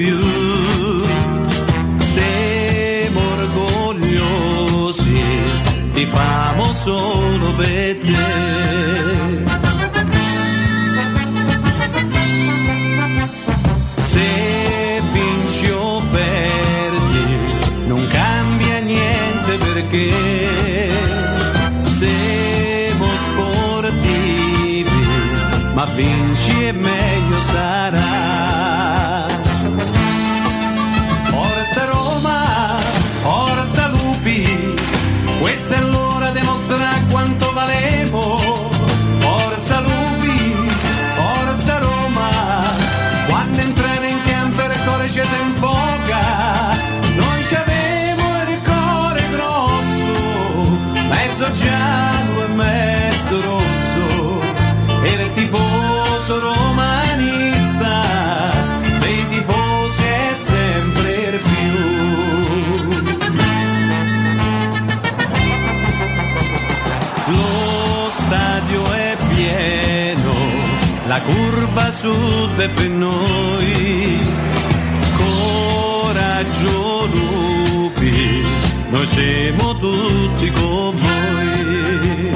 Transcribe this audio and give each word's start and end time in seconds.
più. 0.00 0.18
Siamo 1.98 3.20
orgogliosi, 3.36 5.22
ti 5.92 6.06
famo 6.06 6.64
solo 6.64 7.52
per 7.56 7.98
te. 7.98 8.28
Se 13.94 15.02
vinci 15.12 15.70
o 15.70 16.02
perdi, 16.10 17.36
non 17.86 18.06
cambia 18.08 18.78
niente 18.80 19.58
perché 19.58 20.12
siamo 21.84 23.06
sportivi, 23.26 25.04
ma 25.74 25.84
vinci 25.94 26.29
la 71.20 71.32
curva 71.32 71.90
sud 71.90 72.58
è 72.58 72.68
per 72.70 72.88
noi. 72.88 74.18
Coraggio 75.16 77.08
lupi, 77.12 78.44
noi 78.90 79.06
siamo 79.06 79.76
tutti 79.76 80.50
con 80.50 80.96
voi. 80.96 82.32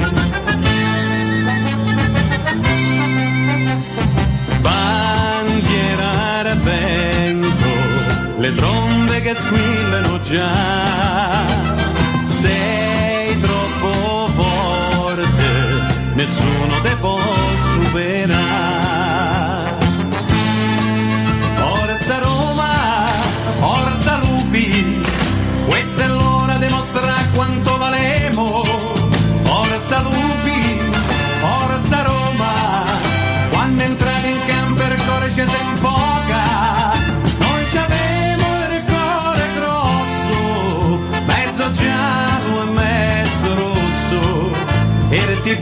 Bandiera 4.61 6.55
vento, 6.61 7.73
le 8.37 8.53
trombe 8.53 9.21
che 9.21 9.33
squillano 9.33 10.19
già. 10.21 11.43
Sei 12.25 13.39
troppo 13.39 14.29
forte, 14.35 15.47
nessuno 16.15 16.81
te 16.81 16.95
può 16.99 17.19
superare. 17.55 18.64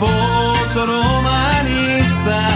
Era 0.06 1.64
il 1.68 2.53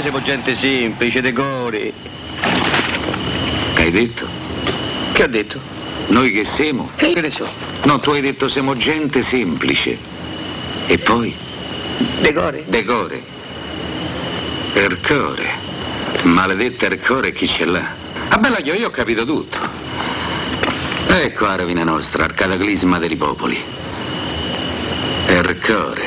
noi 0.00 0.10
siamo 0.10 0.22
gente 0.22 0.56
semplice, 0.56 1.20
decori. 1.20 1.92
Che 3.74 3.82
hai 3.82 3.90
detto? 3.90 4.26
Che 5.12 5.22
ha 5.22 5.26
detto? 5.26 5.60
Noi 6.08 6.32
che 6.32 6.44
siamo? 6.44 6.90
Che 6.96 7.12
ne 7.20 7.30
so? 7.30 7.46
No, 7.84 7.98
tu 8.00 8.10
hai 8.10 8.22
detto 8.22 8.48
siamo 8.48 8.74
gente 8.76 9.22
semplice. 9.22 9.98
E 10.86 10.96
poi? 10.98 11.36
Decore. 12.20 12.64
Decore. 12.68 13.22
Ercore. 14.72 15.68
Maledetta 16.22 16.86
Ercore 16.86 17.32
chi 17.32 17.46
ce 17.46 17.66
l'ha? 17.66 17.94
Ah 18.28 18.38
bella 18.38 18.58
io, 18.60 18.72
io 18.72 18.86
ho 18.86 18.90
capito 18.90 19.24
tutto. 19.24 19.58
Ecco 21.08 21.44
la 21.44 21.56
rovina 21.56 21.84
nostra, 21.84 22.24
al 22.24 22.32
cataclisma 22.32 22.98
dei 22.98 23.16
popoli. 23.16 23.62
Ercore. 25.26 25.99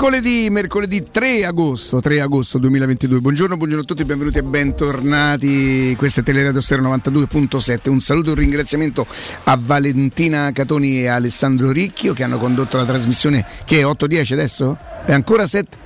Mercoledì, 0.00 0.48
mercoledì 0.48 1.04
3 1.10 1.44
agosto, 1.44 2.00
3 2.00 2.22
agosto 2.22 2.56
2022. 2.56 3.20
Buongiorno, 3.20 3.58
buongiorno 3.58 3.84
a 3.84 3.86
tutti, 3.86 4.06
benvenuti 4.06 4.38
e 4.38 4.42
bentornati. 4.42 5.94
Questa 5.94 6.22
è 6.22 6.24
Teleradio 6.24 6.62
Stereo 6.62 6.88
92.7. 6.88 7.90
Un 7.90 8.00
saluto 8.00 8.28
e 8.28 8.32
un 8.32 8.38
ringraziamento 8.38 9.06
a 9.44 9.58
Valentina 9.60 10.52
Catoni 10.54 11.02
e 11.02 11.08
Alessandro 11.08 11.70
Ricchio 11.70 12.14
che 12.14 12.24
hanno 12.24 12.38
condotto 12.38 12.78
la 12.78 12.86
trasmissione 12.86 13.44
che 13.66 13.80
è 13.80 13.84
8-10 13.84 14.32
adesso? 14.32 14.78
È 15.04 15.12
ancora 15.12 15.46
7? 15.46 15.76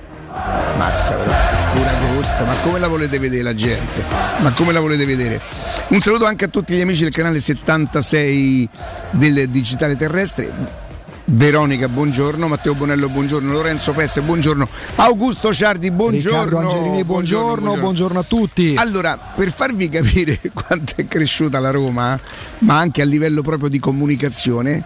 Mazza 0.77 1.13
però, 1.15 1.33
pure 1.73 1.89
agosto, 1.89 2.45
ma 2.45 2.53
come 2.63 2.79
la 2.79 2.87
volete 2.87 3.19
vedere 3.19 3.43
la 3.43 3.53
gente? 3.53 4.01
Ma 4.39 4.49
come 4.51 4.71
la 4.71 4.79
volete 4.79 5.05
vedere? 5.05 5.41
Un 5.89 5.99
saluto 5.99 6.23
anche 6.23 6.45
a 6.45 6.47
tutti 6.47 6.73
gli 6.73 6.81
amici 6.81 7.03
del 7.03 7.11
canale 7.11 7.41
76 7.41 8.69
del 9.11 9.49
Digitale 9.49 9.97
Terrestre. 9.97 10.83
Veronica, 11.27 11.89
buongiorno, 11.89 12.47
Matteo 12.47 12.75
Bonello, 12.75 13.09
buongiorno, 13.09 13.51
Lorenzo 13.51 13.93
Pesse, 13.93 14.21
buongiorno, 14.21 14.67
Augusto 14.97 15.51
Ciardi, 15.51 15.89
buongiorno. 15.89 16.59
Angelini, 16.59 17.03
buongiorno, 17.03 17.77
buongiorno 17.77 18.19
a 18.19 18.23
tutti. 18.23 18.75
Allora, 18.77 19.17
per 19.17 19.51
farvi 19.51 19.89
capire 19.89 20.39
quanto 20.53 20.93
è 20.97 21.07
cresciuta 21.07 21.59
la 21.59 21.71
Roma, 21.71 22.19
ma 22.59 22.77
anche 22.77 23.01
a 23.01 23.05
livello 23.05 23.41
proprio 23.41 23.69
di 23.69 23.79
comunicazione, 23.79 24.83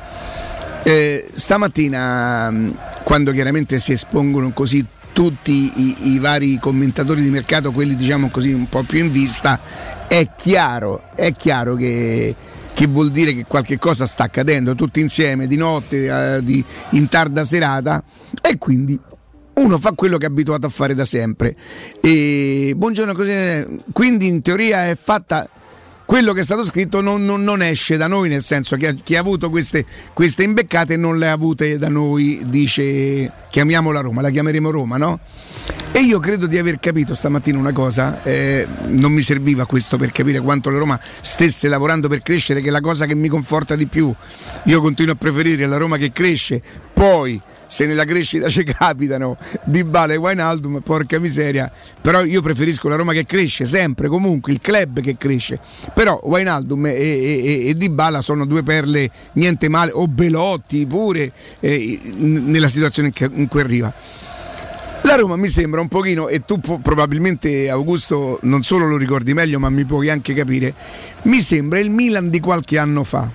Eh, 0.83 1.29
stamattina, 1.35 2.49
mm, 2.49 2.71
quando 3.03 3.33
chiaramente 3.33 3.79
si 3.79 3.91
espongono 3.91 4.51
così 4.51 4.85
tutti 5.11 5.73
i, 5.75 6.13
i, 6.13 6.19
vari 6.19 6.57
commentatori 6.57 7.21
di 7.21 7.29
mercato, 7.29 7.73
quelli 7.73 7.97
diciamo 7.97 8.29
così 8.29 8.53
un 8.53 8.69
po' 8.69 8.83
più 8.83 9.03
in 9.03 9.11
vista, 9.11 9.59
è 10.07 10.29
chiaro, 10.37 11.09
è 11.15 11.33
chiaro 11.33 11.75
che, 11.75 12.33
che 12.79 12.87
vuol 12.87 13.09
dire 13.09 13.33
che 13.33 13.43
qualche 13.43 13.77
cosa 13.77 14.05
sta 14.05 14.23
accadendo 14.23 14.73
tutti 14.73 15.01
insieme 15.01 15.47
di 15.47 15.57
notte, 15.57 16.37
eh, 16.37 16.41
di, 16.41 16.63
in 16.91 17.09
tarda 17.09 17.43
serata 17.43 18.01
e 18.41 18.57
quindi 18.57 18.97
uno 19.55 19.77
fa 19.77 19.91
quello 19.91 20.15
che 20.15 20.27
è 20.27 20.29
abituato 20.29 20.65
a 20.65 20.69
fare 20.69 20.93
da 20.93 21.03
sempre. 21.03 21.57
E 21.99 22.71
buongiorno, 22.77 23.13
quindi 23.91 24.27
in 24.27 24.41
teoria 24.41 24.87
è 24.87 24.95
fatta 24.95 25.49
quello 26.09 26.33
che 26.33 26.41
è 26.41 26.43
stato 26.43 26.63
scritto 26.63 27.01
non, 27.01 27.23
non, 27.23 27.43
non, 27.43 27.61
esce 27.61 27.95
da 27.95 28.07
noi, 28.07 28.29
nel 28.29 28.41
senso 28.41 28.75
che 28.77 28.95
chi 29.03 29.15
ha 29.15 29.19
avuto 29.19 29.51
queste, 29.51 29.85
queste, 30.11 30.41
imbeccate 30.41 30.97
non 30.97 31.19
le 31.19 31.27
ha 31.27 31.33
avute 31.33 31.77
da 31.77 31.87
noi, 31.87 32.41
dice 32.47 33.31
chiamiamola 33.47 33.99
Roma, 33.99 34.23
la 34.23 34.31
chiameremo 34.31 34.71
Roma, 34.71 34.97
no? 34.97 35.19
E 35.91 35.99
io 35.99 36.17
credo 36.17 36.47
di 36.47 36.57
aver 36.57 36.79
capito 36.79 37.13
stamattina 37.13 37.59
una 37.59 37.73
cosa, 37.73 38.23
eh, 38.23 38.65
non 38.87 39.11
mi 39.11 39.21
serviva 39.21 39.67
questo 39.67 39.97
per 39.97 40.11
capire 40.11 40.39
quanto 40.39 40.71
la 40.71 40.79
Roma 40.79 40.99
stesse 41.21 41.67
lavorando 41.67 42.07
per 42.07 42.23
crescere, 42.23 42.61
che 42.61 42.69
è 42.69 42.71
la 42.71 42.81
cosa 42.81 43.05
che 43.05 43.13
mi 43.13 43.27
conforta 43.27 43.75
di 43.75 43.85
più. 43.85 44.11
Io 44.63 44.81
continuo 44.81 45.13
a 45.13 45.15
preferire 45.15 45.67
la 45.67 45.77
Roma 45.77 45.97
che 45.97 46.11
cresce, 46.11 46.59
poi 46.91 47.39
se 47.69 47.85
nella 47.85 48.03
crescita 48.03 48.49
ci 48.49 48.63
capitano 48.63 49.37
Di 49.63 49.83
Bala 49.83 50.13
e 50.13 50.15
Wijnaldum, 50.15 50.79
porca 50.79 51.19
miseria, 51.19 51.71
però 52.01 52.23
io 52.23 52.41
preferisco 52.41 52.89
la 52.89 52.95
Roma 52.95 53.13
che 53.13 53.27
cresce 53.27 53.65
sempre, 53.65 54.07
comunque 54.07 54.51
il 54.51 54.59
club 54.59 55.01
che 55.01 55.17
cresce, 55.17 55.59
però 55.93 56.19
Wijnaldum 56.23 56.87
e, 56.87 56.91
e, 56.93 57.67
e 57.67 57.75
Di 57.75 57.89
Bala 57.89 58.21
sono 58.21 58.45
due 58.45 58.63
perle 58.63 59.11
niente 59.33 59.69
male, 59.69 59.91
o 59.93 60.07
Belotti 60.07 60.87
pure 60.87 61.31
eh, 61.59 61.99
nella 62.15 62.67
situazione 62.67 63.13
in 63.33 63.47
cui 63.47 63.61
arriva. 63.61 63.93
La 65.03 65.15
Roma 65.15 65.35
mi 65.35 65.47
sembra 65.47 65.79
un 65.79 65.87
pochino, 65.87 66.27
e 66.27 66.43
tu 66.45 66.59
probabilmente 66.59 67.69
Augusto 67.69 68.39
non 68.41 68.63
solo 68.63 68.87
lo 68.87 68.97
ricordi 68.97 69.33
meglio, 69.35 69.59
ma 69.59 69.69
mi 69.69 69.85
puoi 69.85 70.09
anche 70.09 70.33
capire, 70.33 70.73
mi 71.23 71.39
sembra 71.39 71.77
il 71.77 71.91
Milan 71.91 72.31
di 72.31 72.39
qualche 72.39 72.79
anno 72.79 73.03
fa. 73.03 73.29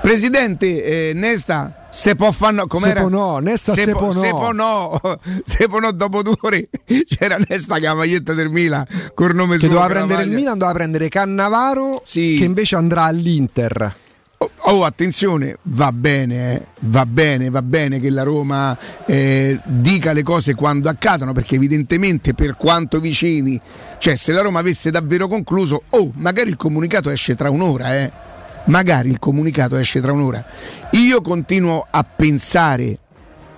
Presidente 0.00 1.10
eh, 1.10 1.12
Nesta, 1.12 1.81
se 1.92 2.14
può 2.14 2.32
fanno 2.32 2.66
com'era? 2.66 3.00
Sepo 3.00 3.08
no, 3.10 3.38
Nesta 3.38 3.74
se, 3.74 3.84
Sepo, 3.84 4.06
no. 4.06 4.12
Sepo 4.12 4.52
no, 4.52 5.00
Sepo 5.44 5.78
no 5.78 5.92
dopo 5.92 6.22
due 6.22 6.36
ore 6.40 6.68
c'era 7.06 7.36
Nesta 7.46 7.74
che 7.76 7.82
la 7.82 7.94
maglietta 7.94 8.32
del 8.32 8.48
Milan 8.48 8.86
col 9.14 9.34
nome 9.34 9.58
che 9.58 9.68
doveva 9.68 9.88
prendere 9.88 10.22
il 10.22 10.30
Milan, 10.30 10.56
doveva 10.56 10.72
prendere 10.72 11.08
Cannavaro 11.10 12.00
sì. 12.02 12.36
che 12.38 12.44
invece 12.44 12.76
andrà 12.76 13.04
all'Inter. 13.04 13.94
Oh, 14.38 14.50
oh, 14.56 14.84
attenzione, 14.84 15.58
va 15.64 15.92
bene, 15.92 16.54
eh, 16.54 16.62
va 16.80 17.06
bene, 17.06 17.50
va 17.50 17.62
bene 17.62 18.00
che 18.00 18.10
la 18.10 18.24
Roma 18.24 18.76
eh, 19.06 19.60
dica 19.62 20.12
le 20.12 20.24
cose 20.24 20.54
quando 20.54 20.88
accadono, 20.88 21.32
perché 21.32 21.54
evidentemente 21.54 22.34
per 22.34 22.56
quanto 22.56 22.98
vicini, 22.98 23.60
cioè 23.98 24.16
se 24.16 24.32
la 24.32 24.40
Roma 24.40 24.58
avesse 24.58 24.90
davvero 24.90 25.28
concluso, 25.28 25.82
oh, 25.90 26.10
magari 26.16 26.48
il 26.48 26.56
comunicato 26.56 27.10
esce 27.10 27.36
tra 27.36 27.50
un'ora, 27.50 27.96
eh 27.96 28.30
magari 28.64 29.10
il 29.10 29.18
comunicato 29.18 29.76
esce 29.76 30.00
tra 30.00 30.12
un'ora. 30.12 30.44
Io 30.92 31.20
continuo 31.20 31.86
a 31.90 32.04
pensare 32.04 32.98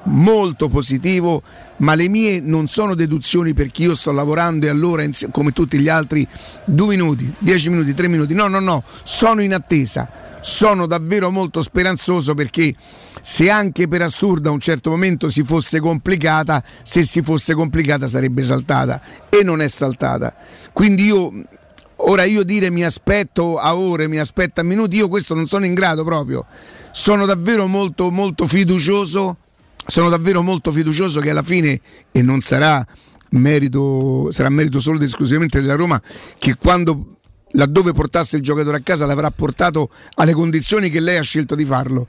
molto 0.05 0.69
positivo, 0.69 1.43
ma 1.79 1.95
le 1.95 2.09
mie 2.09 2.41
non 2.41 2.67
sono 2.67 2.95
deduzioni 2.95 3.55
perché 3.55 3.83
io 3.83 3.95
sto 3.95 4.12
lavorando 4.12 4.67
e 4.67 4.69
allora 4.69 5.05
come 5.31 5.53
tutti 5.53 5.79
gli 5.79 5.89
altri 5.89 6.27
due 6.65 6.97
minuti, 6.97 7.33
dieci 7.39 7.69
minuti, 7.69 7.95
tre 7.95 8.09
minuti. 8.09 8.35
No, 8.35 8.49
no, 8.49 8.61
no, 8.61 8.83
sono 9.03 9.43
in 9.43 9.55
attesa. 9.55 10.23
Sono 10.41 10.85
davvero 10.85 11.31
molto 11.31 11.62
speranzoso 11.62 12.35
perché 12.35 12.75
se 13.23 13.49
anche 13.49 13.89
per 13.89 14.03
assurdo 14.03 14.51
a 14.51 14.53
un 14.53 14.61
certo 14.61 14.91
momento 14.91 15.31
si 15.31 15.43
fosse 15.43 15.81
complicata, 15.81 16.62
se 16.83 17.03
si 17.03 17.23
fosse 17.23 17.55
complicata 17.55 18.06
sarebbe 18.06 18.43
saltata 18.43 19.01
e 19.31 19.43
non 19.43 19.62
è 19.62 19.69
saltata. 19.69 20.35
Quindi 20.75 21.05
io 21.05 21.33
Ora 22.06 22.25
io 22.25 22.43
dire 22.43 22.71
mi 22.71 22.85
aspetto 22.85 23.56
a 23.56 23.77
ore, 23.77 24.09
mi 24.09 24.19
aspetto 24.19 24.61
a 24.61 24.62
minuti, 24.62 24.97
io 24.97 25.09
questo 25.09 25.35
non 25.35 25.47
sono 25.47 25.65
in 25.65 25.73
grado 25.73 26.05
proprio. 26.05 26.45
Sono 26.93 27.25
davvero 27.25 27.67
molto 27.67 28.11
molto 28.11 28.47
fiducioso, 28.47 29.39
sono 29.87 30.09
davvero 30.11 30.43
molto 30.43 30.71
fiducioso 30.71 31.21
che 31.21 31.31
alla 31.31 31.43
fine 31.43 31.81
e 32.11 32.23
non 32.23 32.41
sarà 32.41 32.87
merito 33.31 34.31
sarà 34.31 34.49
merito 34.49 34.81
solo 34.81 34.97
ed 34.97 35.05
esclusivamente 35.05 35.61
della 35.61 35.75
Roma 35.75 36.01
che 36.39 36.55
quando 36.56 37.17
laddove 37.53 37.93
portasse 37.93 38.37
il 38.37 38.43
giocatore 38.43 38.77
a 38.77 38.81
casa 38.81 39.06
l'avrà 39.06 39.31
portato 39.31 39.91
alle 40.15 40.33
condizioni 40.35 40.91
che 40.91 41.01
lei 41.01 41.17
ha 41.17 41.23
scelto 41.23 41.55
di 41.55 41.65
farlo. 41.65 42.09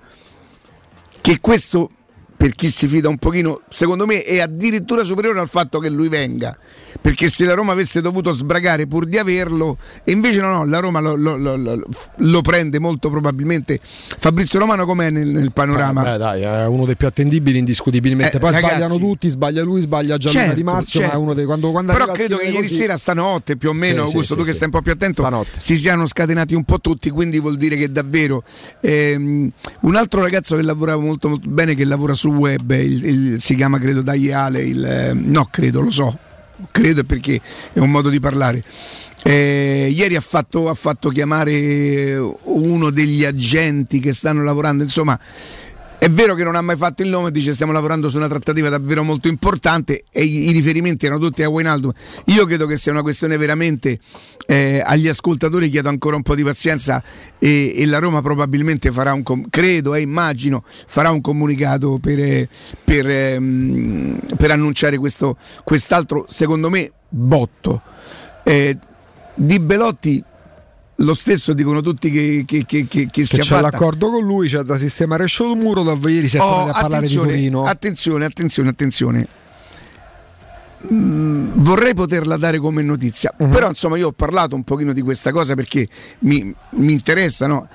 Che 1.22 1.40
questo 1.40 1.90
per 2.38 2.54
chi 2.54 2.70
si 2.70 2.88
fida 2.88 3.10
un 3.10 3.18
pochino, 3.18 3.62
secondo 3.70 4.06
me 4.06 4.24
è 4.24 4.40
addirittura 4.40 5.04
superiore 5.04 5.40
al 5.40 5.48
fatto 5.48 5.80
che 5.80 5.90
lui 5.90 6.10
venga, 6.10 6.56
perché 7.00 7.30
se 7.30 7.46
la 7.46 7.54
Roma 7.54 7.72
avesse 7.72 8.02
dovuto 8.02 8.34
sbragare 8.34 8.88
pur 8.88 9.06
di 9.06 9.18
averlo, 9.18 9.78
e 10.04 10.12
invece 10.12 10.42
no, 10.42 10.50
no 10.50 10.66
la 10.66 10.80
Roma 10.80 11.00
lo, 11.00 11.16
lo, 11.16 11.36
lo, 11.36 11.88
lo 12.18 12.42
prende 12.42 12.80
molto 12.80 13.10
probabilmente. 13.10 13.80
Fabrizio 13.82 14.60
Romano 14.60 14.86
com'è 14.86 15.10
nel, 15.10 15.28
nel 15.28 15.52
panorama? 15.54 16.04
Beh, 16.04 16.18
dai, 16.18 16.42
è 16.42 16.66
uno 16.66 16.86
dei 16.86 16.96
più 16.96 17.08
attendibili 17.08 17.58
indiscutibilmente, 17.58 18.38
eh, 18.38 18.40
poi 18.40 18.52
ragazzi, 18.52 18.76
sbagliano 18.76 18.98
tutti, 18.98 19.30
sbaglia 19.30 19.64
lui, 19.64 19.82
sbaglia 19.82 20.18
già 20.18 20.30
certo, 20.30 20.56
di 20.56 20.64
Marzo, 20.64 21.00
certo. 21.00 21.08
ma 21.08 21.14
è 21.14 21.18
uno 21.18 21.34
dei 21.34 21.46
quando, 21.46 21.72
quando 21.72 21.94
Però 21.94 22.12
credo 22.12 22.38
che 22.38 22.48
ieri 22.48 22.68
sera 22.68 22.98
stanotte 22.98 23.56
più 23.56 23.70
o 23.70 23.74
meno, 23.74 24.06
sì, 24.06 24.12
Augusto, 24.12 24.34
sì, 24.34 24.40
tu 24.40 24.46
sì, 24.46 24.50
che 24.50 24.56
stai 24.56 24.68
un 24.68 24.74
po' 24.74 24.82
più 24.82 24.92
attento, 24.92 25.22
stanotte. 25.22 25.50
si 25.58 25.78
siano 25.78 26.06
scatenati 26.06 26.54
un 26.54 26.64
po' 26.64 26.80
tutti, 26.80 27.10
quindi 27.10 27.40
vuol 27.40 27.56
dire 27.58 27.76
che 27.76 27.92
davvero 27.92 28.44
ehm, 28.82 29.52
un 29.82 29.96
altro 29.96 30.22
ragazzo 30.22 30.56
che 30.56 30.62
lavora 30.62 30.98
molto, 30.98 31.30
molto 31.30 31.50
bene, 31.50 31.76
che 31.76 31.86
lavora 31.86 32.14
su 32.14 32.25
sul 32.26 32.36
web, 32.36 32.72
il, 32.72 33.06
il, 33.06 33.42
si 33.42 33.54
chiama 33.56 33.78
credo 33.78 34.02
Daiale, 34.02 34.62
il, 34.62 34.84
eh, 34.84 35.14
no 35.14 35.48
credo, 35.52 35.82
lo 35.82 35.92
so, 35.92 36.18
credo 36.72 37.04
perché 37.04 37.40
è 37.72 37.80
un 37.80 37.92
modo 37.92 38.10
di 38.10 38.20
parlare. 38.20 38.64
Eh, 39.24 39.92
ieri 39.96 40.16
ha 40.16 40.22
fatto, 40.22 40.70
ha 40.70 40.74
fatto 40.74 41.10
chiamare 41.10 42.18
uno 42.44 42.90
degli 42.90 43.24
agenti 43.24 44.00
che 44.00 44.14
stanno 44.14 44.44
lavorando, 44.44 44.84
insomma 44.84 45.20
è 45.98 46.10
vero 46.10 46.36
che 46.36 46.44
non 46.44 46.56
ha 46.56 46.62
mai 46.62 46.76
fatto 46.76 47.02
il 47.02 47.10
nome, 47.10 47.32
dice 47.32 47.54
stiamo 47.54 47.72
lavorando 47.72 48.10
su 48.10 48.18
una 48.18 48.28
trattativa 48.28 48.70
davvero 48.70 49.04
molto 49.04 49.28
importante 49.28 50.04
e 50.12 50.24
i, 50.24 50.50
i 50.50 50.52
riferimenti 50.52 51.06
erano 51.06 51.22
tutti 51.22 51.42
a 51.44 51.50
Wijnaldum. 51.50 51.92
Io 52.26 52.46
credo 52.46 52.66
che 52.66 52.78
sia 52.78 52.92
una 52.92 53.02
questione 53.02 53.38
veramente 53.38 54.00
eh, 54.46 54.82
agli 54.86 55.08
ascoltatori 55.08 55.70
chiedo 55.70 55.90
ancora 55.90 56.16
un 56.16 56.22
po' 56.22 56.36
di 56.36 56.44
pazienza 56.44 57.02
e, 57.40 57.74
e 57.76 57.86
la 57.86 58.00
Roma 58.00 58.22
probabilmente 58.22 58.92
farà 58.92 59.14
un 59.14 59.24
credo 59.50 59.96
e 59.96 60.02
immagino 60.02 60.64
farà 60.66 61.10
un 61.10 61.22
comunicato 61.22 61.98
per, 62.00 62.20
eh, 62.20 62.50
per, 62.84 63.10
ehm, 63.10 64.20
per 64.38 64.52
annunciare 64.52 64.98
questo, 64.98 65.38
quest'altro 65.64 66.26
secondo 66.30 66.70
me 66.70 66.92
botto. 67.10 67.82
Eh, 68.44 68.78
di 69.34 69.60
Belotti 69.60 70.24
lo 71.00 71.14
stesso 71.14 71.54
dicono 71.54 71.82
tutti 71.82 72.10
che, 72.10 72.44
che, 72.46 72.66
che, 72.66 72.88
che, 72.88 73.10
che 73.12 73.24
c'è 73.24 73.44
fatta. 73.44 73.62
l'accordo 73.62 74.12
con 74.12 74.24
lui, 74.24 74.48
c'è 74.48 74.62
da 74.62 74.78
sistemare 74.78 75.26
il 75.26 75.58
muro, 75.58 75.84
da 75.84 75.98
ieri 76.10 76.28
si 76.30 76.38
è 76.38 76.42
oh, 76.42 76.68
a 76.68 76.80
parlare 76.80 77.08
di 77.08 77.14
Torino. 77.14 77.66
Attenzione, 77.66 78.26
attenzione, 78.26 78.70
attenzione. 78.70 79.28
Mm, 80.92 81.54
vorrei 81.56 81.94
poterla 81.94 82.38
dare 82.38 82.60
come 82.60 82.82
notizia, 82.84 83.34
uh-huh. 83.36 83.50
però 83.50 83.70
insomma 83.70 83.98
io 83.98 84.10
ho 84.10 84.12
parlato 84.12 84.56
un 84.56 84.64
pochino 84.64 84.94
di 84.94 85.02
questa 85.02 85.32
cosa 85.32 85.56
perché 85.56 85.88
mi, 86.20 86.54
mi 86.72 86.92
interessa, 86.92 87.48
no? 87.48 87.68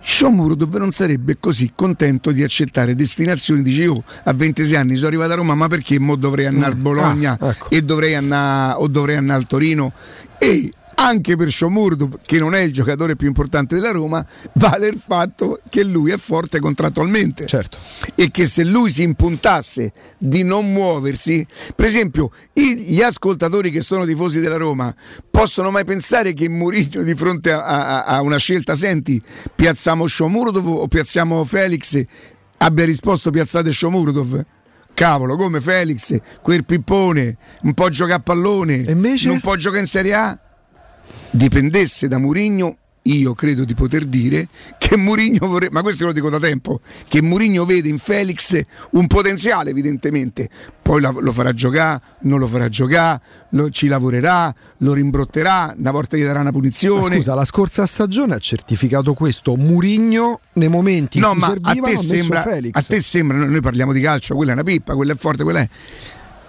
Shomurov 0.00 0.76
non 0.76 0.92
sarebbe 0.92 1.38
così 1.40 1.72
contento 1.74 2.30
di 2.30 2.42
accettare 2.44 2.94
destinazioni, 2.94 3.62
dice 3.62 3.82
io 3.82 4.02
a 4.22 4.32
26 4.32 4.76
anni 4.76 4.94
sono 4.94 5.08
arrivato 5.08 5.32
a 5.32 5.36
Roma, 5.36 5.54
ma 5.54 5.66
perché 5.66 5.98
mo 5.98 6.14
dovrei 6.14 6.46
andare 6.46 6.72
a 6.72 6.76
mm. 6.76 6.82
Bologna 6.82 7.36
ah, 7.38 7.48
ecco. 7.48 7.70
e 7.70 7.82
dovrei 7.82 8.14
andare 8.14 8.74
o 8.78 8.86
dovrei 8.86 9.16
andare 9.16 9.38
al 9.38 9.46
Torino 9.46 9.92
e 10.38 10.70
anche 10.98 11.36
per 11.36 11.50
Shomurdu, 11.50 12.18
che 12.24 12.38
non 12.38 12.54
è 12.54 12.60
il 12.60 12.72
giocatore 12.72 13.14
più 13.14 13.28
importante 13.28 13.76
della 13.76 13.92
Roma, 13.92 14.24
vale 14.54 14.88
il 14.88 15.00
fatto 15.04 15.60
che 15.68 15.84
lui 15.84 16.10
è 16.10 16.16
forte 16.16 16.58
contrattualmente. 16.58 17.46
Certo. 17.46 17.78
E 18.14 18.30
che 18.30 18.46
se 18.46 18.64
lui 18.64 18.90
si 18.90 19.02
impuntasse 19.02 19.92
di 20.18 20.42
non 20.42 20.72
muoversi, 20.72 21.46
per 21.74 21.86
esempio, 21.86 22.30
gli 22.52 23.00
ascoltatori 23.00 23.70
che 23.70 23.80
sono 23.80 24.04
tifosi 24.04 24.40
della 24.40 24.56
Roma 24.56 24.92
possono 25.30 25.70
mai 25.70 25.84
pensare 25.84 26.32
che 26.32 26.48
Murillo 26.48 27.02
di 27.02 27.14
fronte 27.14 27.52
a, 27.52 27.62
a, 27.62 28.04
a 28.04 28.22
una 28.22 28.38
scelta, 28.38 28.74
senti, 28.74 29.22
piazziamo 29.54 30.06
Shomurdov 30.06 30.66
o 30.66 30.88
piazziamo 30.88 31.44
Felix, 31.44 32.02
abbia 32.58 32.84
risposto 32.84 33.30
piazzate 33.30 33.70
Shomurdov? 33.70 34.44
cavolo, 34.94 35.36
come 35.36 35.60
Felix, 35.60 36.18
quel 36.42 36.64
pippone, 36.64 37.36
un 37.62 37.72
po' 37.72 37.88
gioca 37.88 38.16
a 38.16 38.18
pallone, 38.18 38.82
non 38.94 39.38
può 39.38 39.54
giocare 39.54 39.82
in 39.82 39.86
Serie 39.86 40.12
A? 40.12 40.40
Dipendesse 41.30 42.08
da 42.08 42.18
Murigno 42.18 42.76
io 43.02 43.32
credo 43.32 43.64
di 43.64 43.74
poter 43.74 44.04
dire 44.04 44.48
che 44.76 44.96
Murigno 44.96 45.46
vorrebbe, 45.46 45.72
ma 45.72 45.82
questo 45.82 46.04
lo 46.04 46.12
dico 46.12 46.28
da 46.28 46.38
tempo, 46.38 46.80
che 47.08 47.22
Murigno 47.22 47.64
vede 47.64 47.88
in 47.88 47.98
Felix 47.98 48.60
un 48.90 49.06
potenziale 49.06 49.70
evidentemente, 49.70 50.48
poi 50.82 51.00
lo 51.00 51.32
farà 51.32 51.52
giocare, 51.52 52.00
non 52.22 52.38
lo 52.38 52.46
farà 52.46 52.68
giocare, 52.68 53.20
lo, 53.50 53.70
ci 53.70 53.86
lavorerà, 53.88 54.54
lo 54.78 54.92
rimbrotterà, 54.92 55.74
una 55.76 55.90
volta 55.90 56.16
gli 56.16 56.24
darà 56.24 56.40
una 56.40 56.52
punizione. 56.52 57.08
Ma 57.08 57.14
scusa, 57.14 57.34
la 57.34 57.44
scorsa 57.44 57.86
stagione 57.86 58.34
ha 58.34 58.38
certificato 58.38 59.14
questo 59.14 59.56
Murigno 59.56 60.40
nei 60.54 60.68
momenti 60.68 61.18
no, 61.18 61.32
in 61.32 61.38
cui 61.38 61.48
serviva 61.48 61.88
a 61.88 61.90
te 61.90 61.96
sembra, 61.96 62.42
Felix. 62.42 62.70
A 62.74 62.82
te 62.82 63.00
sembra, 63.00 63.38
noi 63.38 63.60
parliamo 63.60 63.92
di 63.92 64.00
calcio, 64.00 64.34
quella 64.34 64.50
è 64.50 64.54
una 64.54 64.64
pippa, 64.64 64.94
quella 64.94 65.12
è 65.12 65.16
forte, 65.16 65.42
quella 65.44 65.60
è 65.60 65.68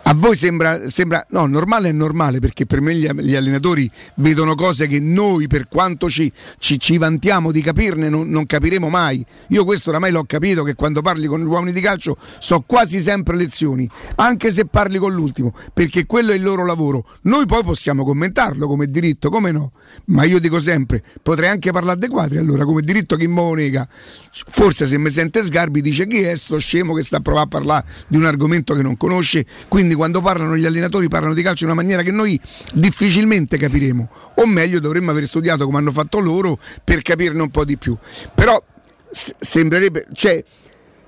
a 0.09 0.15
voi 0.15 0.35
sembra, 0.35 0.89
sembra, 0.89 1.23
no, 1.29 1.45
normale 1.45 1.89
è 1.89 1.91
normale 1.91 2.39
perché 2.39 2.65
per 2.65 2.81
me 2.81 2.95
gli, 2.95 3.07
gli, 3.07 3.35
allenatori 3.35 3.87
vedono 4.15 4.55
cose 4.55 4.87
che 4.87 4.99
noi 4.99 5.45
per 5.45 5.67
quanto 5.67 6.09
ci, 6.09 6.31
ci, 6.57 6.79
ci 6.79 6.97
vantiamo 6.97 7.51
di 7.51 7.61
capirne 7.61 8.09
non, 8.09 8.27
non, 8.27 8.47
capiremo 8.47 8.89
mai. 8.89 9.23
Io 9.49 9.63
questo 9.65 9.91
oramai 9.91 10.09
l'ho 10.09 10.23
capito 10.23 10.63
che 10.63 10.73
quando 10.73 11.03
parli 11.03 11.27
con 11.27 11.39
gli 11.39 11.45
uomini 11.45 11.73
di 11.73 11.79
calcio 11.79 12.17
so 12.39 12.63
quasi 12.65 12.99
sempre 13.01 13.35
lezioni, 13.35 13.87
anche 14.15 14.49
se 14.49 14.65
parli 14.65 14.97
con 14.97 15.13
l'ultimo, 15.13 15.53
perché 15.75 16.07
quello 16.07 16.31
è 16.31 16.35
il 16.35 16.41
loro 16.41 16.65
lavoro. 16.65 17.05
Noi 17.23 17.45
poi 17.45 17.61
possiamo 17.63 18.03
commentarlo 18.03 18.65
come 18.65 18.89
diritto, 18.89 19.29
come 19.29 19.51
no? 19.51 19.71
Ma 20.05 20.23
io 20.23 20.39
dico 20.39 20.59
sempre, 20.59 21.03
potrei 21.21 21.49
anche 21.49 21.69
parlare 21.69 21.99
dei 21.99 22.09
quadri 22.09 22.39
allora 22.39 22.65
come 22.65 22.81
diritto 22.81 23.15
chi 23.15 23.27
mo 23.27 23.53
nega. 23.53 23.87
Forse 24.31 24.87
se 24.87 24.97
mi 24.97 25.11
sente 25.11 25.43
Sgarbi 25.43 25.81
dice 25.81 26.07
chi 26.07 26.21
è 26.21 26.35
sto 26.35 26.57
scemo 26.57 26.95
che 26.95 27.03
sta 27.03 27.17
a 27.17 27.19
provare 27.19 27.45
a 27.45 27.49
parlare 27.49 27.85
di 28.07 28.17
un 28.17 28.25
argomento 28.25 28.73
che 28.73 28.81
non 28.81 28.97
conosce, 28.97 29.45
quindi 29.67 29.97
quando 29.99 30.21
parlano 30.21 30.55
gli 30.55 30.63
allenatori 30.63 31.09
parlano 31.09 31.33
di 31.33 31.41
calcio 31.41 31.65
in 31.65 31.71
una 31.71 31.81
maniera 31.81 32.03
che 32.03 32.11
noi 32.11 32.39
difficilmente 32.73 33.57
capiremo, 33.57 34.09
o 34.35 34.45
meglio 34.45 34.79
dovremmo 34.79 35.11
aver 35.11 35.27
studiato 35.27 35.65
come 35.65 35.77
hanno 35.77 35.91
fatto 35.91 36.19
loro 36.19 36.57
per 36.85 37.01
capirne 37.01 37.41
un 37.41 37.49
po' 37.49 37.65
di 37.65 37.75
più. 37.75 37.97
Però 38.33 38.63
sembrerebbe, 39.11 40.07
cioè, 40.13 40.41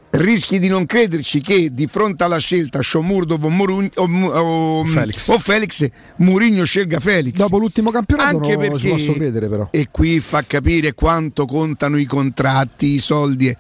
rischi 0.10 0.60
di 0.60 0.68
non 0.68 0.86
crederci 0.86 1.40
che 1.40 1.74
di 1.74 1.88
fronte 1.88 2.26
alla 2.26 2.38
scelta 2.38 2.82
Shomurdov 2.82 3.46
o, 3.46 3.50
Murun, 3.50 3.90
o, 3.96 4.04
o, 4.04 4.84
Felix. 4.84 5.30
o 5.30 5.40
Felix 5.40 5.90
Murigno 6.18 6.66
scelga 6.66 7.00
Felix 7.00 7.36
dopo 7.36 7.58
l'ultimo 7.58 7.92
campionato 7.92 8.36
anche 8.36 8.58
non 8.58 8.60
perché 8.60 8.90
posso 8.90 9.14
credere 9.14 9.48
però 9.48 9.70
e 9.72 9.88
qui 9.90 10.20
fa 10.20 10.44
capire 10.46 10.94
quanto 10.94 11.46
contano 11.46 11.96
i 11.96 12.04
contratti 12.04 12.88
i 12.88 12.98
soldi 12.98 13.56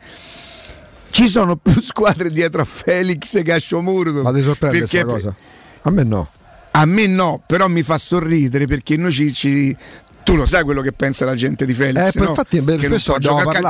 ci 1.11 1.27
sono 1.27 1.55
più 1.57 1.79
squadre 1.81 2.31
dietro 2.31 2.61
a 2.61 2.65
Felix 2.65 3.41
che 3.43 3.53
a 3.53 3.57
Sciomurdo. 3.57 4.21
Ma 4.21 4.31
ti 4.33 4.41
sorprende 4.41 4.79
questa 4.79 5.05
cosa? 5.05 5.35
A 5.83 5.89
me 5.91 6.03
no. 6.03 6.29
A 6.71 6.85
me 6.85 7.05
no, 7.05 7.43
però 7.45 7.67
mi 7.67 7.83
fa 7.83 7.97
sorridere 7.97 8.65
perché 8.65 8.95
noi 8.95 9.11
ci, 9.11 9.33
ci 9.33 9.77
tu 10.23 10.35
lo 10.35 10.45
sai 10.45 10.63
quello 10.63 10.81
che 10.81 10.91
pensa 10.91 11.25
la 11.25 11.35
gente 11.35 11.65
di 11.65 11.73
Felix. 11.73 12.15
Eh, 12.15 12.19
no? 12.19 12.29
infatti, 12.29 12.61
beh, 12.61 12.79
spesso 12.79 13.13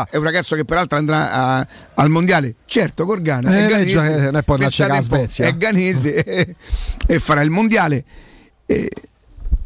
È 0.09 0.17
un 0.17 0.23
ragazzo 0.23 0.55
che 0.55 0.65
peraltro 0.65 0.97
andrà 0.97 1.31
a, 1.31 1.67
al 1.95 2.09
mondiale. 2.09 2.55
Certo, 2.65 3.05
Gorgana 3.05 3.57
eh, 3.57 3.65
è 3.65 3.69
ganese. 3.69 3.89
Già, 3.89 4.37
eh, 4.37 4.43
poi 4.43 4.57
Svezia. 5.01 5.45
È 5.45 5.55
ganese 5.55 6.55
e 7.07 7.19
farà 7.19 7.41
il 7.41 7.49
mondiale. 7.49 8.03
E, 8.65 8.89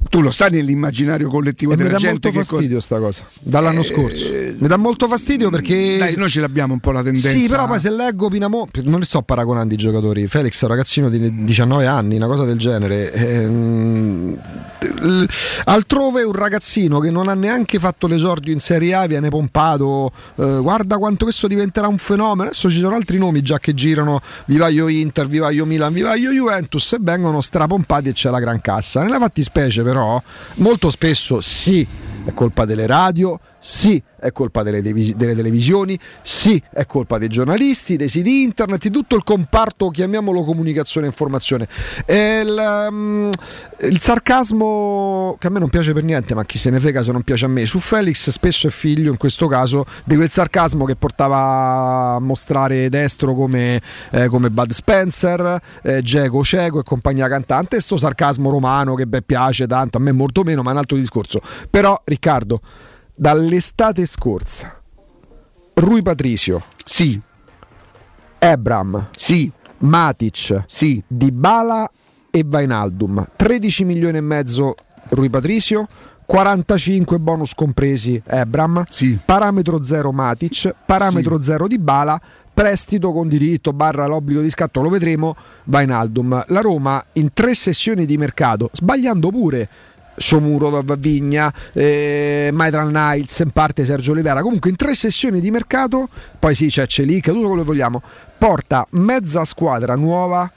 tu 0.09 0.21
lo 0.21 0.31
sai 0.31 0.51
nell'immaginario 0.51 1.27
collettivo 1.27 1.73
e 1.73 1.75
della 1.75 1.89
mi 1.89 1.93
dà 1.95 1.99
gente 1.99 2.31
molto 2.31 2.43
fastidio 2.43 2.79
sta 2.79 2.99
cosa 2.99 3.25
dall'anno 3.39 3.81
eh, 3.81 3.83
scorso. 3.83 4.29
Mi 4.31 4.67
dà 4.67 4.77
molto 4.77 5.07
fastidio 5.07 5.49
perché 5.49 5.97
dai, 5.97 6.15
noi 6.15 6.29
ce 6.29 6.41
l'abbiamo 6.41 6.73
un 6.73 6.79
po' 6.79 6.91
la 6.91 7.03
tendenza. 7.03 7.29
Sì 7.29 7.47
però 7.47 7.67
poi 7.67 7.79
se 7.79 7.89
leggo 7.89 8.29
Pinamo 8.29 8.67
non 8.83 8.99
li 8.99 9.05
sto 9.05 9.21
paragonando 9.21 9.73
i 9.73 9.77
giocatori. 9.77 10.27
Felix 10.27 10.61
è 10.61 10.65
un 10.65 10.69
ragazzino 10.69 11.09
di 11.09 11.45
19 11.45 11.85
anni 11.85 12.15
una 12.15 12.27
cosa 12.27 12.43
del 12.43 12.57
genere 12.57 13.11
ehm, 13.13 14.39
altrove 15.65 16.23
un 16.23 16.33
ragazzino 16.33 16.99
che 16.99 17.09
non 17.09 17.27
ha 17.27 17.33
neanche 17.33 17.79
fatto 17.79 18.07
l'esordio 18.07 18.53
in 18.53 18.59
Serie 18.59 18.93
A 18.93 19.05
viene 19.07 19.29
pompato 19.29 20.11
eh, 20.35 20.59
guarda 20.61 20.97
quanto 20.97 21.25
questo 21.25 21.47
diventerà 21.47 21.87
un 21.87 21.97
fenomeno. 21.97 22.49
Adesso 22.49 22.69
ci 22.69 22.79
sono 22.79 22.95
altri 22.95 23.17
nomi 23.17 23.41
già 23.41 23.59
che 23.59 23.73
girano. 23.73 24.21
Vivaio 24.45 24.87
Inter, 24.87 25.27
Vivaio 25.27 25.65
Milan, 25.65 25.93
Vivaio 25.93 26.31
Juventus 26.31 26.93
e 26.93 26.97
vengono 26.99 27.41
strapompati 27.41 28.09
e 28.09 28.13
c'è 28.13 28.29
la 28.29 28.39
gran 28.39 28.61
cassa. 28.61 29.01
Nella 29.01 29.19
fattispecie 29.19 29.83
però 29.83 30.04
però 30.05 30.21
molto 30.55 30.89
spesso 30.89 31.41
sì 31.41 31.85
è 32.25 32.33
colpa 32.33 32.65
delle 32.65 32.87
radio, 32.87 33.39
sì 33.59 34.01
è 34.25 34.31
colpa 34.31 34.63
delle, 34.63 34.81
delle, 34.81 35.35
televisioni, 35.35 35.97
sì 36.23 36.61
è 36.71 36.85
colpa 36.87 37.19
dei 37.19 37.27
giornalisti, 37.27 37.95
dei 37.95 38.09
siti 38.09 38.41
internet, 38.41 38.81
di 38.81 38.89
tutto 38.89 39.15
il 39.15 39.23
comparto, 39.23 39.89
chiamiamolo 39.89 40.43
comunicazione 40.43 41.05
e 41.05 41.09
informazione. 41.09 41.67
Il, 42.07 42.87
um, 42.89 43.29
il, 43.81 43.99
sarcasmo 43.99 45.37
che 45.39 45.47
a 45.47 45.49
me 45.51 45.59
non 45.59 45.69
piace 45.69 45.93
per 45.93 46.03
niente, 46.03 46.33
ma 46.33 46.43
chi 46.43 46.57
se 46.57 46.71
ne 46.71 46.79
frega 46.79 47.03
se 47.03 47.11
non 47.11 47.21
piace 47.21 47.45
a 47.45 47.47
me, 47.47 47.67
su 47.67 47.77
Felix 47.77 48.31
spesso 48.31 48.65
è 48.67 48.71
figlio 48.71 49.11
in 49.11 49.17
questo 49.17 49.47
caso 49.47 49.85
di 50.03 50.15
quel 50.15 50.29
sarcasmo 50.29 50.85
che 50.85 50.95
portava 50.95 52.15
a 52.15 52.19
mostrare 52.19 52.89
destro 52.89 53.35
come, 53.35 53.79
eh, 54.09 54.27
come 54.27 54.49
Bud 54.49 54.71
Spencer, 54.71 55.61
eh, 55.83 56.01
Geco 56.01 56.43
Ceco 56.43 56.79
e 56.79 56.83
compagnia 56.83 57.27
cantante, 57.27 57.75
e 57.75 57.79
sto 57.79 57.97
sarcasmo 57.97 58.49
romano 58.49 58.95
che 58.95 59.05
beh, 59.05 59.21
piace 59.21 59.67
tanto, 59.67 59.97
a 59.97 60.01
me 60.01 60.11
molto 60.11 60.41
meno, 60.41 60.63
ma 60.63 60.69
è 60.69 60.73
un 60.73 60.79
altro 60.79 60.97
discorso. 60.97 61.41
Però 61.69 62.01
Riccardo, 62.03 62.61
dall'estate 63.15 64.05
scorsa, 64.05 64.81
Rui 65.75 66.01
Patricio, 66.01 66.63
sì. 66.85 67.19
Ebram, 68.37 69.09
sì. 69.15 69.49
Matic, 69.77 70.63
sì. 70.67 71.01
Dybala 71.07 71.89
e 72.29 72.43
Vainaldum. 72.45 73.25
13 73.35 73.85
milioni 73.85 74.17
e 74.17 74.21
mezzo 74.21 74.75
Rui 75.09 75.29
Patricio, 75.29 75.87
45 76.25 77.19
bonus 77.19 77.53
compresi 77.53 78.21
Ebram, 78.25 78.83
sì. 78.89 79.17
parametro 79.23 79.83
0 79.83 80.11
Matic, 80.11 80.75
parametro 80.85 81.41
0 81.41 81.67
sì. 81.69 81.79
Bala, 81.79 82.19
prestito 82.53 83.11
con 83.11 83.27
diritto 83.27 83.73
barra 83.73 84.05
l'obbligo 84.05 84.41
di 84.41 84.49
scatto, 84.49 84.81
lo 84.81 84.89
vedremo, 84.89 85.35
Vainaldum. 85.65 86.45
La 86.47 86.61
Roma 86.61 87.03
in 87.13 87.31
tre 87.33 87.55
sessioni 87.55 88.05
di 88.05 88.17
mercato, 88.17 88.69
sbagliando 88.73 89.29
pure 89.29 89.69
Somuro, 90.17 90.83
Vigna, 90.97 91.53
eh, 91.73 92.49
Maitral 92.53 92.89
Knights, 92.89 93.39
in 93.39 93.51
parte 93.51 93.85
Sergio 93.85 94.11
Olivera. 94.11 94.41
Comunque 94.41 94.69
in 94.69 94.75
tre 94.75 94.95
sessioni 94.95 95.39
di 95.39 95.51
mercato, 95.51 96.07
poi 96.39 96.55
sì 96.55 96.67
c'è 96.67 96.85
Celic, 96.87 97.25
tutto 97.25 97.47
quello 97.47 97.61
che 97.61 97.67
vogliamo, 97.67 98.01
porta 98.37 98.85
mezza 98.91 99.43
squadra 99.43 99.95
nuova 99.95 100.51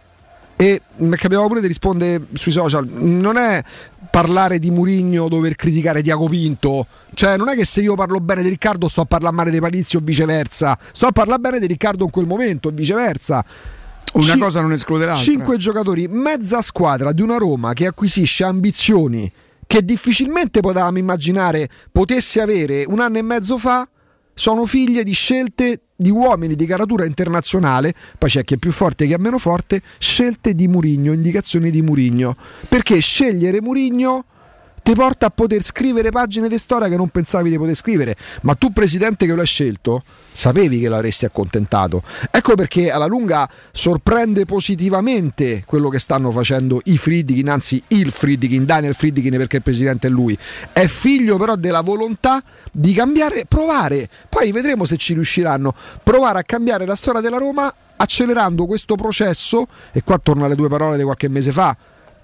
e 0.56 0.82
mi 0.96 1.16
capitava 1.16 1.46
pure 1.46 1.60
di 1.60 1.68
rispondere 1.68 2.26
sui 2.32 2.50
social, 2.50 2.84
non 2.88 3.36
è 3.36 3.62
parlare 4.10 4.58
di 4.58 4.70
Murigno 4.70 5.28
dover 5.28 5.54
criticare 5.54 6.02
Diago 6.02 6.26
Pinto, 6.28 6.86
cioè 7.14 7.36
non 7.36 7.48
è 7.48 7.54
che 7.54 7.64
se 7.64 7.80
io 7.80 7.94
parlo 7.94 8.18
bene 8.18 8.42
di 8.42 8.48
Riccardo 8.48 8.88
sto 8.88 9.02
a 9.02 9.04
parlare 9.04 9.34
male 9.34 9.50
di 9.50 9.60
Palizio 9.60 10.00
o 10.00 10.02
viceversa, 10.02 10.76
sto 10.92 11.06
a 11.06 11.12
parlare 11.12 11.40
bene 11.40 11.58
di 11.60 11.66
Riccardo 11.66 12.04
in 12.04 12.10
quel 12.10 12.26
momento 12.26 12.68
o 12.68 12.70
viceversa. 12.72 13.44
Una 14.14 14.34
C- 14.34 14.38
cosa 14.38 14.60
non 14.60 14.72
esclude 14.72 15.04
l'altra. 15.04 15.22
Cinque 15.22 15.58
giocatori, 15.58 16.08
mezza 16.08 16.60
squadra 16.62 17.12
di 17.12 17.22
una 17.22 17.36
Roma 17.36 17.72
che 17.72 17.86
acquisisce 17.86 18.42
ambizioni 18.42 19.30
che 19.68 19.84
difficilmente 19.84 20.60
potevamo 20.60 20.96
immaginare 20.96 21.68
potesse 21.92 22.40
avere 22.40 22.84
un 22.86 23.00
anno 23.00 23.18
e 23.18 23.22
mezzo 23.22 23.58
fa, 23.58 23.86
sono 24.32 24.64
figlie 24.64 25.04
di 25.04 25.12
scelte 25.12 25.82
di 25.94 26.10
uomini 26.10 26.54
di 26.56 26.64
caratura 26.64 27.04
internazionale, 27.04 27.92
poi 28.16 28.30
c'è 28.30 28.44
chi 28.44 28.54
è 28.54 28.56
più 28.56 28.72
forte 28.72 29.04
e 29.04 29.08
chi 29.08 29.12
è 29.12 29.18
meno 29.18 29.36
forte, 29.36 29.82
scelte 29.98 30.54
di 30.54 30.68
Murigno, 30.68 31.12
indicazioni 31.12 31.70
di 31.70 31.82
Murigno. 31.82 32.34
Perché 32.66 32.98
scegliere 32.98 33.60
Murigno 33.60 34.24
ti 34.88 34.94
porta 34.94 35.26
a 35.26 35.30
poter 35.30 35.62
scrivere 35.62 36.08
pagine 36.08 36.48
di 36.48 36.56
storia 36.56 36.88
che 36.88 36.96
non 36.96 37.10
pensavi 37.10 37.50
di 37.50 37.58
poter 37.58 37.74
scrivere. 37.74 38.16
Ma 38.40 38.54
tu, 38.54 38.72
presidente 38.72 39.26
che 39.26 39.34
lo 39.34 39.42
hai 39.42 39.46
scelto, 39.46 40.02
sapevi 40.32 40.80
che 40.80 40.88
l'avresti 40.88 41.26
accontentato. 41.26 42.02
Ecco 42.30 42.54
perché 42.54 42.90
alla 42.90 43.04
lunga 43.04 43.46
sorprende 43.70 44.46
positivamente 44.46 45.62
quello 45.66 45.90
che 45.90 45.98
stanno 45.98 46.30
facendo 46.30 46.80
i 46.84 46.96
Friedkin, 46.96 47.50
anzi 47.50 47.82
il 47.88 48.10
Friedkin, 48.10 48.64
Daniel 48.64 48.94
Friedkin, 48.94 49.36
perché 49.36 49.56
il 49.56 49.62
presidente 49.62 50.06
è 50.06 50.10
lui. 50.10 50.38
È 50.72 50.86
figlio 50.86 51.36
però 51.36 51.54
della 51.56 51.82
volontà 51.82 52.42
di 52.72 52.94
cambiare, 52.94 53.44
provare. 53.46 54.08
Poi 54.26 54.50
vedremo 54.52 54.86
se 54.86 54.96
ci 54.96 55.12
riusciranno. 55.12 55.74
Provare 56.02 56.38
a 56.38 56.42
cambiare 56.44 56.86
la 56.86 56.96
storia 56.96 57.20
della 57.20 57.36
Roma 57.36 57.70
accelerando 57.96 58.64
questo 58.64 58.94
processo, 58.94 59.66
e 59.92 60.02
qua 60.02 60.18
torno 60.18 60.46
alle 60.46 60.54
due 60.54 60.70
parole 60.70 60.96
di 60.96 61.02
qualche 61.02 61.28
mese 61.28 61.52
fa 61.52 61.76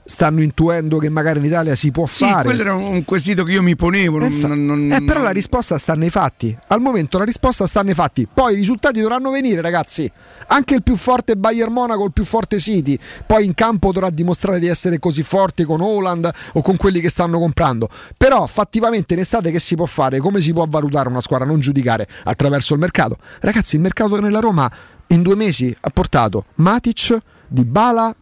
stanno 0.04 0.42
intuendo 0.42 0.98
che 0.98 1.08
magari 1.08 1.38
in 1.38 1.46
Italia 1.46 1.74
si 1.74 1.90
può 1.90 2.06
sì, 2.06 2.24
fare. 2.24 2.44
quello 2.44 2.60
era 2.60 2.74
un 2.74 3.04
quesito 3.04 3.42
che 3.42 3.52
io 3.52 3.62
mi 3.62 3.74
ponevo. 3.74 4.18
Non, 4.18 4.30
fa- 4.30 4.54
non, 4.54 4.92
eh, 4.92 5.02
però 5.02 5.22
la 5.22 5.30
risposta 5.30 5.78
sta 5.78 5.94
nei 5.94 6.10
fatti. 6.10 6.56
Al 6.68 6.80
momento 6.80 7.18
la 7.18 7.24
risposta 7.24 7.66
sta 7.66 7.82
nei 7.82 7.94
fatti. 7.94 8.28
Poi 8.32 8.52
i 8.52 8.56
risultati 8.56 9.00
dovranno 9.00 9.30
venire, 9.30 9.60
ragazzi. 9.60 10.10
Anche 10.48 10.74
il 10.74 10.82
più 10.82 10.94
forte 10.96 11.36
Bayern 11.36 11.72
Monaco, 11.72 12.04
il 12.04 12.12
più 12.12 12.24
forte 12.24 12.58
City, 12.58 12.98
poi 13.26 13.46
in 13.46 13.54
campo 13.54 13.92
dovrà 13.92 14.10
dimostrare 14.10 14.58
di 14.58 14.66
essere 14.66 14.98
così 14.98 15.22
forte 15.22 15.64
con 15.64 15.80
Holland 15.80 16.30
o 16.52 16.60
con 16.60 16.76
quelli 16.76 17.00
che 17.00 17.08
stanno 17.08 17.38
comprando. 17.38 17.88
Però 18.16 18.46
fattivamente 18.46 19.14
in 19.14 19.20
estate 19.20 19.50
che 19.50 19.58
si 19.58 19.74
può 19.74 19.86
fare? 19.86 20.18
Come 20.18 20.40
si 20.40 20.52
può 20.52 20.66
valutare 20.68 21.08
una 21.08 21.20
squadra? 21.22 21.46
Non 21.46 21.60
giudicare 21.60 22.06
attraverso 22.24 22.74
il 22.74 22.80
mercato. 22.80 23.16
Ragazzi, 23.40 23.76
il 23.76 23.82
mercato 23.82 24.20
nella 24.20 24.40
Roma 24.40 24.70
in 25.08 25.22
due 25.22 25.34
mesi 25.34 25.74
ha 25.80 25.90
portato 25.90 26.46
Matic, 26.56 27.18
Di 27.48 27.64
Bala 27.64 28.14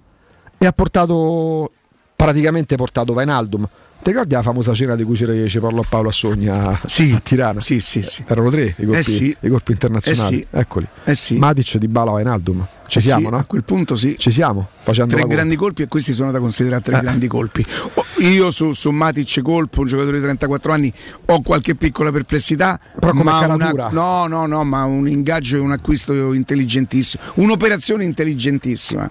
e 0.62 0.66
ha 0.66 0.72
portato 0.72 1.72
praticamente 2.14 2.76
portato 2.76 3.12
Vainaldum 3.12 3.66
Ti 4.02 4.10
ricordi 4.10 4.34
la 4.34 4.42
famosa 4.42 4.74
cena 4.74 4.96
di 4.96 5.04
cui 5.04 5.14
ci 5.14 5.24
ci 5.48 5.60
parlò 5.60 5.84
Paolo 5.88 6.08
a 6.08 6.12
Sogna 6.12 6.80
Sì. 6.86 7.12
a 7.14 7.20
Tirana? 7.20 7.60
Sì, 7.60 7.78
sì, 7.80 8.02
sì. 8.02 8.24
Erano 8.26 8.50
tre 8.50 8.74
i 8.76 8.84
colpi, 8.84 8.98
Eh 8.98 9.02
sì. 9.04 9.36
i 9.38 9.48
colpi 9.48 9.70
internazionali. 9.72 10.40
Eh 10.40 10.46
sì. 10.50 10.56
Eccoli. 10.58 10.88
Eh 11.04 11.14
sì. 11.14 11.36
Matic, 11.36 11.76
Di 11.76 11.86
Bala, 11.86 12.10
Wijnaldum. 12.10 12.66
Ci 12.88 12.98
Eh 12.98 13.00
siamo, 13.00 13.26
sì, 13.26 13.30
no? 13.30 13.36
A 13.38 13.44
quel 13.44 13.62
punto 13.62 13.94
sì. 13.94 14.16
Ci 14.18 14.32
siamo? 14.32 14.68
Facendo 14.82 15.14
Tre 15.14 15.24
grandi 15.28 15.54
colpi 15.54 15.82
e 15.82 15.86
questi 15.88 16.12
sono 16.14 16.32
da 16.32 16.40
considerare 16.40 16.82
tre 16.82 16.96
Eh. 16.98 17.00
grandi 17.00 17.28
colpi. 17.28 17.64
Oh, 17.94 18.04
Io 18.22 18.50
su, 18.50 18.72
su 18.72 18.90
Matic 18.90 19.40
colpo, 19.40 19.82
un 19.82 19.86
giocatore 19.86 20.16
di 20.16 20.22
34 20.24 20.72
anni, 20.72 20.92
ho 21.26 21.40
qualche 21.42 21.76
piccola 21.76 22.10
perplessità. 22.10 22.80
Però 22.98 23.12
come 23.12 23.22
ma 23.22 23.38
caratura. 23.38 23.88
no, 23.92 24.26
no, 24.26 24.46
no, 24.46 24.64
ma 24.64 24.82
un 24.84 25.06
ingaggio 25.08 25.58
e 25.58 25.60
un 25.60 25.70
acquisto 25.70 26.32
intelligentissimo, 26.32 27.22
un'operazione 27.34 28.02
intelligentissima. 28.02 29.08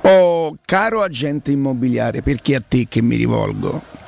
Oh, 0.00 0.56
caro 0.64 1.02
agente 1.02 1.50
immobiliare, 1.52 2.22
perché 2.22 2.54
a 2.54 2.62
te 2.66 2.86
che 2.88 3.02
mi 3.02 3.16
rivolgo? 3.16 3.98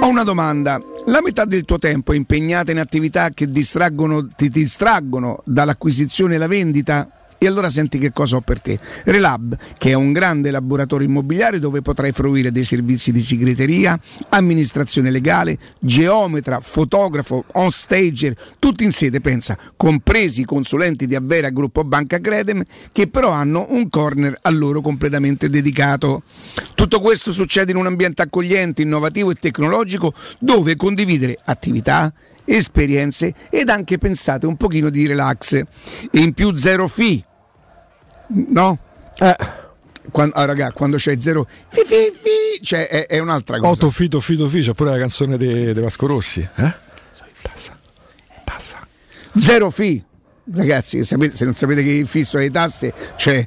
Ho 0.00 0.08
una 0.08 0.24
domanda. 0.24 0.80
La 1.06 1.20
metà 1.22 1.44
del 1.44 1.64
tuo 1.64 1.78
tempo 1.78 2.12
è 2.12 2.16
impegnata 2.16 2.70
in 2.70 2.78
attività 2.78 3.30
che 3.30 3.46
distraggono, 3.46 4.26
ti 4.26 4.48
distraggono 4.48 5.42
dall'acquisizione 5.44 6.34
e 6.34 6.38
la 6.38 6.46
vendita? 6.46 7.19
E 7.42 7.46
allora 7.46 7.70
senti 7.70 7.98
che 7.98 8.12
cosa 8.12 8.36
ho 8.36 8.42
per 8.42 8.60
te. 8.60 8.78
Relab, 9.04 9.56
che 9.78 9.92
è 9.92 9.94
un 9.94 10.12
grande 10.12 10.50
laboratorio 10.50 11.08
immobiliare 11.08 11.58
dove 11.58 11.80
potrai 11.80 12.12
fruire 12.12 12.52
dei 12.52 12.64
servizi 12.64 13.12
di 13.12 13.22
segreteria, 13.22 13.98
amministrazione 14.28 15.10
legale, 15.10 15.56
geometra, 15.78 16.60
fotografo, 16.60 17.46
on 17.52 17.70
stager, 17.70 18.36
tutti 18.58 18.84
in 18.84 18.92
sede, 18.92 19.22
pensa, 19.22 19.56
compresi 19.74 20.42
i 20.42 20.44
consulenti 20.44 21.06
di 21.06 21.14
Avvera 21.14 21.48
Gruppo 21.48 21.82
Banca 21.82 22.20
Credem, 22.20 22.62
che 22.92 23.08
però 23.08 23.30
hanno 23.30 23.68
un 23.70 23.88
corner 23.88 24.36
a 24.42 24.50
loro 24.50 24.82
completamente 24.82 25.48
dedicato. 25.48 26.24
Tutto 26.74 27.00
questo 27.00 27.32
succede 27.32 27.70
in 27.70 27.78
un 27.78 27.86
ambiente 27.86 28.20
accogliente, 28.20 28.82
innovativo 28.82 29.30
e 29.30 29.36
tecnologico 29.36 30.12
dove 30.38 30.76
condividere 30.76 31.38
attività, 31.42 32.12
esperienze 32.44 33.32
ed 33.48 33.70
anche 33.70 33.96
pensate 33.96 34.44
un 34.44 34.58
pochino 34.58 34.90
di 34.90 35.06
relax. 35.06 35.54
E 35.54 35.66
in 36.12 36.34
più 36.34 36.54
zero 36.54 36.86
fee. 36.86 37.24
No? 38.32 38.78
Eh, 39.18 39.36
Quando, 40.10 40.34
ah, 40.34 40.44
raga, 40.44 40.72
quando 40.72 40.96
c'è 40.96 41.18
zero 41.20 41.46
fi, 41.68 41.82
fi, 41.86 42.10
fi, 42.10 42.64
cioè 42.64 42.88
è, 42.88 43.06
è 43.06 43.18
un'altra 43.18 43.58
cosa. 43.58 43.70
Otto 43.70 43.90
Fito 43.90 44.20
Fito 44.20 44.48
Ficio, 44.48 44.74
pure 44.74 44.90
la 44.90 44.98
canzone 44.98 45.36
di 45.36 45.72
Vasco 45.74 46.06
Rossi. 46.06 46.40
Eh? 46.40 46.72
Passa. 47.42 47.78
Passa. 48.44 48.86
Zero 49.38 49.70
fee. 49.70 50.04
Ragazzi, 50.52 51.04
sapete- 51.04 51.36
se 51.36 51.44
non 51.44 51.54
sapete 51.54 51.82
che 51.84 51.90
il 51.90 52.08
fisso 52.08 52.38
alle 52.38 52.50
tasse 52.50 52.92
c'è 53.16 53.46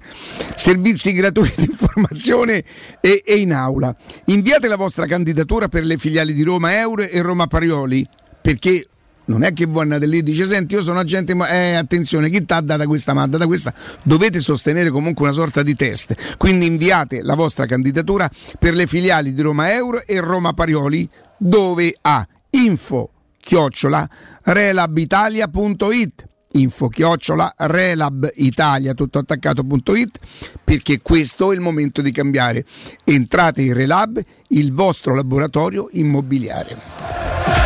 servizi 0.56 1.12
gratuiti 1.12 1.64
di 1.64 1.72
informazione 1.72 2.64
e, 3.02 3.24
e 3.26 3.36
in 3.36 3.52
aula. 3.52 3.94
Inviate 4.26 4.70
la 4.70 4.78
vostra 4.78 5.06
candidatura 5.06 5.68
per 5.68 5.84
le 5.84 5.98
filiali 5.98 6.34
di 6.34 6.44
Roma 6.44 6.78
Euro 6.80 7.02
e 7.02 7.22
Roma 7.22 7.48
Parioli 7.48 8.08
perché 8.42 8.88
non 9.26 9.44
è 9.44 9.54
che 9.54 9.66
voi 9.66 9.84
andate 9.84 10.06
lì 10.08 10.18
e 10.18 10.24
dice 10.24 10.46
senti 10.46 10.76
io 10.76 10.82
sono 10.82 11.00
agente 11.00 11.34
ma 11.34 11.48
eh, 11.50 11.76
attenzione 11.76 12.30
chi 12.30 12.44
ti 12.46 12.54
ha 12.54 12.62
data 12.62 12.86
questa 12.86 13.14
ma 13.14 13.26
data 13.28 13.46
questa 13.46 13.74
dovete 14.04 14.40
sostenere 14.40 14.90
comunque 14.90 15.26
una 15.26 15.34
sorta 15.34 15.64
di 15.64 15.76
test. 15.76 16.38
Quindi 16.38 16.66
inviate 16.66 17.22
la 17.22 17.36
vostra 17.36 17.66
candidatura 17.66 18.30
per 18.60 18.74
le 18.74 18.88
filiali 18.88 19.34
di 19.34 19.42
Roma 19.42 19.74
Euro 19.74 20.06
e 20.06 20.20
Roma 20.20 20.54
Parioli 20.54 21.10
dove 21.38 21.96
a 22.02 22.26
info 22.52 23.12
chiocciola 23.40 24.10
relabitalia.it 24.44 26.28
info 26.56 26.88
chiocciola 26.88 27.56
relabitalia 27.58 28.94
tutto 28.94 29.18
attaccato.it 29.20 30.20
perché 30.64 31.02
questo 31.02 31.52
è 31.52 31.56
il 31.56 31.62
momento 31.62 32.02
di 32.02 32.12
cambiare. 32.12 32.66
Entrate 33.04 33.62
in 33.62 33.74
Relab 33.74 34.22
il 34.50 34.72
vostro 34.72 35.16
laboratorio 35.16 35.88
immobiliare 35.92 37.63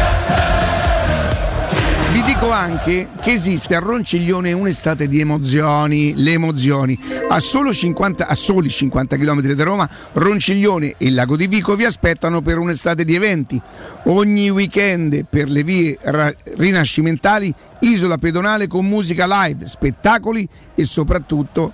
vi 2.12 2.24
dico 2.24 2.52
anche 2.52 3.10
che 3.22 3.32
esiste 3.32 3.76
a 3.76 3.80
Ronciglione 3.80 4.54
un'estate 4.54 5.08
di 5.08 5.20
emozioni, 5.20 6.14
le 6.16 6.32
emozioni. 6.32 6.98
A, 7.28 7.40
solo 7.40 7.74
50, 7.74 8.28
a 8.28 8.36
soli 8.36 8.70
50 8.70 9.18
km 9.18 9.42
da 9.42 9.64
Roma, 9.64 9.90
Ronciglione 10.14 10.96
e 10.98 11.08
il 11.08 11.14
Lago 11.14 11.36
di 11.36 11.48
Vico 11.48 11.76
vi 11.76 11.84
aspettano 11.84 12.42
per 12.42 12.58
un'estate 12.58 13.04
di 13.04 13.16
eventi. 13.16 13.62
Ogni 14.04 14.50
weekend 14.50 15.26
per 15.30 15.50
le 15.50 15.64
vie 15.64 15.98
ra- 16.02 16.34
rinascimentali, 16.56 17.54
isola 17.80 18.18
pedonale 18.18 18.68
con 18.68 18.86
musica 18.86 19.26
live, 19.28 19.68
spettacoli 19.68 20.48
e 20.76 20.86
soprattutto, 20.86 21.74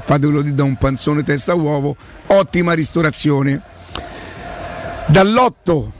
fatelo 0.00 0.42
da 0.42 0.64
un 0.64 0.76
panzone 0.76 1.22
testa 1.22 1.54
uovo, 1.54 1.96
ottima 2.26 2.74
ristorazione. 2.74 3.62
Dall'8 5.06 5.98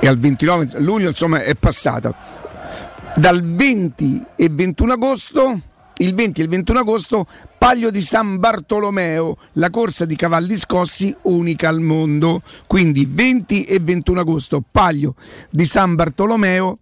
e 0.00 0.06
al 0.06 0.18
29 0.18 0.80
luglio 0.80 1.08
insomma 1.08 1.42
è 1.42 1.54
passata 1.54 2.14
dal 3.16 3.42
20 3.42 4.24
e 4.36 4.48
21 4.48 4.92
agosto 4.92 5.60
il 5.98 6.14
20 6.14 6.40
e 6.40 6.44
il 6.44 6.50
21 6.50 6.78
agosto 6.80 7.26
Paglio 7.56 7.90
di 7.90 8.02
San 8.02 8.38
Bartolomeo, 8.38 9.38
la 9.52 9.70
corsa 9.70 10.04
di 10.04 10.14
cavalli 10.14 10.56
scossi 10.56 11.14
unica 11.22 11.68
al 11.68 11.80
mondo. 11.80 12.42
Quindi 12.66 13.08
20 13.10 13.64
e 13.64 13.78
21 13.80 14.20
agosto 14.20 14.62
Paglio 14.70 15.14
di 15.50 15.64
San 15.64 15.94
Bartolomeo, 15.94 16.78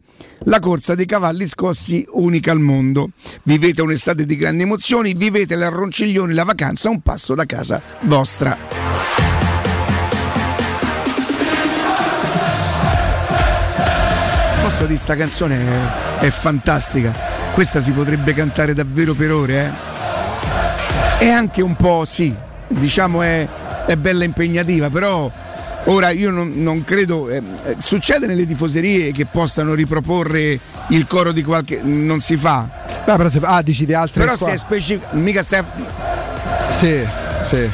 la 0.46 0.59
corsa 0.59 0.94
dei 0.94 1.07
cavalli 1.07 1.46
scossi 1.46 2.05
unica 2.12 2.50
al 2.50 2.61
mondo. 2.61 3.11
Vivete 3.44 3.83
un'estate 3.83 4.27
di 4.27 4.37
grandi 4.37 4.64
emozioni, 4.64 5.14
vivete 5.14 5.55
la 5.55 5.68
Ronciglione, 5.68 6.35
la 6.35 6.44
vacanza 6.44 6.90
un 6.90 7.00
passo 7.00 7.35
da 7.35 7.46
casa 7.46 7.81
vostra. 8.00 9.33
Posso 14.74 14.87
dire 14.88 14.98
sta 14.98 15.14
canzone 15.14 15.56
è, 16.18 16.24
è 16.24 16.30
fantastica. 16.30 17.14
Questa 17.52 17.78
si 17.80 17.92
potrebbe 17.92 18.34
cantare 18.34 18.74
davvero 18.74 19.14
per 19.14 19.30
ore, 19.30 19.72
eh? 21.20 21.26
È 21.26 21.28
anche 21.30 21.62
un 21.62 21.76
po' 21.76 22.04
sì, 22.04 22.34
diciamo 22.66 23.22
è, 23.22 23.46
è 23.87 23.94
bella 23.94 24.24
impegnativa, 24.24 24.90
però 24.90 25.30
ora 25.84 26.10
io 26.10 26.32
non, 26.32 26.54
non 26.56 26.82
credo. 26.82 27.28
eh, 27.28 27.40
succede 27.78 28.26
nelle 28.26 28.46
tifoserie 28.46 29.12
che 29.12 29.26
possano 29.26 29.74
riproporre 29.74 30.58
il 30.88 31.06
coro 31.06 31.30
di 31.30 31.44
qualche. 31.44 31.80
non 31.80 32.18
si 32.18 32.37
fa. 32.37 32.68
Beh, 33.04 33.14
però 33.14 33.28
se, 33.28 33.38
ah, 33.44 33.62
dici 33.62 33.87
di 33.87 33.94
altre 33.94 34.22
Però 34.22 34.32
se 34.32 34.38
squadre. 34.38 34.56
è 34.56 34.58
specifico. 34.58 35.06
Mica 35.14 35.44
stai. 35.44 35.62
Sì, 36.70 37.00
sì. 37.42 37.70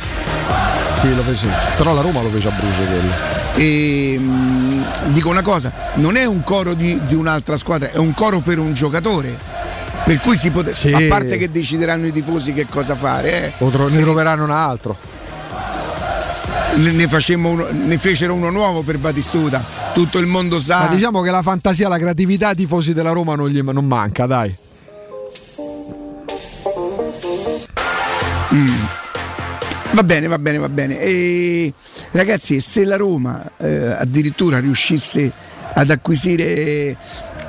Sì, 0.96 1.14
lo 1.14 1.22
fece. 1.22 1.46
Però 1.78 1.94
la 1.94 2.02
Roma 2.02 2.20
lo 2.20 2.28
fece 2.28 2.48
a 2.48 2.50
Bruce 2.50 2.84
quello. 2.84 3.12
E, 3.54 4.16
mm, 4.18 4.69
dico 5.06 5.28
una 5.28 5.42
cosa, 5.42 5.72
non 5.94 6.16
è 6.16 6.24
un 6.24 6.42
coro 6.42 6.74
di, 6.74 7.00
di 7.06 7.14
un'altra 7.14 7.56
squadra, 7.56 7.90
è 7.90 7.96
un 7.98 8.12
coro 8.14 8.40
per 8.40 8.58
un 8.58 8.72
giocatore. 8.72 9.36
Per 10.04 10.18
cui 10.20 10.36
si 10.36 10.50
potrebbe. 10.50 10.76
Sì. 10.76 10.92
A 10.92 11.00
parte 11.08 11.36
che 11.36 11.50
decideranno 11.50 12.06
i 12.06 12.12
tifosi 12.12 12.52
che 12.52 12.66
cosa 12.68 12.94
fare, 12.94 13.46
eh. 13.58 13.68
Tro- 13.70 13.86
Sì. 13.86 13.96
ne 13.96 14.02
troveranno 14.02 14.44
un 14.44 14.50
altro. 14.50 14.96
ne, 16.76 17.06
uno- 17.34 17.66
ne 17.70 17.98
fecero 17.98 18.32
uno 18.34 18.50
nuovo 18.50 18.82
per 18.82 18.98
Batistuta. 18.98 19.62
Tutto 19.92 20.18
il 20.18 20.26
mondo 20.26 20.58
sa. 20.60 20.84
Ma 20.84 20.94
diciamo 20.94 21.20
che 21.20 21.30
la 21.30 21.42
fantasia, 21.42 21.88
la 21.88 21.98
creatività 21.98 22.48
ai 22.48 22.56
tifosi 22.56 22.92
della 22.92 23.10
Roma 23.10 23.34
non, 23.34 23.48
gli, 23.48 23.60
non 23.60 23.84
manca, 23.86 24.26
dai. 24.26 24.54
Va 29.92 30.04
bene, 30.04 30.28
va 30.28 30.38
bene, 30.38 30.58
va 30.58 30.68
bene. 30.68 31.00
E, 31.00 31.72
ragazzi, 32.12 32.60
se 32.60 32.84
la 32.84 32.96
Roma 32.96 33.52
eh, 33.58 33.86
addirittura 33.86 34.60
riuscisse 34.60 35.30
ad 35.74 35.90
acquisire. 35.90 36.96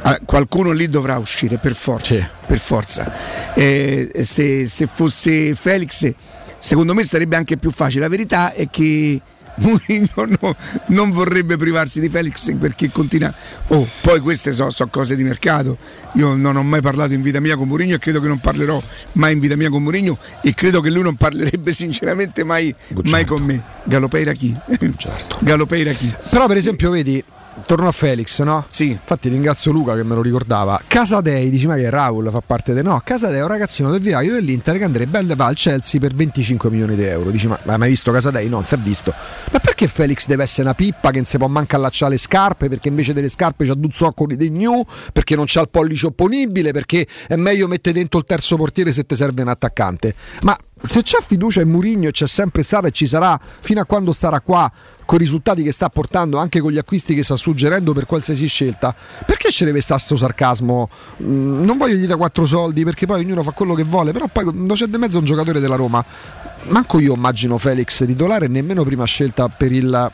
ah, 0.01 0.19
qualcuno 0.25 0.71
lì 0.71 0.89
dovrà 0.89 1.17
uscire 1.17 1.57
per 1.57 1.75
forza. 1.75 2.15
Sì. 2.15 2.25
Per 2.47 2.59
forza. 2.59 3.53
Eh, 3.53 4.11
se, 4.23 4.67
se 4.67 4.89
fosse 4.91 5.53
Felix, 5.53 6.11
secondo 6.57 6.93
me 6.95 7.03
sarebbe 7.03 7.35
anche 7.35 7.57
più 7.57 7.69
facile. 7.71 8.01
La 8.01 8.09
verità 8.09 8.53
è 8.53 8.67
che 8.69 9.21
Mourinho 9.61 10.37
no- 10.39 10.55
non 10.87 11.11
vorrebbe 11.11 11.57
privarsi 11.57 11.99
di 11.99 12.09
Felix 12.09 12.55
perché 12.57 12.89
continua. 12.89 13.33
Oh, 13.67 13.87
poi 14.01 14.19
queste 14.19 14.51
sono 14.51 14.71
cose 14.89 15.15
di 15.15 15.23
mercato. 15.23 15.77
Io 16.15 16.35
non 16.35 16.55
ho 16.55 16.63
mai 16.63 16.81
parlato 16.81 17.13
in 17.13 17.21
vita 17.21 17.39
mia 17.39 17.55
con 17.55 17.67
Mourinho 17.67 17.95
e 17.95 17.99
credo 17.99 18.19
che 18.19 18.27
non 18.27 18.39
parlerò 18.39 18.81
mai 19.13 19.33
in 19.33 19.39
vita 19.39 19.55
mia 19.55 19.69
con 19.69 19.83
Mourinho 19.83 20.17
e 20.41 20.53
credo 20.53 20.81
che 20.81 20.89
lui 20.89 21.03
non 21.03 21.15
parlerebbe 21.15 21.73
sinceramente 21.73 22.43
mai, 22.43 22.73
mai 23.03 23.25
con 23.25 23.41
me. 23.43 23.61
Galopeira 23.83 24.31
chi? 24.33 24.55
Galopeira 25.39 25.91
chi? 25.91 26.13
Però, 26.29 26.47
per 26.47 26.57
esempio, 26.57 26.91
vedi, 26.91 27.23
torno 27.65 27.87
a 27.87 27.91
Felix, 27.91 28.41
no? 28.41 28.65
Sì. 28.69 28.91
Infatti 28.91 29.29
ringrazio 29.29 29.71
Luca 29.71 29.95
che 29.95 30.03
me 30.03 30.15
lo 30.15 30.21
ricordava. 30.21 30.81
Casadei, 30.87 31.49
dici 31.49 31.67
ma 31.67 31.75
che 31.75 31.89
Raul 31.89 32.29
fa 32.31 32.41
parte 32.41 32.73
del... 32.73 32.83
No, 32.83 33.01
Casadei 33.03 33.39
è 33.39 33.41
un 33.41 33.47
ragazzino 33.47 33.91
del 33.91 34.01
vivaio 34.01 34.33
dell'Inter 34.33 34.77
che 34.77 34.83
andrebbe 34.83 35.19
va 35.35 35.45
al 35.45 35.55
Chelsea 35.55 35.99
per 35.99 36.13
25 36.13 36.69
milioni 36.69 36.95
di 36.95 37.03
euro. 37.03 37.29
Dici 37.29 37.47
ma 37.47 37.59
hai 37.65 37.77
mai 37.77 37.89
visto 37.89 38.11
Casadei? 38.11 38.47
No, 38.47 38.55
non 38.55 38.65
si 38.65 38.75
è 38.75 38.77
visto. 38.77 39.13
Ma 39.51 39.59
perché 39.59 39.87
Felix 39.87 40.25
deve 40.27 40.43
essere 40.43 40.63
una 40.63 40.73
pippa 40.73 41.11
che 41.11 41.17
non 41.17 41.25
si 41.25 41.37
può 41.37 41.47
manco 41.47 41.75
allacciare 41.75 42.11
le 42.11 42.17
scarpe? 42.17 42.69
Perché 42.69 42.89
invece 42.89 43.13
delle 43.13 43.29
scarpe 43.29 43.65
c'ha 43.65 43.75
due 43.75 43.89
zoccoli 43.91 44.35
dei 44.35 44.49
new? 44.49 44.83
Perché 45.11 45.35
non 45.35 45.45
c'ha 45.47 45.61
il 45.61 45.69
pollice 45.69 46.07
opponibile? 46.07 46.71
Perché 46.71 47.07
è 47.27 47.35
meglio 47.35 47.67
mettere 47.67 47.95
dentro 47.95 48.19
il 48.19 48.25
terzo 48.25 48.55
portiere 48.55 48.91
se 48.91 49.05
ti 49.05 49.15
serve 49.15 49.41
un 49.41 49.49
attaccante? 49.49 50.15
Ma 50.41 50.57
se 50.87 51.01
c'è 51.03 51.19
fiducia 51.25 51.61
in 51.61 51.69
Murigno 51.69 52.09
e 52.09 52.11
c'è 52.11 52.27
sempre 52.27 52.63
stata 52.63 52.87
e 52.87 52.91
ci 52.91 53.05
sarà 53.05 53.39
fino 53.41 53.79
a 53.81 53.85
quando 53.85 54.11
starà 54.11 54.41
qua 54.41 54.71
con 55.05 55.19
i 55.19 55.23
risultati 55.23 55.63
che 55.63 55.71
sta 55.71 55.89
portando 55.89 56.37
anche 56.37 56.59
con 56.59 56.71
gli 56.71 56.77
acquisti 56.77 57.13
che 57.13 57.23
sta 57.23 57.35
suggerendo 57.35 57.93
per 57.93 58.05
qualsiasi 58.05 58.47
scelta. 58.47 58.95
Perché 59.25 59.51
ci 59.51 59.65
deve 59.65 59.81
stare 59.81 59.99
questo 59.99 60.17
sarcasmo? 60.17 60.89
Mm, 61.21 61.63
non 61.63 61.77
voglio 61.77 61.95
dire 61.95 62.15
quattro 62.15 62.45
soldi 62.45 62.83
perché 62.83 63.05
poi 63.05 63.21
ognuno 63.21 63.43
fa 63.43 63.51
quello 63.51 63.73
che 63.73 63.83
vuole 63.83 64.11
però 64.11 64.27
poi 64.27 64.49
non 64.53 64.75
c'è 64.75 64.85
di 64.85 64.97
mezzo 64.97 65.19
un 65.19 65.25
giocatore 65.25 65.59
della 65.59 65.75
Roma. 65.75 66.03
Manco 66.63 66.99
io 66.99 67.15
immagino 67.15 67.57
Felix 67.57 68.05
titolare 68.05 68.47
nemmeno 68.47 68.83
prima 68.83 69.05
scelta 69.05 69.49
per 69.49 69.71
il 69.71 70.11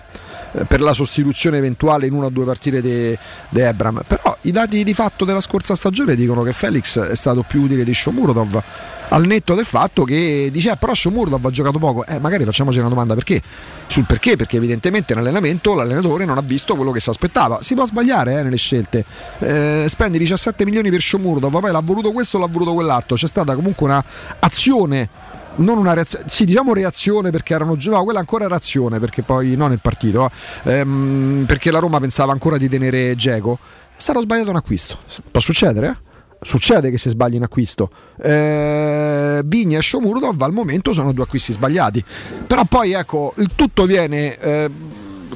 per 0.66 0.82
la 0.82 0.94
sostituzione 0.94 1.58
eventuale 1.58 2.08
in 2.08 2.14
una 2.14 2.28
o 2.28 2.30
due 2.30 2.46
partite 2.46 2.82
di 2.82 3.18
Ebram. 3.60 4.02
Però 4.08 4.36
i 4.42 4.52
dati 4.52 4.84
di 4.84 4.94
fatto 4.94 5.26
della 5.26 5.42
scorsa 5.42 5.76
stagione 5.76 6.16
dicono 6.16 6.44
che 6.44 6.54
Felix 6.54 7.00
è 7.00 7.16
stato 7.16 7.44
più 7.44 7.64
utile 7.64 7.84
di 7.84 7.94
Shomurodov 7.94 8.64
al 9.10 9.26
netto 9.26 9.56
del 9.56 9.66
fatto 9.66 10.04
che 10.04 10.50
dice 10.52 10.72
eh, 10.72 10.76
però 10.76 10.94
Shomurodov 10.94 11.46
ha 11.46 11.50
giocato 11.52 11.80
poco. 11.80 12.06
Eh, 12.06 12.20
magari 12.20 12.44
facciamoci 12.44 12.80
una 12.80 12.90
domanda 12.90 13.14
perché? 13.14 13.42
Sul 13.88 14.06
perché? 14.06 14.36
Perché 14.36 14.58
evidentemente 14.58 15.14
in 15.14 15.20
allenamento 15.20 15.74
l'allenatore 15.74 16.26
non 16.26 16.38
ha 16.38 16.42
visto 16.42 16.76
quello 16.76 16.92
che 16.92 17.00
si 17.00 17.10
aspettava. 17.10 17.62
Si 17.62 17.74
può 17.74 17.86
sbagliare 17.86 18.40
eh, 18.40 18.44
nelle 18.44 18.58
scelte. 18.58 19.06
Eh, 19.40 19.86
spendi 19.88 20.18
17 20.18 20.66
milioni 20.66 20.90
per 20.90 21.02
Shomurodov, 21.02 21.60
poi 21.60 21.72
l'ha 21.72 21.82
voluto 21.82 22.12
questo 22.12 22.38
o 22.38 22.40
l'ha 22.40 22.48
voluto 22.48 22.74
quell'altro. 22.74 23.16
C'è 23.16 23.28
stata 23.28 23.56
comunque 23.56 23.86
un'azione 23.86 25.10
non 25.58 25.78
una 25.78 25.94
reazione, 25.94 26.26
sì, 26.28 26.46
diciamo 26.46 26.74
reazione 26.74 27.32
perché 27.32 27.54
erano 27.54 27.78
no, 27.80 28.04
quella 28.04 28.20
ancora 28.20 28.48
reazione 28.48 29.00
perché 29.00 29.22
poi 29.24 29.56
non 29.56 29.70
nel 29.70 29.80
partito, 29.82 30.30
ehm, 30.64 31.46
perché 31.48 31.72
la 31.72 31.80
Roma 31.80 32.00
pensava 32.00 32.32
ancora 32.32 32.58
di 32.58 32.68
tenere 32.68 33.16
Geco. 33.16 33.60
È 33.96 34.02
sbagliato 34.02 34.50
un 34.50 34.56
acquisto. 34.56 34.98
Può 35.32 35.40
succedere, 35.42 35.88
eh? 35.88 36.06
Succede 36.40 36.92
che 36.92 37.00
si 37.00 37.10
sbagli 37.10 37.36
in 37.36 37.44
acquisto. 37.44 37.90
Eh, 38.22 39.42
Vigna 39.44 39.80
e 39.80 39.82
Shomurudov 39.82 40.40
al 40.42 40.52
momento 40.52 40.94
sono 40.94 41.12
due 41.12 41.24
acquisti 41.24 41.52
sbagliati. 41.52 42.04
Però 42.46 42.64
poi 42.66 42.94
ecco, 42.94 43.34
il 43.38 43.50
tutto 43.56 43.86
viene. 43.86 44.38
Eh, 44.38 44.70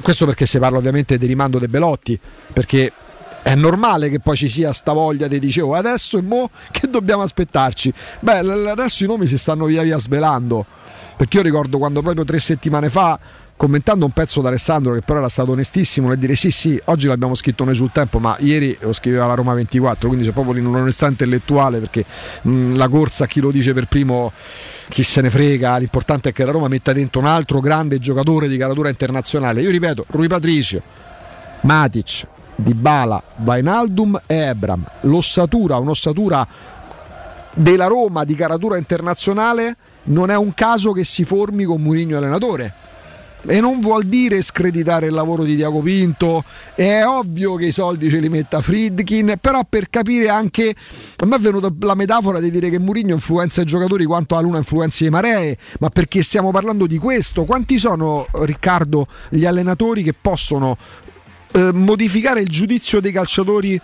questo 0.00 0.26
perché 0.26 0.46
si 0.46 0.58
parla 0.58 0.78
ovviamente 0.78 1.18
di 1.18 1.26
rimando 1.26 1.58
dei 1.58 1.68
Belotti, 1.68 2.18
perché 2.52 2.92
è 3.42 3.54
normale 3.54 4.08
che 4.08 4.20
poi 4.20 4.36
ci 4.36 4.48
sia 4.48 4.72
sta 4.72 4.92
voglia 4.92 5.26
di 5.26 5.38
dicevo 5.38 5.74
adesso 5.74 6.16
e 6.16 6.22
mo 6.22 6.50
che 6.70 6.88
dobbiamo 6.88 7.22
aspettarci? 7.22 7.92
Beh 8.20 8.38
adesso 8.38 9.04
i 9.04 9.06
nomi 9.06 9.26
si 9.26 9.36
stanno 9.36 9.66
via 9.66 9.82
via 9.82 9.98
svelando. 9.98 10.64
Perché 11.16 11.38
io 11.38 11.42
ricordo 11.42 11.78
quando 11.78 12.02
proprio 12.02 12.24
tre 12.24 12.38
settimane 12.38 12.88
fa 12.88 13.18
commentando 13.56 14.04
un 14.04 14.10
pezzo 14.10 14.40
da 14.40 14.48
Alessandro 14.48 14.94
che 14.94 15.02
però 15.02 15.18
era 15.18 15.28
stato 15.28 15.52
onestissimo 15.52 16.08
nel 16.08 16.18
dire 16.18 16.34
sì 16.34 16.50
sì 16.50 16.80
oggi 16.86 17.06
l'abbiamo 17.06 17.36
scritto 17.36 17.62
noi 17.62 17.76
sul 17.76 17.92
tempo 17.92 18.18
ma 18.18 18.34
ieri 18.40 18.76
lo 18.80 18.92
scriveva 18.92 19.26
la 19.26 19.34
Roma 19.34 19.54
24 19.54 20.08
quindi 20.08 20.26
c'è 20.26 20.32
proprio 20.32 20.60
un'onestà 20.66 21.06
intellettuale 21.06 21.78
perché 21.78 22.04
mh, 22.42 22.74
la 22.74 22.88
corsa 22.88 23.26
chi 23.26 23.38
lo 23.38 23.52
dice 23.52 23.72
per 23.72 23.86
primo 23.86 24.32
chi 24.88 25.04
se 25.04 25.20
ne 25.20 25.30
frega 25.30 25.76
l'importante 25.76 26.30
è 26.30 26.32
che 26.32 26.44
la 26.44 26.50
Roma 26.50 26.66
metta 26.66 26.92
dentro 26.92 27.20
un 27.20 27.26
altro 27.26 27.60
grande 27.60 27.98
giocatore 27.98 28.48
di 28.48 28.56
caratura 28.56 28.88
internazionale. 28.88 29.62
Io 29.62 29.70
ripeto 29.70 30.06
Rui 30.08 30.26
Patricio 30.26 30.82
Matic 31.60 32.26
di 32.62 32.74
Bala, 32.74 33.22
Vainaldum 33.36 34.20
e 34.26 34.36
Ebram. 34.36 34.84
L'ossatura, 35.02 35.78
un'ossatura 35.78 36.46
della 37.54 37.86
Roma 37.86 38.24
di 38.24 38.34
caratura 38.34 38.78
internazionale 38.78 39.76
non 40.04 40.30
è 40.30 40.36
un 40.36 40.54
caso 40.54 40.92
che 40.92 41.04
si 41.04 41.24
formi 41.24 41.64
con 41.64 41.82
Murigno 41.82 42.16
allenatore. 42.16 42.74
E 43.44 43.60
non 43.60 43.80
vuol 43.80 44.04
dire 44.04 44.40
screditare 44.40 45.06
il 45.06 45.12
lavoro 45.12 45.42
di 45.42 45.56
Diaco 45.56 45.80
Pinto, 45.80 46.44
è 46.76 47.02
ovvio 47.04 47.56
che 47.56 47.66
i 47.66 47.72
soldi 47.72 48.08
ce 48.08 48.20
li 48.20 48.28
metta 48.28 48.60
Friedkin, 48.60 49.34
però 49.40 49.62
per 49.68 49.90
capire 49.90 50.28
anche, 50.28 50.72
a 51.16 51.26
me 51.26 51.34
è 51.34 51.38
venuta 51.40 51.68
la 51.80 51.96
metafora 51.96 52.38
di 52.38 52.52
dire 52.52 52.70
che 52.70 52.78
Murigno 52.78 53.14
influenza 53.14 53.60
i 53.60 53.64
giocatori 53.64 54.04
quanto 54.04 54.36
Aluna 54.36 54.58
influenza 54.58 55.04
i 55.04 55.10
maree, 55.10 55.58
ma 55.80 55.88
perché 55.88 56.22
stiamo 56.22 56.52
parlando 56.52 56.86
di 56.86 56.98
questo? 56.98 57.42
Quanti 57.42 57.78
sono, 57.78 58.28
Riccardo, 58.30 59.08
gli 59.30 59.44
allenatori 59.44 60.04
che 60.04 60.14
possono 60.14 60.76
eh, 61.52 61.72
modificare 61.72 62.40
il 62.40 62.48
giudizio 62.48 63.00
dei 63.00 63.12
calciatori 63.12 63.80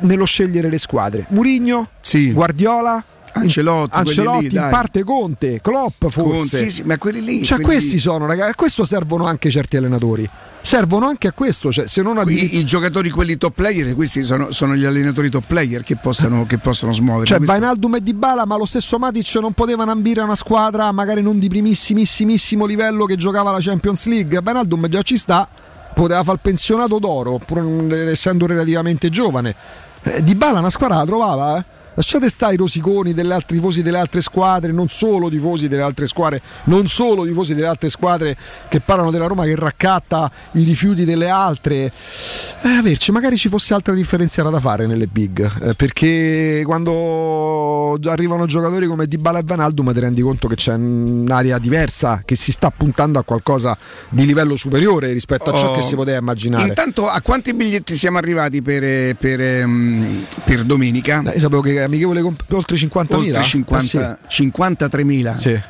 nello 0.00 0.24
scegliere 0.24 0.70
le 0.70 0.78
squadre. 0.78 1.26
Murigno, 1.30 1.90
sì. 2.00 2.32
Guardiola, 2.32 3.02
Ancelotti, 3.32 3.96
Ancelotti 3.96 4.50
lì, 4.50 4.56
in 4.56 4.68
parte 4.70 5.04
Conte, 5.04 5.60
Klopp 5.60 6.06
forse. 6.06 6.22
Con, 6.22 6.46
sì, 6.46 6.70
sì, 6.70 6.82
ma 6.82 6.98
quelli 6.98 7.22
lì. 7.22 7.44
Cioè, 7.44 7.58
quelli 7.58 7.74
questi 7.74 7.94
lì. 7.94 7.98
sono, 8.00 8.26
ragazzi, 8.26 8.50
a 8.50 8.54
questo 8.54 8.84
servono 8.84 9.26
anche 9.26 9.50
certi 9.50 9.76
allenatori. 9.76 10.28
Servono 10.60 11.06
anche 11.06 11.28
a 11.28 11.32
questo, 11.32 11.70
cioè, 11.70 11.86
se 11.86 12.02
non 12.02 12.22
I, 12.26 12.58
I, 12.58 12.64
giocatori, 12.64 13.10
quelli 13.10 13.38
top 13.38 13.54
player, 13.54 13.94
questi 13.94 14.22
sono, 14.22 14.50
sono 14.50 14.74
gli 14.74 14.84
allenatori 14.84 15.30
top 15.30 15.44
player 15.46 15.82
che 15.82 15.96
possono, 15.96 16.46
che 16.46 16.58
possono 16.58 16.92
smuovere. 16.92 17.26
Cioè, 17.26 17.36
questo... 17.38 17.54
Bainaldum 17.54 17.94
e 17.94 18.02
Dybala, 18.02 18.44
ma 18.44 18.56
lo 18.56 18.66
stesso 18.66 18.98
Matic 18.98 19.36
non 19.36 19.52
potevano 19.52 19.92
ambire 19.92 20.20
a 20.20 20.24
una 20.24 20.34
squadra 20.34 20.90
magari 20.92 21.22
non 21.22 21.38
di 21.38 21.48
primissimissimo 21.48 22.66
livello 22.66 23.04
che 23.04 23.16
giocava 23.16 23.50
la 23.52 23.58
Champions 23.60 24.06
League. 24.06 24.42
Bainaldum 24.42 24.88
già 24.88 25.02
ci 25.02 25.16
sta 25.16 25.48
poteva 25.98 26.22
fare 26.22 26.34
il 26.34 26.40
pensionato 26.40 26.98
d'oro, 27.00 27.40
pur 27.44 27.92
essendo 27.92 28.46
relativamente 28.46 29.10
giovane. 29.10 29.54
Eh, 30.02 30.22
di 30.22 30.36
Bala 30.36 30.60
una 30.60 30.70
squadra 30.70 30.98
la 30.98 31.04
trovava, 31.04 31.58
eh? 31.58 31.64
Lasciate 31.98 32.28
stare 32.28 32.54
i 32.54 32.56
rosiconi 32.56 33.12
delle 33.12 33.34
altre 33.34 33.56
tifosi 33.56 33.82
delle 33.82 33.98
altre 33.98 34.20
squadre, 34.20 34.70
non 34.70 34.86
solo 34.88 35.28
tifosi 35.28 35.66
delle 35.66 35.82
altre 35.82 36.06
squadre, 36.06 36.40
non 36.66 36.86
solo 36.86 37.24
tifosi 37.26 37.54
delle 37.54 37.66
altre 37.66 37.88
squadre 37.88 38.36
che 38.68 38.78
parlano 38.78 39.10
della 39.10 39.26
Roma 39.26 39.42
che 39.42 39.56
raccatta 39.56 40.30
i 40.52 40.62
rifiuti 40.62 41.04
delle 41.04 41.28
altre. 41.28 41.90
Eh, 42.62 42.68
averci, 42.68 43.10
magari 43.10 43.36
ci 43.36 43.48
fosse 43.48 43.74
altra 43.74 43.94
differenziata 43.94 44.48
da 44.48 44.60
fare 44.60 44.86
nelle 44.86 45.08
big, 45.08 45.50
eh, 45.60 45.74
perché 45.74 46.62
quando 46.64 47.98
arrivano 48.04 48.46
giocatori 48.46 48.86
come 48.86 49.08
Dybala 49.08 49.40
e 49.40 49.42
Vanaldum 49.44 49.92
ti 49.92 49.98
rendi 49.98 50.20
conto 50.20 50.46
che 50.46 50.54
c'è 50.54 50.74
un'area 50.74 51.58
diversa, 51.58 52.22
che 52.24 52.36
si 52.36 52.52
sta 52.52 52.70
puntando 52.70 53.18
a 53.18 53.24
qualcosa 53.24 53.76
di 54.08 54.24
livello 54.24 54.54
superiore 54.54 55.10
rispetto 55.12 55.50
a 55.50 55.58
ciò 55.58 55.72
Oh. 55.72 55.74
che 55.74 55.82
si 55.82 55.96
poteva 55.96 56.18
immaginare. 56.18 56.68
Intanto, 56.68 57.08
a 57.08 57.20
quanti 57.22 57.52
biglietti 57.54 57.96
siamo 57.96 58.18
arrivati 58.18 58.62
per, 58.62 59.16
per, 59.16 59.40
ehm, 59.40 60.24
per 60.44 60.62
domenica? 60.62 61.22
Eh, 61.26 61.32
Io 61.34 61.40
sapevo 61.40 61.60
che 61.60 61.86
amichevole 61.88 62.20
comp- 62.22 62.52
oltre 62.52 62.76
50.000 62.76 63.14
Oltre 63.16 63.40
Eh, 63.40 63.42
50 63.44 64.18
53.000. 64.28 65.36
sì. 65.36 65.48
Sì. 65.54 65.60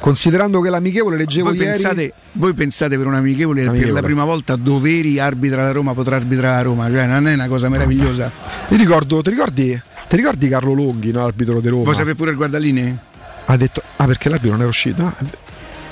Considerando 0.00 0.60
che 0.60 0.70
l'amichevole 0.70 1.16
leggevo 1.16 1.48
Voi 1.48 1.56
ieri 1.58 1.70
pensate, 1.72 2.12
voi 2.34 2.54
pensate 2.54 2.96
per 2.96 3.06
un 3.06 3.14
amichevole, 3.14 3.60
per 3.62 3.68
Amichevole. 3.70 3.94
la 4.00 4.06
prima 4.06 4.24
volta 4.24 4.54
Doveri 4.54 5.18
arbitra 5.18 5.64
la 5.64 5.72
Roma, 5.72 5.92
potrà 5.92 6.14
arbitrare 6.14 6.54
la 6.54 6.62
Roma, 6.62 6.88
cioè 6.88 7.06
non 7.06 7.26
è 7.26 7.34
una 7.34 7.48
cosa 7.48 7.68
meravigliosa. 7.68 8.30
Io 8.68 8.76
ricordo, 8.76 9.20
ti 9.22 9.30
ricordi, 9.30 9.80
ti 10.08 10.16
ricordi 10.16 10.48
Carlo 10.48 10.72
Longhi, 10.72 11.10
no, 11.10 11.24
arbitro 11.24 11.60
di 11.60 11.68
Roma? 11.68 11.82
Vuoi 11.82 11.96
sapere 11.96 12.14
pure 12.14 12.30
il 12.30 12.36
guardaline? 12.36 12.96
Ha 13.46 13.56
detto 13.56 13.82
"Ah, 13.96 14.06
perché 14.06 14.28
l'arbitro 14.28 14.52
non 14.52 14.60
era 14.60 14.68
uscito?" 14.68 15.04
Ah, 15.04 15.16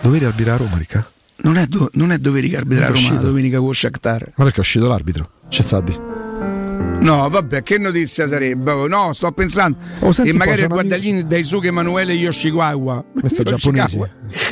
Dovevi 0.03 0.25
arbitrare 0.25 0.63
a 0.63 0.65
Roma, 0.65 0.79
Ricca? 0.79 1.11
Non 1.39 1.57
è, 1.57 1.67
do- 1.67 1.91
non 1.95 2.13
è 2.13 2.19
Doveri 2.19 2.49
che 2.49 2.59
arbitra 2.59 2.85
la 2.87 2.93
Roma 2.93 3.09
uscito. 3.09 3.23
domenica 3.27 3.59
con 3.59 3.75
Shakhtar. 3.75 4.33
Ma 4.37 4.45
perché 4.45 4.59
è 4.59 4.61
uscito 4.61 4.87
l'arbitro? 4.87 5.31
C'è 5.49 5.65
dire. 5.65 6.16
No, 6.99 7.29
vabbè, 7.29 7.63
che 7.63 7.79
notizia 7.79 8.27
sarebbe? 8.27 8.71
Oh, 8.73 8.87
No, 8.89 9.13
sto 9.13 9.31
pensando. 9.33 9.77
Oh, 10.01 10.13
senti 10.13 10.31
e 10.31 10.33
magari 10.35 10.57
il 10.59 10.63
sono 10.65 10.75
guardaglini 10.75 11.27
Daisuke 11.27 11.69
Emanuele 11.69 12.13
Yoshikawa. 12.15 13.05
Questo 13.21 13.43
Yoshikawa. 13.47 14.09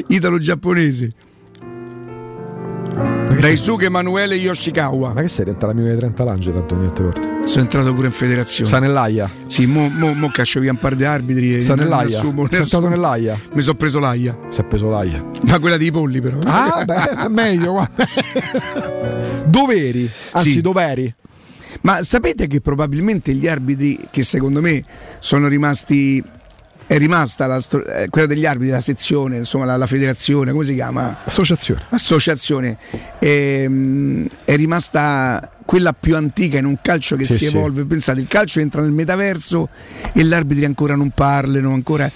Italo-giapponese. 0.08 1.10
Daisuke 3.40 3.87
Emanuele 3.87 4.37
Yoshikawa. 4.37 5.14
Ma 5.14 5.20
che 5.22 5.28
sei 5.28 5.44
diventato 5.46 5.72
l'amico 5.72 5.92
di 5.92 5.98
30 5.98 6.24
Lange 6.24 6.52
tanto 6.52 6.76
niente 6.76 7.02
porta? 7.02 7.28
Sono 7.44 7.62
entrato 7.64 7.92
pure 7.92 8.06
in 8.06 8.12
federazione. 8.12 8.68
Sta 8.68 8.78
nell'aia. 8.78 9.28
Sì, 9.48 9.66
mo, 9.66 9.88
mo, 9.88 10.12
mo 10.14 10.28
caccio 10.28 10.60
via 10.60 10.70
un 10.70 10.78
par 10.78 10.94
di 10.94 11.04
arbitri. 11.04 11.60
Sta 11.60 11.74
ne- 11.74 11.82
ne 11.82 11.88
nell'aia. 11.88 12.08
stato 12.08 12.28
assumo. 12.76 12.88
nell'aia. 12.88 13.38
Mi 13.52 13.62
sono 13.62 13.76
preso 13.76 13.98
l'aia. 13.98 14.38
Si 14.50 14.60
è 14.60 14.64
preso 14.64 14.88
l'aia. 14.88 15.24
Ma 15.46 15.58
quella 15.58 15.76
dei 15.76 15.90
polli, 15.90 16.20
però. 16.20 16.38
Ah, 16.44 16.84
beh, 16.84 17.28
meglio. 17.30 17.84
Doveri, 19.46 20.08
anzi 20.32 20.50
Sì. 20.52 20.60
doveri. 20.60 21.12
Ma 21.82 22.02
sapete 22.02 22.46
che 22.46 22.60
probabilmente 22.60 23.32
gli 23.34 23.46
arbitri, 23.46 23.98
che 24.10 24.22
secondo 24.22 24.60
me 24.60 24.82
sono 25.18 25.48
rimasti. 25.48 26.22
È 26.87 26.98
rimasta 26.98 27.46
la 27.46 27.56
eh, 27.56 28.08
quella 28.10 28.26
degli 28.26 28.44
arbitri, 28.44 28.68
la 28.68 28.80
sezione, 28.80 29.38
insomma, 29.38 29.64
la, 29.64 29.76
la 29.78 29.87
federazione, 29.87 30.52
come 30.52 30.66
si 30.66 30.74
chiama? 30.74 31.16
Associazione. 31.24 31.80
Associazione. 31.88 32.76
Ehm, 33.20 34.26
è 34.44 34.54
rimasta 34.54 35.50
quella 35.64 35.94
più 35.94 36.14
antica 36.14 36.58
in 36.58 36.66
un 36.66 36.76
calcio 36.82 37.16
che 37.16 37.24
Sì, 37.24 37.32
si 37.32 37.38
sì. 37.38 37.56
evolve. 37.56 37.87
Pensate, 37.87 38.20
il 38.20 38.26
calcio 38.28 38.60
entra 38.60 38.82
nel 38.82 38.92
metaverso 38.92 39.70
e 40.12 40.24
gli 40.24 40.32
arbitri 40.34 40.66
ancora 40.66 40.94
non 40.94 41.08
parlano, 41.08 41.72
ancora. 41.72 42.10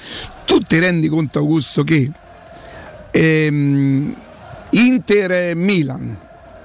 Tu 0.44 0.60
ti 0.60 0.78
rendi 0.78 1.08
conto, 1.08 1.38
Augusto, 1.38 1.82
che 1.82 2.10
ehm, 3.10 4.14
Inter 4.70 5.56
Milan 5.56 6.14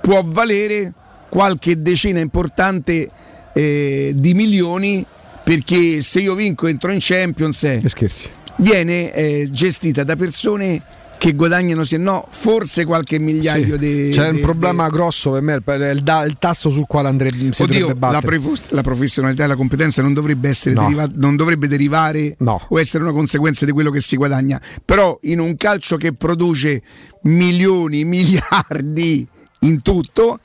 può 0.01 0.21
valere 0.25 0.91
qualche 1.34 1.82
decina 1.82 2.19
importante 2.19 3.10
eh, 3.54 4.13
di 4.15 4.36
milioni 4.36 5.04
perché 5.43 6.00
se 6.02 6.19
io 6.19 6.36
vinco 6.36 6.67
entro 6.67 6.91
in 6.91 7.00
Champions 7.02 7.63
eh, 7.63 7.80
Che 7.82 7.89
scherzi. 7.89 8.30
viene 8.58 9.12
eh, 9.12 9.48
gestita 9.50 10.04
da 10.04 10.15
persone 10.15 10.80
che 11.17 11.34
guadagnano 11.34 11.84
se 11.84 11.98
no 11.98 12.28
forse 12.30 12.86
qualche 12.86 13.17
migliaio 13.17 13.78
di... 13.78 14.10
C'è 14.12 14.30
un 14.30 14.41
problema 14.41 14.89
grosso 14.89 15.32
per 15.32 15.41
me, 15.41 15.54
il, 15.56 15.63
il, 15.65 16.24
il 16.28 16.36
tasso 16.38 16.69
sul 16.69 16.86
quale 16.86 17.08
andrebbe, 17.08 17.52
si 17.52 17.63
Oddio, 17.63 17.96
la, 18.00 18.22
prefos- 18.22 18.69
la, 18.69 18.84
professionalità 18.84 19.46
e 19.46 19.48
la 19.48 19.56
competenza 19.56 20.04
non 20.04 20.13
dovrebbe, 20.13 20.50
essere 20.50 20.76
no. 20.76 20.82
deriva- 20.84 21.10
non 21.15 21.36
dovrebbe 21.36 21.67
derivare 21.67 22.36
no. 22.39 22.63
o 22.69 22.80
essere 22.80 23.04
una 23.06 23.13
conseguenza 23.13 23.65
di 23.65 23.72
quello 23.72 23.89
che 23.89 24.02
si 24.02 24.17
guadagna, 24.17 24.62
però 24.86 25.17
in 25.24 25.39
un 25.39 25.58
calcio 25.58 25.98
che 25.98 26.13
produce 26.13 26.84
milioni, 27.24 28.04
miliardi 28.06 29.28
in 29.62 29.82
tutto 29.82 30.39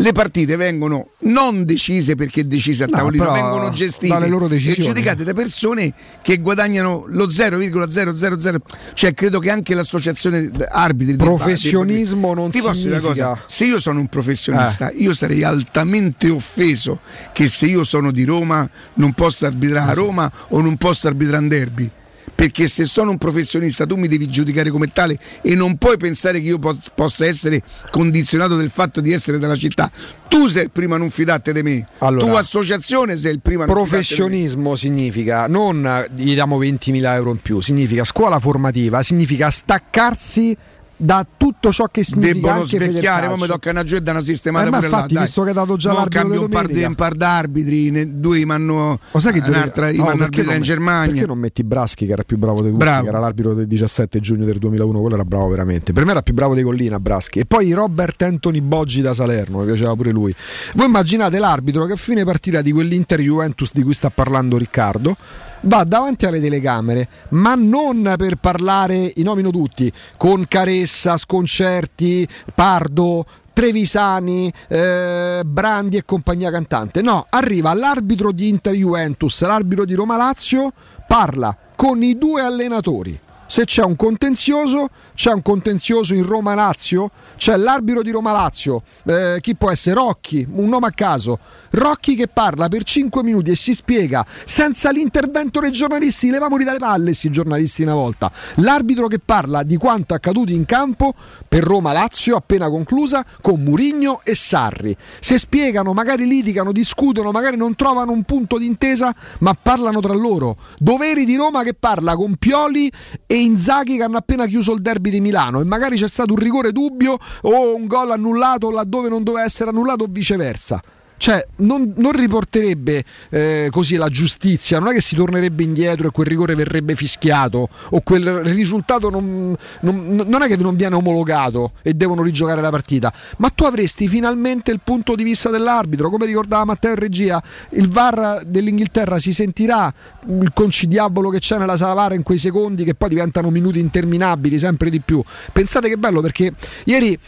le 0.00 0.12
partite 0.12 0.56
vengono 0.56 1.10
non 1.20 1.64
decise 1.64 2.14
perché 2.14 2.46
decise 2.46 2.84
a 2.84 2.86
tavolino, 2.88 3.24
no, 3.24 3.32
vengono 3.32 3.70
gestite 3.70 4.16
e 4.16 4.74
giudicate 4.82 5.24
da 5.24 5.34
persone 5.34 5.92
che 6.22 6.38
guadagnano 6.38 7.04
lo 7.08 7.26
0,000. 7.28 8.56
Cioè, 8.94 9.14
credo 9.14 9.38
che 9.38 9.50
anche 9.50 9.74
l'associazione 9.74 10.50
arbitri 10.68 11.16
professionismo 11.16 12.28
debba, 12.28 12.40
non 12.40 12.50
ti 12.50 12.60
posso 12.60 12.74
significa... 12.74 13.12
dire 13.12 13.22
una 13.22 13.28
cosa, 13.30 13.44
se 13.46 13.64
io 13.66 13.78
sono 13.78 14.00
un 14.00 14.08
professionista, 14.08 14.90
eh. 14.90 14.96
io 14.96 15.12
sarei 15.12 15.42
altamente 15.42 16.30
offeso 16.30 17.00
che 17.32 17.46
se 17.48 17.66
io 17.66 17.84
sono 17.84 18.10
di 18.10 18.24
Roma 18.24 18.68
non 18.94 19.12
posso 19.12 19.44
arbitrare 19.44 19.90
a 19.90 19.94
Roma 19.94 20.30
o 20.48 20.60
non 20.60 20.76
posso 20.76 21.08
arbitrare 21.08 21.42
in 21.42 21.48
derby 21.48 21.90
perché 22.34 22.68
se 22.68 22.84
sono 22.84 23.10
un 23.10 23.18
professionista 23.18 23.86
tu 23.86 23.96
mi 23.96 24.08
devi 24.08 24.28
giudicare 24.28 24.70
come 24.70 24.88
tale 24.88 25.18
e 25.42 25.54
non 25.54 25.76
puoi 25.76 25.96
pensare 25.96 26.40
che 26.40 26.48
io 26.48 26.58
possa 26.58 27.26
essere 27.26 27.62
condizionato 27.90 28.56
del 28.56 28.70
fatto 28.70 29.00
di 29.00 29.12
essere 29.12 29.38
della 29.38 29.56
città. 29.56 29.90
Tu 30.28 30.46
sei 30.46 30.64
il 30.64 30.70
primo 30.70 30.94
a 30.94 30.98
non 30.98 31.10
fidarti 31.10 31.52
di 31.52 31.62
me, 31.62 31.86
allora, 31.98 32.24
tu 32.24 32.32
associazione 32.36 33.16
sei 33.16 33.32
il 33.32 33.40
primo 33.40 33.64
a 33.64 33.66
non 33.66 33.74
Professionismo 33.74 34.76
significa 34.76 35.48
non 35.48 36.06
gli 36.14 36.34
diamo 36.34 36.58
20.000 36.58 37.14
euro 37.14 37.30
in 37.32 37.38
più, 37.38 37.60
significa 37.60 38.04
scuola 38.04 38.38
formativa, 38.38 39.02
significa 39.02 39.50
staccarsi 39.50 40.56
da 41.00 41.26
tutto 41.36 41.72
ciò 41.72 41.86
che 41.86 42.04
significa 42.04 42.34
debbono 42.34 42.64
svecchiare 42.64 43.26
ma 43.26 43.36
mi 43.36 43.46
tocca 43.46 43.70
una 43.70 43.82
giù 43.82 43.98
da 44.00 44.10
una 44.10 44.20
sistemata 44.20 44.66
eh, 44.66 44.70
pure 44.70 44.84
infatti 44.84 45.14
là, 45.14 45.20
visto 45.22 45.42
che 45.42 45.50
ha 45.50 45.54
dato 45.54 45.76
già 45.76 45.92
no, 45.92 46.06
cambio 46.08 46.42
un 46.42 46.48
par, 46.48 46.66
di, 46.66 46.82
un 46.82 46.94
par 46.94 47.14
d'arbitri 47.14 47.90
ne, 47.90 48.20
due 48.20 48.44
mi 48.44 48.52
hanno 48.52 48.98
un'altra 49.12 49.90
no, 49.92 50.04
arbitrare 50.08 50.56
in 50.56 50.62
Germania. 50.62 51.10
perché 51.10 51.26
non 51.26 51.38
metti 51.38 51.64
Braschi 51.64 52.04
che 52.04 52.12
era 52.12 52.22
più 52.22 52.36
bravo 52.36 52.60
di 52.60 52.68
tutti 52.68 52.84
bravo. 52.84 53.04
che 53.04 53.08
era 53.08 53.18
l'arbitro 53.18 53.54
del 53.54 53.66
17 53.66 54.20
giugno 54.20 54.44
del 54.44 54.58
2001 54.58 55.00
quello 55.00 55.14
era 55.14 55.24
bravo 55.24 55.48
veramente. 55.48 55.92
Per 55.92 56.04
me 56.04 56.10
era 56.10 56.22
più 56.22 56.34
bravo 56.34 56.54
di 56.54 56.62
Collina 56.62 56.98
Braschi. 56.98 57.40
E 57.40 57.46
poi 57.46 57.72
Robert 57.72 58.20
Anthony 58.22 58.60
Boggi 58.60 59.00
da 59.00 59.14
Salerno 59.14 59.60
mi 59.60 59.66
piaceva 59.66 59.94
pure 59.94 60.10
lui. 60.10 60.34
Voi 60.74 60.86
immaginate 60.86 61.38
l'arbitro 61.38 61.86
che 61.86 61.92
a 61.92 61.96
fine 61.96 62.24
partita 62.24 62.62
di 62.62 62.72
quell'Inter 62.72 63.20
Juventus 63.20 63.70
di 63.72 63.82
cui 63.82 63.94
sta 63.94 64.10
parlando 64.10 64.56
Riccardo 64.56 65.16
va 65.62 65.84
davanti 65.84 66.26
alle 66.26 66.40
telecamere, 66.40 67.08
ma 67.30 67.54
non 67.54 68.14
per 68.16 68.36
parlare, 68.36 69.12
i 69.16 69.22
nomino 69.22 69.50
tutti, 69.50 69.92
con 70.16 70.46
Caressa, 70.48 71.16
Sconcerti, 71.16 72.26
Pardo, 72.54 73.24
Trevisani, 73.52 74.52
eh, 74.68 75.42
Brandi 75.44 75.96
e 75.96 76.04
compagnia 76.04 76.50
cantante. 76.50 77.02
No, 77.02 77.26
arriva 77.28 77.74
l'arbitro 77.74 78.32
di 78.32 78.48
Inter 78.48 78.74
Juventus, 78.74 79.42
l'arbitro 79.42 79.84
di 79.84 79.94
Roma 79.94 80.16
Lazio, 80.16 80.72
parla 81.06 81.56
con 81.76 82.02
i 82.02 82.16
due 82.16 82.42
allenatori 82.42 83.20
se 83.50 83.64
c'è 83.64 83.82
un 83.82 83.96
contenzioso, 83.96 84.90
c'è 85.12 85.32
un 85.32 85.42
contenzioso 85.42 86.14
in 86.14 86.24
Roma 86.24 86.54
Lazio, 86.54 87.10
c'è 87.36 87.56
l'arbitro 87.56 88.00
di 88.00 88.12
Roma 88.12 88.30
Lazio, 88.30 88.80
eh, 89.04 89.38
chi 89.40 89.56
può 89.56 89.72
essere 89.72 89.96
Rocchi, 89.96 90.46
un 90.52 90.68
nome 90.68 90.86
a 90.86 90.90
caso. 90.90 91.36
Rocchi 91.70 92.14
che 92.14 92.28
parla 92.28 92.68
per 92.68 92.84
5 92.84 93.24
minuti 93.24 93.50
e 93.50 93.56
si 93.56 93.74
spiega 93.74 94.24
senza 94.44 94.92
l'intervento 94.92 95.58
dei 95.58 95.72
giornalisti, 95.72 96.30
levamoli 96.30 96.62
dalle 96.62 96.78
palle 96.78 97.06
questi 97.06 97.28
giornalisti 97.28 97.82
una 97.82 97.94
volta. 97.94 98.30
L'arbitro 98.58 99.08
che 99.08 99.18
parla 99.18 99.64
di 99.64 99.76
quanto 99.76 100.14
accaduto 100.14 100.52
in 100.52 100.64
campo 100.64 101.12
per 101.48 101.64
Roma 101.64 101.90
Lazio 101.92 102.36
appena 102.36 102.68
conclusa 102.68 103.26
con 103.40 103.60
Murigno 103.60 104.20
e 104.22 104.36
Sarri. 104.36 104.96
Se 105.18 105.38
spiegano, 105.38 105.92
magari 105.92 106.24
litigano, 106.24 106.70
discutono, 106.70 107.32
magari 107.32 107.56
non 107.56 107.74
trovano 107.74 108.12
un 108.12 108.22
punto 108.22 108.58
d'intesa, 108.58 109.12
ma 109.40 109.56
parlano 109.60 109.98
tra 109.98 110.14
loro. 110.14 110.56
Doveri 110.78 111.24
di 111.24 111.34
Roma 111.34 111.64
che 111.64 111.74
parla 111.74 112.14
con 112.14 112.36
Pioli 112.36 112.88
e 113.26 113.38
Inzaghi 113.40 113.96
che 113.96 114.02
hanno 114.02 114.18
appena 114.18 114.46
chiuso 114.46 114.72
il 114.72 114.80
derby 114.80 115.10
di 115.10 115.20
Milano 115.20 115.60
e 115.60 115.64
magari 115.64 115.96
c'è 115.96 116.08
stato 116.08 116.32
un 116.32 116.38
rigore 116.38 116.72
dubbio 116.72 117.18
o 117.42 117.74
un 117.74 117.86
gol 117.86 118.10
annullato 118.10 118.70
laddove 118.70 119.08
non 119.08 119.22
doveva 119.22 119.44
essere 119.44 119.70
annullato 119.70 120.04
o 120.04 120.06
viceversa 120.10 120.80
cioè 121.20 121.46
non, 121.56 121.92
non 121.98 122.12
riporterebbe 122.12 123.04
eh, 123.28 123.68
così 123.70 123.96
la 123.96 124.08
giustizia, 124.08 124.78
non 124.78 124.88
è 124.88 124.94
che 124.94 125.02
si 125.02 125.14
tornerebbe 125.14 125.62
indietro 125.62 126.08
e 126.08 126.10
quel 126.12 126.26
rigore 126.26 126.54
verrebbe 126.54 126.94
fischiato 126.94 127.68
o 127.90 128.00
quel 128.00 128.38
risultato 128.44 129.10
non, 129.10 129.54
non, 129.82 130.24
non, 130.26 130.42
è 130.42 130.46
che 130.46 130.56
non 130.56 130.76
viene 130.76 130.94
omologato 130.94 131.72
e 131.82 131.92
devono 131.92 132.22
rigiocare 132.22 132.62
la 132.62 132.70
partita, 132.70 133.12
ma 133.36 133.50
tu 133.50 133.64
avresti 133.64 134.08
finalmente 134.08 134.70
il 134.70 134.80
punto 134.82 135.14
di 135.14 135.22
vista 135.22 135.50
dell'arbitro, 135.50 136.08
come 136.08 136.24
ricordava 136.24 136.64
Matteo 136.64 136.92
in 136.92 136.98
regia, 136.98 137.42
il 137.72 137.90
VAR 137.90 138.44
dell'Inghilterra 138.46 139.18
si 139.18 139.34
sentirà 139.34 139.92
il 140.26 140.52
concidiabolo 140.54 141.28
che 141.28 141.38
c'è 141.38 141.58
nella 141.58 141.76
sala 141.76 141.92
VAR 141.92 142.14
in 142.14 142.22
quei 142.22 142.38
secondi 142.38 142.82
che 142.82 142.94
poi 142.94 143.10
diventano 143.10 143.50
minuti 143.50 143.78
interminabili 143.78 144.58
sempre 144.58 144.88
di 144.88 145.00
più. 145.00 145.22
Pensate 145.52 145.90
che 145.90 145.98
bello 145.98 146.22
perché 146.22 146.54
ieri 146.84 147.18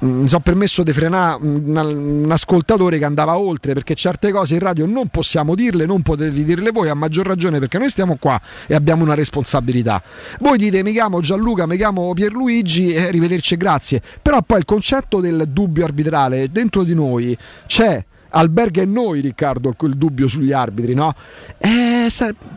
mi 0.00 0.28
sono 0.28 0.40
permesso 0.40 0.82
di 0.82 0.92
frenare 0.92 1.38
un, 1.42 2.28
ascoltatore 2.30 2.98
che 2.98 3.04
andava 3.04 3.36
oltre 3.36 3.74
perché 3.74 3.94
certe 3.94 4.30
cose 4.30 4.54
in 4.54 4.60
radio 4.60 4.86
non 4.86 5.08
possiamo 5.08 5.54
dirle, 5.54 5.84
non 5.84 6.02
potete 6.02 6.42
dirle 6.42 6.70
voi 6.70 6.88
a 6.88 6.94
maggior 6.94 7.26
ragione 7.26 7.58
perché 7.58 7.78
noi 7.78 7.90
stiamo 7.90 8.16
qua 8.16 8.40
e 8.66 8.74
abbiamo 8.74 9.02
una 9.02 9.14
responsabilità. 9.14 10.02
Voi 10.38 10.56
dite 10.56 10.82
mi 10.82 10.92
chiamo 10.92 11.20
Gianluca, 11.20 11.66
mi 11.66 11.76
chiamo 11.76 12.12
Pierluigi 12.14 12.94
e 12.94 13.06
arrivederci 13.06 13.56
grazie, 13.56 14.00
però 14.22 14.40
poi 14.42 14.58
il 14.58 14.64
concetto 14.64 15.20
del 15.20 15.44
dubbio 15.48 15.84
arbitrale 15.84 16.48
dentro 16.50 16.82
di 16.82 16.94
noi 16.94 17.36
c'è 17.66 18.04
alberga 18.30 18.82
in 18.82 18.92
noi 18.92 19.20
Riccardo 19.20 19.74
quel 19.76 19.94
dubbio 19.94 20.28
sugli 20.28 20.52
arbitri 20.52 20.94
no? 20.94 21.14
Eh, 21.58 22.06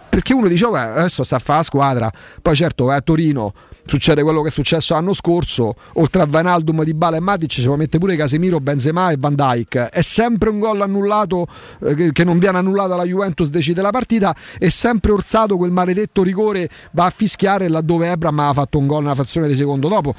perché 0.10 0.34
uno 0.34 0.48
dice 0.48 0.66
adesso 0.66 1.24
sta 1.24 1.38
a 1.38 1.40
fare 1.40 1.58
la 1.60 1.64
squadra 1.64 2.12
poi 2.42 2.56
certo 2.56 2.86
vai 2.86 2.98
a 2.98 3.02
Torino 3.02 3.54
succede 3.86 4.24
quello 4.24 4.42
che 4.42 4.48
è 4.50 4.52
successo 4.52 4.94
l'anno 4.94 5.14
scorso, 5.14 5.76
oltre 5.94 6.22
a 6.22 6.26
Vanaldum 6.26 6.84
di 6.84 6.94
Bala 6.94 7.18
e 7.18 7.20
Matic 7.20 7.50
ci 7.50 7.64
può 7.64 7.76
mettere 7.76 8.00
pure 8.00 8.16
Casemiro, 8.16 8.60
Benzema 8.60 9.12
e 9.12 9.16
Van 9.18 9.36
Dijk. 9.36 9.76
È 9.76 10.02
sempre 10.02 10.50
un 10.50 10.60
gol 10.60 10.82
annullato 10.82 11.48
eh, 11.82 12.12
che 12.12 12.24
non 12.24 12.40
viene 12.40 12.58
annullato 12.58 12.94
alla 12.94 13.06
Juventus 13.06 13.50
decide 13.50 13.82
la 13.82 13.92
partita, 13.92 14.36
è 14.58 14.70
sempre 14.70 15.12
orsato 15.12 15.58
quel 15.58 15.72
maledetto 15.72 16.24
rigore 16.24 16.70
va 16.92 17.06
a 17.06 17.10
fischiare 17.10 17.68
laddove 17.68 18.10
Ebram 18.10 18.40
ha 18.40 18.54
fatto 18.54 18.78
un 18.78 18.88
gol 18.88 19.04
una 19.04 19.16
frazione 19.16 19.48
di 19.48 19.56
secondo 19.56 19.88
dopo. 19.88 20.14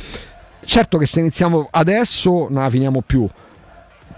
Certo 0.64 0.96
che 0.98 1.06
se 1.06 1.20
iniziamo 1.20 1.68
adesso 1.70 2.46
non 2.48 2.62
la 2.62 2.70
finiamo 2.70 3.02
più. 3.02 3.28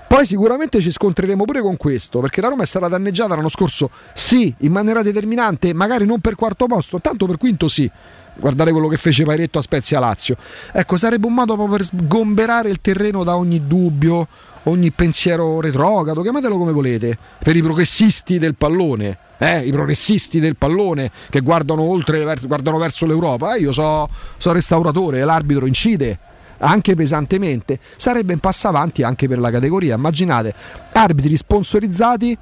Poi 0.08 0.24
sicuramente 0.24 0.80
ci 0.80 0.90
scontreremo 0.90 1.44
pure 1.44 1.60
con 1.60 1.76
questo, 1.76 2.20
perché 2.20 2.40
la 2.40 2.48
Roma 2.48 2.62
è 2.62 2.66
stata 2.66 2.88
danneggiata 2.88 3.34
l'anno 3.34 3.48
scorso, 3.48 3.90
sì, 4.12 4.54
in 4.60 4.72
maniera 4.72 5.02
determinante, 5.02 5.74
magari 5.74 6.06
non 6.06 6.20
per 6.20 6.34
quarto 6.36 6.66
posto, 6.66 7.00
tanto 7.00 7.26
per 7.26 7.36
quinto 7.38 7.68
sì 7.68 7.90
guardate 8.38 8.70
quello 8.70 8.88
che 8.88 8.96
fece 8.96 9.24
Pairetto 9.24 9.58
a 9.58 9.62
Spezia 9.62 9.98
Lazio. 9.98 10.36
Ecco, 10.72 10.96
sarebbe 10.96 11.26
un 11.26 11.34
modo 11.34 11.54
proprio 11.54 11.76
per 11.76 11.86
sgomberare 11.86 12.70
il 12.70 12.80
terreno 12.80 13.24
da 13.24 13.36
ogni 13.36 13.66
dubbio, 13.66 14.28
ogni 14.64 14.90
pensiero 14.90 15.60
retrogrado, 15.60 16.22
chiamatelo 16.22 16.56
come 16.56 16.72
volete, 16.72 17.16
per 17.38 17.56
i 17.56 17.62
progressisti 17.62 18.38
del 18.38 18.54
pallone. 18.54 19.18
Eh, 19.38 19.66
I 19.66 19.70
progressisti 19.70 20.40
del 20.40 20.56
pallone 20.56 21.10
che 21.28 21.40
guardano 21.40 21.82
oltre, 21.82 22.24
guardano 22.46 22.78
verso 22.78 23.04
l'Europa. 23.06 23.54
Eh, 23.54 23.60
io 23.60 23.72
so, 23.72 24.08
so 24.38 24.52
restauratore, 24.52 25.24
l'arbitro 25.24 25.66
incide 25.66 26.18
anche 26.58 26.94
pesantemente. 26.94 27.78
Sarebbe 27.96 28.32
un 28.32 28.40
passo 28.40 28.68
avanti 28.68 29.02
anche 29.02 29.28
per 29.28 29.38
la 29.38 29.50
categoria. 29.50 29.96
Immaginate 29.96 30.54
arbitri 30.92 31.36
sponsorizzati 31.36 32.36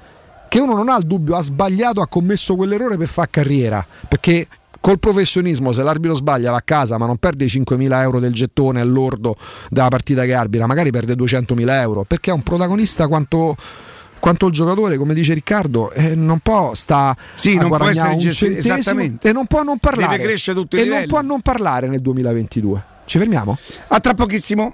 che 0.47 0.59
uno 0.59 0.75
non 0.75 0.89
ha 0.89 0.97
il 0.97 1.05
dubbio, 1.05 1.35
ha 1.35 1.41
sbagliato, 1.41 2.01
ha 2.01 2.07
commesso 2.07 2.55
quell'errore 2.55 2.97
per 2.97 3.07
fare 3.07 3.29
carriera. 3.31 3.85
Perché 4.07 4.47
col 4.85 4.99
professionismo 4.99 5.71
se 5.71 5.81
l'arbitro 5.81 6.15
sbaglia 6.15 6.51
va 6.51 6.57
a 6.57 6.61
casa 6.63 6.99
ma 6.99 7.07
non 7.07 7.17
perde 7.17 7.45
i 7.45 7.47
5.000 7.47 8.01
euro 8.01 8.19
del 8.19 8.31
gettone 8.33 8.81
all'ordo 8.81 9.35
della 9.69 9.87
partita 9.87 10.25
che 10.25 10.35
arbitra, 10.35 10.67
magari 10.67 10.91
perde 10.91 11.15
200.000 11.15 11.69
euro 11.81 12.03
perché 12.03 12.29
è 12.29 12.33
un 12.33 12.43
protagonista 12.43 13.07
quanto 13.07 13.55
quanto 14.19 14.47
il 14.47 14.53
giocatore, 14.53 14.97
come 14.97 15.13
dice 15.13 15.33
Riccardo, 15.33 15.91
eh, 15.91 16.15
non 16.15 16.39
può 16.39 16.73
sta 16.73 17.15
sì, 17.35 17.57
non 17.57 17.69
può 17.69 17.87
essere 17.87 18.15
gestito 18.17 18.57
esattamente 18.57 19.29
e 19.29 19.31
non 19.31 19.45
può 19.45 19.61
non 19.61 19.77
parlare. 19.77 20.17
Deve 20.17 20.29
crescere 20.29 20.59
tutti 20.59 20.75
i 20.75 20.79
e 20.79 20.83
livelli. 20.83 21.01
non 21.01 21.09
può 21.09 21.21
non 21.21 21.41
parlare 21.41 21.87
nel 21.87 22.01
2022. 22.01 22.85
Ci 23.05 23.17
fermiamo? 23.17 23.57
A 23.87 23.99
tra 23.99 24.13
pochissimo. 24.13 24.73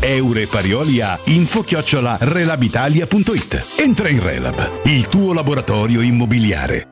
Eure 0.00 0.46
Parioli 0.46 1.00
a 1.00 1.18
info-relabitalia.it. 1.24 3.66
Entra 3.78 4.08
in 4.08 4.22
Relab, 4.22 4.82
il 4.84 5.08
tuo 5.08 5.32
laboratorio 5.32 6.00
immobiliare. 6.00 6.91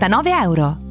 299 0.01 0.33
euro. 0.45 0.90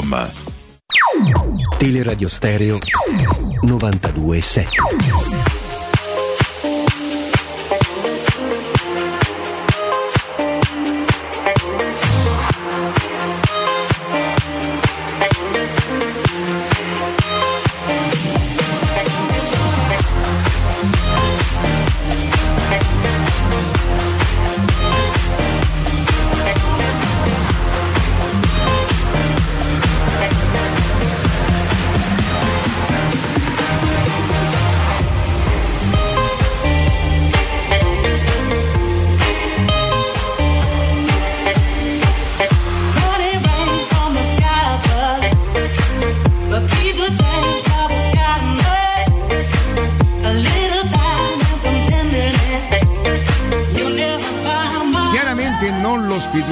Teleradio 1.79 2.29
Stereo 2.29 2.79
927. 3.63 5.50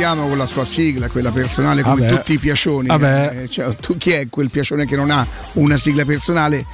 Ospitiamo 0.10 0.28
con 0.28 0.38
la 0.38 0.46
sua 0.46 0.66
sigla, 0.66 1.08
quella 1.08 1.32
personale 1.32 1.82
come 1.84 2.02
Vabbè. 2.02 2.16
tutti 2.16 2.34
i 2.34 2.38
piacioni. 2.38 2.88
Vabbè. 2.88 3.44
eh, 3.44 3.50
cioè, 3.50 3.76
tu 3.76 3.98
chi 3.98 4.12
è 4.12 4.28
quel 4.30 4.50
piacione 4.50 4.86
che 4.86 4.96
non 4.96 5.12
ha 5.12 5.26
una 5.54 5.78
sigla 5.78 6.06
personale? 6.06 6.66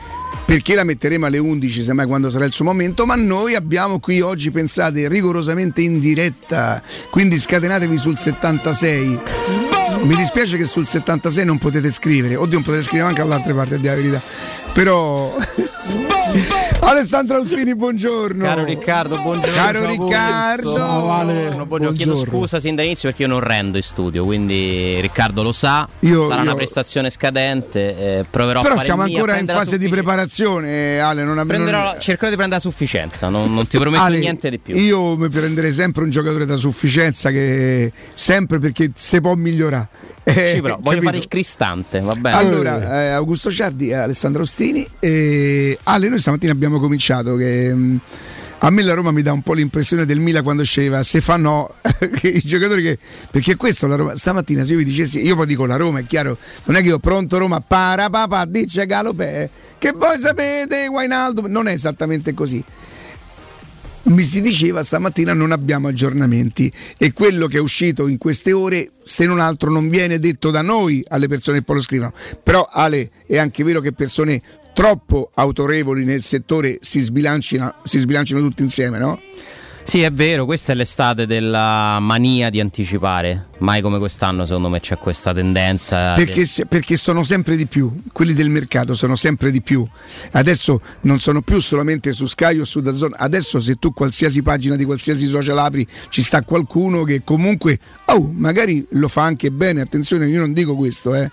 Perché 0.45 0.75
la 0.75 0.83
metteremo 0.83 1.25
alle 1.25 1.39
11, 1.39 1.81
semmai 1.81 2.05
quando 2.05 2.29
sarà 2.29 2.45
il 2.45 2.51
suo 2.51 2.65
momento, 2.65 3.05
ma 3.05 3.15
noi 3.15 3.55
abbiamo 3.55 3.99
qui 3.99 4.21
oggi, 4.21 4.51
pensate, 4.51 5.07
rigorosamente 5.07 5.81
in 5.81 5.99
diretta, 5.99 6.81
quindi 7.09 7.39
scatenatevi 7.39 7.97
sul 7.97 8.15
76. 8.15 9.19
Mi 10.01 10.15
dispiace 10.15 10.57
che 10.57 10.65
sul 10.65 10.85
76 10.85 11.45
non 11.45 11.57
potete 11.57 11.91
scrivere, 11.91 12.35
oddio 12.35 12.57
non 12.57 12.63
potete 12.63 12.83
scrivere 12.83 13.09
anche 13.09 13.21
all'altra 13.21 13.53
parte, 13.53 13.75
a 13.75 13.77
dire 13.77 13.95
la 13.95 14.01
verità. 14.01 14.21
Però... 14.71 15.35
Alessandro 16.95 17.37
Austini, 17.37 17.75
buongiorno. 17.75 18.43
Caro 18.43 18.63
Riccardo, 18.63 19.17
buongiorno. 19.19 19.55
Caro 19.55 19.79
Ciao, 19.81 19.89
Riccardo. 19.89 20.71
Buongiorno, 20.73 21.65
buongiorno. 21.65 21.95
Chiedo 21.97 22.17
scusa 22.17 22.59
sin 22.59 22.75
dall'inizio 22.75 23.09
perché 23.09 23.23
io 23.23 23.29
non 23.29 23.39
rendo 23.39 23.77
in 23.77 23.83
studio, 23.83 24.23
quindi 24.23 24.99
Riccardo 25.01 25.41
lo 25.41 25.51
sa, 25.51 25.87
Io- 26.01 26.23
sarà 26.27 26.35
io- 26.41 26.41
una 26.43 26.55
prestazione 26.55 27.09
scadente, 27.09 28.19
eh, 28.19 28.25
proverò 28.29 28.59
a 28.59 28.63
Però 28.63 28.75
fare 28.75 28.85
siamo 28.85 29.01
ancora 29.01 29.33
a 29.33 29.39
in 29.39 29.47
fase 29.47 29.77
di 29.77 29.89
preparazione, 29.89 30.99
Ale. 30.99 31.23
Non 31.23 31.39
abbiamo. 31.39 31.63
Prenderò- 31.63 31.97
cercherò 31.97 32.29
di 32.29 32.35
prendere 32.37 32.61
la 32.63 32.69
sufficienza, 32.69 33.29
non, 33.29 33.53
non 33.53 33.65
ti 33.67 33.79
prometto 33.79 34.03
Ale, 34.03 34.19
niente 34.19 34.49
di 34.51 34.59
più. 34.59 34.75
Io 34.75 35.17
mi 35.17 35.29
prenderei 35.29 35.71
sempre 35.73 36.03
un 36.03 36.09
giocatore 36.11 36.45
da 36.45 36.55
sufficienza 36.55 37.31
che 37.31 37.91
sempre 38.13 38.59
perché 38.59 38.91
si 38.95 39.19
può 39.19 39.33
migliorare. 39.33 39.87
Eh, 40.27 40.53
Sì, 40.55 40.61
però 40.61 40.75
voglio 40.81 40.95
capito? 41.01 41.05
fare 41.05 41.17
il 41.17 41.27
cristante, 41.27 41.99
va 42.01 42.15
bene. 42.15 42.35
Allora, 42.37 43.03
eh, 43.03 43.07
Augusto 43.09 43.51
Ciardi 43.51 43.89
e 43.89 43.93
Alessandro 43.93 44.41
Ostini. 44.41 44.85
E 44.99 45.77
Ale, 45.83 46.09
noi 46.09 46.19
stamattina 46.19 46.51
abbiamo 46.51 46.79
cominciato 46.79 47.35
che. 47.35 47.73
mh, 47.73 47.99
a 48.59 48.69
me 48.71 48.81
la 48.81 48.93
Roma 48.93 49.11
mi 49.11 49.21
dà 49.21 49.31
un 49.31 49.43
po' 49.43 49.53
l'impressione 49.53 50.05
del 50.05 50.19
Milan 50.19 50.41
quando 50.41 50.63
sceva, 50.63 51.03
se 51.03 51.21
fa 51.21 51.35
no, 51.35 51.75
che 52.15 52.27
i 52.29 52.39
giocatori 52.43 52.81
che. 52.81 52.97
Perché 53.29 53.55
questo 53.55 53.85
la 53.85 53.95
Roma, 53.95 54.15
stamattina 54.17 54.63
se 54.63 54.71
io 54.71 54.79
vi 54.79 54.85
dicessi, 54.85 55.23
io 55.23 55.35
poi 55.35 55.45
dico 55.45 55.65
la 55.67 55.75
Roma, 55.75 55.99
è 55.99 56.05
chiaro, 56.07 56.37
non 56.63 56.75
è 56.77 56.81
che 56.81 56.87
io 56.87 56.97
pronto 56.97 57.37
Roma, 57.37 57.59
para 57.61 58.09
papà, 58.09 58.45
dice 58.45 58.85
Galopè, 58.87 59.49
che 59.77 59.91
voi 59.91 60.17
sapete, 60.19 60.87
Wijnaldum, 60.87 61.45
non 61.47 61.67
è 61.67 61.73
esattamente 61.73 62.33
così 62.33 62.63
mi 64.05 64.23
si 64.23 64.41
diceva 64.41 64.83
stamattina 64.83 65.33
non 65.33 65.51
abbiamo 65.51 65.87
aggiornamenti 65.87 66.71
e 66.97 67.13
quello 67.13 67.47
che 67.47 67.57
è 67.57 67.61
uscito 67.61 68.07
in 68.07 68.17
queste 68.17 68.51
ore 68.51 68.91
se 69.03 69.25
non 69.25 69.39
altro 69.39 69.71
non 69.71 69.89
viene 69.89 70.19
detto 70.19 70.51
da 70.51 70.61
noi 70.61 71.03
alle 71.07 71.27
persone 71.27 71.59
che 71.59 71.63
poi 71.63 71.77
lo 71.77 71.81
scrivono 71.81 72.13
però 72.43 72.67
Ale 72.69 73.09
è 73.25 73.37
anche 73.37 73.63
vero 73.63 73.79
che 73.79 73.93
persone 73.93 74.41
troppo 74.73 75.31
autorevoli 75.33 76.03
nel 76.03 76.21
settore 76.21 76.77
si 76.81 76.99
sbilancino, 76.99 77.75
si 77.83 77.97
sbilancino 77.97 78.39
tutti 78.41 78.61
insieme 78.61 78.99
no? 78.99 79.19
Sì, 79.87 80.01
è 80.01 80.11
vero, 80.11 80.45
questa 80.45 80.71
è 80.71 80.75
l'estate 80.75 81.27
della 81.27 81.99
mania 81.99 82.49
di 82.49 82.59
anticipare. 82.59 83.49
Mai 83.59 83.81
come 83.81 83.99
quest'anno, 83.99 84.43
secondo 84.43 84.67
me, 84.67 84.79
c'è 84.79 84.97
questa 84.97 85.31
tendenza. 85.31 86.15
Perché, 86.15 86.47
se- 86.47 86.65
perché 86.65 86.97
sono 86.97 87.23
sempre 87.23 87.55
di 87.55 87.67
più, 87.67 87.93
quelli 88.11 88.33
del 88.33 88.49
mercato 88.49 88.95
sono 88.95 89.15
sempre 89.15 89.51
di 89.51 89.61
più. 89.61 89.87
Adesso 90.31 90.81
non 91.01 91.19
sono 91.19 91.43
più 91.43 91.59
solamente 91.59 92.13
su 92.13 92.25
Sky 92.25 92.57
o 92.57 92.65
su 92.65 92.81
Dazon, 92.81 93.13
adesso 93.15 93.59
se 93.59 93.75
tu 93.75 93.93
qualsiasi 93.93 94.41
pagina 94.41 94.75
di 94.75 94.85
qualsiasi 94.85 95.27
social 95.27 95.59
apri 95.59 95.87
ci 96.09 96.23
sta 96.23 96.41
qualcuno 96.41 97.03
che 97.03 97.21
comunque, 97.23 97.77
oh, 98.05 98.31
magari 98.33 98.85
lo 98.93 99.07
fa 99.07 99.21
anche 99.21 99.51
bene, 99.51 99.81
attenzione, 99.81 100.25
io 100.27 100.39
non 100.39 100.51
dico 100.51 100.75
questo, 100.75 101.13
eh. 101.13 101.31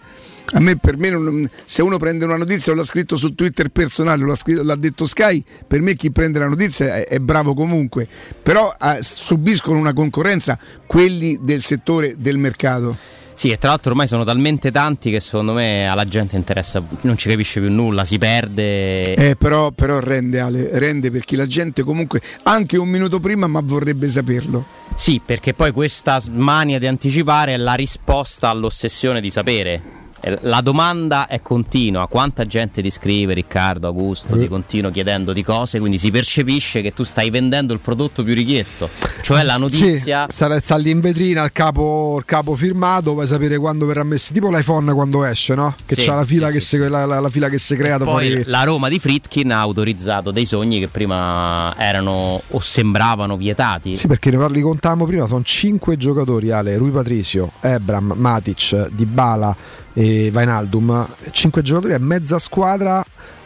A 0.55 0.61
me, 0.61 0.77
per 0.77 0.97
me, 0.99 1.11
non- 1.11 1.49
se 1.65 1.83
uno 1.83 1.97
prende 1.97 2.25
una 2.25 2.37
notizia 2.37 2.73
o 2.73 2.77
l'ha 2.77 2.85
scritto 2.85 3.17
su 3.17 3.35
Twitter 3.35 3.69
personale, 3.69 4.25
l'ha, 4.27 4.35
scritto- 4.35 4.63
l'ha 4.63 4.77
detto 4.77 5.07
Sky, 5.07 5.43
per 5.67 5.81
me 5.81 5.95
chi 5.95 6.11
prende 6.11 6.39
la 6.39 6.49
notizia 6.49 6.97
è, 6.97 7.07
è 7.07 7.19
bravo 7.19 7.55
comunque, 7.55 8.07
però 8.43 8.75
eh, 8.81 8.99
subiscono 9.01 9.79
una 9.79 9.93
concorrenza 9.93 10.59
quelli 10.87 11.39
del 11.41 11.63
settore 11.63 12.17
del 12.19 12.39
mercato. 12.39 13.21
Sì, 13.35 13.51
e 13.51 13.59
tra 13.59 13.71
l'altro 13.71 13.91
ormai 13.91 14.07
sono 14.07 14.25
talmente 14.25 14.71
tanti 14.71 15.11
che 15.11 15.19
secondo 15.19 15.53
me 15.55 15.89
alla 15.89 16.05
gente 16.05 16.37
interessa, 16.37 16.81
non 17.01 17.17
ci 17.17 17.29
capisce 17.29 17.61
più 17.61 17.71
nulla, 17.71 18.05
si 18.05 18.19
perde. 18.19 19.15
Eh, 19.15 19.37
però, 19.37 19.71
però 19.71 19.99
rende, 20.01 20.39
Ale, 20.39 20.79
rende 20.79 21.11
perché 21.11 21.35
la 21.35 21.47
gente 21.47 21.83
comunque 21.83 22.21
anche 22.45 22.77
un 22.77 22.89
minuto 22.89 23.19
prima 23.21 23.47
ma 23.47 23.61
vorrebbe 23.61 24.07
saperlo. 24.07 24.65
Sì, 24.95 25.21
perché 25.25 25.55
poi 25.55 25.73
questa 25.73 26.21
mania 26.31 26.79
di 26.79 26.87
anticipare 26.87 27.55
è 27.55 27.57
la 27.57 27.75
risposta 27.75 28.49
all'ossessione 28.49 29.21
di 29.21 29.31
sapere. 29.31 30.02
Eh, 30.25 30.39
La 30.43 30.61
domanda 30.61 31.27
è 31.27 31.43
continua, 31.43 32.07
quanta 32.07 32.45
gente 32.47 32.81
ti 32.81 32.91
scrive 32.91 33.35
Riccardo, 33.35 33.89
Augusto, 33.89 34.39
ti 34.39 34.47
continuo 34.47 34.91
chiedendo 34.93 35.33
di 35.33 35.43
cose, 35.43 35.81
quindi 35.81 35.99
si 35.99 36.11
percepisce 36.13 36.81
che 36.81 36.93
tu 36.95 37.03
stai 37.03 37.29
vendendo 37.31 37.73
il 37.73 37.81
prodotto 37.81 38.23
più 38.23 38.33
richiesto, 38.35 38.89
cioè 39.23 39.43
la 39.43 39.57
notizia... 39.57 40.27
Sì, 40.29 40.35
sta, 40.37 40.61
sta 40.61 40.77
lì 40.77 40.91
in 40.91 41.01
vetrina 41.01 41.43
il 41.43 41.51
capo, 41.53 42.17
il 42.19 42.25
capo 42.25 42.55
firmato, 42.55 43.15
vai 43.15 43.27
sapere 43.27 43.59
quando 43.59 43.85
verrà 43.87 44.05
messo. 44.05 44.33
Tipo 44.33 44.51
l'iPhone 44.51 44.93
quando 44.95 45.25
esce, 45.25 45.55
no? 45.55 45.75
Che 45.85 45.95
Sì, 45.97 46.05
c'ha 46.07 46.15
la 46.15 46.25
fila, 46.25 46.47
sì, 46.49 46.53
che 46.55 46.61
sì, 46.61 46.67
si, 46.77 46.89
La, 46.89 47.05
la- 47.05 47.19
la 47.21 47.29
fila 47.29 47.49
che 47.49 47.59
si 47.59 47.75
crea 47.75 47.99
dopo 47.99 48.13
Poi 48.13 48.27
fuori. 48.31 48.43
la 48.47 48.63
Roma 48.63 48.89
di 48.89 48.99
Fritkin 49.01 49.51
ha 49.51 49.59
autorizzato 49.61 50.31
dei 50.31 50.47
sogni 50.47 50.79
che 50.79 50.87
prima 50.89 51.75
erano 51.77 52.41
o 52.47 52.61
sembravano 52.61 53.37
vietati. 53.37 53.97
Sì, 53.97 54.07
perché 54.07 54.31
ne 54.31 54.37
parli 54.39 54.61
contavamo 54.61 55.05
prima, 55.05 55.27
sono 55.27 55.43
5 55.43 55.97
giocatori, 55.97 56.51
Ale, 56.53 56.77
Rui 56.77 56.91
Patricio, 56.91 57.53
Ebram, 57.61 58.15
Matic, 58.17 58.89
Dybala 58.91 59.57
e 59.95 60.31
Vainaldum, 60.31 61.09
5 61.31 61.63
giocatori 61.63 61.95
a 61.95 61.99
mezza 61.99 62.39
squadra, 62.39 63.05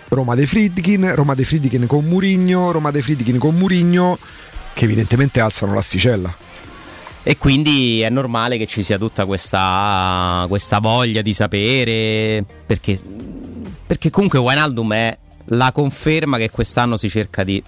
Roma 0.09 0.35
dei 0.35 0.47
Friedkin, 0.47 1.15
Roma 1.15 1.35
dei 1.35 1.45
Friedkin 1.45 1.87
con 1.87 2.05
Murigno, 2.05 2.71
Roma 2.71 2.91
dei 2.91 3.03
Friedkin 3.03 3.39
con 3.39 3.57
Murigno, 3.57 4.19
che 4.73 4.85
evidentemente 4.85 5.41
alzano 5.41 5.75
l'asticella. 5.75 6.35
E 7.23 7.39
quindi 7.39 8.03
è 8.03 8.09
normale 8.09 8.57
che 8.57 8.67
ci 8.67 8.85
sia 8.85 8.99
tutta 8.99 9.25
questa, 9.27 10.45
questa 10.49 10.79
voglia 10.79 11.23
di 11.23 11.33
sapere, 11.33 12.45
perché, 12.65 12.97
perché 13.85 14.11
comunque 14.11 14.39
Wijnaldum 14.39 14.93
è 14.93 15.19
la 15.47 15.73
conferma 15.73 16.39
che 16.39 16.51
quest'anno 16.51 16.97
si 16.97 17.09
cerca 17.09 17.43
di, 17.43 17.61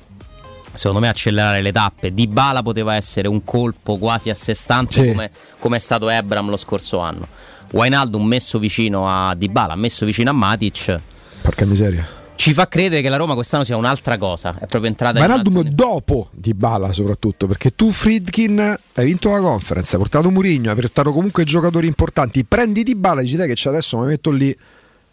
secondo 0.75 1.01
me, 1.01 1.09
accelerare 1.09 1.61
le 1.61 1.73
tappe. 1.73 2.15
Di 2.15 2.29
Bala 2.29 2.63
poteva 2.63 2.95
essere 2.95 3.27
un 3.27 3.43
colpo 3.43 3.97
quasi 3.97 4.31
a 4.31 4.35
sé 4.35 4.55
stante 4.55 5.03
Sì. 5.03 5.09
come, 5.09 5.31
come 5.59 5.77
è 5.77 5.81
stato 5.81 6.09
Ebram 6.09 6.49
lo 6.49 6.57
scorso 6.57 7.01
anno. 7.01 7.27
Wijnaldum 7.71 8.27
messo 8.27 8.59
vicino 8.59 9.07
a 9.09 9.35
Dybala, 9.35 9.75
messo 9.77 10.05
vicino 10.07 10.31
a 10.31 10.33
Matic, 10.33 10.99
Porca 11.43 11.65
miseria. 11.67 12.07
ci 12.35 12.53
fa 12.53 12.67
credere 12.69 13.03
che 13.03 13.09
la 13.09 13.17
Roma 13.17 13.35
quest'anno 13.35 13.65
sia 13.65 13.77
un'altra 13.77 14.17
cosa. 14.17 14.55
È 14.55 14.67
proprio 14.67 14.87
entrata 14.87 15.19
in 15.19 15.25
un 15.25 15.29
Vainaldum 15.29 15.57
altro- 15.59 15.75
dopo 15.75 16.29
di 16.33 16.55
Bala 16.55 16.93
soprattutto 16.93 17.47
perché 17.47 17.75
tu 17.75 17.91
Friedkin 17.91 18.59
hai 18.95 19.05
vinto 19.05 19.31
la 19.31 19.41
conference 19.41 19.95
hai 19.95 20.01
portato 20.01 20.31
Murigno 20.31 20.71
hai 20.71 20.77
portato 20.77 21.13
comunque 21.13 21.45
giocatori 21.45 21.87
importanti 21.87 22.45
prendi 22.45 22.83
di 22.83 22.95
Bala 22.95 23.21
e 23.21 23.25
dici 23.25 23.37
dai 23.37 23.49
che 23.49 23.55
c'è 23.55 23.69
adesso 23.69 23.99
mi 23.99 24.07
metto 24.07 24.31
lì 24.31 24.57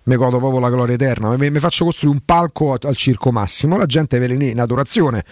mi 0.04 0.16
godo 0.16 0.38
proprio 0.38 0.60
la 0.60 0.70
gloria 0.70 0.94
eterna 0.94 1.36
mi, 1.36 1.50
mi 1.50 1.60
faccio 1.60 1.84
costruire 1.84 2.16
un 2.16 2.24
palco 2.24 2.78
al 2.80 2.96
circo 2.96 3.32
massimo 3.32 3.76
la 3.76 3.88
gente 3.88 4.20
lì 4.28 4.52
in 4.52 4.60
adorazione 4.62 5.24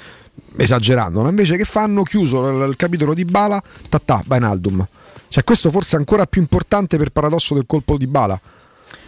esagerando 0.58 1.22
no? 1.22 1.30
invece 1.30 1.58
che 1.58 1.64
fanno 1.64 2.02
chiuso 2.02 2.50
il, 2.50 2.70
il 2.70 2.76
capitolo 2.76 3.14
di 3.14 3.24
Bala 3.24 3.62
tatà 3.88 4.24
Vainaldum 4.26 4.86
cioè 5.34 5.44
questo 5.44 5.72
forse 5.72 5.96
è 5.96 6.00
ancora 6.00 6.28
più 6.28 6.42
importante 6.42 6.96
per 6.98 7.10
paradosso 7.10 7.56
del 7.56 7.64
colpo 7.66 7.98
di 7.98 8.06
Bala 8.06 8.40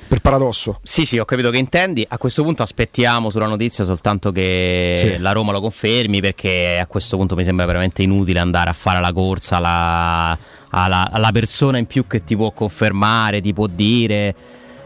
per 0.08 0.20
paradosso 0.22 0.80
Sì, 0.82 1.06
sì, 1.06 1.20
ho 1.20 1.26
capito 1.26 1.52
che 1.52 1.58
intendi. 1.58 2.04
A 2.08 2.18
questo 2.18 2.42
punto 2.42 2.64
aspettiamo 2.64 3.30
sulla 3.30 3.46
notizia 3.46 3.84
soltanto 3.84 4.32
che 4.32 4.96
Sì. 5.14 5.18
la 5.20 5.32
Roma 5.34 5.52
lo 5.52 5.62
confermi 5.62 6.22
perché 6.22 6.80
a 6.80 6.88
questo 6.88 7.16
punto 7.18 7.36
mi 7.36 7.44
sembra 7.44 7.66
veramente 7.68 8.02
inutile 8.02 8.40
andare 8.40 8.70
a 8.72 8.74
fare 8.74 9.00
la 9.02 9.12
corsa 9.14 9.58
alla, 9.58 10.38
alla- 10.70 11.10
alla 11.12 11.32
persona 11.32 11.78
in 11.78 11.86
più 11.86 12.08
che 12.08 12.24
ti 12.24 12.36
può 12.36 12.50
confermare, 12.52 13.40
ti 13.42 13.54
può 13.54 13.68
dire. 13.68 14.34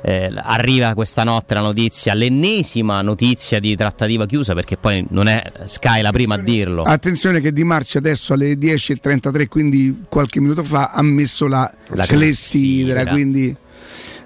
Eh, 0.01 0.31
arriva 0.35 0.93
questa 0.93 1.23
notte 1.23 1.53
la 1.53 1.59
notizia, 1.61 2.13
l'ennesima 2.13 3.01
notizia 3.01 3.59
di 3.59 3.75
trattativa 3.75 4.25
chiusa 4.25 4.53
perché 4.53 4.77
poi 4.77 5.05
non 5.09 5.27
è 5.27 5.43
Sky 5.65 6.01
la 6.01 6.11
prima 6.11 6.35
a 6.35 6.37
dirlo. 6.37 6.83
Attenzione 6.83 7.41
che 7.41 7.51
Di 7.51 7.63
Marci 7.63 7.97
adesso 7.97 8.33
alle 8.33 8.53
10.33, 8.53 9.47
quindi 9.47 10.05
qualche 10.07 10.39
minuto 10.39 10.63
fa, 10.63 10.91
ha 10.91 11.01
messo 11.01 11.47
la, 11.47 11.71
La 11.93 12.05
clessidra, 12.05 13.03
clessidra. 13.03 13.11
quindi 13.11 13.55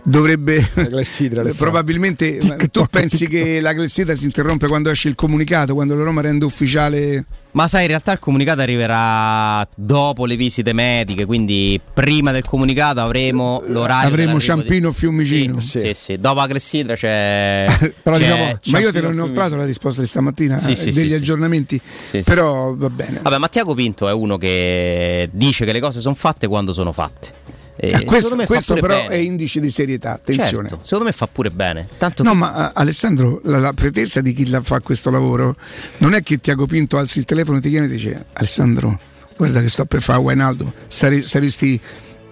dovrebbe 0.03 0.57
clessidra, 0.73 1.41
Alessandro. 1.41 1.71
probabilmente 1.71 2.37
TikTok, 2.37 2.67
tu 2.69 2.85
pensi 2.89 3.27
che 3.27 3.59
la 3.61 3.73
clessidra 3.73 4.15
si 4.15 4.25
interrompe 4.25 4.67
quando 4.67 4.89
esce 4.89 5.07
il 5.07 5.15
comunicato, 5.15 5.73
quando 5.73 5.95
la 5.95 6.03
Roma 6.03 6.21
rende 6.21 6.45
ufficiale 6.45 7.25
Ma 7.51 7.67
sai, 7.67 7.81
in 7.83 7.87
realtà 7.87 8.11
il 8.13 8.19
comunicato 8.19 8.61
arriverà 8.61 9.67
dopo 9.77 10.25
le 10.25 10.35
visite 10.35 10.73
mediche, 10.73 11.25
quindi 11.25 11.79
prima 11.93 12.31
del 12.31 12.43
comunicato 12.43 12.99
avremo 12.99 13.61
l'orario. 13.67 14.09
avremo 14.09 14.39
Ciampino 14.39 14.89
di- 14.89 14.95
Fiumicino. 14.95 15.59
Sì, 15.59 15.79
sì, 15.79 15.91
sì. 15.93 16.17
Dopo 16.17 16.39
la 16.39 16.47
clessidra 16.47 16.95
c'è. 16.95 17.65
Però 18.03 18.17
c'è 18.17 18.23
diciamo, 18.23 18.59
ma 18.71 18.79
io 18.79 18.91
te 18.91 19.01
l'ho 19.01 19.11
inoltrato 19.11 19.55
la 19.55 19.65
risposta 19.65 20.01
di 20.01 20.07
stamattina, 20.07 20.57
Sì, 20.57 20.71
eh, 20.71 20.75
sì, 20.75 20.91
degli 20.91 21.03
sì, 21.03 21.07
sì. 21.09 21.13
aggiornamenti, 21.13 21.79
Sì, 21.83 22.17
sì. 22.17 22.23
però 22.23 22.73
va 22.75 22.89
bene. 22.89 23.19
Vabbè, 23.21 23.37
ma 23.37 23.47
Tiago 23.47 23.73
Pinto 23.75 24.07
è 24.09 24.13
uno 24.13 24.37
che 24.37 25.29
dice 25.31 25.63
che 25.65 25.71
le 25.71 25.79
cose 25.79 25.99
sono 26.01 26.15
fatte 26.15 26.47
quando 26.47 26.73
sono 26.73 26.91
fatte. 26.91 27.41
Eh, 27.75 28.05
questo 28.05 28.35
fa 28.35 28.45
questo 28.45 28.75
pure 28.75 28.87
però 28.87 29.01
bene. 29.01 29.15
è 29.15 29.17
indice 29.17 29.59
di 29.59 29.69
serietà, 29.71 30.13
attenzione. 30.13 30.69
Certo, 30.69 30.83
secondo 30.83 31.05
me 31.05 31.11
fa 31.11 31.27
pure 31.27 31.49
bene. 31.49 31.87
Tanto 31.97 32.21
No, 32.23 32.33
ma 32.35 32.69
eh, 32.69 32.71
Alessandro, 32.75 33.41
la, 33.45 33.57
la 33.57 33.73
pretesa 33.73 34.21
di 34.21 34.33
chi 34.33 34.47
la 34.49 34.61
fa 34.61 34.79
questo 34.79 35.09
lavoro 35.09 35.55
non 35.97 36.13
è 36.13 36.21
che 36.21 36.37
Tiago 36.37 36.67
Pinto 36.67 36.97
alzi 36.97 37.19
il 37.19 37.25
telefono 37.25 37.57
e 37.57 37.61
ti 37.61 37.69
chiama 37.69 37.87
e 37.87 37.89
dice 37.89 38.25
Alessandro, 38.33 38.99
guarda 39.35 39.61
che 39.61 39.69
sto 39.69 39.85
per 39.85 40.01
fare 40.01 40.19
Wijnaldum, 40.19 40.71
sare- 40.87 41.23
saresti 41.23 41.79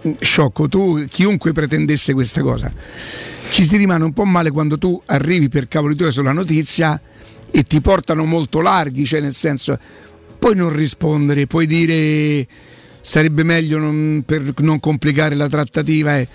mm, 0.08 0.12
sciocco 0.20 0.68
tu, 0.68 1.06
chiunque 1.10 1.52
pretendesse 1.54 2.14
questa 2.14 2.42
cosa. 2.42 2.72
Ci 3.50 3.66
si 3.66 3.78
rimane 3.78 4.04
un 4.04 4.14
po' 4.14 4.26
male 4.26 4.52
quando 4.52 4.78
tu 4.78 5.02
arrivi 5.08 5.50
per 5.50 5.68
cavoli 5.68 5.96
tuoi 5.96 6.12
sulla 6.12 6.32
notizia 6.34 7.02
e 7.50 7.64
ti 7.64 7.82
portano 7.82 8.26
molto 8.26 8.62
larghi, 8.62 9.06
cioè 9.06 9.20
nel 9.20 9.34
senso 9.34 9.78
puoi 10.38 10.56
non 10.56 10.74
rispondere, 10.74 11.48
puoi 11.48 11.66
dire 11.66 12.48
sarebbe 13.02 13.44
meglio 13.44 13.78
non, 13.78 14.24
per 14.26 14.54
non 14.60 14.80
complicare 14.80 15.36
la 15.36 15.48
trattativa. 15.48 16.18
eh. 16.18 16.28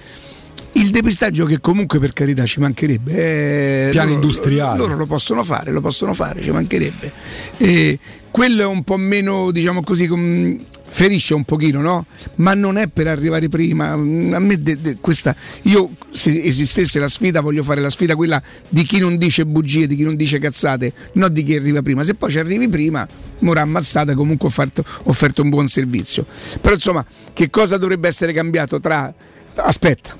Il 0.76 0.90
depistaggio 0.90 1.46
che 1.46 1.58
comunque 1.60 1.98
per 1.98 2.12
carità 2.12 2.44
ci 2.44 2.60
mancherebbe. 2.60 3.86
eh, 3.86 3.88
Piani 3.90 4.10
loro- 4.10 4.20
industriali. 4.22 4.78
Loro 4.78 4.94
lo 4.96 5.06
possono 5.06 5.42
fare, 5.42 5.70
lo 5.72 5.80
possono 5.80 6.12
fare, 6.12 6.42
ci 6.42 6.50
mancherebbe. 6.50 7.10
E 7.56 7.98
quello 8.30 8.60
è 8.62 8.66
un 8.66 8.82
po' 8.84 8.98
meno, 8.98 9.50
diciamo 9.50 9.82
così, 9.82 10.06
com- 10.06 10.62
ferisce 10.88 11.32
un 11.32 11.44
pochino, 11.44 11.80
no? 11.80 12.04
Ma 12.36 12.52
non 12.52 12.76
è 12.76 12.88
per 12.88 13.06
arrivare 13.06 13.48
prima. 13.48 13.92
A 13.92 13.96
me 13.96 14.60
de- 14.62 14.78
de- 14.78 14.96
questa, 15.00 15.34
io 15.62 15.92
se 16.10 16.42
esistesse 16.42 16.98
la 16.98 17.08
sfida 17.08 17.40
voglio 17.40 17.62
fare 17.62 17.80
la 17.80 17.90
sfida 17.90 18.14
quella 18.14 18.40
di 18.68 18.82
chi 18.84 18.98
non 18.98 19.16
dice 19.16 19.46
bugie, 19.46 19.86
di 19.86 19.96
chi 19.96 20.02
non 20.02 20.14
dice 20.14 20.38
cazzate, 20.38 20.92
non 21.14 21.32
di 21.32 21.42
chi 21.42 21.54
arriva 21.56 21.80
prima. 21.80 22.02
Se 22.02 22.14
poi 22.14 22.30
ci 22.30 22.38
arrivi 22.38 22.68
prima, 22.68 23.06
Mora 23.40 23.62
ammazzata, 23.62 24.14
comunque 24.14 24.46
ho 24.46 24.50
offerto, 24.50 24.84
ho 24.86 25.10
offerto 25.10 25.40
un 25.42 25.48
buon 25.48 25.68
servizio. 25.68 26.26
Però 26.60 26.74
insomma, 26.74 27.04
che 27.32 27.48
cosa 27.48 27.78
dovrebbe 27.78 28.08
essere 28.08 28.32
cambiato 28.34 28.78
tra... 28.78 29.12
Aspetta, 29.56 30.16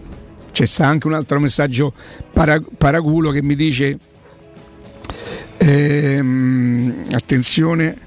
c'è 0.57 0.65
sta 0.65 0.87
anche 0.87 1.07
un 1.07 1.13
altro 1.13 1.39
messaggio 1.39 1.93
para- 2.33 2.63
paraculo 2.79 3.31
che 3.31 3.43
mi 3.43 3.55
dice 3.55 3.99
ehm, 5.59 7.09
attenzione. 7.11 7.99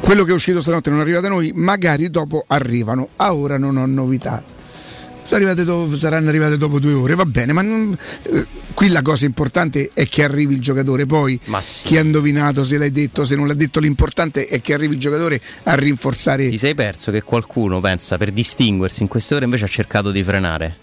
Quello 0.00 0.24
che 0.24 0.30
è 0.32 0.34
uscito 0.34 0.60
stanotte 0.60 0.90
non 0.90 1.00
arriva 1.00 1.20
da 1.20 1.30
noi 1.30 1.52
magari 1.54 2.10
dopo 2.10 2.44
arrivano. 2.48 3.08
A 3.16 3.34
ora 3.34 3.56
non 3.56 3.78
ho 3.78 3.86
novità 3.86 4.44
dopo- 5.64 5.96
saranno 5.96 6.28
arrivate 6.28 6.56
dopo 6.56 6.78
due 6.78 6.92
ore 6.92 7.14
va 7.14 7.24
bene 7.24 7.52
ma 7.52 7.62
non- 7.62 7.96
eh, 8.22 8.46
qui 8.74 8.88
la 8.88 9.02
cosa 9.02 9.24
importante 9.26 9.90
è 9.92 10.06
che 10.08 10.24
arrivi 10.24 10.54
il 10.54 10.60
giocatore 10.60 11.06
poi 11.06 11.38
chi 11.84 11.96
ha 11.96 12.00
indovinato 12.00 12.64
se 12.64 12.78
l'hai 12.78 12.90
detto 12.90 13.24
se 13.24 13.36
non 13.36 13.46
l'ha 13.46 13.54
detto 13.54 13.80
l'importante 13.80 14.46
è 14.46 14.60
che 14.60 14.74
arrivi 14.74 14.94
il 14.94 15.00
giocatore 15.00 15.40
a 15.64 15.74
rinforzare 15.74 16.48
Ti 16.48 16.58
sei 16.58 16.74
perso 16.74 17.10
che 17.10 17.22
qualcuno 17.22 17.80
pensa 17.80 18.16
per 18.16 18.30
distinguersi 18.32 19.02
in 19.02 19.08
queste 19.08 19.34
ore 19.34 19.44
invece 19.44 19.64
ha 19.64 19.68
cercato 19.68 20.10
di 20.10 20.22
frenare. 20.22 20.76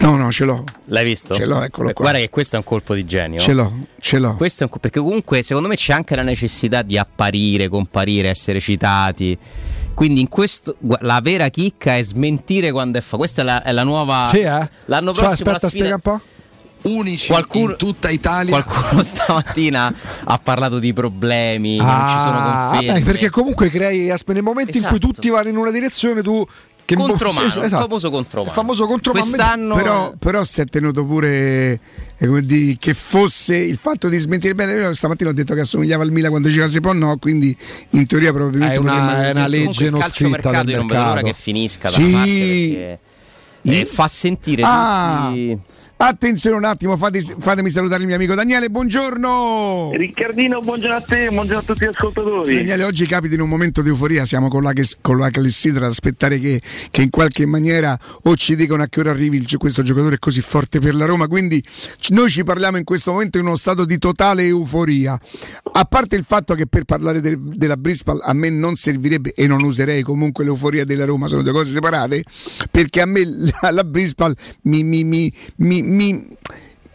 no 0.00 0.16
no 0.16 0.30
ce 0.30 0.44
l'ho 0.44 0.64
L'hai 0.86 1.04
visto? 1.04 1.34
Ce 1.34 1.44
l'ho, 1.44 1.62
eccolo 1.62 1.88
Beh, 1.88 1.92
qua. 1.94 2.04
Guarda 2.06 2.20
che 2.20 2.30
questo 2.30 2.56
è 2.56 2.58
un 2.58 2.64
colpo 2.64 2.94
di 2.94 3.04
genio. 3.04 3.38
ce 3.38 3.52
l'ho 3.52 3.86
ce 4.00 4.18
l'ho 4.18 4.34
Questo 4.34 4.64
è 4.64 4.68
un 4.70 4.78
perché 4.80 4.98
comunque 4.98 5.42
secondo 5.42 5.68
me 5.68 5.76
c'è 5.76 5.92
anche 5.92 6.16
la 6.16 6.22
necessità 6.22 6.82
di 6.82 6.96
apparire, 6.98 7.68
comparire, 7.68 8.28
essere 8.28 8.58
citati. 8.60 9.36
Quindi 10.00 10.20
in 10.22 10.28
questo 10.30 10.76
la 11.00 11.20
vera 11.22 11.48
chicca 11.50 11.94
è 11.98 12.02
smentire 12.02 12.72
quando 12.72 12.96
è 12.96 13.00
fa. 13.02 13.18
Questa 13.18 13.42
è 13.42 13.44
la, 13.44 13.62
è 13.62 13.70
la 13.70 13.82
nuova. 13.82 14.28
Sì, 14.28 14.38
eh? 14.38 14.66
L'anno 14.86 15.12
Cioè, 15.12 15.24
prossimo 15.26 15.50
aspetta, 15.50 15.50
la 15.50 15.58
sfida- 15.58 15.68
spiega 15.68 15.94
un 15.96 16.00
po'. 16.00 16.20
Unici 16.88 17.26
Qualcuno- 17.26 17.72
in 17.72 17.76
tutta 17.76 18.08
Italia. 18.08 18.62
Qualcuno 18.62 19.02
stamattina 19.04 19.92
ha 20.24 20.38
parlato 20.38 20.78
di 20.78 20.94
problemi, 20.94 21.76
che 21.76 21.84
non 21.84 22.06
ci 22.08 22.18
sono 22.18 22.38
Ah, 22.38 22.68
conferme. 22.72 22.98
beh, 23.00 23.04
perché 23.04 23.28
comunque 23.28 23.68
crei 23.68 24.10
aspe- 24.10 24.32
nel 24.32 24.42
momento 24.42 24.78
in 24.78 24.84
cui 24.84 24.96
Esatto. 24.96 25.12
tutti 25.12 25.28
vanno 25.28 25.50
in 25.50 25.58
una 25.58 25.70
direzione 25.70 26.22
tu 26.22 26.42
che 26.84 26.94
Contromano, 26.94 27.46
Esatto. 27.46 27.64
il 27.66 27.70
famoso 27.70 28.10
contromano. 28.10 28.48
Il 28.50 28.54
famoso 28.54 28.86
contromano. 28.86 29.24
Quest'anno 29.24 29.74
però, 29.76 30.12
però 30.18 30.44
si 30.44 30.60
è 30.60 30.64
tenuto 30.64 31.04
pure 31.04 31.78
eh, 32.16 32.40
di- 32.42 32.76
che 32.80 32.94
fosse 32.94 33.56
il 33.56 33.76
fatto 33.80 34.08
di 34.08 34.18
smentire 34.18 34.54
bene. 34.54 34.72
Io 34.74 34.92
stamattina 34.94 35.30
ho 35.30 35.32
detto 35.32 35.54
che 35.54 35.60
assomigliava 35.60 36.02
al 36.02 36.10
Milan 36.10 36.30
quando 36.30 36.48
diceva 36.48 36.66
Sepon 36.66 36.98
no, 36.98 37.16
quindi 37.18 37.56
in 37.90 38.06
teoria 38.06 38.32
probabilmente 38.32 38.74
È 38.74 38.78
una- 38.78 39.28
è 39.28 39.30
una 39.32 39.46
legge 39.46 39.84
il 39.84 39.90
non 39.92 40.00
calcio 40.00 40.14
scritta 40.24 40.30
mercato 40.50 40.64
del 40.64 40.70
io 40.74 40.76
non 40.78 40.86
vedo 40.88 41.00
l'ora 41.00 41.14
mercato. 41.14 41.32
che 41.34 41.38
finisca 41.42 41.88
da 41.90 41.94
Sì. 41.96 42.02
una 42.02 42.16
parte 42.18 42.28
perché 43.62 43.80
eh, 43.80 43.84
fa 43.84 44.08
sentire 44.08 44.62
Ah, 44.64 45.26
tutti 45.28 45.58
attenzione 46.02 46.56
un 46.56 46.64
attimo, 46.64 46.96
fate- 46.96 47.22
fatemi 47.38 47.68
salutare 47.70 48.00
il 48.00 48.06
mio 48.06 48.16
amico 48.16 48.34
Daniele, 48.34 48.70
buongiorno! 48.70 49.90
Riccardino, 49.92 50.60
buongiorno 50.62 50.96
a 50.96 51.00
te, 51.02 51.28
buongiorno 51.28 51.58
a 51.58 51.62
tutti 51.62 51.84
gli 51.84 51.88
ascoltatori. 51.88 52.54
Daniele, 52.56 52.84
oggi 52.84 53.06
capita 53.06 53.34
in 53.34 53.42
un 53.42 53.48
momento 53.48 53.82
di 53.82 53.88
euforia, 53.88 54.24
siamo 54.24 54.48
con 54.48 54.62
la, 54.62 54.72
con 55.02 55.18
la 55.18 55.28
clessidra 55.30 55.84
ad 55.86 55.90
aspettare 55.92 56.38
che, 56.40 56.62
che 56.90 57.02
in 57.02 57.10
qualche 57.10 57.44
maniera 57.44 57.98
o 58.22 58.34
ci 58.34 58.56
dicono 58.56 58.82
a 58.82 58.86
che 58.86 59.00
ora 59.00 59.10
arrivi 59.10 59.36
il 59.36 59.48
questo 59.58 59.82
giocatore 59.82 60.18
così 60.18 60.40
forte 60.40 60.78
per 60.78 60.94
la 60.94 61.04
Roma, 61.04 61.26
quindi 61.26 61.62
noi 62.10 62.30
ci 62.30 62.44
parliamo 62.44 62.78
in 62.78 62.84
questo 62.84 63.12
momento 63.12 63.36
in 63.38 63.44
uno 63.44 63.56
stato 63.56 63.84
di 63.84 63.98
totale 63.98 64.44
euforia. 64.46 65.18
A 65.72 65.84
parte 65.84 66.16
il 66.16 66.24
fatto 66.24 66.54
che 66.54 66.66
per 66.66 66.84
parlare 66.84 67.20
del- 67.20 67.38
della 67.38 67.76
Brispal 67.76 68.20
a 68.22 68.32
me 68.32 68.48
non 68.48 68.74
servirebbe 68.76 69.34
e 69.34 69.46
non 69.46 69.62
userei 69.62 70.02
comunque 70.02 70.44
l'euforia 70.44 70.84
della 70.84 71.04
Roma, 71.04 71.26
sono 71.26 71.42
due 71.42 71.52
cose 71.52 71.72
separate, 71.72 72.24
perché 72.70 73.02
a 73.02 73.06
me 73.06 73.22
la, 73.60 73.70
la 73.70 73.84
Brispal 73.84 74.34
mi- 74.62 74.82
mi- 74.82 75.04
mi- 75.04 75.32
mi- 75.56 75.82
mean 75.90 76.36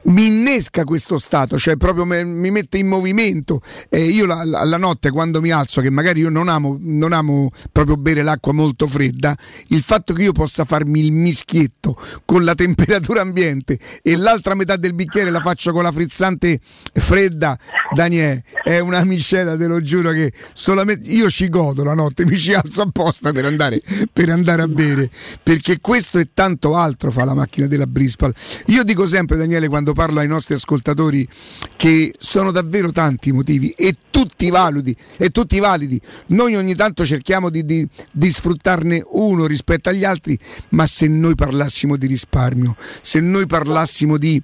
mi 0.06 0.26
innesca 0.28 0.84
questo 0.84 1.18
stato, 1.18 1.58
cioè 1.58 1.78
proprio 1.78 2.06
me- 2.06 2.24
mi 2.24 2.52
mette 2.52 2.78
in 2.78 2.88
movimento. 2.88 3.62
E 3.90 4.04
io 4.04 4.26
la, 4.26 4.44
la- 4.44 4.64
la 4.64 4.78
notte 4.78 5.10
quando 5.12 5.42
mi 5.42 5.52
alzo, 5.52 5.82
che 5.82 5.90
magari 5.90 6.20
io 6.20 6.30
non 6.30 6.48
amo, 6.48 6.78
non 6.80 7.14
amo 7.14 7.50
proprio 7.72 7.98
bere 7.98 8.22
l'acqua 8.22 8.54
molto 8.54 8.88
fredda, 8.88 9.36
il 9.68 9.82
fatto 9.82 10.14
che 10.14 10.24
io 10.24 10.32
possa 10.32 10.64
farmi 10.66 11.04
il 11.04 11.12
mischietto 11.12 11.98
con 12.26 12.44
la 12.44 12.54
temperatura 12.56 13.22
ambiente 13.22 13.80
e 14.02 14.16
l'altra 14.16 14.54
metà 14.56 14.76
del 14.76 14.94
bicchiere 14.94 15.30
la 15.32 15.40
faccio 15.42 15.72
con 15.72 15.84
la 15.84 15.92
frizzante 15.92 16.60
fredda, 16.94 17.58
Daniele, 17.94 18.44
è 18.64 18.80
una 18.80 19.04
miscela, 19.04 19.56
te 19.58 19.66
lo 19.68 19.82
giuro 19.82 20.12
che 20.12 20.32
solamente 20.54 21.10
io 21.10 21.30
ci 21.30 21.50
godo 21.50 21.84
la 21.84 21.94
notte, 21.94 22.26
mi 22.26 22.38
ci 22.38 22.54
alzo 22.54 22.82
apposta 22.82 23.32
per 23.32 23.46
andare, 23.46 23.82
per 24.12 24.30
andare 24.30 24.62
a 24.62 24.68
bere, 24.68 25.10
perché 25.42 25.80
questo 25.80 26.20
e 26.20 26.30
tanto 26.34 26.76
altro 26.76 27.12
fa 27.12 27.24
la 27.26 27.34
macchina 27.34 27.68
della 27.68 27.88
Brispal. 27.88 28.34
Io 28.68 28.84
dico 28.84 29.08
sempre, 29.08 29.38
Daniele, 29.38 29.68
quando 29.68 29.94
parlo 29.96 30.20
ai 30.20 30.28
nostri 30.28 30.54
ascoltatori, 30.54 31.28
che 31.76 32.14
sono 32.20 32.52
davvero 32.52 32.92
tanti 32.92 33.30
i 33.30 33.32
motivi 33.32 33.72
e 33.72 33.96
tutti 34.12 34.50
validi, 34.52 34.96
e 35.18 35.30
tutti 35.30 35.58
validi. 35.58 36.00
Noi 36.28 36.56
ogni 36.56 36.76
tanto 36.76 37.04
cerchiamo 37.06 37.50
di, 37.50 37.66
di- 37.66 37.88
di 38.12 38.30
sfruttarne 38.30 39.04
uno 39.08 39.48
rispetto 39.48 39.90
agli 39.90 40.04
altri, 40.04 40.38
ma 40.70 40.86
se 40.86 41.08
noi 41.08 41.34
parlassimo 41.34 41.96
di 41.96 42.06
risparmio, 42.06 42.76
se 43.02 43.20
noi 43.20 43.48
parlassimo 43.48 44.18
di 44.18 44.40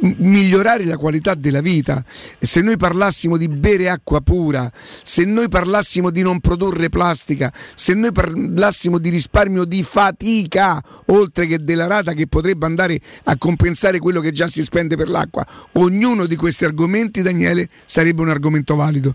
migliorare 0.00 0.84
la 0.84 0.96
qualità 0.96 1.34
della 1.34 1.60
vita, 1.60 2.04
se 2.38 2.60
noi 2.60 2.76
parlassimo 2.76 3.36
di 3.36 3.48
bere 3.48 3.88
acqua 3.88 4.20
pura, 4.20 4.70
se 5.02 5.24
noi 5.24 5.48
parlassimo 5.48 6.10
di 6.10 6.22
non 6.22 6.40
produrre 6.40 6.88
plastica, 6.88 7.52
se 7.74 7.94
noi 7.94 8.12
parlassimo 8.12 8.98
di 8.98 9.08
risparmio 9.08 9.64
di 9.64 9.82
fatica, 9.82 10.82
oltre 11.06 11.46
che 11.46 11.58
della 11.58 11.86
rata 11.86 12.12
che 12.12 12.26
potrebbe 12.26 12.66
andare 12.66 13.00
a 13.24 13.36
compensare 13.36 13.98
quello 13.98 14.20
che 14.20 14.32
già 14.32 14.46
si 14.46 14.62
spende 14.62 14.96
per 14.96 15.08
l'acqua, 15.08 15.46
ognuno 15.72 16.26
di 16.26 16.36
questi 16.36 16.64
argomenti, 16.64 17.22
Daniele, 17.22 17.68
sarebbe 17.84 18.22
un 18.22 18.28
argomento 18.28 18.74
valido. 18.76 19.14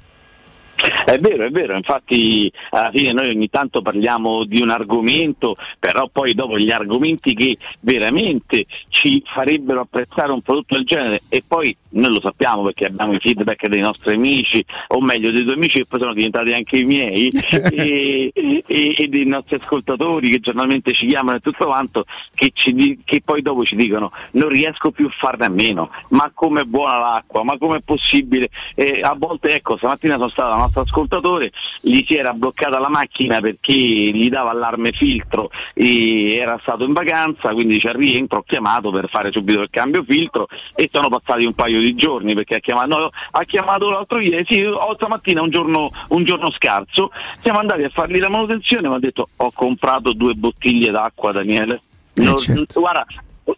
È 1.06 1.18
vero, 1.18 1.44
è 1.44 1.50
vero, 1.50 1.76
infatti 1.76 2.52
alla 2.70 2.90
fine 2.92 3.12
noi 3.12 3.30
ogni 3.30 3.50
tanto 3.50 3.82
parliamo 3.82 4.44
di 4.46 4.62
un 4.62 4.70
argomento, 4.70 5.56
però 5.80 6.08
poi 6.12 6.34
dopo 6.34 6.58
gli 6.58 6.72
argomenti 6.72 7.34
che 7.34 7.58
veramente 7.82 8.66
ci 8.90 9.22
farebbero 9.26 9.82
apprezzare 9.82 10.32
un 10.32 10.42
prodotto 10.42 10.76
del 10.76 10.86
genere 10.86 11.22
e 11.30 11.44
poi 11.46 11.76
noi 11.90 12.14
lo 12.14 12.22
sappiamo 12.22 12.64
perché 12.64 12.86
abbiamo 12.86 13.14
i 13.14 13.20
feedback 13.20 13.68
dei 13.68 13.82
nostri 13.82 14.14
amici, 14.14 14.64
o 14.88 15.02
meglio 15.02 15.32
dei 15.32 15.44
tuoi 15.44 15.56
amici 15.56 15.80
che 15.80 15.86
poi 15.86 16.00
sono 16.00 16.14
diventati 16.14 16.54
anche 16.54 16.78
i 16.78 16.84
miei 16.84 17.30
e, 17.72 18.32
e- 18.34 18.96
e 18.98 19.08
dei 19.08 19.26
nostri 19.26 19.56
ascoltatori 19.56 20.30
che 20.30 20.40
giornalmente 20.40 20.94
ci 20.94 21.08
chiamano 21.08 21.38
e 21.38 21.42
tutto 21.42 21.66
quanto, 21.66 22.06
che, 22.34 22.52
ci 22.54 23.00
che 23.04 23.22
poi 23.24 23.42
dopo 23.42 23.64
ci 23.66 23.76
dicono 23.76 24.12
non 24.32 24.50
riesco 24.50 24.92
più 24.92 25.08
a 25.08 25.16
farne 25.16 25.46
a 25.46 25.50
meno, 25.50 25.90
ma 26.10 26.32
com'è 26.34 26.64
buona 26.64 27.00
l'acqua, 27.00 27.44
ma 27.44 27.58
com'è 27.58 27.82
possibile? 27.82 28.50
E 28.76 29.02
a 29.02 29.16
volte 29.18 29.56
ecco, 29.56 29.78
stamattina 29.78 30.16
sono 30.16 30.30
stato 30.30 30.50
da 30.50 30.56
un 30.56 30.62
nostro 30.62 30.82
ascoltatore, 30.94 31.52
gli 31.82 32.06
si 32.08 32.16
era 32.16 32.34
bloccata 32.34 32.78
la 32.78 32.90
macchina 32.90 33.42
perché 33.42 33.74
gli 33.74 34.30
dava 34.30 34.52
allarme 34.52 34.92
filtro 34.92 35.50
e 35.74 36.36
era 36.36 36.60
stato 36.62 36.84
in 36.84 36.94
vacanza, 36.94 37.50
quindi 37.50 37.74
dice 37.74 37.90
al 37.90 37.96
rientro 37.96 38.40
ho 38.40 38.44
chiamato 38.46 38.92
per 38.92 39.10
fare 39.10 39.32
subito 39.32 39.62
il 39.62 39.70
cambio 39.72 40.04
filtro 40.08 40.48
e 40.76 40.90
sono 40.92 41.10
passati 41.10 41.46
un 41.46 41.54
paio 41.54 41.80
di 41.80 41.96
giorni 41.96 42.36
perché 42.36 42.56
ha 42.56 42.60
chiamato, 42.60 42.88
no, 42.88 43.10
ha 43.32 43.44
chiamato 43.44 43.90
l'altro 43.90 44.20
ieri, 44.20 44.46
sì, 44.48 44.64
ho 44.64 44.94
stamattina 44.94 45.42
un 45.42 45.50
giorno, 45.50 45.90
un 46.10 46.24
giorno 46.24 46.52
scarso, 46.52 47.12
siamo 47.42 47.60
andati 47.60 47.84
a 47.84 47.90
fargli 47.90 48.20
la 48.20 48.30
manutenzione 48.30 48.86
e 48.86 48.90
mi 48.90 48.96
ha 48.96 49.00
detto 49.00 49.30
ho 49.36 49.52
comprato 49.52 50.14
due 50.14 50.36
bottiglie 50.36 50.92
d'acqua 50.92 51.32
Daniele. 51.32 51.82
No, 52.16 52.36
Guarda, 52.74 53.06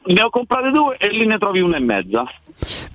ne 0.05 0.21
ho 0.21 0.29
comprate 0.29 0.71
due 0.71 0.95
e 0.97 1.09
lì 1.09 1.25
ne 1.25 1.37
trovi 1.37 1.59
una 1.59 1.75
e 1.75 1.81
mezza. 1.81 2.25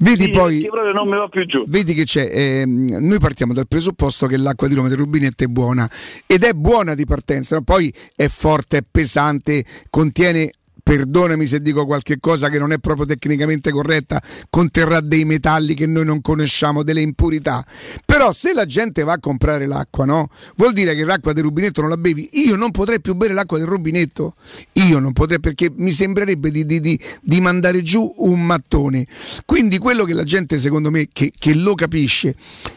Vedi 0.03 0.25
Sì, 0.25 0.31
poi. 0.31 0.67
proprio 0.67 0.93
non 0.95 1.09
mi 1.09 1.17
va 1.17 1.29
più 1.29 1.45
giù. 1.45 1.63
Vedi 1.67 1.93
che 1.93 2.05
c'è. 2.05 2.29
ehm, 2.33 2.97
noi 3.07 3.19
partiamo 3.19 3.53
dal 3.53 3.69
presupposto 3.69 4.27
che 4.27 4.39
l'acqua 4.39 4.67
di 4.67 4.75
Roma 4.75 4.89
del 4.89 4.97
rubinetto 4.97 5.45
è 5.45 5.47
buona 5.47 5.89
ed 6.27 6.43
è 6.43 6.53
buona 6.55 6.95
di 6.95 7.05
partenza, 7.05 7.57
no? 7.57 7.63
poi 7.63 7.93
è 8.17 8.27
forte, 8.29 8.79
è 8.79 8.83
pesante, 8.91 9.65
contiene 9.91 10.51
perdonami 10.83 11.47
se 11.47 11.61
dico 11.61 11.87
qualche 11.87 12.19
cosa 12.19 12.49
che 12.49 12.59
non 12.59 12.73
è 12.73 12.79
proprio 12.79 13.07
tecnicamente 13.07 13.71
corretta, 13.71 14.23
conterrà 14.49 15.01
dei 15.01 15.25
metalli 15.25 15.75
che 15.75 15.87
noi 15.87 16.05
non 16.05 16.21
conosciamo, 16.21 16.83
delle 16.83 17.01
impurità. 17.01 17.65
Però 18.05 18.33
se 18.33 18.53
la 18.53 18.67
gente 18.67 19.05
va 19.05 19.15
a 19.15 19.19
comprare 19.19 19.67
l'acqua, 19.67 20.05
no? 20.05 20.29
Vuol 20.57 20.73
dire 20.73 20.95
che 20.95 21.05
l'acqua 21.05 21.33
del 21.33 21.45
rubinetto 21.45 21.81
non 21.81 21.91
la 21.91 21.97
bevi. 21.97 22.29
Io 22.33 22.57
non 22.57 22.71
potrei 22.71 23.01
più 23.01 23.15
bere 23.15 23.35
l'acqua 23.35 23.59
del 23.59 23.67
rubinetto. 23.67 24.35
Io 24.75 24.99
non 24.99 25.13
potrei 25.13 25.41
perché 25.41 25.71
mi 25.75 25.93
sembrerebbe 25.93 26.51
di, 26.51 26.67
di, 26.67 26.81
di, 26.81 27.01
di 27.21 27.41
mandare 27.41 27.83
giù 27.83 28.13
un 28.19 28.45
mattone. 28.45 29.07
Quindi 29.45 29.79
quello 29.79 30.05
che 30.05 30.15
la 30.15 30.25
gente, 30.25 30.59
secondo 30.59 30.91
me, 30.91 31.09
che, 31.13 31.33
che 31.37 31.55
lo 31.55 31.75
capisce, 31.75 32.35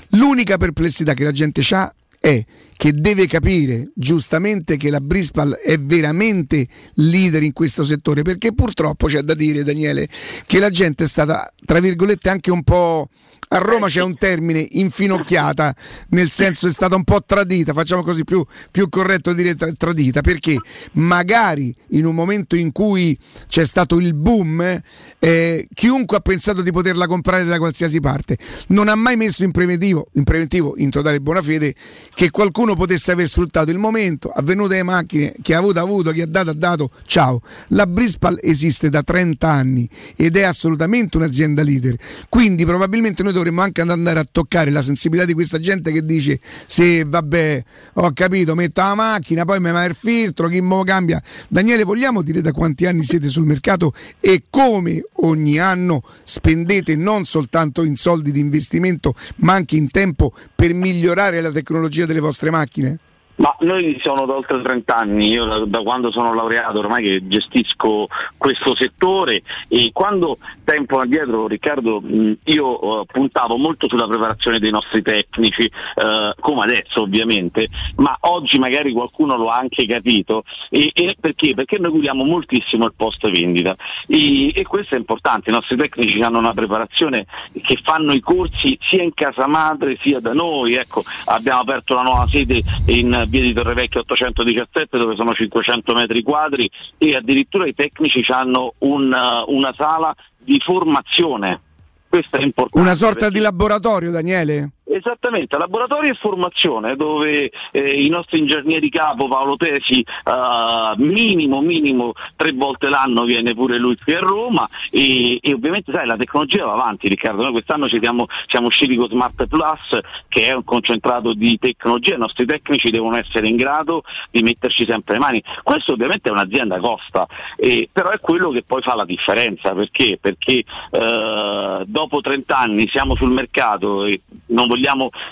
l'unica 0.09 0.57
perplessità 0.57 1.13
che 1.13 1.23
la 1.23 1.31
gente 1.31 1.61
ha 1.71 1.93
è 2.19 2.43
che 2.75 2.91
deve 2.91 3.27
capire 3.27 3.91
giustamente 3.95 4.77
che 4.77 4.89
la 4.89 4.99
Brispal 4.99 5.59
è 5.63 5.77
veramente 5.77 6.67
leader 6.95 7.43
in 7.43 7.53
questo 7.53 7.83
settore, 7.83 8.21
perché 8.21 8.53
purtroppo 8.53 9.07
c'è 9.07 9.21
da 9.21 9.33
dire, 9.33 9.63
Daniele, 9.63 10.07
che 10.45 10.59
la 10.59 10.69
gente 10.69 11.05
è 11.05 11.07
stata, 11.07 11.51
tra 11.65 11.79
virgolette, 11.79 12.29
anche 12.29 12.51
un 12.51 12.63
po'... 12.63 13.09
A 13.49 13.59
Roma 13.59 13.85
c'è 13.85 14.01
un 14.01 14.17
termine 14.17 14.65
infinocchiata, 14.67 15.75
nel 16.09 16.27
senso 16.27 16.67
è 16.67 16.71
stata 16.71 16.95
un 16.95 17.03
po' 17.03 17.21
tradita, 17.23 17.71
facciamo 17.71 18.01
così 18.01 18.23
più, 18.23 18.43
più 18.71 18.89
corretto 18.89 19.31
dire 19.33 19.53
tra- 19.53 19.71
tradita, 19.73 20.21
perché 20.21 20.57
magari 20.93 21.75
in 21.89 22.05
un 22.05 22.15
momento 22.15 22.55
in 22.55 22.71
cui 22.71 23.15
c'è 23.47 23.63
stato 23.63 23.99
il 23.99 24.15
boom, 24.15 24.81
eh, 25.19 25.67
chiunque 25.71 26.17
ha 26.17 26.21
pensato 26.21 26.63
di 26.63 26.71
poterla 26.71 27.05
comprare 27.05 27.43
da 27.43 27.59
qualsiasi 27.59 27.99
parte, 27.99 28.39
non 28.69 28.87
ha 28.87 28.95
mai 28.95 29.17
messo 29.17 29.43
in 29.43 29.51
preventivo, 29.51 30.07
in 30.13 30.23
preventivo, 30.23 30.73
in 30.77 30.89
totale 30.89 31.19
buona 31.19 31.43
fede, 31.43 31.75
che 32.15 32.31
qualcuno 32.31 32.62
potesse 32.75 33.11
aver 33.11 33.27
sfruttato 33.27 33.69
il 33.69 33.77
momento, 33.77 34.29
ha 34.29 34.41
venuto 34.41 34.73
le 34.73 34.83
macchine, 34.83 35.33
chi 35.41 35.53
ha 35.53 35.57
avuto 35.57 35.79
ha 35.79 35.83
avuto, 35.83 36.11
chi 36.11 36.21
ha 36.21 36.27
dato 36.27 36.51
ha 36.51 36.53
dato, 36.53 36.89
ciao. 37.05 37.41
La 37.69 37.85
Brispal 37.85 38.39
esiste 38.41 38.89
da 38.89 39.03
30 39.03 39.49
anni 39.49 39.89
ed 40.15 40.37
è 40.37 40.43
assolutamente 40.43 41.17
un'azienda 41.17 41.61
leader, 41.63 41.95
quindi 42.29 42.65
probabilmente 42.65 43.23
noi 43.23 43.33
dovremmo 43.33 43.61
anche 43.61 43.81
andare 43.81 44.19
a 44.19 44.25
toccare 44.29 44.71
la 44.71 44.81
sensibilità 44.81 45.25
di 45.25 45.33
questa 45.33 45.59
gente 45.59 45.91
che 45.91 46.05
dice 46.05 46.39
sì 46.65 47.03
vabbè 47.03 47.63
ho 47.93 48.11
capito 48.13 48.55
metto 48.55 48.81
la 48.81 48.95
macchina 48.95 49.45
poi 49.45 49.59
mi 49.59 49.71
va 49.71 49.83
il 49.85 49.95
filtro 49.95 50.47
chi 50.47 50.61
mo 50.61 50.83
cambia 50.83 51.21
Daniele 51.49 51.83
vogliamo 51.83 52.21
dire 52.21 52.41
da 52.41 52.51
quanti 52.51 52.85
anni 52.85 53.03
siete 53.03 53.27
sul 53.27 53.45
mercato 53.45 53.93
e 54.19 54.43
come 54.49 55.03
ogni 55.17 55.59
anno 55.59 56.01
spendete 56.23 56.95
non 56.95 57.25
soltanto 57.25 57.83
in 57.83 57.95
soldi 57.95 58.31
di 58.31 58.39
investimento 58.39 59.15
ma 59.37 59.53
anche 59.53 59.75
in 59.75 59.89
tempo 59.89 60.33
per 60.55 60.73
migliorare 60.73 61.41
la 61.41 61.51
tecnologia 61.51 62.05
delle 62.05 62.19
vostre 62.19 62.49
macchine? 62.49 62.52
macchine? 62.53 62.99
Ma 63.43 63.53
noi 63.59 63.99
sono 64.01 64.25
da 64.25 64.35
oltre 64.35 64.61
30 64.61 64.95
anni, 64.95 65.27
io 65.31 65.43
da, 65.43 65.65
da, 65.65 65.81
quando 65.81 66.13
sono 66.13 66.33
laureato 66.33 66.79
ormai 66.79 67.03
che 67.03 67.27
gestisco 67.27 68.07
questo 68.37 68.73
settore 68.73 69.43
e 69.67 69.89
quando 69.91 70.37
tempo 70.63 70.99
addietro 70.99 71.47
Riccardo 71.47 72.01
io 72.45 72.85
uh, 73.01 73.05
puntavo 73.05 73.57
molto 73.57 73.89
sulla 73.89 74.07
preparazione 74.07 74.59
dei 74.59 74.71
nostri 74.71 75.01
tecnici, 75.01 75.69
uh, 75.95 76.39
come 76.39 76.61
adesso 76.61 77.01
ovviamente, 77.01 77.67
ma 77.97 78.15
oggi 78.21 78.57
magari 78.59 78.93
qualcuno 78.93 79.35
lo 79.35 79.49
ha 79.49 79.57
anche 79.57 79.85
capito 79.85 80.45
e, 80.69 80.91
e 80.93 81.13
perché? 81.19 81.53
Perché 81.53 81.79
noi 81.79 81.91
curiamo 81.91 82.23
moltissimo 82.23 82.85
il 82.85 82.93
post 82.95 83.29
vendita 83.29 83.75
e, 84.07 84.53
e, 84.57 84.63
questo 84.63 84.95
è 84.95 84.97
importante, 84.97 85.49
i 85.49 85.53
nostri 85.53 85.75
tecnici 85.75 86.21
hanno 86.21 86.37
una 86.37 86.53
preparazione 86.53 87.25
che 87.61 87.77
fanno 87.83 88.13
i 88.13 88.21
corsi 88.21 88.77
sia 88.79 89.03
in 89.03 89.13
casa 89.13 89.47
madre 89.47 89.97
sia 90.01 90.21
da 90.21 90.31
noi, 90.31 90.75
ecco, 90.75 91.03
abbiamo 91.25 91.59
aperto 91.59 91.93
la 91.93 92.03
nuova 92.03 92.25
sede 92.29 92.61
in 92.85 93.31
via 93.33 93.41
di 93.41 93.53
Torrevecchio 93.53 94.01
817 94.01 94.97
dove 94.97 95.15
sono 95.15 95.33
500 95.33 95.93
metri 95.93 96.21
quadri 96.21 96.69
e 96.99 97.15
addirittura 97.15 97.65
i 97.65 97.73
tecnici 97.73 98.23
hanno 98.31 98.75
un, 98.79 99.11
una 99.47 99.73
sala 99.75 100.15
di 100.37 100.61
formazione. 100.63 101.59
Questo 102.07 102.37
è 102.37 102.43
importante. 102.43 102.77
Una 102.77 102.93
sorta 102.93 103.31
di 103.31 103.39
laboratorio, 103.39 104.11
Daniele? 104.11 104.69
Esattamente, 104.93 105.57
laboratorio 105.57 106.11
e 106.11 106.13
formazione 106.13 106.95
dove 106.95 107.49
eh, 107.71 108.03
i 108.03 108.09
nostri 108.09 108.37
ingegneri 108.37 108.89
capo 108.89 109.27
Paolo 109.27 109.57
Tesi 109.57 110.05
uh, 110.25 111.01
minimo, 111.01 111.61
minimo 111.61 112.13
tre 112.35 112.51
volte 112.51 112.89
l'anno 112.89 113.23
viene 113.23 113.55
pure 113.55 113.79
lui 113.79 113.97
qui 113.97 114.13
a 114.13 114.19
Roma 114.19 114.69
e, 114.91 115.39
e, 115.41 115.51
ovviamente 115.51 115.91
sai 115.91 116.05
la 116.05 116.15
tecnologia 116.15 116.65
va 116.65 116.73
avanti 116.73 117.07
Riccardo, 117.07 117.41
noi 117.41 117.53
quest'anno 117.53 117.87
siamo, 117.87 118.27
siamo 118.45 118.67
usciti 118.67 118.95
con 118.95 119.09
Smart 119.09 119.47
Plus 119.47 119.99
che 120.27 120.45
è 120.45 120.53
un 120.53 120.63
concentrato 120.63 121.33
di 121.33 121.57
tecnologia, 121.57 122.13
i 122.13 122.19
nostri 122.19 122.45
tecnici 122.45 122.91
devono 122.91 123.15
essere 123.15 123.47
in 123.47 123.55
grado 123.55 124.03
di 124.29 124.43
metterci 124.43 124.85
sempre 124.85 125.13
le 125.13 125.19
mani, 125.19 125.43
questo 125.63 125.93
ovviamente 125.93 126.29
è 126.29 126.31
un'azienda 126.31 126.77
costa, 126.77 127.25
eh, 127.55 127.89
però 127.91 128.11
è 128.11 128.19
quello 128.19 128.51
che 128.51 128.61
poi 128.61 128.83
fa 128.83 128.93
la 128.93 129.05
differenza 129.05 129.73
perché? 129.73 130.19
Perché 130.21 130.63
uh, 130.91 131.83
dopo 131.83 132.21
30 132.21 132.55
anni 132.55 132.87
siamo 132.89 133.15
sul 133.15 133.31
mercato 133.31 134.05
e 134.05 134.21
non 134.47 134.67
vogliamo 134.67 134.81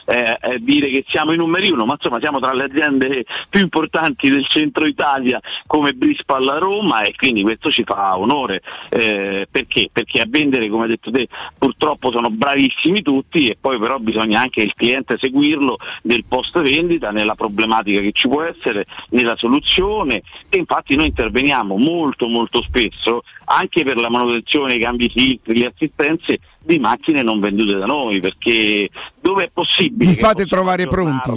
eh, 0.06 0.38
eh, 0.41 0.60
dire 0.60 0.89
che 0.89 1.04
siamo 1.08 1.32
i 1.34 1.38
numeri 1.38 1.70
uno, 1.70 1.86
ma 1.86 1.93
insomma 1.93 2.20
siamo 2.20 2.39
tra 2.39 2.54
le 2.54 2.64
aziende 2.64 3.26
più 3.49 3.62
importanti 3.62 4.30
del 4.30 4.45
centro 4.47 4.86
Italia 4.86 5.39
come 5.68 5.93
Brispal 5.93 6.47
a 6.47 6.58
Roma 6.58 7.02
e 7.02 7.14
quindi 7.16 7.41
questo 7.41 7.72
ci 7.72 7.84
fa 7.84 8.18
onore. 8.18 8.62
Eh, 8.89 9.47
perché? 9.49 9.89
Perché 9.91 10.22
a 10.22 10.26
vendere, 10.28 10.70
come 10.70 10.84
hai 10.84 10.89
detto 10.89 11.12
te, 11.12 11.28
purtroppo 11.58 12.12
sono 12.12 12.30
bravissimi 12.30 13.02
tutti 13.02 13.47
e 13.47 13.58
poi 13.60 13.78
però 13.78 13.97
bisogna 13.97 14.41
anche 14.41 14.62
il 14.62 14.74
cliente 14.76 15.18
seguirlo 15.20 15.78
nel 16.04 16.24
post 16.28 16.60
vendita, 16.62 17.12
nella 17.12 17.36
problematica 17.36 18.02
che 18.02 18.12
ci 18.12 18.28
può 18.28 18.43
essere, 18.43 18.86
nella 19.10 19.36
soluzione 19.36 20.22
e 20.49 20.58
infatti 20.58 20.95
noi 20.95 21.08
interveniamo 21.08 21.78
molto 21.78 22.28
molto 22.28 22.62
spesso 22.62 23.24
anche 23.45 23.84
per 23.84 23.97
la 23.97 24.10
manutenzione, 24.10 24.76
i 24.76 24.80
cambi 24.80 25.10
filtri, 25.10 25.60
le 25.60 25.74
assistenze 25.74 26.39
di 26.64 26.80
macchine 26.80 27.24
non 27.24 27.39
vendute 27.39 27.78
da 27.78 27.86
noi, 27.86 28.20
perché 28.20 28.89
dove 29.20 29.45
è 29.45 29.49
possibile... 29.51 30.12
Vi 30.12 30.16
fate 30.16 30.45
trovare 30.45 30.88
pronti. 30.88 31.32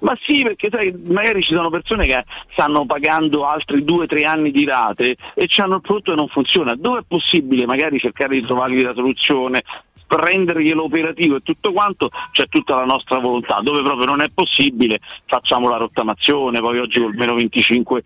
Ma 0.00 0.16
sì, 0.22 0.42
perché 0.42 0.68
sai, 0.70 0.94
magari 1.08 1.42
ci 1.42 1.54
sono 1.54 1.70
persone 1.70 2.06
che 2.06 2.24
stanno 2.52 2.86
pagando 2.86 3.44
altri 3.44 3.82
due 3.82 4.04
o 4.04 4.06
tre 4.06 4.24
anni 4.24 4.52
di 4.52 4.64
rate 4.64 5.16
e 5.34 5.48
hanno 5.56 5.76
il 5.76 5.80
prodotto 5.80 6.12
e 6.12 6.16
non 6.16 6.28
funziona. 6.28 6.76
Dove 6.76 7.00
è 7.00 7.04
possibile 7.06 7.66
magari 7.66 7.98
cercare 7.98 8.36
di 8.36 8.46
trovargli 8.46 8.82
la 8.82 8.94
soluzione, 8.94 9.64
renderglielo 10.08 10.84
operativo 10.84 11.36
e 11.36 11.40
tutto 11.42 11.72
quanto 11.72 12.10
c'è 12.32 12.46
tutta 12.48 12.76
la 12.76 12.84
nostra 12.84 13.18
volontà, 13.18 13.60
dove 13.62 13.82
proprio 13.82 14.06
non 14.06 14.20
è 14.20 14.28
possibile 14.32 15.00
facciamo 15.26 15.68
la 15.68 15.76
rottamazione, 15.76 16.60
poi 16.60 16.78
oggi 16.78 17.00
col 17.00 17.14
meno 17.14 17.34
25% 17.34 18.02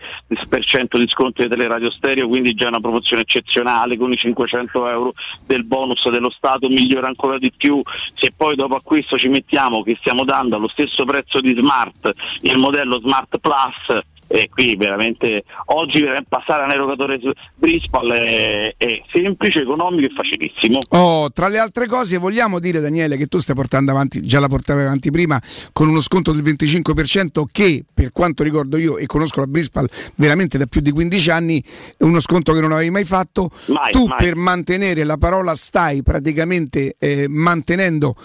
di 0.99 1.09
sconto 1.09 1.47
delle 1.47 1.67
radio 1.67 1.91
stereo, 1.91 2.29
quindi 2.29 2.55
già 2.55 2.69
una 2.69 2.81
promozione 2.81 3.23
eccezionale 3.23 3.97
con 3.97 4.11
i 4.13 4.17
500 4.17 4.89
euro 4.89 5.13
del 5.47 5.65
bonus 5.65 6.09
dello 6.09 6.31
Stato 6.31 6.69
migliora 6.69 7.07
ancora 7.07 7.39
di 7.39 7.53
più, 7.57 7.81
se 8.15 8.33
poi 8.37 8.57
dopo 8.57 8.77
a 8.77 8.81
questo 8.83 9.17
ci 9.17 9.29
mettiamo 9.29 9.83
che 9.83 9.97
stiamo 10.01 10.25
dando 10.25 10.57
allo 10.57 10.69
stesso 10.69 11.05
prezzo 11.05 11.41
di 11.41 11.55
Smart 11.57 12.13
il 12.43 12.59
modello 12.59 13.01
Smart 13.01 13.39
Plus 13.39 14.03
e 14.33 14.49
qui 14.49 14.77
veramente 14.77 15.45
oggi 15.67 16.03
passare 16.27 16.63
a 16.63 16.65
un 16.65 16.73
erogatore 16.73 17.21
Brispal 17.55 18.11
è, 18.13 18.75
è, 18.79 19.03
semplice, 19.13 19.61
economico 19.61 20.07
e 20.07 20.15
facilissimo. 20.15 20.79
Oh, 20.89 21.31
tra 21.31 21.49
le 21.49 21.59
altre 21.59 21.87
cose 21.87 22.17
vogliamo 22.17 22.59
dire 22.59 22.81
Daniele 22.81 23.19
che 23.19 23.27
tu 23.27 23.39
stai 23.39 23.55
portando 23.55 23.91
avanti, 23.91 24.23
già 24.23 24.41
la 24.41 24.49
portavi 24.49 24.81
avanti 24.81 25.11
prima 25.11 25.39
con 25.73 25.89
uno 25.89 26.01
sconto 26.01 26.33
del 26.33 26.43
25% 26.43 27.43
che 27.53 27.85
per 27.93 28.11
quanto 28.11 28.43
ricordo 28.43 28.79
io 28.79 28.97
e 28.97 29.05
conosco 29.05 29.41
la 29.41 29.47
Brispal 29.47 29.87
veramente 30.15 30.57
da 30.57 30.65
più 30.65 30.81
di 30.81 30.91
15 30.91 31.31
anni 31.31 31.63
è 31.99 32.03
uno 32.05 32.21
sconto 32.21 32.55
che 32.55 32.61
non 32.61 32.73
avevi 32.73 32.89
mai 32.91 33.05
fatto. 33.05 33.51
Mai, 33.67 33.93
tu 33.93 34.07
mai. 34.07 34.17
per 34.19 34.37
mantenere 34.37 35.05
la 35.05 35.19
parola 35.19 35.55
stai 35.55 36.03
praticamente 36.03 36.97
eh, 36.99 37.27
mantenendo 37.29 38.17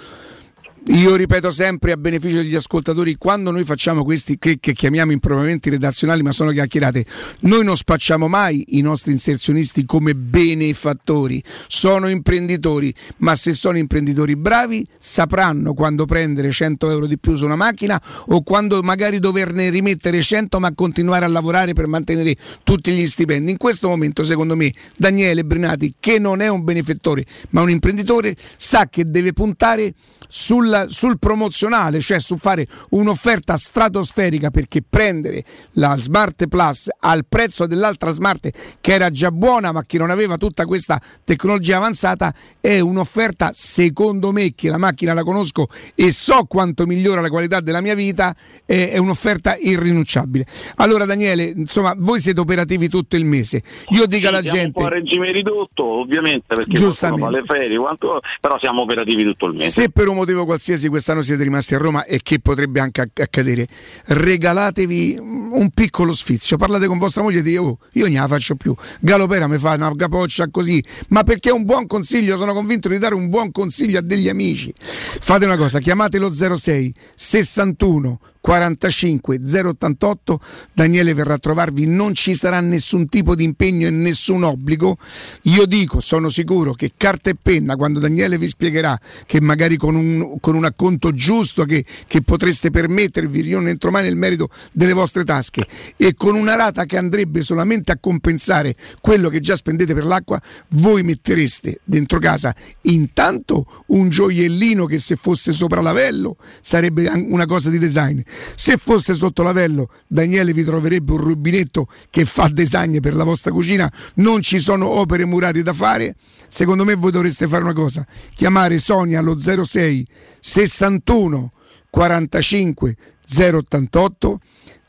io 0.89 1.15
ripeto 1.15 1.51
sempre 1.51 1.91
a 1.91 1.97
beneficio 1.97 2.37
degli 2.37 2.55
ascoltatori, 2.55 3.15
quando 3.15 3.51
noi 3.51 3.65
facciamo 3.65 4.05
questi 4.05 4.37
che, 4.39 4.57
che, 4.57 4.73
chiamiamo 4.73 5.11
impropriamente 5.11 5.69
redazionali, 5.69 6.21
ma 6.21 6.31
sono 6.31 6.51
chiacchierate, 6.51 7.05
noi 7.41 7.65
non 7.65 7.75
spacciamo 7.75 8.29
mai 8.29 8.63
i 8.77 8.81
nostri 8.81 9.11
inserzionisti 9.11 9.85
come 9.85 10.15
benefattori, 10.15 11.43
sono 11.67 12.07
imprenditori, 12.07 12.93
ma 13.17 13.35
se 13.35 13.51
sono 13.51 13.77
imprenditori 13.77 14.37
bravi 14.37 14.87
sapranno 14.97 15.73
quando 15.73 16.05
prendere 16.05 16.51
100 16.51 16.89
euro 16.89 17.05
di 17.05 17.17
più 17.17 17.35
su 17.35 17.43
una 17.43 17.57
macchina 17.57 18.01
o 18.27 18.41
quando 18.41 18.81
magari 18.81 19.19
doverne 19.19 19.69
rimettere 19.69 20.21
100 20.21 20.59
ma 20.59 20.73
continuare 20.73 21.25
a 21.25 21.27
lavorare 21.27 21.73
per 21.73 21.87
mantenere 21.87 22.35
tutti 22.63 22.93
gli 22.93 23.05
stipendi. 23.05 23.51
In 23.51 23.57
questo 23.57 23.89
momento, 23.89 24.23
secondo 24.23 24.55
me, 24.55 24.73
Daniele 24.95 25.43
Brinati, 25.43 25.95
che 25.99 26.17
non 26.17 26.39
è 26.39 26.47
un 26.47 26.63
benefattore 26.63 27.25
ma 27.49 27.61
un 27.61 27.69
imprenditore, 27.69 28.35
sa 28.55 28.87
che 28.87 29.09
deve 29.09 29.33
puntare 29.33 29.93
sulla 30.27 30.76
sul, 30.85 31.07
sul 31.07 31.19
promozionale, 31.19 32.01
cioè 32.01 32.19
su 32.19 32.37
fare 32.37 32.67
un'offerta 32.89 33.57
stratosferica 33.57 34.49
perché 34.49 34.81
prendere 34.87 35.43
la 35.73 35.95
Smart 35.95 36.47
Plus 36.47 36.89
al 36.99 37.25
prezzo 37.27 37.65
dell'altra 37.65 38.11
Smart 38.11 38.49
che 38.81 38.93
era 38.93 39.09
già 39.09 39.31
buona 39.31 39.71
ma 39.71 39.83
che 39.83 39.97
non 39.97 40.09
aveva 40.09 40.37
tutta 40.37 40.65
questa 40.65 41.01
tecnologia 41.23 41.77
avanzata 41.77 42.33
è 42.59 42.79
un'offerta 42.79 43.51
secondo 43.53 44.31
me 44.31 44.53
che 44.53 44.69
la 44.69 44.77
macchina 44.77 45.13
la 45.13 45.23
conosco 45.23 45.67
e 45.95 46.11
so 46.11 46.43
quanto 46.45 46.85
migliora 46.85 47.21
la 47.21 47.29
qualità 47.29 47.59
della 47.61 47.81
mia 47.81 47.95
vita 47.95 48.35
è, 48.65 48.91
è 48.91 48.97
un'offerta 48.97 49.55
irrinunciabile. 49.55 50.45
Allora 50.75 51.05
Daniele, 51.05 51.43
insomma, 51.43 51.93
voi 51.97 52.19
siete 52.19 52.39
operativi 52.39 52.89
tutto 52.89 53.15
il 53.15 53.25
mese. 53.25 53.63
Io 53.89 54.05
dico 54.05 54.27
alla 54.27 54.41
Sì, 54.43 54.51
gente 54.51 54.65
un 54.65 54.71
po' 54.71 54.85
a 54.85 54.89
regime 54.89 55.31
ridotto, 55.31 55.83
ovviamente, 55.83 56.55
perché 56.55 56.77
fa 56.91 57.29
le 57.29 57.43
ferie, 57.43 57.77
quanto- 57.77 58.19
però 58.41 58.57
siamo 58.59 58.81
operativi 58.81 59.23
tutto 59.23 59.45
il 59.47 59.53
mese. 59.53 59.69
Se 59.69 59.89
per 59.89 60.07
un 60.07 60.15
motivo 60.15 60.45
qualsiasi 60.45 60.66
quest'anno 60.89 61.21
siete 61.21 61.43
rimasti 61.43 61.75
a 61.75 61.77
Roma 61.77 62.03
e 62.05 62.19
che 62.21 62.39
potrebbe 62.39 62.79
anche 62.79 63.01
acc- 63.01 63.19
accadere, 63.19 63.67
regalatevi 64.05 65.17
un 65.19 65.69
piccolo 65.73 66.13
sfizio. 66.13 66.57
Parlate 66.57 66.87
con 66.87 66.97
vostra 66.97 67.21
moglie 67.21 67.39
e 67.39 67.43
dite: 67.43 67.57
Oh, 67.57 67.77
io 67.93 68.05
non 68.05 68.13
la 68.13 68.27
faccio 68.27 68.55
più. 68.55 68.75
Galopera 68.99 69.47
mi 69.47 69.57
fa 69.57 69.73
una 69.73 69.93
capoccia 69.95 70.49
così. 70.49 70.83
Ma 71.09 71.23
perché 71.23 71.49
è 71.49 71.53
un 71.53 71.63
buon 71.63 71.87
consiglio? 71.87 72.35
Sono 72.35 72.53
convinto 72.53 72.89
di 72.89 72.97
dare 72.97 73.15
un 73.15 73.29
buon 73.29 73.51
consiglio 73.51 73.99
a 73.99 74.01
degli 74.01 74.29
amici. 74.29 74.73
Fate 74.77 75.45
una 75.45 75.57
cosa: 75.57 75.79
chiamatelo 75.79 76.31
06 76.33 76.93
61 77.15 78.19
45 78.47 79.41
088 79.43 80.39
Daniele 80.71 81.13
verrà 81.13 81.33
a 81.33 81.37
trovarvi. 81.37 81.85
Non 81.85 82.13
ci 82.13 82.33
sarà 82.33 82.61
nessun 82.61 83.09
tipo 83.09 83.35
di 83.35 83.43
impegno 83.43 83.87
e 83.87 83.89
nessun 83.89 84.43
obbligo. 84.43 84.97
Io 85.43 85.65
dico 85.65 85.99
sono 85.99 86.29
sicuro 86.29 86.71
che 86.71 86.93
carta 86.95 87.29
e 87.29 87.35
penna 87.35 87.75
quando 87.75 87.99
Daniele 87.99 88.37
vi 88.37 88.47
spiegherà 88.47 88.97
che 89.25 89.41
magari 89.41 89.75
con 89.75 89.95
un, 89.95 90.39
con 90.39 90.55
un 90.55 90.63
acconto 90.63 91.11
giusto 91.11 91.65
che, 91.65 91.83
che 92.07 92.21
potreste 92.21 92.71
permettervi 92.71 93.45
io 93.45 93.59
non 93.59 93.67
entro 93.67 93.91
mai 93.91 94.03
nel 94.03 94.15
merito 94.15 94.47
delle 94.71 94.93
vostre 94.93 95.25
tasche 95.25 95.67
e 95.97 96.13
con 96.15 96.35
una 96.35 96.55
rata 96.55 96.85
che 96.85 96.97
andrebbe 96.97 97.41
solamente 97.41 97.91
a 97.91 97.97
compensare 97.99 98.75
quello 99.01 99.27
che 99.27 99.41
già 99.41 99.55
spendete 99.55 99.93
per 99.93 100.05
l'acqua 100.05 100.41
voi 100.69 101.03
mettereste 101.03 101.81
dentro 101.83 102.19
casa 102.19 102.55
intanto 102.83 103.83
un 103.87 104.09
gioiellino 104.09 104.85
che 104.85 104.99
se 104.99 105.15
fosse 105.17 105.51
sopra 105.51 105.81
lavello 105.81 106.37
sarebbe 106.61 107.09
una 107.09 107.45
cosa 107.45 107.69
di 107.69 107.77
design 107.77 108.19
se 108.55 108.77
fosse 108.77 109.13
sotto 109.13 109.43
lavello, 109.43 109.89
Daniele 110.07 110.53
vi 110.53 110.63
troverebbe 110.63 111.13
un 111.13 111.19
rubinetto 111.19 111.87
che 112.09 112.25
fa 112.25 112.47
design 112.47 112.99
per 112.99 113.15
la 113.15 113.23
vostra 113.23 113.51
cucina. 113.51 113.91
Non 114.15 114.41
ci 114.41 114.59
sono 114.59 114.87
opere 114.87 115.25
murarie 115.25 115.63
da 115.63 115.73
fare. 115.73 116.15
Secondo 116.47 116.83
me 116.85 116.95
voi 116.95 117.11
dovreste 117.11 117.47
fare 117.47 117.63
una 117.63 117.73
cosa: 117.73 118.05
chiamare 118.35 118.77
Sonia 118.79 119.19
allo 119.19 119.37
06 119.37 120.07
61 120.39 121.51
45 121.89 122.95
088 123.27 124.39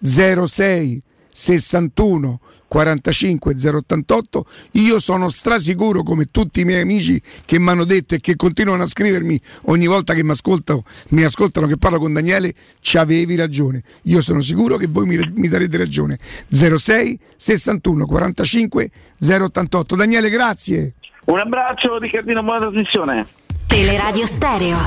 06 0.02 1.02
61 1.30 2.40
45 2.68 3.54
088 3.54 4.46
io 4.72 4.98
sono 5.00 5.28
strasicuro 5.30 6.02
come 6.02 6.30
tutti 6.30 6.60
i 6.60 6.64
miei 6.64 6.82
amici 6.82 7.20
che 7.44 7.58
mi 7.58 7.70
hanno 7.70 7.84
detto 7.84 8.14
e 8.14 8.20
che 8.20 8.36
continuano 8.36 8.82
a 8.82 8.86
scrivermi 8.86 9.40
ogni 9.62 9.86
volta 9.86 10.14
che 10.14 10.22
mi 10.22 10.30
ascoltano, 10.30 10.84
mi 11.08 11.24
ascoltano 11.24 11.66
che 11.66 11.76
parlo 11.78 11.98
con 11.98 12.12
Daniele 12.12 12.52
ci 12.80 12.98
avevi 12.98 13.34
ragione. 13.34 13.82
Io 14.02 14.20
sono 14.20 14.40
sicuro 14.40 14.76
che 14.76 14.86
voi 14.86 15.06
mi, 15.06 15.18
mi 15.34 15.48
darete 15.48 15.76
ragione. 15.76 16.18
06 16.48 17.18
61 17.36 18.06
45 18.06 18.90
088 19.18 19.96
Daniele 19.96 20.28
grazie. 20.28 20.94
Un 21.24 21.38
abbraccio 21.38 21.98
Riccardino, 21.98 22.42
buona 22.42 22.60
trasmissione. 22.60 23.26
Teleradio 23.66 24.26
Stereo 24.26 24.78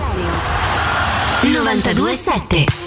927 1.42 2.81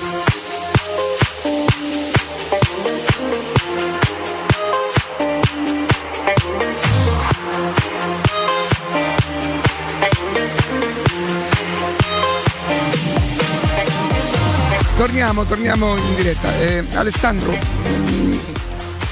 torniamo, 15.05 15.45
torniamo 15.45 15.97
in 15.99 16.15
diretta 16.15 16.59
Eh, 16.61 16.83
Alessandro 16.95 17.53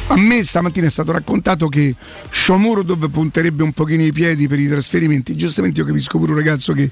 a 0.07 0.17
me 0.17 0.43
stamattina 0.43 0.87
è 0.87 0.91
stato 0.91 1.13
raccontato 1.13 1.69
che 1.69 1.95
Shomurodov 2.31 3.11
punterebbe 3.11 3.63
un 3.63 3.73
pochino 3.73 4.03
i 4.03 4.13
piedi 4.13 4.47
per 4.47 4.59
i 4.59 4.69
trasferimenti. 4.69 5.35
Giustamente 5.37 5.81
io 5.81 5.87
capisco 5.87 6.19
pure 6.19 6.33
un 6.33 6.37
ragazzo 6.37 6.75
che 6.75 6.91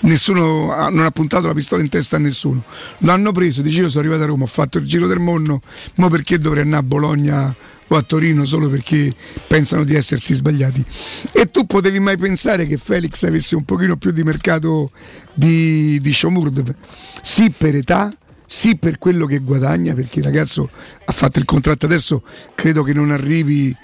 nessuno 0.00 0.72
ha, 0.72 0.88
non 0.88 1.04
ha 1.04 1.10
puntato 1.10 1.46
la 1.48 1.52
pistola 1.52 1.82
in 1.82 1.90
testa 1.90 2.16
a 2.16 2.18
nessuno. 2.18 2.62
L'hanno 2.98 3.32
preso, 3.32 3.60
dice 3.60 3.80
io 3.80 3.88
sono 3.90 4.00
arrivato 4.00 4.22
a 4.22 4.26
Roma, 4.26 4.44
ho 4.44 4.46
fatto 4.46 4.78
il 4.78 4.86
giro 4.86 5.06
del 5.06 5.18
mondo, 5.18 5.60
ma 5.96 6.08
perché 6.08 6.38
dovrei 6.38 6.62
andare 6.62 6.82
a 6.82 6.86
Bologna 6.86 7.54
o 7.88 7.96
a 7.96 8.02
Torino 8.02 8.46
solo 8.46 8.70
perché 8.70 9.12
pensano 9.46 9.84
di 9.84 9.94
essersi 9.94 10.32
sbagliati? 10.32 10.82
E 11.32 11.50
tu 11.50 11.66
potevi 11.66 12.00
mai 12.00 12.16
pensare 12.16 12.66
che 12.66 12.78
Felix 12.78 13.22
avesse 13.24 13.54
un 13.54 13.64
pochino 13.64 13.96
più 13.96 14.12
di 14.12 14.22
mercato 14.22 14.92
di, 15.34 16.00
di 16.00 16.12
Shomurodov? 16.12 16.74
Sì 17.20 17.50
per 17.50 17.74
età, 17.74 18.10
sì 18.52 18.76
per 18.76 18.98
quello 18.98 19.24
che 19.24 19.38
guadagna, 19.38 19.94
perché 19.94 20.18
il 20.18 20.26
ragazzo 20.26 20.68
ha 21.06 21.12
fatto 21.12 21.38
il 21.38 21.46
contratto 21.46 21.86
adesso, 21.86 22.22
credo 22.54 22.82
che 22.82 22.92
non 22.92 23.10
arrivi 23.10 23.74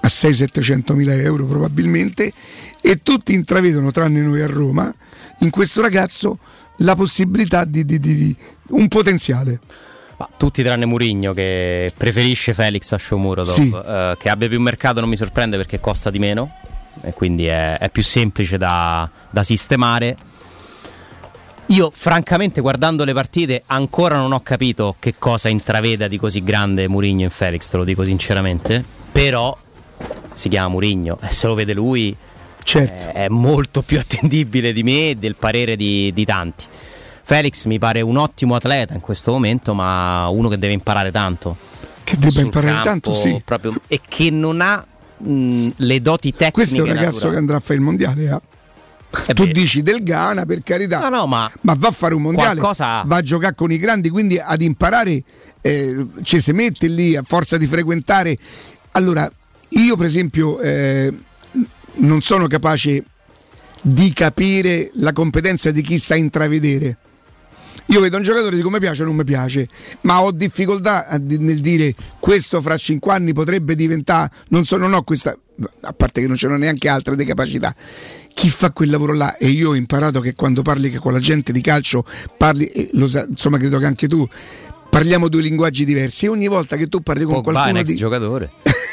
a 0.00 0.08
600-700 0.08 0.94
mila 0.94 1.14
euro 1.14 1.44
probabilmente, 1.44 2.32
e 2.80 3.02
tutti 3.02 3.34
intravedono, 3.34 3.90
tranne 3.90 4.22
noi 4.22 4.40
a 4.40 4.46
Roma, 4.46 4.92
in 5.40 5.50
questo 5.50 5.82
ragazzo 5.82 6.38
la 6.78 6.96
possibilità 6.96 7.64
di, 7.66 7.84
di- 7.84 8.00
di- 8.00 8.14
di- 8.16 8.36
un 8.68 8.88
potenziale. 8.88 9.60
Tutti 10.38 10.62
tranne 10.62 10.86
Murigno 10.86 11.34
che 11.34 11.92
preferisce 11.94 12.54
Felix 12.54 12.90
a 12.92 12.98
Shomurodov 12.98 13.54
Sì. 13.54 13.70
eh, 13.74 14.16
che 14.18 14.28
abbia 14.30 14.48
più 14.48 14.60
mercato 14.60 15.00
non 15.00 15.08
mi 15.10 15.16
sorprende 15.16 15.56
perché 15.58 15.80
costa 15.80 16.10
di 16.10 16.18
meno 16.20 16.50
e 17.02 17.12
quindi 17.12 17.44
è, 17.46 17.76
è 17.78 17.90
più 17.90 18.02
semplice 18.04 18.56
da, 18.56 19.08
da 19.30 19.42
sistemare 19.42 20.16
io 21.72 21.90
francamente 21.92 22.60
guardando 22.60 23.04
le 23.04 23.12
partite 23.14 23.62
ancora 23.66 24.16
non 24.16 24.32
ho 24.32 24.40
capito 24.40 24.96
che 24.98 25.14
cosa 25.18 25.48
intraveda 25.48 26.08
di 26.08 26.18
così 26.18 26.42
grande 26.42 26.88
Murigno 26.88 27.24
in 27.24 27.30
Felix 27.30 27.68
te 27.68 27.76
lo 27.76 27.84
dico 27.84 28.04
sinceramente 28.04 28.84
però 29.12 29.56
si 30.34 30.48
chiama 30.48 30.68
Murigno 30.68 31.18
e 31.22 31.30
se 31.30 31.46
lo 31.46 31.54
vede 31.54 31.72
lui 31.74 32.14
Certo. 32.64 33.08
è, 33.08 33.24
è 33.24 33.28
molto 33.28 33.82
più 33.82 33.98
attendibile 33.98 34.72
di 34.72 34.82
me 34.84 35.10
e 35.10 35.14
del 35.16 35.34
parere 35.36 35.74
di, 35.76 36.12
di 36.12 36.24
tanti 36.24 36.66
Felix 37.24 37.64
mi 37.64 37.78
pare 37.78 38.00
un 38.02 38.16
ottimo 38.16 38.54
atleta 38.54 38.94
in 38.94 39.00
questo 39.00 39.32
momento 39.32 39.74
ma 39.74 40.28
uno 40.28 40.48
che 40.48 40.58
deve 40.58 40.72
imparare 40.74 41.10
tanto 41.10 41.56
Che 42.04 42.16
sul 42.30 42.42
imparare 42.44 42.72
campo, 42.82 43.10
tanto, 43.10 43.14
sì. 43.14 43.40
proprio- 43.44 43.74
e 43.88 44.00
che 44.06 44.30
non 44.30 44.60
ha 44.60 44.84
mh, 45.16 45.68
le 45.76 46.00
doti 46.02 46.30
tecniche 46.32 46.50
Questo 46.52 46.76
è 46.76 46.80
un 46.80 46.86
ragazzo 46.86 47.04
naturali. 47.12 47.32
che 47.32 47.38
andrà 47.38 47.56
a 47.56 47.60
fare 47.60 47.74
il 47.74 47.80
mondiale. 47.80 48.24
eh. 48.24 48.40
Tu 49.34 49.46
dici 49.46 49.82
del 49.82 50.02
Ghana 50.02 50.46
per 50.46 50.62
carità, 50.62 51.00
No, 51.00 51.08
no, 51.08 51.26
ma 51.26 51.50
va 51.76 51.88
a 51.88 51.90
fare 51.90 52.14
un 52.14 52.22
mondiale, 52.22 52.58
qualcosa- 52.58 53.02
va 53.04 53.16
a 53.16 53.22
giocare 53.22 53.54
con 53.54 53.70
i 53.70 53.78
grandi, 53.78 54.08
quindi 54.08 54.38
ad 54.38 54.62
imparare 54.62 55.22
eh, 55.60 56.06
ci 56.22 56.40
si 56.40 56.52
mette 56.52 56.86
lì 56.86 57.14
a 57.16 57.22
forza 57.22 57.56
di 57.56 57.66
frequentare. 57.66 58.36
Allora, 58.92 59.30
io 59.70 59.96
per 59.96 60.06
esempio 60.06 60.60
eh, 60.60 61.12
non 61.94 62.20
sono 62.22 62.46
capace 62.46 63.04
di 63.80 64.12
capire 64.12 64.90
la 64.94 65.12
competenza 65.12 65.70
di 65.70 65.82
chi 65.82 65.98
sa 65.98 66.14
intravedere. 66.14 66.96
Io 67.86 68.00
vedo 68.00 68.16
un 68.16 68.22
giocatore 68.22 68.54
e 68.54 68.56
dico 68.56 68.70
mi 68.70 68.78
piace 68.78 69.02
o 69.02 69.06
non 69.06 69.16
mi 69.16 69.24
piace, 69.24 69.68
ma 70.02 70.22
ho 70.22 70.30
difficoltà 70.30 71.06
nel 71.20 71.58
dire 71.60 71.94
questo 72.20 72.60
fra 72.62 72.76
cinque 72.76 73.12
anni 73.12 73.32
potrebbe 73.32 73.74
diventare, 73.74 74.30
non 74.48 74.64
so, 74.64 74.76
non 74.76 74.94
ho 74.94 75.02
questa, 75.02 75.36
a 75.80 75.92
parte 75.92 76.20
che 76.20 76.26
non 76.28 76.36
ce 76.36 76.46
n'ho 76.46 76.56
neanche 76.56 76.88
altre 76.88 77.16
di 77.16 77.24
capacità. 77.24 77.74
Chi 78.34 78.50
fa 78.50 78.70
quel 78.70 78.90
lavoro 78.90 79.14
là? 79.14 79.36
E 79.36 79.48
io 79.48 79.70
ho 79.70 79.74
imparato 79.74 80.20
che 80.20 80.34
quando 80.34 80.62
parli 80.62 80.90
che 80.90 80.98
con 80.98 81.12
la 81.12 81.18
gente 81.18 81.52
di 81.52 81.60
calcio 81.60 82.04
parli, 82.36 82.90
lo 82.92 83.08
sa- 83.08 83.26
insomma 83.28 83.58
credo 83.58 83.78
che 83.78 83.86
anche 83.86 84.08
tu, 84.08 84.26
parliamo 84.90 85.28
due 85.28 85.42
linguaggi 85.42 85.84
diversi 85.84 86.26
e 86.26 86.28
ogni 86.28 86.48
volta 86.48 86.76
che 86.76 86.86
tu 86.86 87.00
parli 87.00 87.24
con 87.24 87.34
Pogba 87.34 87.52
qualcuno 87.52 87.82
di... 87.82 87.94
giocatore 87.94 88.50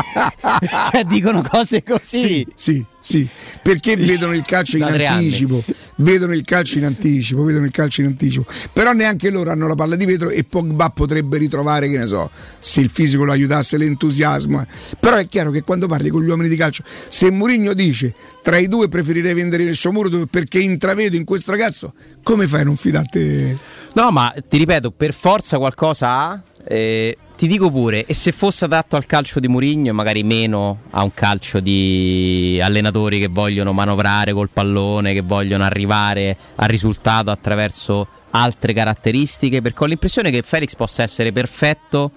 cioè 0.90 1.04
dicono 1.04 1.42
cose 1.42 1.82
così 1.82 2.20
Sì, 2.20 2.46
sì, 2.54 2.84
sì, 3.00 3.28
perché 3.62 3.96
vedono 3.96 4.34
il 4.34 4.42
calcio 4.44 4.76
in 4.78 4.82
anticipo, 4.84 5.62
vedono 5.96 6.32
il 6.32 6.42
calcio 6.44 6.78
in 6.78 6.84
anticipo, 6.84 7.42
vedono 7.44 7.64
il 7.64 7.70
calcio 7.70 8.00
in 8.00 8.08
anticipo. 8.08 8.46
Però 8.72 8.92
neanche 8.92 9.30
loro 9.30 9.50
hanno 9.50 9.66
la 9.66 9.74
palla 9.74 9.96
di 9.96 10.04
vetro 10.06 10.30
e 10.30 10.44
Pogba 10.44 10.88
potrebbe 10.90 11.38
ritrovare, 11.38 11.88
che 11.88 11.98
ne 11.98 12.06
so, 12.06 12.30
se 12.58 12.80
il 12.80 12.88
fisico 12.90 13.24
lo 13.24 13.32
aiutasse, 13.32 13.76
l'entusiasmo. 13.76 14.62
eh. 14.62 14.66
Però 14.98 15.16
è 15.16 15.28
chiaro 15.28 15.50
che 15.50 15.62
quando 15.62 15.86
parli 15.86 16.08
con 16.10 16.22
gli 16.22 16.28
uomini 16.28 16.48
di 16.48 16.56
calcio, 16.56 16.82
se 17.08 17.30
Mourinho 17.30 17.74
dice 17.74 18.14
tra 18.42 18.58
i 18.58 18.68
due 18.68 18.88
preferirei 18.88 19.34
vendere 19.34 19.62
il 19.62 19.74
Sciomuro 19.74 20.26
perché 20.26 20.58
intravedo 20.58 21.16
in 21.16 21.24
questo 21.24 21.50
ragazzo, 21.50 21.92
come 22.22 22.46
fai 22.46 22.60
a 22.60 22.64
non 22.64 22.76
fidarti? 22.76 23.58
No, 23.94 24.10
ma 24.10 24.32
ti 24.48 24.58
ripeto, 24.58 24.90
per 24.90 25.12
forza 25.14 25.58
qualcosa 25.58 26.08
ha. 26.08 26.42
eh, 26.66 27.16
ti 27.36 27.46
dico 27.48 27.70
pure, 27.70 28.06
e 28.06 28.14
se 28.14 28.30
fosse 28.32 28.64
adatto 28.64 28.96
al 28.96 29.06
calcio 29.06 29.40
di 29.40 29.48
Mourinho, 29.48 29.92
magari 29.92 30.22
meno 30.22 30.82
a 30.90 31.02
un 31.02 31.12
calcio 31.12 31.58
di 31.58 32.60
allenatori 32.62 33.18
che 33.18 33.26
vogliono 33.26 33.72
manovrare 33.72 34.32
col 34.32 34.50
pallone, 34.50 35.12
che 35.12 35.22
vogliono 35.22 35.64
arrivare 35.64 36.36
al 36.56 36.68
risultato 36.68 37.30
attraverso 37.30 38.06
altre 38.30 38.72
caratteristiche, 38.72 39.62
perché 39.62 39.84
ho 39.84 39.86
l'impressione 39.86 40.30
che 40.30 40.42
Felix 40.42 40.74
possa 40.76 41.02
essere 41.02 41.32
perfetto 41.32 42.12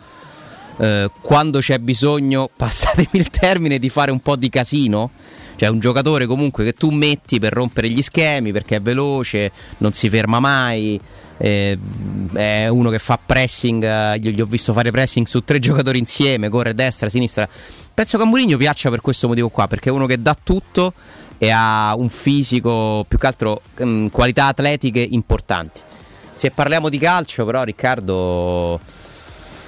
eh, 0.77 1.09
quando 1.21 1.59
c'è 1.59 1.79
bisogno, 1.79 2.49
passatemi 2.55 3.09
il 3.13 3.29
termine, 3.29 3.79
di 3.79 3.89
fare 3.89 4.11
un 4.11 4.19
po' 4.19 4.35
di 4.35 4.49
casino. 4.49 5.11
Cioè 5.55 5.69
un 5.69 5.79
giocatore 5.79 6.27
comunque 6.27 6.63
che 6.63 6.73
tu 6.73 6.91
metti 6.91 7.39
per 7.39 7.51
rompere 7.51 7.89
gli 7.89 8.03
schemi 8.03 8.51
perché 8.51 8.75
è 8.75 8.81
veloce, 8.81 9.51
non 9.79 9.91
si 9.91 10.07
ferma 10.07 10.39
mai, 10.39 11.01
eh, 11.37 11.77
è 12.33 12.67
uno 12.67 12.89
che 12.89 12.99
fa 12.99 13.19
pressing, 13.23 13.83
eh, 13.83 14.19
gli, 14.19 14.31
gli 14.31 14.41
ho 14.41 14.45
visto 14.45 14.73
fare 14.73 14.91
pressing 14.91 15.25
su 15.25 15.43
tre 15.43 15.59
giocatori 15.59 15.99
insieme, 15.99 16.49
corre 16.49 16.73
destra, 16.73 17.09
sinistra. 17.09 17.47
Penso 17.93 18.17
che 18.17 18.23
a 18.23 18.25
Mourinho 18.25 18.57
piaccia 18.57 18.89
per 18.89 19.01
questo 19.01 19.27
motivo 19.27 19.49
qua, 19.49 19.67
perché 19.67 19.89
è 19.89 19.91
uno 19.91 20.05
che 20.05 20.21
dà 20.21 20.37
tutto 20.41 20.93
e 21.37 21.49
ha 21.51 21.95
un 21.95 22.09
fisico, 22.09 23.05
più 23.07 23.17
che 23.17 23.27
altro 23.27 23.61
mh, 23.77 24.07
qualità 24.07 24.47
atletiche 24.47 24.99
importanti. 24.99 25.81
Se 26.33 26.51
parliamo 26.51 26.89
di 26.89 26.99
calcio, 26.99 27.45
però 27.45 27.63
Riccardo 27.63 28.79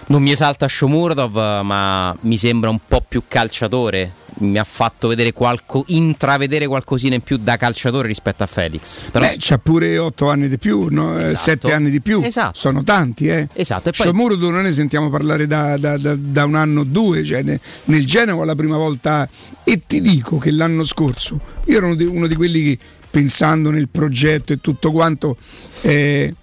non 0.09 0.21
mi 0.23 0.31
esalta 0.31 0.67
Shomurdov, 0.67 1.61
ma 1.63 2.15
mi 2.21 2.37
sembra 2.37 2.69
un 2.69 2.79
po' 2.87 3.03
più 3.07 3.23
calciatore. 3.27 4.13
Mi 4.41 4.57
ha 4.57 4.63
fatto 4.63 5.09
vedere 5.09 5.33
qualco, 5.33 5.83
intravedere 5.87 6.65
qualcosina 6.65 7.15
in 7.15 7.21
più 7.21 7.37
da 7.37 7.57
calciatore 7.57 8.07
rispetto 8.07 8.41
a 8.41 8.45
Felix. 8.45 9.01
Però 9.11 9.25
Beh, 9.25 9.35
c'ha 9.37 9.57
pure 9.57 9.97
8 9.97 10.29
anni 10.29 10.47
di 10.47 10.57
più, 10.57 10.87
no? 10.89 11.19
Eh, 11.19 11.23
Esatto. 11.23 11.39
7 11.67 11.73
anni 11.73 11.89
di 11.89 11.99
più. 11.99 12.21
Esatto. 12.23 12.57
Sono 12.57 12.83
tanti, 12.83 13.27
eh. 13.27 13.47
Esatto, 13.53 13.89
e 13.89 13.91
poi- 13.91 14.05
Sciomurdo 14.05 14.49
non 14.49 14.61
ne 14.63 14.71
sentiamo 14.71 15.09
parlare 15.09 15.45
da, 15.45 15.77
da- 15.77 15.97
da- 15.97 16.15
da 16.17 16.45
un 16.45 16.55
anno 16.55 16.81
o 16.81 16.83
due, 16.85 17.23
cioè 17.25 17.41
ne- 17.43 17.59
nel 17.85 18.05
Genoa 18.05 18.45
la 18.45 18.55
prima 18.55 18.77
volta. 18.77 19.27
E 19.65 19.81
ti 19.85 19.99
dico 19.99 20.37
che 20.37 20.51
l'anno 20.51 20.83
scorso 20.85 21.39
io 21.65 21.77
ero 21.77 21.87
uno 21.87 21.95
di, 21.95 22.05
uno 22.05 22.25
di 22.27 22.35
quelli 22.35 22.63
che 22.63 22.79
pensando 23.11 23.71
nel 23.71 23.89
progetto 23.89 24.53
e 24.53 24.61
tutto 24.61 24.91
quanto. 24.91 25.35
Eh, 25.81 26.33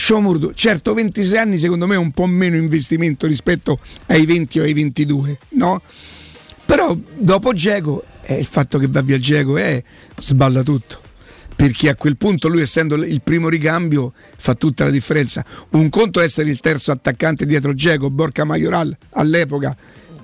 Sciomurdo, 0.00 0.54
certo 0.54 0.94
26 0.94 1.38
anni 1.38 1.58
secondo 1.58 1.86
me 1.86 1.94
è 1.94 1.98
un 1.98 2.10
po' 2.10 2.24
meno 2.24 2.56
investimento 2.56 3.26
rispetto 3.26 3.78
ai 4.06 4.24
20 4.24 4.60
o 4.60 4.62
ai 4.62 4.72
22, 4.72 5.38
no? 5.50 5.82
Però 6.64 6.96
dopo 7.18 7.52
Geco, 7.52 8.02
eh, 8.22 8.38
il 8.38 8.46
fatto 8.46 8.78
che 8.78 8.86
va 8.88 9.02
via 9.02 9.18
Geco 9.18 9.58
è 9.58 9.82
sballa 10.16 10.62
tutto. 10.62 10.98
Perché 11.54 11.90
a 11.90 11.96
quel 11.96 12.16
punto 12.16 12.48
lui 12.48 12.62
essendo 12.62 12.94
il 12.94 13.20
primo 13.20 13.50
ricambio 13.50 14.14
fa 14.38 14.54
tutta 14.54 14.84
la 14.84 14.90
differenza. 14.90 15.44
Un 15.72 15.90
conto 15.90 16.22
è 16.22 16.24
essere 16.24 16.48
il 16.48 16.60
terzo 16.60 16.92
attaccante 16.92 17.44
dietro 17.44 17.74
Geco, 17.74 18.08
Borca 18.08 18.44
Majoral 18.44 18.96
all'epoca. 19.10 19.76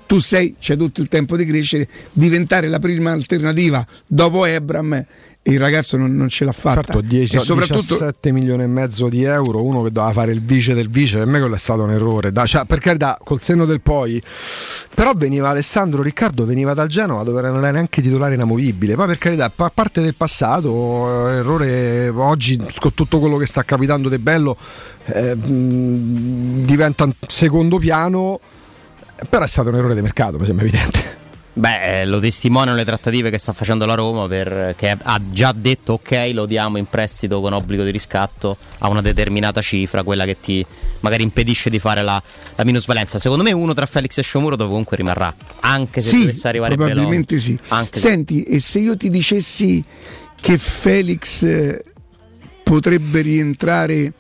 Tu 0.07 0.21
sei, 0.21 0.57
c'è 0.59 0.79
tutto 0.79 1.03
il 1.03 1.09
tempo 1.09 1.37
di 1.37 1.45
crescere, 1.45 1.87
diventare 2.13 2.69
la 2.69 2.79
prima 2.79 3.13
alternativa 3.13 3.87
dopo 4.07 4.47
Ebram 4.47 5.05
il 5.47 5.61
ragazzo 5.61 5.97
non, 5.97 6.15
non 6.15 6.29
ce 6.29 6.45
l'ha 6.45 6.53
fatta. 6.53 6.83
Certo, 6.83 7.01
10, 7.01 7.37
e 7.37 7.39
soprattutto 7.39 7.77
17 7.77 8.33
milioni 8.33 8.65
e 8.65 8.67
mezzo 8.67 9.09
di 9.09 9.23
euro, 9.23 9.63
uno 9.63 9.83
che 9.83 9.93
doveva 9.93 10.13
fare 10.13 10.33
il 10.33 10.43
vice 10.43 10.75
del 10.75 10.89
vice, 10.89 11.19
per 11.19 11.27
me 11.27 11.39
quello 11.39 11.55
è 11.55 11.59
stato 11.59 11.83
un 11.83 11.91
errore. 11.91 12.33
Da, 12.33 12.47
cioè, 12.47 12.65
per 12.65 12.79
carità, 12.79 13.19
col 13.23 13.41
senno 13.41 13.65
del 13.65 13.81
poi, 13.81 14.21
però 14.95 15.13
veniva 15.15 15.51
Alessandro 15.51 16.03
Riccardo, 16.03 16.45
veniva 16.45 16.75
dal 16.75 16.89
Genova 16.89 17.23
dove 17.23 17.41
non 17.43 17.59
era 17.59 17.71
neanche 17.71 18.03
titolare 18.03 18.35
inamovibile. 18.35 18.95
Poi 18.95 19.07
per 19.07 19.19
carità, 19.19 19.53
a 19.55 19.71
parte 19.73 20.01
del 20.01 20.15
passato, 20.15 21.29
eh, 21.29 21.35
errore 21.37 22.09
oggi 22.09 22.61
con 22.79 22.95
tutto 22.95 23.19
quello 23.19 23.37
che 23.37 23.47
sta 23.47 23.63
capitando 23.63 24.09
di 24.09 24.19
bello 24.19 24.57
eh, 25.07 25.35
diventa 25.37 27.09
secondo 27.27 27.79
piano. 27.79 28.41
Però 29.29 29.45
è 29.45 29.49
stato 29.49 29.69
un 29.69 29.77
errore 29.77 29.95
di 29.95 30.03
mercato, 30.03 30.39
mi 30.39 30.45
sembra 30.45 30.67
evidente. 30.67 31.25
Beh, 31.59 32.03
eh, 32.03 32.05
lo 32.05 32.21
testimoniano 32.21 32.77
le 32.77 32.85
trattative 32.85 33.31
che 33.31 33.39
sta 33.39 33.55
facendo 33.55 33.87
la 33.87 33.95
Roma 33.95 34.29
per, 34.29 34.75
che 34.77 34.91
ha 34.91 35.21
già 35.31 35.53
detto 35.57 35.95
ok, 35.95 36.33
lo 36.35 36.45
diamo 36.45 36.77
in 36.77 36.85
prestito 36.85 37.41
con 37.41 37.55
obbligo 37.55 37.83
di 37.83 37.91
riscatto 37.91 38.59
a 38.81 38.89
una 38.91 39.01
determinata 39.01 39.63
cifra, 39.63 40.03
quella 40.03 40.27
che 40.27 40.39
ti 40.39 40.65
magari 41.01 41.23
impedisce 41.23 41.71
di 41.71 41.79
fare 41.79 42.03
la, 42.03 42.23
la 42.57 42.65
minusvalenza. 42.65 43.19
Secondo 43.19 43.43
me 43.43 43.53
uno 43.53 43.73
tra 43.73 43.87
Felix 43.87 44.19
e 44.19 44.23
Sciomuro 44.23 44.55
dove 44.55 44.69
comunque 44.69 44.99
rimarrà, 44.99 45.35
anche 45.61 46.03
se 46.03 46.11
sì, 46.11 46.19
dovesse 46.19 46.47
arrivare 46.47 46.77
probabilmente 46.77 47.37
Belon. 47.37 47.57
sì. 47.57 47.59
Anche 47.69 48.01
se- 48.01 48.09
Senti, 48.09 48.43
e 48.43 48.61
se 48.61 48.79
io 48.81 48.95
ti 48.99 49.09
dicessi 49.09 49.83
che 50.39 50.59
Felix 50.59 51.43
eh, 51.43 51.83
potrebbe 52.65 53.23
rientrare 53.23 54.13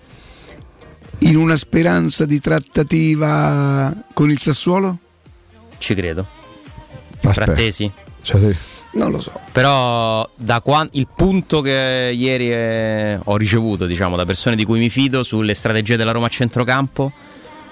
in 1.18 1.36
una 1.36 1.56
speranza 1.56 2.24
di 2.24 2.40
trattativa 2.40 3.94
con 4.14 4.30
il 4.30 4.38
Sassuolo? 4.38 4.98
Ci 5.76 5.94
credo. 5.94 6.35
Aspetta. 7.30 7.52
Frattesi? 7.52 7.90
Cioè, 8.22 8.40
sì. 8.40 8.56
Non 8.92 9.10
lo 9.10 9.20
so. 9.20 9.32
Però 9.52 10.26
da 10.36 10.60
quan- 10.62 10.88
il 10.92 11.06
punto 11.14 11.60
che 11.60 12.12
ieri 12.14 12.50
eh, 12.50 13.18
ho 13.22 13.36
ricevuto 13.36 13.84
diciamo, 13.86 14.16
da 14.16 14.24
persone 14.24 14.56
di 14.56 14.64
cui 14.64 14.78
mi 14.78 14.88
fido 14.88 15.22
sulle 15.22 15.52
strategie 15.52 15.96
della 15.96 16.12
Roma 16.12 16.26
a 16.26 16.30
centrocampo, 16.30 17.12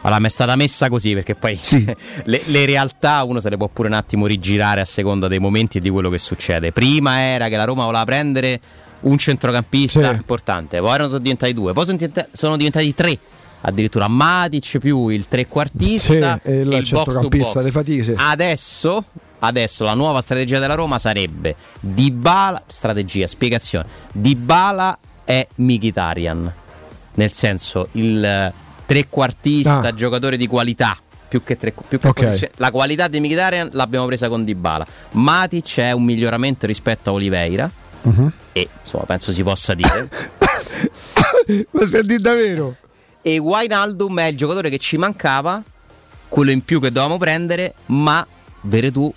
allora 0.03 0.21
mi 0.21 0.27
è 0.27 0.31
stata 0.31 0.55
messa 0.55 0.91
così 0.91 1.15
perché 1.15 1.35
poi 1.35 1.59
le, 2.25 2.43
le 2.45 2.67
realtà 2.67 3.23
uno 3.25 3.41
se 3.41 3.49
le 3.49 3.57
può 3.57 3.69
pure 3.69 3.89
un 3.89 3.95
attimo 3.95 4.27
rigirare 4.27 4.83
a 4.83 4.85
seconda 4.85 5.27
dei 5.27 5.39
momenti 5.39 5.79
e 5.79 5.81
di 5.81 5.89
quello 5.89 6.11
che 6.11 6.19
succede. 6.19 6.73
Prima 6.73 7.19
era 7.21 7.49
che 7.49 7.57
la 7.57 7.65
Roma 7.65 7.85
voleva 7.87 8.05
prendere 8.05 8.61
un 9.01 9.17
centrocampista 9.17 10.11
Sì. 10.11 10.15
importante, 10.15 10.79
poi 10.81 10.93
erano 10.93 11.09
sono 11.09 11.21
diventati 11.21 11.55
due, 11.55 11.73
poi 11.73 11.85
sono 11.87 11.97
diventati, 11.97 12.29
sono 12.33 12.57
diventati 12.59 12.95
tre. 12.95 13.19
Addirittura 13.67 14.09
Matic 14.09 14.79
più 14.79 15.09
il 15.09 15.27
trequartista 15.27 16.39
Sì, 16.43 16.49
e 16.51 16.61
il 16.61 16.73
il 16.73 16.85
centrocampista 16.85 17.61
box. 17.61 17.71
fatiche, 17.71 18.05
sì. 18.05 18.13
Adesso, 18.15 19.05
adesso 19.39 19.85
la 19.85 19.95
nuova 19.95 20.21
strategia 20.21 20.59
della 20.59 20.75
Roma 20.75 20.99
sarebbe 20.99 21.57
Dybala, 21.81 22.63
strategia, 22.67 23.27
spiegazione. 23.27 23.87
Dybala 24.13 24.99
è 25.25 25.47
Mkhitaryan, 25.55 26.53
nel 27.15 27.33
senso 27.33 27.89
il 27.93 28.53
trequartista, 28.85 29.81
Ah. 29.81 29.95
giocatore 29.95 30.37
di 30.37 30.47
qualità. 30.47 30.99
Più 31.27 31.43
che, 31.43 31.57
tre, 31.57 31.73
più 31.89 31.99
che 31.99 32.07
Ok. 32.09 32.23
posizione- 32.23 32.53
la 32.57 32.71
qualità 32.71 33.09
di 33.09 33.19
Mkhitaryan 33.19 33.71
l'abbiamo 33.73 34.05
presa 34.05 34.29
con 34.29 34.45
Dybala. 34.45 34.87
Matic 35.13 35.79
è 35.79 35.93
un 35.93 36.05
miglioramento 36.05 36.67
rispetto 36.67 37.09
a 37.09 37.13
Oliveira 37.15 37.69
Mhm. 38.03 38.31
e 38.53 38.69
insomma 38.83 39.05
penso 39.05 39.33
si 39.33 39.43
possa 39.43 39.73
dire. 39.73 40.09
Ma 41.73 41.85
dire 42.03 42.19
davvero? 42.19 42.77
E 43.27 43.39
Wijnaldum 43.39 44.21
è 44.21 44.27
il 44.27 44.37
giocatore 44.37 44.69
che 44.69 44.77
ci 44.77 44.99
mancava, 44.99 45.63
quello 46.29 46.51
in 46.51 46.63
più 46.63 46.79
che 46.79 46.93
dovevamo 46.93 47.17
prendere, 47.19 47.73
ma 47.87 48.25
Veretù 48.63 49.13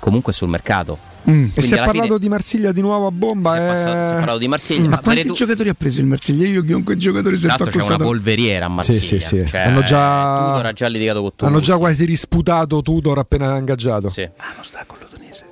comunque 0.00 0.32
è 0.32 0.34
sul 0.34 0.48
mercato. 0.48 0.98
E 1.22 1.22
Quindi 1.22 1.52
si 1.62 1.74
è 1.74 1.76
parlato 1.76 2.02
fine 2.06 2.18
di 2.18 2.28
Marsiglia 2.28 2.72
di 2.72 2.80
nuovo 2.80 3.06
a 3.06 3.10
bomba. 3.12 3.50
si 3.52 3.56
è, 3.58 3.62
eh. 3.62 3.66
passato- 3.66 4.04
si 4.06 4.10
è 4.12 4.14
parlato 4.16 4.38
di 4.38 4.48
Marsiglia, 4.48 4.80
Ma 4.80 4.88
ma 4.88 4.98
quanti 5.00 5.14
Veretù 5.22 5.34
giocatori 5.34 5.68
ha 5.68 5.74
preso 5.74 6.00
il 6.00 6.06
Marsiglia? 6.06 6.48
Io 6.48 6.62
chiunque 6.64 6.96
giocatore 6.96 7.36
tra 7.36 7.48
sento 7.48 7.64
l'altro 7.64 7.80
c'è 7.80 7.86
una 7.86 7.96
polveriera 7.98 8.64
a 8.64 8.68
Marsiglia. 8.68 9.00
Sì, 9.00 9.06
sì, 9.20 9.20
sì. 9.20 9.46
Cioè, 9.46 9.60
Hanno 9.60 9.82
già- 9.82 10.36
Tudor 10.52 10.66
ha 10.66 10.72
già 10.72 10.86
litigato 10.88 11.20
con 11.20 11.30
tutti. 11.30 11.44
Hanno 11.44 11.60
già 11.60 11.76
quasi 11.76 12.04
risputato 12.06 12.80
Tudor 12.80 13.18
appena 13.18 13.56
ingaggiato. 13.58 14.08
Sì. 14.08 14.22
Ah, 14.22 14.52
non 14.56 14.64
sta 14.64 14.84
con 14.86 14.96
l'Udinese. 14.98 15.44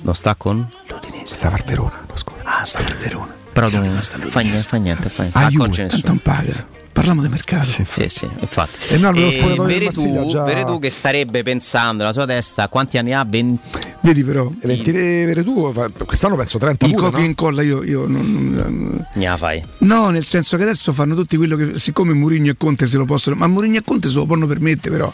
Non 0.00 0.14
sta 0.14 0.34
con? 0.34 0.68
L'Udinese. 0.88 1.34
Stava 1.34 1.56
al 1.56 1.62
Verona. 1.64 2.02
lo 2.08 2.16
scorso. 2.16 2.42
Ah, 2.46 2.64
sta 2.64 2.80
per 2.80 2.96
Verona. 2.96 3.34
Però 3.52 3.68
non 3.68 3.84
fa 4.30 4.40
niente, 4.40 4.60
fa 4.62 4.76
niente, 4.78 5.08
fa 5.10 5.22
niente. 5.22 5.38
Ah, 5.38 5.48
Juve, 5.48 5.66
nessuno. 5.68 5.88
tanto 5.88 6.06
non 6.08 6.18
paga. 6.20 6.66
Parliamo 6.92 7.22
di 7.22 7.28
mercato. 7.28 7.66
Sì, 7.66 7.84
sì, 8.08 8.28
infatti. 8.40 8.94
E 8.94 8.98
no, 8.98 9.12
lo 9.12 9.30
spogliatoio 9.30 9.66
del 9.66 9.78
Veretù, 9.78 10.26
già- 10.28 10.42
Veretù 10.42 10.78
che 10.78 10.90
starebbe 10.90 11.42
pensando 11.42 11.98
nella 12.02 12.12
sua 12.12 12.26
testa 12.26 12.68
quanti 12.68 12.98
anni 12.98 13.12
ha? 13.14 13.24
20 13.26 13.58
Vedi 14.02 14.24
però, 14.24 14.50
E 14.60 14.66
23 14.66 15.24
Veretù, 15.26 15.72
fa- 15.72 15.90
quest'anno 16.06 16.34
penso 16.36 16.58
30 16.58 16.86
i 16.86 16.90
pure, 16.90 17.02
copia 17.02 17.18
e 17.18 17.22
no? 17.22 17.26
incolla 17.28 17.62
io, 17.62 17.82
io 17.82 18.06
non, 18.06 19.06
ne 19.14 19.24
la 19.26 19.36
fai. 19.36 19.62
No, 19.78 20.10
nel 20.10 20.24
senso 20.24 20.56
che 20.56 20.62
adesso 20.64 20.92
fanno 20.92 21.14
tutti 21.14 21.36
quello 21.36 21.56
che. 21.56 21.78
Siccome 21.78 22.12
Murigno 22.12 22.50
e 22.50 22.56
Conte 22.58 22.86
se 22.86 22.96
lo 22.96 23.04
possono. 23.04 23.36
Ma 23.36 23.46
Murigno 23.46 23.78
e 23.78 23.82
Conte 23.84 24.08
se 24.08 24.16
lo 24.16 24.26
possono 24.26 24.46
permettere, 24.46 24.94
però. 24.96 25.12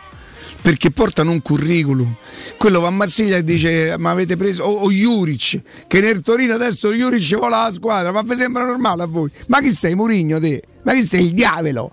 Perché 0.62 0.90
portano 0.90 1.30
un 1.30 1.42
curriculum. 1.42 2.14
Quello 2.56 2.80
va 2.80 2.88
a 2.88 2.90
Marsiglia 2.90 3.36
e 3.36 3.44
dice: 3.44 3.96
Ma 3.98 4.10
avete 4.10 4.36
preso. 4.36 4.64
O, 4.64 4.84
o 4.84 4.90
Juric, 4.90 5.60
che 5.86 6.00
nel 6.00 6.22
Torino 6.22 6.54
adesso 6.54 6.92
Juric 6.92 7.36
vola 7.36 7.64
la 7.64 7.72
squadra. 7.72 8.12
Ma 8.12 8.22
vi 8.22 8.36
sembra 8.36 8.64
normale 8.64 9.02
a 9.02 9.06
voi? 9.06 9.30
Ma 9.48 9.60
chi 9.60 9.72
sei, 9.72 9.94
Murigno 9.94 10.40
te? 10.40 10.62
Ma 10.82 10.92
chi 10.92 11.04
sei 11.04 11.24
il 11.26 11.32
diavolo? 11.32 11.92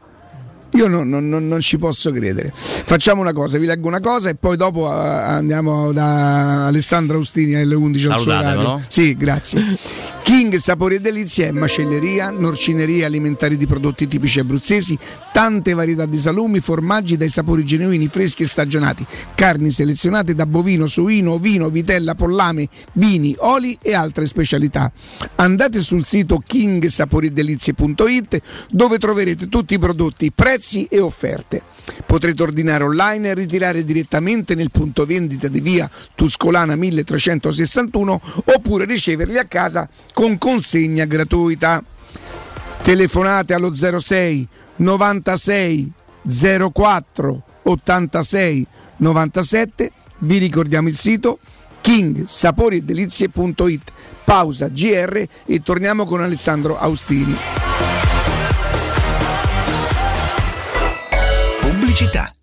Io 0.74 0.88
non, 0.88 1.08
non- 1.10 1.30
non- 1.30 1.48
non 1.48 1.60
ci 1.62 1.78
posso 1.78 2.12
credere. 2.12 2.52
Facciamo 2.56 3.22
una 3.22 3.34
cosa, 3.34 3.58
vi 3.58 3.66
leggo 3.66 3.88
una 3.88 4.00
cosa 4.00 4.30
e 4.30 4.36
poi 4.36 4.58
dopo 4.58 4.88
eh, 4.92 4.96
andiamo 4.98 5.92
da 5.92 6.66
Alessandro 6.68 7.18
Austini 7.18 7.56
alle 7.56 7.76
11 7.76 8.06
al 8.06 8.20
suo 8.20 8.32
no? 8.62 8.82
Sì, 8.88 9.16
grazie. 9.16 9.78
King 10.24 10.56
Sapori 10.56 10.96
e 10.96 11.02
Delizie 11.02 11.50
è 11.50 11.52
macelleria, 11.52 12.30
norcineria, 12.30 13.06
alimentari 13.08 13.58
di 13.58 13.68
prodotti 13.68 14.08
tipici 14.08 14.40
abruzzesi, 14.40 14.98
tante 15.34 15.74
varietà 15.74 16.06
di 16.06 16.18
salumi, 16.18 16.60
formaggi 16.62 17.18
dai 17.18 17.28
sapori 17.30 17.66
genuini, 17.66 18.08
freschi 18.08 18.44
e 18.44 18.48
stagionati, 18.48 19.06
carni 19.36 19.70
selezionate 19.70 20.34
da 20.34 20.46
bovino, 20.46 20.88
suino, 20.88 21.38
vino, 21.38 21.70
vitella, 21.70 22.16
pollame, 22.16 22.68
vini, 22.94 23.36
oli 23.40 23.78
e 23.82 23.94
altre 23.94 24.26
specialità. 24.26 24.92
Andate 25.36 25.80
sul 25.82 26.06
sito 26.06 26.42
kingsaporiedelizie.it 26.44 28.42
dove 28.70 28.98
troverete 28.98 29.50
tutti 29.50 29.74
i 29.74 29.80
prodotti, 29.80 30.32
prezzi 30.32 30.62
e 30.90 31.00
offerte. 31.00 31.62
Potrete 32.06 32.42
ordinare 32.42 32.84
online 32.84 33.30
e 33.30 33.34
ritirare 33.34 33.84
direttamente 33.84 34.56
nel 34.56 34.72
punto 34.72 35.06
vendita 35.06 35.48
di 35.48 35.60
via 35.60 35.90
Tuscolana 36.16 36.76
1361 36.76 38.22
oppure 38.46 38.86
riceverli 38.86 39.38
a 39.38 39.46
casa 39.46 39.88
con 40.14 40.38
consegna 40.38 41.06
gratuita. 41.06 41.84
Telefonate 42.82 43.54
allo 43.54 43.74
06 43.74 44.48
96 44.78 45.92
04 46.72 47.44
86 47.64 48.68
97. 48.98 49.92
Vi 50.20 50.38
ricordiamo 50.38 50.88
il 50.88 50.96
sito 50.96 51.40
kingsaporiedelizie.it. 51.82 53.92
Pausa 54.24 54.70
GR 54.70 55.28
e 55.46 55.62
torniamo 55.62 56.06
con 56.06 56.22
Alessandro 56.22 56.78
Austini. 56.78 57.73
Pubblicità. 61.94 62.43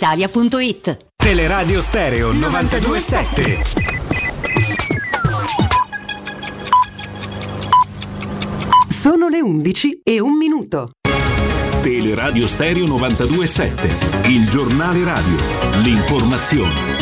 brispalitalia.it. 0.00 0.96
Teleradio 1.16 1.82
Stereo 1.82 2.32
927. 2.32 3.62
Sono 8.88 9.28
le 9.28 9.40
11 9.40 10.00
e 10.02 10.20
un 10.20 10.36
minuto. 10.36 10.92
Teleradio 11.82 12.46
Stereo 12.46 12.86
927. 12.86 14.28
Il 14.28 14.48
giornale 14.48 15.04
radio. 15.04 15.36
L'informazione. 15.82 16.99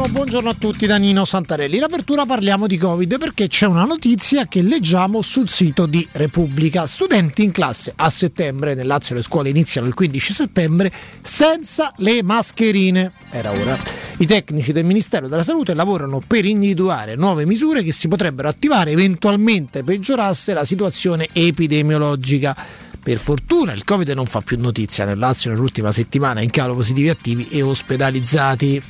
Buongiorno, 0.00 0.18
buongiorno 0.18 0.48
a 0.48 0.54
tutti 0.54 0.86
da 0.86 0.96
Nino 0.96 1.26
Santarelli. 1.26 1.76
In 1.76 1.82
apertura 1.82 2.24
parliamo 2.24 2.66
di 2.66 2.78
Covid 2.78 3.18
perché 3.18 3.48
c'è 3.48 3.66
una 3.66 3.84
notizia 3.84 4.46
che 4.46 4.62
leggiamo 4.62 5.20
sul 5.20 5.50
sito 5.50 5.84
di 5.84 6.08
Repubblica. 6.12 6.86
Studenti 6.86 7.42
in 7.44 7.52
classe 7.52 7.92
a 7.94 8.08
settembre, 8.08 8.72
nel 8.72 8.86
Lazio 8.86 9.14
le 9.14 9.20
scuole 9.20 9.50
iniziano 9.50 9.86
il 9.86 9.92
15 9.92 10.32
settembre, 10.32 10.90
senza 11.20 11.92
le 11.98 12.22
mascherine. 12.22 13.12
Era 13.28 13.50
ora. 13.50 13.76
I 14.16 14.24
tecnici 14.24 14.72
del 14.72 14.86
Ministero 14.86 15.28
della 15.28 15.42
Salute 15.42 15.74
lavorano 15.74 16.22
per 16.26 16.46
individuare 16.46 17.14
nuove 17.14 17.44
misure 17.44 17.82
che 17.82 17.92
si 17.92 18.08
potrebbero 18.08 18.48
attivare 18.48 18.92
eventualmente 18.92 19.84
peggiorasse 19.84 20.54
la 20.54 20.64
situazione 20.64 21.28
epidemiologica. 21.30 22.56
Per 23.02 23.18
fortuna 23.18 23.74
il 23.74 23.84
Covid 23.84 24.08
non 24.12 24.24
fa 24.24 24.40
più 24.40 24.58
notizia 24.58 25.04
nel 25.04 25.18
Lazio 25.18 25.50
nell'ultima 25.50 25.92
settimana 25.92 26.40
in 26.40 26.48
calo 26.48 26.74
positivi 26.74 27.10
attivi 27.10 27.48
e 27.50 27.60
ospedalizzati. 27.60 28.82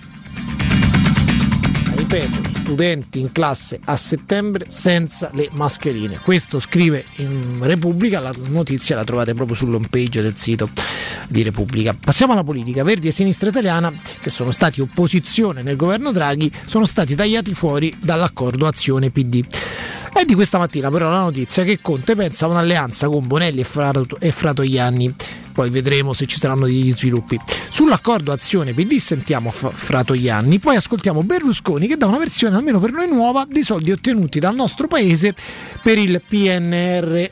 Ripeto, 2.11 2.49
studenti 2.49 3.21
in 3.21 3.31
classe 3.31 3.79
a 3.85 3.95
settembre 3.95 4.65
senza 4.69 5.31
le 5.33 5.49
mascherine. 5.53 6.19
Questo 6.19 6.59
scrive 6.59 7.05
in 7.19 7.59
Repubblica, 7.61 8.19
la 8.19 8.35
notizia 8.49 8.97
la 8.97 9.05
trovate 9.05 9.33
proprio 9.33 9.55
sull'home 9.55 9.87
page 9.89 10.21
del 10.21 10.37
sito 10.37 10.71
di 11.29 11.45
Repubblica. 11.45 11.95
Passiamo 11.95 12.33
alla 12.33 12.43
politica. 12.43 12.83
Verdi 12.83 13.07
e 13.07 13.13
Sinistra 13.13 13.51
Italiana, 13.51 13.93
che 14.21 14.29
sono 14.29 14.51
stati 14.51 14.81
opposizione 14.81 15.63
nel 15.63 15.77
governo 15.77 16.11
Draghi, 16.11 16.51
sono 16.65 16.85
stati 16.85 17.15
tagliati 17.15 17.55
fuori 17.55 17.97
dall'accordo 18.01 18.67
Azione 18.67 19.11
PD. 19.11 19.45
È 20.13 20.25
di 20.25 20.35
questa 20.35 20.59
mattina 20.59 20.91
però 20.91 21.09
la 21.11 21.21
notizia 21.21 21.63
che 21.63 21.79
Conte 21.81 22.17
pensa 22.17 22.47
a 22.47 22.49
un'alleanza 22.49 23.07
con 23.07 23.25
Bonelli 23.29 23.61
e, 23.61 23.65
Frato, 23.65 24.19
e. 24.19 24.35
Poi 25.53 25.71
vedremo 25.71 26.13
se 26.13 26.27
ci 26.27 26.39
saranno 26.39 26.67
degli 26.67 26.93
sviluppi. 26.93 27.39
Sull'accordo 27.69 28.33
Azione 28.33 28.73
PD 28.73 28.99
sentiamo 28.99 29.51
F- 29.51 29.73
Fratoianni, 29.73 30.59
poi 30.59 30.77
ascoltiamo 30.77 31.23
Berlusconi 31.23 31.87
che 31.87 31.97
dà 31.97 32.07
una 32.07 32.19
versione 32.19 32.57
almeno 32.57 32.79
per 32.79 32.93
noi 32.93 33.09
nuova 33.09 33.47
dei 33.49 33.63
soldi 33.63 33.91
ottenuti 33.91 34.39
dal 34.39 34.55
nostro 34.55 34.87
paese 34.87 35.35
per 35.83 35.99
il 35.99 36.23
PNR. 36.27 37.31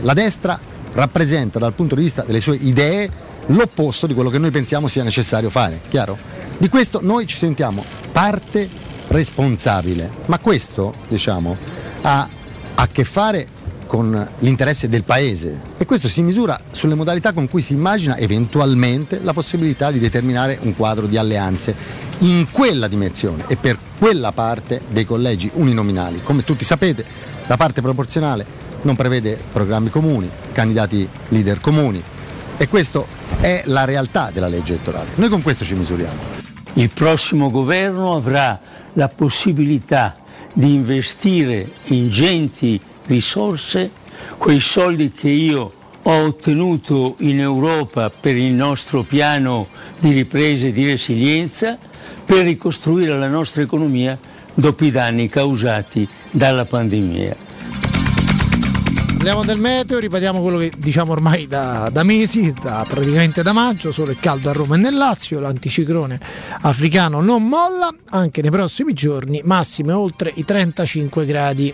La 0.00 0.14
destra 0.14 0.58
rappresenta 0.94 1.58
dal 1.58 1.72
punto 1.72 1.94
di 1.94 2.02
vista 2.02 2.22
delle 2.22 2.40
sue 2.40 2.56
idee 2.56 3.10
l'opposto 3.46 4.06
di 4.06 4.14
quello 4.14 4.30
che 4.30 4.38
noi 4.38 4.50
pensiamo 4.50 4.88
sia 4.88 5.02
necessario 5.02 5.50
fare, 5.50 5.80
chiaro? 5.88 6.16
Di 6.56 6.68
questo 6.68 7.00
noi 7.02 7.26
ci 7.26 7.36
sentiamo 7.36 7.84
parte 8.12 8.68
responsabile, 9.08 10.10
ma 10.26 10.38
questo 10.38 10.94
diciamo, 11.08 11.56
ha 12.02 12.28
a 12.74 12.88
che 12.88 13.04
fare 13.04 13.48
con 13.92 14.26
l'interesse 14.38 14.88
del 14.88 15.04
Paese 15.04 15.60
e 15.76 15.84
questo 15.84 16.08
si 16.08 16.22
misura 16.22 16.58
sulle 16.70 16.94
modalità 16.94 17.34
con 17.34 17.46
cui 17.46 17.60
si 17.60 17.74
immagina 17.74 18.16
eventualmente 18.16 19.20
la 19.22 19.34
possibilità 19.34 19.90
di 19.90 19.98
determinare 19.98 20.58
un 20.62 20.74
quadro 20.74 21.06
di 21.06 21.18
alleanze 21.18 21.76
in 22.20 22.46
quella 22.50 22.88
dimensione 22.88 23.44
e 23.48 23.56
per 23.56 23.76
quella 23.98 24.32
parte 24.32 24.80
dei 24.88 25.04
collegi 25.04 25.50
uninominali. 25.52 26.22
Come 26.22 26.42
tutti 26.42 26.64
sapete, 26.64 27.04
la 27.46 27.58
parte 27.58 27.82
proporzionale 27.82 28.46
non 28.80 28.96
prevede 28.96 29.38
programmi 29.52 29.90
comuni, 29.90 30.30
candidati 30.52 31.06
leader 31.28 31.60
comuni 31.60 32.02
e 32.56 32.68
questa 32.68 33.04
è 33.40 33.64
la 33.66 33.84
realtà 33.84 34.30
della 34.32 34.48
legge 34.48 34.72
elettorale. 34.72 35.10
Noi 35.16 35.28
con 35.28 35.42
questo 35.42 35.66
ci 35.66 35.74
misuriamo. 35.74 36.40
Il 36.74 36.88
prossimo 36.88 37.50
governo 37.50 38.14
avrà 38.14 38.58
la 38.94 39.08
possibilità 39.08 40.16
di 40.54 40.72
investire 40.72 41.70
ingenti 41.88 42.80
risorse, 43.06 43.90
quei 44.38 44.60
soldi 44.60 45.12
che 45.12 45.28
io 45.28 45.72
ho 46.02 46.24
ottenuto 46.24 47.16
in 47.18 47.40
Europa 47.40 48.10
per 48.10 48.36
il 48.36 48.52
nostro 48.52 49.02
piano 49.02 49.68
di 49.98 50.12
ripresa 50.12 50.66
e 50.66 50.72
di 50.72 50.84
resilienza, 50.84 51.78
per 52.24 52.44
ricostruire 52.44 53.16
la 53.16 53.28
nostra 53.28 53.62
economia 53.62 54.18
dopo 54.54 54.84
i 54.84 54.90
danni 54.90 55.28
causati 55.28 56.06
dalla 56.30 56.64
pandemia. 56.64 57.50
Parliamo 59.22 59.44
del 59.44 59.60
meteo, 59.60 60.00
ripetiamo 60.00 60.40
quello 60.40 60.58
che 60.58 60.72
diciamo 60.76 61.12
ormai 61.12 61.46
da, 61.46 61.88
da 61.92 62.02
mesi, 62.02 62.52
da, 62.60 62.84
praticamente 62.88 63.44
da 63.44 63.52
maggio, 63.52 63.92
solo 63.92 64.10
il 64.10 64.18
caldo 64.18 64.50
a 64.50 64.52
Roma 64.52 64.74
e 64.74 64.78
nel 64.78 64.96
Lazio, 64.96 65.38
l'anticiclone 65.38 66.18
africano 66.62 67.20
non 67.20 67.44
molla, 67.44 67.88
anche 68.10 68.42
nei 68.42 68.50
prossimi 68.50 68.92
giorni 68.92 69.40
massime 69.44 69.92
oltre 69.92 70.32
i 70.34 70.44
35 70.44 71.24
gradi. 71.24 71.72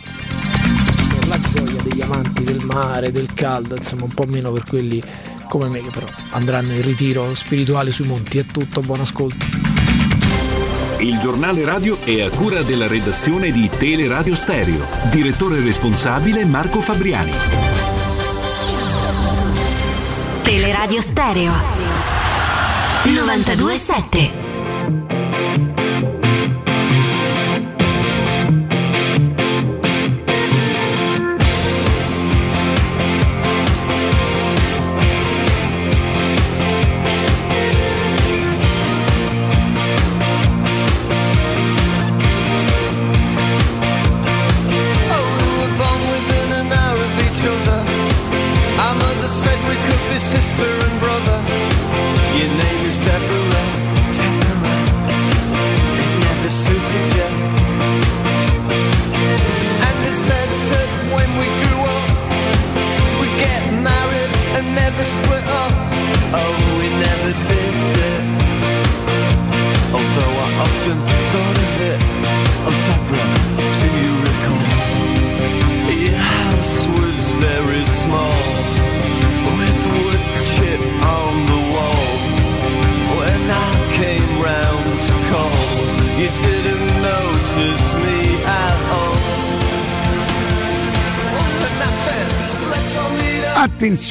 Amanti 2.09 2.43
del 2.43 2.65
mare, 2.65 3.13
del 3.13 3.33
caldo, 3.35 3.77
insomma 3.77 4.05
un 4.05 4.15
po' 4.15 4.25
meno 4.27 4.51
per 4.51 4.65
quelli 4.65 5.03
come 5.49 5.69
me 5.69 5.81
che 5.83 5.91
però 5.91 6.07
andranno 6.31 6.73
in 6.73 6.83
ritiro 6.83 7.35
spirituale 7.35 7.93
sui 7.93 8.07
monti. 8.07 8.39
È 8.39 8.47
tutto, 8.47 8.81
buon 8.81 9.01
ascolto. 9.01 9.45
Il 10.99 11.19
giornale 11.19 11.65
radio 11.65 11.97
è 12.03 12.23
a 12.23 12.31
cura 12.31 12.63
della 12.63 12.89
redazione 12.89 13.51
di 13.53 13.69
Teleradio 13.69 14.35
Stereo. 14.35 14.85
Direttore 15.11 15.61
responsabile 15.61 16.45
Marco 16.45 16.81
Fabriani. 16.81 17.33
Teleradio 20.43 21.01
Stereo 21.01 21.53
927 23.05 24.48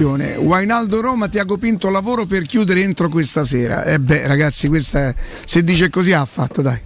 up. 0.04 0.14
Attenzione, 0.14 0.36
Wainaldo 0.36 1.02
Roma, 1.02 1.28
Tiago 1.28 1.58
Pinto 1.58 1.90
lavoro 1.90 2.26
per 2.26 2.44
chiudere 2.44 2.82
entro 2.82 3.10
questa 3.10 3.44
sera. 3.44 3.84
E 3.84 4.00
beh, 4.00 4.28
ragazzi, 4.28 4.68
questa 4.68 5.08
è- 5.10 5.16
se 5.44 5.64
dice 5.64 5.90
così 5.90 6.14
ha 6.14 6.26
fatto, 6.26 6.62
dai. 6.62 6.80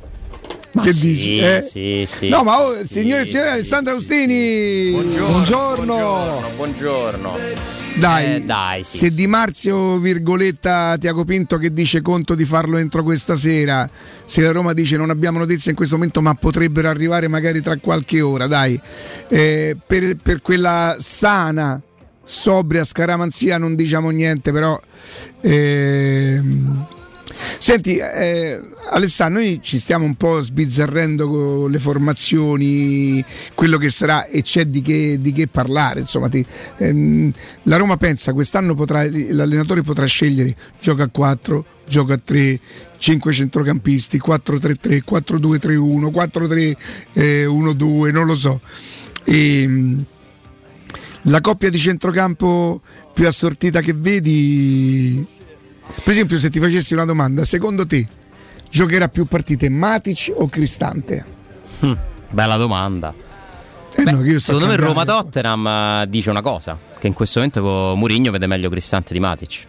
che 0.81 0.93
sì, 0.93 1.07
dici? 1.07 1.37
eh? 1.39 1.61
sì, 1.61 2.05
sì, 2.07 2.29
no, 2.29 2.43
ma 2.43 2.61
oh, 2.61 2.71
signore 2.85 3.23
e 3.23 3.25
sì, 3.25 3.31
signori, 3.31 3.45
sì, 3.45 3.49
Alessandro 3.51 3.93
Austini. 3.95 4.91
Buongiorno, 4.91 6.41
buongiorno. 6.55 7.37
Dai, 7.95 8.35
Eh, 8.35 8.41
dai, 8.43 8.81
se 8.83 9.09
Di 9.09 9.27
Marzio, 9.27 9.97
virgoletta, 9.97 10.95
Tiago 10.97 11.25
Pinto 11.25 11.57
che 11.57 11.73
dice 11.73 12.01
conto 12.01 12.35
di 12.35 12.45
farlo 12.45 12.77
entro 12.77 13.03
questa 13.03 13.35
sera, 13.35 13.89
se 14.23 14.39
la 14.41 14.51
Roma 14.53 14.71
dice 14.71 14.95
non 14.95 15.09
abbiamo 15.09 15.39
notizie 15.39 15.71
in 15.71 15.75
questo 15.75 15.95
momento 15.97 16.21
ma 16.21 16.33
potrebbero 16.35 16.87
arrivare 16.87 17.27
magari 17.27 17.59
tra 17.59 17.75
qualche 17.75 18.21
ora, 18.21 18.47
dai, 18.47 18.79
Eh, 19.27 19.75
per, 19.85 20.15
per 20.15 20.41
quella 20.41 20.95
sana, 20.99 21.81
sobria 22.31 22.83
scaramanzia 22.83 23.57
non 23.57 23.75
diciamo 23.75 24.09
niente, 24.09 24.51
però... 24.51 24.79
ehm, 25.41 26.87
Senti, 27.57 27.95
eh, 27.97 28.59
Alessandro, 28.89 29.39
noi 29.39 29.59
ci 29.63 29.79
stiamo 29.79 30.03
un 30.05 30.15
po' 30.15 30.41
sbizzarrendo 30.41 31.29
con 31.29 31.71
le 31.71 31.79
formazioni, 31.79 33.23
quello 33.55 33.77
che 33.77 33.89
sarà 33.89 34.25
e 34.25 34.41
c'è 34.41 34.65
di 34.65 34.81
che, 34.81 35.17
di 35.19 35.31
che 35.31 35.47
parlare. 35.47 36.01
Insomma, 36.01 36.27
ti- 36.27 36.45
ehm, 36.77 37.31
la 37.63 37.77
Roma 37.77 37.97
pensa 37.97 38.33
quest'anno 38.33 38.75
potrà, 38.75 39.03
l'allenatore 39.03 39.81
potrà 39.81 40.05
scegliere 40.05 40.55
gioca 40.79 41.03
a 41.03 41.09
4, 41.09 41.65
gioca 41.87 42.15
a 42.15 42.19
3, 42.23 42.59
5 42.97 43.31
centrocampisti, 43.31 44.19
4-3-3, 44.19 45.01
4-2-3-1, 45.03 46.75
4-3-1-2, 47.15 48.11
non 48.11 48.25
lo 48.25 48.35
so. 48.35 48.59
Ehm, 49.25 50.03
la 51.23 51.41
coppia 51.41 51.69
di 51.69 51.77
centrocampo 51.77 52.81
più 53.13 53.27
assortita 53.27 53.79
che 53.81 53.93
vedi 53.93 55.25
per 56.03 56.13
esempio, 56.13 56.37
se 56.37 56.49
ti 56.49 56.59
facessi 56.59 56.93
una 56.93 57.03
domanda, 57.05 57.43
secondo 57.43 57.85
te 57.85 58.07
giocherà 58.69 59.09
più 59.09 59.25
partite 59.25 59.69
Matic 59.69 60.31
o 60.35 60.47
Cristante? 60.47 61.25
Hm, 61.81 61.97
bella 62.29 62.55
domanda. 62.55 63.13
Eh 63.93 64.03
no, 64.03 64.21
che 64.21 64.29
io 64.29 64.39
sto 64.39 64.53
Secondo 64.53 64.67
me 64.67 64.77
cambiando. 64.77 65.03
Roma-Tottenham 65.03 65.67
eh, 65.67 66.05
dice 66.09 66.29
una 66.29 66.41
cosa, 66.41 66.77
che 66.97 67.07
in 67.07 67.13
questo 67.13 67.39
momento 67.39 67.61
Mourinho 67.97 68.31
vede 68.31 68.47
meglio 68.47 68.69
Cristante 68.69 69.11
di 69.13 69.19
Matic. 69.19 69.65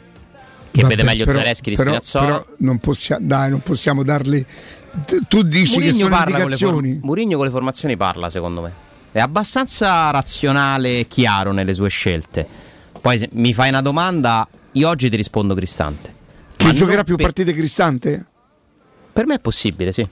Che 0.70 0.80
Vabbè, 0.82 0.94
vede 0.94 1.02
meglio 1.02 1.24
però- 1.24 1.38
Zaleschi 1.38 1.70
di 1.70 1.76
però, 1.76 1.88
Spinazzola. 2.00 2.24
però 2.24 2.44
non 2.58 2.78
possiamo, 2.78 3.26
dai, 3.26 3.50
non 3.50 3.60
possiamo 3.60 4.04
darle. 4.04 4.46
Tu 5.28 5.42
dici 5.42 5.80
che 5.80 5.90
Mourinho 5.92 5.98
sono 5.98 6.08
le 6.08 6.16
for- 6.16 6.28
indicazioni. 6.30 7.00
Mourinho 7.02 7.36
con 7.36 7.46
le 7.46 7.50
formazioni 7.52 7.96
parla, 7.96 8.30
secondo 8.30 8.60
me. 8.62 8.72
È 9.12 9.20
abbastanza 9.20 10.10
razionale 10.10 11.00
e 11.00 11.06
chiaro 11.06 11.52
nelle 11.52 11.74
sue 11.74 11.90
scelte. 11.90 12.48
Poi 12.98 13.18
se 13.18 13.28
mi 13.32 13.52
fai 13.52 13.68
una 13.68 13.82
domanda, 13.82 14.48
io 14.72 14.88
oggi 14.88 15.10
ti 15.10 15.16
rispondo 15.16 15.54
Cristante. 15.54 16.14
Ma 16.64 16.72
giocherà 16.72 17.04
più 17.04 17.16
per- 17.16 17.26
partite 17.26 17.52
Cristante? 17.52 18.24
Per 19.12 19.26
me 19.26 19.34
è 19.34 19.38
possibile, 19.38 19.92
sì. 19.92 20.08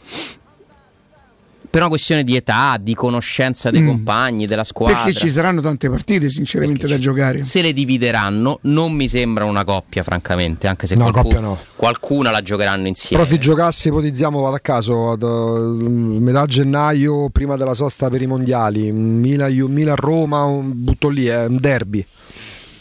Per 1.71 1.81
una 1.81 1.89
questione 1.89 2.25
di 2.25 2.35
età, 2.35 2.77
di 2.81 2.95
conoscenza 2.97 3.71
dei 3.71 3.81
Mm. 3.83 3.87
compagni, 3.87 4.47
della 4.49 4.65
squadra. 4.65 4.97
Perché 5.05 5.13
ci 5.13 5.31
saranno 5.31 5.61
tante 5.61 5.89
partite, 5.89 6.29
sinceramente, 6.29 6.89
da 6.89 6.99
giocare. 6.99 7.45
Se 7.45 7.63
le 7.63 7.73
divideranno, 7.73 8.59
non 8.63 8.93
mi 8.93 9.07
sembra 9.07 9.45
una 9.45 9.63
coppia, 9.63 10.03
francamente. 10.03 10.67
Anche 10.67 10.89
se 10.89 10.97
No, 10.97 11.03
qualcuno- 11.11 11.23
coppia 11.23 11.41
no. 11.41 11.59
qualcuna 11.77 12.31
la 12.33 12.43
giocheranno 12.43 12.89
insieme. 12.89 13.23
Però 13.23 13.33
se 13.37 13.39
giocasse, 13.39 13.87
ipotizziamo, 13.89 14.41
vado 14.41 14.57
a 14.57 14.59
caso, 14.59 15.13
ad, 15.13 15.23
eh, 15.23 15.89
metà 15.89 16.45
gennaio, 16.47 17.29
prima 17.31 17.57
della 17.57 17.75
sosta 17.75 18.09
per 18.11 18.21
i 18.21 18.27
mondiali, 18.27 18.91
Milan, 18.91 19.53
Milan-Roma, 19.53 20.47
butto 20.47 21.09
lì, 21.09 21.27
è 21.27 21.45
un 21.47 21.59
derby. 21.61 22.05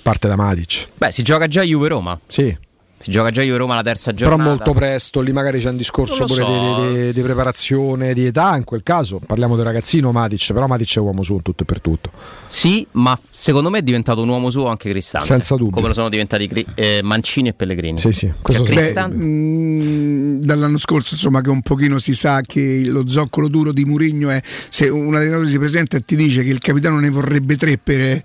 Parte 0.02 0.28
da 0.28 0.36
Matic. 0.36 0.88
Beh, 0.98 1.12
si 1.12 1.22
gioca 1.22 1.46
già 1.48 1.62
Juve-Roma. 1.62 2.20
Sì. 2.26 2.58
Si 3.02 3.12
gioca 3.12 3.32
già 3.32 3.42
Juve-Roma 3.42 3.76
la 3.76 3.82
terza 3.82 4.12
Però 4.14 4.30
giornata. 4.30 4.50
molto 4.50 4.74
presto, 4.74 5.22
lì 5.22 5.32
magari 5.32 5.60
c'è 5.60 5.70
un 5.70 5.78
discorso 5.78 6.26
pure 6.26 6.44
so. 6.44 6.86
di, 6.92 6.98
di- 7.06 7.14
di 7.14 7.22
preparazione, 7.22 8.14
di 8.14 8.26
età, 8.26 8.56
in 8.58 8.66
quel 8.66 8.84
caso 8.84 9.20
parliamo 9.26 9.56
del 9.56 9.64
ragazzino 9.66 10.12
Matic, 10.12 10.52
però 10.54 10.68
Matic 10.68 10.96
è 10.98 11.00
uomo 11.00 11.24
su 11.24 11.34
in 11.36 11.42
tutto 11.42 11.64
e 11.64 11.66
per 11.66 11.80
tutto. 11.82 12.12
Sì, 12.48 12.86
ma 12.94 13.18
secondo 13.32 13.70
me 13.70 13.80
è 13.80 13.82
diventato 13.84 14.22
un 14.22 14.28
uomo 14.30 14.50
suo 14.50 14.68
anche 14.68 14.90
Cristante. 14.90 15.28
Senza 15.28 15.56
dubbio. 15.56 15.72
Come 15.76 15.88
lo 15.88 15.94
sono 15.94 16.10
diventati 16.10 16.50
eh, 16.76 17.00
Mancini 17.04 17.50
e 17.50 17.54
Pellegrini. 17.54 17.98
Sì, 17.98 18.12
sì, 18.12 18.32
Cioè, 18.44 18.94
Beh, 18.94 19.08
mh, 19.08 20.40
dall'anno 20.42 20.78
scorso, 20.78 21.14
insomma, 21.14 21.42
che 21.42 21.50
un 21.50 21.62
pochino 21.62 22.00
si 22.00 22.14
sa 22.14 22.42
che 22.42 22.84
lo 22.86 23.08
zoccolo 23.08 23.48
duro 23.48 23.72
di 23.72 23.86
Murigno 23.86 24.30
è 24.30 24.42
se 24.70 24.90
un 24.90 25.16
allenatore 25.16 25.48
si 25.48 25.58
presenta 25.58 25.98
e 25.98 26.02
ti 26.02 26.16
dice 26.16 26.44
che 26.44 26.50
il 26.50 26.60
capitano 26.60 27.00
ne 27.00 27.10
vorrebbe 27.10 27.56
tre, 27.58 27.78
per, 27.78 28.22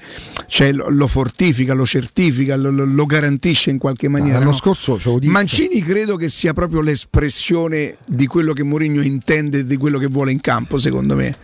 cioè 0.47 0.73
lo, 0.73 0.89
lo 0.89 1.07
fortifica, 1.07 1.75
lo 1.75 1.87
certifica, 1.87 2.57
lo, 2.57 2.71
lo- 2.71 2.85
lo 2.85 3.07
garantisce 3.07 3.71
in 3.71 3.79
qualche 3.79 4.09
maniera. 4.09 4.39
L'anno 4.39 4.51
no? 4.51 4.57
Scorso 4.73 4.99
ce 4.99 5.09
lo 5.11 5.19
dico. 5.19 5.33
Mancini 5.33 5.83
credo 5.83 6.17
che 6.17 6.29
sia 6.29 6.55
proprio 6.55 6.81
l'espressione 6.81 7.97
di 8.07 8.27
quello 8.27 8.53
che 8.55 8.63
Mourinho 8.63 9.03
intende 9.03 9.59
e 9.59 9.67
di 9.67 9.77
quello 9.77 9.99
che 9.99 10.07
vuole 10.07 10.33
in 10.33 10.41
campo, 10.41 10.79
secondo 10.79 11.15
me. 11.15 11.35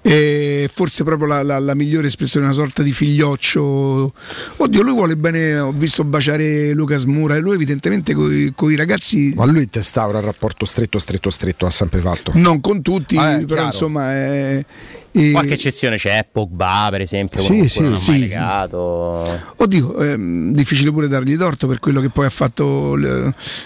E 0.00 0.68
forse 0.72 1.04
proprio 1.04 1.28
la, 1.28 1.42
la- 1.42 1.58
la 1.58 1.74
migliore 1.74 2.06
espressione, 2.06 2.46
una 2.46 2.54
sorta 2.54 2.82
di 2.82 2.90
figlioccio. 2.92 4.12
Oddio, 4.56 4.82
lui 4.82 4.92
vuole 4.92 5.16
bene, 5.16 5.58
ho 5.58 5.72
visto 5.72 6.02
baciare 6.04 6.72
Lucas 6.72 7.04
Mura 7.04 7.36
e 7.36 7.40
lui 7.40 7.54
evidentemente 7.54 8.14
con 8.54 8.70
i 8.72 8.76
ragazzi, 8.76 9.32
Ma 9.36 9.44
lui 9.44 9.68
testaura 9.68 10.18
il 10.18 10.24
rapporto 10.24 10.64
stretto, 10.64 10.98
stretto, 10.98 11.30
stretto, 11.30 11.66
ha 11.66 11.70
sempre 11.70 12.00
fatto. 12.00 12.32
non 12.34 12.60
con 12.60 12.80
tutti, 12.82 13.16
Ah, 13.16 13.32
eh, 13.32 13.38
però 13.40 13.46
chiaro. 13.54 13.64
insomma... 13.66 14.12
È, 14.12 14.64
e- 15.12 15.30
Qualche 15.32 15.54
eccezione 15.54 15.96
c'è, 15.96 16.26
Pogba 16.30 16.88
per 16.90 17.00
esempio, 17.02 17.40
Sì, 17.42 17.68
sì, 17.68 17.80
non 17.80 17.90
ha 17.92 17.96
mai 17.96 18.00
sì. 18.02 18.18
legato. 18.18 19.40
Oddio, 19.56 19.96
ehm, 19.98 20.52
difficile 20.52 20.90
pure 20.90 21.06
dargli 21.08 21.36
torto 21.36 21.66
per 21.66 21.78
quello 21.80 22.00
che 22.00 22.08
poi 22.08 22.26
ha 22.26 22.30
fatto 22.30 22.94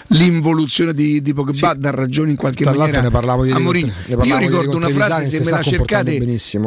l'involuzione 0.07 0.93
di, 0.93 1.21
di 1.21 1.33
Pogba, 1.33 1.73
dà 1.73 1.89
ragione 1.91 2.31
in 2.31 2.35
qualche 2.35 2.63
Tra 2.63 2.73
maniera 2.73 3.01
ne 3.01 3.09
parlavamo 3.09 3.45
ieri 3.45 3.57
a 3.57 3.61
Mourinho. 3.61 3.91
Io 4.23 4.37
ricordo 4.37 4.75
una 4.75 4.89
frase, 4.89 5.25
se 5.25 5.43
me 5.43 5.51
la 5.51 5.61
cercate, 5.61 6.17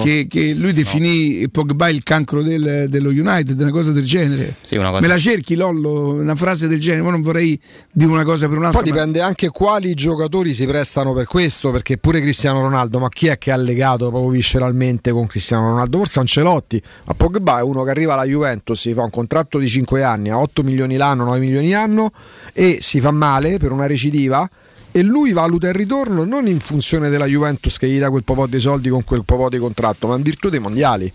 che, 0.02 0.26
che 0.28 0.54
lui 0.54 0.72
definì 0.72 1.48
Pogba 1.50 1.88
il 1.88 2.02
cancro 2.02 2.42
del- 2.42 2.86
dello 2.88 3.10
United, 3.10 3.58
una 3.60 3.70
cosa 3.70 3.92
del 3.92 4.04
genere. 4.04 4.54
Sì, 4.60 4.76
una 4.76 4.88
cosa- 4.90 5.00
Me 5.02 5.06
la 5.08 5.18
cerchi 5.18 5.54
Lollo, 5.56 6.14
una 6.14 6.34
frase 6.34 6.68
del 6.68 6.80
genere, 6.80 7.02
ma 7.02 7.10
non 7.10 7.22
vorrei 7.22 7.58
dire 7.92 8.10
una 8.10 8.24
cosa 8.24 8.48
per 8.48 8.56
un'altra. 8.58 8.80
Poi 8.80 8.90
ma- 8.90 8.96
dipende 8.96 9.20
anche 9.20 9.48
quali 9.48 9.94
giocatori 9.94 10.54
si 10.54 10.66
prestano 10.66 11.12
per 11.12 11.26
questo, 11.26 11.70
perché 11.70 11.98
pure 11.98 12.20
Cristiano 12.20 12.60
Ronaldo, 12.62 12.98
ma 12.98 13.08
chi 13.08 13.26
è 13.26 13.36
che 13.38 13.50
ha 13.50 13.56
legato 13.56 14.08
proprio 14.08 14.30
visceralmente 14.30 14.68
con 15.12 15.26
Cristiano 15.26 15.68
Ronaldo? 15.70 15.98
Forse 15.98 16.20
Ancelotti, 16.20 16.82
ma 17.06 17.14
Pogba 17.14 17.58
è 17.58 17.62
uno 17.62 17.82
che 17.84 17.90
arriva 17.90 18.12
alla 18.14 18.24
Juventus, 18.24 18.80
si 18.80 18.94
fa 18.94 19.02
un 19.02 19.10
contratto 19.10 19.58
di 19.58 19.68
5 19.68 20.02
anni, 20.02 20.30
a 20.30 20.38
8 20.38 20.62
milioni 20.62 20.96
l'anno, 20.96 21.24
9 21.24 21.38
milioni 21.38 21.70
l'anno 21.70 22.10
e 22.52 22.78
si 22.80 23.00
fa 23.00 23.10
male 23.10 23.58
per 23.58 23.72
una 23.72 23.86
recidiva 23.86 24.48
e 24.92 25.02
lui 25.02 25.32
valuta 25.32 25.68
il 25.68 25.74
ritorno 25.74 26.24
non 26.24 26.48
in 26.48 26.58
funzione 26.58 27.08
della 27.08 27.26
Juventus 27.26 27.78
che 27.78 27.86
gli 27.88 27.98
dà 28.00 28.10
quel 28.10 28.24
po' 28.24 28.46
di 28.48 28.58
soldi 28.58 28.88
con 28.88 29.04
quel 29.04 29.24
po' 29.24 29.48
di 29.48 29.58
contratto, 29.58 30.08
ma 30.08 30.16
in 30.16 30.22
virtù 30.22 30.48
dei 30.48 30.58
mondiali. 30.58 31.12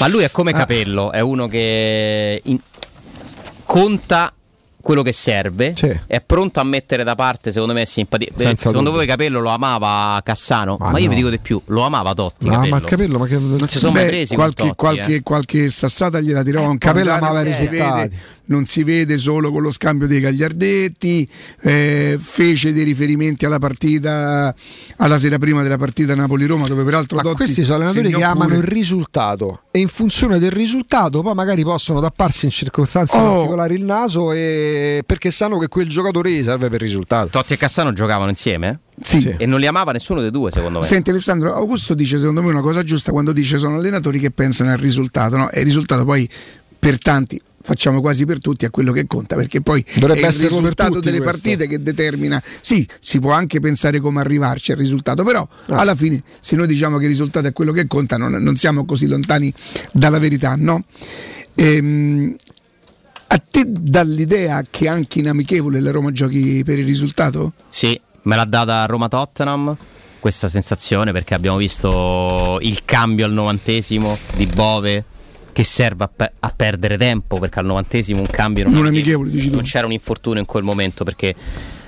Ma 0.00 0.08
lui 0.08 0.22
è 0.22 0.26
Ah. 0.26 0.30
come 0.30 0.52
Capello, 0.52 1.12
è 1.12 1.20
uno 1.20 1.46
che 1.46 2.40
in- 2.44 2.58
conta 3.64 4.32
quello 4.82 5.02
che 5.02 5.12
serve, 5.12 5.74
è 6.06 6.20
pronto 6.20 6.60
a 6.60 6.64
mettere 6.64 7.04
da 7.04 7.14
parte, 7.14 7.50
secondo 7.52 7.72
me, 7.72 7.86
simpatia. 7.86 8.28
Beh, 8.34 8.42
Senza 8.42 8.68
Secondo 8.68 8.90
voi 8.90 9.06
Capello 9.06 9.40
lo 9.40 9.48
amava 9.50 10.20
Cassano? 10.22 10.76
Ma 10.78 10.90
Ma, 10.90 10.98
io 10.98 11.04
no. 11.04 11.10
vi 11.10 11.16
dico 11.16 11.30
di 11.30 11.38
più, 11.38 11.60
lo 11.66 11.82
amava 11.82 12.12
Totti. 12.14 12.46
No, 12.46 12.52
Capello. 12.54 12.70
ma 12.70 12.76
il 12.78 12.84
capello, 12.84 13.18
ma 13.18 13.26
che 13.26 13.38
Non 13.38 13.68
si 13.68 13.78
sono 13.78 13.92
mai 13.92 14.02
Beh, 14.04 14.08
presi 14.08 14.34
con 14.34 14.44
qualche, 14.44 14.62
Totti, 14.62 14.74
qualche, 14.76 15.14
eh. 15.16 15.22
qualche 15.22 15.68
sassata 15.70 16.20
gliela 16.20 16.42
tirò 16.42 16.68
un 16.68 16.76
Capello 16.78 17.12
amava 17.12 17.40
i 17.40 17.44
non 17.44 17.52
si 17.52 17.60
risultati. 17.60 18.00
vede, 18.00 18.16
non 18.44 18.64
si 18.66 18.82
vede 18.82 19.18
solo 19.18 19.50
con 19.52 19.62
lo 19.62 19.70
scambio 19.70 20.06
dei 20.06 20.20
gagliardetti 20.20 21.28
eh, 21.60 22.16
fece 22.20 22.72
dei 22.72 22.82
riferimenti 22.84 23.46
alla 23.46 23.58
partita 23.58 24.54
alla 24.96 25.18
sera 25.18 25.38
prima 25.38 25.62
della 25.62 25.78
partita 25.78 26.14
Napoli-Roma 26.14 26.66
dove 26.66 26.82
peraltro 26.84 27.16
Ma 27.16 27.22
Totti 27.22 27.36
questi 27.36 27.62
sono 27.64 27.76
allenatori 27.84 28.12
che 28.12 28.22
amano 28.22 28.46
pure. 28.50 28.56
il 28.58 28.62
risultato 28.64 29.60
e 29.70 29.78
in 29.78 29.88
funzione 29.88 30.38
del 30.38 30.50
risultato 30.50 31.22
poi 31.22 31.34
magari 31.34 31.62
possono 31.62 32.00
tapparsi 32.00 32.44
in 32.46 32.50
circostanze 32.50 33.16
Oh. 33.16 33.34
particolari 33.36 33.74
il 33.76 33.84
naso 33.84 34.32
e- 34.32 34.71
perché 35.06 35.30
sanno 35.30 35.58
che 35.58 35.68
quel 35.68 35.88
giocatore 35.88 36.30
gli 36.30 36.42
serve 36.42 36.68
per 36.68 36.80
il 36.82 36.88
risultato. 36.88 37.28
Totti 37.28 37.54
e 37.54 37.56
Cassano 37.56 37.92
giocavano 37.92 38.30
insieme? 38.30 38.80
Sì. 39.02 39.34
E 39.36 39.46
non 39.46 39.58
li 39.60 39.66
amava 39.66 39.92
nessuno 39.92 40.20
dei 40.20 40.30
due, 40.30 40.50
secondo 40.50 40.80
me. 40.80 40.84
Senti 40.86 41.10
Alessandro, 41.10 41.54
Augusto 41.54 41.94
dice 41.94 42.18
secondo 42.18 42.42
me 42.42 42.50
una 42.50 42.60
cosa 42.60 42.82
giusta 42.82 43.10
quando 43.12 43.32
dice 43.32 43.58
sono 43.58 43.76
allenatori 43.76 44.18
che 44.18 44.30
pensano 44.30 44.70
al 44.72 44.78
risultato, 44.78 45.36
no? 45.36 45.50
E 45.50 45.60
il 45.60 45.64
risultato 45.66 46.04
poi 46.04 46.28
per 46.78 46.98
tanti 46.98 47.40
facciamo 47.64 48.00
quasi 48.00 48.26
per 48.26 48.40
tutti 48.40 48.64
a 48.64 48.70
quello 48.70 48.90
che 48.90 49.06
conta 49.06 49.36
perché 49.36 49.60
poi 49.60 49.84
Dovrebbe 49.94 50.22
è 50.22 50.26
il 50.26 50.32
risultato 50.32 50.94
tutti 50.94 51.04
delle 51.12 51.20
questo. 51.20 51.40
partite 51.42 51.68
che 51.68 51.80
determina 51.80 52.42
sì 52.60 52.84
si 52.98 53.20
può 53.20 53.30
anche 53.30 53.60
pensare 53.60 54.00
come 54.00 54.18
arrivarci 54.18 54.72
al 54.72 54.78
risultato 54.78 55.22
però 55.22 55.46
Ah. 55.68 55.76
alla 55.78 55.94
fine 55.94 56.20
se 56.40 56.56
noi 56.56 56.66
diciamo 56.66 56.96
che 56.96 57.04
il 57.04 57.10
risultato 57.10 57.46
è 57.46 57.52
quello 57.52 57.70
che 57.70 57.86
conta 57.86 58.16
non, 58.16 58.32
non 58.32 58.56
siamo 58.56 58.84
così 58.84 59.06
lontani 59.06 59.54
dalla 59.92 60.18
verità 60.18 60.56
no? 60.58 60.82
Ehm, 61.54 62.34
a 63.34 63.38
te 63.50 63.64
dà 63.66 64.02
l'idea 64.02 64.62
che 64.68 64.88
anche 64.88 65.18
in 65.20 65.28
amichevole 65.28 65.80
la 65.80 65.90
Roma 65.90 66.12
giochi 66.12 66.62
per 66.64 66.78
il 66.78 66.84
risultato? 66.84 67.52
Sì, 67.70 67.98
me 68.22 68.36
l'ha 68.36 68.44
data 68.44 68.84
Roma-Tottenham 68.86 69.74
questa 70.20 70.48
sensazione 70.48 71.12
perché 71.12 71.34
abbiamo 71.34 71.56
visto 71.56 72.58
il 72.60 72.84
cambio 72.84 73.24
al 73.24 73.32
novantesimo 73.32 74.16
di 74.36 74.46
Bove 74.46 75.04
che 75.52 75.64
serve 75.64 76.04
a, 76.04 76.10
pe- 76.14 76.32
a 76.40 76.52
perdere 76.54 76.96
tempo 76.96 77.38
perché 77.38 77.58
al 77.58 77.66
novantesimo 77.66 78.20
un 78.20 78.26
cambio 78.26 78.64
non, 78.64 78.74
Non 78.74 78.84
è- 78.84 78.88
amichevole, 78.88 79.30
dici 79.30 79.48
tu. 79.48 79.54
non 79.56 79.64
c'era 79.64 79.86
un 79.86 79.92
infortunio 79.92 80.40
in 80.40 80.46
quel 80.46 80.62
momento 80.62 81.02
perché 81.04 81.34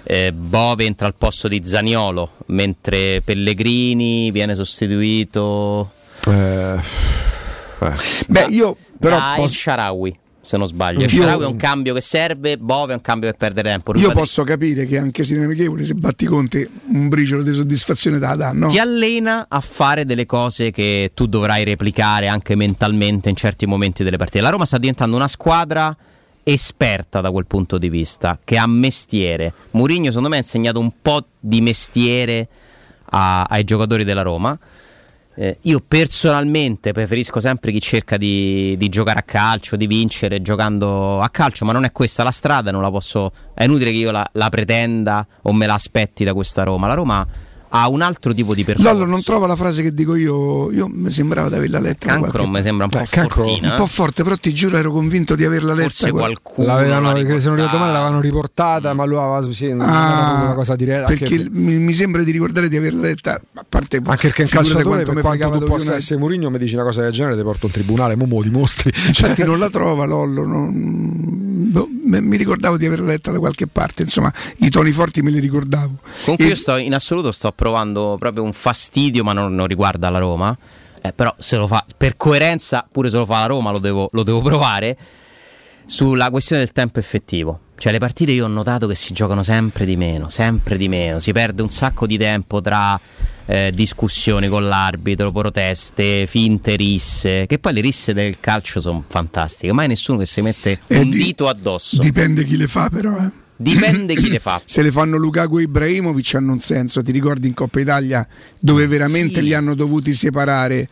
eh, 0.02 0.32
Bove 0.32 0.84
entra 0.84 1.06
al 1.06 1.14
posto 1.16 1.46
di 1.48 1.60
Zaniolo 1.64 2.30
mentre 2.46 3.20
Pellegrini 3.22 4.30
viene 4.32 4.54
sostituito 4.54 5.92
Eh, 6.26 6.76
Beh, 8.28 8.46
io 8.48 8.76
però 8.98 9.18
da 9.18 9.34
El 9.36 9.40
posso- 9.42 9.54
Sharawi 9.54 10.18
se 10.44 10.56
non 10.58 10.66
sbaglio. 10.66 11.08
Sharawi 11.08 11.42
è 11.44 11.46
un 11.46 11.56
cambio 11.56 11.94
che 11.94 12.00
serve, 12.00 12.58
Bove 12.58 12.92
è 12.92 12.96
un 12.96 13.00
cambio 13.00 13.30
per 13.30 13.38
perdere 13.38 13.70
tempo. 13.70 13.90
Io 13.92 13.96
Ribadisco. 13.98 14.20
posso 14.20 14.44
capire 14.44 14.86
che 14.86 14.98
anche 14.98 15.24
se 15.24 15.36
amichevole 15.42 15.84
se 15.84 15.94
batti 15.94 16.26
Conte 16.26 16.68
un 16.92 17.08
briciolo 17.08 17.42
di 17.42 17.52
soddisfazione 17.52 18.18
te 18.18 18.26
la 18.26 18.36
dà, 18.36 18.52
no? 18.52 18.68
Ti 18.68 18.78
allena 18.78 19.46
a 19.48 19.60
fare 19.60 20.04
delle 20.04 20.26
cose 20.26 20.70
che 20.70 21.10
tu 21.14 21.26
dovrai 21.26 21.64
replicare 21.64 22.28
anche 22.28 22.54
mentalmente 22.54 23.28
in 23.30 23.36
certi 23.36 23.66
momenti 23.66 24.04
delle 24.04 24.18
partite. 24.18 24.40
La 24.42 24.50
Roma 24.50 24.66
sta 24.66 24.78
diventando 24.78 25.16
una 25.16 25.28
squadra 25.28 25.96
esperta 26.42 27.20
da 27.22 27.30
quel 27.30 27.46
punto 27.46 27.78
di 27.78 27.88
vista, 27.88 28.38
che 28.44 28.58
ha 28.58 28.66
mestiere. 28.66 29.52
Mourinho 29.70 30.08
secondo 30.08 30.28
me 30.28 30.36
ha 30.36 30.40
insegnato 30.40 30.78
un 30.78 30.92
po' 31.00 31.24
di 31.40 31.62
mestiere 31.62 32.48
a- 33.10 33.44
ai 33.44 33.64
giocatori 33.64 34.04
della 34.04 34.22
Roma. 34.22 34.56
Eh, 35.36 35.58
io 35.62 35.82
personalmente 35.86 36.92
preferisco 36.92 37.40
sempre 37.40 37.72
chi 37.72 37.80
cerca 37.80 38.16
di, 38.16 38.76
di 38.78 38.88
giocare 38.88 39.18
a 39.18 39.22
calcio, 39.22 39.74
di 39.76 39.86
vincere 39.86 40.40
giocando 40.42 41.20
a 41.20 41.28
calcio, 41.28 41.64
ma 41.64 41.72
non 41.72 41.84
è 41.84 41.92
questa 41.92 42.22
la 42.22 42.30
strada, 42.30 42.70
non 42.70 42.82
la 42.82 42.90
posso, 42.90 43.32
è 43.52 43.64
inutile 43.64 43.90
che 43.90 43.96
io 43.96 44.10
la, 44.10 44.28
la 44.32 44.48
pretenda 44.48 45.26
o 45.42 45.52
me 45.52 45.66
la 45.66 45.74
aspetti 45.74 46.22
da 46.24 46.34
questa 46.34 46.62
Roma. 46.62 46.86
La 46.86 46.94
Roma 46.94 47.26
ha 47.76 47.88
un 47.88 48.02
altro 48.02 48.32
tipo 48.32 48.54
di 48.54 48.62
percorso. 48.62 48.92
Lollo 48.92 49.04
non 49.04 49.20
trova 49.24 49.48
la 49.48 49.56
frase 49.56 49.82
che 49.82 49.92
dico 49.92 50.14
io, 50.14 50.70
io 50.70 50.86
mi 50.88 51.10
sembrava 51.10 51.48
di 51.48 51.56
averla 51.56 51.80
letta. 51.80 52.06
Cancro 52.06 52.30
qualche- 52.30 52.48
mi 52.48 52.62
sembra 52.62 52.84
un 52.84 52.90
po' 52.90 52.98
Beh, 53.00 53.06
fortina. 53.28 53.70
Un 53.72 53.76
po' 53.76 53.86
forte, 53.86 54.22
però 54.22 54.36
ti 54.36 54.54
giuro 54.54 54.76
ero 54.76 54.92
convinto 54.92 55.34
di 55.34 55.44
averla 55.44 55.74
letta. 55.74 55.88
Forse 55.88 56.10
qualcuno 56.12 56.68
L'avevano, 56.68 57.12
l'ha 57.12 57.40
se 57.40 57.48
non 57.48 57.56
ricordo 57.56 57.78
male, 57.78 57.92
l'avevano 57.92 58.20
riportata, 58.20 58.92
ma 58.94 59.04
lui 59.04 59.16
aveva 59.18 59.42
sì, 59.52 59.70
Ah, 59.70 59.74
una 60.44 60.52
cosa 60.54 60.76
diretta. 60.76 61.06
anche- 61.08 61.26
perché 61.28 61.48
mi, 61.50 61.78
mi 61.78 61.92
sembra 61.92 62.22
di 62.22 62.30
ricordare 62.30 62.68
di 62.68 62.76
averla 62.76 63.00
letta, 63.00 63.40
a 63.54 63.64
parte 63.68 63.96
Anche 63.96 64.28
perché 64.28 64.46
figurate 64.46 64.54
calciatore, 64.56 64.84
quanto 64.84 65.04
per 65.06 65.14
mi 65.14 65.20
quanto 65.38 65.58
tu 65.58 65.66
possa 65.66 65.94
essere 65.96 66.20
Mourinho, 66.20 66.50
mi 66.50 66.58
dici 66.58 66.74
una 66.74 66.84
cosa 66.84 67.02
del 67.02 67.10
genere, 67.12 67.36
ti 67.36 67.42
porto 67.42 67.66
in 67.66 67.72
tribunale, 67.72 68.14
mo 68.14 68.26
me 68.26 68.34
lo 68.36 68.42
dimostri. 68.42 68.92
Infatti 69.08 69.42
non 69.42 69.58
la 69.58 69.68
trova 69.68 70.04
Lollo, 70.04 70.46
non- 70.46 71.70
boh, 71.72 71.88
mi 72.04 72.36
ricordavo 72.36 72.76
di 72.76 72.86
averla 72.86 73.06
letta 73.06 73.32
da 73.32 73.38
qualche 73.40 73.66
parte, 73.66 74.02
insomma 74.02 74.32
i 74.58 74.70
toni 74.70 74.92
forti 74.92 75.22
me 75.22 75.30
li 75.30 75.40
ricordavo. 75.40 75.96
Comunque 76.22 76.46
E- 76.46 76.48
io 76.50 76.54
sto 76.54 76.76
in 76.76 76.94
assoluto 76.94 77.32
sto 77.32 77.48
provando 77.64 78.16
proprio 78.18 78.42
un 78.42 78.52
fastidio, 78.52 79.24
ma 79.24 79.32
non, 79.32 79.54
non 79.54 79.66
riguarda 79.66 80.10
la 80.10 80.18
Roma. 80.18 80.56
Eh, 81.00 81.12
però 81.14 81.34
se 81.38 81.56
lo 81.56 81.66
fa 81.66 81.82
per 81.96 82.16
coerenza, 82.18 82.86
pure 82.90 83.08
se 83.08 83.16
lo 83.16 83.24
fa 83.24 83.40
la 83.40 83.46
Roma, 83.46 83.70
lo 83.70 83.78
devo, 83.78 84.08
lo 84.12 84.22
devo 84.22 84.42
provare. 84.42 84.96
Sulla 85.86 86.30
questione 86.30 86.62
del 86.62 86.72
tempo 86.72 86.98
effettivo. 86.98 87.60
Cioè, 87.76 87.92
le 87.92 87.98
partite 87.98 88.32
io 88.32 88.44
ho 88.44 88.48
notato 88.48 88.86
che 88.86 88.94
si 88.94 89.12
giocano 89.12 89.42
sempre 89.42 89.84
di 89.84 89.96
meno, 89.96 90.28
sempre 90.30 90.76
di 90.78 90.88
meno. 90.88 91.18
Si 91.20 91.32
perde 91.32 91.60
un 91.62 91.68
sacco 91.68 92.06
di 92.06 92.16
tempo 92.16 92.60
tra 92.62 92.98
eh, 93.46 93.70
discussioni 93.74 94.48
con 94.48 94.66
l'arbitro, 94.66 95.30
proteste, 95.32 96.26
finte 96.26 96.76
risse. 96.76 97.44
Che 97.46 97.58
poi 97.58 97.72
le 97.74 97.80
risse 97.82 98.14
del 98.14 98.40
calcio 98.40 98.80
sono 98.80 99.04
fantastiche. 99.06 99.72
Mai 99.74 99.88
nessuno 99.88 100.18
che 100.18 100.26
si 100.26 100.40
mette 100.40 100.78
Eh, 100.86 100.98
un 100.98 101.10
di- 101.10 101.22
dito 101.22 101.48
addosso. 101.48 101.98
Dipende 101.98 102.44
chi 102.44 102.56
le 102.56 102.66
fa 102.66 102.88
però. 102.88 103.14
eh. 103.18 103.42
Dipende 103.56 104.14
chi 104.14 104.28
le 104.30 104.38
fa. 104.40 104.60
Se 104.64 104.82
le 104.82 104.90
fanno 104.90 105.16
Lukaku 105.16 105.58
e 105.58 105.62
Ibrahimovic 105.62 106.34
hanno 106.34 106.52
un 106.52 106.60
senso, 106.60 107.02
ti 107.02 107.12
ricordi 107.12 107.46
in 107.46 107.54
Coppa 107.54 107.80
Italia 107.80 108.26
dove 108.58 108.86
veramente 108.86 109.34
Sì. 109.40 109.42
li 109.42 109.54
hanno 109.54 109.74
dovuti 109.74 110.12
separare. 110.12 110.88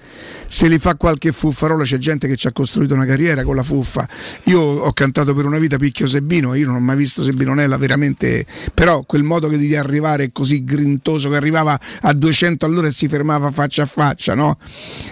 Se 0.46 0.68
li 0.68 0.78
fa 0.78 0.94
qualche 0.94 1.32
fuffarola 1.32 1.84
c'è 1.84 1.96
gente 1.98 2.28
che 2.28 2.36
ci 2.36 2.46
ha 2.46 2.52
costruito 2.52 2.94
una 2.94 3.04
carriera 3.06 3.42
con 3.42 3.56
la 3.56 3.62
fuffa. 3.62 4.08
Io 4.44 4.60
ho 4.60 4.92
cantato 4.92 5.34
per 5.34 5.44
una 5.46 5.58
vita 5.58 5.76
Picchio 5.76 6.06
Sebino, 6.06 6.54
io 6.54 6.66
non 6.66 6.76
ho 6.76 6.80
mai 6.80 6.96
visto 6.96 7.22
Sebinonella 7.24 7.76
veramente, 7.78 8.46
però 8.74 9.02
quel 9.02 9.22
modo 9.22 9.48
che 9.48 9.56
di 9.56 9.74
arrivare 9.74 10.30
così 10.32 10.62
grintoso 10.62 11.30
che 11.30 11.36
arrivava 11.36 11.78
a 12.02 12.12
200 12.12 12.66
all'ora 12.66 12.86
e 12.88 12.92
si 12.92 13.08
fermava 13.08 13.50
faccia 13.50 13.82
a 13.82 13.86
faccia, 13.86 14.34
no? 14.34 14.58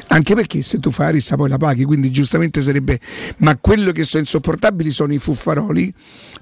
Anche 0.09 0.35
perché 0.35 0.63
se 0.63 0.79
tu 0.79 0.91
fai 0.91 1.13
rissa 1.13 1.37
poi 1.37 1.49
la 1.49 1.59
paghi, 1.59 1.85
quindi 1.85 2.11
giustamente 2.11 2.61
sarebbe 2.61 3.01
ma 3.39 3.57
quello 3.57 3.93
che 3.93 4.05
sono 4.05 4.23
insopportabili 4.23 4.91
sono 4.91 5.13
i 5.15 5.19
fuffaroli, 5.19 5.93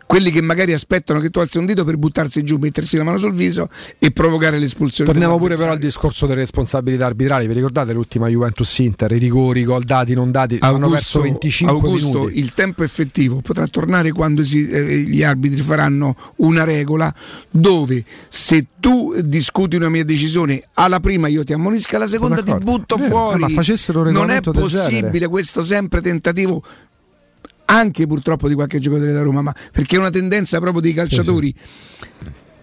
quelli 0.09 0.31
che 0.31 0.41
magari 0.41 0.73
aspettano 0.73 1.21
che 1.21 1.29
tu 1.29 1.39
alzi 1.39 1.59
un 1.59 1.67
dito 1.67 1.85
per 1.85 1.99
buttarsi 1.99 2.43
giù, 2.43 2.57
mettersi 2.57 2.97
la 2.97 3.05
mano 3.05 3.19
sul 3.19 3.35
viso 3.35 3.69
e 3.99 4.11
provocare 4.11 4.59
l'espulsione. 4.59 5.11
Torniamo 5.11 5.37
pure 5.37 5.55
però 5.55 5.73
al 5.73 5.79
discorso 5.79 6.25
delle 6.25 6.41
responsabilità 6.41 7.05
arbitrali. 7.05 7.47
Vi 7.47 7.53
ricordate 7.53 7.93
l'ultima 7.93 8.27
Juventus 8.29 8.79
Inter? 8.79 9.13
I 9.13 9.19
rigori, 9.19 9.61
i 9.61 9.65
gol 9.65 9.85
dati, 9.85 10.15
non 10.15 10.31
dati? 10.31 10.57
hanno 10.61 10.89
perso 10.89 11.21
25 11.21 11.77
Augusto, 11.77 12.09
minuti. 12.21 12.39
il 12.39 12.55
tempo 12.55 12.85
effettivo 12.85 13.41
potrà 13.43 13.67
tornare 13.67 14.11
quando 14.13 14.43
si- 14.45 14.67
eh, 14.67 14.97
gli 15.01 15.23
arbitri 15.23 15.61
faranno 15.61 16.17
una 16.37 16.65
regola 16.65 17.15
dove 17.51 18.03
se 18.31 18.65
tu 18.81 19.15
discuti 19.23 19.77
una 19.77 19.91
mia 19.91 20.05
decisione 20.07 20.63
alla 20.75 21.01
prima 21.01 21.29
io 21.29 21.45
ti 21.45 21.53
ammonisco, 21.53 21.97
alla 21.97 22.07
seconda 22.07 22.43
ti 22.43 22.55
butto 22.55 22.97
Vero, 22.97 23.11
fuori. 23.11 23.41
ma 23.41 23.49
facessero 23.51 24.11
non 24.11 24.31
è 24.31 24.41
possibile 24.41 25.29
questo 25.29 25.63
sempre 25.63 26.01
tentativo 26.01 26.63
anche 27.71 28.07
purtroppo 28.07 28.49
di 28.49 28.55
qualche 28.55 28.79
giocatore 28.79 29.13
da 29.13 29.23
Roma, 29.23 29.43
ma 29.43 29.55
perché 29.73 29.97
è 29.97 29.99
una 29.99 30.11
tendenza 30.11 30.59
proprio 30.59 30.81
dei 30.81 30.93
calciatori. 30.93 31.55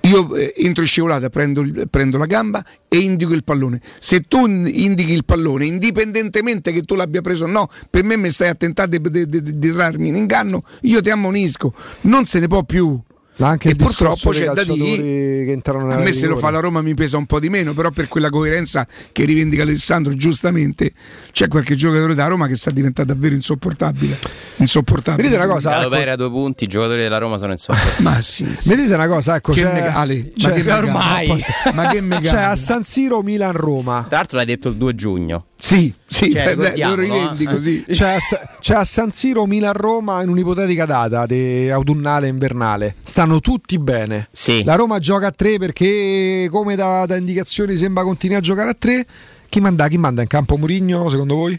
Io 0.02 0.36
eh, 0.36 0.53
entro 0.57 0.84
in 0.84 0.88
scivolata, 0.88 1.30
prendo, 1.30 1.64
prendo 1.90 2.18
la 2.18 2.27
gamba 2.27 2.64
e 2.88 2.98
indico 2.98 3.34
il 3.34 3.44
pallone. 3.44 3.82
Se 3.99 4.22
tu 4.22 4.45
in- 4.45 4.69
indichi 4.72 5.14
il 5.14 5.26
pallone, 5.26 5.65
indipendentemente 5.65 6.72
che 6.72 6.84
tu 6.84 6.94
l'abbia 6.94 7.22
preso 7.22 7.45
o 7.45 7.48
no, 7.48 7.68
per 7.90 8.03
me 8.03 8.15
mi 8.15 8.30
stai 8.30 8.49
a 8.49 8.56
tentare 8.56 8.99
di 8.99 9.72
trarmi 9.72 10.07
in 10.07 10.15
inganno, 10.15 10.64
io 10.82 11.02
ti 11.02 11.10
ammonisco. 11.10 11.73
Non 12.02 12.26
se 12.26 12.40
ne 12.40 12.48
può 12.48 12.64
più. 12.64 12.99
Ma 13.38 13.49
anche 13.49 13.70
e 13.70 13.76
purtroppo 13.76 14.30
c'è 14.30 14.45
da 14.45 14.64
dire. 14.64 15.44
che 15.45 15.52
entrano 15.52 15.90
A 15.90 15.98
me 15.98 16.12
se 16.14 16.26
lo 16.26 16.38
fa 16.38 16.49
la 16.52 16.60
Roma 16.60 16.82
mi 16.82 16.94
pesa 16.94 17.18
un 17.18 17.26
po' 17.26 17.40
di 17.40 17.49
meno, 17.49 17.74
però 17.74 17.90
per 17.91 18.07
quella 18.07 18.30
coerenza 18.30 18.88
che 19.12 19.26
rivendica 19.26 19.64
Alessandro 19.64 20.14
giustamente, 20.14 20.94
c'è 21.32 21.48
qualche 21.49 21.76
giocatore 21.76 22.16
da 22.16 22.28
Roma 22.28 22.48
che 22.48 22.56
sta 22.56 22.72
diventando 22.72 23.12
davvero 23.14 23.36
insopportabile. 23.36 24.18
Insopportabile. 24.57 25.28
Vedete 25.28 25.44
una 25.44 25.53
cosa, 25.53 25.72
ecco. 25.72 25.80
Galopere 25.90 26.12
a 26.12 26.16
due 26.16 26.30
punti, 26.30 26.64
i 26.64 26.68
giocatori 26.68 27.02
della 27.02 27.18
Roma 27.18 27.38
sono 27.38 27.52
insopportabili. 27.52 28.03
Ma 28.03 28.22
sì, 28.22 28.48
sì. 28.56 28.70
Vedete 28.70 28.94
una 28.94 29.07
cosa, 29.07 29.36
ecco, 29.36 29.52
Che 29.52 29.62
c'è, 29.64 29.74
megale, 29.74 30.16
ma 30.16 30.49
c'è- 30.49 30.62
che 30.64 30.72
ormai. 30.72 31.28
ma- 31.28 31.72
ma 31.74 31.88
che 31.90 32.02
megale. 32.02 32.30
c'è 32.38 32.44
a 32.44 32.56
San 32.56 32.84
Siro 32.84 33.22
Milan-Roma. 33.22 34.06
Tra 34.07 34.18
l'altro 34.18 34.38
l'hai 34.38 34.45
detto 34.45 34.70
il 34.70 34.76
2 34.76 34.95
giugno. 34.95 35.45
Sì, 35.57 35.91
sì, 36.06 36.32
Cioè, 36.32 36.56
beh, 36.56 36.77
lo 36.77 36.95
rivendico, 36.95 37.56
eh. 37.56 37.61
sì. 37.61 37.84
C'è 37.90 38.15
a, 38.15 38.19
Sa- 38.19 38.56
c'è 38.60 38.76
a 38.76 38.84
San 38.84 39.11
Siro 39.11 39.45
Milan-Roma 39.45 40.22
in 40.22 40.30
un'ipotetica 40.30 40.86
data 40.86 41.26
di 41.26 41.69
autunnale 41.69 42.27
e 42.27 42.30
invernale. 42.30 42.95
Stanno 43.03 43.40
tutti 43.40 43.80
bene. 43.80 44.27
Sì. 44.32 44.64
La 44.64 44.76
Roma 44.76 44.99
gioca 44.99 45.27
a 45.27 45.32
tre 45.32 45.57
perché, 45.57 46.48
come 46.52 46.76
da, 46.76 47.06
da 47.07 47.15
indicazioni, 47.15 47.77
sembra 47.77 48.03
continui 48.03 48.36
a 48.36 48.41
giocare 48.41 48.69
a 48.72 48.76
tre. 48.77 49.06
Chi 49.49 49.60
manda, 49.60 49.88
chi 49.88 49.98
manda 49.98 50.22
in 50.22 50.27
campo 50.27 50.57
Murigno, 50.57 51.10
secondo 51.10 51.36
voi? 51.36 51.57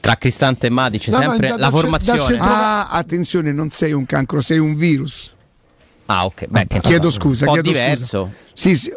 Tra 0.00 0.16
Cristante 0.16 0.68
e 0.68 0.70
Matic, 0.70 1.08
No, 1.08 1.16
no, 1.18 1.30
sempre 1.30 1.48
da- 1.48 1.56
la 1.56 1.60
da- 1.60 1.70
formazione. 1.70 2.18
da 2.18 2.24
centro- 2.26 2.46
Ah, 2.46 2.88
attenzione, 2.88 3.52
non 3.52 3.70
sei 3.70 3.92
un 3.92 4.06
cancro, 4.06 4.40
sei 4.40 4.58
un 4.58 4.76
virus. 4.76 5.34
Ah, 6.06 6.24
ok. 6.26 6.46
Beh, 6.48 6.66
che 6.66 6.78
Chiedo 6.80 7.10
scusa, 7.10 7.44
un 7.44 7.54
po' 7.56 7.60
chiedo 7.62 7.70
diverso. 7.70 8.24
scusa. 8.26 8.30
Sì, 8.52 8.76
sì, 8.76 8.92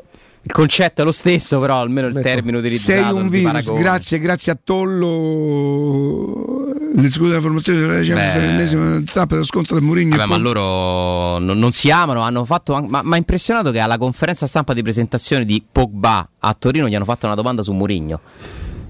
Il 0.47 0.53
concetto 0.53 1.01
è 1.01 1.03
lo 1.03 1.11
stesso, 1.11 1.59
però 1.59 1.81
almeno 1.81 2.07
il 2.07 2.17
termine 2.21 2.59
utilizzato. 2.59 3.01
sei 3.03 3.11
un 3.11 3.27
virus. 3.27 3.73
Grazie, 3.73 4.17
grazie 4.17 4.53
a 4.53 4.57
Tollo. 4.63 6.69
Le 6.95 7.09
scuse 7.11 7.27
della 7.27 7.41
formazione 7.41 7.79
della 7.81 7.95
Beh. 8.01 8.39
l'ennesima 8.39 9.03
tappa 9.11 9.33
dello 9.33 9.43
scontro 9.43 9.75
del 9.75 9.83
Mourinho. 9.83 10.15
Vabbè, 10.15 10.29
ma 10.29 10.37
loro 10.37 11.37
non, 11.39 11.59
non 11.59 11.73
si 11.73 11.91
amano, 11.91 12.21
hanno 12.21 12.45
fatto 12.45 12.75
an- 12.75 12.85
ma 12.87 13.01
mi 13.03 13.15
ha 13.15 13.17
impressionato 13.17 13.71
che 13.71 13.79
alla 13.79 13.97
conferenza 13.97 14.47
stampa 14.47 14.73
di 14.73 14.81
presentazione 14.81 15.43
di 15.43 15.61
Pogba 15.69 16.25
a 16.39 16.55
Torino 16.57 16.87
gli 16.87 16.95
hanno 16.95 17.03
fatto 17.03 17.25
una 17.25 17.35
domanda 17.35 17.61
su 17.61 17.73
Mourinho. 17.73 18.21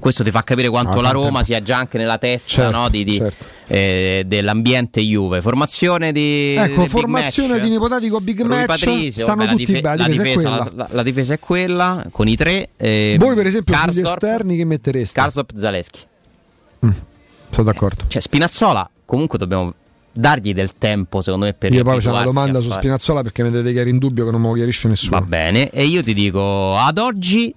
Questo 0.07 0.23
ti 0.23 0.31
fa 0.31 0.41
capire 0.41 0.69
quanto 0.69 0.99
Ah, 0.99 1.01
la. 1.01 1.09
Roma 1.11 1.43
sia 1.43 1.61
già 1.61 1.75
anche 1.79 1.97
nella 1.97 2.17
testa 2.17 2.49
Certo, 2.49 2.77
no, 2.77 2.88
di- 2.88 3.03
di- 3.03 3.17
certo. 3.17 3.45
eh, 3.67 4.23
dell'ambiente 4.25 5.01
Juve. 5.01 5.41
Formazione 5.41 6.13
di 6.13 6.55
Ecco, 6.57 6.85
formazione 6.85 7.49
match. 7.55 7.61
di 7.63 7.67
un 7.67 7.73
ipotetico 7.73 8.21
big 8.21 8.39
Rui 8.39 8.47
match. 8.47 8.65
Patricio, 8.67 9.19
stanno 9.23 9.35
vabbè, 9.35 9.45
la 9.51 9.57
tutti 9.57 9.81
la, 9.81 9.95
La 9.95 10.07
difesa 10.07 10.49
quella. 10.49 10.71
la- 10.75 10.88
la 10.91 11.03
difesa 11.03 11.34
è 11.34 11.39
quella 11.39 12.05
con 12.09 12.27
i 12.29 12.38
tre. 12.38 12.69
eh, 12.77 13.17
Voi, 13.19 13.35
per 13.35 13.47
esempio, 13.47 13.73
sugli 13.75 13.84
Karsdorp, 13.84 14.23
esterni 14.23 14.55
che 14.55 14.63
mettereste? 14.63 15.19
Karsdorp, 15.19 15.51
Zaleschi. 15.57 15.99
Sono 17.49 17.65
d'accordo. 17.65 18.03
Cioè, 18.07 18.21
Spinazzola, 18.21 18.89
comunque 19.03 19.38
dobbiamo 19.38 19.73
dargli 20.13 20.53
del 20.53 20.77
tempo, 20.77 21.19
secondo 21.19 21.47
me, 21.47 21.53
per 21.53 21.73
Io 21.73 21.84
poi 21.84 21.99
c'è 21.99 22.09
una 22.11 22.23
domanda 22.23 22.61
su 22.61 22.71
Spinazzola 22.71 23.23
perché 23.23 23.43
mi 23.43 23.51
dovete 23.51 23.71
chiarire 23.73 23.91
in 23.93 23.97
dubbio 23.99 24.23
che 24.23 24.31
non 24.31 24.39
me 24.39 24.47
lo 24.47 24.53
chiarisce 24.53 24.88
nessuno. 24.88 25.19
Va 25.19 25.25
bene, 25.25 25.69
e 25.69 25.84
io 25.84 26.01
ti 26.01 26.13
dico 26.13 26.77
ad 26.77 26.97
oggi 26.97 27.53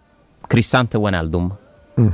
Cristante 0.48 0.96
Wijnaldum. 0.96 1.56
Mm. 2.00 2.06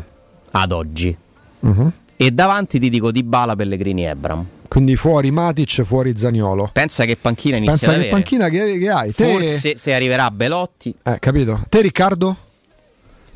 Ad 0.56 0.72
oggi. 0.72 1.16
Mhm. 1.60 1.92
E 2.16 2.30
davanti 2.30 2.78
ti 2.78 2.88
dico 2.88 3.10
Dybala, 3.10 3.54
Pellegrini, 3.54 4.04
Ebram. 4.04 4.44
Quindi 4.68 4.96
fuori 4.96 5.30
Matic, 5.30 5.82
fuori 5.82 6.16
Zaniolo. 6.16 6.70
Pensa 6.72 7.04
che 7.04 7.16
panchina 7.16 7.56
inizia 7.56 7.74
Pensa 7.76 7.90
che 7.90 7.94
avere. 7.96 8.10
panchina 8.10 8.48
che, 8.48 8.78
che 8.78 8.90
hai? 8.90 9.12
Te- 9.12 9.24
Forse 9.32 9.76
se 9.76 9.94
arriverà 9.94 10.30
Belotti. 10.30 10.94
Eh, 11.02 11.18
capito? 11.18 11.62
Te 11.68 11.80
Riccardo? 11.82 12.36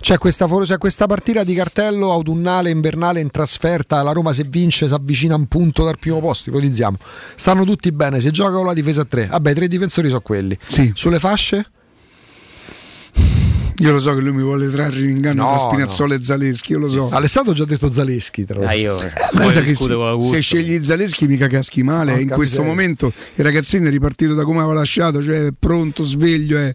C'è 0.01 0.17
questa, 0.17 0.49
c'è 0.49 0.79
questa 0.79 1.07
partita 1.07 1.45
di 1.45 1.53
cartello 1.53 2.11
autunnale, 2.11 2.71
invernale 2.71 3.21
in 3.21 3.31
trasferta. 3.31 4.03
La 4.03 4.13
Roma 4.13 4.33
se 4.33 4.45
vince 4.45 4.89
si 4.89 4.95
avvicina 4.95 5.35
a 5.35 5.37
un 5.37 5.47
punto 5.47 5.85
dal 5.85 5.99
primo 5.99 6.21
posto. 6.21 6.49
Ipotizziamo. 6.49 6.97
Stanno 7.37 7.65
tutti 7.65 7.93
bene. 7.93 8.19
Se 8.19 8.31
gioca 8.31 8.53
con 8.53 8.65
la 8.65 8.73
difesa 8.73 9.03
a 9.03 9.05
tre. 9.05 9.27
Vabbè, 9.27 9.51
i 9.51 9.55
tre 9.55 9.69
difensori 9.69 10.09
sono 10.09 10.23
quelli. 10.23 10.59
Sì. 10.67 10.91
Sulle 10.95 11.19
fasce? 11.19 11.67
Io 13.81 13.93
lo 13.93 13.99
so 14.01 14.15
che 14.15 14.21
lui 14.21 14.33
mi 14.33 14.43
vuole 14.43 14.71
trarre 14.71 15.01
in 15.01 15.09
inganno 15.09 15.43
No, 15.43 15.49
tra 15.57 15.69
Spinazzola 15.69 16.15
e 16.15 16.23
Zaleschi, 16.23 16.73
io 16.73 16.79
lo 16.79 16.89
so. 16.89 17.09
Alessandro 17.11 17.53
ha 17.53 17.55
già 17.55 17.65
detto 17.65 17.91
Zaleschi. 17.91 18.45
Tra 18.45 18.61
l'altro. 18.61 18.71
Ah, 18.71 18.75
io 18.79 19.01
Eh, 19.01 19.13
Guarda 19.33 19.61
che 19.63 19.75
se, 19.75 20.17
se 20.31 20.41
scegli 20.41 20.83
Zaleschi 20.83 21.27
mica 21.27 21.47
caschi 21.49 21.83
male. 21.83 22.11
Porca 22.13 22.21
in 22.23 22.29
questo 22.29 22.61
miseria. 22.61 22.71
momento 22.71 23.13
il 23.35 23.45
ragazzino 23.45 23.87
è 23.87 23.91
ripartito 23.91 24.35
da 24.35 24.45
come 24.45 24.59
aveva 24.59 24.75
lasciato, 24.75 25.23
cioè 25.23 25.47
è 25.47 25.53
pronto, 25.59 26.05
sveglio. 26.05 26.59
È... 26.59 26.75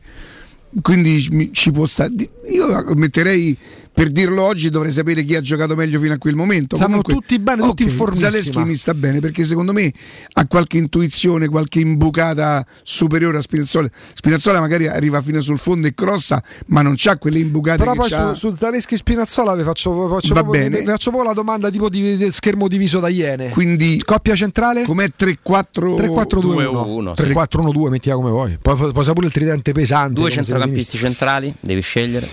Quindi 0.81 1.27
mi- 1.31 1.49
ci 1.53 1.71
può 1.71 1.85
stare. 1.85 2.11
Io 2.49 2.83
metterei 2.95 3.55
per 3.95 4.09
dirlo 4.11 4.43
oggi 4.43 4.69
dovrei 4.69 4.91
sapere 4.91 5.23
chi 5.23 5.35
ha 5.35 5.41
giocato 5.41 5.73
meglio 5.73 6.01
fino 6.01 6.13
a 6.13 6.17
quel 6.17 6.35
momento. 6.35 6.75
Stanno 6.75 7.01
Comunque, 7.01 7.13
tutti 7.13 7.39
bene, 7.39 7.61
tutti 7.61 7.83
ok, 7.83 7.89
informissima. 7.89 8.29
Zaleschi 8.29 8.63
mi 8.65 8.75
sta 8.75 8.93
bene 8.93 9.21
perché 9.21 9.45
secondo 9.45 9.71
me 9.71 9.89
ha 10.33 10.45
qualche 10.47 10.77
intuizione, 10.77 11.47
qualche 11.47 11.79
imbucata 11.79 12.65
superiore 12.83 13.37
a 13.37 13.41
Spinazzola. 13.41 13.89
Spinazzola 14.13 14.59
magari 14.59 14.87
arriva 14.87 15.21
fino 15.21 15.39
sul 15.39 15.57
fondo 15.57 15.87
e 15.87 15.93
crossa, 15.95 16.43
ma 16.67 16.81
non 16.81 16.95
c'ha 16.97 17.17
quelle 17.17 17.39
imbucate 17.39 17.77
Però 17.77 17.91
che 17.93 17.97
poi 17.97 18.09
c'ha. 18.09 18.33
su, 18.33 18.49
su 18.49 18.55
Zaleschi 18.57 18.97
Spinazzola 18.97 19.55
vi 19.55 19.63
faccio, 19.63 20.09
faccio 20.09 20.33
Va 20.33 20.41
proprio, 20.41 20.61
bene. 20.63 20.79
vi 20.79 20.85
faccio 20.85 21.11
proprio 21.11 21.29
la 21.29 21.35
domanda 21.35 21.69
tipo 21.69 21.87
di, 21.87 22.17
di 22.17 22.31
schermo 22.33 22.67
diviso 22.67 22.99
da 22.99 23.07
Iene. 23.07 23.47
Quindi 23.51 24.01
coppia 24.03 24.35
centrale? 24.35 24.83
Com'è 24.83 25.09
3-4 25.17 25.35
3-4-2-1 25.95 27.13
sì. 27.13 27.21
3-4-1-2 27.31 27.89
mettila 27.89 28.15
come 28.15 28.29
vuoi. 28.29 28.57
Poi 28.61 28.91
poi 28.91 29.03
sa 29.05 29.13
pure 29.13 29.27
il 29.27 29.31
tridente 29.31 29.71
pesante. 29.71 30.19
Due 30.19 30.29
centrocampisti 30.29 30.97
centrali, 30.97 31.53
devi 31.61 31.79
scegliere. 31.79 32.27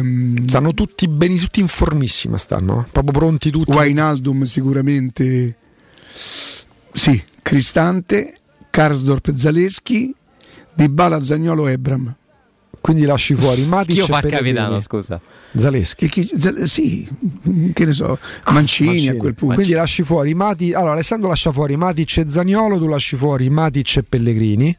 Ehm, 0.00 0.46
Stanno 0.46 0.74
tutti 0.74 1.06
bene, 1.08 1.36
tutti 1.36 1.60
informissima 1.60 2.36
stanno, 2.38 2.80
eh. 2.86 2.90
proprio 2.90 3.12
pronti 3.12 3.50
tutti. 3.50 3.70
Wijnaldum 3.70 4.42
sicuramente 4.44 5.56
sì, 6.92 7.22
Cristante, 7.42 8.38
Karsdorp, 8.70 9.32
Zaleschi, 9.34 10.14
Dybala, 10.74 11.22
Zagnolo, 11.22 11.66
Ebram. 11.68 12.14
Quindi 12.80 13.04
lasci 13.04 13.34
fuori 13.34 13.62
Matic 13.66 13.92
Chi 13.92 13.98
io 13.98 14.06
fa 14.06 14.20
capitano, 14.22 14.80
scusa? 14.80 15.20
Zaleschi. 15.54 16.08
Chi- 16.08 16.30
Zal- 16.36 16.66
sì, 16.66 17.06
che 17.74 17.84
ne 17.84 17.92
so, 17.92 18.18
Mancini, 18.46 18.88
Mancini. 18.88 19.08
a 19.08 19.16
quel 19.16 19.34
punto. 19.34 19.54
Quindi 19.54 19.72
lasci 19.74 20.02
fuori 20.02 20.34
Matic. 20.34 20.74
Allora, 20.74 20.92
Alessandro 20.92 21.28
lascia 21.28 21.52
fuori 21.52 21.76
Matic 21.76 22.16
e 22.18 22.24
Zagnolo, 22.28 22.78
tu 22.78 22.86
lasci 22.86 23.16
fuori 23.16 23.48
Matic 23.50 23.96
e 23.98 24.02
Pellegrini. 24.02 24.76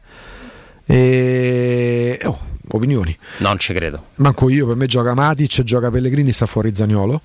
E... 0.84 2.18
Oh, 2.24 2.38
opinioni. 2.68 3.16
Non 3.38 3.58
ci 3.58 3.72
credo. 3.72 4.06
Manco 4.16 4.48
io, 4.48 4.66
per 4.66 4.76
me 4.76 4.86
gioca 4.86 5.14
Matic, 5.14 5.62
gioca 5.62 5.90
Pellegrini, 5.90 6.32
sta 6.32 6.46
fuori 6.46 6.74
Zagnolo. 6.74 7.20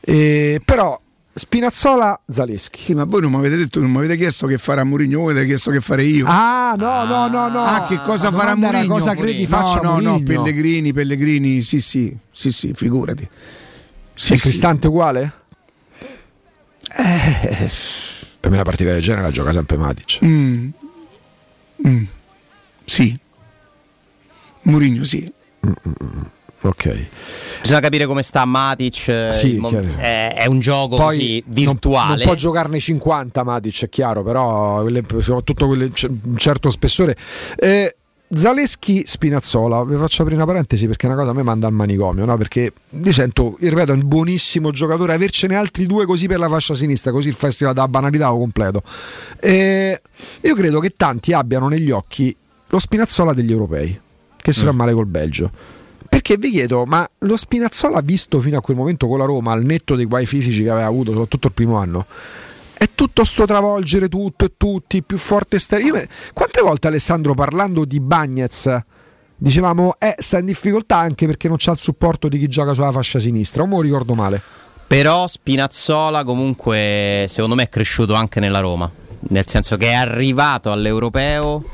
E... 0.00 0.60
Però 0.64 1.00
Spinazzola, 1.36 2.20
Zaleschi. 2.28 2.80
Sì, 2.80 2.94
ma 2.94 3.02
voi 3.04 3.20
non 3.22 3.32
mi 3.32 3.38
avete 3.38 3.56
detto, 3.56 3.80
non 3.80 3.90
mi 3.90 3.96
avete 3.98 4.16
chiesto 4.16 4.46
che 4.46 4.56
farà 4.56 4.84
Mourinho, 4.84 5.18
voi 5.18 5.32
avete 5.32 5.46
chiesto 5.46 5.72
che 5.72 5.80
fare 5.80 6.04
io. 6.04 6.26
Ah, 6.28 6.74
no, 6.78 7.04
no, 7.04 7.26
no, 7.26 7.48
no. 7.48 7.60
Ah, 7.64 7.84
che 7.88 7.98
cosa 8.04 8.30
La 8.30 8.36
farà 8.36 8.54
Mourinho? 8.54 8.86
cosa 8.86 9.16
credi 9.16 9.42
no, 9.42 9.48
faccia 9.48 9.80
no, 9.80 9.98
no, 9.98 10.10
Mourinho? 10.12 10.22
Pellegrini, 10.22 10.92
Pellegrini, 10.92 11.60
sì, 11.62 11.80
sì, 11.80 12.16
sì, 12.30 12.52
sì, 12.52 12.70
figurati. 12.74 13.28
Sì, 14.14 14.34
e 14.34 14.36
sì. 14.36 14.42
Cristante 14.42 14.86
uguale? 14.86 15.32
Eh, 16.96 17.70
Per 18.38 18.50
me 18.50 18.56
la 18.56 18.62
partita 18.62 18.92
del 18.92 19.00
genere 19.02 19.22
la 19.22 19.30
gioca 19.32 19.50
sempre 19.50 19.76
Matic. 19.76 20.18
mm, 20.24 20.68
mm, 21.88 22.04
sì. 22.84 23.18
Mourinho, 24.64 25.04
sì. 25.04 25.30
Ok. 26.62 27.06
Bisogna 27.60 27.80
capire 27.80 28.06
come 28.06 28.22
sta 28.22 28.44
Matic. 28.46 29.08
eh, 29.08 29.28
Sì, 29.32 29.56
mo- 29.56 29.70
è, 29.70 30.34
è 30.34 30.46
un 30.46 30.60
gioco 30.60 30.96
Poi 30.96 31.16
così 31.16 31.42
non- 31.46 31.54
virtuale. 31.54 32.16
Non, 32.16 32.24
può 32.24 32.34
giocarne 32.34 32.78
50 32.78 33.42
Matic, 33.42 33.84
è 33.84 33.88
chiaro, 33.90 34.22
però 34.22 34.80
quelle- 34.82 35.02
soprattutto 35.20 35.66
quelle, 35.66 35.90
un 36.02 36.36
certo 36.36 36.70
spessore. 36.70 37.16
Eh, 37.56 37.96
Zaleschi 38.32 39.04
Spinazzola, 39.06 39.84
vi 39.84 39.96
faccio 39.96 40.22
aprire 40.22 40.38
una 40.40 40.46
parentesi 40.50 40.86
perché 40.86 41.06
una 41.06 41.14
cosa 41.14 41.30
a 41.30 41.34
me 41.34 41.42
manda 41.42 41.66
al 41.66 41.72
manicomio, 41.74 42.24
no? 42.24 42.36
perché 42.38 42.72
mi 42.90 43.12
sento, 43.12 43.56
ripeto, 43.60 43.92
un 43.92 44.00
buonissimo 44.08 44.70
giocatore, 44.72 45.12
avercene 45.12 45.54
altri 45.54 45.86
due 45.86 46.06
così 46.06 46.26
per 46.26 46.38
la 46.38 46.48
fascia 46.48 46.74
sinistra, 46.74 47.12
così 47.12 47.28
il 47.28 47.34
festival 47.34 47.74
della 47.74 47.86
banalità 47.86 48.28
lo 48.30 48.38
completo. 48.38 48.82
Eh, 49.38 50.00
io 50.40 50.54
credo 50.54 50.80
che 50.80 50.94
tanti 50.96 51.32
abbiano 51.34 51.68
negli 51.68 51.90
occhi 51.90 52.34
lo 52.68 52.78
Spinazzola 52.80 53.34
degli 53.34 53.52
europei, 53.52 54.00
che 54.44 54.52
si 54.52 54.62
fa 54.62 54.74
Mm. 54.74 54.76
male 54.76 54.92
col 54.92 55.06
Belgio. 55.06 55.50
Perché 56.06 56.36
vi 56.36 56.50
chiedo, 56.50 56.84
ma 56.84 57.08
lo 57.20 57.36
Spinazzola 57.38 58.00
visto 58.02 58.40
fino 58.40 58.58
a 58.58 58.60
quel 58.60 58.76
momento 58.76 59.08
con 59.08 59.18
la 59.18 59.24
Roma, 59.24 59.52
al 59.52 59.64
netto 59.64 59.96
dei 59.96 60.04
guai 60.04 60.26
fisici 60.26 60.62
che 60.62 60.68
aveva 60.68 60.86
avuto, 60.86 61.12
soprattutto 61.12 61.46
il 61.46 61.54
primo 61.54 61.78
anno, 61.78 62.04
è 62.74 62.90
tutto 62.94 63.24
sto 63.24 63.46
travolgere 63.46 64.08
tutto 64.10 64.44
e 64.44 64.52
tutti, 64.56 65.02
più 65.02 65.16
forte 65.16 65.56
me- 65.90 66.08
Quante 66.34 66.60
volte 66.60 66.88
Alessandro 66.88 67.32
parlando 67.32 67.86
di 67.86 68.00
Bagnez 68.00 68.78
dicevamo 69.36 69.94
eh, 69.98 70.14
sta 70.18 70.38
in 70.38 70.44
difficoltà 70.46 70.98
anche 70.98 71.24
perché 71.24 71.48
non 71.48 71.56
c'ha 71.58 71.72
il 71.72 71.78
supporto 71.78 72.28
di 72.28 72.38
chi 72.38 72.48
gioca 72.48 72.74
sulla 72.74 72.92
fascia 72.92 73.18
sinistra, 73.18 73.62
o 73.62 73.66
me 73.66 73.76
lo 73.76 73.80
ricordo 73.80 74.14
male? 74.14 74.40
Però 74.86 75.26
Spinazzola 75.26 76.22
comunque 76.22 77.24
secondo 77.28 77.54
me 77.54 77.62
è 77.64 77.68
cresciuto 77.70 78.12
anche 78.12 78.40
nella 78.40 78.60
Roma. 78.60 78.88
Nel 79.30 79.44
senso 79.48 79.78
che 79.78 79.88
è 79.88 79.94
arrivato 79.94 80.70
all'europeo. 80.70 81.73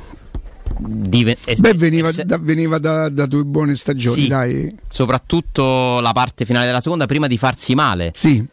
Dive- 0.86 1.36
e- 1.44 1.56
Beh, 1.56 1.74
veniva, 1.74 2.08
e 2.08 2.12
se- 2.12 2.24
da, 2.24 2.38
veniva 2.38 2.78
da, 2.78 3.08
da 3.08 3.26
due 3.26 3.44
buone 3.44 3.74
stagioni, 3.74 4.22
Sì. 4.22 4.28
dai. 4.28 4.74
soprattutto 4.88 6.00
la 6.00 6.12
parte 6.12 6.44
finale 6.44 6.66
della 6.66 6.80
seconda 6.80 7.06
prima 7.06 7.26
di 7.26 7.36
farsi 7.38 7.74
male. 7.74 8.12
Sì. 8.14 8.44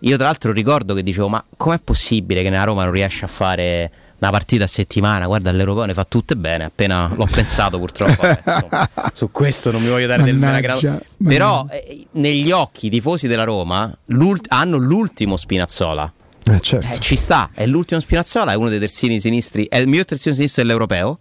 Io 0.00 0.16
tra 0.16 0.26
l'altro 0.26 0.52
ricordo 0.52 0.92
che 0.94 1.02
dicevo 1.02 1.28
ma 1.28 1.42
com'è 1.56 1.78
possibile 1.82 2.42
che 2.42 2.50
nella 2.50 2.64
Roma 2.64 2.84
non 2.84 2.92
riesce 2.92 3.24
a 3.24 3.28
fare 3.28 3.90
una 4.18 4.30
partita 4.30 4.64
a 4.64 4.66
settimana? 4.66 5.26
Guarda 5.26 5.50
all'Europeo 5.50 5.84
ne 5.84 5.94
fa 5.94 6.04
tutte 6.04 6.36
bene, 6.36 6.64
appena 6.64 7.10
l'ho 7.14 7.26
pensato 7.30 7.78
purtroppo. 7.78 8.26
insomma, 8.26 8.88
su 9.14 9.30
questo 9.30 9.70
non 9.70 9.82
mi 9.82 9.88
voglio 9.88 10.06
dare 10.06 10.22
del 10.22 10.36
Mannaggia, 10.36 11.00
Però 11.22 11.66
eh, 11.70 12.06
negli 12.12 12.50
occhi 12.50 12.86
i 12.86 12.90
tifosi 12.90 13.26
della 13.26 13.44
Roma 13.44 13.94
l'ult- 14.06 14.46
hanno 14.50 14.76
l'ultimo 14.76 15.36
Spinazzola. 15.36 16.12
Eh, 16.48 16.60
certo. 16.60 16.94
Eh, 16.94 17.00
ci 17.00 17.16
sta, 17.16 17.50
è 17.54 17.66
l'ultimo 17.66 17.98
Spinazzola, 18.00 18.52
è 18.52 18.54
uno 18.54 18.68
dei 18.68 18.78
terzini 18.78 19.18
sinistri, 19.18 19.66
è 19.68 19.78
il 19.78 19.88
miglior 19.88 20.04
terzino 20.04 20.34
sinistro 20.34 20.62
dell'Europeo, 20.62 21.18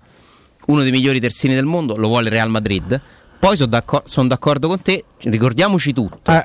uno 0.68 0.82
dei 0.82 0.92
migliori 0.92 1.20
terzini 1.20 1.54
del 1.54 1.66
mondo, 1.66 1.96
lo 1.96 2.08
vuole 2.08 2.26
il 2.28 2.32
Real 2.34 2.50
Madrid. 2.50 3.00
Poi 3.40 3.56
sono 3.56 3.70
d'accor- 3.70 4.04
son 4.08 4.28
d'accordo 4.28 4.68
con 4.68 4.82
te, 4.82 5.04
ricordiamoci 5.24 5.94
tutto. 5.94 6.32
Eh. 6.32 6.44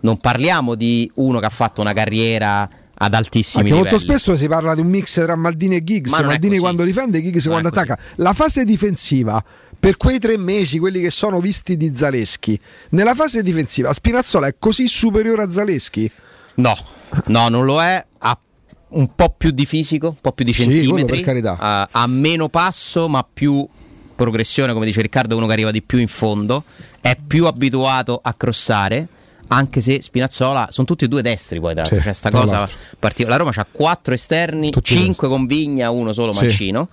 Non 0.00 0.18
parliamo 0.18 0.74
di 0.74 1.10
uno 1.14 1.38
che 1.40 1.46
ha 1.46 1.50
fatto 1.50 1.80
una 1.80 1.92
carriera 1.92 2.68
ad 2.98 3.14
altissimi 3.14 3.62
Anche 3.64 3.74
livelli. 3.74 3.90
molto 3.90 3.98
spesso 3.98 4.36
si 4.36 4.46
parla 4.48 4.74
di 4.74 4.80
un 4.80 4.88
mix 4.88 5.14
tra 5.14 5.34
Maldini 5.36 5.76
e 5.76 5.84
Giggs, 5.84 6.10
Ma 6.10 6.22
Maldini 6.22 6.58
quando 6.58 6.84
difende 6.84 7.18
e 7.18 7.22
Giggs 7.22 7.44
Non 7.46 7.60
quando 7.60 7.68
attacca. 7.68 7.98
La 8.16 8.32
fase 8.32 8.64
difensiva 8.64 9.42
per 9.78 9.96
quei 9.96 10.18
tre 10.18 10.36
mesi, 10.38 10.78
quelli 10.78 11.00
che 11.00 11.10
sono 11.10 11.40
visti 11.40 11.76
di 11.76 11.92
Zaleschi, 11.94 12.58
nella 12.90 13.14
fase 13.14 13.42
difensiva 13.42 13.92
Spinazzola 13.92 14.46
è 14.46 14.54
così 14.58 14.86
superiore 14.86 15.42
a 15.42 15.50
Zaleschi? 15.50 16.10
No, 16.56 16.74
no, 17.26 17.48
non 17.48 17.64
lo 17.66 17.82
è. 17.82 18.04
Ha 18.18 18.38
un 18.88 19.14
po' 19.14 19.34
più 19.36 19.50
di 19.50 19.66
fisico, 19.66 20.08
un 20.08 20.20
po' 20.20 20.32
più 20.32 20.44
di 20.44 20.52
Sì, 20.52 20.62
centimetri. 20.62 21.20
carità. 21.22 21.56
Ha, 21.58 21.88
ha 21.90 22.06
meno 22.06 22.48
passo, 22.48 23.08
ma 23.08 23.26
più 23.30 23.66
progressione, 24.14 24.72
come 24.72 24.86
dice 24.86 25.02
Riccardo, 25.02 25.36
uno 25.36 25.46
che 25.46 25.52
arriva 25.52 25.70
di 25.70 25.82
più 25.82 25.98
in 25.98 26.08
fondo. 26.08 26.64
È 27.00 27.16
più 27.26 27.46
abituato 27.46 28.18
a 28.22 28.32
crossare. 28.34 29.08
Anche 29.48 29.80
se 29.80 30.02
Spinazzola 30.02 30.68
sono 30.70 30.86
tutti 30.88 31.04
e 31.04 31.08
due 31.08 31.22
destri, 31.22 31.60
poi 31.60 31.72
tra 31.72 31.82
l'altro. 31.82 32.00
Sì, 32.00 32.06
c'è 32.06 32.12
sta 32.12 32.30
tra 32.30 32.40
cosa 32.40 32.58
l'altro. 32.58 32.76
partic- 32.98 33.28
La 33.28 33.36
Roma 33.36 33.52
ha 33.54 33.66
quattro 33.70 34.12
esterni, 34.12 34.70
Tutti 34.70 34.96
cinque 34.96 35.28
con 35.28 35.46
Vigna, 35.46 35.90
uno 35.90 36.12
solo 36.12 36.32
Sì. 36.32 36.44
Mancino. 36.46 36.88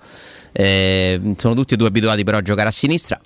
Eh, 0.52 1.34
sono 1.36 1.54
tutti 1.54 1.74
e 1.74 1.76
due 1.76 1.88
abituati 1.88 2.22
però 2.22 2.36
a 2.38 2.42
giocare 2.42 2.68
a 2.68 2.72
sinistra. 2.72 3.20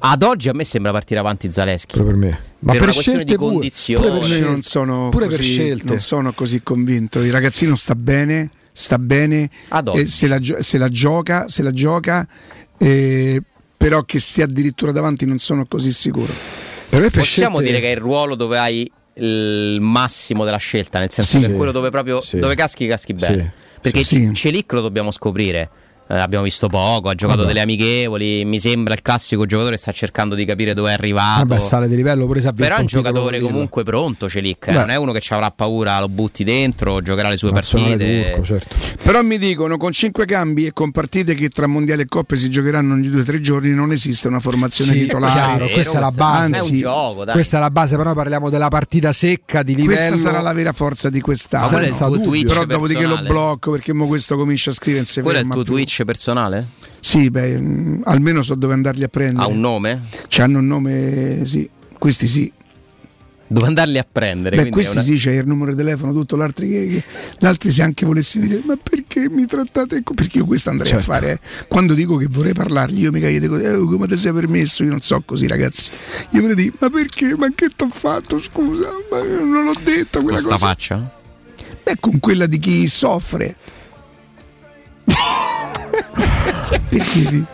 Ad 0.00 0.22
oggi 0.24 0.48
a 0.48 0.52
me 0.52 0.64
sembra 0.64 0.90
partire 0.90 1.20
avanti 1.20 1.50
Zaleschi. 1.52 1.92
Pure 1.96 2.04
per 2.04 2.14
me. 2.16 2.40
Ma 2.64 2.72
per, 2.72 2.84
per 2.84 2.94
scelte 2.94 3.24
di 3.24 3.34
pure. 3.36 3.52
condizioni. 3.52 4.00
Pure 4.06 4.18
per 4.18 4.26
scelte. 4.28 4.44
non 4.48 4.62
sono, 4.62 5.08
Pure 5.08 5.26
per 5.26 5.36
così, 5.38 5.50
scelte. 5.50 5.84
non 5.84 5.98
sono 6.00 6.32
così 6.32 6.62
convinto. 6.62 7.20
Il 7.20 7.32
ragazzino 7.32 7.74
sta 7.76 7.94
bene, 7.94 8.50
sta 8.72 8.98
bene, 8.98 9.50
e 9.94 10.06
se, 10.06 10.26
la, 10.28 10.38
se 10.60 10.78
la 10.78 10.88
gioca, 10.88 11.48
se 11.48 11.62
la 11.62 11.72
gioca 11.72 12.26
eh, 12.78 13.42
però 13.76 14.02
che 14.04 14.18
stia 14.20 14.44
addirittura 14.44 14.92
davanti 14.92 15.26
non 15.26 15.38
sono 15.38 15.66
così 15.66 15.92
sicuro. 15.92 16.32
Per 16.88 17.00
per 17.00 17.10
Possiamo 17.10 17.56
scelte- 17.58 17.72
dire 17.72 17.80
che 17.84 17.92
è 17.92 17.96
il 17.96 18.00
ruolo 18.00 18.34
dove 18.36 18.58
hai 18.58 18.90
il 19.14 19.78
massimo 19.80 20.44
della 20.44 20.56
scelta, 20.58 20.98
nel 21.00 21.10
senso 21.10 21.38
Sì. 21.38 21.44
che 21.44 21.52
è 21.52 21.56
quello 21.56 21.72
dove 21.72 21.90
proprio 21.90 22.20
Sì. 22.20 22.38
dove 22.38 22.54
caschi, 22.54 22.86
caschi 22.86 23.12
bene. 23.14 23.54
Sì. 23.56 23.80
Perché 23.80 24.04
Sì. 24.04 24.30
Celic 24.32 24.72
lo 24.72 24.80
dobbiamo 24.82 25.10
scoprire. 25.10 25.68
Eh, 26.12 26.18
abbiamo 26.18 26.44
visto 26.44 26.68
poco, 26.68 27.08
ha 27.08 27.14
giocato 27.14 27.38
Vabbè. 27.38 27.48
delle 27.48 27.62
amichevoli. 27.62 28.44
Mi 28.44 28.58
sembra 28.58 28.92
il 28.92 29.00
classico 29.00 29.46
giocatore 29.46 29.76
che 29.76 29.80
sta 29.80 29.92
cercando 29.92 30.34
di 30.34 30.44
capire 30.44 30.74
dove 30.74 30.90
è 30.90 30.92
arrivato. 30.92 31.46
Vabbè, 31.46 31.58
sale 31.58 31.88
di 31.88 31.96
livello 31.96 32.26
pure 32.26 32.40
se 32.42 32.52
Però 32.52 32.76
è 32.76 32.80
un 32.80 32.86
giocatore 32.86 33.40
comunque 33.40 33.82
pronto, 33.82 34.28
Celic. 34.28 34.66
eh. 34.68 34.72
Non 34.72 34.90
è 34.90 34.96
uno 34.96 35.12
che 35.12 35.20
ci 35.20 35.32
avrà 35.32 35.50
paura, 35.50 35.98
lo 36.00 36.10
butti 36.10 36.44
dentro, 36.44 37.00
giocherà 37.00 37.30
le 37.30 37.36
sue 37.38 37.50
Nazionale 37.50 37.96
partite. 37.96 38.30
turco, 38.32 38.44
certo. 38.44 38.76
Però 39.02 39.22
mi 39.22 39.38
dicono 39.38 39.78
con 39.78 39.92
cinque 39.92 40.26
cambi 40.26 40.66
e 40.66 40.72
con 40.74 40.90
partite 40.90 41.32
che 41.32 41.48
tra 41.48 41.66
mondiali 41.66 42.02
e 42.02 42.06
coppe 42.06 42.36
si 42.36 42.50
giocheranno 42.50 42.92
ogni 42.92 43.08
due 43.08 43.22
o 43.22 43.24
tre 43.24 43.40
giorni 43.40 43.70
non 43.70 43.90
esiste 43.90 44.28
una 44.28 44.40
formazione 44.40 44.92
Sì, 44.92 45.00
titolare. 45.00 45.32
chiaro, 45.32 45.64
Vero, 45.64 45.68
questa 45.72 45.90
è 45.90 45.94
la 45.94 46.00
questa- 46.02 46.22
base. 46.24 46.42
È 46.42 46.46
un 46.48 46.54
Anzi, 46.66 46.76
gioco, 46.76 47.24
dai. 47.24 47.34
Questa 47.34 47.56
è 47.56 47.60
la 47.60 47.70
base, 47.70 47.96
però 47.96 48.12
parliamo 48.12 48.50
della 48.50 48.68
partita 48.68 49.12
secca 49.12 49.62
di 49.62 49.74
livello. 49.74 50.08
Questa 50.10 50.28
sarà 50.28 50.42
la 50.42 50.52
vera 50.52 50.72
forza 50.74 51.08
di 51.08 51.18
Ma 51.20 51.24
quest'anno. 51.24 51.68
quello 51.68 51.84
è 51.84 51.88
il 51.88 51.96
tuo 51.96 52.08
dubbio. 52.10 52.22
Twitch 52.28 52.46
Però 52.48 52.64
dopodiché 52.66 53.06
lo 53.06 53.18
blocco 53.26 53.70
perché 53.70 53.92
mo 53.94 54.06
questo 54.06 54.36
comincia 54.36 54.68
a 54.70 54.74
scrivere 54.74 55.06
Quello 55.22 55.38
è 55.38 55.40
il 55.40 55.48
tuo 55.48 55.62
più. 55.62 55.72
Twitch 56.02 56.04
personale? 56.04 56.66
Sì, 57.00 57.30
beh, 57.30 57.60
mm, 57.60 58.00
almeno 58.04 58.42
so 58.42 58.54
dove 58.54 58.74
andarli 58.74 59.02
a 59.04 59.08
prendere. 59.08 59.42
Ha 59.42 59.46
un 59.48 59.60
nome? 59.60 60.02
C'hanno 60.28 60.58
un 60.58 60.66
nome, 60.66 61.42
sì. 61.44 61.68
Questi 61.98 62.26
sì. 62.26 62.52
Dove 63.48 63.66
andarli 63.66 63.98
a 63.98 64.06
prendere? 64.10 64.56
Beh, 64.56 64.70
questi 64.70 64.92
una- 64.96 65.02
sì, 65.02 65.16
c'è 65.16 65.32
il 65.32 65.46
numero 65.46 65.72
di 65.72 65.76
telefono, 65.76 66.12
tutto 66.14 66.36
l'altro 66.36 66.64
che, 66.64 66.86
che 66.88 67.04
l'altro 67.40 67.70
se 67.70 67.82
anche 67.82 68.06
volessi 68.06 68.40
dire 68.40 68.62
ma 68.64 68.78
perché 68.82 69.28
mi 69.28 69.44
trattate 69.44 70.02
co-" 70.02 70.14
Perché 70.14 70.38
io 70.38 70.46
questo 70.46 70.70
andrei 70.70 70.88
Certo. 70.88 71.10
a 71.10 71.14
fare. 71.14 71.30
eh. 71.32 71.66
Quando 71.68 71.92
dico 71.92 72.16
che 72.16 72.28
vorrei 72.30 72.54
parlargli, 72.54 73.02
io 73.02 73.10
mica 73.10 73.28
gli 73.28 73.38
dico 73.38 73.58
eh, 73.58 73.76
come 73.76 74.06
ti 74.06 74.16
sei 74.16 74.32
permesso, 74.32 74.84
io 74.84 74.88
non 74.90 75.02
so 75.02 75.20
così 75.26 75.46
ragazzi. 75.46 75.90
Io 76.30 76.40
vorrei 76.40 76.56
dire 76.56 76.72
ma 76.78 76.88
perché? 76.88 77.36
Ma 77.36 77.48
che 77.54 77.68
ti 77.76 77.84
ho 77.84 77.90
fatto? 77.90 78.38
Scusa, 78.40 78.88
ma 79.10 79.18
non 79.22 79.64
l'ho 79.64 79.74
detto 79.84 80.22
quella 80.22 80.38
sta 80.38 80.52
cosa. 80.52 80.66
faccia? 80.66 81.20
Beh, 81.82 81.96
con 82.00 82.20
quella 82.20 82.46
di 82.46 82.58
chi 82.58 82.88
soffre. 82.88 83.56
Cioè, 86.68 86.80
perché? 86.88 87.44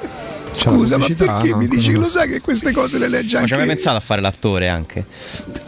Scusa, 0.51 0.97
ma 0.97 1.07
perché 1.07 1.51
no? 1.51 1.59
mi 1.59 1.69
dici 1.69 1.93
lo 1.93 2.09
sai 2.09 2.27
che 2.27 2.41
queste 2.41 2.73
cose 2.73 2.99
le 2.99 3.09
leggi 3.09 3.35
Ma 3.35 3.41
anche 3.41 3.49
ci 3.53 3.55
avevi 3.55 3.69
pensato 3.75 3.97
a 3.97 4.01
fare 4.01 4.21
l'attore 4.23 4.69
anche? 4.69 5.05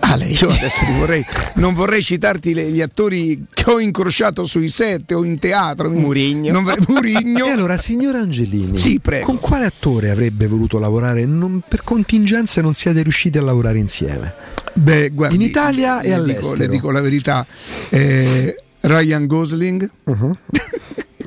Ale, 0.01 0.24
io 0.27 0.48
adesso 0.48 0.85
vorrei, 0.97 1.24
non 1.57 1.74
vorrei 1.74 2.02
citarti 2.02 2.55
le- 2.55 2.70
gli 2.70 2.81
attori 2.81 3.44
che 3.52 3.70
ho 3.70 3.78
incrociato 3.78 4.44
sui 4.44 4.69
set 4.69 5.12
o 5.12 5.23
in 5.23 5.39
teatro. 5.39 5.90
Murigno. 5.90 6.51
Non 6.52 6.65
vorrei- 6.65 6.85
Murigno. 6.89 7.44
E 7.47 7.51
allora, 7.51 7.77
signora 7.77 8.20
Angelini, 8.20 8.74
Sì, 8.77 8.98
prego. 9.01 9.27
con 9.27 9.39
quale 9.39 9.66
attore 9.66 10.11
avrebbe 10.11 10.47
voluto 10.48 10.78
lavorare? 10.78 11.24
Non- 11.27 11.62
per 11.69 11.85
contingenze 11.85 12.61
non 12.62 12.73
siete 12.74 13.02
riusciti 13.02 13.36
a 13.39 13.43
lavorare 13.43 13.78
insieme. 13.78 14.32
Beh, 14.73 15.11
guardi, 15.11 15.35
In 15.36 15.43
Italia 15.43 16.01
e 16.01 16.09
le 16.09 16.15
all'estero. 16.15 16.40
Dico, 16.52 16.55
le 16.57 16.69
dico 16.69 16.90
la 16.90 17.01
verità. 17.01 17.47
eh, 17.90 18.57
Ryan 18.82 19.27
Gosling. 19.27 19.90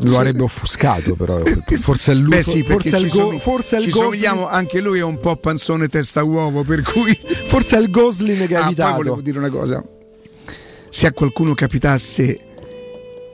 Lo 0.05 0.17
avrebbe 0.17 0.41
offuscato, 0.43 1.15
però. 1.15 1.41
Forse 1.79 2.11
è 2.11 2.15
lui. 2.15 2.29
Beh 2.29 2.43
sì, 2.43 2.61
forse 2.63 2.97
il 2.97 3.09
go- 3.09 3.31
forse 3.37 3.77
è 3.77 3.79
il 3.79 3.85
Gosling- 3.89 4.11
somigliamo, 4.11 4.47
anche 4.49 4.81
lui 4.81 4.99
è 4.99 5.03
un 5.03 5.19
po' 5.19 5.37
panzone 5.37 5.87
testa 5.87 6.23
uovo, 6.23 6.63
per 6.63 6.81
cui... 6.81 7.13
Forse 7.47 7.77
è 7.77 7.79
il 7.79 7.89
Gosling 7.89 8.47
che 8.47 8.55
ha 8.55 8.59
Ah, 8.59 8.61
poi 8.63 8.71
evitato. 8.71 8.95
volevo 8.97 9.21
dire 9.21 9.37
una 9.37 9.49
cosa. 9.49 9.81
Se 10.89 11.07
a 11.07 11.13
qualcuno 11.13 11.53
capitasse 11.53 12.39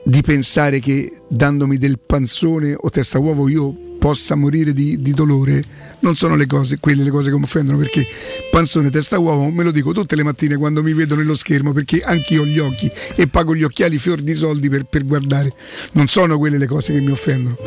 di 0.04 0.20
pensare 0.22 0.78
che 0.78 1.12
dandomi 1.28 1.76
del 1.76 1.98
panzone 1.98 2.74
o 2.78 2.88
testa 2.90 3.18
uovo 3.18 3.48
io 3.48 3.74
possa 4.00 4.34
morire 4.34 4.72
di, 4.72 5.00
di 5.02 5.12
dolore, 5.12 5.62
non 6.00 6.16
sono 6.16 6.34
le 6.34 6.46
cose, 6.46 6.78
quelle 6.80 7.04
le 7.04 7.10
cose 7.10 7.30
che 7.30 7.36
mi 7.36 7.44
offendono, 7.44 7.76
perché 7.76 8.02
panzone, 8.50 8.88
testa 8.88 9.18
uovo, 9.18 9.50
me 9.50 9.62
lo 9.62 9.70
dico 9.70 9.92
tutte 9.92 10.16
le 10.16 10.22
mattine 10.22 10.56
quando 10.56 10.82
mi 10.82 10.94
vedo 10.94 11.14
nello 11.14 11.34
schermo, 11.34 11.72
perché 11.72 12.00
anch'io 12.00 12.42
ho 12.42 12.46
gli 12.46 12.58
occhi 12.58 12.90
e 13.14 13.28
pago 13.28 13.54
gli 13.54 13.62
occhiali 13.62 13.98
fior 13.98 14.22
di 14.22 14.34
soldi 14.34 14.70
per, 14.70 14.84
per 14.84 15.04
guardare. 15.04 15.52
Non 15.92 16.08
sono 16.08 16.38
quelle 16.38 16.56
le 16.56 16.66
cose 16.66 16.94
che 16.94 17.00
mi 17.00 17.10
offendono. 17.10 17.58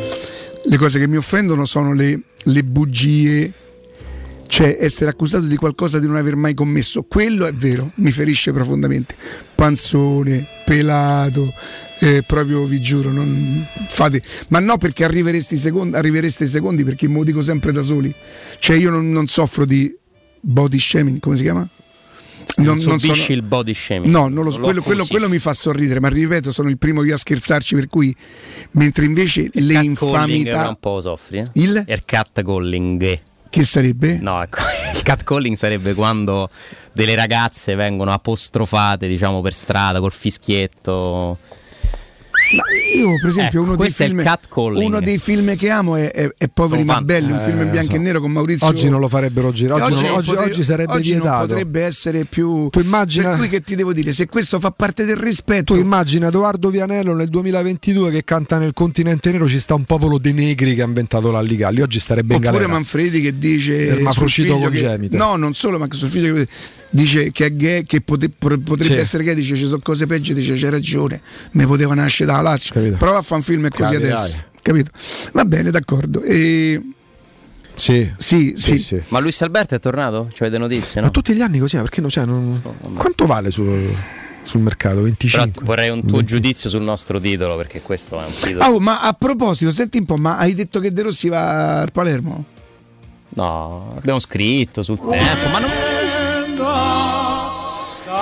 Le 0.64 0.76
cose 0.76 0.98
che 0.98 1.06
mi 1.06 1.16
offendono 1.16 1.64
sono 1.66 1.92
le, 1.94 2.20
le 2.42 2.64
bugie, 2.64 3.52
cioè 4.48 4.76
essere 4.80 5.10
accusato 5.10 5.44
di 5.44 5.56
qualcosa 5.56 6.00
di 6.00 6.08
non 6.08 6.16
aver 6.16 6.34
mai 6.34 6.54
commesso. 6.54 7.04
Quello 7.04 7.46
è 7.46 7.52
vero, 7.52 7.92
mi 7.96 8.10
ferisce 8.10 8.52
profondamente. 8.52 9.14
Panzone, 9.54 10.44
pelato, 10.64 11.48
eh, 12.00 12.22
proprio 12.26 12.64
vi 12.64 12.80
giuro, 12.80 13.10
non 13.10 13.66
fate. 13.88 14.22
Ma 14.48 14.58
no, 14.58 14.76
perché 14.76 15.04
arrivereste 15.04 15.56
secondi, 15.56 15.96
arrivereste 15.96 16.46
secondi 16.46 16.84
perché 16.84 17.08
me 17.08 17.18
lo 17.18 17.24
dico 17.24 17.42
sempre 17.42 17.72
da 17.72 17.82
soli. 17.82 18.12
Cioè 18.58 18.76
io 18.76 18.90
non, 18.90 19.10
non 19.10 19.26
soffro 19.26 19.64
di 19.64 19.94
body 20.40 20.78
shaming, 20.78 21.20
come 21.20 21.36
si 21.36 21.42
chiama? 21.42 21.66
Non, 22.56 22.78
subisci 22.78 23.32
il 23.32 23.42
body 23.42 23.72
shaming. 23.74 24.12
No, 24.12 24.28
non 24.28 24.44
lo 24.44 24.50
so, 24.50 24.58
lo 24.58 24.64
quello, 24.64 24.82
quello- 24.82 25.06
quello 25.06 25.28
mi 25.28 25.38
fa 25.38 25.52
sorridere, 25.54 25.98
ma 25.98 26.08
ripeto, 26.08 26.52
sono 26.52 26.68
il 26.68 26.78
primo 26.78 27.02
io 27.02 27.14
a 27.14 27.18
scherzarci, 27.18 27.74
per 27.74 27.88
cui 27.88 28.14
mentre 28.72 29.06
invece 29.06 29.48
le 29.52 29.72
Catcalling 29.74 29.96
ora 30.00 30.18
infamità 30.20 30.68
un 30.68 30.76
po' 30.78 31.00
soffri. 31.00 31.38
Eh? 31.38 31.44
Il? 31.54 31.84
Il 31.86 32.02
catcalling. 32.04 33.20
che 33.48 33.64
sarebbe? 33.64 34.18
No, 34.20 34.42
ecco, 34.42 34.58
il 34.94 35.02
catcalling 35.02 35.56
sarebbe 35.56 35.94
quando 35.94 36.50
delle 36.92 37.14
ragazze 37.14 37.74
vengono 37.76 38.12
apostrofate, 38.12 39.08
diciamo, 39.08 39.40
per 39.40 39.54
strada 39.54 40.00
col 40.00 40.12
fischietto. 40.12 41.38
Ma 42.52 42.62
io, 42.96 43.08
per 43.20 43.30
esempio, 43.30 43.62
Ecco, 43.62 43.70
uno, 43.72 43.76
dei 43.76 43.90
film, 43.90 44.22
uno 44.84 45.00
dei 45.00 45.18
film 45.18 45.56
che 45.56 45.70
amo 45.70 45.96
è, 45.96 46.10
è- 46.10 46.30
è 46.36 46.48
Poveri 46.48 46.80
Sono 46.80 46.84
ma 46.84 46.94
fan- 46.98 47.04
belli, 47.04 47.32
un 47.32 47.38
film 47.40 47.60
in 47.62 47.68
Eh, 47.68 47.70
bianco 47.70 47.90
so. 47.90 47.96
e 47.96 47.98
nero 47.98 48.20
con 48.20 48.30
Maurizio. 48.32 48.66
Oggi 48.66 48.88
non 48.88 49.00
lo 49.00 49.08
farebbero 49.08 49.50
girare. 49.52 49.82
Oggi, 49.82 49.92
non- 49.94 50.02
non 50.04 50.12
oggi- 50.18 50.30
potre- 50.30 50.44
oggi 50.50 50.62
sarebbe 50.62 50.92
oggi 50.92 51.10
non 51.12 51.20
vietato. 51.22 51.46
potrebbe 51.46 51.82
essere 51.82 52.24
più. 52.24 52.68
Tu 52.68 52.80
immagina- 52.80 53.30
Per 53.30 53.38
cui 53.38 53.48
che 53.48 53.60
ti 53.62 53.74
devo 53.74 53.92
dire? 53.92 54.12
Se 54.12 54.26
questo 54.26 54.60
fa 54.60 54.70
parte 54.70 55.04
del 55.04 55.16
rispetto. 55.16 55.74
Tu 55.74 55.80
immagina 55.80 56.28
Edoardo 56.28 56.70
Vianello 56.70 57.14
nel 57.14 57.28
2022 57.28 58.10
che 58.10 58.24
canta 58.24 58.58
nel 58.58 58.72
continente 58.72 59.30
nero, 59.32 59.48
ci 59.48 59.58
sta 59.58 59.74
un 59.74 59.84
popolo 59.84 60.18
dei 60.18 60.32
negri 60.32 60.74
che 60.74 60.82
ha 60.82 60.86
inventato 60.86 61.30
la 61.30 61.40
Ligalli. 61.40 61.80
Oggi 61.80 61.98
starebbe 61.98 62.34
in 62.34 62.40
Oppure 62.40 62.52
galera. 62.52 62.72
Manfredi 62.72 63.20
che 63.20 63.38
dice 63.38 63.96
sul 64.12 64.30
figlio 64.30 64.68
che- 64.70 65.08
no 65.12 65.36
non 65.36 65.54
solo 65.54 65.78
ma 65.78 65.84
anche 65.84 65.96
sul 65.96 66.08
figlio 66.08 66.34
che 66.34 66.46
dice 66.90 67.30
che 67.32 67.46
è 67.46 67.52
gay 67.52 67.82
che 67.84 68.00
pote- 68.00 68.28
potrebbe 68.28 68.84
Sì. 68.84 68.92
essere 68.94 69.24
gay 69.24 69.34
dice 69.34 69.56
ci 69.56 69.64
sono 69.66 69.80
cose 69.82 70.06
peggio 70.06 70.32
dice 70.32 70.54
c'è 70.54 70.70
ragione 70.70 71.20
mi 71.52 71.66
poteva 71.66 71.94
nascere 71.94 72.30
dalla 72.36 72.50
Lazio 72.50 72.72
Capito. 72.74 72.96
prova 72.96 73.18
a 73.18 73.22
fare 73.22 73.34
un 73.36 73.42
film 73.42 73.68
così 73.68 73.92
Capirai. 73.94 74.10
adesso 74.12 74.36
capito 74.62 74.90
va 75.32 75.44
bene 75.44 75.70
d'accordo 75.70 76.22
e... 76.22 76.80
Sì. 77.76 78.08
sì, 78.16 78.54
sì. 78.56 78.78
sì. 78.78 79.02
Ma 79.08 79.18
Luis 79.18 79.42
Alberto 79.42 79.74
è 79.74 79.80
tornato? 79.80 80.28
Ci 80.32 80.42
avete 80.44 80.58
notizie? 80.58 81.00
No? 81.00 81.06
Ma 81.08 81.12
tutti 81.12 81.34
gli 81.34 81.40
anni 81.40 81.58
così, 81.58 81.76
perché 81.76 82.00
no? 82.00 82.08
Cioè, 82.08 82.24
non- 82.24 82.62
Quanto 82.94 83.26
vale 83.26 83.50
su- 83.50 83.92
sul 84.42 84.60
mercato? 84.60 85.02
25? 85.02 85.50
Però 85.50 85.66
vorrei 85.66 85.90
un 85.90 86.06
tuo 86.06 86.22
giudizio 86.22 86.70
sul 86.70 86.82
nostro 86.82 87.18
titolo, 87.18 87.56
perché 87.56 87.80
questo 87.82 88.20
è 88.22 88.24
un 88.26 88.32
titolo. 88.32 88.62
Ah, 88.62 88.70
oh, 88.70 88.78
ma 88.78 89.00
a 89.00 89.12
proposito 89.12 89.72
senti 89.72 89.98
un 89.98 90.04
po' 90.04 90.16
ma 90.16 90.36
hai 90.38 90.54
detto 90.54 90.78
che 90.78 90.92
De 90.92 91.02
Rossi 91.02 91.28
va 91.28 91.80
al 91.80 91.90
Palermo 91.90 92.44
No, 93.30 93.94
abbiamo 93.96 94.20
scritto 94.20 94.84
sul 94.84 94.98
tempo, 95.00 95.48
ma 95.50 95.58
non. 95.58 95.70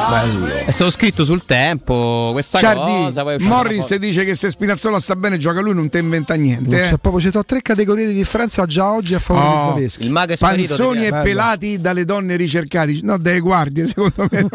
È 0.07 0.71
stato 0.71 0.91
scritto 0.91 1.25
sul 1.25 1.45
tempo 1.45 2.31
questa 2.33 2.59
Ciardi, 2.59 2.81
cosa. 3.05 3.23
è 3.33 3.39
Morris 3.39 3.89
una 3.91 3.99
dice 3.99 4.25
che 4.25 4.35
se 4.35 4.51
Spinazzola 4.51 4.99
sta 4.99 5.15
bene 5.15 5.39
gioca 5.39 5.61
lui 5.61 5.75
non 5.75 5.89
ti 5.89 5.99
inventa 5.99 6.35
niente 6.35 6.77
c'è 6.77 6.93
eh. 6.95 6.99
proprio, 6.99 7.23
ci 7.23 7.31
sono 7.31 7.45
tre 7.45 7.63
categorie 7.63 8.07
di 8.07 8.13
differenza 8.13 8.67
già 8.67 8.93
oggi 8.93 9.15
a 9.15 9.19
favore 9.21 9.47
Oh, 9.47 9.65
di 9.67 9.71
Zaleschi. 9.73 10.05
Il 10.05 10.11
mago 10.11 10.33
è 10.33 10.37
sparito. 10.37 10.75
Panzoni 10.77 11.05
e 11.07 11.09
piace? 11.09 11.23
pelati 11.29 11.81
dalle 11.81 12.05
donne 12.05 12.37
ricercati, 12.37 13.01
no, 13.03 13.17
delle 13.19 13.41
guardie, 13.41 13.87
secondo 13.87 14.27
me. 14.31 14.47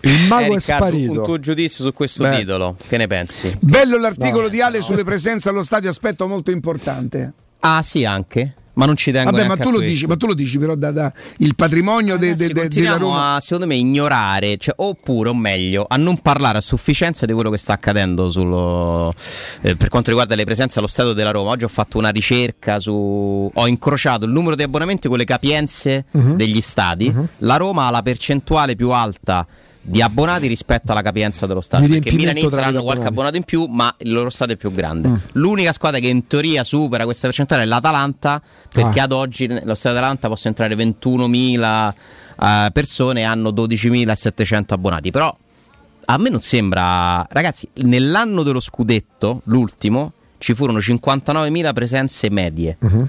Il 0.00 0.10
Eh, 0.10 0.26
mago 0.28 0.52
è 0.52 0.56
Riccardo, 0.56 0.86
sparito. 0.86 1.12
Un 1.12 1.22
tuo 1.24 1.38
giudizio 1.40 1.84
su 1.84 1.92
questo 1.92 2.22
Beh. 2.24 2.36
titolo, 2.38 2.76
che 2.86 2.96
ne 2.96 3.06
pensi? 3.08 3.54
Bello 3.60 3.98
l'articolo 3.98 4.48
di 4.48 4.60
Ale 4.60 4.80
sulle 4.80 5.04
presenze 5.04 5.48
allo 5.48 5.62
stadio, 5.62 5.90
aspetto 5.90 6.26
molto 6.28 6.50
importante. 6.50 7.32
Ah, 7.60 7.82
sì, 7.82 8.04
anche. 8.04 8.54
Ma 8.78 8.86
non 8.86 8.94
ci 8.96 9.10
tengo 9.10 9.32
Vabbè, 9.32 9.46
ma 9.48 9.56
tu, 9.56 9.76
dici, 9.80 10.06
ma 10.06 10.16
tu 10.16 10.26
lo 10.28 10.34
dici 10.34 10.56
però 10.56 10.76
da, 10.76 10.92
da- 10.92 11.12
il 11.38 11.56
patrimonio 11.56 12.16
de- 12.16 12.26
Ragazzi, 12.28 12.38
de- 12.38 12.46
de- 12.46 12.52
della 12.52 12.62
continuiamo 12.62 12.98
Roma. 13.06 13.34
a, 13.34 13.40
secondo 13.40 13.66
me, 13.66 13.74
ignorare, 13.74 14.56
cioè, 14.56 14.74
oppure, 14.78 15.30
o 15.30 15.34
meglio, 15.34 15.84
a 15.88 15.96
non 15.96 16.18
parlare 16.18 16.58
a 16.58 16.60
sufficienza 16.60 17.26
di 17.26 17.32
quello 17.32 17.50
che 17.50 17.56
sta 17.58 17.72
accadendo 17.72 18.30
sullo- 18.30 19.12
eh, 19.62 19.74
per 19.74 19.88
quanto 19.88 20.10
riguarda 20.10 20.36
le 20.36 20.44
presenze 20.44 20.78
allo 20.78 20.86
stadio 20.86 21.12
della 21.12 21.32
Roma. 21.32 21.50
Oggi 21.50 21.64
ho 21.64 21.68
fatto 21.68 21.98
una 21.98 22.10
ricerca 22.10 22.78
su. 22.78 23.50
Ho 23.52 23.66
incrociato 23.66 24.24
il 24.26 24.30
numero 24.30 24.54
di 24.54 24.62
abbonamenti 24.62 25.08
con 25.08 25.18
le 25.18 25.24
capienze 25.24 26.04
Mhm. 26.12 26.36
degli 26.36 26.60
stadi. 26.60 27.12
La 27.38 27.56
Roma 27.56 27.88
ha 27.88 27.90
la 27.90 28.02
percentuale 28.02 28.76
più 28.76 28.90
alta 28.90 29.44
di 29.80 30.02
abbonati 30.02 30.46
rispetto 30.46 30.92
alla 30.92 31.02
capienza 31.02 31.46
dello 31.46 31.60
stadio. 31.60 31.86
Di 31.86 31.92
Perché 31.94 32.10
Milan 32.10 32.34
riempimento 32.34 32.56
Inter 32.56 32.60
tra 32.60 32.68
hanno 32.78 32.84
qualche 32.84 33.06
abbonato 33.08 33.36
in 33.36 33.44
più, 33.44 33.66
ma 33.66 33.94
il 33.98 34.12
loro 34.12 34.30
stadio 34.30 34.54
è 34.54 34.56
più 34.58 34.72
grande. 34.72 35.08
Mm. 35.08 35.14
L'unica 35.32 35.72
squadra 35.72 35.98
che 35.98 36.08
in 36.08 36.26
teoria 36.26 36.62
supera 36.64 37.04
questa 37.04 37.26
percentuale 37.26 37.62
è 37.62 37.66
l'Atalanta, 37.66 38.42
perché 38.72 39.00
Ah. 39.00 39.04
ad 39.04 39.12
oggi 39.12 39.46
nello 39.46 39.74
stadio 39.74 39.92
dell'Atalanta 39.98 40.28
possono 40.28 40.54
entrare 40.58 40.74
21.000 40.74 41.94
eh, 42.40 42.70
persone 42.72 43.20
e 43.20 43.24
hanno 43.24 43.50
12.700 43.50 44.74
abbonati. 44.74 45.10
Però 45.10 45.34
a 46.04 46.16
me 46.18 46.28
non 46.30 46.40
sembra. 46.40 47.26
Ragazzi, 47.28 47.68
nell'anno 47.84 48.42
dello 48.42 48.60
scudetto, 48.60 49.42
l'ultimo, 49.44 50.12
ci 50.38 50.54
furono 50.54 50.78
59.000 50.78 51.72
presenze 51.72 52.30
medie. 52.30 52.76
Mhm. 52.80 53.08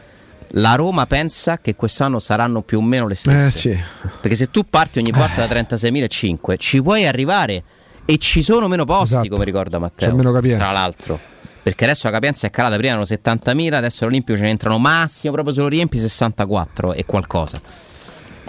La 0.54 0.76
Roma 0.76 1.06
pensa 1.06 1.60
che 1.60 1.76
quest'anno 1.76 2.20
saranno 2.20 2.62
più 2.62 2.80
o 2.80 2.82
meno 2.82 3.08
le 3.08 3.16
stesse. 3.16 3.70
Eh, 3.70 3.74
sì. 3.74 3.80
Perché 4.22 4.36
se 4.36 4.50
tu 4.50 4.64
parti 4.68 5.00
ogni 5.00 5.12
volta 5.12 5.46
da 5.46 5.54
36.500 5.62 6.56
ci 6.58 6.82
puoi 6.82 7.06
arrivare 7.06 7.64
e 8.06 8.18
ci 8.18 8.42
sono 8.42 8.68
meno 8.68 8.86
posti, 8.86 9.14
Esatto. 9.14 9.30
come 9.30 9.46
ricorda 9.46 9.78
Matteo. 9.78 10.10
C'è 10.10 10.16
meno 10.16 10.32
capienza. 10.32 10.64
Tra 10.66 10.74
l'altro. 10.74 11.20
Perché 11.62 11.84
adesso 11.84 12.08
la 12.08 12.14
capienza 12.14 12.48
è 12.48 12.50
calata, 12.50 12.78
prima 12.78 12.94
erano 12.94 13.06
70.000, 13.06 13.74
adesso 13.74 14.04
all'Olimpico 14.04 14.38
ce 14.38 14.44
ne 14.46 14.50
entrano 14.50 14.80
massimo, 14.80 15.34
proprio 15.34 15.54
se 15.54 15.60
lo 15.62 15.68
riempi 15.68 16.00
64 16.00 16.94
e 16.94 17.06
qualcosa. 17.06 17.62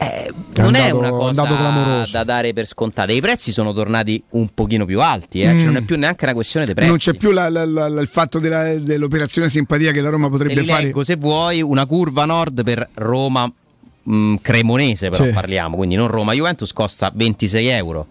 Eh, 0.03 0.33
non 0.57 0.75
è 0.77 0.81
andato- 0.91 0.97
una 0.99 1.09
è 1.09 1.11
cosa 1.11 1.43
andato 1.43 1.57
clamoroso. 1.61 2.13
da 2.13 2.25
dare 2.25 2.53
per 2.55 2.67
scontata. 2.67 3.13
I 3.13 3.21
prezzi 3.21 3.53
sono 3.53 3.75
tornati 3.75 4.23
un 4.31 4.49
pochino 4.55 4.87
più 4.87 5.01
alti, 5.03 5.43
eh. 5.43 5.53
Mm. 5.53 5.57
cioè 5.59 5.67
non 5.67 5.77
è 5.77 5.83
più 5.83 5.99
neanche 5.99 6.25
una 6.25 6.33
questione 6.33 6.65
dei 6.65 6.75
prezzi. 6.75 6.89
Non 6.89 6.99
c'è 6.99 7.15
più 7.15 7.33
la- 7.33 7.51
la- 7.51 7.67
la- 7.67 7.87
il 8.01 8.09
fatto 8.09 8.39
della- 8.39 8.79
dell'operazione 8.79 9.51
simpatia 9.51 9.93
che 9.93 10.01
la 10.01 10.09
Roma 10.09 10.31
potrebbe 10.31 10.65
fare. 10.65 10.85
leggo, 10.85 11.05
se 11.05 11.17
vuoi, 11.17 11.61
una 11.61 11.85
curva 11.85 12.25
nord 12.25 12.63
per 12.65 12.89
Roma 12.95 13.53
mh, 14.03 14.37
Cremonese, 14.41 15.11
però 15.11 15.25
Sì. 15.25 15.31
parliamo, 15.33 15.77
quindi 15.77 15.95
non 15.97 16.09
Roma 16.09 16.33
Juventus 16.33 16.73
costa 16.73 17.13
26 17.15 17.67
euro. 17.67 18.07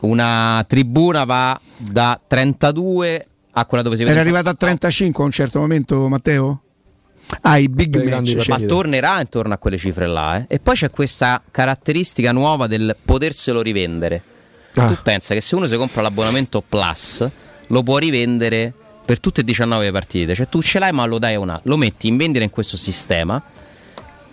Una 0.00 0.64
tribuna 0.66 1.24
va 1.24 1.60
da 1.76 2.18
32 2.26 3.26
a 3.52 3.64
quella 3.66 3.82
dove 3.82 3.96
si 3.96 4.02
vede. 4.02 4.14
Era 4.14 4.22
arrivata 4.24 4.50
a 4.50 4.54
35 4.54 5.22
a 5.22 5.26
un 5.26 5.32
certo 5.32 5.58
momento, 5.60 6.08
Matteo? 6.08 6.62
Ah, 7.42 7.58
i 7.58 7.68
big 7.68 8.02
match. 8.08 8.48
ma 8.48 8.58
tornerà 8.60 9.20
intorno 9.20 9.54
a 9.54 9.58
quelle 9.58 9.76
cifre 9.76 10.06
là. 10.06 10.38
eh. 10.38 10.44
E 10.48 10.58
poi 10.60 10.74
c'è 10.74 10.90
questa 10.90 11.42
caratteristica 11.50 12.32
nuova 12.32 12.66
del 12.66 12.96
poterselo 13.02 13.60
rivendere. 13.62 14.22
Ah. 14.74 14.86
Tu 14.86 14.96
pensa 15.02 15.34
che 15.34 15.40
se 15.40 15.54
uno 15.54 15.66
si 15.66 15.76
compra 15.76 16.02
l'abbonamento 16.02 16.62
Plus, 16.66 17.28
lo 17.68 17.82
può 17.82 17.98
rivendere 17.98 18.72
per 19.04 19.20
tutte 19.20 19.40
e 19.42 19.44
19 19.44 19.84
le 19.84 19.92
partite. 19.92 20.34
Cioè 20.34 20.48
tu 20.48 20.62
ce 20.62 20.78
l'hai 20.78 20.92
ma 20.92 21.04
lo 21.04 21.18
dai 21.18 21.34
a 21.34 21.40
una. 21.40 21.60
Lo 21.64 21.76
metti 21.76 22.08
in 22.08 22.16
vendita 22.16 22.44
in 22.44 22.50
questo 22.50 22.76
sistema 22.76 23.42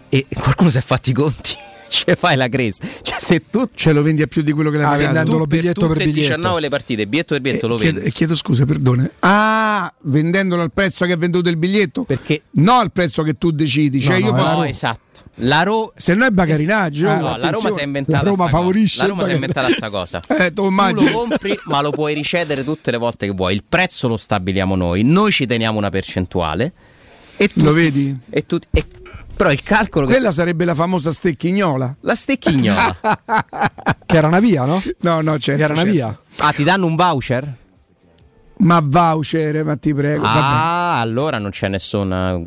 e 0.09 0.25
qualcuno 0.33 0.69
si 0.69 0.77
è 0.77 0.81
fatti 0.81 1.09
i 1.09 1.13
conti. 1.13 1.55
Cioè 2.05 2.15
fai 2.15 2.35
la 2.35 2.49
cresta. 2.49 2.85
Cioè 3.01 3.19
se 3.19 3.43
tu 3.49 3.69
Ce 3.75 3.91
lo 3.93 4.01
vendi 4.01 4.21
a 4.21 4.27
più 4.27 4.41
di 4.41 4.51
quello 4.51 4.69
che 4.71 4.77
l'hai 4.77 4.85
Ah, 5.05 5.23
tu 5.23 5.37
per 5.37 5.47
biglietto 5.47 5.87
per 5.87 6.01
e 6.01 6.05
biglietto. 6.05 6.19
19 6.35 6.59
le 6.59 6.69
partite, 6.69 7.07
biglietto 7.07 7.33
per 7.33 7.41
biglietto 7.41 7.67
lo 7.67 7.75
Eh, 7.75 7.79
chiedo, 7.79 7.93
vendi. 7.95 8.09
eh, 8.09 8.13
chiedo 8.13 8.35
scusa, 8.35 8.65
perdone. 8.65 9.11
Ah, 9.19 9.93
vendendolo 10.01 10.61
al 10.61 10.71
prezzo 10.71 11.05
che 11.05 11.13
hai 11.13 11.17
venduto 11.17 11.49
il 11.49 11.57
biglietto? 11.57 12.03
Perché 12.03 12.43
No 12.51 12.73
al 12.79 12.91
prezzo 12.91 13.23
che 13.23 13.37
tu 13.37 13.51
decidi. 13.51 14.01
Cioè, 14.01 14.19
No, 14.19 14.25
io 14.25 14.31
no, 14.31 14.37
posso. 14.43 14.57
No, 14.57 14.63
esatto. 14.63 15.01
La 15.39 15.63
Ro- 15.63 15.93
Se 15.95 16.13
no 16.13 16.25
è 16.25 16.29
bagarinaggio. 16.29 17.07
Oh, 17.09 17.19
no, 17.19 17.37
la 17.37 17.49
Roma 17.49 17.71
si 17.71 17.79
è 17.79 17.83
inventata 17.83 18.23
La 18.23 18.29
Roma 18.29 18.47
favorisce. 18.47 18.97
La 18.99 19.05
Roma 19.07 19.23
si 19.25 19.31
è 19.31 19.33
inventata 19.33 19.69
sta 19.71 19.89
cosa. 19.89 20.21
Eh, 20.37 20.53
tu 20.53 20.69
lo 20.69 21.11
compri, 21.11 21.57
ma 21.65 21.81
lo 21.81 21.91
puoi 21.91 22.13
ricedere 22.13 22.63
tutte 22.63 22.91
le 22.91 22.97
volte 22.97 23.25
che 23.27 23.31
vuoi. 23.33 23.53
Il 23.55 23.63
prezzo 23.67 24.07
lo 24.07 24.17
stabiliamo 24.17 24.75
noi, 24.75 25.03
noi 25.03 25.31
ci 25.31 25.45
teniamo 25.45 25.77
una 25.77 25.89
percentuale. 25.89 26.71
E 27.37 27.47
tu, 27.49 27.63
Lo 27.63 27.73
vedi? 27.73 28.15
E 28.29 28.45
tu, 28.45 28.57
e- 28.71 28.85
però 29.35 29.51
il 29.51 29.61
calcolo 29.63 30.05
che 30.07 30.13
Quella 30.13 30.31
sarebbe 30.31 30.65
la 30.65 30.75
famosa 30.75 31.11
stecchignola. 31.11 31.95
la 32.01 32.15
stecchignola. 32.15 32.97
Che 34.05 34.17
era 34.17 34.27
una 34.27 34.39
via, 34.39 34.65
no? 34.65 34.81
No, 34.99 35.21
no, 35.21 35.37
certo. 35.39 35.57
Che 35.59 35.63
era 35.63 35.73
una 35.73 35.81
certo. 35.83 35.95
via. 35.95 36.19
ah, 36.37 36.51
ti 36.53 36.63
danno 36.63 36.85
un 36.85 36.95
voucher? 36.95 37.55
Ma 38.57 38.79
voucher, 38.83 39.63
ma 39.65 39.75
ti 39.75 39.93
prego. 39.93 40.21
vabbè. 40.21 40.39
Ah, 40.39 40.99
allora 40.99 41.37
non 41.39 41.49
c'è 41.49 41.67
nessuna. 41.67 42.39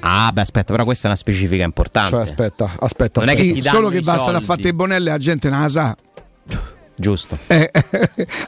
Ah, 0.00 0.30
beh, 0.32 0.40
aspetta, 0.40 0.72
però 0.72 0.84
questa 0.84 1.04
è 1.04 1.06
una 1.08 1.16
specifica 1.16 1.64
importante. 1.64 2.10
Cioè, 2.10 2.20
aspetta, 2.22 2.70
aspetta. 2.78 3.20
Non 3.20 3.30
è 3.30 3.34
che 3.34 3.42
Sì, 3.42 3.52
ti 3.54 3.60
danno 3.60 3.76
solo 3.78 3.88
che 3.88 3.96
i 3.98 4.02
basta 4.02 4.30
da 4.30 4.38
soldi. 4.40 4.44
fatte 4.44 4.74
Bonelle 4.74 5.10
la 5.10 5.18
gente 5.18 5.48
non 5.50 5.60
la 5.62 5.68
sa. 5.68 5.96
Giusto. 6.98 7.38
Eh, 7.46 7.70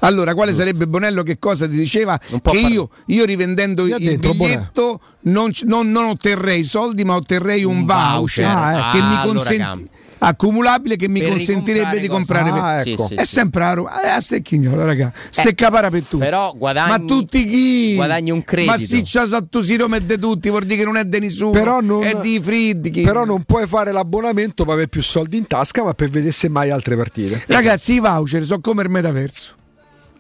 allora, 0.01 0.35
quale 0.35 0.53
sarebbe 0.53 0.87
Bonello? 0.89 1.23
Che 1.23 1.39
cosa 1.39 1.69
ti 1.69 1.77
diceva? 1.77 2.19
Che 2.19 2.59
io, 2.59 2.91
io 3.07 3.25
rivendendo 3.25 3.85
Via 3.85 3.97
il 3.97 4.05
dentro, 4.05 4.33
biglietto 4.33 5.01
non, 5.23 5.51
non- 5.65 5.91
non 5.91 6.05
otterrei 6.07 6.61
i 6.61 6.65
soldi, 6.65 7.05
ma 7.05 7.15
otterrei 7.15 7.63
un, 7.65 7.77
Un 7.77 7.85
voucher, 7.87 8.17
voucher. 8.17 8.45
ah, 8.47 8.91
che 8.93 8.99
Ah, 8.99 9.09
mi 9.09 9.15
allora 9.15 9.23
consenti- 9.27 9.57
cambia. 9.59 9.89
Accumulabile 10.21 10.97
che 10.97 11.09
mi 11.09 11.21
Per 11.21 11.29
consentirebbe 11.31 11.99
di 11.99 12.09
comprare. 12.09 12.51
per-. 12.51 12.61
Ah, 12.61 12.83
sì, 12.83 12.93
è 13.15 13.25
sì, 13.25 13.27
sempre 13.27 13.65
a 13.65 13.73
Roma, 13.75 14.01
è 14.01 14.09
a 14.09 14.21
Stecchignola, 14.21 14.85
raga. 14.85 15.13
Steccapara 15.31 15.91
per 15.91 16.03
tutti. 16.03 16.25
Però 16.25 16.55
guadagni. 16.57 16.89
Ma 16.89 16.99
tutti 16.99 17.47
chi? 17.47 17.95
Guadagni 17.95 18.31
un 18.31 18.45
credito. 18.45 18.73
Ma 18.73 18.79
sì, 18.79 19.03
c'ha 19.05 19.27
sotto 19.27 19.63
si 19.63 19.77
Roma 19.77 19.97
è 19.97 20.01
di 20.01 20.19
tutti, 20.19 20.49
vuol 20.49 20.65
dire 20.65 20.79
che 20.79 20.85
non 20.85 20.97
è 20.97 21.05
di 21.05 21.21
nessuno. 21.21 21.51
Però 21.51 21.81
non, 21.81 22.05
è 22.05 22.21
di 22.21 22.41
Fridchi. 22.41 23.03
però 23.03 23.25
non 23.25 23.43
puoi 23.45 23.67
fare 23.67 23.93
l'abbonamento 23.93 24.65
per 24.65 24.73
avere 24.75 24.89
più 24.89 25.03
soldi 25.03 25.37
in 25.37 25.47
tasca, 25.47 25.83
ma 25.83 25.95
per 25.95 26.09
vedere 26.11 26.33
se 26.33 26.49
mai 26.49 26.71
altre 26.71 26.97
partite. 26.97 27.43
Ragazzi, 27.47 27.95
i 27.95 28.01
voucher 28.01 28.45
sono 28.45 28.61
come 28.61 28.83
il 28.83 28.89
metaverso. 28.91 29.55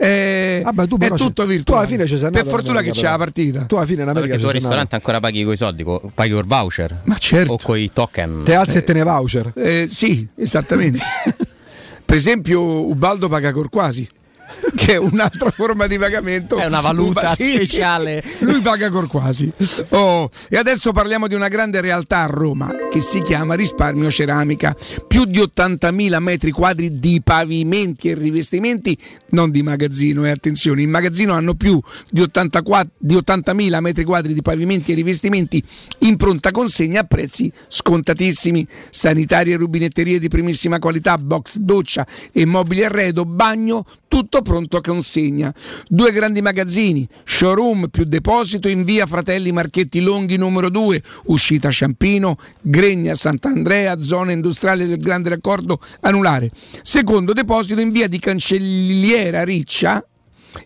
Eh, 0.02 0.62
Vabbè, 0.64 0.86
tu 0.86 0.96
è 0.96 1.10
tutto 1.10 1.44
virtuale. 1.44 1.62
tu 1.62 1.72
alla 1.74 1.86
fine 1.86 2.06
ci 2.06 2.16
sei 2.16 2.30
per 2.30 2.46
fortuna 2.46 2.80
che 2.80 2.90
c'è 2.90 3.02
la 3.02 3.18
partita. 3.18 3.64
Tu 3.64 3.74
alla 3.74 3.84
fine 3.84 4.02
in 4.02 4.08
America 4.08 4.28
perché 4.32 4.42
tu 4.42 4.48
al 4.48 4.54
ristorante 4.54 4.94
ancora 4.94 5.20
paghi 5.20 5.44
coi 5.44 5.56
soldi, 5.58 5.82
co- 5.82 6.10
paghi 6.14 6.32
col 6.32 6.46
voucher. 6.46 7.02
Ma 7.04 7.18
certo. 7.18 7.52
O 7.52 7.58
coi 7.62 7.90
token. 7.92 8.40
Te 8.42 8.54
alzi 8.54 8.78
e 8.78 8.82
te 8.82 8.94
ne 8.94 9.02
voucher. 9.02 9.52
Eh, 9.54 9.88
sì, 9.90 10.26
esattamente. 10.36 11.00
per 12.02 12.16
esempio, 12.16 12.88
Ubaldo 12.88 13.28
paga 13.28 13.52
col 13.52 13.68
quasi. 13.68 14.08
Che 14.80 14.94
è 14.94 14.96
un'altra 14.96 15.50
forma 15.52 15.86
di 15.86 15.98
pagamento. 15.98 16.56
È 16.56 16.64
una 16.64 16.80
valuta 16.80 17.34
Sì, 17.34 17.52
speciale. 17.52 18.24
Lui 18.40 18.62
paga 18.62 18.88
col 18.88 19.08
quasi. 19.08 19.52
Oh, 19.90 20.30
e 20.48 20.56
adesso 20.56 20.92
parliamo 20.92 21.28
di 21.28 21.34
una 21.34 21.48
grande 21.48 21.82
realtà 21.82 22.20
a 22.20 22.26
Roma 22.26 22.74
che 22.90 23.00
si 23.00 23.20
chiama 23.20 23.54
Risparmio 23.54 24.10
Ceramica. 24.10 24.74
Più 25.06 25.26
di 25.26 25.38
80.000 25.38 26.18
metri 26.18 26.50
quadri 26.50 26.98
di 26.98 27.20
pavimenti 27.22 28.08
e 28.08 28.14
rivestimenti, 28.14 28.96
non 29.30 29.50
di 29.50 29.62
magazzino, 29.62 30.24
e 30.24 30.30
attenzione, 30.30 30.80
in 30.80 30.88
magazzino 30.88 31.34
hanno 31.34 31.52
più 31.54 31.78
di, 32.08 32.22
84 32.22 32.92
di 32.96 33.16
80.000 33.16 33.80
metri 33.80 34.04
quadri 34.04 34.32
di 34.32 34.40
pavimenti 34.40 34.92
e 34.92 34.94
rivestimenti 34.94 35.62
in 35.98 36.16
pronta 36.16 36.52
consegna 36.52 37.00
a 37.02 37.04
prezzi 37.04 37.52
scontatissimi. 37.68 38.66
Sanitarie 38.88 39.54
e 39.54 39.56
rubinetterie 39.58 40.18
di 40.18 40.28
primissima 40.28 40.78
qualità, 40.78 41.18
box 41.18 41.58
doccia 41.58 42.06
e 42.32 42.46
mobili 42.46 42.82
arredo, 42.82 43.26
bagno, 43.26 43.84
tutto 44.08 44.40
pronto 44.40 44.69
a 44.76 44.80
consegna. 44.80 45.54
Due 45.88 46.12
grandi 46.12 46.42
magazzini, 46.42 47.08
showroom 47.24 47.88
più 47.88 48.04
deposito 48.04 48.68
in 48.68 48.84
via 48.84 49.06
Fratelli 49.06 49.52
Marchetti 49.52 50.00
Longhi 50.00 50.36
numero 50.36 50.68
2, 50.68 51.02
uscita 51.24 51.70
Ciampino, 51.70 52.36
Gregna 52.60 53.14
Sant'Andrea, 53.14 53.98
zona 54.00 54.32
industriale 54.32 54.86
del 54.86 54.98
Grande 54.98 55.30
Raccordo 55.30 55.80
Anulare. 56.00 56.50
Secondo 56.82 57.32
deposito 57.32 57.80
in 57.80 57.90
via 57.90 58.08
di 58.08 58.18
Cancelliera 58.18 59.44
Riccia, 59.44 60.04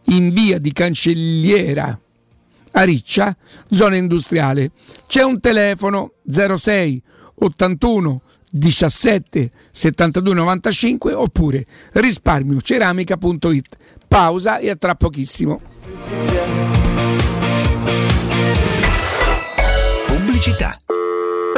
in 0.04 0.30
via 0.30 0.58
di 0.58 0.72
Cancelliera 0.72 1.98
a 2.76 2.82
Riccia, 2.82 3.36
zona 3.70 3.96
industriale. 3.96 4.70
C'è 5.06 5.22
un 5.22 5.40
telefono 5.40 6.14
06 6.28 7.02
81 7.36 8.22
17 8.50 9.50
72 9.72 10.34
95 10.34 11.12
oppure 11.12 11.64
risparmioceramica.it. 11.92 13.76
Pausa 14.14 14.60
e 14.60 14.70
a 14.70 14.76
tra 14.76 14.94
pochissimo. 14.94 15.60
Pubblicità. 20.06 20.83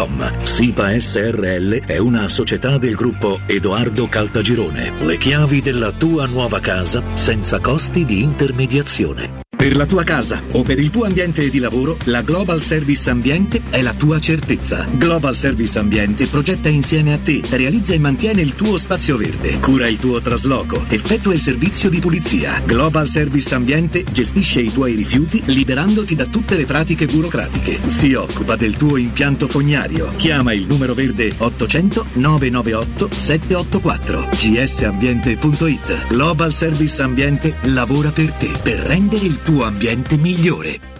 www.keicalt.com. 0.00 0.44
SIPA 0.44 0.98
SRL 0.98 1.84
è 1.84 1.98
una 1.98 2.28
società 2.28 2.78
del 2.78 2.94
gruppo 2.94 3.40
Edoardo 3.46 4.08
Caltagirone. 4.08 4.92
Le 5.00 5.18
chiavi 5.18 5.60
della 5.60 5.92
tua 5.92 6.26
nuova 6.26 6.60
casa 6.60 7.02
senza 7.14 7.60
costi 7.60 8.04
di 8.04 8.22
intermediazione. 8.22 9.40
Per 9.60 9.76
la 9.76 9.84
tua 9.84 10.04
casa 10.04 10.40
o 10.52 10.62
per 10.62 10.78
il 10.78 10.88
tuo 10.88 11.04
ambiente 11.04 11.50
di 11.50 11.58
lavoro, 11.58 11.98
la 12.04 12.22
Global 12.22 12.62
Service 12.62 13.10
Ambiente 13.10 13.60
è 13.68 13.82
la 13.82 13.92
tua 13.92 14.18
certezza. 14.18 14.86
Global 14.90 15.36
Service 15.36 15.78
Ambiente 15.78 16.28
progetta 16.28 16.70
insieme 16.70 17.12
a 17.12 17.18
te, 17.18 17.42
realizza 17.50 17.92
e 17.92 17.98
mantiene 17.98 18.40
il 18.40 18.54
tuo 18.54 18.78
spazio 18.78 19.18
verde, 19.18 19.60
cura 19.60 19.86
il 19.86 19.98
tuo 19.98 20.18
trasloco, 20.22 20.82
effettua 20.88 21.34
il 21.34 21.40
servizio 21.40 21.90
di 21.90 21.98
pulizia. 21.98 22.62
Global 22.64 23.06
Service 23.06 23.54
Ambiente 23.54 24.02
gestisce 24.10 24.62
i 24.62 24.72
tuoi 24.72 24.94
rifiuti 24.94 25.42
liberandoti 25.44 26.14
da 26.14 26.24
tutte 26.24 26.56
le 26.56 26.64
pratiche 26.64 27.04
burocratiche. 27.04 27.86
Si 27.86 28.14
occupa 28.14 28.56
del 28.56 28.78
tuo 28.78 28.96
impianto 28.96 29.46
fognario. 29.46 29.89
Chiama 30.16 30.52
il 30.52 30.66
numero 30.66 30.94
verde 30.94 31.32
800 31.36 32.06
998 32.14 33.08
784 33.14 34.28
gsambiente.it. 34.30 36.06
Global 36.08 36.52
Service 36.52 37.02
Ambiente 37.02 37.56
lavora 37.62 38.10
per 38.10 38.32
te 38.32 38.50
per 38.62 38.78
rendere 38.78 39.24
il 39.24 39.42
tuo 39.42 39.64
ambiente 39.64 40.16
migliore. 40.16 40.99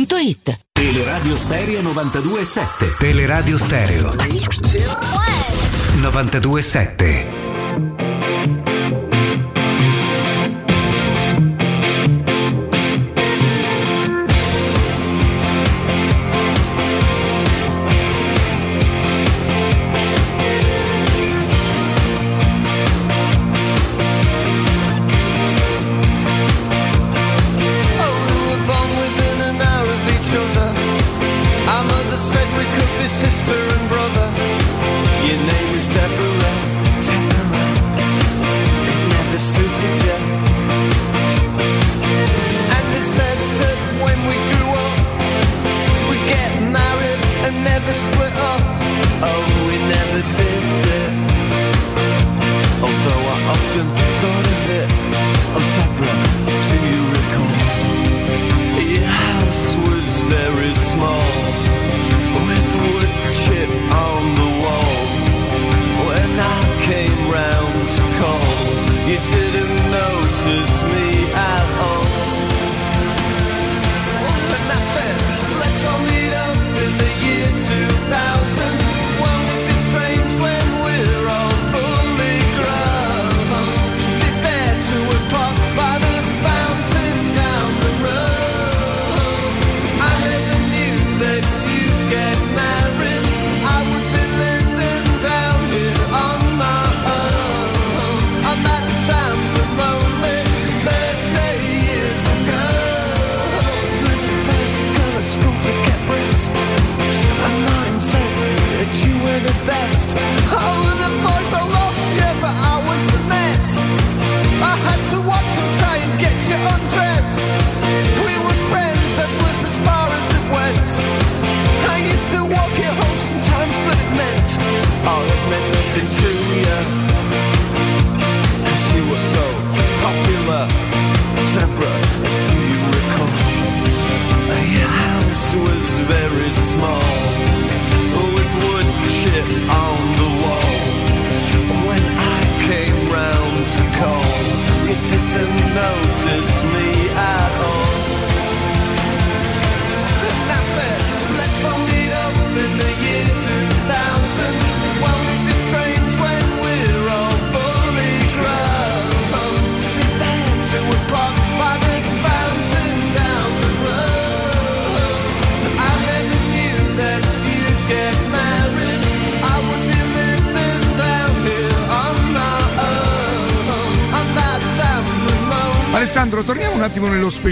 otticasalvagente.it. 0.00 0.60
Teleradio 0.72 1.36
Stereo 1.36 1.82
92.7 1.82 2.98
Teleradio 2.98 3.58
Stereo. 3.58 4.10
92.7 6.00 7.39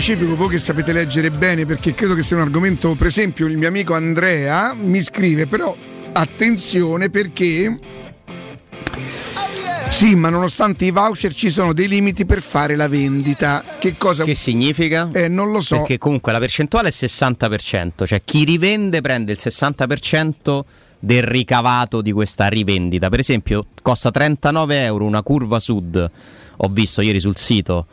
specifico, 0.00 0.36
voi 0.36 0.50
che 0.50 0.58
sapete 0.58 0.92
leggere 0.92 1.28
bene, 1.32 1.66
perché 1.66 1.92
credo 1.92 2.14
che 2.14 2.22
sia 2.22 2.36
un 2.36 2.42
argomento, 2.42 2.94
per 2.94 3.08
esempio, 3.08 3.46
il 3.46 3.56
mio 3.56 3.66
amico 3.66 3.94
Andrea 3.94 4.72
mi 4.72 5.00
scrive, 5.02 5.48
però 5.48 5.76
attenzione 6.12 7.10
perché 7.10 7.76
sì, 9.88 10.14
ma 10.14 10.28
nonostante 10.28 10.84
i 10.84 10.92
voucher 10.92 11.34
ci 11.34 11.50
sono 11.50 11.72
dei 11.72 11.88
limiti 11.88 12.24
per 12.24 12.40
fare 12.40 12.76
la 12.76 12.86
vendita. 12.86 13.64
Che 13.76 13.96
cosa 13.96 14.22
Che 14.22 14.36
significa? 14.36 15.10
Eh, 15.12 15.26
non 15.26 15.50
lo 15.50 15.60
so. 15.60 15.78
Perché 15.78 15.98
comunque 15.98 16.30
la 16.30 16.38
percentuale 16.38 16.90
è 16.90 16.92
60%, 16.92 18.06
cioè 18.06 18.22
chi 18.22 18.44
rivende 18.44 19.00
prende 19.00 19.32
il 19.32 19.38
60% 19.42 20.60
del 21.00 21.24
ricavato 21.24 22.02
di 22.02 22.12
questa 22.12 22.46
rivendita. 22.46 23.08
Per 23.08 23.18
esempio, 23.18 23.66
costa 23.82 24.12
39 24.12 24.84
euro 24.84 25.04
una 25.04 25.22
curva 25.22 25.58
sud, 25.58 26.10
ho 26.56 26.68
visto 26.68 27.00
ieri 27.00 27.18
sul 27.18 27.36
sito, 27.36 27.86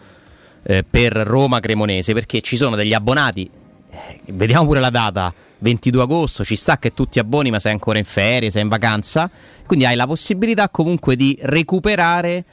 eh, 0.67 0.83
per 0.83 1.13
Roma 1.13 1.59
Cremonese, 1.59 2.13
perché 2.13 2.41
ci 2.41 2.57
sono 2.57 2.75
degli 2.75 2.93
abbonati, 2.93 3.49
eh, 3.89 4.19
vediamo 4.33 4.65
pure 4.65 4.79
la 4.79 4.89
data, 4.89 5.33
22 5.59 6.01
agosto, 6.01 6.43
ci 6.43 6.55
sta 6.55 6.77
che 6.77 6.93
tutti 6.93 7.19
abboni 7.19 7.49
ma 7.51 7.59
sei 7.59 7.71
ancora 7.71 7.97
in 7.97 8.03
ferie, 8.03 8.49
sei 8.49 8.63
in 8.63 8.67
vacanza, 8.67 9.29
quindi 9.65 9.85
hai 9.85 9.95
la 9.95 10.07
possibilità 10.07 10.69
comunque 10.69 11.15
di 11.15 11.37
recuperare 11.41 12.43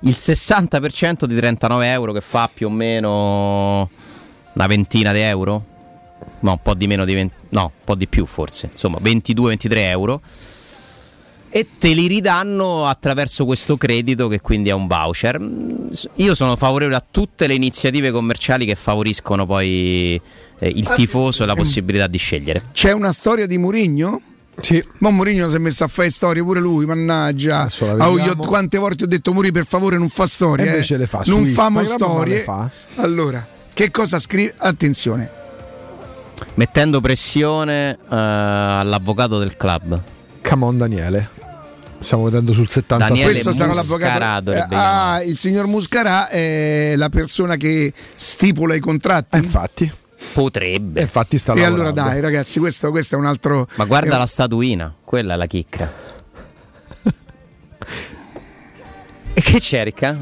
il 0.00 0.16
60% 0.16 1.24
di 1.24 1.36
39 1.36 1.90
euro 1.90 2.12
che 2.12 2.20
fa 2.20 2.50
più 2.52 2.68
o 2.68 2.70
meno 2.70 3.88
una 4.52 4.66
ventina 4.66 5.12
di 5.12 5.20
euro. 5.20 5.64
No, 6.40 6.52
un 6.52 6.62
po' 6.62 6.74
di 6.74 6.86
meno 6.86 7.04
di 7.04 7.14
20, 7.14 7.34
no, 7.50 7.62
un 7.64 7.84
po' 7.84 7.94
di 7.94 8.06
più 8.06 8.24
forse, 8.24 8.68
insomma 8.72 8.98
22-23 9.02 9.76
euro. 9.76 10.20
E 11.52 11.66
te 11.78 11.88
li 11.94 12.06
ridanno 12.06 12.86
attraverso 12.86 13.44
questo 13.44 13.76
credito 13.76 14.28
che 14.28 14.40
quindi 14.40 14.68
è 14.68 14.72
un 14.72 14.86
voucher. 14.86 15.40
Mm, 15.40 15.88
Io 16.16 16.34
sono 16.36 16.54
favorevole 16.54 16.94
a 16.96 17.04
tutte 17.08 17.46
le 17.48 17.54
iniziative 17.54 18.12
commerciali 18.12 18.64
che 18.64 18.76
favoriscono 18.76 19.46
poi 19.46 20.20
eh, 20.60 20.68
il 20.68 20.88
tifoso 20.94 21.42
e 21.42 21.46
la 21.46 21.54
possibilità 21.54 22.06
di 22.06 22.18
scegliere. 22.18 22.62
C'è 22.72 22.92
una 22.92 23.12
storia 23.12 23.46
di 23.46 23.58
Murigno? 23.58 24.22
Sì. 24.60 24.80
Ma 24.98 25.10
Murigno 25.10 25.48
si 25.48 25.56
è 25.56 25.58
messo 25.58 25.82
a 25.82 25.88
fare 25.88 26.10
storie 26.10 26.42
pure 26.42 26.60
lui, 26.60 26.86
mannaggia. 26.86 27.66
Ah, 27.98 28.08
io- 28.10 28.36
quante 28.36 28.78
volte 28.78 29.04
ho 29.04 29.06
detto 29.08 29.32
Muri 29.32 29.50
per 29.50 29.66
favore 29.66 29.98
non 29.98 30.08
fa 30.08 30.26
storie. 30.26 30.66
E 30.66 30.68
invece 30.68 30.94
eh. 30.94 30.98
le 30.98 31.06
fa 31.08 31.22
Non 31.26 31.46
famo 31.46 31.82
storie. 31.82 32.36
le 32.36 32.42
fa. 32.42 32.70
Allora, 32.96 33.44
che 33.74 33.90
cosa 33.90 34.20
scrive? 34.20 34.54
Attenzione. 34.56 35.30
Mettendo 36.54 37.00
pressione 37.00 37.90
eh, 37.92 37.98
all'avvocato 38.08 39.38
del 39.38 39.56
club. 39.56 40.00
Come 40.42 40.64
on 40.64 40.78
Daniele. 40.78 41.38
Stiamo 42.00 42.24
vedendo 42.24 42.54
sul 42.54 42.66
70 42.68 43.06
Daniele 43.08 43.30
Questo 43.30 43.52
sarà 43.52 43.74
Muscarà 43.74 44.08
l'avvocato. 44.18 44.42
dovrebbe 44.44 44.74
Eh, 44.74 44.78
ah, 44.78 45.22
il 45.22 45.36
signor 45.36 45.66
Muscarà 45.66 46.28
è 46.28 46.94
la 46.96 47.08
persona 47.10 47.56
che 47.56 47.92
stipula 48.14 48.74
i 48.74 48.80
contratti. 48.80 49.36
infatti. 49.36 49.92
Potrebbe. 50.34 51.00
infatti 51.02 51.38
sta 51.38 51.52
E 51.54 51.62
allora 51.64 51.90
dai, 51.92 52.20
ragazzi, 52.20 52.58
questo, 52.58 52.90
questo 52.90 53.14
è 53.16 53.18
un 53.18 53.26
altro. 53.26 53.68
Ma 53.76 53.84
guarda 53.84 54.14
è- 54.16 54.18
la 54.18 54.26
statuina, 54.26 54.94
quella 55.04 55.34
è 55.34 55.36
la 55.36 55.46
chicca. 55.46 55.90
e 59.34 59.40
che 59.40 59.60
cerca? 59.60 60.16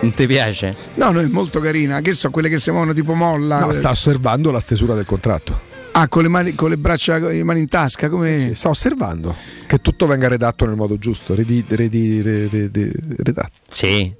Non 0.00 0.12
ti 0.14 0.26
piace? 0.26 0.74
No, 0.94 1.10
no, 1.10 1.20
è 1.20 1.26
molto 1.26 1.60
carina. 1.60 2.00
Che 2.00 2.12
so, 2.12 2.30
quelle 2.30 2.48
che 2.48 2.58
si 2.58 2.70
muovono 2.70 2.92
tipo 2.92 3.14
molla. 3.14 3.60
No, 3.60 3.72
sta 3.72 3.90
osservando 3.90 4.50
la 4.50 4.60
stesura 4.60 4.94
del 4.94 5.06
contratto. 5.06 5.72
Ah, 5.96 6.08
con 6.08 6.22
le, 6.22 6.28
mani, 6.28 6.54
con 6.56 6.70
le 6.70 6.76
braccia, 6.76 7.20
con 7.20 7.30
le 7.30 7.44
mani 7.44 7.60
in 7.60 7.68
tasca, 7.68 8.08
come. 8.08 8.52
Sta 8.54 8.68
osservando 8.68 9.34
che 9.66 9.78
tutto 9.78 10.06
venga 10.06 10.26
redatto 10.28 10.66
nel 10.66 10.74
modo 10.74 10.98
giusto, 10.98 11.34
redi- 11.36 11.64
redi- 11.68 12.20
re- 12.20 12.48
re- 12.48 12.68
re- 12.72 12.92
redatto. 13.18 13.52
Sì. 13.68 14.12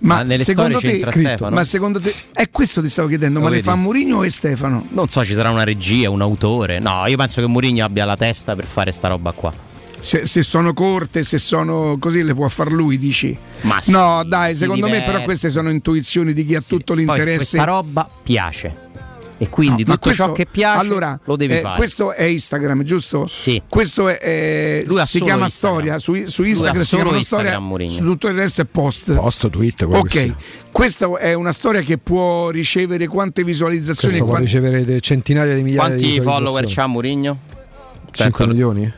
Ma, 0.00 0.16
Ma 0.16 0.22
nelle 0.22 0.42
secondo 0.44 0.78
storie 0.78 0.98
te, 0.98 1.04
c'entra 1.04 1.12
Stefano? 1.12 1.54
ma 1.54 1.62
secondo 1.64 2.00
te, 2.00 2.12
è 2.32 2.50
questo 2.50 2.82
ti 2.82 2.88
stavo 2.88 3.06
chiedendo, 3.08 3.38
Lo 3.38 3.44
ma 3.44 3.50
le 3.50 3.56
vedi? 3.56 3.68
fa 3.68 3.74
Mourinho 3.76 4.22
e 4.24 4.28
Stefano? 4.30 4.86
Non 4.90 5.08
so, 5.08 5.24
ci 5.24 5.34
sarà 5.34 5.50
una 5.50 5.62
regia, 5.64 6.10
un 6.10 6.20
autore. 6.20 6.78
No, 6.80 7.04
io 7.06 7.16
penso 7.16 7.40
che 7.40 7.46
Mourinho 7.46 7.84
abbia 7.84 8.04
la 8.04 8.16
testa 8.16 8.54
per 8.56 8.66
fare 8.66 8.90
sta 8.92 9.06
roba 9.08 9.30
qua. 9.32 9.52
Se, 10.00 10.26
se 10.26 10.42
sono 10.44 10.72
corte, 10.74 11.24
se 11.24 11.38
sono 11.38 11.96
così, 11.98 12.22
le 12.22 12.34
può 12.34 12.48
far 12.48 12.70
lui, 12.72 12.98
dici? 12.98 13.36
Ma 13.62 13.80
sì, 13.80 13.90
no, 13.90 14.22
dai, 14.24 14.54
secondo 14.54 14.86
me, 14.86 14.92
però, 14.92 15.04
diverte. 15.06 15.24
queste 15.24 15.50
sono 15.50 15.70
intuizioni 15.70 16.32
di 16.32 16.44
chi 16.46 16.54
ha 16.54 16.60
tutto 16.60 16.94
Poi 16.94 17.04
l'interesse. 17.04 17.36
questa 17.56 17.64
roba 17.64 18.08
piace. 18.22 18.86
E 19.40 19.48
quindi 19.48 19.84
No, 19.86 19.94
tutto 19.94 20.12
ciò 20.12 20.24
questo- 20.26 20.32
che 20.32 20.46
piace 20.50 20.80
allora, 20.80 21.18
lo 21.24 21.36
devi 21.36 21.54
eh, 21.56 21.60
fare. 21.60 21.76
Questo 21.76 22.12
è 22.12 22.24
Instagram, 22.24 22.82
giusto? 22.82 23.26
Sì. 23.32 23.62
Questo 23.68 24.08
è, 24.08 24.18
è- 24.18 24.82
Lui 24.84 25.00
si 25.06 25.20
chiama 25.20 25.44
Instagram. 25.44 25.48
storia. 25.48 25.98
Su, 26.00 26.12
su 26.26 26.42
Instagram 26.42 26.82
si 26.82 26.88
solo 26.88 27.02
chiama 27.04 27.18
Instagram, 27.18 27.66
storia. 27.66 27.88
Su 27.90 28.02
tutto 28.04 28.26
il 28.26 28.34
resto 28.34 28.62
è 28.62 28.64
post. 28.64 29.14
Post, 29.14 29.48
tweet, 29.50 29.82
Ok, 29.82 30.34
questa 30.72 31.16
è 31.18 31.34
una 31.34 31.52
storia 31.52 31.80
che 31.82 31.98
può 31.98 32.50
ricevere 32.50 33.06
quante 33.06 33.44
visualizzazioni? 33.44 34.18
Questo 34.18 34.24
può 34.24 34.32
Quan- 34.34 34.42
ricevere 34.44 35.00
centinaia 35.00 35.54
di 35.54 35.62
migliaia 35.62 35.94
di 35.94 36.00
Quanti 36.02 36.20
follower 36.20 36.64
visualizzazioni. 36.64 36.74
c'ha 36.74 36.86
Mourinho? 36.86 37.38
5 38.10 38.46
milioni? 38.48 38.92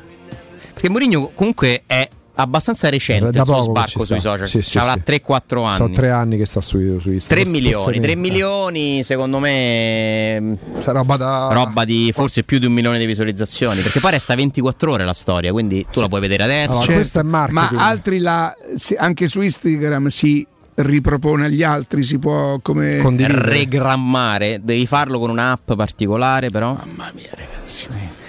Perché 0.72 0.88
Mourinho 0.88 1.30
comunque 1.34 1.82
è 1.86 2.08
abbastanza 2.42 2.88
recente 2.88 3.30
Da 3.30 3.40
il 3.40 3.44
suo 3.44 3.60
sbarco 3.62 4.04
sui 4.04 4.20
social. 4.20 4.48
Sì, 4.48 4.60
sì, 4.60 4.78
Avrà 4.78 4.94
sì. 5.04 5.22
3-4 5.26 5.64
anni. 5.64 5.74
Sono 5.76 5.94
tre 5.94 6.10
anni 6.10 6.36
che 6.36 6.44
sta 6.46 6.60
su, 6.60 6.98
su 7.00 7.10
Instagram. 7.12 7.44
3 7.44 7.44
Forse 7.44 7.50
milioni, 7.50 8.00
3 8.00 8.06
meno. 8.08 8.20
milioni 8.20 9.02
secondo 9.02 9.38
me 9.38 10.56
Sa 10.78 10.92
roba 10.92 11.16
da 11.16 11.48
roba 11.52 11.84
di 11.84 12.10
forse 12.14 12.42
più 12.44 12.58
di 12.58 12.66
un 12.66 12.72
milione 12.72 12.98
di 12.98 13.06
visualizzazioni 13.06 13.80
perché 13.80 14.00
poi 14.00 14.12
resta 14.12 14.34
24 14.34 14.92
ore 14.92 15.04
la 15.04 15.12
storia 15.12 15.52
quindi 15.52 15.86
tu 15.90 16.00
la 16.00 16.08
puoi 16.08 16.20
vedere 16.20 16.42
adesso 16.44 16.72
Allora, 16.72 16.84
Certo, 16.86 17.00
questo 17.00 17.18
è 17.20 17.22
marketing. 17.22 17.70
Ma 17.72 17.86
altri 17.88 18.18
la, 18.18 18.54
anche 18.98 19.26
su 19.26 19.40
Instagram 19.40 20.06
si 20.08 20.46
ripropone 20.76 21.46
agli 21.46 21.62
altri, 21.62 22.02
si 22.02 22.18
può 22.18 22.58
come 22.60 23.02
regrammare 23.28 24.60
devi 24.62 24.86
farlo 24.86 25.18
con 25.18 25.30
un'app 25.30 25.72
particolare 25.74 26.50
però 26.50 26.72
Mamma 26.72 27.10
mia, 27.14 27.30
ragazzi. 27.34 27.86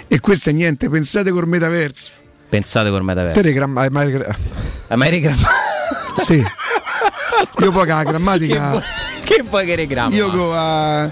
E 0.08 0.20
questo 0.20 0.50
è 0.50 0.52
niente, 0.52 0.90
pensate 0.90 1.32
col 1.32 1.48
metaverso. 1.48 2.12
Pensate 2.52 2.90
col 2.90 3.04
metaverso 3.04 3.40
Telegram, 3.42 3.76
hai 3.78 3.90
mai- 3.90 4.14
hai 4.14 4.98
mai 4.98 5.10
regrammato 5.10 5.50
Sì. 6.22 6.36
Io 6.36 7.72
poi 7.72 7.88
con 7.88 7.96
la 7.96 8.04
grammatica. 8.04 8.84
che 9.24 9.44
vuoi 9.50 9.66
che 9.66 9.76
regramma 9.76 10.14
Io 10.14 10.30
co- 10.30 10.54
a- 10.54 11.10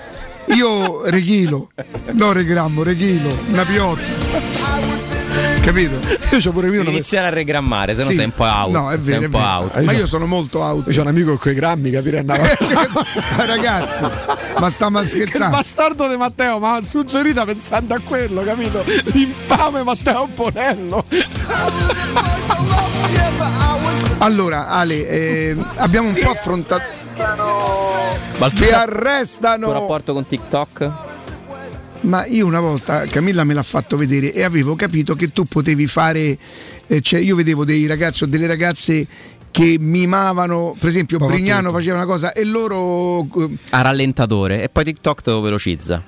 io 0.48 1.06
reghilo, 1.10 1.70
no 2.14 2.32
regrammo, 2.32 2.82
reghilo, 2.84 3.30
una 3.50 3.64
piotta. 3.66 4.69
Capito? 5.70 6.00
Io 6.36 6.40
c'ho 6.40 6.52
pure 6.52 6.66
io 6.66 6.72
devi 6.72 6.78
una 6.84 6.90
iniziare 6.90 7.28
a 7.28 7.30
regrammare 7.30 7.94
se 7.94 8.02
no 8.04 8.10
Sì. 8.10 8.16
sei 8.16 8.26
un 8.26 8.32
po' 8.34 8.44
out 8.46 8.72
No, 8.72 8.90
è 8.90 8.94
sei 8.96 9.02
vero, 9.04 9.20
un 9.20 9.26
è 9.26 9.30
po' 9.30 9.38
vero. 9.38 9.50
out 9.52 9.84
Ma 9.84 9.92
io 9.92 10.08
sono 10.08 10.26
molto 10.26 10.60
out. 10.64 10.88
Io 10.88 10.94
c'ho 10.96 11.02
un 11.02 11.08
amico 11.08 11.28
con 11.30 11.38
quei 11.38 11.54
grammi, 11.54 11.92
capire 11.92 12.20
andava. 12.20 12.44
Ragazzi, 13.46 14.04
ma 14.58 14.70
stiamo 14.72 15.00
Che 15.02 15.06
scherzando? 15.06 15.56
bastardo 15.58 16.08
di 16.08 16.18
Matteo, 16.18 16.58
ma 16.60 16.74
ha 16.76 16.84
suggerita 16.84 17.46
pensando 17.46 17.94
a 17.94 18.00
quello, 18.04 18.42
capito? 18.42 18.84
L'infame 19.14 19.84
Matteo 19.84 20.28
Bonello. 20.34 21.06
Allora, 24.20 24.70
Ale, 24.70 25.08
eh, 25.08 25.58
abbiamo 25.76 26.08
un 26.10 26.20
po' 26.22 26.30
affrontato. 26.32 26.84
Il 27.16 28.54
tuo- 28.54 28.76
arrestano! 28.76 29.66
tuo 29.66 29.74
rapporto 29.74 30.14
con 30.14 30.26
TikTok 30.26 30.92
Ma 32.02 32.26
io 32.26 32.46
una 32.46 32.60
volta 32.62 33.06
Camilla 33.06 33.44
me 33.44 33.54
l'ha 33.54 33.64
fatto 33.64 33.98
vedere 33.98 34.34
e 34.34 34.44
avevo 34.44 34.76
capito 34.76 35.16
che 35.16 35.32
tu 35.32 35.46
potevi 35.46 35.86
fare, 35.86 36.38
eh, 36.88 37.02
cioè 37.02 37.20
io 37.20 37.36
vedevo 37.36 37.66
dei 37.66 37.86
ragazzi 37.88 38.24
o 38.24 38.28
delle 38.28 38.48
ragazze 38.48 39.06
che 39.52 39.78
mimavano, 39.80 40.76
per 40.80 40.88
esempio 40.90 41.18
Ma 41.20 41.26
Brignano 41.26 41.72
faceva 41.72 41.96
una 41.98 42.06
cosa 42.06 42.32
e 42.34 42.46
loro... 42.46 43.22
eh, 43.24 43.50
a 43.72 43.82
rallentatore 43.82 44.64
e 44.64 44.70
poi 44.70 44.84
TikTok 44.86 45.22
te 45.22 45.32
lo 45.32 45.42
velocizza 45.42 46.02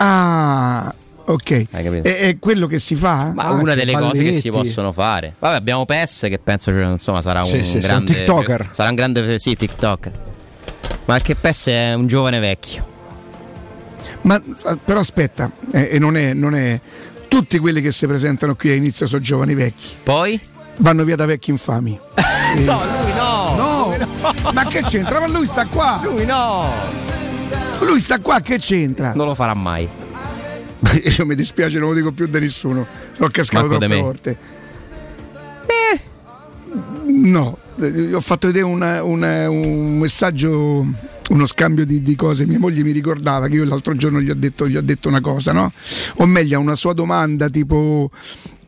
Ah, 0.00 0.92
ok. 1.24 1.66
Hai? 1.70 1.86
È, 2.02 2.16
è 2.28 2.38
quello 2.38 2.66
che 2.66 2.78
si 2.78 2.94
fa? 2.94 3.32
Ma 3.34 3.44
Ah, 3.44 3.52
una 3.52 3.74
delle 3.74 3.92
cose 3.92 4.22
che 4.22 4.32
si 4.40 4.48
possono 4.48 4.92
fare. 4.92 5.34
Vabbè, 5.38 5.56
abbiamo 5.56 5.84
PS 5.84 6.26
che 6.28 6.38
penso 6.38 6.70
cioè, 6.72 6.84
insomma 6.86 7.20
sarà 7.20 7.42
Sì, 7.42 7.56
un 7.56 7.64
sì, 7.64 7.78
grande 7.78 8.14
TikToker. 8.14 8.68
Sarà 8.72 8.88
un 8.90 8.94
grande 8.94 9.38
sì, 9.40 9.56
TikToker. 9.56 10.26
Ma 11.06 11.18
che 11.20 11.34
PS 11.34 11.66
è 11.66 11.94
un 11.94 12.06
giovane 12.06 12.38
vecchio. 12.38 12.87
Ma 14.22 14.36
eh, 14.36 14.78
però 14.84 15.00
aspetta, 15.00 15.50
eh, 15.72 15.88
e 15.92 15.98
non 15.98 16.16
è, 16.16 16.32
non 16.34 16.54
è... 16.54 16.80
Tutti 17.28 17.58
quelli 17.58 17.80
che 17.82 17.92
si 17.92 18.06
presentano 18.06 18.54
qui 18.54 18.70
a 18.70 18.74
inizio 18.74 19.06
sono 19.06 19.20
giovani 19.20 19.54
vecchi. 19.54 19.94
Poi? 20.02 20.40
Vanno 20.76 21.04
via 21.04 21.16
da 21.16 21.26
vecchi 21.26 21.50
infami. 21.50 21.98
Eh, 22.14 22.60
No, 22.64 22.82
lui 22.82 23.12
no. 23.14 23.54
No, 23.56 23.96
ma 24.54 24.64
che 24.64 24.80
c'entra? 24.82 25.20
Ma 25.20 25.28
lui 25.28 25.44
sta 25.46 25.66
qua. 25.66 26.00
Lui 26.02 26.24
no. 26.24 26.70
Lui 27.80 28.00
sta 28.00 28.18
qua, 28.20 28.40
che 28.40 28.56
c'entra? 28.58 29.12
Non 29.14 29.26
lo 29.26 29.34
farà 29.34 29.52
mai. 29.54 29.86
Io 31.18 31.26
mi 31.26 31.34
dispiace, 31.34 31.78
non 31.78 31.88
lo 31.90 31.94
dico 31.94 32.12
più 32.12 32.26
da 32.26 32.38
nessuno. 32.38 32.86
L'ho 33.16 33.28
cascato 33.30 33.66
Manco 33.66 33.78
troppe 33.78 34.00
volte. 34.00 34.38
No, 37.06 37.58
eh, 37.80 38.14
ho 38.14 38.20
fatto 38.20 38.46
vedere 38.46 38.64
una- 38.64 39.02
una- 39.02 39.48
un 39.50 39.98
messaggio, 39.98 40.86
uno 41.28 41.46
scambio 41.46 41.84
di, 41.84 42.02
di 42.02 42.16
cose. 42.16 42.46
Mia 42.46 42.58
moglie 42.58 42.82
mi 42.82 42.92
ricordava 42.92 43.48
che 43.48 43.56
io 43.56 43.64
l'altro 43.64 43.94
giorno 43.94 44.20
gli 44.20 44.30
ho 44.30 44.34
detto, 44.34 44.68
gli 44.68 44.76
ho 44.76 44.82
detto 44.82 45.08
una 45.08 45.20
cosa, 45.20 45.52
no? 45.52 45.72
O 46.16 46.26
meglio, 46.26 46.60
una 46.60 46.74
sua 46.74 46.92
domanda 46.92 47.48
tipo 47.48 48.10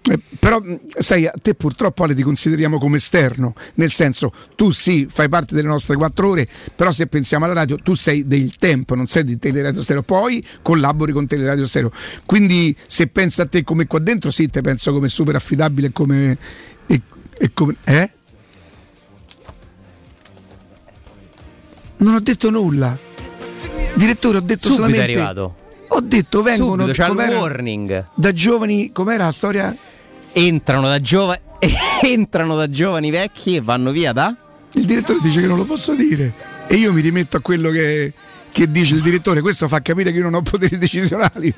Eh, 0.03 0.19
però 0.39 0.62
sai, 0.99 1.27
a 1.27 1.35
te 1.41 1.55
purtroppo 1.55 2.05
Ale 2.05 2.15
ti 2.15 2.23
consideriamo 2.23 2.78
come 2.78 2.97
esterno, 2.97 3.55
nel 3.74 3.93
senso 3.93 4.32
tu 4.57 4.70
sì, 4.70 5.07
fai 5.11 5.28
parte 5.28 5.55
delle 5.55 5.69
nostre 5.69 5.95
quattro 5.95 6.31
ore, 6.31 6.49
però 6.74 6.91
se 6.91 7.07
pensiamo 7.07 7.45
alla 7.45 7.53
radio 7.53 7.77
tu 7.77 7.95
sei 7.95 8.27
del 8.27 8.57
tempo, 8.57 8.95
non 8.95 9.07
sei 9.07 9.24
di 9.24 9.39
Teleradio 9.39 9.82
Stereo, 9.82 10.03
poi 10.03 10.43
collabori 10.62 11.12
con 11.12 11.27
Teleradio 11.27 11.66
Stereo. 11.66 11.93
Quindi 12.24 12.74
se 12.87 13.09
pensi 13.09 13.43
a 13.43 13.47
te 13.47 13.62
come 13.62 13.87
qua 13.87 13.99
dentro, 13.99 14.31
sì, 14.31 14.49
te 14.49 14.62
penso 14.62 14.91
come 14.91 15.09
super 15.09 15.35
affidabile 15.35 15.89
e 15.89 15.93
come... 15.93 16.39
E, 16.87 17.03
e 17.39 17.51
come 17.53 17.77
eh? 17.85 18.11
Non 22.01 22.14
ho 22.14 22.20
detto 22.20 22.51
nulla. 22.51 22.97
Direttore, 23.94 24.39
ho 24.39 24.40
detto 24.40 24.68
Subito 24.68 24.82
solamente... 24.82 25.01
è 25.01 25.05
arrivato. 25.05 25.55
Ho 25.89 26.01
detto 26.01 26.43
vengono 26.43 26.86
Subito, 26.86 27.02
c'è 27.02 27.10
warning. 27.10 28.06
da 28.14 28.32
giovani, 28.32 28.93
com'era 28.93 29.24
la 29.24 29.32
storia? 29.32 29.77
Entrano 30.32 30.89
da 30.89 31.01
giovani. 31.01 31.40
entrano 32.02 32.56
da 32.56 32.70
giovani 32.70 33.10
vecchi 33.10 33.56
e 33.56 33.60
vanno 33.60 33.90
via 33.90 34.12
da. 34.12 34.35
Il 34.72 34.85
direttore 34.85 35.18
dice 35.20 35.40
che 35.40 35.47
non 35.47 35.56
lo 35.56 35.64
posso 35.64 35.94
dire 35.94 36.32
e 36.68 36.77
io 36.77 36.93
mi 36.93 37.01
rimetto 37.01 37.36
a 37.36 37.40
quello 37.40 37.70
che, 37.70 38.12
che 38.52 38.70
dice 38.70 38.94
il 38.94 39.02
direttore. 39.02 39.40
Questo 39.40 39.66
fa 39.66 39.82
capire 39.82 40.12
che 40.12 40.18
io 40.18 40.22
non 40.22 40.35
ho 40.35 40.43
poteri 40.43 40.78
decisionali. 40.78 41.52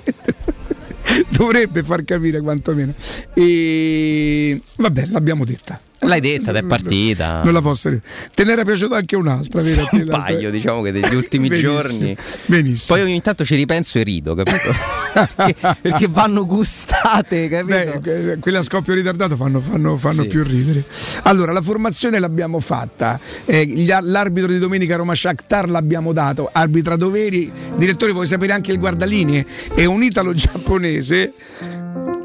Dovrebbe 1.28 1.82
far 1.82 2.02
capire 2.02 2.40
quantomeno. 2.40 2.94
E 3.34 4.58
vabbè, 4.76 5.06
l'abbiamo 5.10 5.44
detta. 5.44 5.78
L'hai 6.04 6.20
detta, 6.20 6.50
ed 6.50 6.56
è 6.56 6.62
partita. 6.64 7.42
Non 7.44 7.52
la 7.52 7.60
posso 7.60 7.88
dire. 7.88 8.02
Te 8.34 8.44
ne 8.44 8.52
era 8.52 8.64
piaciuta 8.64 8.96
anche 8.96 9.14
un'altra, 9.16 9.62
vero? 9.62 9.88
un 9.92 10.04
paio, 10.08 10.50
diciamo 10.50 10.82
che 10.82 10.90
degli 10.90 11.14
ultimi 11.14 11.48
Benissimo, 11.48 11.72
giorni. 11.80 12.16
Benissimo. 12.46 12.98
Poi 12.98 13.06
ogni 13.08 13.22
tanto 13.22 13.44
ci 13.44 13.54
ripenso 13.54 13.98
e 13.98 14.02
rido, 14.02 14.34
capito? 14.34 14.74
perché, 15.36 15.54
perché 15.80 16.08
vanno 16.08 16.44
gustate, 16.44 17.48
capito? 17.48 18.00
Beh, 18.00 18.38
quelle 18.40 18.58
a 18.58 18.62
scoppio 18.62 18.94
ritardato 18.94 19.36
fanno, 19.36 19.60
fanno- 19.60 19.96
fanno 19.96 20.22
Sì. 20.22 20.28
più 20.28 20.42
ridere. 20.42 20.84
Allora, 21.22 21.52
la 21.52 21.62
formazione 21.62 22.18
l'abbiamo 22.18 22.58
fatta. 22.58 23.20
Eh, 23.44 23.64
gli- 23.66 23.88
l'arbitro 24.00 24.50
di 24.50 24.58
domenica 24.58 24.96
Roma 24.96 25.14
Shakhtar 25.14 25.68
l'abbiamo 25.70 26.12
dato. 26.12 26.48
Arbitra 26.52 26.96
Doveri. 26.96 27.50
Direttore, 27.76 28.10
vuoi 28.12 28.26
sapere 28.26 28.52
anche 28.52 28.72
il 28.72 28.78
guardalinee? 28.78 29.46
È 29.74 29.84
un 29.84 30.02
italo-giapponese 30.02 31.32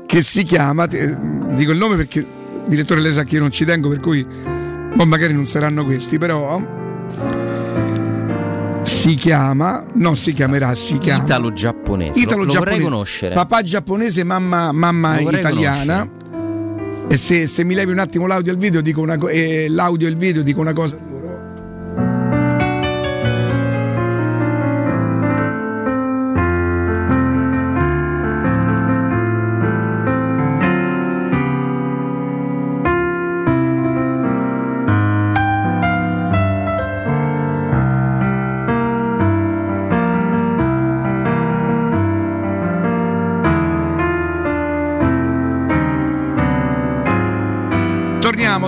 che 0.07 0.21
si 0.21 0.43
chiama. 0.43 0.85
dico 0.87 1.71
il 1.71 1.77
nome 1.77 1.95
perché, 1.95 2.25
direttore, 2.67 3.01
lei 3.01 3.11
sa 3.11 3.23
che 3.23 3.35
io 3.35 3.41
non 3.41 3.51
ci 3.51 3.65
tengo, 3.65 3.89
per 3.89 3.99
cui. 3.99 4.25
boh, 4.95 5.05
magari 5.05 5.33
non 5.33 5.45
saranno 5.45 5.85
questi, 5.85 6.17
però. 6.17 6.61
Si 8.83 9.15
chiama. 9.15 9.85
Non 9.93 10.15
si 10.15 10.33
chiamerà, 10.33 10.73
si 10.75 10.97
chiama. 10.97 11.23
Italo-giapponese. 11.23 12.11
Lo- 12.11 12.13
lo, 12.13 12.15
vorrei 12.15 12.23
Italo-giapponese. 12.45 12.81
conoscere. 12.83 13.33
Papà 13.35 13.61
giapponese, 13.61 14.23
mamma, 14.23 14.71
mamma 14.71 15.19
italiana. 15.19 16.07
E 17.09 17.17
se, 17.17 17.47
se 17.47 17.63
mi 17.63 17.73
levi 17.73 17.91
un 17.91 17.99
attimo 17.99 18.27
l'audio 18.27 18.51
e 18.51 18.55
il 18.55 18.61
video, 18.61 18.81
dico 18.81 19.01
una 19.01 19.17
co- 19.17 19.29
e 19.29 19.67
l'audio 19.69 20.07
e 20.07 20.09
il 20.11 20.17
video 20.17 20.41
dico 20.43 20.59
una 20.61 20.73
cosa. 20.73 20.97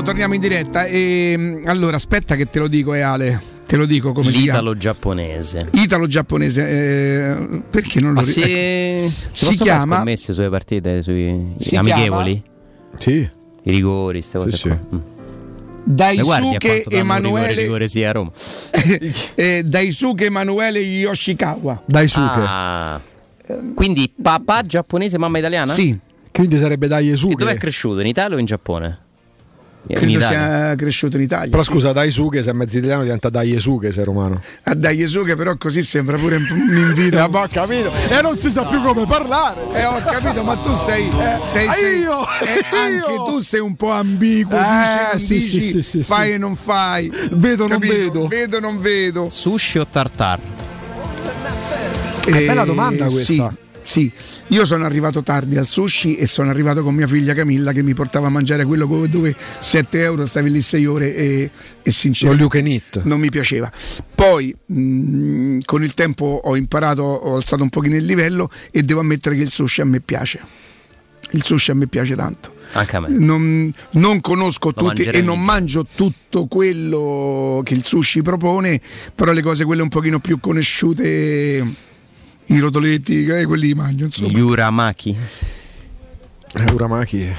Torniamo, 0.10 0.34
in 0.34 0.42
diretta. 0.42 0.86
E, 0.86 1.62
allora, 1.66 1.96
aspetta 1.98 2.36
che 2.36 2.50
te 2.50 2.58
lo 2.58 2.68
dico, 2.68 2.96
eh, 2.96 3.02
Ale. 3.02 3.40
Te 3.68 3.76
lo 3.76 3.86
dico 3.86 4.12
come 4.12 4.32
si 4.32 4.42
chiama. 4.42 4.58
L'italo-giapponese. 4.58 5.68
Italo-giapponese. 5.72 6.68
eh, 6.68 7.62
perché 7.70 8.00
non 8.00 8.14
lo 8.14 8.22
Ma 8.22 8.24
si, 8.26 8.44
ri- 8.44 9.08
si, 9.32 9.46
si 9.46 9.58
chiama 9.58 9.98
scommesse 9.98 10.34
sulle 10.34 10.50
partite, 10.50 11.04
sui 11.04 11.54
Si 11.60 11.76
amichevoli? 11.76 12.42
Sì. 12.98 13.18
I 13.62 13.70
rigori, 13.72 14.18
queste 14.20 14.38
cose 14.40 14.58
Sì, 14.58 14.68
qua. 14.68 14.80
Mm. 14.96 14.98
Guardi 15.84 16.56
a 16.56 16.58
Daisuke 16.58 16.86
Emanuele 16.90 17.54
rigore 17.54 17.88
sia 17.88 18.10
a 18.10 18.12
Roma. 18.14 18.32
eh, 19.36 19.62
Daisuke 19.64 20.26
Emanuele 20.26 20.80
Yoshikawa. 20.80 21.84
Daisuke. 21.86 22.42
Ah. 22.48 23.00
Quindi 23.76 24.12
papà 24.20 24.64
giapponese, 24.64 25.20
mamma 25.20 25.38
italiana? 25.38 25.72
Sì. 25.72 25.96
Quindi 26.32 26.58
sarebbe 26.58 26.88
E 26.88 26.90
Daisuke. 26.90 27.36
dove 27.36 27.52
è 27.52 27.58
cresciuto? 27.58 28.00
In 28.00 28.08
Italia 28.08 28.36
o 28.36 28.40
in 28.40 28.46
Giappone? 28.48 29.08
Credo 29.88 30.22
sia 30.22 30.76
cresciuto 30.76 31.16
in 31.16 31.24
Italia. 31.24 31.50
Però 31.50 31.64
scusa, 31.64 31.92
Daisuke, 31.94 32.44
se 32.44 32.52
è 32.52 32.54
mezzo 32.54 32.78
italiano 32.78 33.02
diventa 33.04 33.30
Daisuke 33.30 33.92
se 33.92 34.02
è 34.02 34.04
romano. 34.04 34.40
A 34.64 34.76
Daisuke 34.76 35.36
però 35.36 35.56
così 35.58 35.82
sembra 35.82 36.18
pure 36.18 36.36
un 36.36 36.78
invito. 36.78 37.18
Eh, 37.18 37.28
ma 37.30 37.42
ho 37.42 37.48
capito. 37.50 37.92
E 38.10 38.22
non 38.22 38.38
si 38.38 38.52
sa 38.52 38.66
più 38.66 38.82
come 38.82 39.06
parlare. 39.08 39.60
Eh, 39.74 39.86
ho 39.86 40.00
capito, 40.06 40.44
ma 40.44 40.56
tu 40.58 40.76
sei, 40.76 41.10
sei, 41.42 41.68
Ah, 41.68 41.74
sei- 41.74 42.00
io, 42.02 42.22
eh, 42.22 42.76
anche 42.76 43.12
io. 43.14 43.26
tu 43.26 43.40
sei 43.42 43.62
un 43.62 43.76
po' 43.76 43.92
ambiguo, 43.92 44.58
Eh, 44.58 44.62
dici, 44.62 45.10
non 45.12 45.20
sì, 45.20 45.34
dici, 45.40 45.62
sì, 45.62 45.72
sì, 45.72 45.82
sì, 45.82 46.04
fai 46.04 46.28
sì. 46.28 46.34
e 46.34 46.38
non 46.38 46.56
fai. 46.56 47.12
Vedo, 47.32 47.68
non 47.68 47.80
Capito? 47.80 47.94
vedo. 47.96 48.28
Vedo, 48.28 48.60
non 48.60 48.80
vedo. 48.82 49.30
Sushi 49.30 49.80
o 49.80 49.88
tartar? 49.88 50.40
Eh, 52.26 52.46
bella 52.46 52.64
domanda 52.66 53.06
questa. 53.06 53.24
Sì, 53.24 53.44
sì. 53.82 54.12
io 54.48 54.66
sono 54.66 54.86
arrivato 54.86 55.22
tardi 55.22 55.58
al 55.58 55.68
sushi 55.68 56.16
e 56.16 56.28
sono 56.28 56.50
arrivato 56.50 56.84
con 56.84 56.94
mia 56.94 57.08
figlia 57.08 57.34
Camilla 57.34 57.72
che 57.72 57.84
mi 57.84 57.94
portava 57.94 58.28
a 58.28 58.30
mangiare 58.30 58.66
quello 58.66 58.86
dove 59.08 59.36
7 59.60 60.02
euro 60.02 60.26
stavi 60.26 60.52
lì 60.52 60.62
6 60.62 60.86
ore 60.86 61.16
e, 61.16 61.52
e 61.82 61.92
sinceramente 61.92 62.38
non 63.04 63.20
mi 63.20 63.30
piaceva. 63.30 63.72
Poi 64.16 64.56
mh, 64.66 65.60
con 65.66 65.84
il 65.84 65.94
tempo 65.94 66.42
ho 66.44 66.56
imparato, 66.56 67.04
ho 67.04 67.36
alzato 67.36 67.64
un 67.64 67.70
pochino 67.70 67.96
il 67.96 68.06
livello 68.06 68.50
e 68.72 68.84
devo 68.84 69.00
ammettere 69.00 69.36
che 69.36 69.42
il 69.42 69.50
sushi 69.50 69.82
a 69.82 69.86
me 69.86 70.00
piace. 70.00 70.40
Il 71.32 71.44
sushi 71.44 71.72
a 71.72 71.76
me 71.76 71.88
piace 71.88 72.16
tanto. 72.16 72.56
Anche 72.72 72.96
a 72.96 73.00
me. 73.02 73.10
Non, 73.10 73.72
non 73.92 74.22
conosco 74.22 74.72
Lo 74.76 74.88
tutti 74.88 75.04
e 75.04 75.22
non 75.22 75.42
mangio 75.42 75.86
tutto 75.86 76.48
quello 76.48 77.62
che 77.64 77.74
il 77.74 77.84
sushi 77.84 78.22
propone, 78.22 78.82
però 79.14 79.32
le 79.32 79.42
cose 79.42 79.66
quelle 79.66 79.82
un 79.82 79.90
pochino 79.90 80.20
più 80.20 80.40
conosciute, 80.40 81.66
i 82.50 82.60
rotoletti, 82.60 83.26
eh, 83.26 83.46
quelli 83.46 83.68
li 83.68 83.74
mangio. 83.74 84.06
Insomma. 84.06 84.30
Gli 84.30 84.40
uramaki? 84.40 85.16
Eh, 86.56 86.72
Uramaki. 86.72 87.32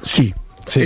Sì. 0.00 0.34
Sì. 0.66 0.78
I 0.80 0.82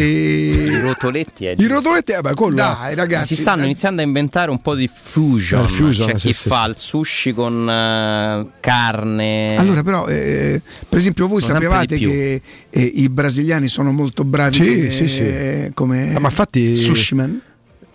E... 0.77 0.81
rotoletti 0.81 1.47
è 1.47 1.55
I 1.59 1.67
rotoletti, 1.67 2.13
eh, 2.13 2.21
beh, 2.21 2.35
quello. 2.35 2.57
Dai 2.57 2.95
ragazzi, 2.95 3.35
si 3.35 3.41
stanno 3.43 3.59
dai. 3.63 3.67
iniziando 3.67 4.01
a 4.01 4.05
inventare 4.05 4.51
un 4.51 4.61
po' 4.63 4.75
di 4.75 4.89
fusion. 4.93 5.65
Eh, 5.65 5.69
fusion, 5.69 6.09
C'è 6.09 6.19
sì, 6.19 6.27
chi 6.29 6.33
sì, 6.33 6.49
fa 6.49 6.65
sì. 6.65 6.71
il 6.71 6.75
sushi 6.79 7.33
con 7.33 7.69
eh, 7.69 8.47
carne. 8.61 9.57
Allora, 9.57 9.83
però, 9.83 10.07
eh, 10.07 10.61
per 10.89 10.99
esempio, 10.99 11.27
voi 11.27 11.41
Sono 11.41 11.55
sapevate 11.55 11.99
che 11.99 12.41
eh, 12.71 12.81
i 12.83 13.09
brasiliani 13.09 13.69
sono 13.69 13.93
molto 13.93 14.25
bravi 14.25 14.55
Sì, 14.55 14.65
come, 14.65 14.91
sì, 14.91 15.09
sì. 15.09 15.71
come 15.75 16.15
Ah, 16.15 16.21
ma 16.21 16.29
infatti- 16.29 16.77
sushi 16.77 17.15
man. 17.15 17.41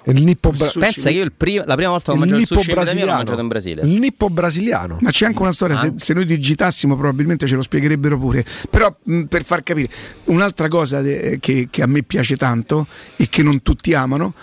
Il 0.06 0.24
nippo 0.24 0.50
bra- 0.52 0.66
Sushi. 0.66 0.80
Pensa 0.80 1.10
che 1.10 1.16
io 1.16 1.24
il 1.24 1.34
primo- 1.34 1.64
la 1.66 1.76
prima 1.76 1.92
volta 1.92 2.12
che 2.12 2.18
ho 2.18 2.20
mangiato 2.20 2.40
il 2.42 2.48
nippo 2.50 2.56
sushi 2.62 2.68
mia 2.72 2.76
l'ho 2.78 2.82
brasiliano. 2.84 3.18
mangiato 3.18 3.42
in 3.42 3.48
Brasile. 3.48 3.82
Il 3.84 4.00
nippo 4.00 4.30
brasiliano. 4.30 4.98
Ma 5.02 5.12
c'è 5.12 5.26
anche 5.26 5.42
una 5.42 5.52
storia, 5.52 5.76
se, 5.78 5.86
Anche. 5.88 6.04
se 6.04 6.14
noi 6.14 6.26
digitassimo 6.26 6.96
probabilmente 6.98 7.46
ce 7.46 7.56
lo 7.56 7.62
spiegherebbero 7.62 8.18
pure. 8.18 8.44
Però 8.70 8.96
mh, 9.04 9.24
per 9.24 9.44
far 9.44 9.62
capire, 9.62 9.90
un'altra 10.26 10.68
cosa 10.68 11.02
de- 11.02 11.38
che, 11.40 11.68
che 11.70 11.82
a 11.84 11.86
me 11.88 12.02
piace 12.04 12.38
tanto 12.38 12.88
e 13.18 13.28
che 13.30 13.44
non 13.44 13.62
tutti 13.62 13.94
amano, 13.94 14.34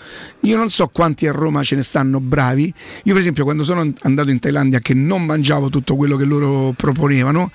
io 0.41 0.55
non 0.57 0.69
so 0.69 0.87
quanti 0.87 1.27
a 1.27 1.31
Roma 1.31 1.63
ce 1.63 1.75
ne 1.75 1.81
stanno 1.81 2.19
bravi. 2.21 2.73
Io 3.03 3.11
per 3.13 3.21
esempio 3.21 3.43
quando 3.43 3.63
sono 3.63 3.91
andato 4.03 4.29
in 4.29 4.39
Thailandia 4.39 4.79
che 4.79 4.93
non 4.93 5.25
mangiavo 5.25 5.69
tutto 5.69 5.95
quello 5.95 6.15
che 6.15 6.23
loro 6.23 6.73
proponevano, 6.77 7.51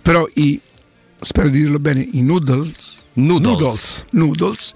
però 0.00 0.26
i, 0.34 0.58
spero 1.20 1.48
di 1.48 1.58
dirlo 1.58 1.78
bene, 1.78 2.08
i 2.12 2.22
noodles, 2.22 2.94
Noodles. 3.14 4.04
noodles 4.10 4.74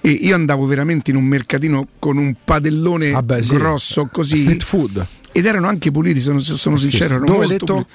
e 0.00 0.10
io 0.10 0.34
andavo 0.34 0.64
veramente 0.66 1.10
in 1.10 1.16
un 1.16 1.24
mercatino 1.24 1.86
con 1.98 2.16
un 2.16 2.34
padellone 2.44 3.10
Vabbè, 3.10 3.42
sì. 3.42 3.54
grosso 3.56 4.08
così 4.12 4.36
Street 4.36 4.62
food. 4.62 5.06
ed 5.32 5.44
erano 5.46 5.66
anche 5.68 5.90
puliti, 5.90 6.20
sono, 6.20 6.38
sono 6.38 6.76
sincero. 6.76 7.14
erano 7.14 7.26
dove 7.26 7.44
hai 7.44 7.50
detto? 7.50 7.72
puliti. 7.74 7.90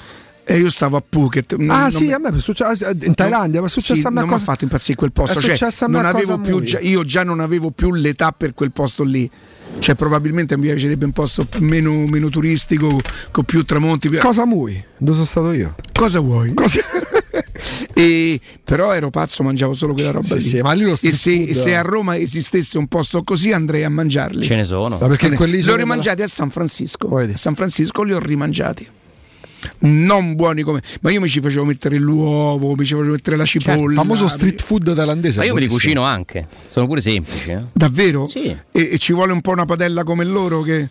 E 0.45 0.57
io 0.57 0.69
stavo 0.69 0.97
a 0.97 1.03
Phuket. 1.07 1.55
non- 1.55 1.69
ah, 1.69 1.81
non 1.83 1.91
sì, 1.91 2.03
mi- 2.07 2.11
a 2.11 2.17
me 2.19 2.35
è 2.35 2.39
successo 2.39 2.89
in 3.01 3.13
Thailandia, 3.15 3.61
ma 3.61 3.67
è 3.67 3.69
successo 3.69 4.01
sì, 4.01 4.05
a 4.07 4.09
me 4.09 4.15
non 4.19 4.25
mi 4.27 4.29
ha 4.31 4.33
cosa- 4.33 4.51
fatto 4.51 4.65
impazzire 4.65 4.97
quel 4.97 5.13
posto. 5.13 5.39
È 5.39 5.41
Cioè, 5.41 5.55
successo 5.55 5.85
a 5.85 5.87
me 5.87 6.01
non 6.01 6.11
cosa 6.11 6.33
avevo 6.33 6.41
più, 6.57 6.59
già- 6.65 6.79
io 6.81 7.05
già 7.05 7.23
non 7.23 7.39
avevo 7.39 7.71
più 7.71 7.93
l'età 7.93 8.33
per 8.33 8.53
quel 8.53 8.73
posto 8.73 9.03
lì. 9.03 9.29
Cioè, 9.79 9.95
probabilmente 9.95 10.57
mi 10.57 10.63
piacerebbe 10.63 11.05
un 11.05 11.13
posto 11.13 11.47
meno, 11.59 11.93
meno 12.07 12.27
turistico, 12.27 12.99
con 13.31 13.45
più 13.45 13.63
tramonti. 13.63 14.09
più- 14.09 14.19
Cosa 14.19 14.45
muy? 14.45 14.83
Dove 14.97 15.13
sono 15.13 15.25
stato 15.25 15.53
io? 15.53 15.75
Cosa 15.93 16.19
vuoi? 16.19 16.53
E, 17.95 18.39
però 18.63 18.91
ero 18.93 19.09
pazzo, 19.09 19.43
mangiavo 19.43 19.73
solo 19.73 19.93
quella 19.93 20.11
roba 20.11 20.27
Sì, 20.27 20.33
lì. 20.35 20.41
sì, 20.41 20.61
ma 20.61 20.73
lì 20.73 20.83
lo 20.83 20.93
e 20.93 20.95
se, 20.97 21.11
food- 21.11 21.51
se 21.51 21.75
a 21.75 21.81
Roma 21.81 22.17
esistesse 22.17 22.77
un 22.77 22.87
posto 22.87 23.23
così 23.23 23.51
andrei 23.51 23.83
a 23.83 23.89
mangiarli. 23.89 24.43
Ce 24.43 24.55
ne 24.55 24.63
sono. 24.63 24.97
Ma 24.99 25.07
perché 25.07 25.25
in 25.25 25.31
Li 25.31 25.37
quell'isola 25.37 25.73
ho 25.73 25.77
rimangiati 25.77 26.21
a 26.21 26.27
San 26.27 26.49
Francisco. 26.49 27.07
Vedi. 27.09 27.33
A 27.33 27.37
San 27.37 27.55
Francisco 27.55 28.03
li 28.03 28.13
ho 28.13 28.19
rimangiati. 28.19 28.87
non 29.79 30.35
buoni 30.35 30.61
come 30.61 30.81
ma 31.01 31.09
io 31.11 31.21
mi 31.21 31.29
ci 31.29 31.39
facevo 31.39 31.63
mettere 31.63 31.97
l'uovo 31.97 32.75
mi 32.75 32.85
ci 32.85 32.95
facevo 32.95 33.11
mettere 33.11 33.37
la 33.37 33.45
cipolla 33.45 33.77
Certo, 33.77 33.93
famoso 33.93 34.27
street 34.27 34.61
food 34.61 34.93
thailandese. 34.93 35.39
Ma 35.39 35.45
io 35.45 35.53
me 35.53 35.61
li 35.61 35.67
cucino 35.67 36.01
anche, 36.03 36.47
sono 36.65 36.85
pure 36.87 36.99
semplici. 37.01 37.51
eh. 37.51 37.63
davvero? 37.71 38.25
Sì. 38.25 38.43
e, 38.71 38.89
e 38.91 38.97
ci 38.97 39.13
vuole 39.13 39.31
un 39.31 39.39
po' 39.41 39.51
una 39.51 39.65
padella 39.65 40.03
come 40.03 40.25
loro 40.25 40.61
che 40.61 40.89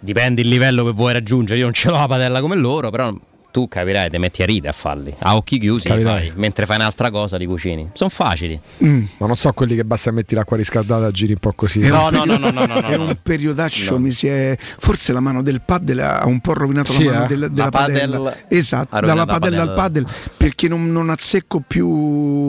Dipende 0.00 0.40
il 0.42 0.48
livello 0.48 0.84
che 0.84 0.92
vuoi 0.92 1.12
raggiungere. 1.12 1.58
Io 1.58 1.64
non 1.64 1.74
ce 1.74 1.88
l'ho 1.88 1.96
la 1.96 2.06
padella 2.06 2.40
come 2.40 2.54
loro, 2.56 2.88
però 2.90 3.12
tu 3.58 3.66
capirai, 3.66 4.08
ti 4.08 4.18
metti 4.18 4.42
a 4.42 4.46
ridere 4.46 4.68
a 4.68 4.72
farli. 4.72 5.12
A 5.18 5.34
occhi 5.34 5.58
chiusi, 5.58 5.88
fai. 5.88 6.32
mentre 6.36 6.64
fai 6.64 6.76
un'altra 6.76 7.10
cosa 7.10 7.36
li 7.36 7.46
cucini. 7.46 7.90
Sono 7.92 8.08
facili. 8.10 8.58
Ma 8.78 9.26
non 9.26 9.36
so 9.36 9.52
quelli 9.52 9.74
che 9.74 9.84
basta 9.84 10.12
metti 10.12 10.34
l'acqua 10.36 10.56
riscaldata 10.56 11.10
giri 11.10 11.32
un 11.32 11.38
po' 11.40 11.52
così. 11.54 11.80
No, 11.80 12.08
no, 12.10 12.24
no, 12.24 12.36
periodo- 12.36 12.50
no, 12.50 12.66
no, 12.66 12.80
no, 12.80 12.86
È 12.86 12.96
no. 12.96 13.04
un 13.06 13.16
periodaccio, 13.20 13.94
No. 13.94 13.98
mi 13.98 14.10
si 14.12 14.28
è. 14.28 14.56
Forse 14.78 15.12
la 15.12 15.18
mano 15.20 15.42
del 15.42 15.60
paddle 15.62 16.02
ha 16.02 16.26
un 16.26 16.40
po' 16.40 16.52
rovinato 16.52 16.92
Sì, 16.92 17.04
la 17.04 17.12
mano 17.12 17.24
eh? 17.24 17.28
del- 17.28 17.50
della 17.50 17.64
La 17.64 17.70
padella. 17.70 18.18
padel 18.20 18.44
Esatto, 18.48 19.00
dalla 19.00 19.24
padella 19.26 19.62
al 19.62 19.74
padel. 19.74 20.04
paddle 20.04 20.18
perché 20.36 20.68
non, 20.68 20.92
non 20.92 21.10
azzecco 21.10 21.62
più. 21.66 21.88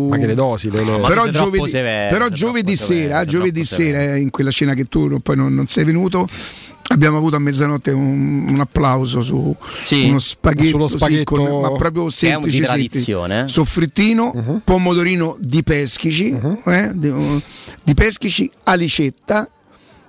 Ma 0.09 0.17
che 0.17 0.27
le 0.27 0.35
dosi, 0.35 0.69
le, 0.69 0.83
le- 0.83 0.99
però 1.07 1.27
giovedì, 1.27 1.67
severo, 1.69 2.13
però 2.15 2.29
giovedì 2.29 2.75
severo, 2.75 3.01
sera, 3.01 3.17
sei 3.19 3.27
giovedì 3.27 3.63
sera 3.63 4.03
eh, 4.13 4.19
in 4.19 4.29
quella 4.29 4.51
cena 4.51 4.73
che 4.75 4.85
tu 4.85 5.19
poi 5.21 5.35
non, 5.35 5.53
non 5.55 5.65
sei 5.67 5.83
venuto, 5.85 6.27
abbiamo 6.89 7.17
avuto 7.17 7.35
a 7.35 7.39
mezzanotte 7.39 7.91
un, 7.91 8.47
un 8.49 8.59
applauso 8.59 9.21
su 9.21 9.55
Sì. 9.81 10.07
uno 10.09 10.19
spaghetto, 10.19 10.67
Sullo 10.69 10.87
sì, 10.87 10.97
spaghetto- 10.97 11.35
con- 11.35 11.61
ma 11.61 11.71
proprio 11.73 12.09
semplice, 12.09 12.59
di 12.59 12.65
semplice. 12.65 13.41
eh? 13.43 13.47
soffrittino, 13.47 14.31
Mhm. 14.35 14.61
pomodorino 14.63 15.37
di 15.39 15.63
peschici, 15.63 16.29
eh, 16.65 16.91
di, 16.93 17.41
di 17.83 17.93
peschici, 17.93 18.49
alicetta. 18.63 19.49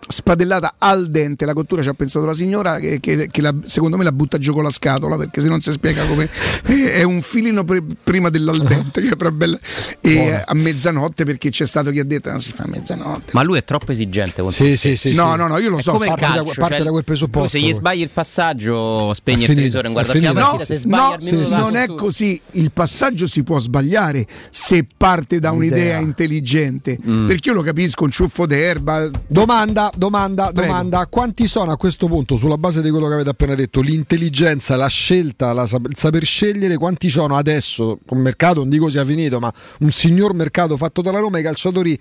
Spadellata 0.09 0.75
al 0.79 1.09
dente, 1.11 1.45
la 1.45 1.53
cottura 1.53 1.83
ci 1.83 1.89
ha 1.89 1.93
pensato 1.95 2.25
la 2.27 2.33
signora 2.33 2.79
che, 2.79 2.99
che- 3.01 3.29
che 3.31 3.41
la- 3.43 3.55
secondo 3.65 3.97
me 3.97 4.03
la 4.05 4.11
butta 4.13 4.39
giù 4.39 4.53
con 4.53 4.63
la 4.65 4.71
scatola 4.71 5.17
perché 5.17 5.41
se 5.41 5.49
non 5.49 5.61
si 5.61 5.71
spiega 5.71 6.05
come 6.07 6.29
è, 6.65 7.03
un 7.03 7.21
filino 7.21 7.63
pre- 7.65 7.83
prima 8.03 8.29
dell'al 8.29 8.61
dente 8.67 9.03
che 9.03 9.11
è 9.17 9.31
bella. 9.31 9.59
e 10.01 10.15
Buono. 10.15 10.43
a 10.47 10.55
mezzanotte 10.55 11.25
perché 11.25 11.51
c'è 11.51 11.67
stato 11.67 11.91
chi 11.91 12.01
ha 12.01 12.05
detto 12.05 12.31
non 12.31 12.41
si 12.41 12.51
fa 12.53 12.65
a 12.65 12.69
mezzanotte 12.69 13.31
Ma 13.33 13.43
lui 13.43 13.59
è 13.59 13.65
troppo 13.65 13.93
esigente 13.93 14.43
con 14.43 14.51
Sì, 14.53 14.77
sì, 14.77 14.97
sì, 14.97 15.13
no 15.15 15.33
sì. 15.33 15.37
no 15.39 15.47
no 15.47 15.59
io 15.59 15.71
lo 15.71 15.77
È 15.79 15.83
so 15.83 15.93
parte 15.99 16.09
da- 16.09 16.17
calcio, 16.17 16.55
parte 16.57 16.75
cioè, 16.77 16.85
da 16.85 16.91
quel 16.91 17.05
presupposto. 17.05 17.49
se 17.49 17.61
gli 17.61 17.73
sbagli 17.73 18.01
il 18.01 18.11
passaggio, 18.13 19.13
spegni 19.15 19.41
È 19.45 19.49
il 19.49 19.55
televisore 19.55 19.89
e 19.89 19.93
guarda 19.93 20.13
finito. 20.13 20.33
No, 20.33 20.41
partita, 20.41 20.65
se 20.65 20.81
no, 20.87 21.17
sì, 21.21 21.37
della 21.37 21.57
non 21.59 21.77
è 21.77 21.87
così. 21.87 22.41
Il 22.53 22.73
passaggio 22.73 23.27
si 23.27 23.43
può 23.43 23.59
sbagliare 23.59 24.27
se 24.51 24.87
parte 24.97 25.39
da 25.39 25.51
un'idea 25.53 25.79
Un'idea. 25.79 25.99
intelligente. 25.99 26.99
Mm. 27.07 27.27
Perché 27.27 27.51
io 27.51 27.55
lo 27.55 27.63
capisco, 27.63 28.05
un 28.05 28.11
ciuffo 28.11 28.47
d'erba. 28.47 29.09
Domanda, 29.27 29.90
domanda, 29.97 30.51
Prego. 30.53 30.69
domanda. 30.69 31.07
Quanti 31.07 31.47
sono 31.47 31.73
a 31.73 31.77
questo 31.77 32.07
punto, 32.07 32.37
sulla 32.37 32.57
base 32.59 32.83
di 32.83 32.91
quello 32.91 33.09
che 33.09 33.15
avete 33.15 33.31
appena 33.31 33.55
detto, 33.55 33.81
l'intelligenza, 33.81 34.77
la 34.77 34.87
scelta, 34.89 35.53
la 35.53 35.63
il 35.63 35.97
saper 35.97 36.25
scegliere, 36.25 36.77
quanti 36.77 37.09
sono 37.09 37.37
adesso, 37.37 37.99
un 38.09 38.19
mercato, 38.19 38.61
non 38.61 38.69
dico 38.69 38.89
sia 38.89 39.05
finito, 39.05 39.39
ma 39.41 39.53
un 39.81 39.91
signor 39.91 40.35
mercato 40.35 40.77
fatto 40.77 41.03
dalla 41.03 41.19
Roma, 41.19 41.39
i 41.39 41.43
calciatori 41.43 41.99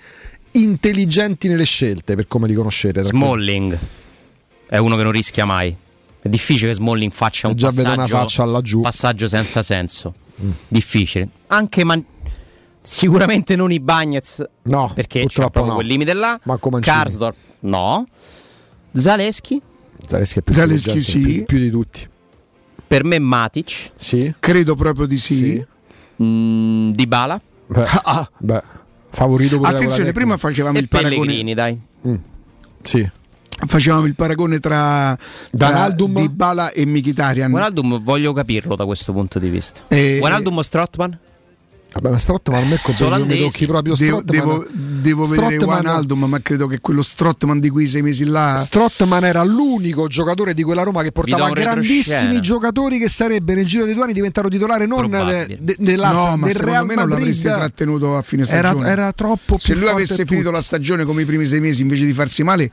intelligenti 0.51 1.47
nelle 1.47 1.63
scelte, 1.65 2.15
per 2.15 2.27
come 2.27 2.47
li 2.47 2.53
conoscete? 2.53 3.03
Smalling 3.03 3.77
è 4.67 4.77
uno 4.77 4.95
che 4.95 5.03
non 5.03 5.11
rischia 5.11 5.45
mai. 5.45 5.75
È 6.21 6.27
difficile 6.27 6.69
che 6.71 6.75
Smalling 6.75 7.11
faccia 7.11 7.47
un 7.47 7.53
E 7.53 7.55
già 7.55 7.69
vedo 7.69 7.83
passaggio, 7.83 7.99
una 8.13 8.21
faccia 8.21 8.45
laggiù. 8.45 8.79
passaggio 8.81 9.27
senza 9.27 9.61
senso. 9.63 10.13
Difficile. 10.67 11.29
Anche 11.47 11.83
man- 11.83 12.03
sicuramente 12.81 13.55
non 13.55 13.71
i 13.71 13.79
Bagnets, 13.79 14.43
No, 14.63 14.91
perché 14.93 15.19
c'è 15.19 15.25
purtroppo 15.25 15.49
proprio 15.51 15.71
no. 15.73 15.79
quel 15.79 15.87
limite 15.87 16.13
là. 16.13 16.39
Manco 16.43 16.69
Mancini. 16.69 16.95
No. 17.61 18.05
Zaleschi, 18.93 19.61
Zaleschi 20.07 20.39
è 20.39 20.41
più 20.41 20.53
Zaleschi 20.53 20.89
intelligente, 20.89 21.27
sì. 21.29 21.33
più, 21.35 21.45
più 21.45 21.57
di 21.59 21.69
tutti. 21.69 22.07
per 22.87 23.03
me 23.03 23.19
Matic, 23.19 23.91
Sì. 23.95 24.33
Credo 24.39 24.75
proprio 24.75 25.05
di 25.05 25.17
sì. 25.17 25.35
Sì. 25.37 25.65
mm, 26.23 26.91
Dybala 26.91 27.39
Beh, 27.67 27.85
Ah, 28.03 28.29
beh, 28.39 28.63
favorito 29.11 29.59
attenzione, 29.61 30.11
prima 30.11 30.37
facevamo 30.37 30.77
e 30.77 30.81
il 30.81 30.87
paragone. 30.87 31.53
Dai. 31.53 31.79
tecnica. 32.01 32.21
Sì. 32.81 33.09
Facevamo 33.67 34.05
il 34.05 34.15
paragone 34.15 34.59
tra, 34.59 35.17
tra 35.51 35.67
Wijnaldum? 35.67 36.13
Dybala 36.13 36.71
e 36.71 36.85
Mkhitaryan. 36.85 37.51
Wijnaldum 37.51 38.01
voglio 38.01 38.31
capirlo 38.33 38.73
da 38.75 38.85
questo 38.85 39.11
punto 39.11 39.37
di 39.37 39.49
vista. 39.49 39.81
Eh, 39.89 40.19
Wijnaldum 40.21 40.57
o 40.57 40.61
Strottman? 40.61 41.19
Vabbè, 41.91 42.09
ma 42.09 42.17
Strottman 42.17 42.63
a 42.63 42.65
me 42.67 42.79
tocchi 43.37 43.65
proprio 43.65 43.95
Devo, 43.95 44.19
Strottman. 44.19 44.39
devo, 44.47 44.63
devo 44.63 44.88
vedere 44.99 45.55
Strottman- 45.55 45.77
Wijnaldum, 45.77 46.23
ma 46.25 46.39
credo 46.41 46.67
che 46.67 46.79
quello 46.79 47.01
Strottman 47.01 47.59
di 47.59 47.69
quei 47.69 47.87
sei 47.87 48.01
mesi 48.01 48.25
là. 48.25 48.55
Strottman 48.57 49.23
era 49.25 49.43
l'unico 49.43 50.07
giocatore 50.07 50.53
di 50.53 50.63
quella 50.63 50.83
Roma 50.83 51.01
che 51.03 51.11
portava 51.11 51.49
grandissimi 51.49 52.39
giocatori 52.41 52.99
che 52.99 53.09
sarebbe 53.09 53.53
nel 53.53 53.65
giro 53.65 53.85
dei 53.85 53.93
due 53.93 54.03
anni 54.03 54.13
diventato 54.13 54.47
titolare 54.49 54.85
non 54.85 55.09
de- 55.09 55.57
de- 55.59 55.75
della, 55.79 56.11
no, 56.11 56.37
ma 56.37 56.45
del 56.45 56.55
secondo 56.55 56.71
Real 56.71 56.85
me 56.85 56.95
non 56.95 57.09
l'avresti 57.09 57.47
Madrid. 57.47 57.63
trattenuto 57.65 58.15
a 58.17 58.21
fine 58.21 58.43
Era, 58.47 58.67
stagione. 58.69 58.89
era 58.89 59.11
troppo 59.13 59.57
Se 59.59 59.75
lui 59.75 59.87
avesse 59.87 60.25
finito 60.25 60.45
tutti. 60.47 60.51
la 60.55 60.61
stagione 60.61 61.05
come 61.05 61.21
i 61.21 61.25
primi 61.25 61.45
sei 61.45 61.59
mesi 61.59 61.81
invece 61.81 62.05
di 62.05 62.13
farsi 62.13 62.43
male, 62.43 62.71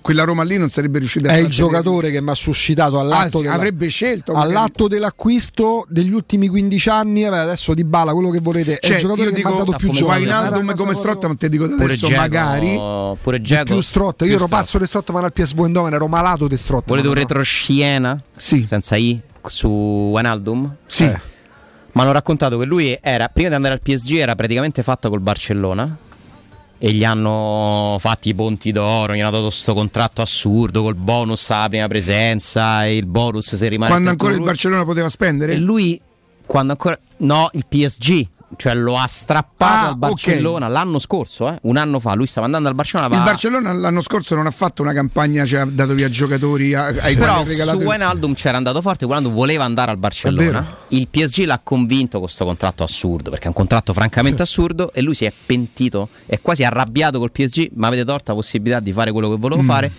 quella 0.00 0.24
Roma 0.24 0.42
lì 0.42 0.56
non 0.56 0.68
sarebbe 0.70 0.98
riuscita 0.98 1.30
a 1.30 1.34
è 1.34 1.36
il 1.38 1.48
giocatore 1.48 2.10
che 2.10 2.20
mi 2.20 2.30
ha 2.30 2.34
suscitato 2.34 2.98
all'atto, 2.98 3.22
Anzi, 3.22 3.42
della- 3.42 3.54
avrebbe 3.54 3.88
scelto 3.88 4.32
magari. 4.32 4.52
all'atto 4.54 4.88
dell'acquisto 4.88 5.86
degli 5.88 6.12
ultimi 6.12 6.48
15 6.48 6.88
anni. 6.88 7.22
Vabbè, 7.22 7.36
adesso 7.38 7.74
di 7.74 7.84
bala 7.84 8.12
quello 8.12 8.30
che 8.30 8.40
volete. 8.40 8.78
è 8.78 8.86
Cioè, 8.86 8.96
il 8.96 9.00
giocatore 9.02 9.28
io 9.28 9.34
che 9.34 9.42
mi 9.42 9.44
ha 9.44 9.50
dico 9.50 9.64
dato 9.64 9.76
più. 9.78 9.88
Wijnaldum 9.88 10.12
Era 10.12 10.56
Wijnaldum 10.56 10.74
come 10.76 10.94
Strottman, 10.94 11.36
te 11.42 11.48
dico 11.48 11.66
da 11.66 11.74
adesso 11.74 12.06
Dzeko- 12.06 12.20
magari. 12.20 12.74
Pure 13.20 13.40
Dzeko. 13.40 13.64
più 13.64 13.80
Strottman. 13.80 14.30
Io 14.30 14.36
ero 14.36 14.46
Più 14.46 14.54
pazzo 14.56 14.78
di 14.78 14.86
Strottman 14.86 15.24
al 15.24 15.32
PSV 15.32 15.60
Eindhoven, 15.60 15.92
ero 15.94 16.06
malato 16.06 16.46
di 16.46 16.56
Strottman. 16.56 16.86
Volete 16.88 17.08
un 17.08 17.14
No. 17.14 17.20
retroscena? 17.20 18.22
Sì. 18.36 18.64
Senza 18.66 18.96
I 18.96 19.20
su 19.46 19.68
Wijnaldum? 19.68 20.74
Sì. 20.86 21.04
Eh. 21.04 21.20
Mi 21.94 22.00
hanno 22.00 22.12
raccontato 22.12 22.56
che 22.58 22.64
lui 22.64 22.96
era, 23.02 23.28
prima 23.28 23.48
di 23.48 23.54
andare 23.54 23.74
al 23.74 23.80
PSG, 23.82 24.12
era 24.14 24.34
praticamente 24.34 24.82
fatto 24.82 25.08
col 25.08 25.20
Barcellona. 25.20 25.96
E 26.78 26.92
gli 26.92 27.04
hanno 27.04 27.96
fatti 28.00 28.30
i 28.30 28.34
ponti 28.34 28.72
d'oro, 28.72 29.14
gli 29.14 29.20
hanno 29.20 29.30
dato 29.30 29.44
questo 29.44 29.72
contratto 29.72 30.20
assurdo 30.20 30.82
col 30.82 30.96
bonus 30.96 31.48
alla 31.50 31.68
prima 31.68 31.86
presenza, 31.86 32.84
e 32.86 32.96
il 32.96 33.06
bonus 33.06 33.54
se 33.54 33.68
rimane 33.68 33.90
Quando 33.92 34.10
ancora 34.10 34.34
il 34.34 34.40
Barcellona 34.42 34.84
poteva 34.84 35.08
spendere? 35.08 35.52
E 35.52 35.56
lui, 35.58 36.00
quando 36.44 36.72
ancora. 36.72 36.98
No, 37.18 37.48
il 37.52 37.64
PSG. 37.68 38.26
Cioè 38.54 38.74
lo 38.74 38.98
ha 38.98 39.06
strappato 39.06 39.72
Ah, 39.72 39.88
al 39.88 39.96
Barcellona 39.96 40.68
l'anno 40.68 40.98
scorso, 40.98 41.48
eh? 41.48 41.58
un 41.62 41.76
anno 41.76 41.98
fa. 41.98 42.14
Lui 42.14 42.26
stava 42.26 42.46
andando 42.46 42.68
al 42.68 42.74
Barcellona. 42.74 43.12
Il 43.12 43.18
va- 43.20 43.24
Barcellona 43.24 43.72
l'anno 43.72 44.00
scorso 44.02 44.34
non 44.34 44.46
ha 44.46 44.50
fatto 44.50 44.82
una 44.82 44.92
campagna, 44.92 45.44
cioè 45.44 45.60
ha 45.60 45.64
dato 45.64 45.94
via 45.94 46.08
giocatori 46.08 46.74
a- 46.74 46.86
ai 47.00 47.16
Però 47.16 47.42
regalato 47.44 47.80
su 47.80 47.84
Wijnaldum 47.86 48.34
c'era 48.34 48.56
andato 48.58 48.80
forte 48.82 49.06
quando 49.06 49.30
voleva 49.30 49.64
andare 49.64 49.90
al 49.90 49.96
Barcellona. 49.98 50.64
Il 50.88 51.08
PSG 51.08 51.44
l'ha 51.44 51.60
convinto 51.62 52.18
con 52.18 52.26
questo 52.26 52.44
contratto 52.44 52.82
assurdo, 52.84 53.30
perché 53.30 53.44
è 53.46 53.48
un 53.48 53.54
contratto 53.54 53.92
francamente 53.92 54.42
assurdo 54.42 54.92
e 54.92 55.00
lui 55.02 55.14
si 55.14 55.24
è 55.24 55.32
pentito, 55.46 56.08
è 56.26 56.38
quasi 56.40 56.62
arrabbiato 56.62 57.18
col 57.18 57.32
PSG, 57.32 57.70
ma 57.74 57.86
avete 57.88 58.04
tolta 58.04 58.32
la 58.32 58.38
possibilità 58.38 58.80
di 58.80 58.92
fare 58.92 59.10
quello 59.12 59.30
che 59.30 59.36
volevo 59.36 59.62
Mm. 59.62 59.66
fare 59.66 59.90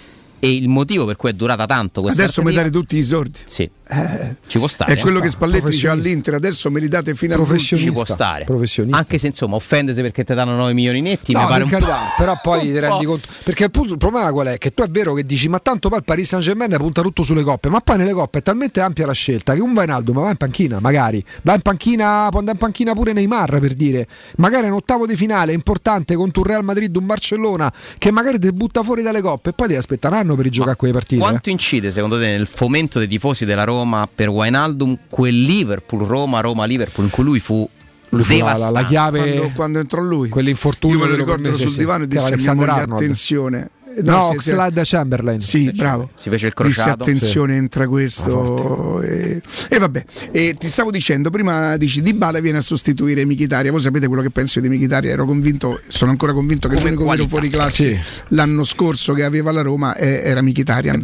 e 0.44 0.54
il 0.56 0.68
motivo 0.68 1.06
per 1.06 1.16
cui 1.16 1.30
è 1.30 1.34
durata 1.34 1.66
tanto 1.66 2.02
questa 2.02 2.24
Adesso 2.24 2.42
mi 2.44 2.52
dare 2.52 2.70
tutti 2.70 2.98
i 2.98 3.04
soldi. 3.04 3.40
Sì. 3.46 3.62
Eh, 3.88 4.36
Ci 4.46 4.58
può 4.58 4.68
stare. 4.68 4.94
è 4.94 5.00
quello 5.00 5.22
che 5.22 5.30
Sta. 5.30 5.38
Spalletti 5.38 5.70
diceva 5.70 5.94
all'Inter, 5.94 6.34
adesso 6.34 6.70
me 6.70 6.82
li 6.82 6.90
date 6.90 7.16
fino 7.16 7.34
a 7.42 7.58
Ci 7.58 7.92
può 7.94 8.04
stare. 8.04 8.46
Anche 8.90 9.18
se 9.18 9.28
insomma 9.28 9.56
offendese 9.56 10.02
perché 10.02 10.26
ti 10.26 10.34
danno 10.34 10.54
9 10.58 10.74
milioni 10.74 11.00
netti, 11.00 11.32
No, 11.32 11.40
mi 11.40 11.46
pare 11.48 11.64
per 11.64 11.74
un 11.74 11.80
carità, 11.80 11.96
po'. 11.96 12.04
però 12.18 12.40
poi 12.44 12.60
un 12.60 12.66
ti 12.74 12.80
rendi 12.80 13.06
po'. 13.06 13.12
conto. 13.12 13.28
Perché 13.46 13.64
appunto 13.64 13.94
il 13.94 13.98
problema 14.00 14.32
qual 14.34 14.48
è? 14.48 14.58
Che 14.58 14.74
tu 14.74 14.84
è 14.84 14.88
vero 14.90 15.14
che 15.14 15.26
dici, 15.26 15.48
ma 15.48 15.60
tanto 15.60 15.88
poi 15.88 16.00
il 16.00 16.04
Paris 16.04 16.28
Saint 16.28 16.44
Germain 16.44 16.76
punta 16.78 17.02
tutto 17.02 17.24
sulle 17.24 17.44
coppe, 17.44 17.70
ma 17.70 17.80
poi 17.80 17.98
nelle 17.98 18.12
coppe 18.12 18.40
è 18.40 18.42
talmente 18.42 18.82
ampia 18.82 19.06
la 19.06 19.14
scelta 19.14 19.54
che 19.54 19.62
un 19.62 19.72
Wijnaldum 19.74 20.20
va 20.20 20.30
in 20.30 20.36
panchina, 20.36 20.80
magari. 20.82 21.24
Va 21.44 21.54
in 21.54 21.62
panchina, 21.62 22.28
può 22.30 22.40
andare 22.40 22.58
in 22.58 22.64
panchina 22.64 22.92
pure 22.94 23.14
Neymar 23.14 23.60
per 23.60 23.74
dire. 23.76 24.08
Magari 24.38 24.66
è 24.66 24.70
un 24.70 24.76
ottavo 24.76 25.06
di 25.08 25.16
finale 25.16 25.54
importante 25.54 26.16
contro 26.16 26.42
un 26.42 26.48
Real 26.48 26.64
Madrid, 26.66 26.94
un 26.98 27.06
Barcellona, 27.06 27.72
che 27.98 28.12
magari 28.12 28.40
ti 28.40 28.52
butta 28.52 28.84
fuori 28.84 29.02
dalle 29.04 29.22
coppe 29.22 29.52
e 29.52 29.54
poi 29.54 29.68
devi 29.68 29.80
aspettare 29.80 30.16
anno 30.34 30.42
per 30.42 30.52
giocare 30.52 30.72
a 30.72 30.76
quelle 30.76 30.94
partite. 30.94 31.22
Quanto 31.22 31.50
incide 31.50 31.92
secondo 31.92 32.18
te 32.20 32.26
nel 32.26 32.48
fomento 32.48 33.00
dei 33.00 33.08
tifosi 33.08 33.46
della 33.46 33.64
Roma 33.64 34.08
per 34.14 34.30
Wijnaldum 34.30 34.98
quel 35.10 35.42
Liverpool-Roma, 35.42 36.40
Roma-Liverpool 36.42 37.06
in 37.06 37.12
cui 37.12 37.24
lui 37.24 37.40
fu, 37.40 37.68
Lui 38.10 38.24
fu 38.24 38.38
la- 38.38 38.70
la- 38.70 38.86
chiave- 38.86 39.20
quando, 39.36 39.52
quando 39.56 39.80
entrò 39.80 40.02
lui. 40.02 40.30
Quell'infortunio 40.30 40.98
Io 40.98 41.04
me 41.04 41.10
lo 41.10 41.16
ricordo 41.16 41.54
sul 41.56 41.74
divano 41.74 42.04
e 42.04 42.08
dissi 42.08 42.36
mia 42.36 42.54
moglie 42.54 42.72
Arnold. 42.72 42.92
attenzione. 43.02 43.70
No, 44.02 44.22
sì, 44.22 44.28
sì. 44.40 44.50
Oxlade 44.50 44.82
Chamberlain. 44.84 45.40
Sì, 45.40 45.72
bravo. 45.72 46.10
Si 46.16 46.30
fece 46.30 46.48
il 46.48 46.54
crociato. 46.54 47.04
attenzione, 47.04 47.56
entra 47.56 47.88
questo. 47.88 49.02
E, 49.02 49.42
e 49.70 49.78
vabbè, 49.78 50.06
e 50.32 50.56
ti 50.58 50.68
stavo 50.68 50.92
dicendo, 50.92 51.30
prima 51.30 51.78
dici 51.78 52.02
Di 52.02 52.14
Bala 52.14 52.40
viene 52.40 52.60
a 52.60 52.62
sostituire 52.62 53.26
Michitaria. 53.26 53.72
Voi 53.72 53.82
sapete 53.82 54.08
quello 54.08 54.22
che 54.22 54.30
penso 54.30 54.60
di 54.60 54.70
Michitaria? 54.70 55.12
Ero 55.12 55.26
convinto, 55.26 55.80
sono 55.88 56.12
ancora 56.12 56.34
convinto 56.34 56.68
che 56.68 56.76
Come 56.76 56.92
l'unico 56.92 57.10
vero 57.10 57.28
fuori 57.28 57.50
classe 57.50 58.02
l'anno 58.30 58.64
scorso 58.64 59.14
che 59.14 59.24
aveva 59.24 59.52
la 59.52 59.62
Roma 59.62 59.96
eh, 59.96 60.22
era 60.24 60.42
Michitaria. 60.42 61.00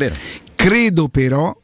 Credo 0.56 1.08
però 1.08 1.56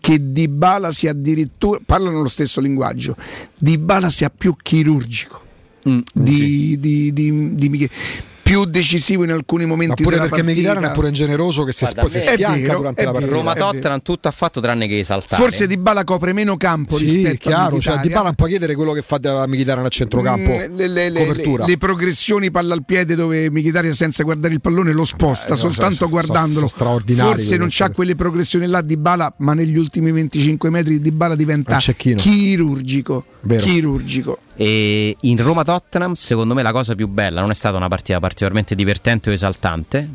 che 0.00 0.32
Di 0.32 0.48
Bala 0.48 0.92
sia 0.92 1.12
addirittura, 1.12 1.80
parlano 1.84 2.20
lo 2.20 2.28
stesso 2.28 2.60
linguaggio, 2.60 3.16
Di 3.56 3.78
Bala 3.78 4.10
sia 4.10 4.30
più 4.30 4.54
chirurgico 4.60 5.42
Mm, 5.86 5.98
di, 6.14 6.78
di, 6.80 7.12
di, 7.12 7.54
di 7.54 7.68
Miche- 7.68 7.88
più 7.88 8.33
più 8.54 8.64
decisivo 8.64 9.24
in 9.24 9.30
alcuni 9.32 9.64
momenti 9.64 10.02
Ma 10.02 10.08
pure 10.08 10.16
della 10.22 10.28
perché. 10.28 10.44
Mkhitaryan 10.50 10.84
è 10.84 10.92
pure 10.92 11.10
generoso 11.10 11.64
che 11.64 11.72
si, 11.72 11.84
Guarda, 11.84 12.08
si 12.08 12.18
a 12.18 12.20
me- 12.20 12.26
sfianca 12.32 12.54
È 12.56 12.60
vero, 12.60 12.76
durante 12.78 13.04
la 13.04 13.10
partita. 13.10 13.32
Roma. 13.32 13.54
Tottenham 13.54 14.02
tutto 14.02 14.28
ha 14.28 14.30
fatto 14.30 14.60
tranne 14.60 14.86
che 14.86 14.98
esaltare. 15.00 15.42
Forse 15.42 15.66
Di 15.66 15.76
Bala 15.76 16.04
copre 16.04 16.32
meno 16.32 16.56
campo 16.56 16.96
Sì, 16.96 17.04
rispetto 17.04 17.48
a 17.48 17.50
chiaro, 17.50 17.80
cioè 17.80 17.94
Mkhitaryan. 17.94 18.02
Di 18.02 18.08
Bala 18.10 18.24
non 18.24 18.34
può 18.34 18.46
chiedere 18.46 18.74
quello 18.74 18.92
che 18.92 19.02
fa 19.02 19.18
da 19.18 19.46
Mkhitaryan 19.46 19.84
a 19.84 19.88
centrocampo. 19.88 20.50
Mm, 20.50 20.76
le, 20.76 20.88
le- 20.88 21.10
le- 21.10 21.26
copertura. 21.26 21.64
le- 21.64 21.70
le 21.72 21.78
progressioni 21.78 22.50
palla 22.50 22.74
al 22.74 22.84
piede 22.84 23.14
dove 23.14 23.50
Mkhitaryan 23.50 23.92
senza 23.94 24.22
guardare 24.22 24.54
il 24.54 24.60
pallone 24.60 24.92
lo 24.92 25.04
sposta 25.04 25.48
Eh, 25.48 25.50
no, 25.50 25.56
soltanto 25.56 25.94
sono- 25.96 26.10
guardandolo 26.10 26.52
sono 26.54 26.68
straordinari 26.68 27.34
forse 27.34 27.56
non 27.56 27.68
c'ha 27.70 27.90
quelle 27.90 28.14
progressioni 28.14 28.66
là 28.66 28.80
di 28.82 28.96
Bala 28.96 29.32
ma 29.38 29.54
negli 29.54 29.76
ultimi 29.76 30.10
25 30.12 30.70
metri 30.70 31.00
di 31.00 31.10
Bala 31.12 31.34
diventa 31.34 31.76
chirurgico 31.78 33.24
Vero. 33.46 33.62
chirurgico 33.62 34.38
E 34.56 35.16
in 35.20 35.36
Roma 35.36 35.64
Tottenham, 35.64 36.14
secondo 36.14 36.54
me, 36.54 36.62
la 36.62 36.72
cosa 36.72 36.94
più 36.94 37.08
bella 37.08 37.40
non 37.40 37.50
è 37.50 37.54
stata 37.54 37.76
una 37.76 37.88
partita 37.88 38.18
particolarmente 38.20 38.74
divertente 38.74 39.30
o 39.30 39.32
esaltante. 39.32 40.08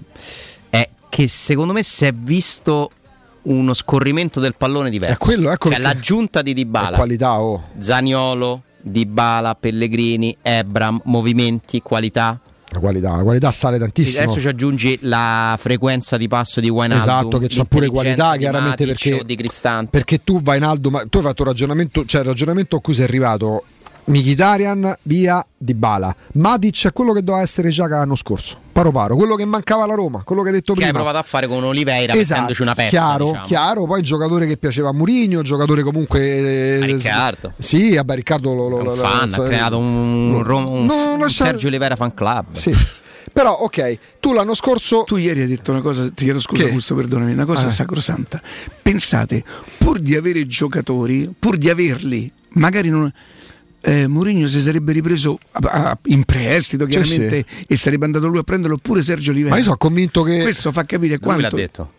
È 0.69 0.89
che 1.10 1.27
secondo 1.27 1.73
me 1.73 1.84
si 1.84 2.06
è 2.06 2.11
visto 2.14 2.91
uno 3.43 3.73
scorrimento 3.73 4.39
del 4.39 4.56
pallone 4.56 4.89
diverso. 4.89 5.15
È 5.15 5.18
quello, 5.18 5.51
ecco 5.51 5.69
cioè, 5.69 5.80
l'aggiunta 5.80 6.41
di 6.41 6.53
Dybala, 6.53 6.97
qualità, 6.97 7.39
oh. 7.39 7.69
Zaniolo, 7.77 8.64
Dybala, 8.81 9.56
Pellegrini, 9.56 10.35
Ebram, 10.41 11.01
movimenti, 11.06 11.81
qualità. 11.81 12.39
La 12.71 12.79
qualità, 12.79 13.15
la 13.15 13.23
qualità 13.23 13.51
sale 13.51 13.75
Sì, 13.75 13.81
tantissimo. 13.81 14.23
adesso 14.23 14.39
ci 14.39 14.47
aggiungi 14.47 14.99
la 15.01 15.57
frequenza 15.59 16.17
di 16.17 16.27
passo 16.27 16.59
di 16.59 16.69
Wijnaldum 16.69 16.97
Esatto, 16.99 17.37
che 17.39 17.47
c'ha 17.49 17.65
pure 17.65 17.87
qualità, 17.87 18.35
chiaramente 18.37 18.85
Matic 18.85 19.25
perché, 19.25 19.87
perché 19.89 20.23
tu 20.23 20.39
vai 20.41 20.57
in 20.57 20.63
alto, 20.63 20.89
ma 20.91 21.03
tu 21.09 21.17
hai 21.17 21.23
fatto 21.23 21.41
un 21.41 21.47
ragionamento, 21.47 22.05
cioè 22.05 22.21
il 22.21 22.27
ragionamento 22.27 22.75
a 22.75 22.81
cui 22.81 22.93
sei 22.93 23.05
arrivato. 23.05 23.63
Mkhitaryan 24.10 24.95
via 25.03 25.45
Di 25.57 25.73
Bala. 25.73 26.14
Matic 26.34 26.88
è 26.88 26.91
quello 26.94 27.14
che 27.14 27.23
doveva 27.23 27.44
essere 27.44 27.69
già 27.69 27.88
l'anno 27.88 28.15
scorso. 28.15 28.57
Paro 28.72 28.91
paro, 28.91 29.15
quello 29.15 29.36
che 29.36 29.45
mancava 29.45 29.84
alla 29.84 29.94
Roma, 29.94 30.23
quello 30.23 30.41
che 30.41 30.48
hai 30.49 30.53
detto 30.56 30.73
che 30.73 30.80
hai 30.80 30.88
prima. 30.88 30.99
provato 31.03 31.18
a 31.18 31.27
fare 31.27 31.48
con 31.48 31.64
Oliveira 31.64 32.14
Esatto, 32.14 32.30
mettendoci 32.41 32.61
una 32.61 32.73
pezza 32.73 32.90
chiaro, 32.90 33.26
diciamo. 33.26 33.45
chiaro, 33.45 33.86
poi 33.86 34.02
giocatore 34.02 34.48
che 34.48 34.57
piaceva 34.57 34.90
a 34.90 34.94
Mourinho, 34.94 35.41
giocatore 35.41 35.84
comunque 35.84 36.19
eh, 36.22 36.81
A 36.81 36.86
Riccardo. 36.86 37.53
Sì, 37.57 37.95
vabbè, 37.95 38.15
Riccardo 38.15 38.53
lo, 38.53 38.68
lo, 38.69 38.81
lo- 38.81 38.91
un 38.91 38.98
fan, 38.98 39.30
lo- 39.30 39.44
ha 39.44 39.45
creato 39.45 39.77
un, 39.77 40.34
un, 40.34 40.44
Rom- 40.44 40.68
un- 40.72 40.86
No, 40.86 41.14
un 41.14 41.30
Sergio 41.30 41.68
Olivera 41.68 41.95
fan 41.98 42.14
club. 42.14 42.57
Sì. 42.57 42.73
Però 43.31 43.52
ok, 43.53 43.98
tu 44.19 44.34
l'anno 44.34 44.56
scorso 44.56 45.03
tu 45.06 45.18
ieri 45.18 45.41
hai 45.41 45.48
detto 45.48 45.72
una 45.72 45.81
cosa 45.81 46.06
ti 46.10 46.23
chiedo 46.23 46.40
scusa 46.40 46.64
Che? 46.64 46.69
Augusto 46.69 46.95
perdonami 46.95 47.31
una 47.34 47.45
cosa 47.45 47.68
Eh. 47.68 47.72
sacrosanta 47.72 48.41
pensate 48.81 49.44
pur 49.77 49.99
di 49.99 50.15
avere 50.15 50.48
giocatori 50.48 51.31
pur 51.38 51.56
di 51.57 51.69
averli 51.69 52.27
magari 52.53 52.90
non 52.90 53.11
eh, 53.81 54.07
Mourinho 54.07 54.47
si 54.47 54.61
sarebbe 54.61 54.91
ripreso 54.93 55.38
a- 55.51 55.89
a- 55.91 55.97
in 56.07 56.23
prestito 56.23 56.84
Sì, 56.85 56.91
chiaramente 56.91 57.45
e 57.68 57.76
sarebbe 57.76 58.06
andato 58.06 58.27
lui 58.27 58.39
a 58.39 58.43
prenderlo 58.43 58.76
oppure 58.76 59.01
Sergio 59.01 59.31
Olivera 59.31 59.51
Ma 59.51 59.57
io 59.57 59.64
sono 59.64 59.77
convinto 59.77 60.23
che 60.23 60.41
questo 60.41 60.72
fa 60.72 60.84
capire 60.85 61.14
Lui 61.15 61.19
quanto 61.22 61.41
l'ha 61.41 61.49
detto. 61.49 61.91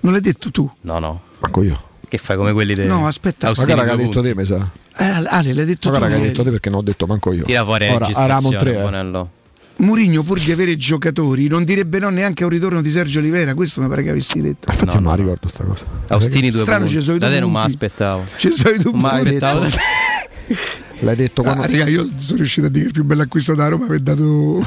non 0.00 0.12
l'hai 0.12 0.20
detto 0.20 0.50
tu 0.50 0.70
No, 0.82 0.98
no. 0.98 1.20
Manco 1.40 1.62
io. 1.62 1.82
Che 2.08 2.18
fai 2.18 2.36
come 2.36 2.52
quelli 2.52 2.74
dei 2.74 2.86
No, 2.86 3.06
aspetta. 3.06 3.48
Austini 3.48 3.74
Magari 3.74 3.88
che 3.88 3.94
due 3.96 4.02
hai 4.04 4.08
detto 4.08 4.22
te, 4.22 4.34
mi 4.34 4.44
sa. 4.46 4.68
Eh, 4.98 5.26
Ale 5.28 5.52
l'hai 5.52 5.64
detto 5.64 5.90
Magari 5.90 6.04
tu 6.04 6.08
che 6.08 6.14
hai 6.14 6.20
ieri. 6.20 6.28
detto 6.32 6.42
te 6.44 6.50
perché 6.50 6.70
non 6.70 6.78
ho 6.78 6.82
detto 6.82 7.06
manco 7.06 7.32
io. 7.32 7.42
Tira 7.42 7.64
fuori 7.64 7.88
Ora, 7.88 8.06
a 8.06 8.26
Ramon 8.26 8.56
3. 8.56 8.78
eh. 8.78 8.82
Bonello. 8.82 9.30
Mourinho 9.78 10.22
pur 10.22 10.38
di 10.40 10.50
avere 10.52 10.76
giocatori 10.76 11.48
non 11.48 11.62
direbbe 11.64 11.98
no 11.98 12.08
neanche 12.08 12.44
a 12.44 12.46
un 12.46 12.52
ritorno 12.52 12.80
di 12.80 12.90
Sergio 12.90 13.18
Olivera 13.18 13.52
questo 13.54 13.82
mi 13.82 13.88
pare 13.88 14.02
che 14.02 14.08
avessi 14.08 14.40
detto 14.40 14.70
Infatti 14.70 14.86
No, 14.86 14.92
non 14.94 15.02
no, 15.02 15.08
la 15.10 15.16
ricordo 15.16 15.48
sta 15.48 15.64
cosa. 15.64 15.84
Austini 16.08 16.50
due 16.50 16.60
Strano, 16.62 16.84
punti. 16.84 16.94
ci 16.94 17.02
sono 17.02 17.16
i 17.16 17.18
Da 17.18 17.26
due 17.26 17.34
te 17.34 17.40
non 17.42 17.50
mi 17.50 17.56
punti. 17.58 17.72
aspettavo. 17.72 18.24
ci 18.38 18.50
sono 18.52 18.70
i 18.74 18.78
Non 18.82 18.92
mi 18.94 19.00
dubbi 19.00 19.06
aspettavo. 19.14 19.66
L'hai 21.06 21.14
detto 21.14 21.42
quando... 21.42 21.62
Ah, 21.62 21.66
raga, 21.66 21.86
io 21.86 22.08
sono 22.16 22.38
riuscito 22.38 22.66
a 22.66 22.68
dire 22.68 22.80
che 22.82 22.86
il 22.88 22.92
più 22.94 23.04
bello 23.04 23.22
acquisto 23.22 23.54
da 23.54 23.68
Roma 23.68 23.84
aver 23.84 24.00
dato 24.00 24.66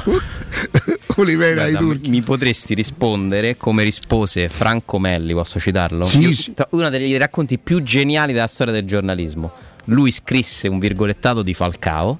Olivera 1.16 1.64
ai 1.64 1.74
turchi 1.74 2.08
mi 2.08 2.22
potresti 2.22 2.72
rispondere 2.72 3.58
come 3.58 3.82
rispose 3.82 4.48
Franco 4.48 4.98
Melli, 4.98 5.34
posso 5.34 5.60
citarlo? 5.60 6.04
Sì, 6.04 6.18
Io- 6.20 6.34
sì. 6.34 6.54
tra- 6.54 6.66
Uno 6.70 6.88
dei 6.88 7.14
racconti 7.18 7.58
più 7.58 7.82
geniali 7.82 8.32
della 8.32 8.46
storia 8.46 8.72
del 8.72 8.86
giornalismo. 8.86 9.52
Lui 9.84 10.10
scrisse 10.10 10.66
un 10.68 10.78
virgolettato 10.78 11.42
di 11.42 11.52
Falcao 11.52 12.18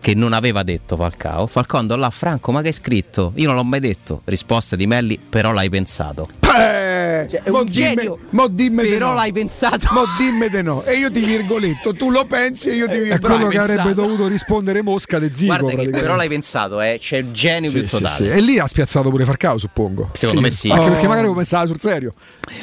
che 0.00 0.14
non 0.14 0.32
aveva 0.32 0.62
detto 0.62 0.94
Falcao. 0.94 1.48
Falcao 1.48 1.80
andò 1.80 1.96
là, 1.96 2.10
Franco, 2.10 2.52
ma 2.52 2.60
che 2.62 2.68
hai 2.68 2.72
scritto? 2.72 3.32
Io 3.34 3.46
non 3.48 3.56
l'ho 3.56 3.64
mai 3.64 3.80
detto. 3.80 4.20
Risposta 4.26 4.76
di 4.76 4.86
Melli, 4.86 5.18
però 5.18 5.50
l'hai 5.50 5.68
pensato. 5.68 6.28
Eh, 6.56 7.26
Cioè, 7.28 7.42
è 7.42 7.50
mo 7.50 7.60
un 7.60 7.66
genio. 7.70 8.18
mo 8.30 8.46
dimmi 8.48 8.82
di 8.84 8.90
Però 8.90 9.08
no. 9.08 9.14
l'hai 9.14 9.32
pensato. 9.32 9.88
Mo 9.92 10.02
dimmi 10.18 10.48
di 10.48 10.62
no. 10.62 10.82
E 10.84 10.94
io 10.96 11.10
ti 11.10 11.24
virgoletto, 11.24 11.92
tu 11.92 12.10
lo 12.10 12.24
pensi 12.24 12.68
e 12.70 12.74
io 12.74 12.86
ti 12.86 12.92
È 12.96 13.00
virgoletto. 13.00 13.26
quello 13.26 13.48
che 13.48 13.56
pensato. 13.58 13.80
avrebbe 13.80 13.94
dovuto 14.00 14.26
rispondere 14.28 14.82
Mosca 14.82 15.18
de 15.18 15.30
Zico. 15.34 15.56
Guarda 15.56 15.74
che 15.82 15.88
però 15.90 16.14
l'hai 16.16 16.28
pensato, 16.28 16.80
eh. 16.80 16.98
c'è 17.00 17.18
il 17.18 17.32
genio 17.32 17.70
Sì, 17.70 17.78
più 17.80 17.88
sì, 17.88 17.96
totale. 17.98 18.14
sì. 18.16 18.28
E 18.30 18.40
lì 18.40 18.58
ha 18.58 18.66
spiazzato 18.66 19.10
pure 19.10 19.24
Farcao, 19.24 19.58
suppongo. 19.58 20.10
Secondo 20.12 20.40
me 20.40 20.50
sì. 20.50 20.68
Anche 20.70 20.84
Oh. 20.84 20.88
perché 20.90 21.02
magari 21.06 21.20
avevo 21.20 21.34
pensato 21.34 21.66
sul 21.68 21.80
serio. 21.80 22.14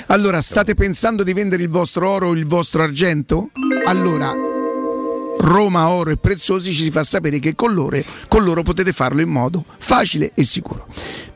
Allora, 0.07 0.41
state 0.41 0.73
pensando 0.75 1.23
di 1.23 1.33
vendere 1.33 1.61
il 1.63 1.69
vostro 1.69 2.09
oro 2.09 2.27
o 2.29 2.33
il 2.33 2.45
vostro 2.45 2.83
argento? 2.83 3.49
Allora, 3.85 4.33
Roma 5.39 5.89
Oro 5.89 6.09
e 6.11 6.17
Preziosi 6.17 6.71
ci 6.73 6.89
fa 6.89 7.03
sapere 7.03 7.39
che 7.39 7.53
con 7.55 7.73
loro, 7.73 7.99
con 8.29 8.43
loro 8.43 8.63
potete 8.63 8.93
farlo 8.93 9.21
in 9.21 9.29
modo 9.29 9.65
facile 9.77 10.31
e 10.33 10.45
sicuro. 10.45 10.87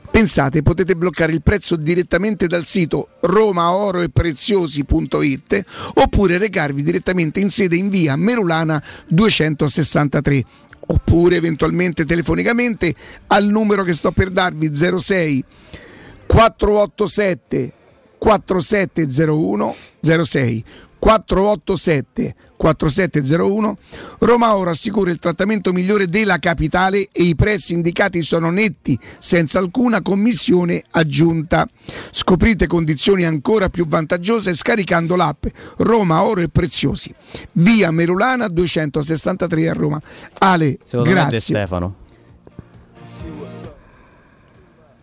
Pensate, 0.09 0.63
potete 0.63 0.95
bloccare 0.95 1.31
il 1.31 1.43
prezzo 1.43 1.75
direttamente 1.75 2.47
dal 2.47 2.65
sito 2.65 3.09
romaoroepreziosi.it 3.19 5.63
oppure 5.95 6.37
recarvi 6.37 6.81
direttamente 6.81 7.39
in 7.39 7.49
sede 7.49 7.75
in 7.75 7.89
via 7.89 8.15
Merulana 8.15 8.81
263 9.07 10.45
oppure 10.87 11.35
eventualmente 11.35 12.05
telefonicamente 12.05 12.93
al 13.27 13.45
numero 13.45 13.83
che 13.83 13.93
sto 13.93 14.11
per 14.11 14.29
darvi 14.29 14.71
06 14.73 15.43
487 16.25 17.71
4701 18.17 19.75
06 20.23 20.63
487 20.99 22.35
4701 22.57 23.77
Roma 24.19 24.55
Oro 24.55 24.71
assicura 24.71 25.11
il 25.11 25.19
trattamento 25.19 25.71
migliore 25.71 26.07
della 26.07 26.39
capitale 26.39 27.07
e 27.11 27.23
i 27.23 27.35
prezzi 27.35 27.73
indicati 27.73 28.23
sono 28.23 28.49
netti 28.49 28.99
senza 29.19 29.59
alcuna 29.59 30.01
commissione 30.01 30.81
aggiunta 30.91 31.67
scoprite 32.11 32.65
condizioni 32.65 33.25
ancora 33.25 33.69
più 33.69 33.87
vantaggiose 33.87 34.55
scaricando 34.55 35.15
l'app 35.15 35.45
Roma 35.77 36.23
Oro 36.23 36.41
e 36.41 36.49
Preziosi 36.49 37.13
via 37.53 37.91
Merulana 37.91 38.47
263 38.47 39.69
a 39.69 39.73
Roma 39.73 40.01
Ale 40.39 40.79
Secondo 40.83 41.11
me 41.11 41.15
è 41.15 41.23
De 41.23 41.29
grazie 41.29 41.39
Stefano. 41.55 41.95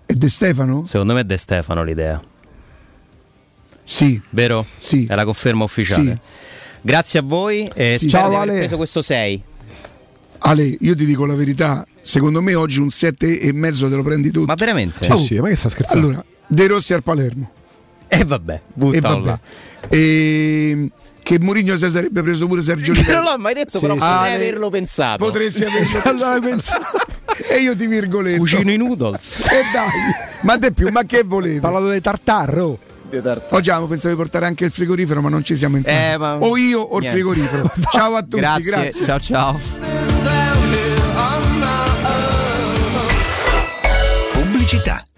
è 0.07 0.13
De 0.13 0.29
Stefano? 0.29 0.85
Secondo 0.85 1.15
me 1.15 1.21
è 1.21 1.25
De 1.25 1.37
Stefano 1.37 1.83
l'idea. 1.85 2.21
Sì 3.85 4.21
Vero? 4.31 4.65
Sì. 4.79 5.05
È 5.07 5.15
la 5.15 5.25
conferma 5.25 5.65
ufficiale. 5.65 6.05
Sì. 6.13 6.19
Grazie 6.83 7.19
a 7.21 7.23
voi. 7.23 7.69
E 7.75 7.97
Sì, 7.99 8.09
spero 8.09 8.23
ciao, 8.25 8.29
di 8.31 8.35
aver 8.37 8.49
Ale. 8.49 8.59
preso 8.59 8.77
questo 8.77 9.03
6. 9.03 9.43
Ale 10.39 10.77
io 10.81 10.95
ti 10.95 11.05
dico 11.07 11.25
la 11.25 11.35
verità 11.35 11.87
secondo 12.03 12.43
me 12.43 12.55
oggi 12.55 12.81
un 12.81 12.91
7 12.91 13.41
e 13.41 13.53
mezzo 13.53 13.89
te 13.89 13.95
lo 13.95 14.03
prendi 14.03 14.31
tutto 14.31 14.45
Ma 14.47 14.55
veramente? 14.55 15.07
Oh, 15.11 15.17
Sì, 15.17 15.27
sì, 15.27 15.39
ma 15.39 15.49
che 15.49 15.57
sta 15.57 15.69
scherzando? 15.71 16.07
Allora, 16.09 16.25
De 16.47 16.67
Rossi 16.67 16.93
al 16.93 17.03
Palermo. 17.03 17.51
E 18.09 18.25
vabbè, 18.25 18.61
E 18.93 19.01
vabbè. 19.01 19.39
E 19.89 20.91
che 21.23 21.39
Mourinho 21.41 21.75
si 21.79 21.89
sarebbe 21.91 22.21
preso 22.23 22.47
pure 22.47 22.61
Sergio 22.61 22.93
Non 22.93 23.01
Oliveira. 23.01 23.31
l'ho 23.33 23.39
mai 23.39 23.55
detto, 23.55 23.79
Sì, 23.79 23.81
però 23.81 23.95
sì. 23.95 24.01
potrei 24.01 24.19
Ale, 24.19 24.35
averlo 24.35 24.69
pensato. 24.71 25.25
Potresti 25.25 25.65
averlo 25.65 26.41
pensato. 26.41 26.85
E 27.49 27.61
io 27.61 27.75
ti 27.75 27.87
virgoletto. 27.87 28.39
Cucino 28.39 28.71
i 28.71 28.77
noodles. 28.77 29.47
E 29.47 29.63
dai, 29.73 29.89
ma 30.43 30.59
te 30.59 30.73
più, 30.73 30.89
ma 30.91 31.03
che 31.05 31.23
volevi? 31.25 31.61
parlato 31.61 31.91
di 31.91 32.01
tartarro. 32.03 32.79
Oggi 33.51 33.69
avevamo 33.71 33.87
pensato 33.87 34.09
di 34.15 34.17
portare 34.17 34.47
anche 34.47 34.65
il 34.65 34.71
frigorifero, 34.71 35.21
ma 35.21 35.29
non 35.29 35.43
ci 35.45 35.55
siamo 35.57 35.77
entrati. 35.77 36.13
Eh, 36.15 36.19
ma- 36.19 36.37
O 36.39 36.57
io 36.57 36.81
o 36.81 36.97
il 36.97 37.03
Niente. 37.03 37.11
frigorifero. 37.11 37.71
Ciao 37.91 38.15
a 38.15 38.23
tutti, 38.23 38.37
grazie. 38.37 38.71
grazie. 38.71 39.05
Ciao 39.05 39.21
ciao. 39.21 39.61
Pubblicità. 44.33 45.05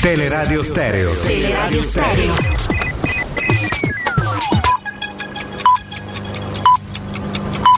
Teleradio 0.00 0.62
Stereo. 0.62 1.12
Teleradio 1.12 1.82
Stereo. 1.82 2.32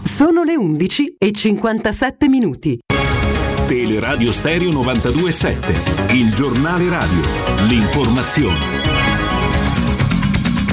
Sono 0.04 0.44
le 0.44 0.54
11 0.54 1.16
e 1.18 1.32
57 1.32 2.28
minuti. 2.28 2.78
Teleradio 3.66 4.30
Stereo 4.30 4.70
927. 4.70 6.14
Il 6.14 6.32
giornale 6.32 6.88
radio. 6.88 7.22
L'informazione. 7.66 9.01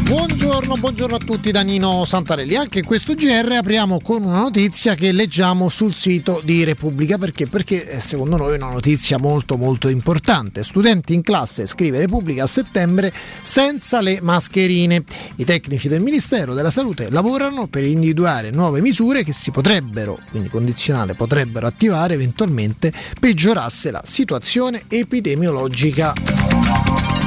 Buongiorno, 0.09 0.77
buongiorno 0.77 1.17
a 1.17 1.19
tutti 1.19 1.51
da 1.51 1.61
Nino 1.61 2.03
Santarelli. 2.03 2.55
Anche 2.55 2.81
questo 2.81 3.13
GR 3.13 3.51
apriamo 3.51 4.01
con 4.01 4.23
una 4.23 4.39
notizia 4.39 4.95
che 4.95 5.11
leggiamo 5.11 5.69
sul 5.69 5.93
sito 5.93 6.41
di 6.43 6.63
Repubblica 6.63 7.19
perché? 7.19 7.45
Perché 7.45 7.87
eh, 7.87 7.99
secondo 7.99 8.35
noi 8.35 8.53
è 8.53 8.55
una 8.55 8.71
notizia 8.71 9.19
molto 9.19 9.55
molto 9.55 9.87
importante. 9.87 10.63
Studenti 10.63 11.13
in 11.13 11.21
classe, 11.21 11.67
scrive 11.67 11.99
Repubblica 11.99 12.45
a 12.45 12.47
settembre 12.47 13.13
senza 13.43 14.01
le 14.01 14.17
mascherine. 14.19 15.03
I 15.35 15.45
tecnici 15.45 15.87
del 15.87 16.01
Ministero 16.01 16.55
della 16.55 16.71
Salute 16.71 17.11
lavorano 17.11 17.67
per 17.67 17.83
individuare 17.83 18.49
nuove 18.49 18.81
misure 18.81 19.23
che 19.23 19.31
si 19.31 19.51
potrebbero, 19.51 20.17
quindi 20.31 20.49
condizionale, 20.49 21.13
potrebbero 21.13 21.67
attivare 21.67 22.15
eventualmente 22.15 22.91
peggiorasse 23.19 23.91
la 23.91 24.01
situazione 24.03 24.85
epidemiologica. 24.87 27.18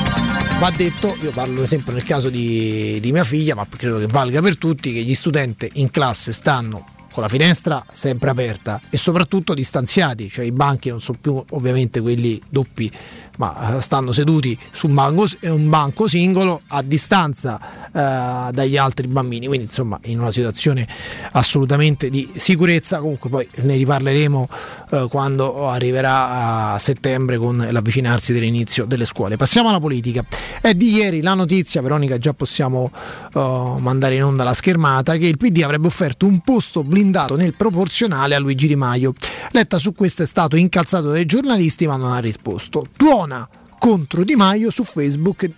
Va 0.62 0.70
detto, 0.70 1.16
io 1.20 1.32
parlo 1.32 1.66
sempre 1.66 1.92
nel 1.92 2.04
caso 2.04 2.30
di, 2.30 3.00
di 3.00 3.10
mia 3.10 3.24
figlia, 3.24 3.56
ma 3.56 3.66
credo 3.68 3.98
che 3.98 4.06
valga 4.06 4.40
per 4.40 4.58
tutti, 4.58 4.92
che 4.92 5.02
gli 5.02 5.12
studenti 5.12 5.68
in 5.74 5.90
classe 5.90 6.32
stanno 6.32 7.01
con 7.12 7.22
la 7.22 7.28
finestra 7.28 7.84
sempre 7.90 8.30
aperta 8.30 8.80
e 8.90 8.96
soprattutto 8.96 9.54
distanziati, 9.54 10.28
cioè 10.28 10.44
i 10.44 10.52
banchi 10.52 10.88
non 10.88 11.00
sono 11.00 11.18
più 11.20 11.42
ovviamente 11.50 12.00
quelli 12.00 12.40
doppi, 12.48 12.90
ma 13.38 13.76
eh, 13.76 13.80
stanno 13.80 14.12
seduti 14.12 14.58
su 14.70 14.88
un 14.88 14.94
banco, 14.94 15.26
un 15.42 15.68
banco 15.68 16.08
singolo 16.08 16.62
a 16.68 16.82
distanza 16.82 17.60
eh, 17.86 18.52
dagli 18.52 18.76
altri 18.76 19.06
bambini, 19.06 19.46
quindi 19.46 19.66
insomma 19.66 19.98
in 20.04 20.18
una 20.18 20.30
situazione 20.30 20.86
assolutamente 21.32 22.10
di 22.10 22.30
sicurezza, 22.36 22.98
comunque 22.98 23.30
poi 23.30 23.48
ne 23.62 23.76
riparleremo 23.76 24.48
eh, 24.90 25.06
quando 25.08 25.68
arriverà 25.68 26.72
a 26.72 26.78
settembre 26.78 27.38
con 27.38 27.66
l'avvicinarsi 27.70 28.32
dell'inizio 28.32 28.84
delle 28.84 29.04
scuole. 29.04 29.36
Passiamo 29.36 29.68
alla 29.68 29.80
politica. 29.80 30.24
È 30.60 30.74
di 30.74 30.92
ieri 30.92 31.22
la 31.22 31.34
notizia, 31.34 31.82
Veronica 31.82 32.18
già 32.18 32.32
possiamo 32.34 32.90
eh, 33.34 33.74
mandare 33.78 34.14
in 34.14 34.24
onda 34.24 34.44
la 34.44 34.54
schermata, 34.54 35.16
che 35.16 35.26
il 35.26 35.36
PD 35.36 35.62
avrebbe 35.62 35.86
offerto 35.86 36.26
un 36.26 36.40
posto 36.40 36.82
blindato 37.02 37.34
nel 37.36 37.54
proporzionale 37.54 38.36
a 38.36 38.38
Luigi 38.38 38.68
Di 38.68 38.76
Maio. 38.76 39.14
Letta 39.50 39.78
su 39.78 39.92
questo 39.92 40.22
è 40.22 40.26
stato 40.26 40.54
incalzato 40.54 41.10
dai 41.10 41.26
giornalisti 41.26 41.86
ma 41.86 41.96
non 41.96 42.12
ha 42.12 42.18
risposto. 42.18 42.86
Tuona 42.96 43.48
contro 43.78 44.22
Di 44.22 44.36
Maio 44.36 44.70
su 44.70 44.84
Facebook 44.84 45.50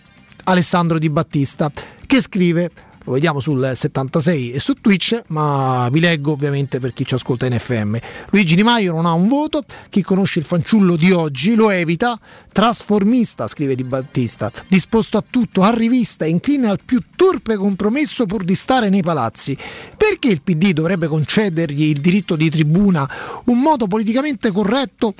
Alessandro 0.44 0.98
Di 0.98 1.10
Battista 1.10 1.70
che 2.06 2.20
scrive 2.22 2.70
lo 3.04 3.12
vediamo 3.12 3.38
sul 3.40 3.72
76 3.74 4.52
e 4.52 4.58
su 4.58 4.74
Twitch, 4.80 5.24
ma 5.28 5.88
vi 5.92 6.00
leggo 6.00 6.32
ovviamente 6.32 6.80
per 6.80 6.92
chi 6.92 7.04
ci 7.04 7.14
ascolta 7.14 7.44
in 7.46 7.58
FM. 7.58 7.96
Luigi 8.30 8.54
Di 8.54 8.62
Maio 8.62 8.92
non 8.92 9.04
ha 9.04 9.12
un 9.12 9.28
voto, 9.28 9.62
chi 9.90 10.02
conosce 10.02 10.38
il 10.38 10.44
fanciullo 10.44 10.96
di 10.96 11.10
oggi 11.10 11.54
lo 11.54 11.68
evita, 11.70 12.18
trasformista, 12.50 13.46
scrive 13.46 13.74
Di 13.74 13.84
Battista, 13.84 14.50
disposto 14.68 15.18
a 15.18 15.24
tutto, 15.28 15.62
arrivista, 15.62 16.24
incline 16.24 16.68
al 16.68 16.80
più 16.84 17.00
turpe 17.14 17.56
compromesso 17.56 18.24
pur 18.24 18.42
di 18.42 18.54
stare 18.54 18.88
nei 18.88 19.02
palazzi. 19.02 19.56
Perché 19.96 20.28
il 20.28 20.40
PD 20.40 20.72
dovrebbe 20.72 21.06
concedergli 21.06 21.84
il 21.84 22.00
diritto 22.00 22.36
di 22.36 22.48
tribuna, 22.48 23.08
un 23.46 23.60
modo 23.60 23.86
politicamente 23.86 24.50
corretto 24.50 25.12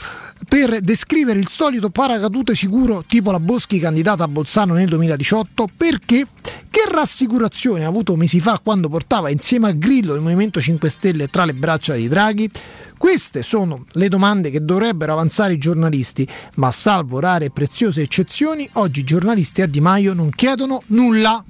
per 0.48 0.80
descrivere 0.80 1.38
il 1.38 1.48
solito 1.48 1.90
paracadute 1.90 2.54
sicuro 2.54 3.04
tipo 3.06 3.30
la 3.30 3.40
Boschi 3.40 3.78
candidata 3.78 4.24
a 4.24 4.28
Bolzano 4.28 4.72
nel 4.72 4.88
2018? 4.88 5.68
Perché? 5.76 6.26
Che 6.70 6.82
rassicurazione 6.90 7.73
ha 7.82 7.88
avuto 7.88 8.14
mesi 8.14 8.38
fa 8.38 8.60
quando 8.62 8.88
portava 8.88 9.30
insieme 9.30 9.68
a 9.68 9.72
Grillo 9.72 10.14
il 10.14 10.20
Movimento 10.20 10.60
5 10.60 10.88
Stelle 10.88 11.28
tra 11.28 11.44
le 11.44 11.54
braccia 11.54 11.94
di 11.94 12.06
Draghi? 12.06 12.48
Queste 12.96 13.42
sono 13.42 13.86
le 13.92 14.08
domande 14.08 14.50
che 14.50 14.64
dovrebbero 14.64 15.14
avanzare 15.14 15.54
i 15.54 15.58
giornalisti, 15.58 16.28
ma 16.54 16.70
salvo 16.70 17.18
rare 17.18 17.46
e 17.46 17.50
preziose 17.50 18.02
eccezioni, 18.02 18.68
oggi 18.74 19.00
i 19.00 19.04
giornalisti 19.04 19.62
a 19.62 19.66
Di 19.66 19.80
Maio 19.80 20.14
non 20.14 20.30
chiedono 20.30 20.82
nulla. 20.86 21.44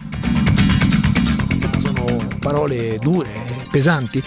Sono 1.79 2.17
parole 2.41 2.97
dure, 2.99 3.31
pesanti 3.71 4.23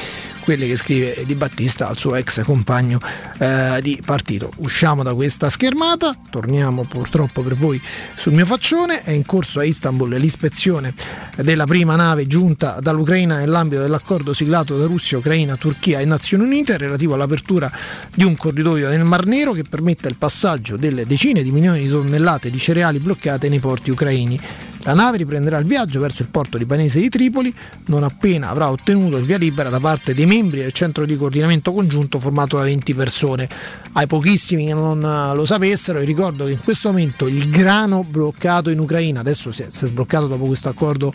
quelle 0.47 0.65
che 0.65 0.77
scrive 0.77 1.23
Di 1.25 1.35
Battista 1.35 1.89
al 1.89 1.97
suo 1.97 2.15
ex 2.15 2.41
compagno 2.45 3.01
eh, 3.37 3.79
di 3.81 4.01
partito. 4.05 4.49
Usciamo 4.59 5.03
da 5.03 5.13
questa 5.13 5.49
schermata, 5.49 6.17
torniamo 6.29 6.85
purtroppo 6.85 7.41
per 7.41 7.53
voi 7.53 7.81
sul 8.15 8.31
mio 8.31 8.45
faccione, 8.45 9.01
è 9.01 9.11
in 9.11 9.25
corso 9.25 9.59
a 9.59 9.65
Istanbul 9.65 10.15
l'ispezione 10.15 10.93
della 11.35 11.65
prima 11.65 11.97
nave 11.97 12.27
giunta 12.27 12.77
dall'Ucraina 12.79 13.39
nell'ambito 13.39 13.81
dell'accordo 13.81 14.31
siglato 14.31 14.77
da 14.77 14.85
Russia, 14.85 15.17
Ucraina, 15.17 15.57
Turchia 15.57 15.99
e 15.99 16.05
Nazioni 16.05 16.45
Unite 16.45 16.77
relativo 16.77 17.15
all'apertura 17.15 17.69
di 18.15 18.23
un 18.23 18.37
corridoio 18.37 18.87
nel 18.87 19.03
Mar 19.03 19.25
Nero 19.25 19.51
che 19.51 19.63
permetta 19.63 20.07
il 20.07 20.15
passaggio 20.15 20.77
delle 20.77 21.05
decine 21.05 21.43
di 21.43 21.51
milioni 21.51 21.81
di 21.81 21.89
tonnellate 21.89 22.49
di 22.49 22.57
cereali 22.57 22.99
bloccate 22.99 23.49
nei 23.49 23.59
porti 23.59 23.91
ucraini. 23.91 24.39
La 24.87 24.93
nave 24.93 25.17
riprenderà 25.17 25.57
il 25.57 25.65
viaggio 25.65 25.99
verso 25.99 26.21
il 26.21 26.29
porto 26.29 26.57
libanese 26.57 27.01
di 27.01 27.09
Tripoli 27.09 27.53
non 27.87 28.03
appena 28.03 28.47
avrà 28.47 28.69
ottenuto 28.69 29.17
il 29.17 29.25
via 29.25 29.37
libera 29.37 29.67
da 29.67 29.81
parte 29.81 30.13
dei 30.13 30.25
membri 30.25 30.61
del 30.61 30.71
centro 30.71 31.05
di 31.05 31.17
coordinamento 31.17 31.73
congiunto 31.73 32.21
formato 32.21 32.55
da 32.55 32.63
20 32.63 32.93
persone. 32.93 33.49
Ai 33.91 34.07
pochissimi 34.07 34.67
che 34.67 34.73
non 34.73 35.03
eh, 35.03 35.35
lo 35.35 35.45
sapessero, 35.45 35.99
ricordo 35.99 36.45
che 36.45 36.51
in 36.51 36.63
questo 36.63 36.87
momento 36.87 37.27
il 37.27 37.49
grano 37.49 38.05
bloccato 38.05 38.69
in 38.69 38.79
Ucraina, 38.79 39.19
adesso 39.19 39.51
si 39.51 39.63
è, 39.63 39.67
si 39.69 39.83
è 39.83 39.87
sbloccato 39.89 40.27
dopo 40.27 40.45
questo 40.45 40.69
accordo 40.69 41.11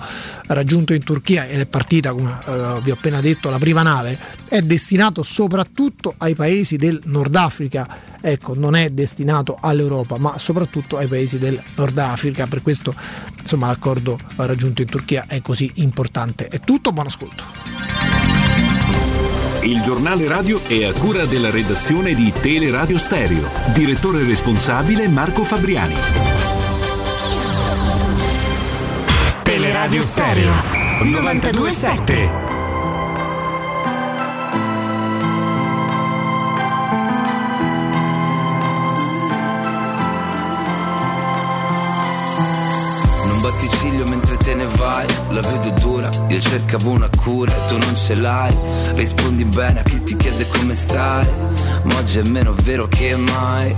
raggiunto 0.49 0.93
in 0.93 1.03
Turchia 1.03 1.47
ed 1.47 1.61
è 1.61 1.67
partita, 1.67 2.13
come 2.13 2.41
eh, 2.45 2.79
vi 2.83 2.91
ho 2.91 2.95
appena 2.95 3.23
detto, 3.23 3.49
la 3.49 3.59
prima 3.59 3.81
nave, 3.81 4.19
è 4.49 4.61
destinato 4.61 5.23
soprattutto 5.23 6.13
ai 6.19 6.35
paesi 6.35 6.77
del 6.77 7.01
Nord 7.05 7.35
Africa 7.37 8.11
ecco, 8.23 8.55
non 8.55 8.77
è 8.77 8.89
destinato 8.91 9.59
all'Europa, 9.61 10.17
ma 10.17 10.39
soprattutto 10.39 10.97
ai 10.97 11.09
paesi 11.09 11.39
del 11.39 11.61
Nord 11.75 11.99
Africa. 11.99 12.47
Per 12.47 12.63
questo 12.63 12.95
insomma, 13.39 13.62
l'accordo 13.67 14.19
raggiunto 14.37 14.83
in 14.83 14.89
Turchia 14.89 15.27
è 15.27 15.41
così 15.41 15.71
importante. 15.77 16.49
È 16.49 16.61
tutto, 16.61 16.93
buon 16.93 17.07
ascolto. 17.07 17.45
Il 19.63 19.81
giornale 19.83 20.27
radio 20.27 20.61
è 20.67 20.85
a 20.85 20.93
cura 20.93 21.25
della 21.25 21.51
redazione 21.51 22.15
di 22.15 22.33
Teleradio 22.33 22.99
Stereo. 22.99 23.49
Direttore 23.73 24.25
responsabile 24.25 25.07
Marco 25.09 25.45
Fabriani. 25.45 25.95
Teleradio 29.43 30.03
Stereo 30.03 30.53
927. 31.05 32.62
Ciglio 43.83 44.07
mentre 44.07 44.37
te 44.37 44.55
ne 44.55 44.67
vai, 44.77 45.05
la 45.31 45.41
vedo 45.41 45.71
dura, 45.81 46.09
io 46.29 46.41
cercavo 46.41 46.91
una 46.91 47.11
cura 47.21 47.53
e 47.53 47.67
tu 47.67 47.77
non 47.79 47.97
ce 47.97 48.15
l'hai. 48.15 48.57
Rispondi 48.95 49.45
bene 49.45 49.81
a 49.81 49.83
chi 49.83 50.01
ti 50.05 50.17
chiede 50.17 50.47
come 50.47 50.73
stai, 50.73 51.27
ma 51.83 51.97
oggi 51.97 52.21
è 52.21 52.23
meno 52.23 52.55
vero 52.63 52.87
che 52.87 53.17
mai. 53.17 53.75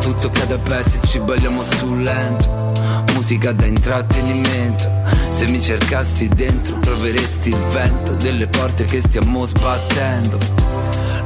Tutto 0.00 0.28
cade 0.30 0.54
a 0.54 0.58
pezzi, 0.58 0.98
ci 1.06 1.20
balliamo 1.20 1.62
sul 1.62 2.02
lento, 2.02 2.72
musica 3.12 3.52
da 3.52 3.64
intrattenimento. 3.66 4.90
Se 5.30 5.48
mi 5.48 5.60
cercassi 5.60 6.26
dentro 6.26 6.80
troveresti 6.80 7.50
il 7.50 7.64
vento 7.70 8.14
delle 8.14 8.48
porte 8.48 8.84
che 8.86 9.00
stiamo 9.00 9.44
sbattendo. 9.44 10.36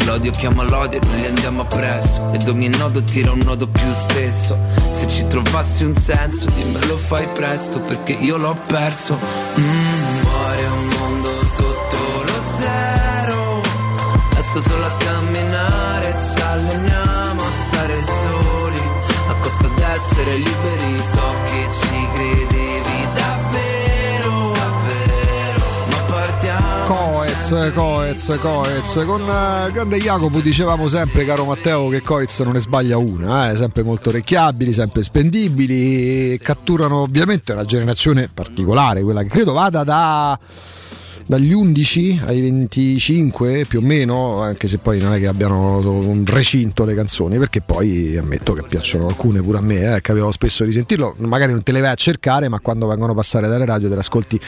L'odio 0.08 0.30
chiama 0.30 0.62
l'odio 0.62 0.98
e 0.98 1.06
noi 1.06 1.26
andiamo 1.26 1.60
appresso. 1.60 2.32
Ed 2.32 2.48
ogni 2.48 2.68
nodo 2.68 3.04
tira 3.04 3.30
un 3.30 3.42
nodo 3.44 3.68
più 3.68 3.92
spesso. 3.92 4.58
Se 4.90 5.06
ci 5.06 5.26
trovassi 5.26 5.84
un 5.84 5.94
senso 5.96 6.48
dimmelo 6.48 6.96
fai 6.96 7.28
presto 7.28 7.78
Perché 7.80 8.14
io 8.14 8.38
l'ho 8.38 8.56
perso. 8.66 9.18
Mm, 9.58 10.16
Fuori 10.22 10.60
è 10.60 10.68
un 10.68 10.88
mondo 10.98 11.44
sotto 11.44 11.96
lo 12.24 12.42
zero. 12.56 13.60
Esco 14.38 14.60
solo 14.62 14.86
a 14.86 14.92
camminare 14.96 16.16
Ci 16.18 16.40
alleniamo 16.40 17.42
a 17.42 17.50
stare 17.68 18.02
soli. 18.02 18.80
A 19.28 19.34
costo 19.34 19.68
d'essere 19.68 20.36
liberi 20.36 21.02
So 21.12 21.34
che 21.44 21.68
ci 21.70 22.08
credevi 22.14 22.47
Coez, 27.48 27.72
Coez, 27.72 28.38
Coez. 28.42 29.04
Con 29.06 29.22
eh, 29.22 29.72
grande 29.72 29.96
Jacopo 29.96 30.38
dicevamo 30.40 30.86
sempre, 30.86 31.24
caro 31.24 31.46
Matteo, 31.46 31.88
che 31.88 32.02
Coez 32.02 32.40
non 32.40 32.52
ne 32.52 32.60
sbaglia 32.60 32.98
una, 32.98 33.50
eh, 33.50 33.56
sempre 33.56 33.82
molto 33.82 34.10
orecchiabili, 34.10 34.70
sempre 34.70 35.02
spendibili, 35.02 36.38
catturano 36.42 37.00
ovviamente 37.00 37.52
una 37.52 37.64
generazione 37.64 38.28
particolare, 38.28 39.02
quella 39.02 39.22
che 39.22 39.28
credo 39.28 39.54
vada 39.54 39.82
da 39.82 40.38
dagli 41.28 41.52
11 41.52 42.22
ai 42.24 42.40
25 42.40 43.66
più 43.68 43.80
o 43.80 43.82
meno, 43.82 44.40
anche 44.40 44.66
se 44.66 44.78
poi 44.78 44.98
non 44.98 45.12
è 45.12 45.18
che 45.18 45.26
abbiano 45.26 45.78
un 45.86 46.24
recinto 46.26 46.86
le 46.86 46.94
canzoni, 46.94 47.36
perché 47.36 47.60
poi 47.60 48.16
ammetto 48.16 48.54
che 48.54 48.62
piacciono 48.62 49.06
alcune 49.08 49.42
pure 49.42 49.58
a 49.58 49.60
me, 49.60 49.96
eh, 49.96 50.00
capivo 50.00 50.32
spesso 50.32 50.64
di 50.64 50.72
sentirlo, 50.72 51.14
magari 51.18 51.52
non 51.52 51.62
te 51.62 51.72
le 51.72 51.82
vai 51.82 51.90
a 51.90 51.94
cercare, 51.96 52.48
ma 52.48 52.60
quando 52.60 52.86
vengono 52.86 53.12
a 53.12 53.14
passare 53.14 53.46
dalle 53.46 53.66
radio 53.66 53.88
te 53.90 53.94
le 53.94 54.00
ascolti 54.00 54.40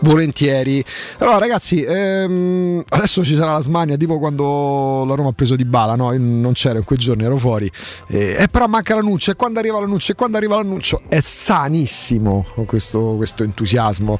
volentieri. 0.00 0.84
Allora 1.18 1.38
ragazzi, 1.38 1.82
ehm, 1.82 2.84
adesso 2.86 3.24
ci 3.24 3.34
sarà 3.34 3.52
la 3.52 3.62
smania, 3.62 3.96
tipo 3.96 4.18
quando 4.18 5.06
la 5.08 5.14
Roma 5.14 5.30
ha 5.30 5.32
preso 5.32 5.56
di 5.56 5.64
bala, 5.64 5.94
no? 5.94 6.12
Io 6.12 6.20
non 6.20 6.52
c'ero 6.52 6.76
in 6.76 6.84
quei 6.84 6.98
giorni, 6.98 7.24
ero 7.24 7.38
fuori. 7.38 7.70
Eh, 8.08 8.36
eh, 8.40 8.48
però 8.48 8.66
manca 8.66 8.94
l'annuncio, 8.94 9.30
e 9.30 9.36
quando 9.36 9.58
arriva 9.58 9.80
l'annuncio, 9.80 10.12
e 10.12 10.14
quando 10.14 10.36
arriva 10.36 10.56
l'annuncio 10.56 11.00
è 11.08 11.20
sanissimo 11.22 12.44
questo, 12.66 13.14
questo 13.16 13.42
entusiasmo. 13.42 14.18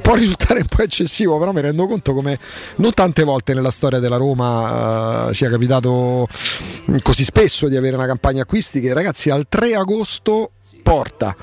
Può 0.00 0.14
risultare 0.14 0.60
un 0.60 0.66
po' 0.66 0.82
eccessivo, 0.82 1.08
però 1.38 1.52
mi 1.52 1.60
rendo 1.60 1.86
conto 1.86 2.14
come 2.14 2.38
non 2.76 2.92
tante 2.92 3.24
volte 3.24 3.54
nella 3.54 3.70
storia 3.70 3.98
della 3.98 4.16
Roma 4.16 5.28
eh, 5.28 5.34
sia 5.34 5.50
capitato 5.50 6.26
così 7.02 7.24
spesso 7.24 7.68
di 7.68 7.76
avere 7.76 7.96
una 7.96 8.06
campagna 8.06 8.42
acquisti 8.42 8.80
che 8.80 8.92
ragazzi 8.92 9.30
al 9.30 9.46
3 9.48 9.74
agosto 9.74 10.52
porta 10.82 11.36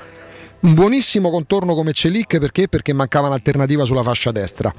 un 0.60 0.74
buonissimo 0.74 1.30
contorno 1.30 1.74
come 1.74 1.92
Celic 1.92 2.38
perché? 2.38 2.66
Perché 2.68 2.92
mancava 2.92 3.28
un'alternativa 3.28 3.84
sulla 3.84 4.02
fascia 4.02 4.32
destra. 4.32 4.72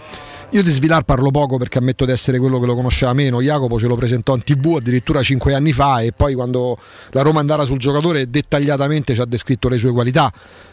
Io 0.50 0.62
di 0.62 0.70
Svilar 0.70 1.04
parlo 1.04 1.32
poco 1.32 1.58
perché 1.58 1.78
ammetto 1.78 2.04
di 2.04 2.12
essere 2.12 2.38
quello 2.38 2.60
che 2.60 2.66
lo 2.66 2.76
conosceva 2.76 3.14
meno. 3.14 3.42
Jacopo 3.42 3.80
ce 3.80 3.88
lo 3.88 3.96
presentò 3.96 4.36
in 4.36 4.44
tv 4.44 4.76
addirittura 4.78 5.24
5 5.24 5.54
anni 5.54 5.72
fa 5.72 6.02
e 6.02 6.12
poi 6.12 6.34
quando 6.34 6.78
la 7.12 7.22
Roma 7.22 7.40
andava 7.40 7.64
sul 7.64 7.78
giocatore 7.78 8.30
dettagliatamente 8.30 9.14
ci 9.14 9.22
ha 9.22 9.26
descritto 9.26 9.70
le 9.70 9.78
sue 9.78 9.92
qualità. 9.92 10.32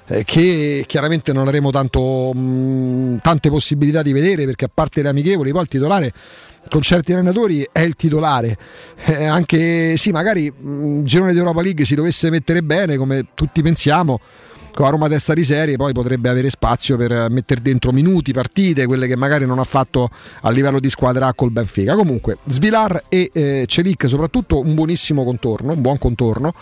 eh, 0.08 0.24
che 0.24 0.84
chiaramente 0.86 1.32
non 1.32 1.46
avremo 1.46 1.70
tanto, 1.70 2.32
mh, 2.32 3.18
tante 3.22 3.48
possibilità 3.48 4.02
di 4.02 4.12
vedere 4.12 4.44
perché 4.44 4.64
a 4.64 4.70
parte 4.72 5.02
le 5.02 5.08
amichevoli 5.08 5.52
poi 5.52 5.62
il 5.62 5.68
titolare 5.68 6.12
con 6.68 6.80
certi 6.82 7.12
allenatori 7.12 7.66
è 7.70 7.80
il 7.80 7.94
titolare 7.94 8.56
Eh, 9.04 9.24
anche 9.24 9.96
sì 9.96 10.10
magari 10.10 10.44
il 10.46 11.02
girone 11.04 11.32
di 11.32 11.38
Europa 11.38 11.62
League 11.62 11.84
si 11.84 11.94
dovesse 11.94 12.28
mettere 12.28 12.62
bene 12.62 12.96
come 12.96 13.26
tutti 13.34 13.62
pensiamo 13.62 14.18
con 14.76 14.84
la 14.84 14.90
Roma 14.90 15.08
testa 15.08 15.32
di 15.32 15.42
serie 15.42 15.76
poi 15.76 15.94
potrebbe 15.94 16.28
avere 16.28 16.50
spazio 16.50 16.98
per 16.98 17.30
mettere 17.30 17.62
dentro 17.62 17.92
minuti, 17.92 18.34
partite, 18.34 18.84
quelle 18.84 19.06
che 19.06 19.16
magari 19.16 19.46
non 19.46 19.58
ha 19.58 19.64
fatto 19.64 20.10
a 20.42 20.50
livello 20.50 20.80
di 20.80 20.90
squadra 20.90 21.32
col 21.32 21.50
Benfica. 21.50 21.94
Comunque, 21.94 22.36
Svilar 22.44 23.04
e 23.08 23.30
eh, 23.32 23.64
Celic 23.66 24.06
soprattutto 24.06 24.60
un 24.60 24.74
buonissimo 24.74 25.24
contorno, 25.24 25.72
un 25.72 25.80
buon 25.80 25.96
contorno. 25.96 26.52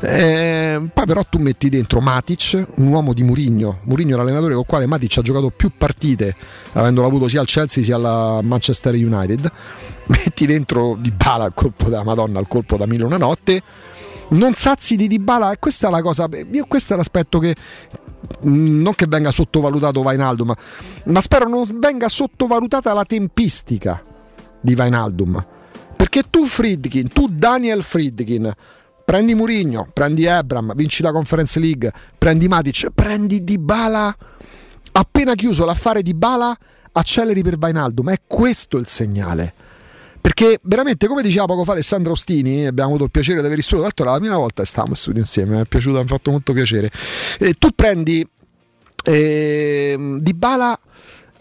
Eh, 0.00 0.80
poi 0.94 1.06
però 1.06 1.22
tu 1.28 1.38
metti 1.38 1.68
dentro 1.68 2.00
Matic, 2.00 2.68
un 2.76 2.86
uomo 2.86 3.12
di 3.12 3.22
Murigno. 3.22 3.80
Murigno 3.82 4.14
è 4.14 4.16
l'allenatore 4.16 4.54
con 4.54 4.62
il 4.62 4.68
quale 4.68 4.86
Matic 4.86 5.18
ha 5.18 5.22
giocato 5.22 5.52
più 5.54 5.72
partite, 5.76 6.34
avendolo 6.72 7.06
avuto 7.06 7.28
sia 7.28 7.40
al 7.40 7.46
Chelsea 7.46 7.84
sia 7.84 7.96
alla 7.96 8.40
Manchester 8.40 8.94
United. 8.94 9.52
Metti 10.08 10.46
dentro 10.46 10.96
Di 10.98 11.10
Bala 11.10 11.44
al 11.44 11.52
colpo 11.52 11.90
da 11.90 12.02
Madonna, 12.02 12.38
al 12.38 12.48
colpo 12.48 12.78
da 12.78 12.86
mille 12.86 13.04
una 13.04 13.18
notte 13.18 13.62
non 14.32 14.54
sazi 14.54 14.96
di 14.96 15.08
Dybala 15.08 15.56
questa 15.58 15.88
è 15.88 15.90
la 15.90 16.02
cosa 16.02 16.28
io 16.50 16.66
questo 16.66 16.94
è 16.94 16.96
l'aspetto 16.96 17.38
che 17.38 17.54
mh, 18.40 18.80
non 18.82 18.94
che 18.94 19.06
venga 19.08 19.30
sottovalutato 19.30 20.02
Vainaldum 20.02 20.48
ma, 20.48 20.56
ma 21.04 21.20
spero 21.20 21.48
non 21.48 21.66
venga 21.78 22.08
sottovalutata 22.08 22.92
la 22.92 23.04
tempistica 23.04 24.02
di 24.62 24.74
Vainaldum. 24.74 25.44
Perché 25.96 26.22
tu 26.30 26.46
Friedkin 26.46 27.08
tu 27.08 27.28
Daniel 27.28 27.82
Friedkin 27.82 28.50
prendi 29.04 29.34
Murigno 29.34 29.86
prendi 29.92 30.24
Ebram 30.24 30.74
vinci 30.74 31.02
la 31.02 31.12
Conference 31.12 31.60
League 31.60 31.92
prendi 32.16 32.48
Matic 32.48 32.88
prendi 32.94 33.44
Dybala. 33.44 34.16
Appena 34.94 35.34
chiuso 35.34 35.64
l'affare 35.64 36.02
di 36.02 36.14
Bala 36.14 36.56
acceleri 36.92 37.42
per 37.42 37.56
Vainaldum 37.56 38.10
è 38.10 38.20
questo 38.26 38.76
il 38.76 38.86
segnale 38.86 39.54
perché 40.22 40.60
veramente 40.62 41.08
come 41.08 41.20
diceva 41.20 41.46
poco 41.46 41.64
fa 41.64 41.72
Alessandro 41.72 42.12
Ostini 42.12 42.64
abbiamo 42.64 42.90
avuto 42.90 43.04
il 43.04 43.10
piacere 43.10 43.40
di 43.40 43.46
aver 43.46 43.66
tra 43.66 43.78
l'altro 43.78 44.04
la 44.04 44.18
prima 44.18 44.36
volta 44.36 44.62
che 44.62 44.68
stavamo 44.68 44.92
in 44.92 44.96
studio 44.96 45.20
insieme 45.20 45.56
mi 45.56 45.62
è 45.62 45.64
piaciuto 45.66 45.96
mi 45.98 46.04
ha 46.04 46.06
fatto 46.06 46.30
molto 46.30 46.52
piacere. 46.52 46.90
E 47.40 47.54
tu 47.54 47.70
prendi 47.74 48.24
ehm, 49.04 50.20
Di 50.20 50.34
Bala 50.34 50.78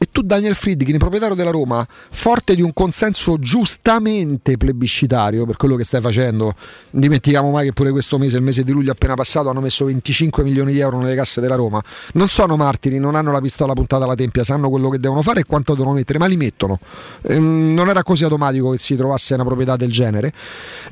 e 0.02 0.08
tu 0.12 0.24
Daniel 0.24 0.56
Friedkin, 0.56 0.98
proprietario 0.98 1.36
della 1.36 1.52
Roma, 1.52 1.86
forte 2.10 2.56
di 2.56 2.64
un 2.64 2.74
consenso 2.74 3.38
giustamente 3.38 4.58
plebiscitario 4.58 5.46
per 5.46 5.58
quello 5.58 5.76
che 5.76 5.84
stai 5.84 6.02
facendo, 6.02 6.56
non 6.90 7.02
dimentichiamo 7.02 7.52
mai 7.52 7.66
che 7.68 7.74
pure 7.74 7.92
questo 7.92 8.18
mese, 8.18 8.38
il 8.38 8.42
mese 8.42 8.64
di 8.64 8.72
luglio 8.72 8.94
appena 8.94 9.14
passato, 9.14 9.50
hanno 9.50 9.62
messo 9.62 9.86
25 9.86 10.42
milioni 10.42 10.72
di 10.72 10.80
euro 10.80 10.98
nelle 10.98 11.14
casse 11.14 11.40
della 11.40 11.54
Roma, 11.54 11.80
non 12.14 12.30
sono 12.30 12.56
martiri, 12.56 12.98
non 12.98 13.14
hanno 13.14 13.32
la 13.32 13.42
pistola 13.42 13.74
puntata 13.74 14.06
alla 14.06 14.16
tempia, 14.16 14.44
sanno 14.44 14.72
quello 14.72 14.90
che 14.90 14.98
devono 14.98 15.22
fare 15.22 15.42
e 15.42 15.44
quanto 15.46 15.76
devono 15.76 15.94
mettere, 15.94 16.18
ma 16.18 16.26
li 16.26 16.36
mettono. 16.36 16.80
Ehm, 17.22 17.76
non 17.76 17.88
era 17.88 18.02
così 18.02 18.24
automatico 18.24 18.72
che 18.72 18.80
si 18.80 18.96
trovasse 18.96 19.36
una 19.36 19.46
proprietà 19.46 19.76
del 19.76 19.92
genere. 19.92 20.34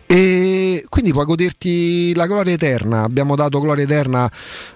E 0.06 0.86
quindi 0.88 1.12
puoi 1.14 1.26
goderti 1.26 2.14
la 2.14 2.28
gloria 2.28 2.54
eterna, 2.54 3.02
abbiamo 3.02 3.36
dato 3.36 3.60
gloria 3.60 3.86
eterna 3.86 4.32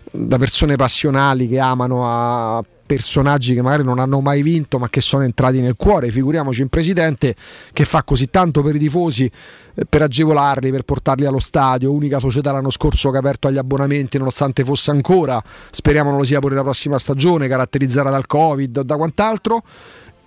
da 0.09 0.39
persone 0.39 0.75
passionali 0.75 1.47
che 1.47 1.59
amano 1.59 2.09
a 2.09 2.63
personaggi 2.85 3.53
che 3.53 3.61
magari 3.61 3.83
non 3.83 3.99
hanno 3.99 4.19
mai 4.19 4.41
vinto 4.41 4.79
ma 4.79 4.89
che 4.89 5.01
sono 5.01 5.23
entrati 5.23 5.59
nel 5.61 5.75
cuore, 5.75 6.11
figuriamoci 6.11 6.61
un 6.61 6.69
presidente 6.69 7.35
che 7.71 7.85
fa 7.85 8.03
così 8.03 8.29
tanto 8.29 8.61
per 8.61 8.75
i 8.75 8.79
tifosi 8.79 9.29
eh, 9.75 9.85
per 9.87 10.03
agevolarli, 10.03 10.69
per 10.71 10.83
portarli 10.83 11.25
allo 11.25 11.39
stadio, 11.39 11.91
unica 11.91 12.19
società 12.19 12.51
l'anno 12.51 12.69
scorso 12.69 13.09
che 13.09 13.17
ha 13.17 13.19
aperto 13.19 13.47
agli 13.47 13.57
abbonamenti 13.57 14.17
nonostante 14.17 14.63
fosse 14.63 14.91
ancora, 14.91 15.41
speriamo 15.71 16.09
non 16.09 16.19
lo 16.19 16.25
sia 16.25 16.39
pure 16.39 16.55
la 16.55 16.63
prossima 16.63 16.99
stagione, 16.99 17.47
caratterizzata 17.47 18.09
dal 18.09 18.27
Covid 18.27 18.77
o 18.77 18.83
da 18.83 18.95
quant'altro. 18.95 19.63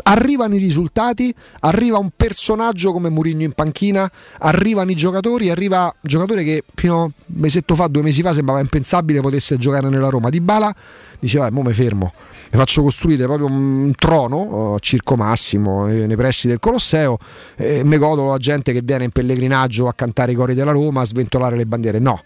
Arrivano 0.02 0.55
i 0.55 0.59
risultati, 0.59 1.35
arriva 1.60 1.98
un 1.98 2.10
personaggio 2.14 2.93
come 2.93 3.09
Murigno 3.09 3.44
in 3.44 3.52
panchina, 3.52 4.09
arrivano 4.39 4.90
i 4.90 4.94
giocatori, 4.94 5.51
arriva 5.51 5.85
un 5.85 6.01
giocatore 6.01 6.44
che 6.44 6.62
fino 6.74 7.01
a 7.01 7.02
un 7.05 7.10
mesetto 7.27 7.74
fa, 7.74 7.89
due 7.89 8.02
mesi 8.02 8.23
fa 8.23 8.32
sembrava 8.32 8.60
impensabile 8.60 9.20
potesse 9.20 9.56
giocare 9.56 9.89
nella 9.89 10.09
Roma. 10.09 10.28
Di 10.28 10.40
Bala 10.40 10.73
diceva, 11.18 11.51
mo 11.51 11.62
me 11.62 11.73
fermo, 11.73 12.12
mi 12.52 12.59
faccio 12.59 12.82
costruire 12.82 13.24
proprio 13.24 13.47
un 13.47 13.93
trono 13.97 14.74
a 14.74 14.78
Circo 14.78 15.16
Massimo 15.16 15.89
eh, 15.89 16.06
nei 16.06 16.16
pressi 16.16 16.47
del 16.47 16.60
Colosseo 16.60 17.18
e 17.56 17.82
mi 17.82 17.98
godo 17.98 18.27
la 18.27 18.39
gente 18.39 18.73
che 18.73 18.82
viene 18.85 19.05
in 19.05 19.10
pellegrinaggio 19.10 19.89
a 19.89 19.94
cantare 19.94 20.32
i 20.32 20.35
cori 20.35 20.55
della 20.55 20.73
Roma, 20.73 21.01
a 21.01 21.05
sventolare 21.05 21.56
le 21.56 21.66
bandiere. 21.66 21.98
No, 21.98 22.23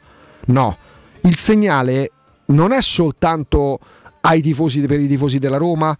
no, 0.47 0.77
il 1.23 1.37
segnale 1.37 2.11
non 2.47 2.73
è 2.73 2.83
soltanto 2.83 3.79
ai 4.23 4.43
tifosi 4.43 4.81
per 4.83 5.01
i 5.01 5.07
tifosi 5.07 5.39
della 5.39 5.57
Roma, 5.57 5.97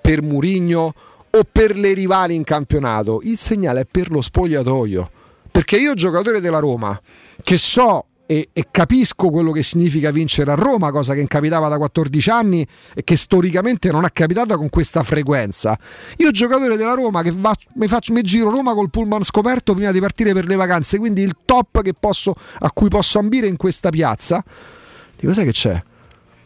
per 0.00 0.20
Murigno 0.20 0.92
o 1.34 1.44
per 1.50 1.76
le 1.76 1.94
rivali 1.94 2.34
in 2.34 2.44
campionato, 2.44 3.20
il 3.22 3.36
segnale 3.36 3.80
è 3.80 3.86
per 3.90 4.10
lo 4.10 4.20
spogliatoio. 4.20 5.10
Perché 5.50 5.76
io 5.76 5.94
giocatore 5.94 6.40
della 6.40 6.58
Roma, 6.58 6.98
che 7.42 7.56
so 7.58 8.06
e, 8.26 8.48
e, 8.52 8.68
capisco 8.70 9.28
quello 9.28 9.52
che 9.52 9.62
significa 9.62 10.10
vincere 10.10 10.50
a 10.50 10.54
Roma, 10.54 10.90
cosa 10.90 11.12
che 11.12 11.26
capitava 11.26 11.68
da 11.68 11.76
14 11.76 12.30
anni 12.30 12.66
e 12.94 13.04
che 13.04 13.16
storicamente 13.16 13.90
non 13.90 14.04
è 14.04 14.12
capitata 14.12 14.56
con 14.56 14.70
questa 14.70 15.02
frequenza. 15.02 15.78
Io 16.18 16.30
giocatore 16.30 16.76
della 16.76 16.94
Roma 16.94 17.22
che 17.22 17.32
va, 17.34 17.52
mi, 17.74 17.88
faccio, 17.88 18.14
mi 18.14 18.22
giro 18.22 18.50
Roma 18.50 18.72
col 18.72 18.90
pullman 18.90 19.22
scoperto 19.22 19.74
prima 19.74 19.92
di 19.92 20.00
partire 20.00 20.32
per 20.32 20.46
le 20.46 20.56
vacanze, 20.56 20.98
quindi 20.98 21.20
il 21.22 21.36
top 21.44 21.82
posso, 21.98 22.34
a 22.60 22.70
cui 22.72 22.88
posso 22.88 23.18
ambire 23.18 23.46
in 23.46 23.56
questa 23.56 23.90
piazza, 23.90 24.42
dico 25.18 25.34
sai 25.34 25.44
che 25.44 25.52
c'è? 25.52 25.82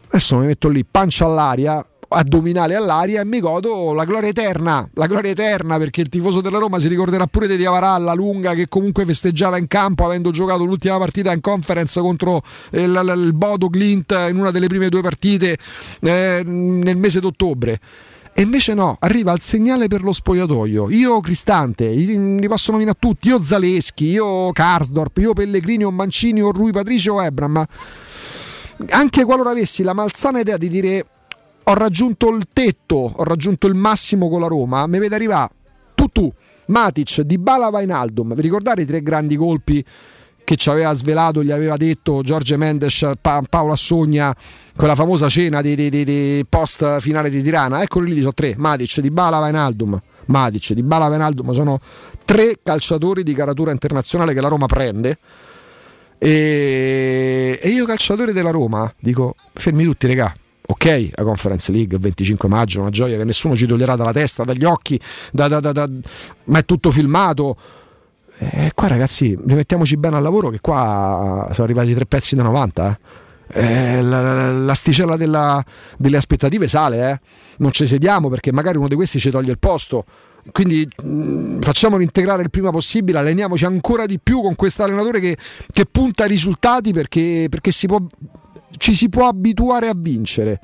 Adesso 0.07 0.37
mi 0.37 0.47
metto 0.47 0.67
lì, 0.67 0.83
pancia 0.83 1.25
all'aria, 1.25 1.85
addominale 2.09 2.75
all'aria 2.75 3.21
e 3.21 3.25
mi 3.25 3.39
godo 3.39 3.93
la 3.93 4.05
gloria 4.05 4.29
eterna, 4.29 4.87
la 4.93 5.07
gloria 5.07 5.31
eterna 5.31 5.77
perché 5.77 6.01
il 6.01 6.09
tifoso 6.09 6.41
della 6.41 6.57
Roma 6.57 6.79
si 6.79 6.87
ricorderà 6.87 7.27
pure 7.27 7.47
di 7.47 7.57
Diavarà, 7.57 7.97
lunga 8.13 8.53
che 8.53 8.67
comunque 8.67 9.05
festeggiava 9.05 9.57
in 9.57 9.67
campo 9.67 10.05
avendo 10.05 10.31
giocato 10.31 10.63
l'ultima 10.63 10.97
partita 10.97 11.33
in 11.33 11.41
conference 11.41 11.99
contro 11.99 12.41
il, 12.71 12.81
il, 12.81 13.13
il 13.25 13.33
Bodo 13.33 13.67
Glint 13.69 14.11
in 14.29 14.37
una 14.37 14.51
delle 14.51 14.67
prime 14.67 14.89
due 14.89 15.01
partite 15.01 15.57
eh, 16.01 16.41
nel 16.45 16.97
mese 16.97 17.19
d'ottobre. 17.19 17.79
E 18.33 18.43
invece 18.43 18.75
no, 18.75 18.97
arriva 18.99 19.33
il 19.33 19.41
segnale 19.41 19.87
per 19.87 20.03
lo 20.03 20.11
spogliatoio. 20.11 20.91
Io 20.91 21.19
Cristante, 21.21 21.89
li 21.89 22.47
posso 22.47 22.71
nominare 22.71 22.97
tutti, 22.99 23.29
io 23.29 23.41
Zaleschi, 23.41 24.05
io 24.05 24.51
Karsdorp, 24.51 25.17
io 25.17 25.33
Pellegrini 25.33 25.83
o 25.83 25.89
Mancini 25.89 26.43
o 26.43 26.51
Rui 26.51 26.71
Patricio 26.71 27.15
o 27.15 27.23
Ebram. 27.23 27.65
Anche 28.89 29.25
qualora 29.25 29.49
avessi 29.49 29.81
la 29.81 29.93
malsana 29.93 30.41
idea 30.41 30.57
di 30.57 30.69
dire 30.69 31.05
ho 31.69 31.73
raggiunto 31.73 32.29
il 32.29 32.45
tetto, 32.51 33.11
ho 33.13 33.23
raggiunto 33.23 33.67
il 33.67 33.75
massimo 33.75 34.29
con 34.29 34.39
la 34.39 34.47
Roma, 34.47 34.87
mi 34.87 34.99
vede 34.99 35.15
arrivare 35.15 35.51
Tutù, 35.93 36.31
Matic, 36.67 37.21
Dybala, 37.21 37.69
Vainaldum. 37.69 38.33
Vi 38.35 38.41
ricordate 38.41 38.81
i 38.81 38.85
tre 38.85 39.01
grandi 39.01 39.35
colpi 39.35 39.83
che 40.45 40.55
ci 40.55 40.69
aveva 40.69 40.93
svelato, 40.93 41.43
gli 41.43 41.51
aveva 41.51 41.75
detto 41.75 42.21
Giorgio 42.21 42.57
Mendes, 42.57 43.11
pa- 43.19 43.41
Paolo 43.49 43.73
Assogna, 43.73 44.33
quella 44.77 44.95
famosa 44.95 45.27
cena 45.27 45.61
di, 45.61 45.75
di, 45.75 45.89
di, 45.89 46.05
di, 46.05 46.45
post 46.47 46.99
finale 46.99 47.29
di 47.29 47.43
Tirana? 47.43 47.81
Eccoli 47.81 48.13
lì, 48.13 48.19
sono 48.19 48.33
tre, 48.33 48.53
Matic, 48.55 49.01
Dybala, 49.01 49.39
Vainaldum. 49.39 49.99
Matic, 50.27 50.71
Dybala, 50.71 51.09
Vainaldum 51.09 51.51
sono 51.51 51.79
tre 52.23 52.59
calciatori 52.63 53.23
di 53.23 53.33
caratura 53.33 53.71
internazionale 53.71 54.33
che 54.33 54.39
la 54.39 54.47
Roma 54.47 54.67
prende. 54.67 55.17
E, 56.17 57.59
e 57.61 57.69
io 57.69 57.85
calciatore 57.85 58.31
della 58.31 58.51
Roma 58.51 58.91
dico 58.99 59.35
fermi 59.53 59.83
tutti 59.83 60.07
regà 60.07 60.33
ok, 60.67 61.09
la 61.15 61.23
Conference 61.23 61.71
League 61.71 61.95
il 61.95 62.01
25 62.01 62.49
maggio, 62.49 62.81
una 62.81 62.89
gioia 62.89 63.17
che 63.17 63.23
nessuno 63.23 63.55
ci 63.55 63.65
toglierà 63.65 63.95
dalla 63.95 64.11
testa, 64.11 64.43
dagli 64.43 64.65
occhi, 64.65 64.99
da, 65.31 65.47
da, 65.47 65.59
da, 65.59 65.89
ma 66.45 66.59
è 66.59 66.65
tutto 66.65 66.91
filmato. 66.91 67.55
E 68.39 68.65
eh, 68.65 68.71
qua 68.75 68.87
ragazzi, 68.87 69.37
rimettiamoci 69.45 69.97
bene 69.97 70.17
al 70.17 70.23
lavoro 70.23 70.49
che 70.49 70.59
qua 70.59 71.49
sono 71.53 71.65
arrivati 71.65 71.93
tre 71.93 72.05
pezzi 72.05 72.35
da 72.35 72.43
90. 72.43 72.89
Eh. 72.89 73.15
Eh, 73.49 74.01
la, 74.01 74.51
l'asticella 74.51 75.15
della, 75.15 75.63
delle 75.97 76.17
aspettative 76.17 76.67
sale, 76.67 77.11
eh. 77.11 77.19
non 77.59 77.71
ci 77.71 77.87
sediamo 77.87 78.29
perché 78.29 78.51
magari 78.51 78.77
uno 78.77 78.89
di 78.89 78.95
questi 78.95 79.19
ci 79.19 79.31
toglie 79.31 79.51
il 79.51 79.59
posto. 79.59 80.05
Quindi 80.51 80.87
mh, 81.03 81.59
facciamolo 81.61 82.01
integrare 82.01 82.41
il 82.41 82.49
prima 82.49 82.71
possibile, 82.71 83.19
alleniamoci 83.19 83.65
ancora 83.65 84.05
di 84.05 84.19
più 84.21 84.41
con 84.41 84.55
questo 84.55 84.83
allenatore 84.83 85.19
che, 85.19 85.37
che 85.71 85.85
punta 85.85 86.23
ai 86.23 86.29
risultati 86.29 86.93
perché, 86.93 87.47
perché 87.49 87.71
si 87.71 87.87
può 87.87 88.01
ci 88.77 88.93
si 88.93 89.09
può 89.09 89.27
abituare 89.27 89.87
a 89.87 89.93
vincere. 89.95 90.59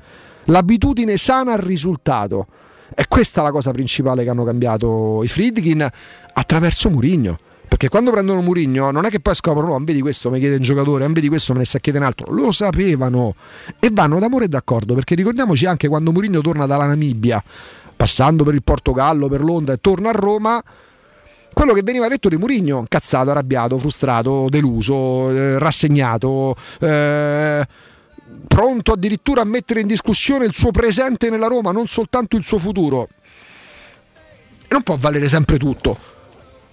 L'abitudine 0.46 1.16
sana 1.16 1.52
al 1.52 1.60
risultato. 1.60 2.46
E 2.94 3.06
questa 3.08 3.40
è 3.40 3.44
la 3.44 3.50
cosa 3.50 3.70
principale 3.72 4.22
che 4.24 4.30
hanno 4.30 4.44
cambiato 4.44 5.22
i 5.24 5.28
Friedkin 5.28 5.88
attraverso 6.34 6.90
Murigno. 6.90 7.38
Perché 7.66 7.88
quando 7.88 8.12
prendono 8.12 8.40
Murigno 8.40 8.90
non 8.92 9.04
è 9.04 9.10
che 9.10 9.18
poi 9.18 9.34
scoprono, 9.34 9.74
oh, 9.74 9.78
vedi 9.82 10.00
questo 10.00 10.30
mi 10.30 10.38
chiede 10.38 10.56
un 10.56 10.62
giocatore, 10.62 11.08
vedi 11.08 11.28
questo 11.28 11.54
me 11.54 11.60
ne 11.60 11.64
sa 11.64 11.80
chiedere 11.80 12.04
un 12.04 12.10
altro. 12.10 12.32
Lo 12.32 12.52
sapevano 12.52 13.34
e 13.80 13.88
vanno 13.90 14.20
d'amore 14.20 14.44
e 14.44 14.48
d'accordo. 14.48 14.94
Perché 14.94 15.14
ricordiamoci 15.14 15.66
anche 15.66 15.88
quando 15.88 16.12
Murigno 16.12 16.40
torna 16.40 16.66
dalla 16.66 16.86
Namibia, 16.86 17.42
passando 17.96 18.44
per 18.44 18.54
il 18.54 18.62
Portogallo, 18.62 19.28
per 19.28 19.42
Londra 19.42 19.74
e 19.74 19.78
torna 19.80 20.10
a 20.10 20.12
Roma 20.12 20.62
quello 21.52 21.72
che 21.72 21.82
veniva 21.82 22.06
detto 22.08 22.28
di 22.28 22.36
Murigno, 22.36 22.84
cazzato, 22.88 23.30
arrabbiato, 23.30 23.78
frustrato, 23.78 24.48
deluso, 24.50 25.30
eh, 25.30 25.58
rassegnato, 25.58 26.54
eh, 26.80 27.64
pronto 28.46 28.92
addirittura 28.92 29.42
a 29.42 29.44
mettere 29.44 29.80
in 29.80 29.86
discussione 29.86 30.44
il 30.44 30.54
suo 30.54 30.70
presente 30.70 31.30
nella 31.30 31.46
Roma, 31.46 31.72
non 31.72 31.86
soltanto 31.86 32.36
il 32.36 32.44
suo 32.44 32.58
futuro. 32.58 33.08
Non 34.68 34.82
può 34.82 34.96
valere 34.96 35.28
sempre 35.28 35.58
tutto. 35.58 36.13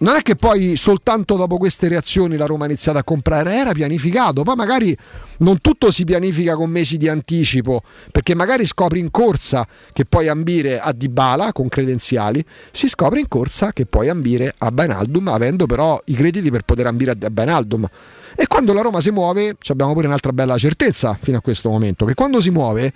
Non 0.01 0.15
è 0.15 0.23
che 0.23 0.35
poi 0.35 0.75
soltanto 0.77 1.35
dopo 1.35 1.57
queste 1.57 1.87
reazioni 1.87 2.35
la 2.35 2.47
Roma 2.47 2.63
ha 2.63 2.67
iniziato 2.67 2.97
a 2.97 3.03
comprare, 3.03 3.53
era 3.53 3.71
pianificato, 3.71 4.41
poi 4.41 4.55
magari 4.55 4.97
non 5.39 5.61
tutto 5.61 5.91
si 5.91 6.05
pianifica 6.05 6.55
con 6.55 6.71
mesi 6.71 6.97
di 6.97 7.07
anticipo, 7.07 7.83
perché 8.11 8.33
magari 8.33 8.65
scopri 8.65 8.99
in 8.99 9.11
corsa 9.11 9.67
che 9.93 10.05
puoi 10.05 10.27
ambire 10.27 10.79
a 10.79 10.91
Dybala 10.91 11.51
con 11.51 11.67
credenziali, 11.67 12.43
si 12.71 12.87
scopre 12.87 13.19
in 13.19 13.27
corsa 13.27 13.73
che 13.73 13.85
puoi 13.85 14.09
ambire 14.09 14.55
a 14.57 14.71
Benaldum 14.71 15.27
avendo 15.27 15.67
però 15.67 16.01
i 16.05 16.13
crediti 16.15 16.49
per 16.49 16.63
poter 16.63 16.87
ambire 16.87 17.11
a 17.11 17.29
Benaldum. 17.29 17.87
E 18.35 18.47
quando 18.47 18.73
la 18.73 18.81
Roma 18.81 19.01
si 19.01 19.11
muove, 19.11 19.55
abbiamo 19.67 19.93
pure 19.93 20.07
un'altra 20.07 20.33
bella 20.33 20.57
certezza 20.57 21.15
fino 21.21 21.37
a 21.37 21.41
questo 21.41 21.69
momento, 21.69 22.05
che 22.05 22.15
quando 22.15 22.41
si 22.41 22.49
muove 22.49 22.91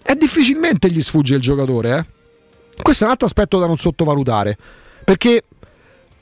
è 0.00 0.14
difficilmente 0.14 0.88
gli 0.92 1.02
sfugge 1.02 1.34
il 1.34 1.40
giocatore. 1.40 1.98
Eh? 1.98 2.80
Questo 2.80 3.02
è 3.02 3.06
un 3.06 3.12
altro 3.12 3.26
aspetto 3.26 3.58
da 3.58 3.66
non 3.66 3.78
sottovalutare, 3.78 4.56
perché 5.02 5.42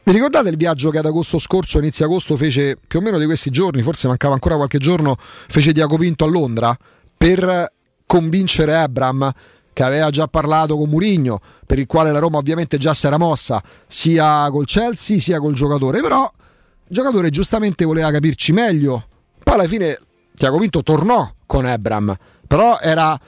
vi 0.05 0.12
ricordate 0.12 0.51
il 0.51 0.56
viaggio 0.56 0.90
che 0.90 0.98
ad 0.98 1.06
agosto 1.06 1.39
scorso, 1.39 1.78
inizio 1.78 2.05
agosto, 2.05 2.36
fece 2.36 2.76
più 2.86 2.98
o 2.98 3.02
meno 3.02 3.18
di 3.18 3.24
questi 3.24 3.51
giorni, 3.51 3.82
forse 3.82 4.06
mancava 4.06 4.35
ancora 4.35 4.56
qualche 4.56 4.78
giorno, 4.78 5.16
fece 5.18 5.72
Diaco 5.72 5.97
Pinto 5.97 6.24
a 6.24 6.28
Londra 6.28 6.76
per 7.16 7.72
convincere 8.06 8.76
Abram 8.76 9.32
che 9.72 9.82
aveva 9.82 10.10
già 10.10 10.26
parlato 10.28 10.76
con 10.76 10.90
Murigno, 10.90 11.40
per 11.66 11.78
il 11.78 11.86
quale 11.86 12.12
la 12.12 12.18
Roma 12.18 12.39
ovviamente 12.39 12.76
già 12.76 12.93
si 12.93 13.06
era 13.06 13.16
mossa 13.16 13.62
sia 13.86 14.48
col 14.51 14.66
Chelsea 14.66 15.18
sia 15.18 15.40
col 15.40 15.55
giocatore, 15.55 16.01
però 16.01 16.22
il 16.22 16.94
giocatore 16.94 17.31
giustamente 17.31 17.85
voleva 17.85 18.10
capirci 18.10 18.52
meglio. 18.52 19.06
Poi 19.43 19.55
alla 19.55 19.66
fine 19.66 19.98
Tiago 20.36 20.59
Pinto 20.59 20.82
tornò 20.82 21.28
con 21.47 21.64
Abram, 21.64 22.14
però 22.47 22.78
era, 22.78 23.18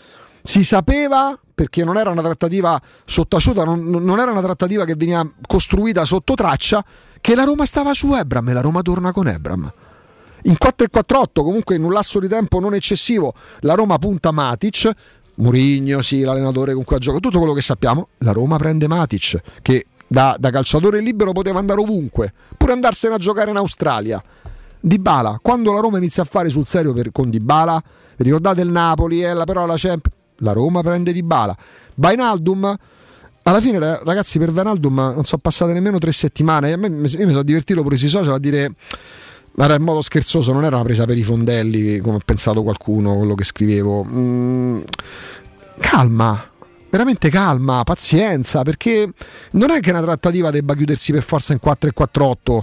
si 0.42 0.62
sapeva 0.62 1.36
perché 1.56 1.84
non 1.84 1.96
era 1.96 2.10
una 2.10 2.20
trattativa 2.20 2.78
sottaciuta, 3.06 3.64
non, 3.64 3.82
non, 3.82 4.18
era 4.18 4.30
una 4.30 4.42
trattativa 4.42 4.84
che 4.84 4.94
veniva 4.94 5.26
costruita 5.46 6.04
sotto 6.04 6.34
traccia, 6.34 6.84
che 7.18 7.34
la 7.34 7.44
Roma 7.44 7.64
stava 7.64 7.94
su 7.94 8.14
Ebram 8.14 8.50
e 8.50 8.52
la 8.52 8.60
Roma 8.60 8.82
torna 8.82 9.10
con 9.10 9.26
Ebram. 9.26 9.72
In 10.42 10.56
4-4-8, 10.62 11.24
comunque 11.32 11.74
in 11.74 11.82
un 11.82 11.94
lasso 11.94 12.20
di 12.20 12.28
tempo 12.28 12.60
non 12.60 12.74
eccessivo, 12.74 13.32
la 13.60 13.72
Roma 13.72 13.96
punta 13.96 14.32
Matic, 14.32 14.90
Murigno, 15.36 16.02
sì, 16.02 16.20
l'allenatore 16.20 16.74
con 16.74 16.84
cui 16.84 16.96
ha 16.96 16.98
giocato, 16.98 17.22
tutto 17.22 17.38
quello 17.38 17.54
che 17.54 17.62
sappiamo. 17.62 18.08
La 18.18 18.32
Roma 18.32 18.58
prende 18.58 18.86
Matic, 18.86 19.40
che 19.62 19.86
da, 20.06 20.36
da 20.38 20.50
calciatore 20.50 21.00
libero 21.00 21.32
poteva 21.32 21.58
andare 21.58 21.80
ovunque, 21.80 22.34
pure 22.54 22.72
andarsene 22.72 23.14
a 23.14 23.18
giocare 23.18 23.50
in 23.50 23.56
Australia. 23.56 24.22
Dybala, 24.78 25.38
quando 25.40 25.72
la 25.72 25.80
Roma 25.80 25.96
inizia 25.96 26.22
a 26.22 26.26
fare 26.26 26.50
sul 26.50 26.66
serio 26.66 26.92
per, 26.92 27.12
con 27.12 27.30
Dybala, 27.30 27.82
ricordate 28.16 28.60
il 28.60 28.68
Napoli, 28.68 29.24
eh, 29.24 29.34
però 29.46 29.64
la 29.64 29.74
Champions, 29.76 30.15
la 30.38 30.52
Roma 30.52 30.80
prende 30.82 31.12
Dybala. 31.12 31.56
Bainaldum, 31.94 32.76
alla 33.42 33.60
fine 33.60 33.78
ragazzi 33.78 34.38
per 34.38 34.50
Vainaldum 34.52 34.94
non 34.94 35.24
sono 35.24 35.40
passate 35.40 35.72
nemmeno 35.72 35.98
tre 35.98 36.12
settimane, 36.12 36.70
io 36.70 36.78
mi 36.78 37.08
sono 37.08 37.42
divertito 37.42 37.82
pure 37.82 37.96
sui 37.96 38.08
social 38.08 38.34
a 38.34 38.38
dire... 38.38 38.72
Era 39.58 39.74
in 39.74 39.82
modo 39.82 40.02
scherzoso, 40.02 40.52
non 40.52 40.64
era 40.64 40.76
una 40.76 40.84
presa 40.84 41.06
per 41.06 41.16
i 41.16 41.22
fondelli 41.22 41.98
come 42.00 42.16
ha 42.16 42.20
pensato 42.22 42.62
qualcuno, 42.62 43.16
quello 43.16 43.34
che 43.34 43.42
scrivevo. 43.42 44.04
Mm, 44.04 44.80
calma, 45.80 46.50
veramente 46.90 47.30
calma, 47.30 47.82
pazienza, 47.82 48.62
perché 48.62 49.08
non 49.52 49.70
è 49.70 49.80
che 49.80 49.90
una 49.90 50.02
trattativa 50.02 50.50
debba 50.50 50.74
chiudersi 50.74 51.10
per 51.10 51.22
forza 51.22 51.54
in 51.54 51.58
4 51.58 51.88
e 51.88 51.92
4-8. 51.96 52.62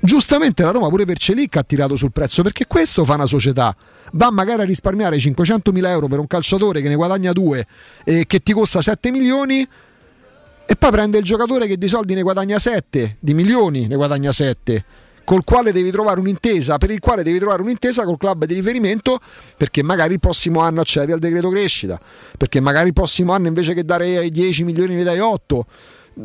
Giustamente 0.00 0.62
la 0.62 0.70
Roma 0.70 0.88
pure 0.88 1.04
per 1.04 1.18
Celic 1.18 1.56
ha 1.56 1.64
tirato 1.64 1.96
sul 1.96 2.12
prezzo 2.12 2.42
perché 2.42 2.66
questo 2.66 3.04
fa 3.04 3.14
una 3.14 3.26
società. 3.26 3.74
Va 4.12 4.30
magari 4.30 4.62
a 4.62 4.64
risparmiare 4.64 5.16
500.000 5.16 5.86
euro 5.86 6.06
per 6.06 6.20
un 6.20 6.26
calciatore 6.26 6.80
che 6.80 6.88
ne 6.88 6.94
guadagna 6.94 7.32
2 7.32 7.66
e 8.04 8.24
che 8.26 8.40
ti 8.40 8.52
costa 8.52 8.80
7 8.80 9.10
milioni 9.10 9.66
e 10.70 10.76
poi 10.76 10.90
prende 10.90 11.18
il 11.18 11.24
giocatore 11.24 11.66
che 11.66 11.76
di 11.76 11.88
soldi 11.88 12.14
ne 12.14 12.22
guadagna 12.22 12.58
7, 12.58 13.16
di 13.18 13.34
milioni 13.34 13.86
ne 13.86 13.96
guadagna 13.96 14.30
7 14.30 14.84
col 15.24 15.44
quale 15.44 15.72
devi 15.72 15.90
trovare 15.90 16.20
un'intesa, 16.20 16.78
per 16.78 16.90
il 16.90 17.00
quale 17.00 17.22
devi 17.22 17.38
trovare 17.38 17.60
un'intesa 17.60 18.04
col 18.04 18.16
club 18.16 18.46
di 18.46 18.54
riferimento 18.54 19.18
perché 19.58 19.82
magari 19.82 20.14
il 20.14 20.20
prossimo 20.20 20.60
anno 20.60 20.80
accedi 20.80 21.12
al 21.12 21.18
decreto 21.18 21.50
crescita, 21.50 22.00
perché 22.38 22.60
magari 22.60 22.86
il 22.86 22.92
prossimo 22.94 23.32
anno 23.32 23.48
invece 23.48 23.74
che 23.74 23.84
dare 23.84 24.30
10 24.30 24.64
milioni 24.64 24.94
ne 24.94 25.02
dai 25.02 25.18
8. 25.18 25.66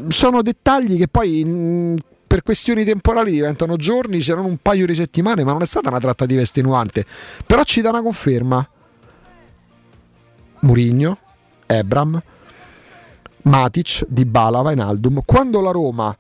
Sono 0.08 0.42
dettagli 0.42 0.98
che 0.98 1.10
poi 1.10 1.44
mh, 1.44 1.96
per 2.34 2.42
questioni 2.42 2.84
temporali 2.84 3.30
diventano 3.30 3.76
giorni, 3.76 4.20
se 4.20 4.34
non 4.34 4.46
un 4.46 4.58
paio 4.58 4.88
di 4.88 4.96
settimane, 4.96 5.44
ma 5.44 5.52
non 5.52 5.62
è 5.62 5.68
stata 5.68 5.90
una 5.90 6.00
trattativa 6.00 6.42
estenuante. 6.42 7.06
Però 7.46 7.62
ci 7.62 7.80
dà 7.82 7.90
una 7.90 8.02
conferma. 8.02 8.68
Murigno, 10.62 11.20
Ebram, 11.68 12.20
Matic, 13.44 14.06
Dybala, 14.08 14.62
Vainaldum. 14.64 15.20
Quando 15.24 15.62
la 15.62 15.70
Roma 15.70 16.18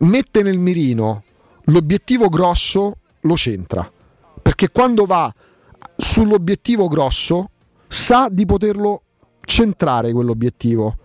mette 0.00 0.42
nel 0.42 0.58
mirino 0.58 1.22
l'obiettivo 1.64 2.28
grosso 2.28 2.98
lo 3.20 3.36
centra. 3.36 3.90
Perché 4.42 4.68
quando 4.70 5.06
va 5.06 5.32
sull'obiettivo 5.96 6.86
grosso 6.86 7.48
sa 7.88 8.28
di 8.30 8.44
poterlo 8.44 9.04
centrare 9.40 10.12
quell'obiettivo. 10.12 10.96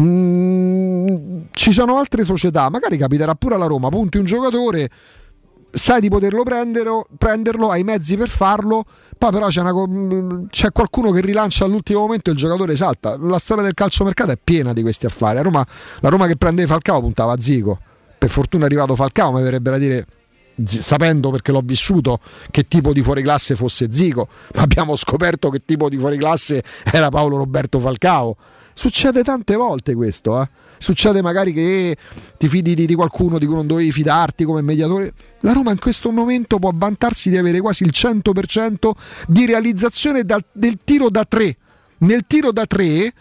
Mm, 0.00 1.42
ci 1.52 1.72
sono 1.72 1.98
altre 1.98 2.24
società, 2.24 2.68
magari 2.70 2.96
capiterà 2.96 3.34
pure 3.34 3.56
alla 3.56 3.66
Roma, 3.66 3.88
punti 3.88 4.18
un 4.18 4.24
giocatore, 4.24 4.88
sai 5.70 6.00
di 6.00 6.08
poterlo 6.08 6.42
prendere, 6.42 6.90
prenderlo, 7.18 7.70
hai 7.70 7.80
i 7.80 7.84
mezzi 7.84 8.16
per 8.16 8.28
farlo, 8.28 8.84
poi 9.18 9.30
però 9.30 9.48
c'è, 9.48 9.60
una, 9.60 10.44
c'è, 10.48 10.72
qualcuno 10.72 11.10
che 11.10 11.20
rilancia 11.20 11.64
all'ultimo 11.64 12.00
momento 12.00 12.30
e 12.30 12.32
il 12.32 12.38
giocatore 12.38 12.76
salta. 12.76 13.16
La 13.18 13.38
storia 13.38 13.62
del 13.62 13.74
calciomercato 13.74 14.30
è 14.30 14.38
piena 14.42 14.72
di 14.72 14.82
questi 14.82 15.06
affari. 15.06 15.42
Roma, 15.42 15.66
la 16.00 16.08
Roma 16.08 16.26
che 16.26 16.36
prendeva 16.36 16.68
Falcao 16.68 17.00
puntava 17.00 17.32
a 17.32 17.40
Zico 17.40 17.78
per 18.20 18.28
fortuna 18.28 18.64
è 18.64 18.66
arrivato 18.66 18.94
Falcao, 18.94 19.32
mi 19.32 19.42
verrebbe 19.42 19.70
da 19.70 19.78
dire 19.78 20.06
sapendo 20.62 21.30
perché 21.30 21.52
l'ho 21.52 21.62
vissuto 21.64 22.18
che 22.50 22.64
tipo 22.64 22.92
di 22.92 23.02
fuoriclasse 23.02 23.56
fosse 23.56 23.90
Zico, 23.90 24.28
ma 24.56 24.60
abbiamo 24.60 24.94
scoperto 24.94 25.48
che 25.48 25.64
tipo 25.64 25.88
di 25.88 25.96
fuoriclasse 25.96 26.62
era 26.84 27.08
Paolo 27.08 27.38
Roberto 27.38 27.80
Falcao. 27.80 28.36
Succede 28.80 29.22
tante 29.22 29.56
volte 29.56 29.94
questo, 29.94 30.40
eh? 30.40 30.48
Succede 30.78 31.20
magari 31.20 31.52
che 31.52 31.94
ti 32.38 32.48
fidi 32.48 32.74
di, 32.74 32.86
di, 32.86 32.94
qualcuno 32.94 33.36
di 33.36 33.44
cui 33.44 33.54
non 33.54 33.66
dovevi 33.66 33.92
fidarti 33.92 34.44
come 34.44 34.62
mediatore. 34.62 35.12
La 35.40 35.52
Roma 35.52 35.70
in 35.70 35.78
questo 35.78 36.10
momento 36.10 36.58
può 36.58 36.70
vantarsi 36.72 37.28
di 37.28 37.36
avere 37.36 37.60
quasi 37.60 37.84
il 37.84 37.90
100% 37.92 38.90
di 39.26 39.44
realizzazione 39.44 40.24
dal, 40.24 40.42
del 40.50 40.78
tiro 40.82 41.10
da 41.10 41.26
tre. 41.26 41.58
Nel 41.98 42.24
tiro 42.26 42.52
da 42.52 42.64
tre, 42.64 43.12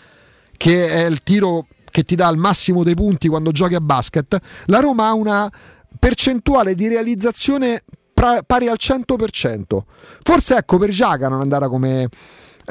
che 0.56 0.88
è 0.88 1.06
il 1.06 1.22
tiro 1.24 1.68
che 1.92 2.04
ti 2.04 2.16
dà 2.16 2.30
il 2.30 2.38
massimo 2.38 2.86
dei 2.86 2.96
punti 2.96 3.28
quando 3.28 3.52
giochi 3.52 3.76
a 3.76 3.82
basket, 3.82 4.40
la 4.68 4.80
Roma 4.80 5.08
ha 5.08 5.14
una 5.14 5.52
percentuale 6.00 6.74
di 6.74 6.88
realizzazione 6.88 7.84
pari 8.14 8.70
al 8.70 8.78
100%. 8.80 9.80
Forse 10.24 10.56
ecco 10.56 10.78
per 10.78 10.92
Giaga 10.92 11.28
non 11.28 11.40
è 11.40 11.44
andata 11.44 11.68
come 11.68 12.08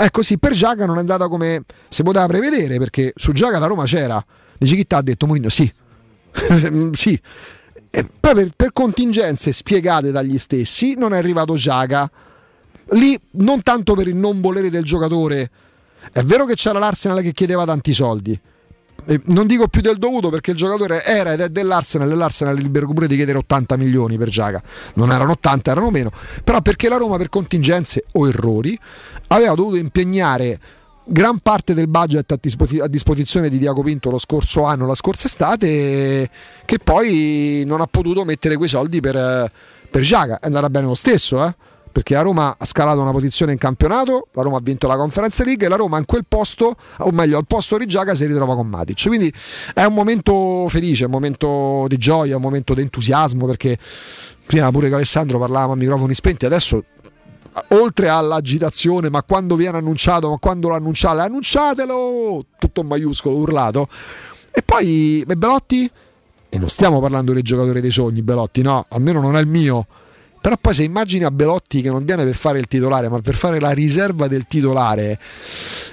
Ecco 0.00 0.22
sì, 0.22 0.38
per 0.38 0.52
Giaga 0.52 0.86
non 0.86 0.96
è 0.96 1.00
andata 1.00 1.26
come 1.26 1.62
si 1.88 2.04
poteva 2.04 2.26
prevedere 2.26 2.78
perché 2.78 3.12
su 3.16 3.32
Giaga 3.32 3.58
la 3.58 3.66
Roma 3.66 3.82
c'era. 3.82 4.24
Dici 4.56 4.76
chi 4.76 4.94
ha 4.94 5.02
detto 5.02 5.26
Mourinho? 5.26 5.48
Sì. 5.48 5.70
sì. 6.92 7.20
E 7.90 8.08
poi 8.20 8.34
per, 8.34 8.50
per, 8.54 8.72
contingenze 8.72 9.50
spiegate 9.50 10.12
dagli 10.12 10.38
stessi 10.38 10.94
non 10.94 11.14
è 11.14 11.18
arrivato 11.18 11.56
Giaga. 11.56 12.08
Lì 12.90 13.18
non 13.32 13.62
tanto 13.62 13.94
per 13.94 14.06
il 14.06 14.14
non 14.14 14.40
volere 14.40 14.70
del 14.70 14.84
giocatore. 14.84 15.50
È 16.12 16.22
vero 16.22 16.44
che 16.44 16.54
c'era 16.54 16.78
l'Arsenal 16.78 17.20
che 17.20 17.32
chiedeva 17.32 17.64
tanti 17.64 17.92
soldi 17.92 18.40
non 19.26 19.46
dico 19.46 19.68
più 19.68 19.80
del 19.80 19.96
dovuto 19.96 20.28
perché 20.28 20.50
il 20.50 20.56
giocatore 20.56 21.04
era 21.04 21.32
ed 21.32 21.40
è 21.40 21.48
dell'Arsenal 21.48 22.10
e 22.10 22.14
l'Arsenal 22.14 22.56
è 22.56 22.60
libero 22.60 22.88
pure 22.88 23.06
di 23.06 23.16
chiedere 23.16 23.38
80 23.38 23.76
milioni 23.76 24.18
per 24.18 24.28
Giaga 24.28 24.62
non 24.94 25.10
erano 25.12 25.32
80 25.32 25.70
erano 25.70 25.90
meno 25.90 26.10
però 26.44 26.60
perché 26.60 26.88
la 26.88 26.96
Roma 26.96 27.16
per 27.16 27.28
contingenze 27.28 28.04
o 28.12 28.28
errori 28.28 28.78
aveva 29.28 29.54
dovuto 29.54 29.76
impegnare 29.76 30.58
gran 31.08 31.38
parte 31.38 31.72
del 31.74 31.88
budget 31.88 32.32
a, 32.32 32.86
disposizione 32.86 33.48
di 33.48 33.58
Diaco 33.58 33.82
Pinto 33.82 34.10
lo 34.10 34.18
scorso 34.18 34.64
anno, 34.64 34.86
la 34.86 34.94
scorsa 34.94 35.26
estate, 35.26 36.28
che 36.64 36.78
poi 36.78 37.64
non 37.66 37.80
ha 37.80 37.86
potuto 37.86 38.24
mettere 38.24 38.56
quei 38.56 38.68
soldi 38.68 39.00
per, 39.00 39.50
per 39.90 40.02
Giaga. 40.02 40.38
Andata 40.42 40.68
bene 40.68 40.86
lo 40.86 40.94
stesso, 40.94 41.44
eh? 41.44 41.54
Perché 41.90 42.14
la 42.14 42.22
Roma 42.22 42.56
ha 42.58 42.64
scalato 42.64 43.00
una 43.00 43.10
posizione 43.10 43.52
in 43.52 43.58
campionato, 43.58 44.28
la 44.32 44.42
Roma 44.42 44.58
ha 44.58 44.60
vinto 44.62 44.86
la 44.86 44.96
Conference 44.96 45.44
League 45.44 45.66
e 45.66 45.68
la 45.68 45.76
Roma 45.76 45.98
in 45.98 46.04
quel 46.04 46.24
posto, 46.26 46.76
o 46.98 47.10
meglio 47.10 47.36
al 47.36 47.46
posto 47.46 47.76
di 47.76 47.86
Giaga 47.86 48.14
si 48.14 48.26
ritrova 48.26 48.54
con 48.54 48.66
Matic. 48.66 49.06
Quindi 49.06 49.32
è 49.74 49.84
un 49.84 49.94
momento 49.94 50.66
felice, 50.68 51.06
un 51.06 51.10
momento 51.10 51.86
di 51.88 51.96
gioia, 51.96 52.36
un 52.36 52.42
momento 52.42 52.74
di 52.74 52.82
entusiasmo 52.82 53.46
perché 53.46 53.76
prima 54.46 54.70
pure 54.70 54.88
che 54.88 54.94
Alessandro 54.94 55.38
parlavamo 55.38 55.72
a 55.72 55.76
microfoni 55.76 56.14
spenti, 56.14 56.46
adesso 56.46 56.82
oltre 57.68 58.08
all'agitazione, 58.08 59.10
ma 59.10 59.22
quando 59.22 59.56
viene 59.56 59.78
annunciato, 59.78 60.30
ma 60.30 60.36
quando 60.38 60.68
lo 60.68 60.74
annunciate, 60.74 61.20
annunciatelo, 61.20 62.44
tutto 62.58 62.80
in 62.80 62.86
maiuscolo, 62.86 63.36
urlato. 63.36 63.88
E 64.50 64.62
poi 64.62 65.24
Belotti, 65.26 65.90
e 66.48 66.58
non 66.58 66.68
stiamo 66.68 67.00
parlando 67.00 67.32
del 67.32 67.42
giocatore 67.42 67.80
dei 67.80 67.90
sogni, 67.90 68.22
Belotti, 68.22 68.62
no, 68.62 68.86
almeno 68.88 69.20
non 69.20 69.36
è 69.36 69.40
il 69.40 69.46
mio 69.46 69.86
però 70.48 70.60
poi 70.62 70.72
se 70.72 70.82
immagini 70.82 71.24
a 71.24 71.30
Belotti 71.30 71.82
che 71.82 71.90
non 71.90 72.06
viene 72.06 72.24
per 72.24 72.34
fare 72.34 72.58
il 72.58 72.66
titolare, 72.66 73.10
ma 73.10 73.20
per 73.20 73.34
fare 73.34 73.60
la 73.60 73.72
riserva 73.72 74.28
del 74.28 74.46
titolare, 74.46 75.18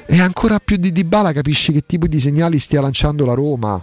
e 0.06 0.22
ancora 0.22 0.60
più 0.64 0.78
di 0.78 0.94
Dybala 0.94 1.34
capisci 1.34 1.74
che 1.74 1.82
tipo 1.86 2.08
di 2.08 2.22
segnali 2.22 2.58
stia 2.58 2.80
lanciando 2.80 3.26
la 3.26 3.34
Roma 3.34 3.82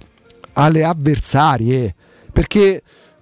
alle 0.55 0.82
avversarie. 0.82 1.94
Perché 2.32 2.81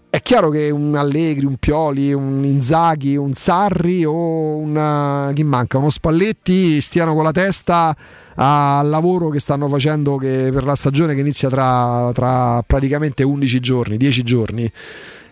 è 0.09 0.23
chiaro 0.23 0.51
che 0.51 0.71
un 0.71 0.95
Allegri, 0.95 1.45
un 1.45 1.57
Pioli, 1.57 2.13
un 2.13 2.45
Inzaghi, 2.45 3.17
un 3.17 3.35
Sarri 3.35 4.05
o 4.05 4.57
una, 4.57 5.33
chi 5.35 5.43
manca, 5.43 5.79
uno 5.79 5.91
Spalletti 5.91 6.81
stiano 6.81 7.15
con 7.15 7.25
la 7.25 7.33
testa 7.33 7.97
al 8.37 8.89
lavoro 8.89 9.29
che 9.29 9.41
stanno 9.41 9.69
facendo 9.69 10.19
che 10.19 10.51
per 10.53 10.63
la 10.63 10.77
stagione 10.77 11.15
che 11.15 11.21
inizia 11.21 11.49
tra, 11.49 12.13
tra 12.15 12.63
praticamente 12.65 13.25
11 13.25 13.59
giorni, 13.59 13.97
10 13.97 14.23
giorni 14.23 14.73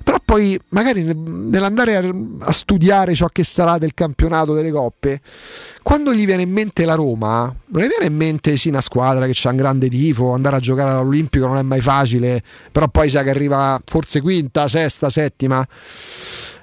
però 0.09 0.20
poi 0.24 0.59
magari 0.70 1.05
nell'andare 1.05 1.97
a, 1.97 2.10
a, 2.47 2.51
studiare 2.51 3.14
ciò 3.14 3.26
che 3.26 3.44
sarà 3.44 3.76
del 3.76 3.93
campionato 3.93 4.55
delle 4.55 4.70
coppe, 4.70 5.20
quando 5.82 6.14
gli 6.14 6.24
viene 6.24 6.40
in 6.40 6.51
mente 6.51 6.86
la 6.86 6.94
Roma, 6.94 7.55
non 7.66 7.82
gli 7.82 7.89
viene 7.89 8.06
in 8.06 8.16
mente 8.16 8.56
sì 8.56 8.70
una 8.70 8.80
squadra 8.80 9.26
che 9.26 9.39
ha 9.47 9.51
un 9.51 9.56
grande 9.56 9.90
tifo, 9.90 10.32
andare 10.32 10.56
a 10.56 10.60
giocare 10.60 10.93
all'Olimpico 10.93 11.47
non 11.47 11.59
è 11.59 11.62
mai 11.62 11.82
facile, 11.82 12.43
però 12.72 12.89
poi 12.89 13.10
sa 13.10 13.22
che 13.22 13.28
arriva 13.28 13.78
forse 13.85 14.22
quinta, 14.22 14.66
sesta, 14.66 15.10
settima 15.10 15.66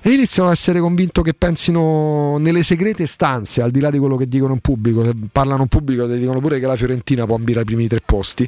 e 0.08 0.14
iniziano 0.14 0.50
ad 0.50 0.54
essere 0.54 0.80
convinto 0.80 1.24
che 1.24 1.34
pensino 1.34 2.38
nelle 2.38 2.62
segrete 2.62 3.08
stanze, 3.08 3.64
al 3.64 3.72
di 3.72 3.80
là 3.80 3.90
di 3.90 3.98
quello 3.98 4.18
che 4.18 4.28
dicono 4.28 4.54
in 4.54 4.60
pubblico, 4.60 5.04
se 5.04 5.14
parlano 5.32 5.64
in 5.64 5.68
pubblico 5.68 6.08
ti 6.08 6.20
dicono 6.20 6.40
pure 6.42 6.60
che 6.60 6.68
la 6.68 6.76
Fiorentina 6.76 7.26
può 7.26 7.34
ambire 7.34 7.62
ai 7.62 7.66
primi 7.66 7.88
tre 7.88 8.02
posti, 8.06 8.48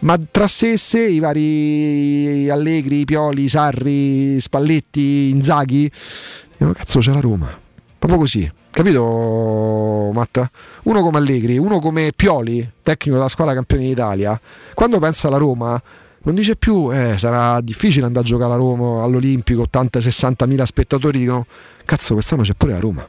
ma 0.00 0.18
tra 0.30 0.46
sé 0.46 0.72
e 0.72 0.76
sé 0.78 1.02
i 1.02 1.18
vari 1.18 2.48
Allegri, 2.48 3.04
Pioli, 3.04 3.50
Sarri, 3.50 4.40
Spalletti, 4.40 5.28
Inzaghi, 5.28 5.90
dicono 6.52 6.72
cazzo 6.72 7.00
c'è 7.00 7.12
la 7.12 7.20
Roma, 7.20 7.54
proprio 7.98 8.20
così. 8.20 8.50
Capito 8.70 10.10
Matta? 10.10 10.50
Uno 10.84 11.02
come 11.02 11.18
Allegri, 11.18 11.58
uno 11.58 11.80
come 11.80 12.12
Pioli, 12.16 12.66
tecnico 12.82 13.18
della 13.18 13.28
squadra 13.28 13.52
campione 13.52 13.84
d'Italia, 13.84 14.40
quando 14.72 14.98
pensa 15.00 15.28
alla 15.28 15.36
Roma 15.36 15.82
non 16.24 16.34
dice 16.34 16.56
più 16.56 16.90
eh, 16.92 17.16
sarà 17.18 17.60
difficile 17.60 18.06
andare 18.06 18.24
a 18.24 18.28
giocare 18.28 18.52
a 18.54 18.56
Roma 18.56 19.02
all'Olimpico 19.02 19.66
80-60 19.70 20.46
mila 20.46 20.64
spettatori 20.64 21.18
dicono 21.18 21.46
cazzo 21.84 22.14
quest'anno 22.14 22.42
c'è 22.42 22.54
pure 22.54 22.72
la 22.72 22.80
Roma. 22.80 23.08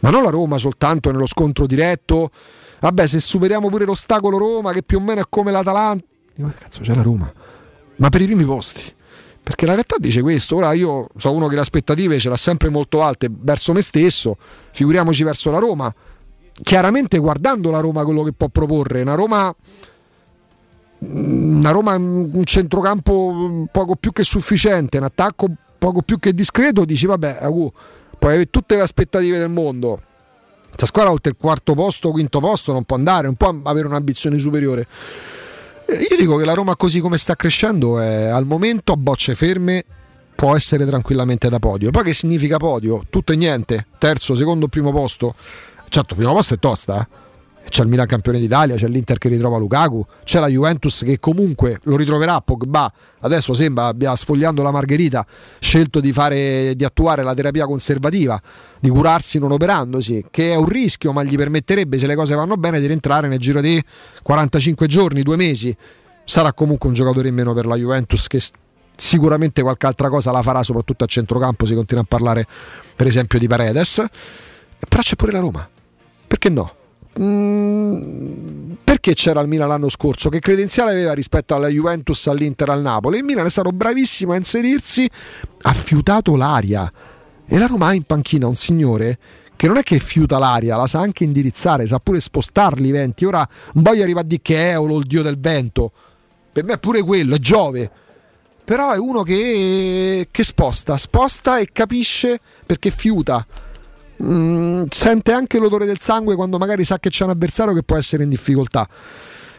Ma 0.00 0.10
non 0.10 0.22
la 0.22 0.30
Roma 0.30 0.58
soltanto 0.58 1.10
nello 1.10 1.26
scontro 1.26 1.66
diretto. 1.66 2.30
Vabbè 2.80 3.06
se 3.06 3.18
superiamo 3.18 3.68
pure 3.70 3.84
l'ostacolo 3.84 4.38
Roma 4.38 4.72
che 4.72 4.82
più 4.82 4.98
o 4.98 5.00
meno 5.00 5.20
è 5.20 5.24
come 5.28 5.50
l'Atalanta, 5.50 6.04
dico, 6.34 6.48
"Eh, 6.48 6.54
cazzo 6.54 6.80
c'è 6.80 6.94
la 6.94 7.02
Roma, 7.02 7.32
ma 7.96 8.08
per 8.08 8.20
i 8.20 8.26
primi 8.26 8.44
posti. 8.44 8.82
Perché 9.42 9.66
la 9.66 9.72
realtà 9.72 9.96
dice 9.98 10.22
questo, 10.22 10.56
ora 10.56 10.72
io 10.72 11.08
sono 11.16 11.34
uno 11.34 11.48
che 11.48 11.54
le 11.54 11.60
aspettative 11.60 12.18
ce 12.18 12.30
l'ha 12.30 12.36
sempre 12.36 12.70
molto 12.70 13.02
alte 13.02 13.28
verso 13.30 13.74
me 13.74 13.82
stesso, 13.82 14.38
figuriamoci 14.72 15.22
verso 15.22 15.50
la 15.50 15.58
Roma. 15.58 15.94
Chiaramente 16.62 17.18
guardando 17.18 17.70
la 17.70 17.80
Roma 17.80 18.04
quello 18.04 18.22
che 18.22 18.32
può 18.32 18.48
proporre, 18.48 19.02
una 19.02 19.14
Roma 19.14 19.54
una 21.06 21.70
Roma 21.70 21.94
un 21.96 22.44
centrocampo 22.44 23.66
poco 23.70 23.96
più 23.96 24.12
che 24.12 24.22
sufficiente, 24.22 24.98
un 24.98 25.04
attacco 25.04 25.46
poco 25.78 26.02
più 26.02 26.18
che 26.18 26.32
discreto, 26.34 26.84
dici 26.84 27.06
vabbè, 27.06 27.46
uh, 27.46 27.72
puoi 28.18 28.32
avere 28.32 28.50
tutte 28.50 28.76
le 28.76 28.82
aspettative 28.82 29.38
del 29.38 29.50
mondo. 29.50 30.00
Questa 30.66 30.86
squadra 30.86 31.12
oltre 31.12 31.32
il 31.32 31.36
quarto 31.38 31.74
posto, 31.74 32.10
quinto 32.10 32.40
posto 32.40 32.72
non 32.72 32.84
può 32.84 32.96
andare, 32.96 33.26
non 33.26 33.34
può 33.34 33.54
avere 33.64 33.86
un'ambizione 33.86 34.38
superiore. 34.38 34.86
Eh, 35.86 36.06
Io 36.10 36.16
dico 36.16 36.36
che 36.36 36.44
la 36.44 36.54
Roma 36.54 36.74
così 36.74 37.00
come 37.00 37.16
sta 37.16 37.36
crescendo 37.36 38.00
è 38.00 38.24
al 38.24 38.46
momento 38.46 38.92
a 38.92 38.96
bocce 38.96 39.34
ferme 39.34 39.84
può 40.34 40.56
essere 40.56 40.84
tranquillamente 40.84 41.48
da 41.48 41.58
podio. 41.58 41.90
Poi 41.90 42.02
che 42.02 42.14
significa 42.14 42.56
podio? 42.56 43.04
Tutto 43.08 43.32
e 43.32 43.36
niente, 43.36 43.86
terzo, 43.98 44.34
secondo, 44.34 44.68
primo 44.68 44.90
posto. 44.90 45.34
Certo, 45.88 46.14
primo 46.14 46.32
posto 46.32 46.54
è 46.54 46.58
tosta, 46.58 47.00
eh. 47.00 47.22
C'è 47.68 47.82
il 47.82 47.88
Milan 47.88 48.06
campione 48.06 48.38
d'Italia, 48.38 48.76
c'è 48.76 48.86
l'Inter 48.86 49.18
che 49.18 49.28
ritrova 49.28 49.58
Lukaku, 49.58 50.04
c'è 50.22 50.38
la 50.38 50.48
Juventus 50.48 51.02
che 51.04 51.18
comunque 51.18 51.80
lo 51.84 51.96
ritroverà 51.96 52.40
Pogba. 52.40 52.92
Adesso 53.20 53.54
sembra 53.54 53.86
abbia 53.86 54.14
sfogliando 54.14 54.62
la 54.62 54.70
Margherita, 54.70 55.26
scelto 55.58 56.00
di, 56.00 56.12
fare, 56.12 56.74
di 56.76 56.84
attuare 56.84 57.22
la 57.22 57.34
terapia 57.34 57.66
conservativa, 57.66 58.40
di 58.78 58.88
curarsi 58.90 59.38
non 59.38 59.50
operandosi, 59.50 60.26
che 60.30 60.52
è 60.52 60.54
un 60.54 60.66
rischio, 60.66 61.12
ma 61.12 61.22
gli 61.22 61.36
permetterebbe, 61.36 61.98
se 61.98 62.06
le 62.06 62.14
cose 62.14 62.34
vanno 62.34 62.56
bene, 62.56 62.80
di 62.80 62.86
rientrare 62.86 63.28
nel 63.28 63.38
giro 63.38 63.60
di 63.60 63.82
45 64.22 64.86
giorni, 64.86 65.22
due 65.22 65.36
mesi. 65.36 65.74
Sarà 66.24 66.52
comunque 66.52 66.88
un 66.88 66.94
giocatore 66.94 67.28
in 67.28 67.34
meno 67.34 67.52
per 67.54 67.66
la 67.66 67.76
Juventus 67.76 68.28
che 68.28 68.40
sicuramente 68.96 69.62
qualche 69.62 69.86
altra 69.86 70.08
cosa 70.08 70.30
la 70.30 70.42
farà, 70.42 70.62
soprattutto 70.62 71.04
a 71.04 71.06
centrocampo. 71.06 71.66
Si 71.66 71.74
continua 71.74 72.02
a 72.02 72.06
parlare, 72.08 72.46
per 72.94 73.06
esempio, 73.06 73.38
di 73.38 73.48
Paredes. 73.48 74.04
Però 74.88 75.02
c'è 75.02 75.16
pure 75.16 75.32
la 75.32 75.40
Roma. 75.40 75.68
Perché 76.26 76.48
no? 76.48 76.74
Mm, 77.20 78.72
perché 78.82 79.14
c'era 79.14 79.40
il 79.40 79.48
Milan 79.48 79.68
l'anno 79.68 79.88
scorso? 79.88 80.28
Che 80.28 80.40
credenziale 80.40 80.92
aveva 80.92 81.12
rispetto 81.12 81.54
alla 81.54 81.68
Juventus, 81.68 82.26
all'Inter, 82.26 82.70
al 82.70 82.82
Napoli? 82.82 83.18
Il 83.18 83.24
Milan 83.24 83.46
è 83.46 83.50
stato 83.50 83.70
bravissimo 83.70 84.32
a 84.32 84.36
inserirsi, 84.36 85.08
ha 85.62 85.72
fiutato 85.72 86.36
l'aria. 86.36 86.90
E 87.46 87.58
la 87.58 87.66
Roma 87.66 87.88
ha 87.88 87.94
in 87.94 88.04
panchina 88.04 88.46
un 88.46 88.54
signore 88.54 89.18
che 89.56 89.68
non 89.68 89.76
è 89.76 89.82
che 89.82 89.98
fiuta 90.00 90.38
l'aria, 90.38 90.76
la 90.76 90.86
sa 90.86 91.00
anche 91.00 91.24
indirizzare, 91.24 91.86
sa 91.86 91.98
pure 91.98 92.20
spostarli 92.20 92.88
i 92.88 92.92
venti. 92.92 93.24
Ora 93.24 93.46
voglio 93.74 94.02
arrivare 94.02 94.24
a 94.24 94.28
dire 94.28 94.42
che 94.42 94.56
è 94.56 94.72
Eolo, 94.72 94.98
il 94.98 95.06
dio 95.06 95.22
del 95.22 95.38
vento. 95.38 95.92
Per 96.52 96.64
me 96.64 96.74
è 96.74 96.78
pure 96.78 97.02
quello, 97.02 97.36
è 97.36 97.38
Giove. 97.38 97.90
Però 98.64 98.92
è 98.92 98.98
uno 98.98 99.22
che, 99.22 100.28
che 100.30 100.42
sposta, 100.42 100.96
sposta 100.96 101.58
e 101.58 101.68
capisce 101.70 102.40
perché 102.64 102.90
fiuta. 102.90 103.46
Mm, 104.22 104.84
sente 104.88 105.32
anche 105.32 105.58
l'odore 105.58 105.86
del 105.86 105.98
sangue 105.98 106.34
quando 106.34 106.58
magari 106.58 106.84
sa 106.84 106.98
che 106.98 107.10
c'è 107.10 107.24
un 107.24 107.30
avversario 107.30 107.74
che 107.74 107.82
può 107.82 107.96
essere 107.96 108.22
in 108.22 108.28
difficoltà. 108.28 108.88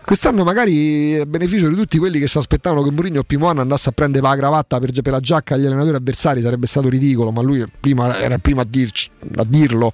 Quest'anno 0.05 0.43
magari 0.43 1.17
a 1.17 1.25
beneficio 1.25 1.67
di 1.67 1.75
tutti 1.75 1.97
quelli 1.97 2.19
che 2.19 2.27
si 2.27 2.37
aspettavano 2.37 2.83
che 2.83 2.91
Mourinho 2.91 3.23
primo 3.23 3.47
anno 3.47 3.61
andasse 3.61 3.89
a 3.89 3.91
prendere 3.91 4.23
la 4.23 4.35
cravatta 4.35 4.79
per, 4.79 4.91
per 4.91 5.11
la 5.11 5.19
giacca 5.19 5.55
agli 5.55 5.65
allenatori 5.65 5.95
avversari 5.95 6.41
sarebbe 6.41 6.67
stato 6.67 6.89
ridicolo, 6.89 7.31
ma 7.31 7.41
lui 7.41 7.65
prima, 7.79 8.19
era 8.19 8.35
il 8.35 8.41
primo 8.41 8.61
a, 8.61 8.65
dirci, 8.67 9.09
a 9.37 9.43
dirlo. 9.43 9.91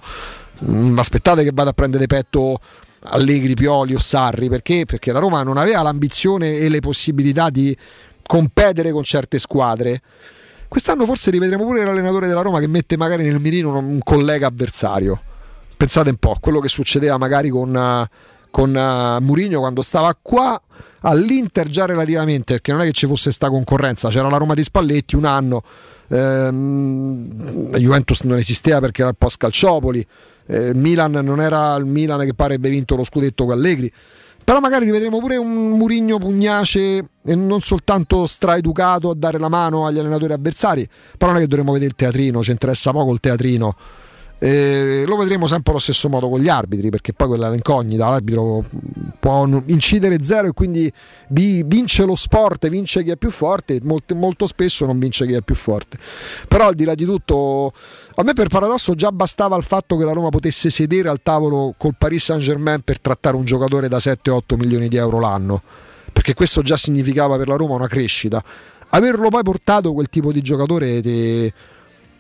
Mm, 0.66 1.00
aspettate 1.00 1.44
che 1.44 1.52
vada 1.54 1.70
a 1.70 1.74
prendere 1.74 2.08
petto 2.08 2.60
Allegri, 3.04 3.54
Pioli 3.56 3.96
o 3.96 4.00
Sarri, 4.00 4.50
perché? 4.50 4.86
Perché 4.86 5.12
la 5.12 5.20
Roma 5.20 5.44
non 5.44 5.58
aveva 5.58 5.82
l'ambizione 5.82 6.58
e 6.58 6.70
le 6.70 6.82
possibilità 6.82 7.50
di 7.50 7.76
competere 8.22 8.92
con 8.92 9.04
certe 9.04 9.40
squadre. 9.40 10.02
Quest'anno 10.72 11.06
forse 11.06 11.32
rivedremo 11.32 11.66
pure 11.66 11.84
l'allenatore 11.84 12.28
della 12.28 12.44
Roma 12.44 12.62
che 12.62 12.68
mette 12.68 12.96
magari 12.96 13.26
nel 13.26 13.42
mirino 13.42 13.78
un 13.78 14.00
collega 14.02 14.48
avversario. 14.48 15.22
Pensate 15.76 16.12
un 16.12 16.16
po' 16.16 16.38
quello 16.40 16.62
che 16.62 16.70
succedeva 16.70 17.18
magari 17.18 17.50
con, 17.50 17.76
uh, 17.76 18.06
con 18.50 18.70
uh, 18.70 19.22
Mourinho 19.22 19.60
quando 19.60 19.82
stava 19.82 20.18
qua 20.22 20.58
all'Inter 21.02 21.68
già 21.68 21.86
relativamente, 21.86 22.54
perché 22.54 22.72
non 22.72 22.80
è 22.80 22.86
che 22.86 22.94
ci 22.94 23.06
fosse 23.06 23.34
sta 23.34 23.50
concorrenza, 23.50 24.08
c'era 24.08 24.30
la 24.30 24.38
Roma 24.38 24.54
di 24.54 24.64
Spalletti 24.64 25.18
un 25.18 25.26
anno, 25.26 25.62
ehm, 26.08 27.76
Juventus 27.76 28.22
non 28.22 28.38
esisteva 28.38 28.80
perché 28.80 29.02
era 29.02 29.10
il 29.10 29.18
post 29.18 29.40
Calciopoli, 29.40 30.08
eh, 30.46 30.74
Milan 30.74 31.12
non 31.12 31.42
era 31.42 31.76
il 31.76 31.86
Milan 31.86 32.22
che 32.22 32.34
pare 32.34 32.54
abbia 32.54 32.70
vinto 32.70 32.96
lo 32.96 33.04
scudetto 33.04 33.44
con 33.44 33.56
Allegri. 33.56 33.92
Però 34.52 34.62
magari 34.62 34.84
rivedremo 34.84 35.20
pure 35.20 35.38
un 35.38 35.70
Murigno 35.78 36.18
pugnace 36.18 37.06
e 37.24 37.36
non 37.36 37.62
soltanto 37.62 38.26
straeducato 38.26 39.10
a 39.10 39.16
dare 39.16 39.40
la 39.40 39.48
mano 39.48 39.86
agli 39.86 39.98
allenatori 39.98 40.34
avversari. 40.34 40.86
Però 41.18 41.32
non 41.32 41.40
è 41.40 41.44
che 41.44 41.48
dovremmo 41.48 41.72
vedere 41.72 41.92
il 41.92 41.96
teatrino, 41.96 42.44
ci 42.44 42.52
interessa 42.52 42.92
poco 42.92 43.14
il 43.14 43.22
teatrino. 43.22 43.78
Eh, 44.44 45.04
lo 45.06 45.18
vedremo 45.18 45.46
sempre 45.46 45.70
allo 45.70 45.80
stesso 45.80 46.10
modo 46.10 46.28
con 46.28 46.40
gli 46.40 46.50
arbitri, 46.50 46.90
perché 46.90 47.14
poi 47.14 47.28
quella 47.28 47.48
è 47.48 47.52
l'incognita. 47.52 48.10
L'arbitro 48.10 48.66
può 49.20 49.46
incidere 49.68 50.24
zero 50.24 50.48
e 50.48 50.52
quindi 50.52 50.92
vince 51.28 52.06
lo 52.06 52.16
sport, 52.16 52.68
vince 52.68 53.04
chi 53.04 53.12
è 53.12 53.18
più 53.18 53.30
forte. 53.30 53.80
Molto, 53.84 54.16
molto 54.16 54.48
spesso 54.48 54.88
non 54.88 54.98
vince 54.98 55.28
chi 55.28 55.34
è 55.34 55.42
più 55.42 55.54
forte. 55.54 56.00
Però 56.48 56.66
al 56.66 56.74
di 56.74 56.86
là 56.86 56.96
di 56.96 57.06
tutto, 57.06 57.72
a 58.16 58.24
me 58.24 58.34
per 58.34 58.48
paradosso 58.48 58.96
già 58.96 59.12
bastava 59.12 59.56
il 59.58 59.64
fatto 59.64 59.96
che 59.96 60.06
la 60.06 60.12
Roma 60.12 60.30
potesse 60.30 60.72
sedere 60.72 61.10
al 61.10 61.22
tavolo 61.22 61.76
col 61.78 61.94
Paris 61.96 62.24
Saint 62.24 62.42
Germain 62.42 62.82
per 62.82 63.00
trattare 63.00 63.36
un 63.36 63.46
giocatore 63.46 63.88
da 63.90 63.98
7-8 63.98 64.56
milioni 64.56 64.88
di 64.88 64.98
euro 64.98 65.20
l'anno, 65.20 65.62
perché 66.12 66.34
questo 66.34 66.64
già 66.64 66.78
significava 66.78 67.38
per 67.38 67.48
la 67.48 67.58
Roma 67.58 67.76
una 67.76 67.88
crescita. 67.88 68.44
Averlo 68.90 69.30
poi 69.30 69.44
portato 69.44 69.94
quel 69.94 70.10
tipo 70.10 70.32
di 70.32 70.42
giocatore 70.42 71.00
ti, 71.00 71.54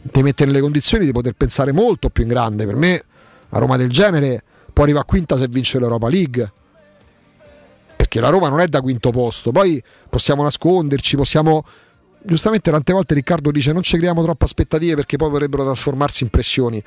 ti 0.10 0.22
mette 0.24 0.46
nelle 0.46 0.62
condizioni 0.62 1.06
di 1.06 1.12
poter 1.12 1.34
pensare 1.34 1.72
molto 1.72 2.10
più 2.10 2.24
in 2.24 2.30
grande. 2.30 2.66
Per 2.66 2.76
me, 2.76 3.04
a 3.50 3.60
Roma 3.60 3.78
del 3.78 3.90
genere 3.90 4.44
può 4.72 4.84
arrivare 4.84 5.06
a 5.06 5.08
quinta 5.08 5.38
se 5.38 5.48
vince 5.48 5.80
l'Europa 5.80 6.10
League. 6.10 6.52
Perché 7.96 8.20
la 8.20 8.30
Roma 8.30 8.50
non 8.50 8.60
è 8.60 8.68
da 8.68 8.82
quinto 8.82 9.12
posto. 9.12 9.52
Poi 9.52 9.82
possiamo 10.10 10.44
nasconderci, 10.44 11.16
possiamo 11.16 11.64
giustamente 12.24 12.70
tante 12.70 12.94
volte 12.94 13.16
Riccardo 13.16 13.50
dice 13.50 13.74
non 13.74 13.82
ci 13.82 13.98
creiamo 13.98 14.22
troppe 14.22 14.46
aspettative 14.46 14.94
perché 14.96 15.18
poi 15.18 15.30
potrebbero 15.30 15.64
trasformarsi 15.64 16.24
in 16.24 16.30
pressioni. 16.30 16.82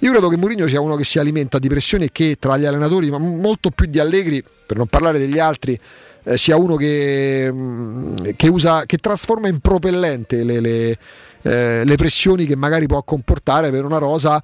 Io 0.00 0.10
credo 0.10 0.28
che 0.28 0.36
Mourinho 0.36 0.68
sia 0.68 0.80
uno 0.80 0.96
che 0.96 1.04
si 1.04 1.18
alimenta 1.18 1.58
di 1.58 1.68
pressioni 1.68 2.04
e 2.04 2.08
che 2.12 2.36
tra 2.38 2.56
gli 2.56 2.66
allenatori, 2.66 3.10
ma 3.10 3.18
molto 3.18 3.70
più 3.70 3.86
di 3.86 3.98
Allegri, 3.98 4.42
per 4.66 4.76
non 4.76 4.86
parlare 4.86 5.18
degli 5.18 5.38
altri, 5.38 5.78
eh, 6.22 6.36
sia 6.36 6.56
uno 6.56 6.76
che, 6.76 7.52
che, 8.36 8.48
usa, 8.48 8.84
che 8.86 8.98
trasforma 8.98 9.48
in 9.48 9.60
propellente 9.60 10.44
le, 10.44 10.60
le, 10.60 10.98
eh, 11.42 11.82
le 11.84 11.94
pressioni 11.96 12.46
che 12.46 12.56
magari 12.56 12.86
può 12.86 13.02
comportare 13.02 13.70
per 13.70 13.84
una 13.84 13.98
rosa 13.98 14.42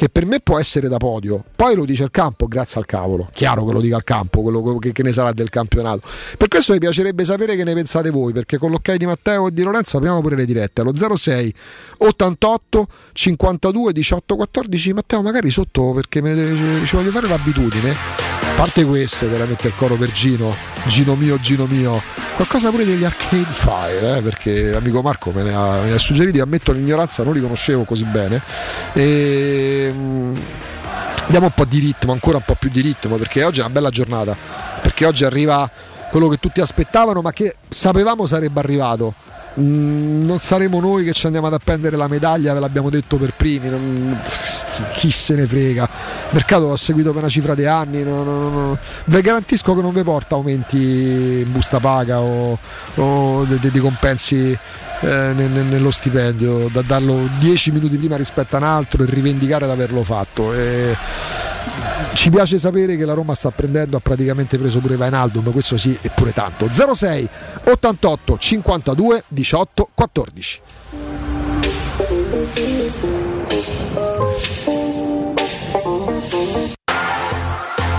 che 0.00 0.08
per 0.08 0.24
me 0.24 0.40
può 0.40 0.58
essere 0.58 0.88
da 0.88 0.96
podio. 0.96 1.44
Poi 1.54 1.74
lo 1.74 1.84
dice 1.84 2.04
il 2.04 2.10
campo, 2.10 2.46
grazie 2.46 2.80
al 2.80 2.86
cavolo. 2.86 3.28
Chiaro 3.34 3.66
che 3.66 3.72
lo 3.74 3.82
dica 3.82 3.96
al 3.96 4.04
campo, 4.04 4.40
quello 4.40 4.78
che, 4.78 4.92
che, 4.92 5.02
ne 5.02 5.12
sarà 5.12 5.32
del 5.32 5.50
campionato. 5.50 6.00
Per 6.38 6.48
questo 6.48 6.72
mi 6.72 6.78
piacerebbe 6.78 7.22
sapere 7.22 7.54
che 7.54 7.64
ne 7.64 7.74
pensate 7.74 8.08
voi, 8.08 8.32
perché 8.32 8.56
con 8.56 8.70
l'ok 8.70 8.94
di 8.94 9.04
Matteo 9.04 9.48
e 9.48 9.52
di 9.52 9.62
Lorenzo 9.62 9.98
apriamo 9.98 10.22
pure 10.22 10.36
le 10.36 10.46
dirette. 10.46 10.80
Allo 10.80 10.94
06 10.96 11.54
88 11.98 12.86
52 13.12 13.92
18 13.92 14.36
14. 14.36 14.92
Matteo, 14.94 15.20
magari 15.20 15.50
sotto 15.50 15.92
perché 15.92 16.22
me, 16.22 16.82
ci 16.86 16.96
voglio 16.96 17.10
fare 17.10 17.28
l'abitudine. 17.28 18.29
Parte 18.60 18.84
questo, 18.84 19.26
veramente 19.26 19.68
il 19.68 19.74
coro 19.74 19.94
per 19.94 20.12
Gino, 20.12 20.54
Gino 20.84 21.14
mio, 21.14 21.40
Gino 21.40 21.64
mio. 21.64 21.98
Qualcosa 22.36 22.68
pure 22.68 22.84
degli 22.84 23.04
Arcade 23.04 23.46
Fire, 23.48 24.18
eh, 24.18 24.20
perché 24.20 24.68
l'amico 24.68 25.00
Marco 25.00 25.30
me 25.30 25.44
ne 25.44 25.54
ha, 25.54 25.80
me 25.80 25.88
ne 25.88 25.94
ha 25.94 25.98
suggeriti. 25.98 26.40
Ammetto 26.40 26.70
l'ignoranza, 26.72 27.22
non 27.22 27.32
li 27.32 27.40
conoscevo 27.40 27.84
così 27.84 28.04
bene. 28.04 28.42
E 28.92 29.90
diamo 31.28 31.46
un 31.46 31.52
po' 31.54 31.64
di 31.64 31.78
ritmo, 31.78 32.12
ancora 32.12 32.36
un 32.36 32.42
po' 32.44 32.54
più 32.54 32.68
di 32.68 32.82
ritmo, 32.82 33.16
perché 33.16 33.44
oggi 33.44 33.60
è 33.60 33.62
una 33.62 33.72
bella 33.72 33.88
giornata, 33.88 34.36
perché 34.82 35.06
oggi 35.06 35.24
arriva 35.24 35.68
quello 36.10 36.28
che 36.28 36.36
tutti 36.36 36.60
aspettavano, 36.60 37.22
ma 37.22 37.32
che 37.32 37.56
sapevamo 37.66 38.26
sarebbe 38.26 38.60
arrivato. 38.60 39.14
Mm, 39.60 40.24
non 40.24 40.38
saremo 40.38 40.80
noi 40.80 41.04
che 41.04 41.12
ci 41.12 41.26
andiamo 41.26 41.46
ad 41.46 41.52
appendere 41.52 41.96
la 41.96 42.08
medaglia, 42.08 42.54
ve 42.54 42.60
l'abbiamo 42.60 42.88
detto 42.88 43.16
per 43.16 43.32
primi, 43.36 43.68
non, 43.68 44.18
chi 44.94 45.10
se 45.10 45.34
ne 45.34 45.46
frega. 45.46 45.82
Il 45.82 45.88
mercato 46.30 46.72
ha 46.72 46.76
seguito 46.76 47.10
per 47.10 47.20
una 47.20 47.30
cifra 47.30 47.54
di 47.54 47.66
anni, 47.66 48.02
no, 48.02 48.22
no, 48.22 48.48
no. 48.48 48.78
vi 49.04 49.20
garantisco 49.20 49.74
che 49.74 49.82
non 49.82 49.92
vi 49.92 50.02
porta 50.02 50.36
aumenti 50.36 50.76
in 51.44 51.52
busta 51.52 51.78
paga 51.78 52.20
o, 52.20 52.58
o 52.94 53.44
dei 53.44 53.80
compensi 53.80 54.56
eh, 55.00 55.06
nello 55.06 55.90
stipendio, 55.90 56.68
da 56.72 56.82
darlo 56.82 57.28
10 57.38 57.72
minuti 57.72 57.96
prima 57.96 58.16
rispetto 58.16 58.56
a 58.56 58.58
un 58.58 58.64
altro 58.64 59.02
e 59.02 59.06
rivendicare 59.06 59.66
di 59.66 59.72
averlo 59.72 60.02
fatto. 60.02 60.54
E 60.54 60.96
ci 62.14 62.30
piace 62.30 62.58
sapere 62.58 62.96
che 62.96 63.04
la 63.04 63.14
Roma 63.14 63.34
sta 63.34 63.50
prendendo, 63.50 63.96
ha 63.96 64.00
praticamente 64.00 64.58
preso 64.58 64.80
pure 64.80 64.96
Vainaldum, 64.96 65.50
questo 65.52 65.76
sì 65.76 65.96
e 66.00 66.10
pure 66.10 66.32
tanto. 66.32 66.68
06 66.70 67.28
88 67.64 68.38
52 68.38 69.24
18 69.28 69.88
14. 69.94 70.60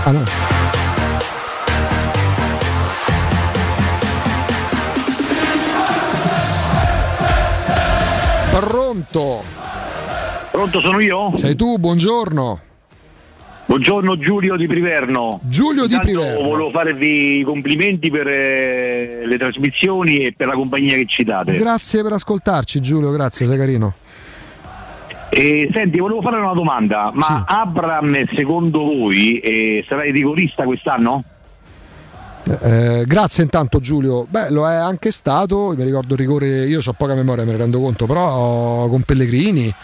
Ah. 0.04 0.50
Pronto? 8.50 9.42
Pronto 10.50 10.80
sono 10.80 11.00
io? 11.00 11.32
Sei 11.36 11.56
tu, 11.56 11.78
buongiorno. 11.78 12.60
Buongiorno 13.72 14.18
Giulio 14.18 14.56
di 14.56 14.66
Priverno. 14.66 15.40
Giulio 15.44 15.86
di 15.86 15.94
Intanto 15.94 16.18
Priverno. 16.18 16.46
Volevo 16.46 16.70
farvi 16.70 17.38
i 17.38 17.42
complimenti 17.42 18.10
per 18.10 18.26
eh, 18.26 19.22
le 19.24 19.38
trasmissioni 19.38 20.18
e 20.18 20.34
per 20.36 20.48
la 20.48 20.52
compagnia 20.52 20.94
che 20.96 21.06
ci 21.06 21.24
date. 21.24 21.56
Grazie 21.56 22.02
per 22.02 22.12
ascoltarci 22.12 22.82
Giulio, 22.82 23.10
grazie, 23.12 23.46
sei 23.46 23.56
carino. 23.56 23.94
E, 25.30 25.70
senti, 25.72 25.98
volevo 26.00 26.20
fare 26.20 26.36
una 26.36 26.52
domanda, 26.52 27.12
ma 27.14 27.46
Abram 27.48 28.14
secondo 28.34 28.80
voi 28.80 29.38
eh, 29.38 29.82
sarà 29.88 30.04
il 30.04 30.12
rigorista 30.12 30.64
quest'anno? 30.64 31.24
Eh, 32.44 33.04
grazie 33.06 33.42
intanto 33.42 33.80
Giulio. 33.80 34.26
Beh, 34.28 34.50
lo 34.50 34.68
è 34.68 34.74
anche 34.74 35.10
stato, 35.10 35.72
mi 35.74 35.84
ricordo 35.84 36.12
il 36.12 36.20
rigore, 36.20 36.66
io 36.66 36.80
ho 36.84 36.92
poca 36.92 37.14
memoria, 37.14 37.46
me 37.46 37.52
ne 37.52 37.56
rendo 37.56 37.80
conto, 37.80 38.04
però 38.04 38.86
con 38.88 39.00
Pellegrini, 39.00 39.74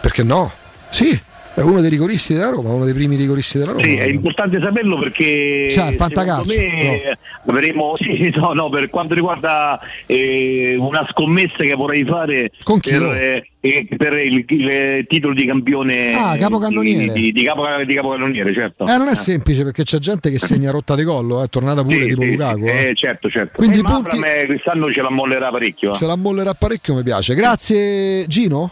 perché 0.00 0.22
no? 0.22 0.48
Sì, 0.90 1.20
è 1.54 1.60
uno 1.60 1.80
dei 1.80 1.90
rigoristi 1.90 2.32
della 2.34 2.48
Roma, 2.50 2.70
uno 2.70 2.84
dei 2.84 2.94
primi 2.94 3.16
rigoristi 3.16 3.58
della 3.58 3.72
Roma. 3.72 3.84
Sì, 3.84 3.96
è 3.96 4.08
importante 4.08 4.58
saperlo 4.62 4.98
perché 4.98 5.68
Cioè, 5.70 5.92
secondo 5.92 6.44
me 6.46 7.18
avremo, 7.46 7.94
sì, 7.98 8.32
no, 8.36 8.52
no, 8.52 8.68
per 8.70 8.88
quanto 8.90 9.14
riguarda 9.14 9.78
eh, 10.06 10.76
una 10.78 11.06
scommessa 11.10 11.56
che 11.58 11.74
vorrei 11.74 12.04
fare 12.04 12.50
Con 12.62 12.80
chi? 12.80 12.90
per, 12.90 13.02
eh, 13.02 13.46
eh, 13.60 13.86
per 13.96 14.14
il, 14.14 14.44
il 14.48 15.06
titolo 15.06 15.34
di 15.34 15.44
campione 15.44 16.12
Ah, 16.14 16.36
capocannoniere. 16.36 17.12
di, 17.12 17.20
di, 17.22 17.32
di, 17.32 17.42
capo, 17.44 17.64
di 17.84 17.94
capocannoniere, 17.94 18.52
certo. 18.52 18.86
Eh, 18.86 18.96
non 18.96 19.08
è 19.08 19.14
semplice 19.14 19.62
perché 19.62 19.82
c'è 19.84 19.98
gente 19.98 20.30
che 20.30 20.38
segna 20.38 20.70
rotta 20.70 20.94
di 20.94 21.04
collo, 21.04 21.42
è 21.42 21.48
tornata 21.48 21.82
pure 21.82 21.96
Sì, 22.02 22.06
tipo 22.08 22.22
sì, 22.22 22.30
Lukaku. 22.30 22.64
eh. 22.64 22.88
eh, 22.88 22.94
certo, 22.94 23.28
certo. 23.28 23.52
Quindi 23.56 23.78
Eh, 23.78 23.82
punti- 23.82 24.18
eh, 24.20 24.46
quest'anno 24.46 24.90
ce 24.90 25.02
la 25.02 25.10
mollerà 25.10 25.50
parecchio. 25.50 25.92
eh. 25.92 25.96
Ce 25.96 26.06
la 26.06 26.16
mollerà 26.16 26.54
parecchio, 26.54 26.94
mi 26.94 27.02
piace. 27.02 27.34
Grazie 27.34 28.26
Gino. 28.26 28.70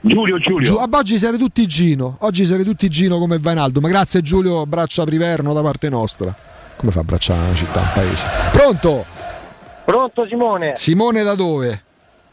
Giulio, 0.00 0.38
Giulio. 0.38 0.66
Giu- 0.66 0.78
ah, 0.78 0.88
oggi 0.90 1.18
siete 1.18 1.38
tutti 1.38 1.66
Gino. 1.66 2.16
Oggi 2.20 2.46
siete 2.46 2.64
tutti 2.64 2.88
Gino 2.88 3.18
come 3.18 3.38
Vainaldo. 3.38 3.80
Ma 3.80 3.88
grazie 3.88 4.22
Giulio, 4.22 4.60
abbraccia 4.60 5.04
Priverno 5.04 5.52
da 5.52 5.62
parte 5.62 5.88
nostra. 5.88 6.34
Come 6.76 6.92
fa 6.92 6.98
a 6.98 7.02
abbracciare 7.02 7.40
una 7.40 7.54
città, 7.54 7.80
un 7.80 7.90
paese? 7.92 8.26
Pronto? 8.52 9.04
Pronto 9.84 10.26
Simone? 10.28 10.72
Simone 10.76 11.22
da 11.22 11.34
dove? 11.34 11.82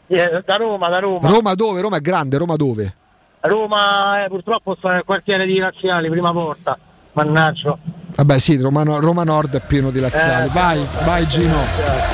Eh, 0.06 0.42
da 0.44 0.56
Roma, 0.56 0.88
da 0.88 1.00
Roma. 1.00 1.28
Roma 1.28 1.54
dove? 1.54 1.80
Roma 1.80 1.96
è 1.96 2.00
grande, 2.00 2.38
Roma 2.38 2.54
dove? 2.54 2.94
Roma 3.40 4.24
eh, 4.24 4.28
purtroppo 4.28 4.76
sta 4.78 4.92
nel 4.92 5.04
quartiere 5.04 5.46
di 5.46 5.58
Laziali, 5.58 6.08
prima 6.08 6.32
porta. 6.32 6.78
Mannaggia. 7.12 7.76
Vabbè 8.14 8.38
sì, 8.38 8.56
Roma, 8.58 8.82
Roma 8.82 9.24
Nord 9.24 9.56
è 9.56 9.62
pieno 9.66 9.90
di 9.90 10.00
laziali. 10.00 10.48
Eh, 10.48 10.52
vai, 10.52 10.86
vai 11.04 11.26
Gino. 11.26 11.56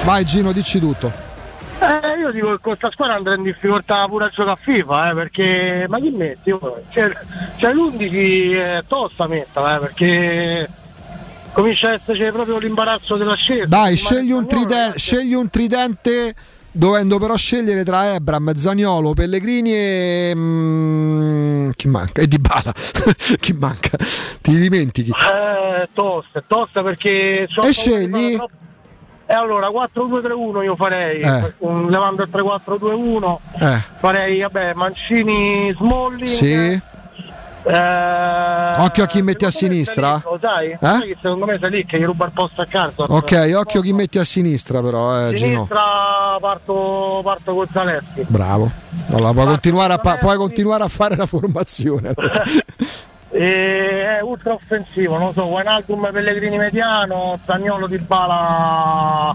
Vai 0.05 0.24
Gino, 0.24 0.52
dici 0.52 0.78
tutto. 0.78 1.32
Eh, 1.83 2.19
io 2.20 2.31
dico 2.31 2.51
che 2.52 2.59
questa 2.61 2.91
squadra 2.93 3.17
andrà 3.17 3.35
in 3.35 3.43
difficoltà 3.43 4.07
pure 4.07 4.27
a 4.27 4.28
giocare 4.28 4.51
a 4.52 4.59
FIFA, 4.62 5.11
eh, 5.11 5.15
perché. 5.15 5.86
Ma 5.89 5.99
chi 5.99 6.11
metti? 6.11 6.51
Oh? 6.52 6.81
C'è, 6.93 7.11
c'è 7.57 7.73
l'11 7.73 8.52
è 8.55 8.85
tosta 8.86 9.27
metterla, 9.27 9.77
eh, 9.77 9.78
perché 9.81 10.69
comincia 11.52 11.89
a 11.89 11.93
esserci 11.94 12.25
proprio 12.31 12.59
l'imbarazzo 12.59 13.17
della 13.17 13.35
scelta. 13.35 13.67
Dai, 13.67 13.97
scegli 13.97 14.31
un, 14.31 14.47
Zaniolo, 14.49 14.67
triden- 14.67 14.93
scegli 14.97 15.35
un 15.35 15.51
tridente 15.51 16.35
dovendo 16.75 17.19
però 17.19 17.36
scegliere 17.36 17.85
tra 17.85 18.15
Ebram, 18.15 18.55
Zaniolo, 18.55 19.12
Pellegrini 19.12 19.75
e... 19.75 20.33
mm, 20.35 21.70
chi 21.77 21.89
manca? 21.89 22.23
E 22.23 22.27
Dybala. 22.28 22.73
chi 23.41 23.52
manca? 23.55 23.99
Ti 24.41 24.57
dimentichi. 24.57 25.11
Eh, 25.11 25.89
tosta, 25.93 26.43
tosta 26.47 26.83
perché 26.83 27.43
E 27.43 27.49
di 27.67 27.73
scegli? 27.73 28.36
troppo- 28.36 28.51
E 29.33 29.35
allora 29.35 29.69
4-2-3-1 29.70 30.62
io 30.62 30.77
farei, 30.77 31.20
Eh. 31.23 31.55
un- 31.61 31.89
levando 31.89 32.23
il 32.23 32.28
3-4-2-1, 32.28 33.41
Eh, 33.59 33.81
farei 33.99 34.41
vabbè 34.43 34.75
Mancini 34.75 35.73
Smalling. 35.75 36.27
sì. 36.28 36.52
eh, 37.65 38.75
Occhio 38.77 39.05
a 39.05 39.07
chi 39.07 39.23
metti 39.23 39.47
a 39.47 39.51
sinistra. 39.51 40.20
Lo 40.23 40.39
sai? 40.39 40.73
Eh? 40.73 40.78
Sai 40.78 41.07
che 41.07 41.17
secondo 41.23 41.47
me 41.47 41.57
sei 41.59 41.70
lì 41.70 41.86
che 41.86 41.99
gli 41.99 42.05
ruba 42.05 42.27
il 42.27 42.33
posto 42.33 42.61
a 42.61 42.67
Carson. 42.67 43.07
Ok, 43.09 43.52
occhio 43.57 43.81
chi 43.81 43.94
metti 43.94 44.19
a 44.19 44.25
sinistra 44.25 44.83
però, 44.83 45.28
eh, 45.28 45.33
Gino. 45.33 45.67
Sinistra 45.67 46.36
parto, 46.39 47.20
parto 47.25 47.55
con 47.55 47.67
Zaleschi. 47.73 48.27
Bravo. 48.27 48.70
Allora, 49.12 49.33
puoi, 49.33 49.47
continuare 49.47 49.94
a 49.94 50.17
puoi 50.19 50.36
continuare 50.36 50.85
a 50.85 50.89
fare 50.89 51.17
la 51.17 51.25
formazione. 51.25 52.12
E 53.35 54.19
è 54.19 54.20
ultra 54.23 54.52
offensivo, 54.52 55.17
non 55.17 55.33
so, 55.33 55.44
Wijnaldum 55.44 56.11
Pellegrini 56.12 56.59
mediano, 56.59 57.39
Zagnolo 57.44 57.86
di 57.86 57.97
Bala 57.99 59.35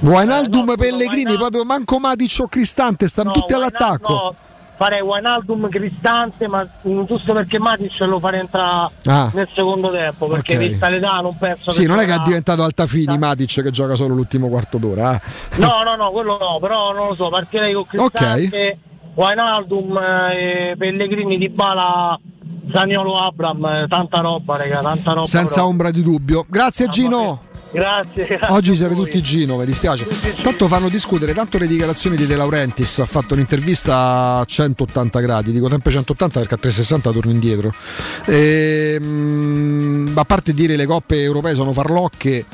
Wijnaldum, 0.00 0.74
Pellegrini, 0.76 1.36
proprio 1.36 1.64
manco 1.64 1.98
Matic 1.98 2.36
o 2.40 2.48
Cristante, 2.48 3.06
stanno 3.08 3.30
tutti 3.30 3.52
all'attacco. 3.54 4.12
No, 4.12 4.34
farei 4.76 5.00
Wijnaldum 5.00 5.68
Cristante, 5.68 6.48
ma 6.48 6.66
giusto 6.82 7.32
perché 7.32 7.58
Matic 7.60 7.98
lo 8.00 8.18
farei 8.18 8.40
entrare 8.40 8.90
Ah. 9.06 9.30
nel 9.32 9.48
secondo 9.54 9.90
tempo, 9.92 10.26
perché 10.26 10.54
Ok. 10.56 10.58
vista 10.66 10.88
l'età 10.88 11.20
non 11.20 11.36
penso 11.38 11.70
Sì, 11.70 11.86
non 11.86 11.98
è 12.00 12.04
che 12.06 12.14
è 12.14 12.18
diventato 12.24 12.62
Altafini 12.64 13.16
Matic 13.16 13.62
che 13.62 13.70
gioca 13.70 13.94
solo 13.94 14.14
l'ultimo 14.14 14.48
quarto 14.48 14.78
d'ora. 14.78 15.14
eh. 15.14 15.20
No, 15.58 15.82
no, 15.84 15.94
no, 15.96 16.10
quello 16.10 16.36
no, 16.40 16.58
però 16.60 16.92
non 16.92 17.06
lo 17.08 17.14
so, 17.14 17.28
partirei 17.28 17.72
con 17.72 17.86
Cristante, 17.86 18.78
Wijnaldum, 19.16 19.96
eh, 19.96 20.74
Pellegrini 20.76 21.38
di 21.38 21.48
Bala, 21.48 22.18
Zagnolo 22.70 23.16
Abram, 23.16 23.64
eh, 23.64 23.86
tanta 23.88 24.20
roba, 24.20 24.56
raga, 24.58 24.82
tanta 24.82 25.12
roba. 25.12 25.26
Senza 25.26 25.46
proprio. 25.46 25.64
ombra 25.64 25.90
di 25.90 26.02
dubbio. 26.02 26.44
Grazie 26.46 26.86
Gino. 26.88 27.40
Grazie, 27.76 28.24
grazie. 28.24 28.54
Oggi 28.54 28.74
siete 28.74 28.94
tutti 28.94 29.20
Gino, 29.20 29.58
mi 29.58 29.66
dispiace. 29.66 30.06
Tanto 30.42 30.66
fanno 30.66 30.88
discutere 30.88 31.34
tanto 31.34 31.58
le 31.58 31.66
dichiarazioni 31.66 32.16
di 32.16 32.26
De 32.26 32.34
Laurentiis. 32.34 33.00
Ha 33.00 33.04
fatto 33.04 33.34
un'intervista 33.34 34.38
a 34.38 34.44
180 34.46 35.20
gradi, 35.20 35.52
dico 35.52 35.68
sempre 35.68 35.90
180 35.90 36.38
perché 36.38 36.54
a 36.54 36.56
360 36.56 37.12
torno 37.12 37.30
indietro. 37.30 37.70
Ehm, 38.24 40.10
a 40.14 40.24
parte 40.24 40.54
dire 40.54 40.74
le 40.76 40.86
coppe 40.86 41.20
europee 41.20 41.52
sono 41.52 41.74
farlocche, 41.74 42.46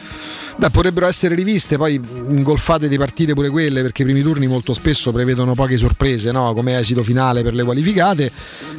beh, 0.56 0.70
potrebbero 0.70 1.06
essere 1.06 1.36
riviste, 1.36 1.76
poi 1.76 1.94
ingolfate 1.94 2.88
di 2.88 2.98
partite 2.98 3.32
pure 3.32 3.48
quelle, 3.48 3.82
perché 3.82 4.02
i 4.02 4.04
primi 4.04 4.22
turni 4.22 4.48
molto 4.48 4.72
spesso 4.72 5.12
prevedono 5.12 5.54
poche 5.54 5.76
sorprese, 5.76 6.32
no? 6.32 6.52
come 6.52 6.76
esito 6.76 7.04
finale 7.04 7.42
per 7.42 7.54
le 7.54 7.62
qualificate. 7.62 8.32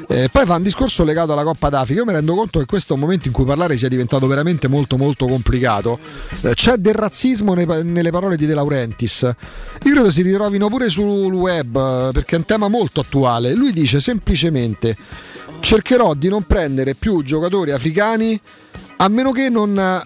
Eh, 0.09 0.27
poi 0.29 0.45
fa 0.45 0.55
un 0.55 0.63
discorso 0.63 1.05
legato 1.05 1.31
alla 1.31 1.43
Coppa 1.43 1.69
d'Africa. 1.69 2.01
Io 2.01 2.05
mi 2.05 2.11
rendo 2.11 2.35
conto 2.35 2.59
che 2.59 2.65
questo 2.65 2.91
è 2.91 2.95
un 2.95 3.01
momento 3.01 3.27
in 3.29 3.33
cui 3.33 3.45
parlare 3.45 3.77
sia 3.77 3.87
diventato 3.87 4.27
veramente 4.27 4.67
molto 4.67 4.97
molto 4.97 5.25
complicato. 5.25 5.99
Eh, 6.41 6.53
c'è 6.53 6.75
del 6.75 6.93
razzismo 6.93 7.53
nei 7.53 7.65
nelle 7.83 8.11
parole 8.11 8.35
di 8.35 8.45
De 8.45 8.53
Laurentiis. 8.53 9.21
Io 9.21 9.91
credo 9.91 10.11
si 10.11 10.21
ritrovino 10.21 10.67
pure 10.69 10.89
sul 10.89 11.33
web 11.33 12.11
perché 12.11 12.35
è 12.35 12.39
un 12.39 12.45
tema 12.45 12.67
molto 12.67 13.01
attuale. 13.01 13.53
Lui 13.53 13.71
dice 13.71 13.99
semplicemente 13.99 14.95
cercherò 15.59 16.13
di 16.13 16.27
non 16.27 16.43
prendere 16.43 16.93
più 16.93 17.23
giocatori 17.23 17.71
africani 17.71 18.39
a 18.97 19.07
meno 19.07 19.31
che 19.31 19.49
non 19.49 20.01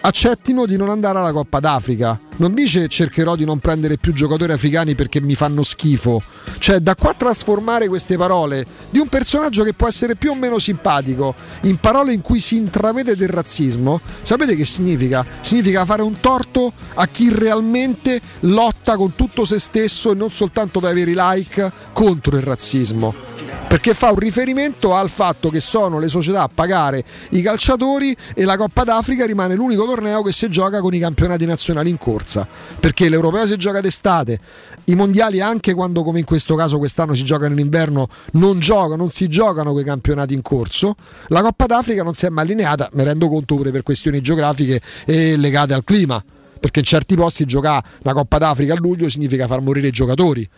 accettino 0.00 0.66
di 0.66 0.76
non 0.76 0.90
andare 0.90 1.18
alla 1.18 1.32
Coppa 1.32 1.60
d'Africa. 1.60 2.18
Non 2.36 2.54
dice 2.54 2.86
cercherò 2.88 3.34
di 3.34 3.44
non 3.44 3.58
prendere 3.58 3.96
più 3.96 4.12
giocatori 4.12 4.52
africani 4.52 4.94
perché 4.94 5.20
mi 5.20 5.34
fanno 5.34 5.62
schifo. 5.62 6.22
Cioè, 6.58 6.78
da 6.78 6.94
qua 6.94 7.14
trasformare 7.16 7.88
queste 7.88 8.16
parole 8.16 8.64
di 8.90 8.98
un 8.98 9.08
personaggio 9.08 9.64
che 9.64 9.74
può 9.74 9.88
essere 9.88 10.14
più 10.14 10.30
o 10.30 10.34
meno 10.34 10.58
simpatico 10.58 11.34
in 11.62 11.78
parole 11.78 12.12
in 12.12 12.20
cui 12.20 12.38
si 12.38 12.56
intravede 12.56 13.16
del 13.16 13.28
razzismo, 13.28 14.00
sapete 14.22 14.54
che 14.54 14.64
significa? 14.64 15.24
Significa 15.40 15.84
fare 15.84 16.02
un 16.02 16.20
torto 16.20 16.72
a 16.94 17.06
chi 17.06 17.32
realmente 17.32 18.20
lotta 18.40 18.96
con 18.96 19.14
tutto 19.14 19.44
se 19.44 19.58
stesso 19.58 20.12
e 20.12 20.14
non 20.14 20.30
soltanto 20.30 20.80
per 20.80 20.90
avere 20.90 21.10
i 21.10 21.16
like 21.16 21.72
contro 21.92 22.36
il 22.36 22.42
razzismo 22.42 23.37
perché 23.66 23.94
fa 23.94 24.10
un 24.10 24.16
riferimento 24.16 24.94
al 24.94 25.10
fatto 25.10 25.50
che 25.50 25.60
sono 25.60 25.98
le 25.98 26.08
società 26.08 26.42
a 26.42 26.50
pagare 26.52 27.04
i 27.30 27.42
calciatori 27.42 28.16
e 28.34 28.44
la 28.44 28.56
Coppa 28.56 28.84
d'Africa 28.84 29.26
rimane 29.26 29.54
l'unico 29.54 29.84
torneo 29.84 30.22
che 30.22 30.32
si 30.32 30.48
gioca 30.48 30.80
con 30.80 30.94
i 30.94 30.98
campionati 30.98 31.44
nazionali 31.44 31.90
in 31.90 31.98
corsa, 31.98 32.46
perché 32.78 33.08
l'Europeo 33.08 33.46
si 33.46 33.56
gioca 33.56 33.80
d'estate, 33.80 34.40
i 34.84 34.94
mondiali 34.94 35.40
anche 35.40 35.74
quando 35.74 36.02
come 36.02 36.18
in 36.18 36.24
questo 36.24 36.54
caso 36.54 36.78
quest'anno 36.78 37.14
si 37.14 37.24
giocano 37.24 37.52
in 37.52 37.58
inverno 37.58 38.08
non 38.32 38.58
giocano, 38.58 38.96
non 38.96 39.10
si 39.10 39.28
giocano 39.28 39.72
quei 39.72 39.84
campionati 39.84 40.34
in 40.34 40.42
corso, 40.42 40.94
la 41.28 41.42
Coppa 41.42 41.66
d'Africa 41.66 42.02
non 42.02 42.14
si 42.14 42.26
è 42.26 42.28
mai 42.30 42.44
allineata, 42.44 42.88
mi 42.92 43.04
rendo 43.04 43.28
conto 43.28 43.54
pure 43.54 43.70
per 43.70 43.82
questioni 43.82 44.20
geografiche 44.20 44.80
e 45.04 45.36
legate 45.36 45.74
al 45.74 45.84
clima, 45.84 46.22
perché 46.58 46.80
in 46.80 46.84
certi 46.84 47.14
posti 47.16 47.44
giocare 47.44 47.84
la 48.00 48.12
Coppa 48.12 48.38
d'Africa 48.38 48.74
a 48.74 48.76
luglio 48.78 49.08
significa 49.08 49.46
far 49.46 49.60
morire 49.60 49.88
i 49.88 49.92
giocatori 49.92 50.48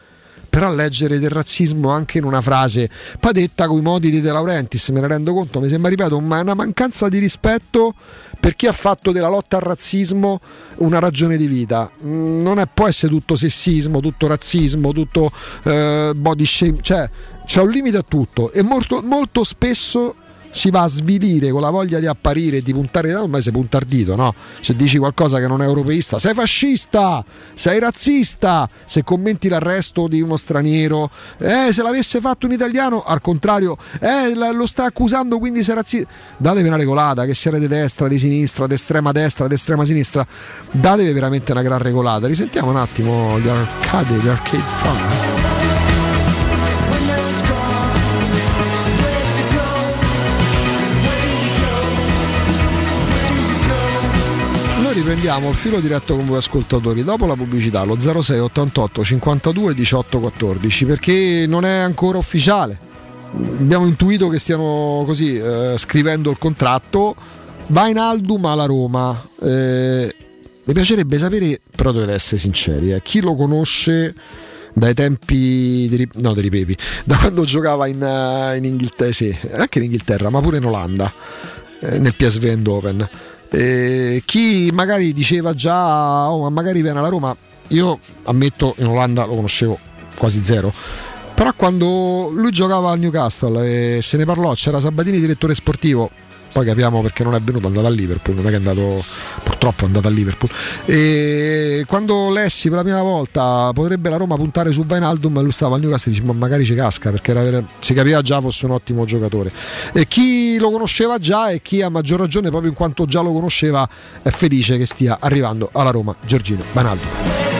però 0.51 0.73
leggere 0.75 1.19
del 1.19 1.31
razzismo 1.31 1.89
anche 1.91 2.19
in 2.19 2.25
una 2.25 2.41
frase 2.41 2.91
poi 3.19 3.33
detta 3.33 3.67
coi 3.67 3.81
modi 3.81 4.11
di 4.11 4.21
De 4.21 4.33
Laurentiis 4.33 4.89
me 4.89 5.01
ne 5.01 5.07
rendo 5.07 5.33
conto 5.33 5.61
mi 5.61 5.69
sembra 5.69 5.89
ripeto 5.89 6.17
una 6.17 6.55
mancanza 6.55 7.09
di 7.09 7.19
rispetto 7.19 7.95
per 8.39 8.57
chi 8.57 8.67
ha 8.67 8.73
fatto 8.73 9.13
della 9.13 9.29
lotta 9.29 9.57
al 9.57 9.63
razzismo 9.63 10.41
una 10.77 10.99
ragione 10.99 11.37
di 11.37 11.47
vita. 11.47 11.91
Mm, 12.03 12.43
non 12.43 12.59
è, 12.59 12.67
può 12.73 12.89
essere 12.89 13.13
tutto 13.13 13.37
sessismo 13.37 14.01
tutto 14.01 14.27
razzismo 14.27 14.93
tutto 14.93 15.31
eh, 15.65 16.13
body 16.17 16.45
shame 16.47 16.79
cioè 16.81 17.09
c'è 17.51 17.63
un 17.63 17.71
limite 17.71 17.97
a 17.97 18.05
tutto. 18.07 18.53
E 18.53 18.63
molto, 18.63 19.03
molto 19.03 19.43
spesso 19.43 20.15
si 20.51 20.71
va 20.71 20.83
a 20.83 20.89
svilire 20.89 21.51
con 21.51 21.61
la 21.61 21.71
voglia 21.71 21.99
di 21.99 22.07
apparire 22.07 22.59
e 22.59 22.63
di 22.63 22.73
puntare 22.73 23.15
ormai 23.15 23.43
sei 23.43 23.53
punta 23.53 23.79
al 23.79 23.85
dito, 23.85 24.17
no? 24.17 24.35
Se 24.61 24.75
dici 24.75 24.99
qualcosa 24.99 25.39
che 25.39 25.47
non 25.47 25.63
è 25.63 25.65
europeista, 25.65 26.19
sei 26.19 26.35
fascista, 26.35 27.25
sei 27.55 27.79
razzista, 27.79 28.69
se 28.85 29.05
commenti 29.05 29.49
l'arresto 29.49 30.09
di 30.09 30.21
uno 30.21 30.37
straniero, 30.37 31.11
eh, 31.39 31.73
se 31.73 31.83
l'avesse 31.83 32.21
fatto 32.21 32.47
un 32.47 32.53
italiano, 32.53 33.03
al 33.03 33.21
contrario, 33.21 33.77
eh, 34.01 34.35
lo 34.35 34.67
sta 34.67 34.85
accusando 34.85 35.39
quindi 35.39 35.63
sei 35.63 35.75
razzista. 35.75 36.09
Datevi 36.37 36.69
una 36.69 36.77
regolata, 36.77 37.25
che 37.25 37.35
siate 37.35 37.59
di 37.59 37.67
destra, 37.67 38.09
di 38.09 38.19
sinistra, 38.19 38.67
di 38.67 38.75
estrema 38.75 39.13
destra, 39.13 39.47
di 39.47 39.55
estrema 39.55 39.85
sinistra, 39.85 40.27
datevi 40.71 41.13
veramente 41.13 41.53
una 41.53 41.63
gran 41.63 41.79
regolata. 41.79 42.27
Risentiamo 42.27 42.71
un 42.71 42.77
attimo 42.77 43.39
gli 43.39 43.49
arcade, 43.49 44.15
gli 44.15 44.29
arcade 44.29 44.63
fan. 44.63 45.60
Riprendiamo 55.11 55.49
il 55.49 55.57
filo 55.57 55.81
diretto 55.81 56.15
con 56.15 56.25
voi 56.25 56.37
ascoltatori 56.37 57.03
dopo 57.03 57.27
la 57.27 57.35
pubblicità 57.35 57.83
lo 57.83 57.99
06 57.99 58.39
88 58.39 59.03
52 59.03 59.75
18 59.75 60.21
14 60.21 60.85
perché 60.85 61.47
non 61.49 61.65
è 61.65 61.79
ancora 61.79 62.19
ufficiale. 62.19 62.79
Abbiamo 63.33 63.87
intuito 63.87 64.29
che 64.29 64.39
stiano 64.39 65.03
così 65.05 65.37
eh, 65.37 65.75
scrivendo 65.79 66.31
il 66.31 66.39
contratto. 66.39 67.17
Va 67.67 67.89
in 67.89 67.99
Aldum 67.99 68.45
alla 68.45 68.67
Roma. 68.67 69.21
Eh, 69.43 70.15
mi 70.67 70.73
piacerebbe 70.73 71.19
sapere, 71.19 71.61
però 71.75 71.91
dovete 71.91 72.13
essere 72.13 72.41
sinceri, 72.41 72.93
eh, 72.93 73.03
chi 73.03 73.21
lo 73.21 73.35
conosce 73.35 74.15
dai 74.73 74.95
tempi 74.95 75.89
di, 75.89 76.09
no, 76.19 76.35
di 76.35 76.41
Ripepi, 76.41 76.77
da 77.03 77.17
quando 77.17 77.43
giocava 77.43 77.89
in, 77.89 78.01
uh, 78.01 78.55
in 78.55 78.63
Inghilterra, 78.63 79.11
sì, 79.11 79.37
anche 79.55 79.79
in 79.79 79.87
Inghilterra, 79.87 80.31
ma 80.31 80.41
pure 80.41 80.59
in 80.59 80.65
Olanda, 80.67 81.13
eh, 81.81 81.99
nel 81.99 82.15
PSV 82.15 82.45
Eindhoven. 82.45 83.09
Eh, 83.51 84.23
chi 84.25 84.71
magari 84.73 85.13
diceva 85.13 85.55
già, 85.55 86.31
oh, 86.31 86.43
ma 86.43 86.51
magari 86.51 86.83
viene 86.83 86.99
alla 87.01 87.09
Roma, 87.09 87.37
io 87.69 87.99
ammetto 88.25 88.75
in 88.79 88.87
Olanda 88.87 89.25
lo 89.25 89.35
conoscevo 89.35 89.79
quasi 90.17 90.43
zero. 90.43 90.73
Però 91.35 91.53
quando 91.55 92.31
lui 92.33 92.51
giocava 92.51 92.91
al 92.91 92.99
Newcastle 92.99 93.97
e 93.97 94.03
se 94.03 94.17
ne 94.17 94.25
parlò, 94.25 94.53
c'era 94.55 94.79
Sabatini 94.79 95.19
direttore 95.19 95.55
sportivo, 95.55 96.11
poi 96.53 96.65
capiamo 96.65 97.01
perché 97.03 97.23
non 97.23 97.35
è 97.35 97.41
venuto, 97.41 97.65
è 97.65 97.69
andato 97.69 97.87
a 97.87 97.91
Liverpool, 97.91 98.37
non 98.37 98.47
è 98.47 98.49
che 98.49 98.55
è 98.55 98.59
andato, 98.59 99.05
purtroppo 99.43 99.83
è 99.83 99.87
andato 99.87 100.09
a 100.09 100.11
Liverpool. 100.11 100.51
E 100.85 101.85
quando 101.87 102.31
lessi 102.31 102.69
per 102.69 102.79
la 102.79 102.85
prima 102.85 103.03
volta 103.03 103.71
potrebbe 103.73 104.09
la 104.09 104.17
Roma 104.17 104.37
puntare 104.37 104.73
su 104.73 104.85
Vainaldum, 104.85 105.41
lui 105.41 105.53
stava 105.53 105.77
al 105.77 105.81
Newcastle 105.81 106.13
e 106.13 106.15
dice 106.15 106.27
ma 106.27 106.33
magari 106.33 106.65
ci 106.65 106.75
casca 106.75 107.11
perché 107.11 107.33
era, 107.33 107.63
si 107.81 107.95
capiva 107.95 108.21
già 108.23 108.41
fosse 108.41 108.67
un 108.67 108.73
ottimo 108.73 109.05
giocatore. 109.05 109.53
E 109.93 110.07
chi 110.07 110.59
lo 110.59 110.71
conosceva 110.71 111.19
già 111.19 111.51
e 111.51 111.63
chi 111.63 111.83
a 111.83 111.89
maggior 111.89 112.19
ragione 112.19 112.49
proprio 112.51 112.71
in 112.71 112.77
quanto 112.77 113.05
già 113.07 113.21
lo 113.21 113.33
conosceva 113.33 113.89
è 114.23 114.31
felice 114.31 114.79
che 114.79 114.87
stia 114.87 115.19
arrivando 115.21 115.69
alla 115.73 115.91
Roma, 115.91 116.15
Giorgino 116.25 116.63
Vainaldum. 116.73 117.60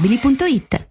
ValentinoAutomobili.it 0.01 0.90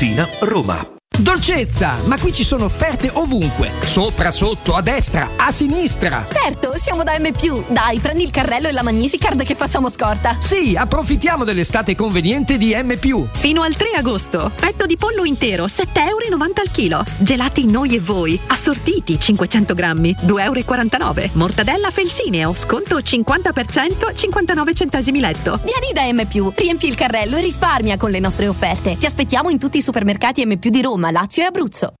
Tiburtina, 0.01 0.27
Roma. 0.41 1.00
Dolcezza, 1.21 1.97
ma 2.05 2.17
qui 2.17 2.31
ci 2.33 2.43
sono 2.43 2.65
offerte 2.65 3.09
ovunque. 3.13 3.69
Sopra, 3.81 4.31
sotto, 4.31 4.73
a 4.73 4.81
destra, 4.81 5.31
a 5.35 5.51
sinistra. 5.51 6.25
Certo, 6.31 6.73
siamo 6.77 7.03
da 7.03 7.19
M. 7.19 7.29
Dai, 7.67 7.99
prendi 7.99 8.23
il 8.23 8.31
carrello 8.31 8.69
e 8.69 8.71
la 8.71 8.81
Magnificard 8.81 9.43
che 9.43 9.53
facciamo 9.53 9.89
scorta. 9.89 10.37
Sì, 10.39 10.75
approfittiamo 10.75 11.43
dell'estate 11.43 11.95
conveniente 11.95 12.57
di 12.57 12.73
M. 12.73 12.97
Fino 13.29 13.61
al 13.61 13.75
3 13.75 13.89
agosto. 13.97 14.51
Petto 14.55 14.85
di 14.85 14.97
pollo 14.97 15.23
intero, 15.23 15.65
7,90 15.65 16.07
euro 16.07 16.43
al 16.55 16.71
chilo. 16.71 17.03
Gelati 17.19 17.69
noi 17.69 17.95
e 17.95 17.99
voi. 17.99 18.39
Assortiti, 18.47 19.19
500 19.19 19.75
grammi, 19.75 20.15
2,49 20.25 20.37
euro. 20.39 21.29
Mortadella 21.33 21.91
Felsineo, 21.91 22.55
sconto 22.55 22.97
50%, 22.97 24.15
59 24.15 24.73
centesimi 24.73 25.19
letto. 25.19 25.59
Vieni 25.65 25.93
da 25.93 26.11
M. 26.11 26.53
Riempi 26.55 26.87
il 26.87 26.95
carrello 26.95 27.35
e 27.35 27.41
risparmia 27.41 27.97
con 27.97 28.11
le 28.11 28.19
nostre 28.19 28.47
offerte. 28.47 28.97
Ti 28.97 29.05
aspettiamo 29.05 29.49
in 29.49 29.59
tutti 29.59 29.77
i 29.77 29.81
supermercati 29.81 30.45
M. 30.45 30.55
di 30.55 30.81
Roma, 30.81 31.00
Lazio 31.09 31.43
e 31.43 31.47
Abruzzo. 31.47 32.00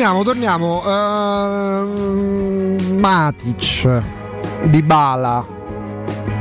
Torniamo, 0.00 0.24
torniamo. 0.24 0.82
Ehm, 1.76 2.96
Matic, 2.98 4.02
Dybala, 4.64 5.46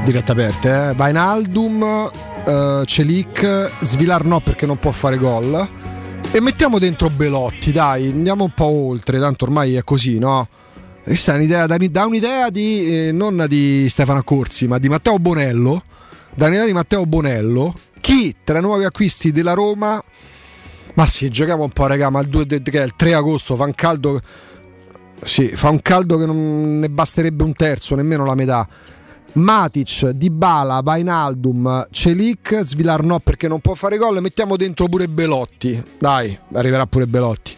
diretta 0.06 0.32
aperte, 0.32 0.92
eh? 0.92 0.94
Vainaldum, 0.94 2.10
eh, 2.46 2.84
Celic, 2.86 3.70
Svilar 3.82 4.24
no 4.24 4.40
perché 4.40 4.66
non 4.66 4.80
può 4.80 4.92
fare 4.92 5.18
gol. 5.18 5.68
E 6.32 6.40
mettiamo 6.40 6.80
dentro 6.80 7.10
Belotti, 7.10 7.74
dai, 7.74 8.08
andiamo 8.08 8.46
un 8.46 8.54
po' 8.54 8.64
oltre, 8.64 9.20
tanto 9.20 9.44
ormai 9.44 9.76
è 9.76 9.82
così, 9.84 10.20
no? 10.20 10.48
Questa 11.04 11.34
è 11.34 11.36
un'idea, 11.36 11.68
da 11.68 12.06
un'idea 12.06 12.50
di, 12.50 13.08
eh, 13.08 13.12
non 13.12 13.46
di 13.50 13.90
Stefano 13.90 14.24
Corsi, 14.24 14.68
ma 14.68 14.78
di 14.78 14.88
Matteo 14.88 15.20
Bonello. 15.20 15.84
Da 16.34 16.46
un'idea 16.46 16.66
di 16.66 16.72
Matteo 16.72 17.06
Bonello. 17.06 17.74
Chi 18.00 18.34
tra 18.42 18.60
i 18.60 18.62
nuovi 18.62 18.86
acquisti 18.86 19.34
della 19.34 19.52
Roma 19.52 20.02
ma 21.00 21.06
sì, 21.06 21.30
giochiamo 21.30 21.64
un 21.64 21.70
po', 21.70 21.88
raga, 21.88 22.10
ma 22.10 22.20
il, 22.20 22.28
2, 22.28 22.46
che 22.46 22.82
è 22.82 22.84
il 22.84 22.94
3 22.94 23.14
agosto 23.14 23.56
fa 23.56 23.64
un 23.64 23.74
caldo. 23.74 24.20
Sì, 25.24 25.48
fa 25.56 25.70
un 25.70 25.82
caldo 25.82 26.18
che 26.18 26.26
non 26.26 26.80
ne 26.80 26.90
basterebbe 26.90 27.42
un 27.42 27.54
terzo, 27.54 27.96
nemmeno 27.96 28.26
la 28.26 28.36
metà. 28.36 28.68
Matic, 29.34 30.10
Dybala, 30.10 30.82
Vainaldum, 30.82 31.88
Celic, 31.90 32.64
Svilar 32.66 33.02
no 33.04 33.20
perché 33.20 33.48
non 33.48 33.62
può 33.62 33.76
fare 33.76 33.96
gol, 33.96 34.20
mettiamo 34.20 34.58
dentro 34.58 34.90
pure 34.90 35.08
Belotti. 35.08 35.82
Dai, 35.98 36.38
arriverà 36.52 36.86
pure 36.86 37.08
Belotti. 37.08 37.56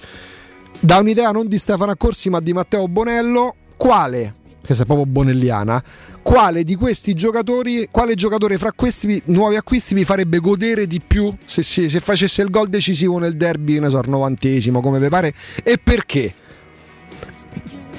Da 0.79 0.97
un'idea 0.97 1.31
non 1.31 1.47
di 1.47 1.57
Stefano 1.57 1.89
Accorsi, 1.89 2.29
ma 2.29 2.39
di 2.41 2.53
Matteo 2.53 2.87
Bonello, 2.87 3.55
quale, 3.75 4.35
che 4.63 4.73
sei 4.73 4.85
proprio 4.85 5.05
bonelliana, 5.05 5.83
quale 6.21 6.63
di 6.63 6.75
questi 6.75 7.13
giocatori, 7.13 7.87
quale 7.91 8.13
giocatore 8.15 8.57
fra 8.57 8.71
questi 8.73 9.21
nuovi 9.25 9.55
acquisti 9.55 9.95
vi 9.95 10.03
farebbe 10.05 10.37
godere 10.39 10.85
di 10.87 11.01
più 11.05 11.33
se, 11.45 11.63
si- 11.63 11.89
se 11.89 11.99
facesse 11.99 12.41
il 12.41 12.49
gol 12.49 12.67
decisivo 12.67 13.17
nel 13.17 13.35
derby, 13.35 13.79
ne 13.79 13.89
so, 13.89 13.97
al 13.97 14.07
novantesimo, 14.07 14.81
come 14.81 14.99
vi 14.99 15.09
pare, 15.09 15.33
e 15.63 15.77
perché? 15.83 16.33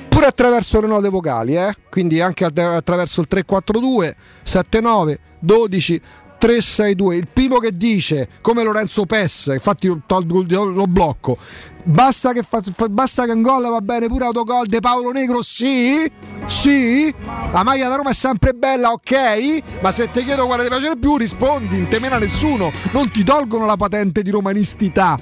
Pure 0.08 0.26
attraverso 0.26 0.80
le 0.80 0.86
note 0.86 1.08
vocali, 1.08 1.56
eh? 1.56 1.74
quindi 1.90 2.20
anche 2.20 2.44
att- 2.44 2.58
attraverso 2.58 3.20
il 3.22 3.28
342 3.28 4.14
79 4.42 5.18
12 5.40 6.00
362. 6.42 7.14
Il 7.14 7.28
primo 7.32 7.58
che 7.58 7.70
dice, 7.70 8.28
come 8.40 8.64
Lorenzo 8.64 9.06
Pes, 9.06 9.52
infatti 9.52 9.86
lo 9.86 10.84
blocco, 10.88 11.38
basta 11.84 12.32
che, 12.32 12.42
fa, 12.42 12.60
basta 12.90 13.26
che 13.26 13.30
un 13.30 13.42
gol 13.42 13.70
va 13.70 13.80
bene 13.80 14.08
pure 14.08 14.24
autogol 14.24 14.66
De 14.66 14.80
Paolo 14.80 15.12
Negro, 15.12 15.40
sì, 15.40 16.10
sì, 16.46 17.14
la 17.52 17.62
maglia 17.62 17.88
da 17.88 17.94
Roma 17.94 18.10
è 18.10 18.14
sempre 18.14 18.54
bella, 18.54 18.90
ok, 18.90 19.80
ma 19.82 19.92
se 19.92 20.10
ti 20.10 20.24
chiedo 20.24 20.46
quale 20.46 20.64
ti 20.64 20.68
piace 20.68 20.94
di 20.94 20.98
più 20.98 21.16
rispondi, 21.16 21.78
non 21.78 21.88
te 21.88 22.00
mena 22.00 22.18
nessuno, 22.18 22.72
non 22.90 23.08
ti 23.12 23.22
tolgono 23.22 23.64
la 23.64 23.76
patente 23.76 24.22
di 24.22 24.30
romanistità. 24.30 25.16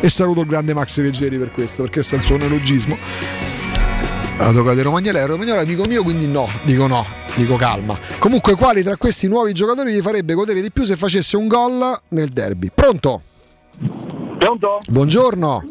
E 0.00 0.08
saluto 0.08 0.42
il 0.42 0.46
grande 0.46 0.72
Max 0.72 0.98
Leggeri 0.98 1.36
per 1.36 1.50
questo, 1.50 1.82
perché 1.82 1.98
il 1.98 2.22
suo 2.22 2.36
neologismo. 2.36 3.57
La 4.38 4.52
tocca 4.52 4.72
di 4.72 4.82
Romagnolo, 4.82 5.26
Romagnolo 5.26 5.58
è 5.58 5.64
amico 5.64 5.84
mio, 5.84 6.04
quindi 6.04 6.28
no, 6.28 6.48
dico 6.62 6.86
no, 6.86 7.04
dico 7.34 7.56
calma. 7.56 7.98
Comunque, 8.20 8.54
quali 8.54 8.84
tra 8.84 8.96
questi 8.96 9.26
nuovi 9.26 9.52
giocatori 9.52 9.92
vi 9.92 10.00
farebbe 10.00 10.34
godere 10.34 10.62
di 10.62 10.70
più 10.70 10.84
se 10.84 10.94
facesse 10.94 11.36
un 11.36 11.48
gol 11.48 12.00
nel 12.10 12.28
derby? 12.28 12.70
Pronto? 12.72 13.22
Pronto? 14.38 14.78
Buongiorno. 14.88 15.68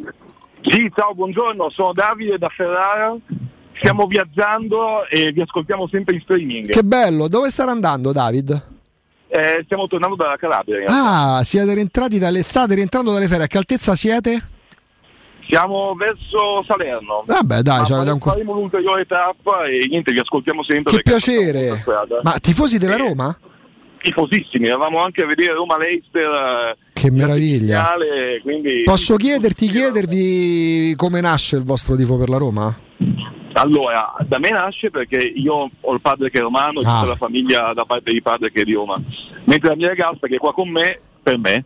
Sì, 0.63 0.91
ciao, 0.93 1.15
buongiorno, 1.15 1.69
sono 1.69 1.93
Davide 1.93 2.37
da 2.37 2.49
Ferrara. 2.49 3.15
Stiamo 3.77 4.05
viaggiando 4.05 5.07
e 5.07 5.31
vi 5.31 5.39
ascoltiamo 5.39 5.87
sempre 5.87 6.15
in 6.15 6.21
streaming. 6.21 6.67
Che 6.67 6.83
bello, 6.83 7.29
dove 7.29 7.49
starà 7.49 7.71
andando 7.71 8.11
David? 8.11 8.63
Eh, 9.29 9.61
stiamo 9.63 9.87
tornando 9.87 10.15
dalla 10.15 10.35
Calabria. 10.35 10.83
Ah, 10.87 11.41
siete 11.43 11.73
rientrati 11.73 12.19
dalle 12.19 12.43
state 12.43 12.75
rientrando 12.75 13.13
dalle 13.13 13.27
ferie. 13.27 13.45
A 13.45 13.47
che 13.47 13.57
altezza 13.57 13.95
siete? 13.95 14.55
Siamo 15.47 15.93
verso 15.95 16.63
Salerno. 16.67 17.23
Vabbè, 17.25 17.61
dai, 17.61 17.79
Ma 17.79 17.85
ci 17.85 17.93
avete 17.93 18.09
ancora- 18.09 18.33
faremo 18.35 18.51
un'ulteriore 18.55 19.05
tappa 19.05 19.63
e 19.63 19.87
niente, 19.89 20.11
vi 20.11 20.19
ascoltiamo 20.19 20.63
sempre. 20.63 20.93
Che 20.95 21.01
piacere. 21.03 21.83
Ma 22.21 22.37
tifosi 22.39 22.77
della 22.77 22.97
Roma? 22.97 23.37
tifosissimi, 23.99 24.67
eravamo 24.67 25.01
anche 25.03 25.23
a 25.23 25.25
vedere 25.25 25.53
Roma 25.53 25.77
Leicester. 25.77 26.29
eh, 26.29 26.77
Che 26.93 27.11
meraviglia. 27.11 27.83
finale, 27.83 28.39
quindi 28.41 28.83
Posso 28.83 29.15
chiederti, 29.17 29.67
chiedervi 29.67 30.93
come 30.95 31.19
nasce 31.19 31.57
il 31.57 31.63
vostro 31.63 31.95
tifo 31.95 32.15
per 32.17 32.29
la 32.29 32.37
Roma? 32.37 32.73
Allora, 33.53 34.13
da 34.25 34.37
me 34.37 34.51
nasce 34.51 34.91
perché 34.91 35.17
io 35.17 35.69
ho 35.81 35.93
il 35.93 35.99
padre 35.99 36.29
che 36.29 36.37
è 36.37 36.41
romano, 36.41 36.79
Ah. 36.81 36.99
tutta 36.99 37.05
la 37.05 37.15
famiglia 37.15 37.71
da 37.73 37.85
parte 37.85 38.11
di 38.11 38.21
padre 38.21 38.51
che 38.51 38.61
è 38.61 38.63
di 38.63 38.73
Roma. 38.73 39.01
Mentre 39.45 39.69
la 39.69 39.75
mia 39.75 39.87
ragazza 39.87 40.27
che 40.27 40.35
è 40.35 40.37
qua 40.37 40.53
con 40.53 40.69
me, 40.69 40.99
per 41.23 41.37
me, 41.39 41.65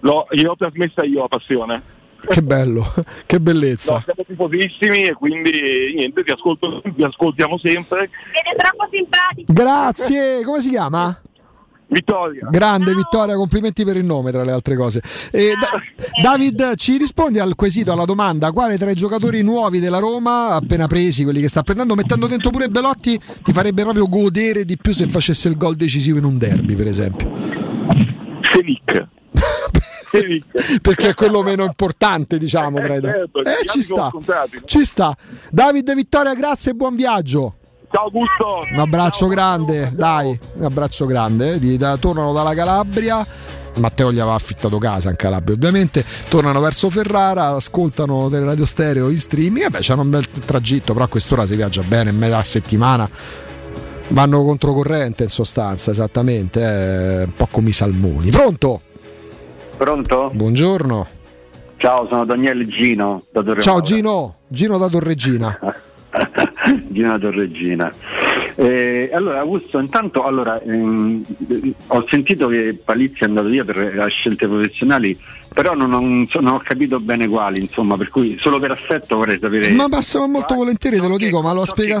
l'ho, 0.00 0.26
gliel'ho 0.30 0.56
trasmessa 0.56 1.02
io 1.02 1.22
la 1.22 1.28
passione. 1.28 1.82
Che 2.28 2.42
bello, 2.42 2.84
che 3.26 3.40
bellezza. 3.40 3.94
No, 3.94 4.02
siamo 4.04 4.24
tifosissimi 4.26 5.04
e 5.04 5.12
quindi 5.14 5.94
niente, 5.94 6.22
ti, 6.22 6.30
ascolto, 6.32 6.82
ti 6.94 7.02
ascoltiamo 7.02 7.58
sempre. 7.58 8.10
Siete 8.32 8.56
troppo 8.56 8.88
simpatici. 8.90 9.44
Grazie, 9.52 10.42
come 10.44 10.60
si 10.60 10.70
chiama? 10.70 11.20
Vittoria. 11.86 12.48
Grande 12.50 12.94
Vittoria, 12.94 13.36
complimenti 13.36 13.84
per 13.84 13.96
il 13.96 14.04
nome 14.04 14.30
tra 14.32 14.42
le 14.42 14.50
altre 14.52 14.74
cose. 14.74 15.00
E 15.30 15.52
Da- 15.52 15.80
David, 16.22 16.74
ci 16.76 16.96
rispondi 16.96 17.38
al 17.38 17.54
quesito, 17.54 17.92
alla 17.92 18.06
domanda, 18.06 18.50
quale 18.52 18.78
tra 18.78 18.90
i 18.90 18.94
giocatori 18.94 19.42
nuovi 19.42 19.78
della 19.80 19.98
Roma, 19.98 20.54
appena 20.54 20.86
presi, 20.86 21.22
quelli 21.24 21.40
che 21.40 21.48
sta 21.48 21.62
prendendo, 21.62 21.94
mettendo 21.94 22.26
dentro 22.26 22.50
pure 22.50 22.68
Belotti, 22.68 23.20
ti 23.42 23.52
farebbe 23.52 23.82
proprio 23.82 24.08
godere 24.08 24.64
di 24.64 24.76
più 24.76 24.92
se 24.92 25.06
facesse 25.06 25.46
il 25.48 25.56
gol 25.56 25.76
decisivo 25.76 26.18
in 26.18 26.24
un 26.24 26.38
derby, 26.38 26.74
per 26.74 26.86
esempio? 26.88 27.30
Selic. 28.42 29.06
Perché 30.80 31.08
è 31.10 31.14
quello 31.14 31.42
meno 31.42 31.64
importante, 31.64 32.38
diciamo, 32.38 32.78
i 32.78 32.82
due. 33.00 33.00
certo, 33.00 33.38
Eh, 33.40 33.66
ci 33.68 33.82
sta, 33.82 34.10
ci 34.64 34.84
sta. 34.84 35.16
David 35.50 35.94
Vittoria, 35.94 36.34
grazie 36.34 36.72
e 36.72 36.74
buon 36.74 36.94
viaggio. 36.94 37.54
Ciao 37.90 38.04
Augusto. 38.04 38.60
Un 38.72 38.80
abbraccio 38.80 39.26
grande, 39.28 39.92
dai, 39.94 40.36
un 40.56 40.64
abbraccio 40.64 41.06
grande. 41.06 41.54
eh, 41.60 41.76
da- 41.76 41.96
tornano 41.96 42.32
dalla 42.32 42.54
Calabria. 42.54 43.26
Matteo 43.76 44.12
gli 44.12 44.20
aveva 44.20 44.34
affittato 44.36 44.78
casa 44.78 45.10
in 45.10 45.16
Calabria, 45.16 45.54
ovviamente. 45.56 46.04
Tornano 46.28 46.60
verso 46.60 46.90
Ferrara, 46.90 47.48
ascoltano 47.48 48.28
delle 48.28 48.44
radio 48.46 48.64
stereo 48.64 49.08
in 49.10 49.18
streaming. 49.18 49.64
Vabbè, 49.64 49.78
c'hanno 49.80 50.02
un 50.02 50.10
bel 50.10 50.28
tragitto, 50.28 50.92
però 50.92 51.06
a 51.06 51.08
quest'ora 51.08 51.44
si 51.44 51.56
viaggia 51.56 51.82
bene, 51.82 52.10
in 52.10 52.16
metà 52.16 52.42
settimana. 52.44 53.08
Vanno 54.08 54.44
controcorrente 54.44 55.22
in 55.24 55.28
sostanza, 55.28 55.90
esattamente, 55.90 56.60
eh, 56.60 57.22
un 57.24 57.32
po' 57.36 57.48
come 57.50 57.70
i 57.70 57.72
salmoni. 57.72 58.30
Pronto? 58.30 58.82
Pronto? 59.76 60.30
Buongiorno. 60.32 61.06
Ciao, 61.76 62.06
sono 62.08 62.24
Daniele 62.24 62.66
Gino 62.68 63.24
da 63.30 63.42
Torre 63.42 63.60
Ciao 63.60 63.74
Maura. 63.74 63.88
Gino, 63.88 64.34
Gino 64.48 64.78
da 64.78 64.88
Torregina. 64.88 65.58
Gino 66.88 67.08
da 67.10 67.18
Torregina. 67.18 67.92
Eh, 68.54 69.10
allora, 69.12 69.40
Augusto, 69.40 69.78
intanto 69.80 70.24
allora, 70.24 70.60
ehm, 70.62 71.24
ho 71.88 72.06
sentito 72.08 72.46
che 72.46 72.78
Palizzi 72.82 73.24
è 73.24 73.26
andato 73.26 73.48
via 73.48 73.64
per 73.64 73.76
le 73.76 74.08
scelte 74.08 74.46
professionali, 74.46 75.18
però 75.54 75.72
non, 75.74 76.26
so- 76.28 76.40
non 76.40 76.54
ho 76.54 76.58
capito 76.58 76.98
bene 76.98 77.28
quali, 77.28 77.60
insomma, 77.60 77.96
per 77.96 78.10
cui 78.10 78.36
solo 78.40 78.58
per 78.58 78.72
affetto 78.72 79.16
vorrei 79.16 79.38
sapere. 79.40 79.70
Ma 79.70 79.88
passiamo 79.88 80.26
molto 80.26 80.56
volentieri, 80.56 81.00
te 81.00 81.06
lo 81.06 81.16
dico, 81.16 81.42
ma 81.42 81.52
lo 81.52 81.62
ha 81.62 81.72
di 81.74 81.94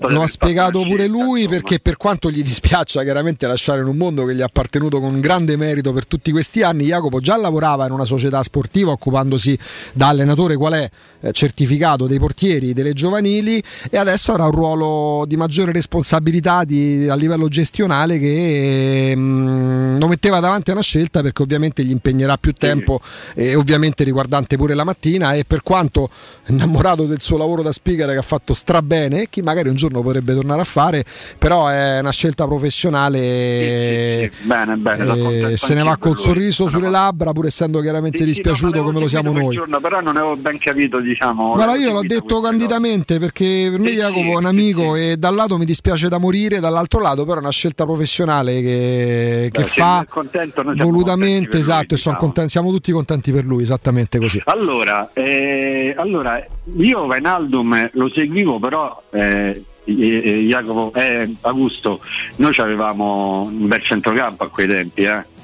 lo 0.00 0.22
ha 0.22 0.26
spiegato 0.26 0.82
pure 0.82 1.06
lui 1.06 1.48
perché 1.48 1.80
per 1.80 1.96
quanto 1.96 2.30
gli 2.30 2.42
dispiaccia 2.42 3.02
chiaramente 3.02 3.46
lasciare 3.46 3.80
in 3.80 3.86
un 3.86 3.96
mondo 3.96 4.26
che 4.26 4.34
gli 4.34 4.40
è 4.40 4.42
appartenuto 4.42 5.00
con 5.00 5.18
grande 5.18 5.56
merito 5.56 5.94
per 5.94 6.06
tutti 6.06 6.30
questi 6.30 6.62
anni, 6.62 6.84
Jacopo 6.84 7.20
già 7.20 7.36
lavorava 7.36 7.86
in 7.86 7.92
una 7.92 8.04
società 8.04 8.42
sportiva 8.42 8.90
occupandosi 8.90 9.58
da 9.94 10.08
allenatore 10.08 10.56
qual 10.56 10.74
è 10.74 10.90
eh, 11.20 11.32
certificato 11.32 12.06
dei 12.06 12.18
portieri 12.18 12.74
delle 12.74 12.92
giovanili 12.92 13.62
e 13.90 13.96
adesso 13.96 14.32
avrà 14.32 14.44
un 14.44 14.50
ruolo 14.50 15.24
di 15.26 15.36
maggiore 15.36 15.72
responsabilità 15.72 16.64
di- 16.64 17.08
a 17.08 17.14
livello 17.14 17.48
gestionale 17.48 18.18
che 18.18 19.14
mm, 19.16 19.98
lo 19.98 20.08
metteva 20.08 20.40
davanti 20.40 20.70
a 20.70 20.74
una 20.74 20.82
scelta 20.82 21.22
perché 21.22 21.42
ovviamente 21.42 21.82
gli 21.82 21.90
impegnerà 21.90 22.36
più 22.36 22.52
tempo 22.52 22.89
e 23.34 23.54
ovviamente 23.54 24.04
riguardante 24.04 24.56
pure 24.56 24.74
la 24.74 24.84
mattina 24.84 25.34
e 25.34 25.44
per 25.44 25.62
quanto 25.62 26.08
innamorato 26.48 27.04
del 27.06 27.20
suo 27.20 27.36
lavoro 27.36 27.62
da 27.62 27.72
speaker 27.72 28.10
che 28.10 28.16
ha 28.16 28.22
fatto 28.22 28.54
strabene 28.54 29.28
chi 29.28 29.42
magari 29.42 29.68
un 29.68 29.76
giorno 29.76 30.02
potrebbe 30.02 30.34
tornare 30.34 30.60
a 30.62 30.64
fare 30.64 31.04
però 31.38 31.68
è 31.68 32.00
una 32.00 32.12
scelta 32.12 32.46
professionale 32.46 34.30
Bene, 34.42 34.76
bene, 34.76 35.04
sono 35.04 35.14
e 35.14 35.22
contento 35.22 35.56
se 35.56 35.74
ne 35.74 35.82
va 35.82 35.96
col 35.96 36.18
sorriso 36.18 36.68
sulle 36.68 36.90
labbra 36.90 37.32
pur 37.32 37.46
essendo 37.46 37.80
chiaramente 37.80 38.24
dispiaciuto 38.24 38.82
come 38.82 39.00
lo 39.00 39.08
siamo 39.08 39.32
noi 39.32 39.58
giorno, 39.60 39.80
però 39.80 40.00
non 40.00 40.16
avevo 40.16 40.36
ben 40.36 40.58
capito, 40.58 41.00
diciamo. 41.00 41.54
Guarda, 41.54 41.76
io 41.76 41.92
l'ho 41.92 42.02
detto 42.02 42.40
candidamente 42.40 43.18
perché 43.18 43.68
per 43.70 43.78
me 43.78 43.92
Jacopo 43.92 44.32
è 44.32 44.36
un 44.36 44.46
amico 44.46 44.96
e 44.96 45.16
da 45.16 45.30
un 45.30 45.36
lato 45.36 45.58
mi 45.58 45.64
dispiace 45.64 46.08
da 46.08 46.18
morire, 46.18 46.60
dall'altro 46.60 47.00
lato 47.00 47.24
però 47.24 47.36
è 47.36 47.40
una 47.40 47.50
scelta 47.50 47.84
professionale 47.84 48.60
che, 48.60 49.48
che 49.52 49.60
Beh, 49.60 49.66
fa 49.66 50.06
contento, 50.08 50.62
volutamente, 50.62 51.48
per 51.48 51.52
lui, 51.52 51.60
esatto, 51.60 51.94
e 51.94 51.96
sono 51.96 52.14
diciamo. 52.14 52.18
contenti- 52.18 52.50
siamo 52.50 52.70
tutti 52.70 52.79
contenti 52.90 53.32
per 53.32 53.44
lui, 53.44 53.62
esattamente 53.62 54.18
così. 54.18 54.40
Allora, 54.44 55.10
eh, 55.12 55.94
allora, 55.96 56.44
io 56.76 57.06
Vainaldum 57.06 57.90
lo 57.92 58.08
seguivo, 58.08 58.58
però 58.58 59.02
eh, 59.10 59.64
eh, 59.84 60.22
eh, 60.24 60.46
Jacopo, 60.46 60.92
eh, 60.98 61.34
Augusto, 61.42 62.00
noi 62.36 62.54
avevamo 62.58 63.42
un 63.42 63.66
bel 63.66 63.82
centrocampo 63.82 64.44
a 64.44 64.48
quei 64.48 64.66
tempi, 64.66 65.02
eh. 65.02 65.38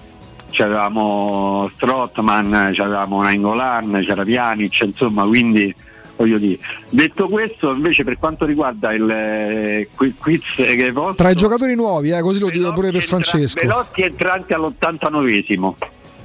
C'avevamo 0.49 1.71
Strottman, 1.75 2.71
c'avevamo 2.73 3.21
Nainggolan, 3.21 4.03
c'era 4.07 4.23
Pjanic, 4.23 4.81
insomma, 4.81 5.25
quindi 5.25 5.75
voglio 6.17 6.39
dire. 6.39 6.59
Detto 6.89 7.29
questo, 7.29 7.73
invece 7.73 8.05
per 8.05 8.19
quanto 8.19 8.47
riguarda 8.47 8.93
il 8.93 9.09
eh, 9.11 9.89
qui- 9.95 10.15
quiz 10.17 10.55
che 10.55 10.65
hai 10.65 10.93
posto, 10.93 11.17
Tra 11.17 11.31
i 11.31 11.35
giocatori 11.35 11.75
nuovi, 11.75 12.11
eh, 12.11 12.21
così 12.21 12.39
lo 12.39 12.49
dico 12.49 12.73
pure 12.73 12.91
per 12.91 13.03
Francesco. 13.03 13.61
Belotti 13.61 14.03
entrante 14.03 14.55
all'89esimo. 14.55 15.75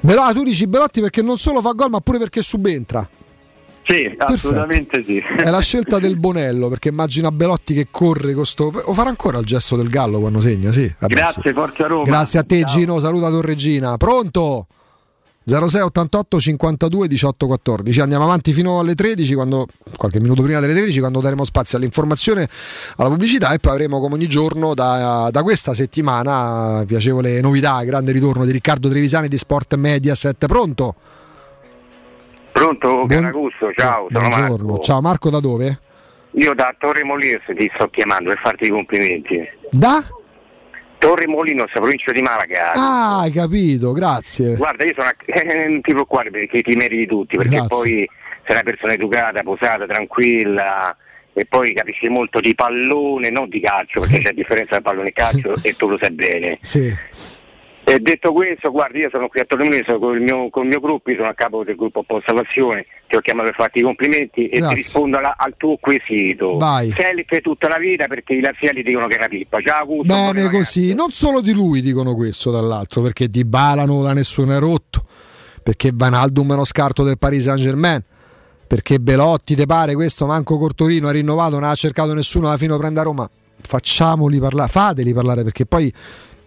Belo- 0.01 0.21
ah, 0.21 0.33
tu 0.33 0.43
dici 0.43 0.67
Belotti 0.67 0.99
perché 0.99 1.21
non 1.21 1.37
solo 1.37 1.61
fa 1.61 1.71
gol 1.71 1.89
ma 1.89 1.99
pure 1.99 2.17
perché 2.17 2.41
subentra. 2.41 3.07
Sì, 3.83 4.15
assolutamente 4.17 5.03
sì. 5.03 5.17
È 5.17 5.49
la 5.49 5.59
scelta 5.59 5.99
del 5.99 6.17
Bonello 6.19 6.69
perché 6.69 6.89
immagina 6.89 7.31
Belotti 7.31 7.73
che 7.73 7.87
corre 7.89 8.33
con 8.33 8.45
sto... 8.45 8.71
O 8.85 8.93
farà 8.93 9.09
ancora 9.09 9.39
il 9.39 9.45
gesto 9.45 9.75
del 9.75 9.89
gallo 9.89 10.19
quando 10.19 10.39
segna, 10.39 10.71
sì. 10.71 10.91
vabbè, 10.99 11.13
Grazie, 11.13 11.41
sì. 11.45 11.53
Forza 11.53 11.87
Roma. 11.87 12.03
Grazie 12.03 12.39
a 12.39 12.43
te 12.43 12.63
Gino, 12.63 12.99
saluta 12.99 13.29
Torregina. 13.29 13.97
Pronto? 13.97 14.67
06 15.43 15.81
88 15.81 16.39
52 16.39 17.07
18 17.07 17.47
14 17.47 17.99
andiamo 18.01 18.23
avanti 18.25 18.53
fino 18.53 18.77
alle 18.79 18.93
13 18.93 19.33
quando, 19.33 19.65
qualche 19.97 20.19
minuto 20.19 20.43
prima 20.43 20.59
delle 20.59 20.73
13 20.73 20.99
quando 20.99 21.19
daremo 21.19 21.43
spazio 21.43 21.79
all'informazione 21.79 22.47
alla 22.97 23.09
pubblicità 23.09 23.51
e 23.51 23.57
poi 23.59 23.71
avremo 23.71 23.99
come 23.99 24.13
ogni 24.13 24.27
giorno 24.27 24.75
da, 24.75 25.29
da 25.31 25.41
questa 25.41 25.73
settimana 25.73 26.83
piacevole 26.85 27.41
novità 27.41 27.83
grande 27.83 28.11
ritorno 28.11 28.45
di 28.45 28.51
Riccardo 28.51 28.87
Trevisani 28.87 29.27
di 29.27 29.37
Sport 29.37 29.75
Mediaset 29.75 30.45
pronto? 30.45 30.95
Pronto, 32.51 33.05
Caragusto, 33.07 33.71
ciao, 33.75 34.07
sono 34.11 34.27
buongiorno 34.27 34.67
Marco. 34.67 34.83
ciao 34.83 35.01
Marco 35.01 35.29
da 35.31 35.39
dove? 35.39 35.79
Io 36.33 36.53
da 36.53 36.73
Torre 36.77 37.03
Molinos 37.03 37.43
ti 37.57 37.71
sto 37.73 37.89
chiamando 37.89 38.29
per 38.29 38.39
farti 38.43 38.65
i 38.65 38.69
complimenti. 38.69 39.39
da? 39.71 40.03
Torre 41.01 41.25
Molinos, 41.25 41.71
provincia 41.71 42.11
di 42.11 42.21
Malaga. 42.21 42.73
ah 42.73 43.21
hai 43.21 43.31
capito 43.31 43.91
grazie 43.91 44.53
Guarda, 44.53 44.83
io 44.83 44.93
sono 44.95 45.07
a... 45.07 45.15
eh, 45.25 45.67
non 45.67 45.81
ti 45.81 45.93
preoccupare 45.93 46.29
perché 46.29 46.61
ti 46.61 46.75
meriti 46.75 47.07
tutti, 47.07 47.37
perché 47.37 47.55
Grazie. 47.55 47.67
poi 47.67 48.09
sei 48.45 48.55
una 48.55 48.61
persona 48.61 48.93
educata, 48.93 49.41
posata, 49.41 49.87
tranquilla 49.87 50.95
e 51.33 51.45
poi 51.45 51.73
capisci 51.73 52.07
molto 52.07 52.39
di 52.39 52.53
pallone, 52.53 53.31
non 53.31 53.49
di 53.49 53.59
calcio, 53.59 54.01
perché 54.01 54.19
c'è 54.19 54.33
differenza 54.33 54.73
tra 54.73 54.81
pallone 54.81 55.07
e 55.07 55.13
calcio 55.13 55.55
e 55.63 55.73
tu 55.73 55.89
lo 55.89 55.97
sai 55.99 56.11
bene. 56.11 56.59
sì 56.61 56.95
E 57.91 57.99
detto 57.99 58.31
questo, 58.31 58.71
guarda, 58.71 58.97
io 58.99 59.09
sono 59.11 59.27
qui 59.27 59.41
a 59.41 59.43
Torre 59.43 59.65
Molinos 59.65 59.99
con 59.99 60.15
il 60.15 60.21
mio, 60.21 60.49
con 60.49 60.63
il 60.63 60.69
mio 60.69 60.79
gruppo, 60.79 61.09
io 61.11 61.17
sono 61.17 61.27
a 61.27 61.33
capo 61.33 61.65
del 61.65 61.75
gruppo 61.75 62.03
Posta 62.03 62.33
Passione, 62.33 62.85
ti 63.09 63.17
ho 63.17 63.19
chiamato 63.19 63.47
per 63.47 63.55
farti 63.55 63.79
i 63.79 63.81
complimenti 63.81 64.47
e 64.47 64.59
Grazie. 64.59 64.67
ti 64.67 64.81
rispondo 64.81 65.17
alla- 65.17 65.35
al 65.37 65.55
tuo 65.57 65.75
quesito. 65.75 66.55
Vai. 66.55 66.89
Selic 66.91 67.41
tutta 67.41 67.67
la 67.67 67.77
vita 67.77 68.07
perché 68.07 68.33
i 68.33 68.39
laziali 68.39 68.81
dicono 68.81 69.07
che 69.07 69.15
è 69.15 69.17
una 69.17 69.27
pippa. 69.27 69.59
Ciao 69.59 69.79
Augusto. 69.81 70.13
Bene 70.13 70.49
così, 70.49 70.93
non 70.93 71.11
solo 71.11 71.41
di 71.41 71.51
lui 71.51 71.81
dicono 71.81 72.15
questo 72.15 72.49
dall'altro, 72.49 73.01
perché 73.01 73.27
di 73.27 73.43
Bala 73.43 73.83
non 73.83 74.03
la 74.03 74.13
nessuno 74.13 74.55
è 74.55 74.59
rotto, 74.59 75.05
perché 75.61 75.91
Vanaldum 75.93 76.51
è 76.51 76.53
uno 76.53 76.63
scarto 76.63 77.03
del 77.03 77.17
Paris 77.17 77.43
Saint 77.43 77.59
Germain, 77.59 78.01
perché 78.67 78.99
Belotti 78.99 79.53
te 79.53 79.65
pare 79.65 79.95
questo 79.95 80.25
manco 80.25 80.57
Cortorino 80.57 81.09
ha 81.09 81.11
rinnovato, 81.11 81.59
non 81.59 81.65
ha 81.69 81.75
cercato 81.75 82.13
nessuno 82.13 82.47
alla 82.47 82.55
fine 82.55 82.77
prende 82.77 83.01
a 83.01 83.03
Roma. 83.03 83.29
Facciamoli 83.63 84.39
parlare, 84.39 84.69
fateli 84.69 85.13
parlare 85.13 85.43
perché 85.43 85.65
poi 85.65 85.93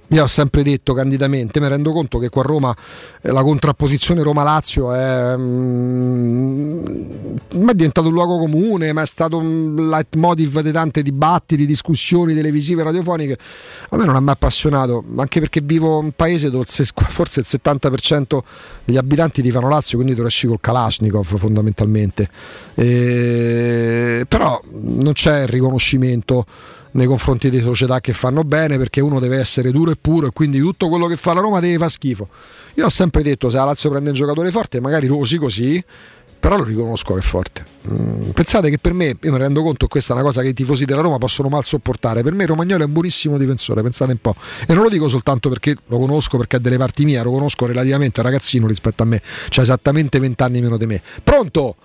io 0.09 0.23
ho 0.23 0.27
sempre 0.27 0.63
detto 0.63 0.93
candidamente, 0.93 1.61
mi 1.61 1.69
rendo 1.69 1.93
conto 1.93 2.19
che 2.19 2.29
qua 2.29 2.43
a 2.43 2.47
Roma 2.47 2.77
eh, 3.23 3.33
la 3.33 3.43
contrapposizione 3.43 4.23
Roma-Lazio 4.23 4.93
è 4.93 5.35
mm, 5.37 6.85
è 7.49 7.75
diventato 7.75 8.09
un 8.09 8.13
luogo 8.13 8.39
comune, 8.39 8.93
ma 8.93 9.03
è 9.03 9.07
stato 9.07 9.39
un 9.39 9.89
leitmotiv 9.89 10.61
di 10.61 10.73
tante 10.73 11.03
dibattiti, 11.03 11.67
discussioni 11.67 12.35
televisive, 12.35 12.83
radiofoniche. 12.83 13.39
A 13.91 13.97
me 13.97 14.05
non 14.05 14.17
ha 14.17 14.21
mai 14.21 14.35
appassionato, 14.35 15.03
anche 15.17 15.41
perché 15.41 15.61
vivo 15.63 15.99
in 15.99 16.05
un 16.07 16.13
paese 16.15 16.51
dove 16.51 16.65
forse 16.65 17.41
il 17.41 17.47
70% 17.49 18.39
degli 18.85 18.97
abitanti 18.97 19.43
ti 19.43 19.51
fanno 19.51 19.69
Lazio, 19.69 19.99
quindi 19.99 20.15
tu 20.15 20.23
esci 20.23 20.47
col 20.47 20.61
Kalashnikov 20.61 21.37
fondamentalmente. 21.37 22.29
E... 22.75 24.27
Però 24.29 24.61
non 24.71 25.13
c'è 25.13 25.43
il 25.43 25.49
riconoscimento 25.49 26.45
nei 26.95 27.07
confronti 27.07 27.51
di 27.51 27.61
società 27.61 28.01
che 28.01 28.13
fanno 28.13 28.43
bene 28.43 28.79
perché 28.79 29.01
uno 29.01 29.19
deve 29.19 29.39
essere 29.39 29.71
duro 29.71 29.91
e 29.91 29.97
puro 30.01 30.27
e 30.27 30.31
quindi 30.33 30.59
tutto 30.59 30.89
quello 30.89 31.07
che 31.07 31.17
fa 31.17 31.33
la 31.33 31.41
Roma 31.41 31.61
deve 31.61 31.77
fare 31.77 31.91
schifo. 31.91 32.29
Io 32.75 32.87
ho 32.87 32.91
sempre 32.91 33.23
detto 33.23 33.49
se 33.51 33.57
la 33.57 33.65
Lazio 33.65 33.91
prende 33.91 34.11
un 34.11 34.15
giocatore 34.15 34.51
forte, 34.51 34.81
magari 34.81 35.07
Rosi 35.07 35.37
così, 35.37 35.85
però 36.39 36.57
lo 36.57 36.65
riconosco 36.65 37.15
che 37.15 37.21
è 37.21 37.23
forte. 37.23 37.65
Mm, 37.91 38.31
pensate 38.31 38.71
che 38.71 38.79
per 38.79 38.93
me, 38.93 39.17
io 39.21 39.33
mi 39.33 39.39
rendo 39.39 39.63
conto 39.63 39.87
che 39.87 39.93
questa 39.93 40.13
è 40.13 40.17
una 40.17 40.25
cosa 40.25 40.43
che 40.43 40.49
i 40.49 40.53
tifosi 40.53 40.85
della 40.85 41.01
Roma 41.01 41.19
possono 41.19 41.49
mal 41.49 41.65
sopportare, 41.65 42.23
per 42.23 42.33
me 42.35 42.47
Romagnolo 42.47 42.83
è 42.83 42.87
un 42.87 42.93
buonissimo 42.93 43.39
difensore, 43.39 43.83
pensate 43.83 44.13
un 44.13 44.19
po'. 44.21 44.37
E 44.67 44.75
non 44.75 44.83
lo 44.83 44.89
dico 44.89 45.09
soltanto 45.09 45.49
perché 45.49 45.75
lo 45.87 45.99
conosco, 45.99 46.37
perché 46.37 46.59
è 46.59 46.61
delle 46.61 46.77
parti 46.77 47.05
mie, 47.05 47.23
lo 47.23 47.31
conosco 47.31 47.67
relativamente 47.67 48.23
ragazzino 48.23 48.67
rispetto 48.67 49.03
a 49.03 49.07
me, 49.07 49.23
c'ha 49.49 49.63
esattamente 49.63 50.19
20 50.19 50.43
anni 50.43 50.61
meno 50.61 50.77
di 50.77 50.87
me. 50.87 51.03
Pronto? 51.23 51.77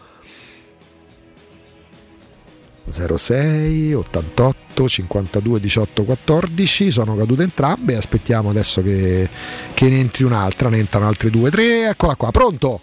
06 2.90 3.94
88 3.94 4.88
52 4.88 5.60
18 5.60 6.04
14 6.04 6.92
sono 6.92 7.16
cadute 7.16 7.44
entrambe 7.44 7.96
aspettiamo 7.96 8.50
adesso 8.50 8.82
che, 8.82 9.28
che 9.74 9.90
ne 9.90 10.00
entri 10.00 10.24
un'altra 10.24 10.70
ne 10.70 10.78
entrano 10.78 11.08
altre 11.08 11.30
due 11.30 11.50
tre 11.50 11.90
eccola 11.90 12.16
qua 12.16 12.32
pronto 12.32 12.82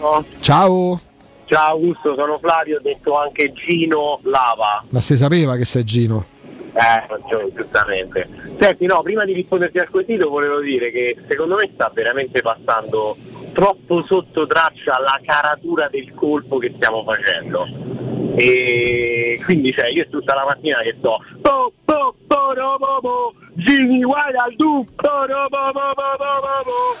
No. 0.00 0.24
ciao 0.40 1.00
Ciao 1.46 1.70
Augusto, 1.72 2.14
sono 2.14 2.38
Flavio, 2.38 2.76
ho 2.76 2.80
detto 2.82 3.16
anche 3.18 3.52
Gino 3.54 4.20
Lava. 4.24 4.84
ma 4.90 5.00
si 5.00 5.16
sapeva 5.16 5.56
che 5.56 5.64
sei 5.64 5.82
Gino 5.82 6.26
Eh, 6.74 7.06
ragione, 7.08 7.50
giustamente. 7.56 8.28
Senti, 8.60 8.84
no, 8.84 9.00
prima 9.02 9.24
di 9.24 9.32
risponderti 9.32 9.78
al 9.78 9.88
quesito 9.88 10.28
volevo 10.28 10.60
dire 10.60 10.90
che 10.92 11.16
secondo 11.26 11.56
me 11.56 11.70
sta 11.72 11.90
veramente 11.92 12.42
passando 12.42 13.16
troppo 13.52 14.02
sotto 14.04 14.46
traccia 14.46 15.00
la 15.00 15.18
caratura 15.24 15.88
del 15.88 16.12
colpo 16.14 16.58
che 16.58 16.72
stiamo 16.76 17.02
facendo. 17.02 17.66
E 18.36 19.40
quindi 19.44 19.72
cioè, 19.72 19.88
io 19.88 20.06
tutta 20.08 20.34
la 20.34 20.44
mattina 20.44 20.80
che 20.82 20.96
sto 20.98 21.18
po, 21.40 21.72
po, 21.84 22.14
po, 22.26 22.52
ro, 22.54 22.76
po, 22.78 22.98
po, 23.00 23.34
Gini 23.54 24.04
Wijnaldum, 24.04 24.84
po, 24.94 25.26
ro, 25.26 25.48
po, 25.48 25.72
po, 25.72 25.92
po, 25.94 26.16
po, 26.16 26.40
po, 26.40 26.62
po. 26.64 26.96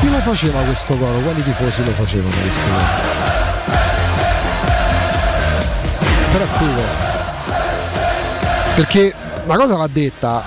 chi 0.00 0.10
lo 0.10 0.18
faceva 0.18 0.60
questo 0.60 0.96
coro? 0.96 1.18
quali 1.18 1.42
tifosi 1.42 1.84
lo 1.84 1.90
facevano 1.90 2.34
questo 2.42 2.62
coro? 2.68 3.20
però 6.32 6.44
figo 6.46 6.82
perché 8.74 9.14
una 9.44 9.56
cosa 9.56 9.76
va 9.76 9.86
detta 9.86 10.42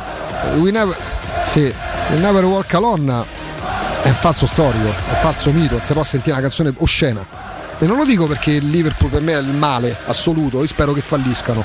never, 0.56 0.96
sì, 1.44 1.72
we 2.12 2.20
never 2.20 2.44
walk 2.46 2.74
alone 2.74 3.24
è 4.04 4.08
un 4.08 4.14
falso 4.14 4.46
storico 4.46 4.86
è 4.86 5.12
un 5.12 5.18
falso 5.20 5.52
mito 5.52 5.80
si 5.82 5.94
può 5.94 6.04
sentire 6.04 6.34
una 6.34 6.42
canzone 6.42 6.74
oscena. 6.78 7.54
E 7.78 7.86
non 7.86 7.98
lo 7.98 8.06
dico 8.06 8.26
perché 8.26 8.52
il 8.52 8.70
Liverpool 8.70 9.12
per 9.12 9.22
me 9.22 9.34
è 9.34 9.40
il 9.40 9.48
male 9.48 9.94
assoluto 10.06 10.62
io 10.62 10.68
spero 10.68 10.94
che 10.94 11.02
falliscano. 11.02 11.64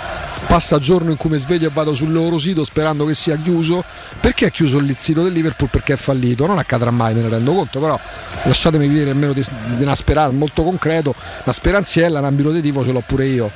Passa 0.49 0.81
giorno 0.81 1.13
in 1.13 1.17
cui 1.17 1.31
mi 1.31 1.37
sveglio 1.37 1.69
e 1.69 1.71
vado 1.73 1.95
sul 1.95 2.11
loro 2.11 2.37
sito 2.37 2.65
sperando 2.65 3.05
che 3.05 3.15
sia 3.15 3.37
chiuso. 3.37 3.85
Perché 4.21 4.47
è 4.47 4.51
chiuso 4.51 4.79
il 4.79 4.97
sito 4.97 5.23
del 5.23 5.33
Liverpool? 5.33 5.71
Perché 5.71 5.93
è 5.93 5.97
fallito. 5.97 6.47
Non 6.47 6.59
accadrà 6.59 6.91
mai 6.91 7.15
me 7.15 7.21
ne 7.21 7.29
rendo 7.29 7.53
conto 7.53 7.79
però 7.79 7.99
lasciatemi 8.43 8.89
vivere 8.89 9.11
almeno 9.11 9.33
di, 9.33 9.47
di 9.77 9.83
una 9.83 9.95
speranza 9.95 10.35
molto 10.35 10.65
concreto. 10.65 11.15
Una 11.45 11.53
speranziella 11.53 12.19
in 12.19 12.25
ambito 12.25 12.51
di 12.51 12.61
tifo 12.61 12.85
ce 12.85 12.91
l'ho 12.91 13.03
pure 13.07 13.27
io. 13.27 13.51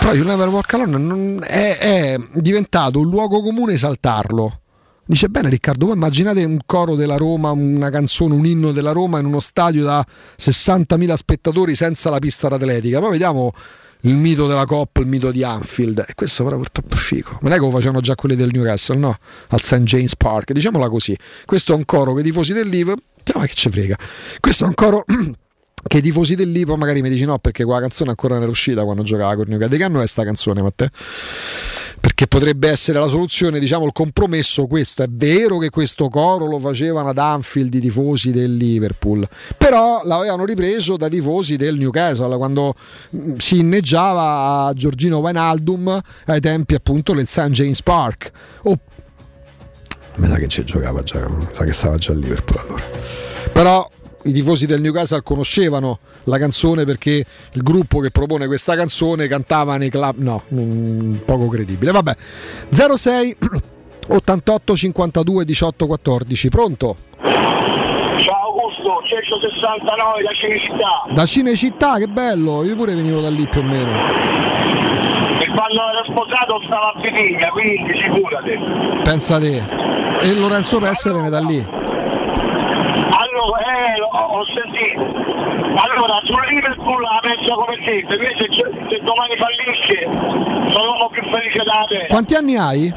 Però 0.00 0.12
il 0.12 0.24
Never 0.24 0.48
Walk 0.48 0.74
Alone 0.74 1.46
è, 1.46 1.78
è 1.78 2.16
diventato 2.32 2.98
un 2.98 3.08
luogo 3.08 3.40
comune 3.42 3.76
saltarlo. 3.76 4.63
Dice 5.06 5.28
bene 5.28 5.50
Riccardo, 5.50 5.86
voi 5.86 5.96
immaginate 5.96 6.44
un 6.44 6.58
coro 6.64 6.94
della 6.94 7.16
Roma, 7.16 7.50
una 7.50 7.90
canzone, 7.90 8.34
un 8.34 8.46
inno 8.46 8.72
della 8.72 8.92
Roma 8.92 9.18
in 9.18 9.26
uno 9.26 9.40
stadio 9.40 9.84
da 9.84 10.04
60.000 10.38 11.14
spettatori 11.14 11.74
senza 11.74 12.08
la 12.08 12.18
pista 12.18 12.48
atletica. 12.48 13.00
Poi 13.00 13.10
vediamo 13.10 13.52
il 14.04 14.14
mito 14.14 14.46
della 14.46 14.64
Coppa, 14.64 15.00
il 15.00 15.06
mito 15.06 15.30
di 15.30 15.42
Anfield. 15.42 16.04
E 16.06 16.14
questo 16.14 16.42
però 16.44 16.56
purtroppo 16.56 16.94
è 16.94 16.98
figo. 16.98 17.38
Non 17.42 17.52
è 17.52 17.56
che 17.56 17.60
lo 17.60 17.70
facevano 17.70 18.00
già 18.00 18.14
quelli 18.14 18.34
del 18.34 18.48
Newcastle, 18.50 18.96
no? 18.96 19.18
Al 19.48 19.60
St. 19.60 19.80
James 19.80 20.16
Park. 20.16 20.52
Diciamola 20.52 20.88
così. 20.88 21.16
Questo 21.44 21.74
è 21.74 21.76
un 21.76 21.84
coro 21.84 22.14
che 22.14 22.20
i 22.20 22.24
tifosi 22.24 22.54
del 22.54 22.68
Liverpool... 22.68 23.04
Ma 23.34 23.46
che 23.46 23.54
ci 23.54 23.68
frega. 23.68 23.96
Questo 24.40 24.64
è 24.64 24.68
un 24.68 24.74
coro... 24.74 25.04
che 25.86 25.98
i 25.98 26.02
tifosi 26.02 26.34
del 26.34 26.50
Lipo 26.50 26.76
magari 26.76 27.02
mi 27.02 27.10
dici 27.10 27.26
no 27.26 27.38
perché 27.38 27.62
quella 27.64 27.80
canzone 27.80 28.08
ancora 28.08 28.34
non 28.34 28.44
era 28.44 28.50
uscita 28.50 28.84
quando 28.84 29.02
giocava 29.02 29.36
con 29.36 29.44
Newcastle. 29.48 29.76
Che 29.76 29.84
anno 29.84 30.00
è 30.00 30.06
sta 30.06 30.24
canzone 30.24 30.62
Matteo? 30.62 30.88
Perché 32.04 32.26
potrebbe 32.26 32.68
essere 32.68 32.98
la 32.98 33.08
soluzione, 33.08 33.58
diciamo 33.58 33.86
il 33.86 33.92
compromesso 33.92 34.66
questo. 34.66 35.02
È 35.02 35.06
vero 35.08 35.56
che 35.56 35.70
questo 35.70 36.10
coro 36.10 36.46
lo 36.46 36.58
facevano 36.58 37.08
ad 37.08 37.16
Anfield 37.16 37.72
i 37.72 37.80
tifosi 37.80 38.30
del 38.30 38.54
Liverpool, 38.58 39.26
però 39.56 40.02
l'avevano 40.04 40.44
ripreso 40.44 40.98
dai 40.98 41.08
tifosi 41.08 41.56
del 41.56 41.76
Newcastle 41.78 42.36
quando 42.36 42.74
mh, 43.08 43.36
si 43.36 43.60
inneggiava 43.60 44.66
a 44.66 44.74
Giorgino 44.74 45.20
Wijnaldum 45.20 45.98
ai 46.26 46.40
tempi 46.40 46.74
appunto 46.74 47.14
del 47.14 47.26
St. 47.26 47.48
James 47.48 47.80
Park. 47.80 48.30
Oh, 48.64 48.78
mi 50.16 50.28
sa 50.28 50.36
che 50.36 50.48
ci 50.48 50.62
giocava 50.62 51.02
già, 51.02 51.26
mi 51.26 51.48
sa 51.52 51.64
che 51.64 51.72
stava 51.72 51.96
già 51.96 52.12
a 52.12 52.16
Liverpool 52.16 52.58
allora. 52.66 52.84
Però 53.50 53.90
i 54.24 54.32
tifosi 54.32 54.66
del 54.66 54.80
Newcastle 54.80 55.22
conoscevano 55.22 55.98
la 56.24 56.38
canzone 56.38 56.84
perché 56.84 57.24
il 57.52 57.62
gruppo 57.62 58.00
che 58.00 58.10
propone 58.10 58.46
questa 58.46 58.74
canzone 58.74 59.26
cantava 59.28 59.76
nei 59.76 59.90
club. 59.90 60.16
No, 60.18 60.42
mm, 60.52 61.16
poco 61.24 61.48
credibile. 61.48 61.92
Vabbè, 61.92 62.14
06 62.70 63.36
88 64.08 64.76
52 64.76 65.44
18 65.44 65.86
14. 65.86 66.48
Pronto? 66.48 66.96
Ciao 68.16 68.46
Augusto, 68.46 69.02
169 69.06 70.22
da 70.22 70.32
Cinecittà. 70.32 71.06
Da 71.12 71.26
Cinecittà, 71.26 71.98
che 71.98 72.06
bello! 72.06 72.64
Io 72.64 72.76
pure 72.76 72.94
venivo 72.94 73.20
da 73.20 73.30
lì 73.30 73.46
più 73.48 73.60
o 73.60 73.64
meno. 73.64 73.90
E 75.38 75.46
quando 75.48 75.80
ero 75.90 76.04
sposato 76.06 76.60
stava 76.64 76.92
a 76.94 77.00
Pitiglia, 77.00 77.48
quindi 77.48 78.00
figurati. 78.00 78.58
Pensa 79.02 79.38
te. 79.38 79.62
E 80.20 80.34
Lorenzo 80.34 80.78
Pesse 80.78 81.12
viene 81.12 81.28
da 81.28 81.40
lì. 81.40 81.82
Allora, 82.94 83.58
eh, 83.94 84.00
ho 84.00 84.44
sentito. 84.54 85.02
Allora, 85.76 86.20
sul 86.24 86.46
Liverpool 86.48 87.02
la 87.02 87.18
penso 87.20 87.54
come 87.54 87.76
te, 87.84 88.04
invece 88.08 88.46
se, 88.50 89.00
domani 89.02 89.34
fallisce 89.36 90.02
sono 90.70 90.84
l'uomo 90.84 91.08
più 91.10 91.22
felice 91.30 91.62
da 91.64 91.84
te. 91.88 92.06
Quanti 92.08 92.34
anni 92.34 92.56
hai? 92.56 92.92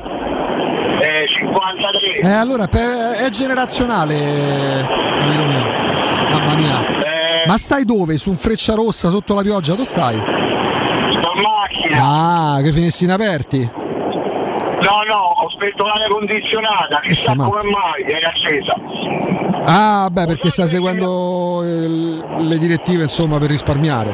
Eh, 1.00 1.28
53. 1.28 2.14
Eh, 2.16 2.32
allora 2.32 2.68
pe- 2.68 3.18
è 3.26 3.30
generazionale. 3.30 4.82
amico 4.82 5.46
mio. 5.46 6.30
Mamma 6.30 6.56
mia. 6.56 6.96
Ma 7.46 7.58
stai 7.58 7.86
dove? 7.86 8.18
Su 8.18 8.30
un 8.30 8.38
freccia 8.38 8.74
rossa 8.74 9.10
sotto 9.10 9.34
la 9.34 9.42
pioggia? 9.42 9.72
Dove 9.72 9.86
stai? 9.86 10.16
Sto 10.18 11.32
in 11.36 11.42
macchina. 11.42 12.00
Ah, 12.56 12.62
che 12.62 12.72
finestrini 12.72 13.14
aperti. 13.14 13.72
No, 14.82 15.02
no, 15.08 15.34
ho 15.36 15.50
spento 15.50 15.86
l'aria 15.86 16.08
condizionata, 16.08 17.00
chissà 17.02 17.34
matto. 17.36 17.50
come 17.52 17.64
mai, 17.72 18.04
è 18.04 18.24
accesa. 18.24 18.74
Ah, 19.66 20.08
beh, 20.12 20.26
perché 20.26 20.50
stai 20.50 20.68
seguendo 20.68 21.62
il- 21.64 22.24
le 22.48 22.58
direttive, 22.58 23.04
insomma, 23.04 23.38
per 23.40 23.50
risparmiare. 23.50 24.12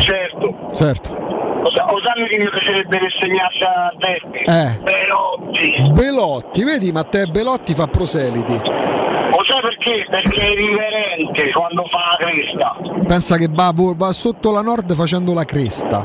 Certo. 0.00 0.54
Certo. 0.74 1.14
Lo 1.62 1.70
sa- 1.74 1.84
lo 1.90 2.00
sanno 2.04 2.26
che 2.26 2.38
mi 2.38 2.48
piacerebbe 2.48 2.98
che 2.98 3.08
segnasse 3.20 3.64
a 3.64 3.92
Derby? 3.96 4.38
Eh. 4.38 4.80
Belotti. 4.82 5.90
Belotti, 5.92 6.64
vedi 6.64 6.90
Matteo 6.92 7.26
Belotti 7.26 7.74
fa 7.74 7.86
proseliti. 7.86 8.52
Lo 8.54 9.44
sai 9.46 9.60
perché? 9.60 10.06
Perché 10.10 10.40
è 10.52 10.54
riverente 10.54 11.50
quando 11.52 11.84
fa 11.90 12.16
la 12.18 12.26
cresta. 12.26 12.76
Pensa 13.06 13.36
che 13.36 13.48
va, 13.50 13.72
va 13.74 14.12
sotto 14.12 14.50
la 14.52 14.62
nord 14.62 14.94
facendo 14.94 15.32
la 15.34 15.44
cresta. 15.44 16.04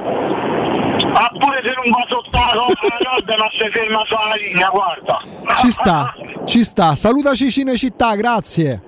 Ah, 1.17 1.29
pure 1.31 1.61
se 1.63 1.73
non 1.73 1.89
va 1.91 2.05
sotto 2.09 2.37
la 2.37 2.53
nord 2.53 3.39
ma 3.39 3.49
si 3.51 3.69
ferma 3.71 4.01
sulla 4.05 4.35
linea, 4.35 4.69
guarda. 4.69 5.19
Ci 5.57 5.69
sta, 5.71 6.13
ci 6.45 6.63
sta. 6.63 6.93
Salutaci 6.95 7.49
Cinecittà, 7.49 8.15
grazie. 8.15 8.81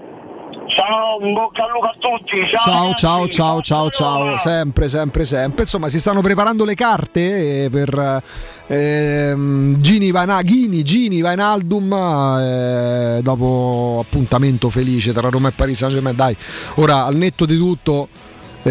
Ciao, 0.67 1.17
un 1.21 1.31
bocca 1.33 1.63
al 1.63 1.71
lupo 1.71 1.85
a 1.85 1.95
tutti. 1.97 2.45
Ciao, 2.49 2.93
ciao, 2.93 3.27
ciao, 3.29 3.61
ciao, 3.61 3.89
ciao, 3.89 4.37
sempre, 4.37 4.89
sempre, 4.89 5.23
sempre. 5.23 5.61
Insomma, 5.63 5.87
si 5.87 5.99
stanno 5.99 6.19
preparando 6.19 6.65
le 6.65 6.75
carte 6.75 7.63
eh, 7.63 7.69
per 7.69 8.21
ehm, 8.67 9.77
Gini, 9.77 10.11
Vaina- 10.11 10.41
Ghini, 10.41 10.83
Gini 10.83 11.21
Vainaldum 11.21 11.93
eh, 11.93 13.19
dopo 13.23 14.03
appuntamento 14.05 14.69
felice 14.69 15.13
tra 15.13 15.29
Roma 15.29 15.47
e 15.47 15.51
Paris 15.51 15.77
Saint-Germain. 15.77 16.15
Dai, 16.15 16.35
ora 16.75 17.05
al 17.05 17.15
netto 17.15 17.45
di 17.45 17.57
tutto 17.57 18.09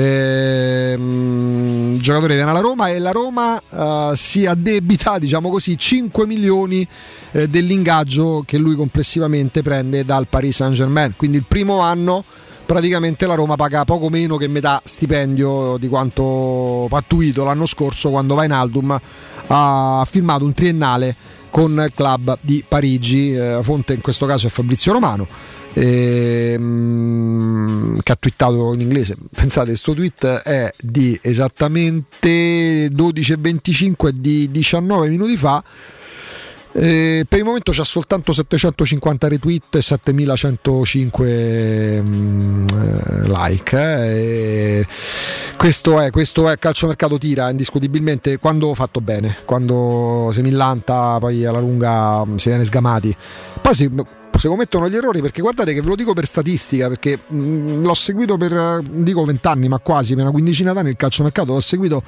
ehm, 0.00 1.98
giocatore 1.98 2.34
viene 2.34 2.50
alla 2.50 2.60
Roma 2.60 2.88
e 2.88 2.98
la 2.98 3.12
Roma 3.12 3.58
eh, 3.58 4.12
si 4.14 4.46
addebita, 4.46 5.18
diciamo 5.18 5.50
così, 5.50 5.76
5 5.76 6.26
milioni 6.26 6.86
eh, 7.32 7.48
dell'ingaggio 7.48 8.42
che 8.46 8.58
lui 8.58 8.74
complessivamente 8.74 9.62
prende 9.62 10.04
dal 10.04 10.28
Paris 10.28 10.56
Saint 10.56 10.74
Germain. 10.74 11.14
Quindi 11.16 11.38
il 11.38 11.44
primo 11.46 11.80
anno 11.80 12.24
praticamente 12.66 13.26
la 13.26 13.34
Roma 13.34 13.56
paga 13.56 13.84
poco 13.84 14.08
meno 14.08 14.36
che 14.36 14.48
metà 14.48 14.80
stipendio 14.84 15.76
di 15.78 15.88
quanto 15.88 16.86
pattuito 16.88 17.44
l'anno 17.44 17.64
scorso 17.64 18.10
quando 18.10 18.34
Vainaldum 18.34 19.00
ha 19.46 20.06
firmato 20.08 20.44
un 20.44 20.52
triennale 20.52 21.14
con 21.48 21.72
il 21.72 21.92
club 21.94 22.36
di 22.42 22.62
Parigi, 22.68 23.34
eh, 23.34 23.60
fonte 23.62 23.94
in 23.94 24.02
questo 24.02 24.26
caso 24.26 24.46
è 24.46 24.50
Fabrizio 24.50 24.92
Romano. 24.92 25.26
Ehm, 25.78 28.00
che 28.02 28.12
ha 28.12 28.16
twittato 28.16 28.74
in 28.74 28.80
inglese 28.80 29.16
pensate 29.34 29.68
questo 29.68 29.94
tweet 29.94 30.26
è 30.26 30.72
di 30.80 31.18
esattamente 31.22 32.88
12.25 32.88 34.08
di 34.10 34.50
19 34.50 35.08
minuti 35.08 35.36
fa 35.36 35.62
eh, 36.78 37.24
per 37.26 37.38
il 37.38 37.44
momento 37.46 37.72
c'ha 37.72 37.84
soltanto 37.84 38.32
750 38.32 39.28
retweet 39.28 39.76
e 39.76 39.80
7105 39.80 42.02
mm, 42.02 42.66
eh, 42.68 43.28
like. 43.28 43.78
eh, 43.78 44.86
questo, 45.56 45.98
è, 46.00 46.10
questo 46.10 46.50
è 46.50 46.58
calciomercato 46.58 47.16
tira 47.16 47.48
indiscutibilmente 47.48 48.36
quando 48.36 48.74
fatto 48.74 49.00
bene, 49.00 49.38
quando 49.46 50.28
si 50.32 50.42
millanta, 50.42 51.16
poi 51.18 51.46
alla 51.46 51.60
lunga 51.60 52.26
mm, 52.26 52.36
si 52.36 52.50
viene 52.50 52.66
sgamati. 52.66 53.16
Poi 53.62 53.74
si, 53.74 53.90
si 54.38 54.48
commettono 54.48 54.88
gli 54.88 54.96
errori 54.96 55.20
perché 55.20 55.40
guardate 55.40 55.72
che 55.72 55.80
ve 55.80 55.88
lo 55.88 55.94
dico 55.94 56.12
per 56.12 56.26
statistica 56.26 56.88
perché 56.88 57.18
mh, 57.26 57.82
l'ho 57.82 57.94
seguito 57.94 58.36
per 58.36 58.52
eh, 58.52 58.80
dico 58.82 59.24
vent'anni 59.24 59.68
ma 59.68 59.78
quasi 59.78 60.14
per 60.14 60.22
una 60.22 60.32
quindicina 60.32 60.72
d'anni 60.72 60.90
il 60.90 60.96
calciomercato 60.96 61.52
l'ho 61.52 61.60
seguito 61.60 62.02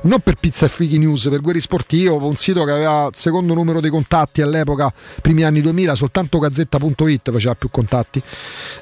non 0.00 0.20
per 0.20 0.36
Pizza 0.36 0.66
e 0.66 0.68
Freaky 0.68 0.98
News, 0.98 1.28
per 1.28 1.40
Guerri 1.40 1.60
Sportivo, 1.60 2.24
un 2.24 2.36
sito 2.36 2.64
che 2.64 2.70
aveva 2.70 3.06
il 3.06 3.16
secondo 3.16 3.54
numero 3.54 3.80
dei 3.80 3.90
contatti 3.90 4.42
all'epoca, 4.42 4.92
primi 5.20 5.42
anni 5.42 5.60
2000, 5.60 5.94
soltanto 5.94 6.38
gazzetta.it 6.38 7.32
faceva 7.32 7.54
più 7.54 7.68
contatti. 7.70 8.22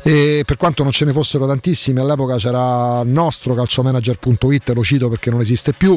E 0.02 0.42
per 0.44 0.56
quanto 0.56 0.82
non 0.82 0.92
ce 0.92 1.04
ne 1.04 1.12
fossero 1.12 1.46
tantissimi, 1.46 2.00
all'epoca 2.00 2.36
c'era 2.36 3.02
nostro 3.04 3.54
calciomanager.it, 3.54 4.68
lo 4.70 4.84
cito 4.84 5.08
perché 5.08 5.30
non 5.30 5.40
esiste 5.40 5.72
più, 5.72 5.96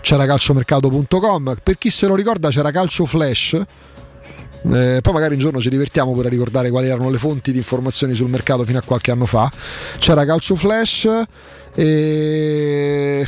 c'era 0.00 0.26
calciomercato.com, 0.26 1.56
per 1.62 1.78
chi 1.78 1.90
se 1.90 2.06
lo 2.06 2.14
ricorda 2.14 2.50
c'era 2.50 2.70
Calcio 2.70 3.06
Flash. 3.06 3.62
Eh, 4.62 4.98
poi 5.02 5.12
magari 5.12 5.34
un 5.34 5.40
giorno 5.40 5.60
ci 5.60 5.68
divertiamo 5.68 6.12
pure 6.12 6.28
a 6.28 6.30
ricordare 6.30 6.70
quali 6.70 6.88
erano 6.88 7.10
le 7.10 7.18
fonti 7.18 7.52
di 7.52 7.58
informazioni 7.58 8.14
sul 8.14 8.28
mercato 8.28 8.64
fino 8.64 8.78
a 8.78 8.82
qualche 8.82 9.10
anno 9.10 9.26
fa. 9.26 9.50
C'era 9.98 10.24
Calcio 10.24 10.54
Flash 10.54 11.08
e 11.74 13.26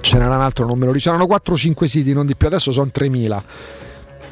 ce 0.00 0.18
n'era 0.18 0.36
un 0.36 0.42
altro, 0.42 0.66
non 0.66 0.78
me 0.78 0.86
lo 0.86 0.92
ricordo. 0.92 1.24
C'erano 1.26 1.42
4-5 1.44 1.84
siti, 1.84 2.12
non 2.12 2.26
di 2.26 2.36
più, 2.36 2.46
adesso 2.46 2.70
sono 2.70 2.90
3000. 2.90 3.44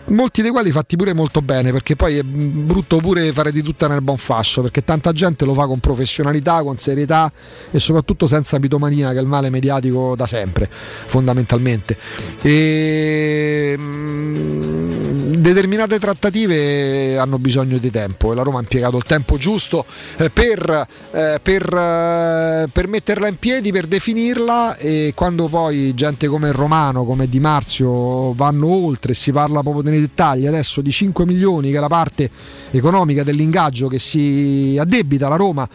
Molti 0.06 0.42
dei 0.42 0.50
quali 0.50 0.70
fatti 0.70 0.96
pure 0.96 1.14
molto 1.14 1.40
bene, 1.40 1.72
perché 1.72 1.96
poi 1.96 2.18
è 2.18 2.22
brutto 2.22 2.98
pure 2.98 3.32
fare 3.32 3.50
di 3.50 3.62
tutta 3.62 3.88
nel 3.88 4.02
buon 4.02 4.18
fascio, 4.18 4.60
perché 4.60 4.84
tanta 4.84 5.12
gente 5.12 5.44
lo 5.44 5.54
fa 5.54 5.66
con 5.66 5.80
professionalità, 5.80 6.62
con 6.62 6.76
serietà 6.76 7.32
e 7.70 7.78
soprattutto 7.78 8.26
senza 8.26 8.58
mitomania, 8.58 9.12
che 9.12 9.18
è 9.18 9.20
il 9.20 9.26
male 9.26 9.48
mediatico 9.48 10.14
da 10.14 10.26
sempre, 10.26 10.68
fondamentalmente. 11.06 11.96
E, 12.42 13.74
mm, 13.78 15.33
determinate 15.44 15.98
trattative 15.98 17.18
hanno 17.18 17.38
bisogno 17.38 17.76
di 17.76 17.90
tempo 17.90 18.32
e 18.32 18.34
la 18.34 18.42
Roma 18.42 18.58
ha 18.58 18.62
impiegato 18.62 18.96
il 18.96 19.04
tempo 19.04 19.36
giusto 19.36 19.84
eh, 20.16 20.30
per, 20.30 20.86
eh, 21.10 21.38
per, 21.42 21.62
eh, 21.74 22.68
per 22.72 22.88
metterla 22.88 23.28
in 23.28 23.36
piedi, 23.36 23.70
per 23.70 23.86
definirla 23.86 24.76
e 24.76 25.12
quando 25.14 25.48
poi 25.48 25.92
gente 25.94 26.28
come 26.28 26.50
Romano, 26.50 27.04
come 27.04 27.28
Di 27.28 27.40
Marzio 27.40 28.32
vanno 28.32 28.68
oltre 28.68 29.12
si 29.12 29.32
parla 29.32 29.60
proprio 29.60 29.82
nei 29.82 30.00
dettagli 30.00 30.46
adesso 30.46 30.80
di 30.80 30.90
5 30.90 31.26
milioni 31.26 31.70
che 31.70 31.76
è 31.76 31.80
la 31.80 31.88
parte 31.88 32.30
economica 32.70 33.22
dell'ingaggio 33.22 33.88
che 33.88 33.98
si 33.98 34.78
addebita 34.80 35.26
alla 35.26 35.36
Roma 35.36 35.68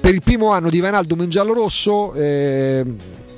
per 0.00 0.14
il 0.14 0.22
primo 0.22 0.50
anno 0.50 0.70
di 0.70 0.78
Vainaldum 0.78 1.22
in 1.22 1.30
giallo-rosso 1.30 2.14
eh, 2.14 2.84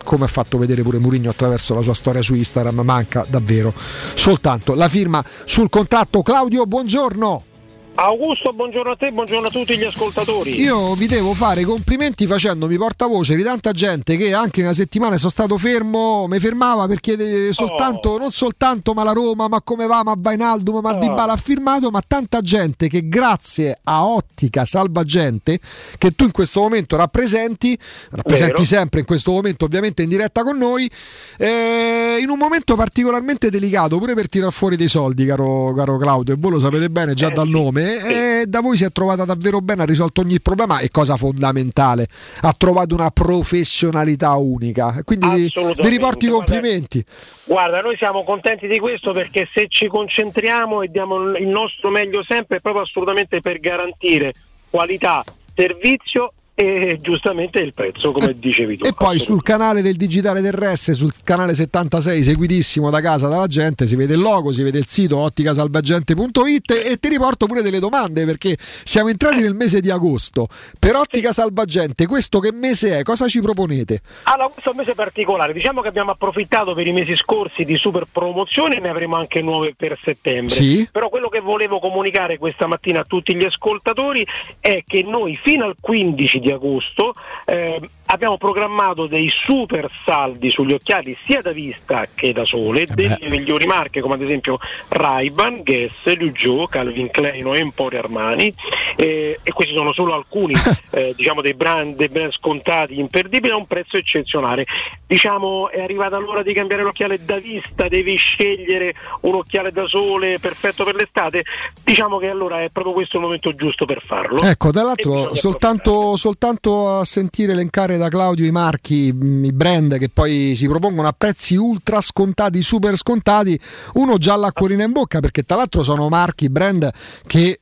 come 0.04 0.24
ha 0.24 0.28
fatto 0.28 0.58
vedere 0.58 0.82
pure 0.82 0.98
Mourinho 0.98 1.30
attraverso 1.30 1.74
la 1.74 1.82
sua 1.82 1.94
storia 1.94 2.22
su 2.22 2.34
Instagram 2.34 2.80
manca 2.80 3.26
davvero 3.28 3.72
soltanto 4.14 4.74
la 4.74 4.88
firma 4.88 5.24
sul 5.44 5.68
contratto. 5.68 6.22
Claudio 6.22 6.66
buongiorno 6.66 7.51
Augusto, 7.94 8.52
buongiorno 8.54 8.92
a 8.92 8.96
te, 8.96 9.12
buongiorno 9.12 9.48
a 9.48 9.50
tutti 9.50 9.76
gli 9.76 9.84
ascoltatori. 9.84 10.58
Io 10.58 10.94
vi 10.94 11.06
devo 11.06 11.34
fare 11.34 11.60
i 11.60 11.64
complimenti 11.64 12.26
facendomi 12.26 12.78
portavoce 12.78 13.36
di 13.36 13.42
tanta 13.42 13.72
gente 13.72 14.16
che 14.16 14.32
anche 14.32 14.62
una 14.62 14.72
settimana 14.72 15.18
sono 15.18 15.28
stato 15.28 15.58
fermo, 15.58 16.26
mi 16.26 16.38
fermava 16.38 16.86
per 16.86 17.00
chiedere 17.00 17.52
soltanto, 17.52 18.16
non 18.16 18.32
soltanto 18.32 18.94
ma 18.94 19.04
la 19.04 19.12
Roma, 19.12 19.46
ma 19.46 19.60
come 19.60 19.86
va, 19.86 20.02
ma 20.02 20.14
Vainaldum, 20.16 20.80
ma 20.80 20.94
Di 20.94 21.06
Bala 21.06 21.34
ha 21.34 21.36
firmato, 21.36 21.90
ma 21.90 22.00
tanta 22.06 22.40
gente 22.40 22.88
che 22.88 23.08
grazie 23.08 23.78
a 23.84 24.06
Ottica 24.06 24.64
Salvagente, 24.64 25.60
che 25.98 26.12
tu 26.12 26.24
in 26.24 26.32
questo 26.32 26.60
momento 26.60 26.96
rappresenti, 26.96 27.78
rappresenti 28.10 28.52
Vero. 28.52 28.64
sempre 28.64 29.00
in 29.00 29.06
questo 29.06 29.32
momento 29.32 29.66
ovviamente 29.66 30.02
in 30.02 30.08
diretta 30.08 30.42
con 30.42 30.56
noi, 30.56 30.90
eh, 31.36 32.16
in 32.22 32.30
un 32.30 32.38
momento 32.38 32.74
particolarmente 32.74 33.50
delicato, 33.50 33.98
pure 33.98 34.14
per 34.14 34.30
tirar 34.30 34.50
fuori 34.50 34.76
dei 34.76 34.88
soldi, 34.88 35.26
caro, 35.26 35.74
caro 35.74 35.98
Claudio, 35.98 36.32
e 36.32 36.36
voi 36.40 36.52
lo 36.52 36.58
sapete 36.58 36.88
bene 36.88 37.12
già 37.12 37.28
dal 37.28 37.48
nome, 37.48 37.81
e 37.82 38.44
da 38.46 38.60
voi 38.60 38.76
si 38.76 38.84
è 38.84 38.90
trovata 38.90 39.24
davvero 39.24 39.60
bene, 39.60 39.82
ha 39.82 39.86
risolto 39.86 40.20
ogni 40.20 40.40
problema 40.40 40.80
e 40.80 40.90
cosa 40.90 41.16
fondamentale, 41.16 42.06
ha 42.40 42.54
trovato 42.56 42.94
una 42.94 43.10
professionalità 43.10 44.34
unica. 44.36 45.02
Quindi 45.04 45.28
vi, 45.28 45.88
riporto 45.88 46.24
i 46.24 46.28
complimenti. 46.28 47.04
Guarda, 47.44 47.80
noi 47.80 47.96
siamo 47.96 48.24
contenti 48.24 48.66
di 48.66 48.78
questo 48.78 49.12
perché 49.12 49.48
se 49.52 49.66
ci 49.68 49.88
concentriamo 49.88 50.82
e 50.82 50.88
diamo 50.88 51.36
il 51.36 51.48
nostro 51.48 51.90
meglio 51.90 52.22
sempre 52.22 52.58
è 52.58 52.60
proprio 52.60 52.82
assolutamente 52.82 53.40
per 53.40 53.58
garantire 53.60 54.32
qualità, 54.70 55.22
servizio 55.54 56.32
e 56.62 56.98
giustamente 57.00 57.58
il 57.58 57.74
prezzo, 57.74 58.12
come 58.12 58.38
dicevi 58.38 58.78
tu. 58.78 58.86
E 58.86 58.92
poi 58.92 59.18
sul 59.18 59.42
canale 59.42 59.82
del 59.82 59.96
digitale 59.96 60.40
terrestre, 60.40 60.94
sul 60.94 61.12
canale 61.24 61.54
76, 61.54 62.22
seguitissimo 62.22 62.90
da 62.90 63.00
casa 63.00 63.28
dalla 63.28 63.46
gente, 63.46 63.86
si 63.86 63.96
vede 63.96 64.14
il 64.14 64.20
logo, 64.20 64.52
si 64.52 64.62
vede 64.62 64.78
il 64.78 64.86
sito 64.86 65.18
otticasalvagente.it 65.18 66.70
e 66.70 66.96
ti 66.98 67.08
riporto 67.08 67.46
pure 67.46 67.62
delle 67.62 67.80
domande 67.80 68.24
perché 68.24 68.56
siamo 68.84 69.08
entrati 69.08 69.40
nel 69.40 69.54
mese 69.54 69.80
di 69.80 69.90
agosto. 69.90 70.48
Per 70.78 70.94
Ottica 70.94 71.32
Salvagente, 71.32 72.06
questo 72.06 72.38
che 72.38 72.52
mese 72.52 72.98
è? 72.98 73.02
Cosa 73.02 73.26
ci 73.26 73.40
proponete? 73.40 74.00
Allora, 74.24 74.48
questo 74.48 74.70
è 74.70 74.72
un 74.72 74.78
mese 74.78 74.94
particolare, 74.94 75.52
diciamo 75.52 75.80
che 75.80 75.88
abbiamo 75.88 76.12
approfittato 76.12 76.74
per 76.74 76.86
i 76.86 76.92
mesi 76.92 77.16
scorsi 77.16 77.64
di 77.64 77.76
super 77.76 78.06
promozioni 78.10 78.76
e 78.76 78.80
ne 78.80 78.88
avremo 78.88 79.16
anche 79.16 79.42
nuove 79.42 79.74
per 79.76 79.98
settembre. 80.02 80.54
Sì. 80.54 80.88
Però 80.90 81.08
quello 81.08 81.28
che 81.28 81.40
volevo 81.40 81.80
comunicare 81.80 82.38
questa 82.38 82.66
mattina 82.66 83.00
a 83.00 83.04
tutti 83.04 83.34
gli 83.34 83.44
ascoltatori 83.44 84.24
è 84.60 84.84
che 84.86 85.02
noi 85.02 85.36
fino 85.42 85.64
al 85.64 85.76
15 85.80 86.38
di 86.38 86.51
agosto 86.52 87.14
eh, 87.44 87.80
abbiamo 88.06 88.36
programmato 88.36 89.06
dei 89.06 89.30
super 89.30 89.90
saldi 90.04 90.50
sugli 90.50 90.72
occhiali 90.72 91.16
sia 91.26 91.40
da 91.40 91.52
vista 91.52 92.06
che 92.14 92.32
da 92.32 92.44
sole, 92.44 92.86
delle 92.86 93.18
migliori 93.28 93.66
marche 93.66 94.00
come 94.00 94.14
ad 94.14 94.22
esempio 94.22 94.58
Ray-Ban, 94.88 95.62
Guess, 95.62 96.14
Liu 96.16 96.66
Calvin 96.68 97.10
Klein 97.10 97.46
o 97.46 97.56
Emporio 97.56 98.00
Armani 98.00 98.52
eh, 98.96 99.38
e 99.42 99.52
questi 99.52 99.74
sono 99.74 99.92
solo 99.92 100.14
alcuni 100.14 100.54
eh, 100.90 101.14
diciamo 101.16 101.40
dei 101.40 101.54
brand, 101.54 101.96
dei 101.96 102.08
brand 102.08 102.32
scontati 102.32 102.98
imperdibili 102.98 103.52
a 103.52 103.56
un 103.56 103.66
prezzo 103.66 103.96
eccezionale. 103.96 104.66
Diciamo 105.06 105.70
è 105.70 105.82
arrivata 105.82 106.18
l'ora 106.18 106.42
di 106.42 106.52
cambiare 106.52 106.82
l'occhiale 106.82 107.22
da 107.24 107.38
vista, 107.38 107.88
devi 107.88 108.16
scegliere 108.16 108.94
un 109.22 109.34
occhiale 109.34 109.72
da 109.72 109.86
sole 109.86 110.38
perfetto 110.38 110.84
per 110.84 110.94
l'estate, 110.94 111.44
diciamo 111.82 112.18
che 112.18 112.28
allora 112.28 112.62
è 112.62 112.68
proprio 112.70 112.94
questo 112.94 113.16
il 113.16 113.22
momento 113.22 113.54
giusto 113.54 113.84
per 113.84 114.02
farlo. 114.04 114.42
Ecco, 114.42 114.70
tra 114.70 114.82
E 114.82 114.84
l'altro 114.84 115.12
bisogna 115.12 115.34
soltanto, 115.34 116.16
soltanto 116.32 116.98
a 116.98 117.04
sentire 117.04 117.52
elencare 117.52 117.98
da 117.98 118.08
Claudio 118.08 118.46
i 118.46 118.50
marchi, 118.50 119.12
mh, 119.12 119.44
i 119.44 119.52
brand 119.52 119.98
che 119.98 120.08
poi 120.08 120.54
si 120.54 120.66
propongono 120.66 121.06
a 121.06 121.14
prezzi 121.16 121.56
ultra 121.56 122.00
scontati, 122.00 122.62
super 122.62 122.96
scontati, 122.96 123.58
uno 123.94 124.16
già 124.16 124.34
l'acquolina 124.36 124.82
in 124.82 124.92
bocca 124.92 125.20
perché 125.20 125.42
tra 125.42 125.56
l'altro 125.56 125.82
sono 125.82 126.08
marchi, 126.08 126.48
brand 126.48 126.90
che 127.26 127.60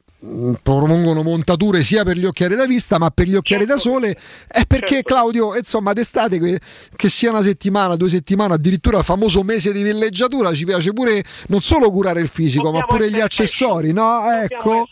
propongono 0.62 1.22
montature 1.22 1.82
sia 1.82 2.04
per 2.04 2.16
gli 2.16 2.24
occhiali 2.24 2.54
da 2.54 2.66
vista 2.66 2.98
ma 2.98 3.10
per 3.10 3.26
gli 3.26 3.36
occhiali 3.36 3.64
da 3.64 3.76
sole 3.76 4.16
è 4.48 4.64
perché 4.66 5.02
Claudio 5.02 5.56
insomma 5.56 5.92
d'estate 5.92 6.38
che, 6.38 6.60
che 6.94 7.08
sia 7.08 7.30
una 7.30 7.42
settimana 7.42 7.96
due 7.96 8.08
settimane 8.08 8.54
addirittura 8.54 8.98
il 8.98 9.04
famoso 9.04 9.42
mese 9.42 9.72
di 9.72 9.82
villeggiatura 9.82 10.52
ci 10.52 10.64
piace 10.64 10.92
pure 10.92 11.22
non 11.48 11.60
solo 11.60 11.90
curare 11.90 12.20
il 12.20 12.28
fisico 12.28 12.70
ma 12.70 12.82
pure 12.82 13.10
gli 13.10 13.20
accessori 13.20 13.92
no? 13.92 14.22
Ecco 14.30 14.86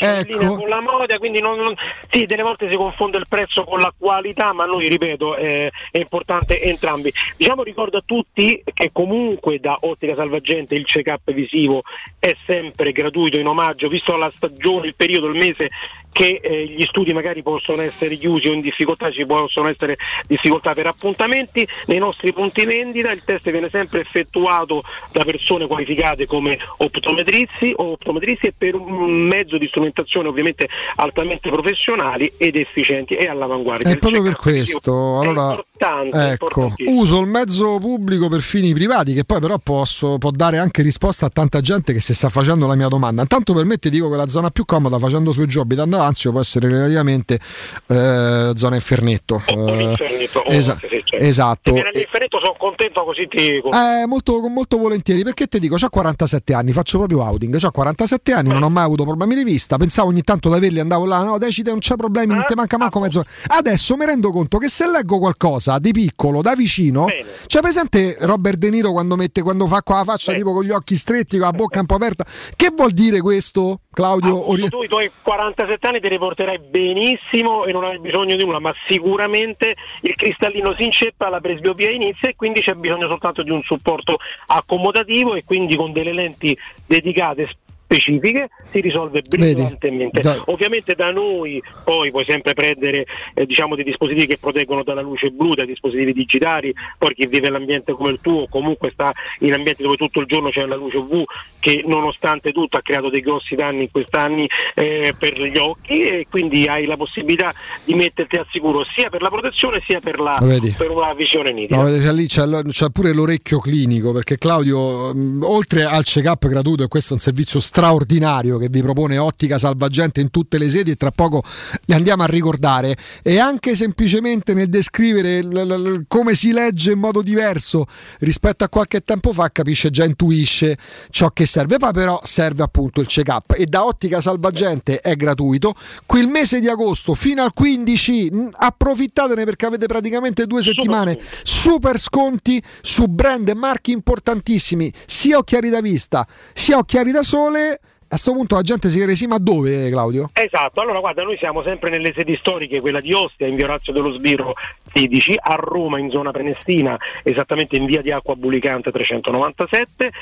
in 0.00 0.24
linea 0.26 0.44
ecco. 0.44 0.56
con 0.56 0.68
la 0.68 0.80
moda, 0.80 1.18
quindi 1.18 1.40
non, 1.40 1.58
non- 1.58 1.74
sì, 2.10 2.26
delle 2.26 2.42
volte 2.42 2.70
si 2.70 2.76
confonde 2.76 3.18
il 3.18 3.26
prezzo 3.28 3.64
con 3.64 3.78
la 3.78 3.92
qualità, 3.96 4.52
ma 4.52 4.64
noi 4.64 4.88
ripeto 4.88 5.34
è, 5.36 5.70
è 5.90 5.98
importante 5.98 6.60
entrambi. 6.60 7.12
Diciamo 7.36 7.62
ricordo 7.62 7.98
a 7.98 8.02
tutti 8.04 8.62
che 8.72 8.90
comunque 8.92 9.58
da 9.58 9.76
Ottica 9.80 10.14
Salvagente 10.14 10.74
il 10.74 10.84
check-up 10.84 11.32
visivo 11.32 11.82
è 12.18 12.34
sempre 12.46 12.92
gratuito 12.92 13.38
in 13.38 13.46
omaggio, 13.46 13.88
visto 13.88 14.16
la 14.16 14.30
stagione, 14.34 14.73
il 14.82 14.94
periodo, 14.94 15.28
il 15.28 15.38
mese 15.38 15.70
che 16.10 16.38
eh, 16.40 16.66
gli 16.66 16.84
studi 16.84 17.12
magari 17.12 17.42
possono 17.42 17.82
essere 17.82 18.16
chiusi 18.16 18.46
o 18.46 18.52
in 18.52 18.60
difficoltà, 18.60 19.10
ci 19.10 19.26
possono 19.26 19.68
essere 19.68 19.96
difficoltà 20.28 20.72
per 20.72 20.86
appuntamenti, 20.86 21.66
nei 21.86 21.98
nostri 21.98 22.32
punti 22.32 22.64
vendita 22.64 23.10
il 23.10 23.24
test 23.24 23.50
viene 23.50 23.68
sempre 23.68 24.00
effettuato 24.00 24.82
da 25.10 25.24
persone 25.24 25.66
qualificate 25.66 26.26
come 26.26 26.56
optometristi, 26.76 27.72
o 27.76 27.92
optometristi 27.92 28.46
e 28.46 28.54
per 28.56 28.76
un 28.76 29.10
mezzo 29.10 29.58
di 29.58 29.66
strumentazione 29.66 30.28
ovviamente 30.28 30.68
altamente 30.96 31.50
professionali 31.50 32.32
ed 32.36 32.56
efficienti 32.56 33.14
e 33.14 33.26
all'avanguardia. 33.26 33.90
È 33.90 33.98
proprio 33.98 34.22
per 34.22 34.34
check-up 34.34 34.42
questo. 34.42 35.20
Allora, 35.20 35.64
importante, 35.84 36.30
ecco, 36.32 36.74
uso 36.86 37.20
il 37.20 37.26
mezzo 37.26 37.78
pubblico 37.78 38.28
per 38.28 38.40
fini 38.40 38.72
privati, 38.72 39.12
che 39.12 39.24
poi 39.24 39.40
però 39.40 39.58
posso, 39.58 40.18
può 40.18 40.30
dare 40.30 40.58
anche 40.58 40.82
risposta 40.82 41.26
a 41.26 41.30
tanta 41.30 41.60
gente 41.60 41.92
che 41.92 42.00
si 42.00 42.14
sta 42.14 42.28
facendo 42.28 42.66
la 42.66 42.74
mia 42.74 42.88
domanda. 42.88 43.22
Intanto 43.22 43.52
per 43.52 43.64
me 43.64 43.76
ti 43.76 43.90
dico 43.90 44.10
che 44.10 44.16
la 44.16 44.28
zona 44.28 44.50
più 44.50 44.64
comoda 44.64 44.98
facendo 44.98 45.32
tu 45.32 45.46
giù 45.46 45.60
abitando 45.60 45.98
Anzio 45.98 46.30
può 46.30 46.40
essere 46.40 46.68
relativamente 46.68 47.38
eh, 47.86 48.52
zona 48.54 48.74
Infernetto. 48.74 49.42
Eh, 49.46 49.82
Infernetto, 49.90 50.38
oh, 50.40 50.50
esa- 50.50 50.78
sì, 50.80 51.02
certo. 51.04 51.24
esatto. 51.24 51.60
Se 51.64 51.72
viene 51.72 51.88
all'infernetto 51.92 52.38
sono 52.40 52.54
contento 52.58 53.04
così 53.04 53.28
ti. 53.28 53.38
Eh, 53.38 54.06
molto, 54.06 54.40
molto 54.48 54.78
volentieri 54.78 55.22
perché 55.22 55.46
ti 55.46 55.58
dico, 55.58 55.76
ho 55.80 55.88
47 55.88 56.54
anni, 56.54 56.72
faccio 56.72 56.98
proprio 56.98 57.22
outing, 57.22 57.58
ho 57.62 57.70
47 57.70 58.32
anni, 58.32 58.48
non 58.48 58.62
ho 58.62 58.70
mai 58.70 58.84
avuto 58.84 59.04
problemi 59.04 59.34
di 59.34 59.44
vista, 59.44 59.76
pensavo 59.76 60.08
ogni 60.08 60.22
tanto 60.22 60.48
di 60.48 60.56
averli, 60.56 60.80
andavo 60.80 61.06
là, 61.06 61.22
no, 61.22 61.38
decide, 61.38 61.70
non 61.70 61.80
c'è 61.80 61.96
problemi, 61.96 62.34
non 62.34 62.44
ti 62.46 62.54
manca 62.54 62.78
manco 62.78 63.00
mezz'ora. 63.00 63.28
Adesso 63.46 63.96
mi 63.96 64.06
rendo 64.06 64.30
conto 64.30 64.58
che 64.58 64.68
se 64.68 64.88
leggo 64.88 65.18
qualcosa 65.18 65.73
di 65.78 65.92
piccolo, 65.92 66.42
da 66.42 66.54
vicino, 66.54 67.06
c'è 67.46 67.60
presente 67.60 68.16
Robert 68.20 68.58
De 68.58 68.70
Niro 68.70 68.92
quando, 68.92 69.16
mette, 69.16 69.42
quando 69.42 69.66
fa 69.66 69.82
qua 69.82 69.96
la 69.96 70.04
faccia 70.04 70.32
tipo 70.32 70.52
con 70.52 70.64
gli 70.64 70.70
occhi 70.70 70.96
stretti, 70.96 71.38
con 71.38 71.46
la 71.46 71.52
bocca 71.52 71.80
un 71.80 71.86
po' 71.86 71.94
aperta, 71.94 72.24
che 72.56 72.72
vuol 72.74 72.90
dire 72.90 73.20
questo, 73.20 73.80
Claudio? 73.92 74.50
Ori- 74.50 74.68
tu 74.68 74.82
i 74.82 74.88
tuoi 74.88 75.10
47 75.22 75.86
anni 75.86 76.00
te 76.00 76.08
li 76.08 76.18
porterai 76.18 76.58
benissimo 76.58 77.64
e 77.64 77.72
non 77.72 77.84
hai 77.84 77.98
bisogno 77.98 78.36
di 78.36 78.44
nulla, 78.44 78.58
ma 78.58 78.74
sicuramente 78.88 79.74
il 80.02 80.14
cristallino 80.14 80.74
si 80.76 80.84
inceppa, 80.84 81.28
la 81.28 81.40
presbiopia 81.40 81.90
inizia 81.90 82.28
e 82.28 82.36
quindi 82.36 82.60
c'è 82.60 82.74
bisogno 82.74 83.06
soltanto 83.06 83.42
di 83.42 83.50
un 83.50 83.62
supporto 83.62 84.18
accomodativo 84.46 85.34
e 85.34 85.44
quindi 85.44 85.76
con 85.76 85.92
delle 85.92 86.12
lenti 86.12 86.56
dedicate 86.86 87.48
specifiche 87.94 88.48
si 88.64 88.80
risolve 88.80 89.22
brillantemente. 89.28 90.20
da- 90.20 90.42
Ovviamente 90.46 90.94
da 90.94 91.12
noi 91.12 91.62
poi 91.84 92.10
puoi 92.10 92.24
sempre 92.24 92.54
prendere 92.54 93.06
eh, 93.34 93.46
diciamo 93.46 93.74
dei 93.74 93.84
dispositivi 93.84 94.26
che 94.26 94.38
proteggono 94.38 94.82
dalla 94.82 95.00
luce 95.00 95.30
blu, 95.30 95.54
dai 95.54 95.66
dispositivi 95.66 96.12
digitali, 96.12 96.74
poi 96.98 97.14
chi 97.14 97.26
vive 97.26 97.48
in 97.48 97.54
ambiente 97.54 97.92
come 97.92 98.10
il 98.10 98.18
tuo 98.20 98.46
comunque 98.48 98.90
sta 98.92 99.12
in 99.40 99.52
ambienti 99.52 99.82
dove 99.82 99.96
tutto 99.96 100.20
il 100.20 100.26
giorno 100.26 100.50
c'è 100.50 100.64
la 100.66 100.76
luce 100.76 100.96
UV 100.96 101.24
che 101.60 101.82
nonostante 101.86 102.52
tutto 102.52 102.76
ha 102.76 102.82
creato 102.82 103.08
dei 103.08 103.20
grossi 103.20 103.54
danni 103.54 103.82
in 103.82 103.90
questi 103.90 104.16
anni 104.16 104.48
eh, 104.74 105.14
per 105.18 105.40
gli 105.40 105.56
occhi 105.56 106.02
e 106.02 106.26
quindi 106.28 106.66
hai 106.66 106.84
la 106.86 106.96
possibilità 106.96 107.52
di 107.84 107.94
metterti 107.94 108.36
al 108.36 108.46
sicuro 108.50 108.84
sia 108.84 109.08
per 109.08 109.22
la 109.22 109.28
protezione 109.28 109.80
sia 109.86 110.00
per, 110.00 110.18
la, 110.18 110.38
vedi? 110.42 110.74
per 110.76 110.90
una 110.90 111.12
visione 111.12 111.52
nitida. 111.52 111.76
No, 111.76 111.84
vedete, 111.84 112.12
lì 112.12 112.26
c'è, 112.26 112.44
c'è 112.68 112.90
pure 112.90 113.12
l'orecchio 113.12 113.58
clinico 113.60 114.12
perché 114.12 114.36
Claudio, 114.36 115.14
mh, 115.14 115.42
oltre 115.42 115.84
al 115.84 116.02
check-up 116.04 116.46
gratuito, 116.46 116.84
e 116.84 116.88
questo 116.88 117.10
è 117.10 117.16
un 117.16 117.20
servizio 117.22 117.60
straordinario 117.60 117.83
che 117.84 118.68
vi 118.70 118.80
propone 118.80 119.18
Ottica 119.18 119.58
Salvagente 119.58 120.20
in 120.20 120.30
tutte 120.30 120.56
le 120.58 120.68
sedi 120.70 120.92
e 120.92 120.94
tra 120.96 121.10
poco 121.10 121.42
li 121.84 121.94
andiamo 121.94 122.22
a 122.22 122.26
ricordare, 122.26 122.96
e 123.22 123.38
anche 123.38 123.76
semplicemente 123.76 124.54
nel 124.54 124.68
descrivere 124.68 125.42
l- 125.42 125.48
l- 125.52 125.92
l- 125.92 126.04
come 126.08 126.34
si 126.34 126.50
legge 126.52 126.92
in 126.92 126.98
modo 126.98 127.20
diverso 127.20 127.86
rispetto 128.20 128.64
a 128.64 128.68
qualche 128.68 129.00
tempo 129.00 129.32
fa, 129.32 129.50
capisce 129.50 129.90
già, 129.90 130.04
intuisce 130.04 130.78
ciò 131.10 131.28
che 131.30 131.44
serve. 131.44 131.76
Poi 131.76 131.92
però 131.92 132.20
serve 132.24 132.62
appunto 132.62 133.00
il 133.00 133.06
check-up 133.06 133.54
e 133.56 133.66
da 133.66 133.84
Ottica 133.84 134.20
Salvagente 134.20 135.00
è 135.00 135.14
gratuito. 135.14 135.74
Qui 136.06 136.20
il 136.20 136.28
mese 136.28 136.60
di 136.60 136.68
agosto 136.68 137.14
fino 137.14 137.42
al 137.42 137.52
15 137.52 138.30
mh, 138.30 138.48
approfittatene 138.56 139.44
perché 139.44 139.66
avete 139.66 139.86
praticamente 139.86 140.46
due 140.46 140.62
settimane 140.62 141.18
super 141.42 141.98
sconti 141.98 142.62
su 142.80 143.06
brand 143.06 143.48
e 143.48 143.54
marchi 143.54 143.92
importantissimi, 143.92 144.92
sia 145.06 145.36
occhiali 145.38 145.68
da 145.68 145.80
vista, 145.80 146.26
sia 146.54 146.78
occhiali 146.78 147.12
da 147.12 147.22
sole. 147.22 147.73
A 148.04 148.16
questo 148.16 148.32
punto 148.32 148.54
la 148.54 148.62
gente 148.62 148.90
si 148.90 149.14
sì, 149.16 149.26
ma 149.26 149.38
dove 149.38 149.88
Claudio? 149.90 150.30
Esatto, 150.32 150.80
allora 150.80 151.00
guarda, 151.00 151.22
noi 151.22 151.36
siamo 151.36 151.62
sempre 151.62 151.90
nelle 151.90 152.12
sedi 152.16 152.36
storiche, 152.36 152.80
quella 152.80 153.00
di 153.00 153.12
Ostia 153.12 153.46
in 153.46 153.56
via 153.56 153.64
Orazio 153.64 153.92
dello 153.92 154.12
Sbirro 154.12 154.54
16, 154.92 155.34
a 155.40 155.54
Roma 155.54 155.98
in 155.98 156.10
zona 156.10 156.30
Prenestina, 156.30 156.96
esattamente 157.22 157.76
in 157.76 157.86
via 157.86 158.02
di 158.02 158.12
Acqua 158.12 158.36
Bulicante 158.36 158.92
397. 158.92 160.12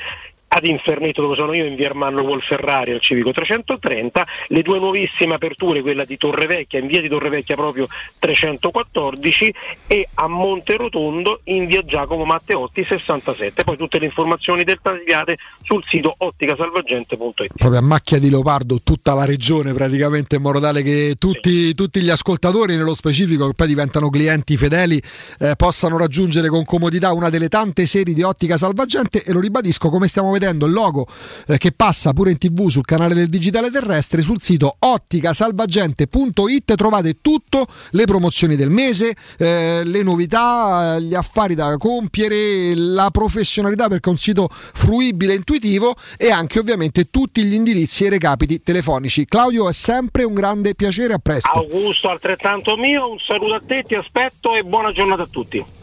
Ad 0.55 0.65
Infernetto 0.65 1.23
dove 1.23 1.35
sono 1.35 1.51
io 1.53 1.65
in 1.65 1.73
via 1.73 1.87
Armando 1.87 2.21
Wolferrari 2.21 2.91
al 2.91 3.01
Civico 3.01 3.31
330, 3.31 4.27
le 4.49 4.61
due 4.61 4.77
nuovissime 4.77 5.33
aperture, 5.33 5.81
quella 5.81 6.05
di 6.05 6.15
Torrevecchia 6.15 6.77
in 6.77 6.85
via 6.85 7.01
di 7.01 7.09
Torrevecchia 7.09 7.55
proprio 7.55 7.87
314 8.19 9.51
e 9.87 10.07
a 10.13 10.27
Monte 10.27 10.77
Rotondo 10.77 11.41
in 11.45 11.65
via 11.65 11.83
Giacomo 11.83 12.23
Matteotti 12.23 12.83
67. 12.83 13.63
Poi 13.63 13.77
tutte 13.77 13.97
le 13.97 14.05
informazioni 14.05 14.63
dettagliate 14.63 15.37
sul 15.63 15.83
sito 15.87 16.13
otticasalvagente.it. 16.15 17.53
Proprio 17.57 17.79
a 17.79 17.83
macchia 17.83 18.19
di 18.19 18.29
leopardo 18.29 18.79
tutta 18.83 19.15
la 19.15 19.25
regione 19.25 19.73
praticamente 19.73 20.35
in 20.35 20.43
modo 20.43 20.59
tale 20.59 20.83
che 20.83 21.15
tutti, 21.17 21.73
tutti 21.73 21.99
gli 21.99 22.11
ascoltatori 22.11 22.75
nello 22.75 22.93
specifico 22.93 23.47
che 23.47 23.55
poi 23.55 23.67
diventano 23.67 24.09
clienti 24.11 24.55
fedeli 24.55 25.01
eh, 25.39 25.55
possano 25.55 25.97
raggiungere 25.97 26.47
con 26.49 26.63
comodità 26.63 27.11
una 27.11 27.31
delle 27.31 27.49
tante 27.49 27.87
serie 27.87 28.13
di 28.13 28.21
ottica 28.21 28.55
salvagente 28.55 29.23
e 29.23 29.33
lo 29.33 29.39
ribadisco 29.39 29.89
come 29.89 30.07
stiamo 30.07 30.27
vedendo 30.27 30.41
il 30.49 30.71
logo 30.71 31.07
eh, 31.47 31.57
che 31.57 31.71
passa 31.71 32.13
pure 32.13 32.31
in 32.31 32.37
tv 32.37 32.69
sul 32.69 32.85
canale 32.85 33.13
del 33.13 33.27
digitale 33.27 33.69
terrestre 33.69 34.21
sul 34.21 34.41
sito 34.41 34.75
otticasalvagente.it 34.77 36.75
trovate 36.75 37.17
tutto 37.21 37.65
le 37.91 38.05
promozioni 38.05 38.55
del 38.55 38.69
mese 38.69 39.15
eh, 39.37 39.81
le 39.83 40.03
novità 40.03 40.99
gli 40.99 41.15
affari 41.15 41.55
da 41.55 41.77
compiere 41.77 42.75
la 42.75 43.09
professionalità 43.11 43.87
perché 43.87 44.09
è 44.09 44.11
un 44.11 44.17
sito 44.17 44.47
fruibile 44.51 45.33
intuitivo 45.33 45.95
e 46.17 46.31
anche 46.31 46.59
ovviamente 46.59 47.09
tutti 47.09 47.43
gli 47.43 47.53
indirizzi 47.53 48.05
e 48.05 48.09
recapiti 48.09 48.61
telefonici 48.61 49.25
Claudio 49.25 49.69
è 49.69 49.73
sempre 49.73 50.23
un 50.23 50.33
grande 50.33 50.75
piacere 50.75 51.13
a 51.13 51.19
presto 51.19 51.49
Augusto 51.49 52.09
altrettanto 52.09 52.77
mio, 52.77 53.09
un 53.09 53.19
saluto 53.19 53.55
a 53.55 53.61
te, 53.65 53.83
ti 53.83 53.95
aspetto 53.95 54.53
e 54.55 54.63
buona 54.63 54.91
giornata 54.91 55.23
a 55.23 55.27
tutti. 55.29 55.82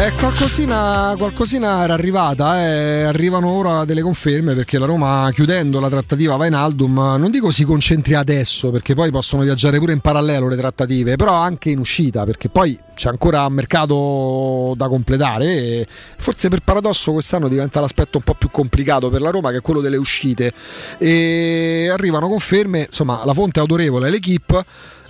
Eh, 0.00 0.12
qualcosina, 0.12 1.12
qualcosina 1.18 1.82
era 1.82 1.94
arrivata, 1.94 2.62
eh. 2.62 3.02
arrivano 3.02 3.48
ora 3.48 3.84
delle 3.84 4.00
conferme 4.00 4.54
perché 4.54 4.78
la 4.78 4.86
Roma 4.86 5.28
chiudendo 5.32 5.80
la 5.80 5.88
trattativa 5.88 6.36
Vainaldum, 6.36 7.16
non 7.18 7.32
dico 7.32 7.50
si 7.50 7.64
concentri 7.64 8.14
adesso 8.14 8.70
perché 8.70 8.94
poi 8.94 9.10
possono 9.10 9.42
viaggiare 9.42 9.80
pure 9.80 9.92
in 9.92 9.98
parallelo 9.98 10.46
le 10.46 10.54
trattative, 10.54 11.16
però 11.16 11.32
anche 11.32 11.70
in 11.70 11.80
uscita 11.80 12.22
perché 12.22 12.48
poi 12.48 12.78
c'è 12.94 13.08
ancora 13.08 13.44
un 13.44 13.54
mercato 13.54 14.74
da 14.76 14.86
completare 14.86 15.46
e 15.46 15.86
forse 16.16 16.48
per 16.48 16.60
paradosso 16.60 17.10
quest'anno 17.10 17.48
diventa 17.48 17.80
l'aspetto 17.80 18.18
un 18.18 18.22
po' 18.22 18.34
più 18.34 18.52
complicato 18.52 19.10
per 19.10 19.20
la 19.20 19.30
Roma 19.30 19.50
che 19.50 19.56
è 19.56 19.60
quello 19.60 19.80
delle 19.80 19.96
uscite 19.96 20.52
e 20.96 21.88
arrivano 21.90 22.28
conferme, 22.28 22.84
insomma 22.86 23.24
la 23.24 23.34
fonte 23.34 23.58
è 23.58 23.62
autorevole, 23.62 24.10
l'equipe 24.10 24.64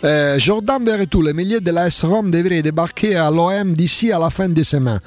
Euh, 0.05 0.39
Jordan 0.39 0.85
Verretou, 0.85 1.23
le 1.23 1.33
milieu 1.33 1.61
de 1.61 1.73
la 1.73 1.89
S-ROM 1.89 2.31
devrait 2.31 2.63
débarquer 2.63 3.17
à 3.17 3.33
l'OM 3.33 3.75
d'ici 3.75 4.13
à 4.13 4.19
la 4.21 4.31
fin 4.31 4.49
de 4.49 4.63
semaine. 4.63 5.01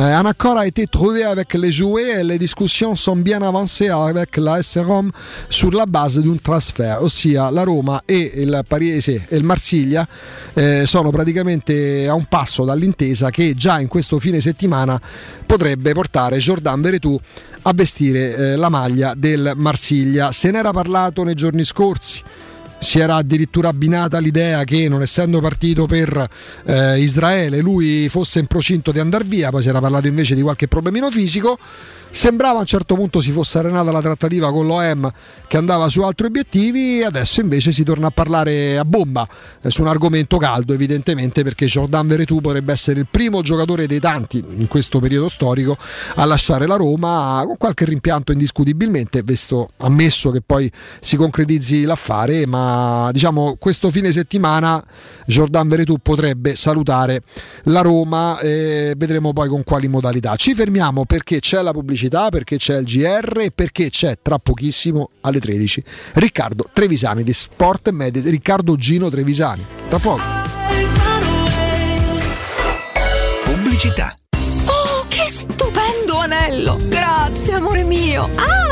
Euh, 0.00 0.02
un 0.02 0.26
accord 0.26 0.58
a 0.58 0.66
été 0.66 0.88
trouvé 0.88 1.22
avec 1.22 1.54
les 1.54 1.70
joueurs 1.70 2.18
et 2.18 2.24
les 2.24 2.38
discussions 2.38 2.96
sont 2.96 3.14
bien 3.14 3.40
avancées 3.40 3.88
avec 3.88 4.36
la 4.38 4.58
S-ROM 4.58 5.12
sur 5.48 5.70
la 5.70 5.86
base 5.86 6.18
d'un 6.18 6.36
transfert, 6.42 7.00
ossia 7.04 7.52
la 7.52 7.62
Roma 7.62 8.02
e 8.04 8.32
il 8.34 8.62
Pariese 8.66 9.26
e 9.28 9.36
il 9.36 9.44
Marsiglia 9.44 10.08
eh, 10.54 10.86
sono 10.86 11.10
praticamente 11.10 12.08
a 12.08 12.14
un 12.14 12.24
passo 12.24 12.64
dall'intesa 12.64 13.30
che 13.30 13.54
già 13.54 13.78
in 13.78 13.86
questo 13.86 14.18
fine 14.18 14.40
settimana 14.40 15.00
potrebbe 15.46 15.92
portare 15.92 16.38
Jordan 16.38 16.80
Veretout 16.80 17.20
a 17.62 17.72
vestire 17.72 18.34
eh, 18.34 18.56
la 18.56 18.68
maglia 18.70 19.14
del 19.16 19.52
Marsiglia. 19.54 20.32
Se 20.32 20.50
n'era 20.50 20.72
parlato 20.72 21.22
nei 21.22 21.34
giorni 21.34 21.62
scorsi 21.62 22.22
si 22.82 22.98
era 22.98 23.14
addirittura 23.14 23.68
abbinata 23.68 24.18
l'idea 24.18 24.64
che 24.64 24.88
non 24.88 25.02
essendo 25.02 25.40
partito 25.40 25.86
per 25.86 26.28
eh, 26.64 27.00
Israele 27.00 27.60
lui 27.60 28.08
fosse 28.08 28.40
in 28.40 28.46
procinto 28.46 28.90
di 28.90 28.98
andare 28.98 29.24
via, 29.24 29.50
poi 29.50 29.62
si 29.62 29.68
era 29.68 29.80
parlato 29.80 30.08
invece 30.08 30.34
di 30.34 30.42
qualche 30.42 30.66
problemino 30.66 31.10
fisico. 31.10 31.58
Sembrava 32.14 32.58
a 32.58 32.60
un 32.60 32.66
certo 32.66 32.94
punto 32.94 33.22
si 33.22 33.30
fosse 33.32 33.58
arenata 33.58 33.90
la 33.90 34.02
trattativa 34.02 34.52
con 34.52 34.66
l'OM 34.66 35.10
che 35.48 35.56
andava 35.56 35.88
su 35.88 36.02
altri 36.02 36.26
obiettivi, 36.26 37.02
adesso 37.02 37.40
invece 37.40 37.72
si 37.72 37.84
torna 37.84 38.08
a 38.08 38.10
parlare 38.10 38.76
a 38.76 38.84
bomba 38.84 39.26
eh, 39.62 39.70
su 39.70 39.80
un 39.80 39.88
argomento 39.88 40.36
caldo 40.36 40.74
evidentemente 40.74 41.42
perché 41.42 41.64
Jordan 41.64 42.06
Veretù 42.06 42.42
potrebbe 42.42 42.70
essere 42.70 43.00
il 43.00 43.06
primo 43.10 43.40
giocatore 43.40 43.86
dei 43.86 43.98
tanti 43.98 44.44
in 44.46 44.68
questo 44.68 45.00
periodo 45.00 45.28
storico 45.28 45.76
a 46.16 46.24
lasciare 46.26 46.66
la 46.66 46.76
Roma 46.76 47.42
con 47.46 47.56
qualche 47.56 47.86
rimpianto 47.86 48.30
indiscutibilmente, 48.30 49.22
visto, 49.22 49.70
ammesso 49.78 50.30
che 50.30 50.42
poi 50.42 50.70
si 51.00 51.16
concretizzi 51.16 51.82
l'affare, 51.82 52.46
ma 52.46 53.08
diciamo 53.10 53.56
questo 53.58 53.90
fine 53.90 54.12
settimana 54.12 54.84
Jordan 55.26 55.66
Veretù 55.66 55.96
potrebbe 56.00 56.56
salutare 56.56 57.22
la 57.64 57.80
Roma 57.80 58.38
e 58.38 58.92
vedremo 58.98 59.32
poi 59.32 59.48
con 59.48 59.64
quali 59.64 59.88
modalità. 59.88 60.36
Ci 60.36 60.54
fermiamo 60.54 61.06
perché 61.06 61.40
c'è 61.40 61.62
la 61.62 61.72
pubblicità 61.72 62.00
perché 62.08 62.56
c'è 62.56 62.78
il 62.78 62.84
GR 62.84 63.38
e 63.40 63.50
perché 63.50 63.90
c'è 63.90 64.18
tra 64.20 64.38
pochissimo 64.38 65.10
alle 65.22 65.40
13 65.40 65.84
Riccardo 66.14 66.68
Trevisani 66.72 67.22
di 67.22 67.32
Sport 67.32 67.88
e 67.88 67.92
Media, 67.92 68.22
Riccardo 68.22 68.76
Gino 68.76 69.08
Trevisani. 69.08 69.64
Tra 69.88 69.98
poco. 69.98 70.22
Pubblicità. 73.44 74.16
Oh, 74.66 75.04
che 75.08 75.28
stupendo 75.28 76.16
anello! 76.16 76.78
Grazie, 76.88 77.54
amore 77.54 77.84
mio! 77.84 78.28
Ah, 78.36 78.71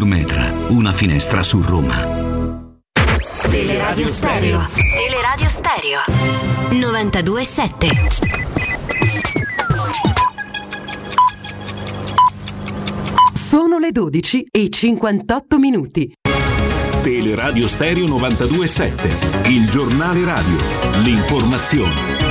Metra, 0.05 0.51
una 0.69 0.91
finestra 0.93 1.43
su 1.43 1.61
Roma. 1.61 2.29
Teleradio 3.49 4.07
Stereo. 4.07 4.59
Teleradio 4.73 5.47
Stereo. 5.47 5.99
92.7. 6.69 8.41
Sono 13.33 13.77
le 13.79 13.91
12 13.91 14.47
e 14.49 14.69
58 14.69 15.59
minuti. 15.59 16.13
Teleradio 17.01 17.67
Stereo 17.67 18.07
927, 18.07 19.49
il 19.49 19.69
giornale 19.69 20.23
radio, 20.23 20.57
l'informazione. 21.03 22.30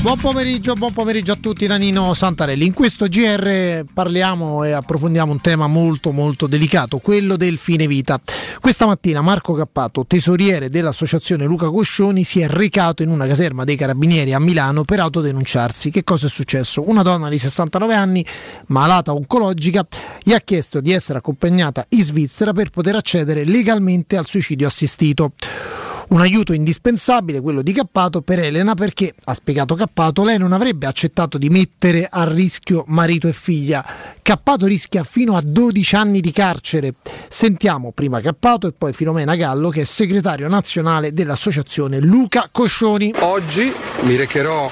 Buon 0.00 0.20
pomeriggio, 0.20 0.74
buon 0.74 0.92
pomeriggio 0.92 1.32
a 1.32 1.38
tutti 1.40 1.66
da 1.66 1.76
Nino 1.76 2.14
Santarelli. 2.14 2.64
In 2.64 2.72
questo 2.72 3.06
GR 3.06 3.84
parliamo 3.92 4.62
e 4.62 4.70
approfondiamo 4.70 5.32
un 5.32 5.40
tema 5.40 5.66
molto 5.66 6.12
molto 6.12 6.46
delicato, 6.46 6.98
quello 6.98 7.36
del 7.36 7.58
fine 7.58 7.88
vita. 7.88 8.18
Questa 8.60 8.86
mattina 8.86 9.20
Marco 9.20 9.54
Cappato, 9.54 10.06
tesoriere 10.06 10.68
dell'associazione 10.70 11.46
Luca 11.46 11.68
Coscioni, 11.68 12.22
si 12.22 12.40
è 12.40 12.46
recato 12.46 13.02
in 13.02 13.10
una 13.10 13.26
caserma 13.26 13.64
dei 13.64 13.76
carabinieri 13.76 14.32
a 14.32 14.38
Milano 14.38 14.84
per 14.84 15.00
autodenunciarsi. 15.00 15.90
Che 15.90 16.04
cosa 16.04 16.26
è 16.26 16.30
successo? 16.30 16.88
Una 16.88 17.02
donna 17.02 17.28
di 17.28 17.36
69 17.36 17.94
anni, 17.94 18.24
malata 18.66 19.12
oncologica, 19.12 19.84
gli 20.22 20.32
ha 20.32 20.40
chiesto 20.40 20.80
di 20.80 20.92
essere 20.92 21.18
accompagnata 21.18 21.84
in 21.90 22.04
Svizzera 22.04 22.52
per 22.52 22.70
poter 22.70 22.94
accedere 22.94 23.44
legalmente 23.44 24.16
al 24.16 24.26
suicidio 24.26 24.68
assistito. 24.68 25.32
Un 26.08 26.22
aiuto 26.22 26.54
indispensabile, 26.54 27.42
quello 27.42 27.60
di 27.60 27.74
Cappato, 27.74 28.22
per 28.22 28.38
Elena 28.38 28.74
perché, 28.74 29.12
ha 29.24 29.34
spiegato 29.34 29.74
Cappato, 29.74 30.24
lei 30.24 30.38
non 30.38 30.54
avrebbe 30.54 30.86
accettato 30.86 31.36
di 31.36 31.50
mettere 31.50 32.08
a 32.10 32.24
rischio 32.24 32.84
marito 32.86 33.28
e 33.28 33.34
figlia. 33.34 33.84
Cappato 34.22 34.64
rischia 34.64 35.04
fino 35.04 35.36
a 35.36 35.42
12 35.44 35.96
anni 35.96 36.20
di 36.20 36.30
carcere. 36.30 36.94
Sentiamo 37.28 37.92
prima 37.92 38.22
Cappato 38.22 38.66
e 38.66 38.72
poi 38.72 38.94
Filomena 38.94 39.36
Gallo 39.36 39.68
che 39.68 39.82
è 39.82 39.84
segretario 39.84 40.48
nazionale 40.48 41.12
dell'associazione 41.12 41.98
Luca 42.00 42.48
Coscioni. 42.50 43.12
Oggi 43.18 43.70
mi 44.00 44.16
recherò 44.16 44.70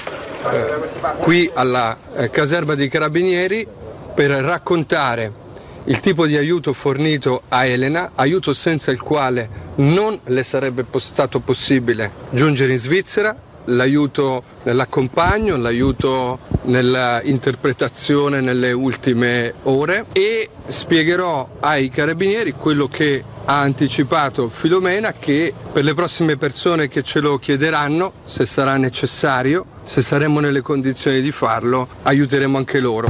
eh, 0.51 1.19
qui 1.21 1.51
alla 1.53 1.95
eh, 2.15 2.31
caserma 2.31 2.75
dei 2.75 2.89
carabinieri 2.89 3.67
per 4.15 4.31
raccontare 4.31 5.45
il 5.87 6.01
tipo 6.01 6.27
di 6.27 6.37
aiuto 6.37 6.73
fornito 6.73 7.43
a 7.49 7.65
Elena, 7.65 8.13
aiuto 8.17 8.53
senza 8.53 8.91
il 8.91 9.01
quale 9.01 9.49
non 9.77 10.19
le 10.25 10.43
sarebbe 10.43 10.85
stato 10.99 11.41
possibile 11.41 12.11
giungere 12.31 12.73
in 12.73 12.79
Svizzera, 12.79 13.37
l'aiuto 13.67 14.43
nell'accompagno, 14.65 15.57
l'aiuto 15.57 16.39
nell'interpretazione 16.63 18.41
nelle 18.41 18.73
ultime 18.73 19.55
ore 19.65 20.07
e 20.13 20.49
spiegherò 20.67 21.49
ai 21.61 21.89
carabinieri 21.89 22.53
quello 22.53 22.89
che 22.89 23.23
ha 23.45 23.61
anticipato 23.61 24.49
Filomena 24.49 25.13
che 25.13 25.53
per 25.73 25.85
le 25.85 25.95
prossime 25.95 26.37
persone 26.37 26.89
che 26.89 27.03
ce 27.03 27.21
lo 27.21 27.39
chiederanno, 27.39 28.13
se 28.25 28.45
sarà 28.45 28.77
necessario, 28.77 29.65
se 29.85 30.03
saremo 30.03 30.41
nelle 30.41 30.63
condizioni 30.63 31.21
di 31.21 31.31
farlo, 31.31 31.87
aiuteremo 32.03 32.59
anche 32.59 32.81
loro. 32.81 33.09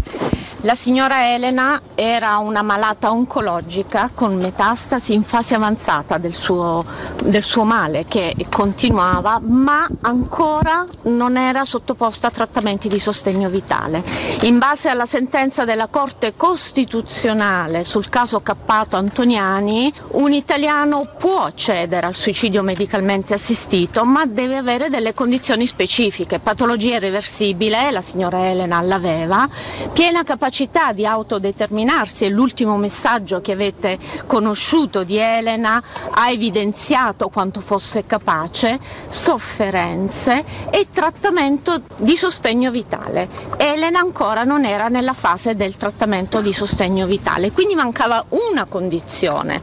La 0.67 0.75
signora 0.75 1.33
Elena 1.33 1.81
era 1.95 2.39
una 2.39 2.61
malata 2.61 3.13
oncologica 3.13 4.11
con 4.13 4.35
metastasi 4.35 5.15
in 5.15 5.23
fase 5.23 5.55
avanzata 5.55 6.19
del 6.19 6.35
suo, 6.35 6.85
del 7.23 7.45
suo 7.45 7.63
male 7.63 8.05
che 8.09 8.35
continuava 8.51 9.39
ma 9.41 9.87
ancora 10.01 10.85
non 11.03 11.37
era 11.37 11.65
sottoposta 11.65 12.27
a 12.27 12.31
trattamenti 12.33 12.89
di 12.89 12.99
sostegno 12.99 13.49
vitale. 13.49 14.03
In 14.43 14.59
base 14.59 14.89
alla 14.89 15.07
sentenza 15.07 15.65
della 15.65 15.87
Corte 15.87 16.35
Costituzionale 16.35 17.85
sul 17.85 18.09
caso 18.09 18.41
Cappato 18.41 18.97
Antoniani, 18.97 19.95
un 20.15 20.33
italiano 20.33 21.09
può 21.17 21.43
accedere 21.43 22.07
al 22.07 22.17
suicidio 22.17 22.65
medicalmente 22.65 23.35
assistito 23.35 24.05
ma 24.05 24.27
deve 24.27 24.57
avere 24.57 24.91
delle 24.91 25.15
condizioni 25.15 25.65
specifiche, 25.65 26.41
patologia 26.41 26.97
irreversibile, 26.97 27.93
la 27.93 28.03
signora 28.03 28.51
Elena 28.51 28.81
l'aveva, 28.81 29.49
piena 29.93 30.25
capacità 30.25 30.55
di 30.95 31.05
autodeterminarsi 31.05 32.25
e 32.25 32.31
l'ultimo 32.31 32.79
messaggio 32.79 33.43
che 33.43 33.53
avete 33.53 33.99
conosciuto 34.27 35.05
di 35.05 35.19
Elena 35.19 35.83
ha 36.11 36.31
evidenziato 36.31 37.29
quanto 37.29 37.61
fosse 37.61 38.07
capace, 38.07 38.79
sofferenze 39.07 40.43
e 40.71 40.87
trattamento 40.91 41.83
di 41.99 42.17
sostegno 42.17 42.71
vitale. 42.71 43.29
Elena 43.59 43.99
ancora 43.99 44.45
non 44.45 44.65
era 44.65 44.89
nella 44.89 45.13
fase 45.13 45.55
del 45.55 45.77
trattamento 45.77 46.41
di 46.41 46.55
sostegno 46.55 47.05
vitale, 47.05 47.53
quindi 47.53 47.75
mancava 47.75 48.25
una 48.29 48.65
condizione. 48.65 49.61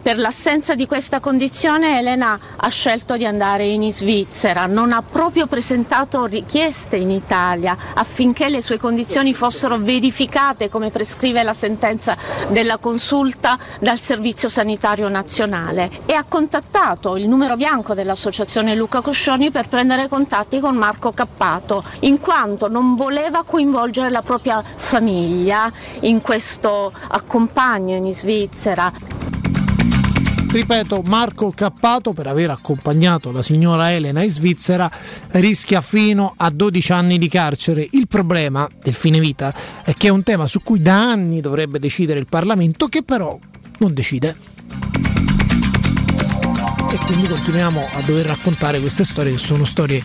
Per 0.00 0.18
l'assenza 0.18 0.76
di 0.76 0.86
questa 0.86 1.18
condizione 1.18 1.98
Elena 1.98 2.38
ha 2.56 2.68
scelto 2.68 3.16
di 3.16 3.26
andare 3.26 3.64
in 3.64 3.92
Svizzera, 3.92 4.66
non 4.66 4.92
ha 4.92 5.02
proprio 5.02 5.48
presentato 5.48 6.26
richieste 6.26 6.96
in 6.96 7.10
Italia 7.10 7.76
affinché 7.94 8.48
le 8.48 8.60
sue 8.60 8.78
condizioni 8.78 9.34
fossero 9.34 9.76
verificate 9.78 10.26
come 10.68 10.90
prescrive 10.90 11.42
la 11.42 11.54
sentenza 11.54 12.16
della 12.48 12.76
consulta 12.78 13.58
dal 13.80 13.98
Servizio 13.98 14.48
Sanitario 14.48 15.08
Nazionale 15.08 15.90
e 16.06 16.12
ha 16.12 16.24
contattato 16.28 17.16
il 17.16 17.28
numero 17.28 17.56
bianco 17.56 17.94
dell'Associazione 17.94 18.74
Luca 18.74 19.00
Coscioni 19.00 19.50
per 19.50 19.68
prendere 19.68 20.06
contatti 20.06 20.60
con 20.60 20.76
Marco 20.76 21.12
Cappato, 21.12 21.82
in 22.00 22.20
quanto 22.20 22.68
non 22.68 22.94
voleva 22.94 23.42
coinvolgere 23.42 24.10
la 24.10 24.22
propria 24.22 24.62
famiglia 24.62 25.72
in 26.00 26.20
questo 26.20 26.92
accompagno 27.08 27.96
in 27.96 28.12
Svizzera. 28.12 29.17
Ripeto, 30.50 31.02
Marco 31.04 31.50
Cappato, 31.50 32.14
per 32.14 32.26
aver 32.26 32.48
accompagnato 32.48 33.30
la 33.30 33.42
signora 33.42 33.92
Elena 33.92 34.22
in 34.22 34.30
Svizzera, 34.30 34.90
rischia 35.32 35.82
fino 35.82 36.32
a 36.36 36.48
12 36.48 36.92
anni 36.92 37.18
di 37.18 37.28
carcere. 37.28 37.86
Il 37.92 38.08
problema 38.08 38.66
del 38.82 38.94
fine 38.94 39.20
vita 39.20 39.54
è 39.84 39.92
che 39.92 40.08
è 40.08 40.10
un 40.10 40.22
tema 40.22 40.46
su 40.46 40.62
cui 40.62 40.80
da 40.80 41.10
anni 41.10 41.40
dovrebbe 41.40 41.78
decidere 41.78 42.18
il 42.18 42.26
Parlamento, 42.28 42.86
che 42.86 43.02
però 43.02 43.38
non 43.78 43.92
decide. 43.92 44.36
E 46.90 46.96
quindi 47.04 47.28
continuiamo 47.28 47.80
a 47.80 48.00
dover 48.06 48.24
raccontare 48.24 48.80
queste 48.80 49.04
storie 49.04 49.32
che 49.32 49.38
sono 49.38 49.66
storie 49.66 50.02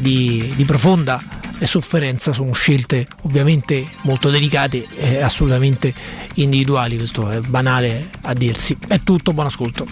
di, 0.00 0.52
di 0.56 0.64
profonda 0.64 1.43
sofferenza, 1.60 2.32
sono 2.32 2.52
scelte 2.52 3.06
ovviamente 3.22 3.86
molto 4.02 4.30
delicate 4.30 4.86
e 4.96 5.22
assolutamente 5.22 5.94
individuali, 6.34 6.96
questo 6.96 7.30
è 7.30 7.40
banale 7.40 8.10
a 8.22 8.34
dirsi. 8.34 8.76
È 8.86 9.00
tutto, 9.02 9.32
buon 9.32 9.46
ascolto. 9.46 9.86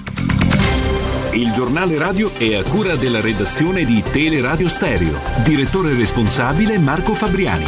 Il 1.33 1.51
giornale 1.53 1.97
radio 1.97 2.31
è 2.37 2.57
a 2.57 2.63
cura 2.63 2.95
della 2.95 3.23
redazione 3.23 3.85
di 3.85 4.03
Teleradio 4.11 4.69
Stereo. 4.69 5.19
Direttore 5.45 5.95
responsabile 5.95 6.77
Marco 6.79 7.15
Fabriani. 7.15 7.65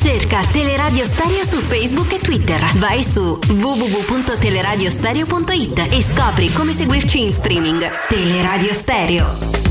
Cerca 0.00 0.40
Teleradio 0.50 1.04
Stereo 1.04 1.44
su 1.44 1.58
Facebook 1.58 2.14
e 2.14 2.20
Twitter. 2.20 2.58
Vai 2.78 3.04
su 3.04 3.38
www.teleradiostereo.it 3.48 5.88
e 5.90 6.02
scopri 6.02 6.50
come 6.52 6.72
seguirci 6.72 7.22
in 7.22 7.30
streaming. 7.30 7.86
Teleradio 8.08 8.72
Stereo. 8.72 9.69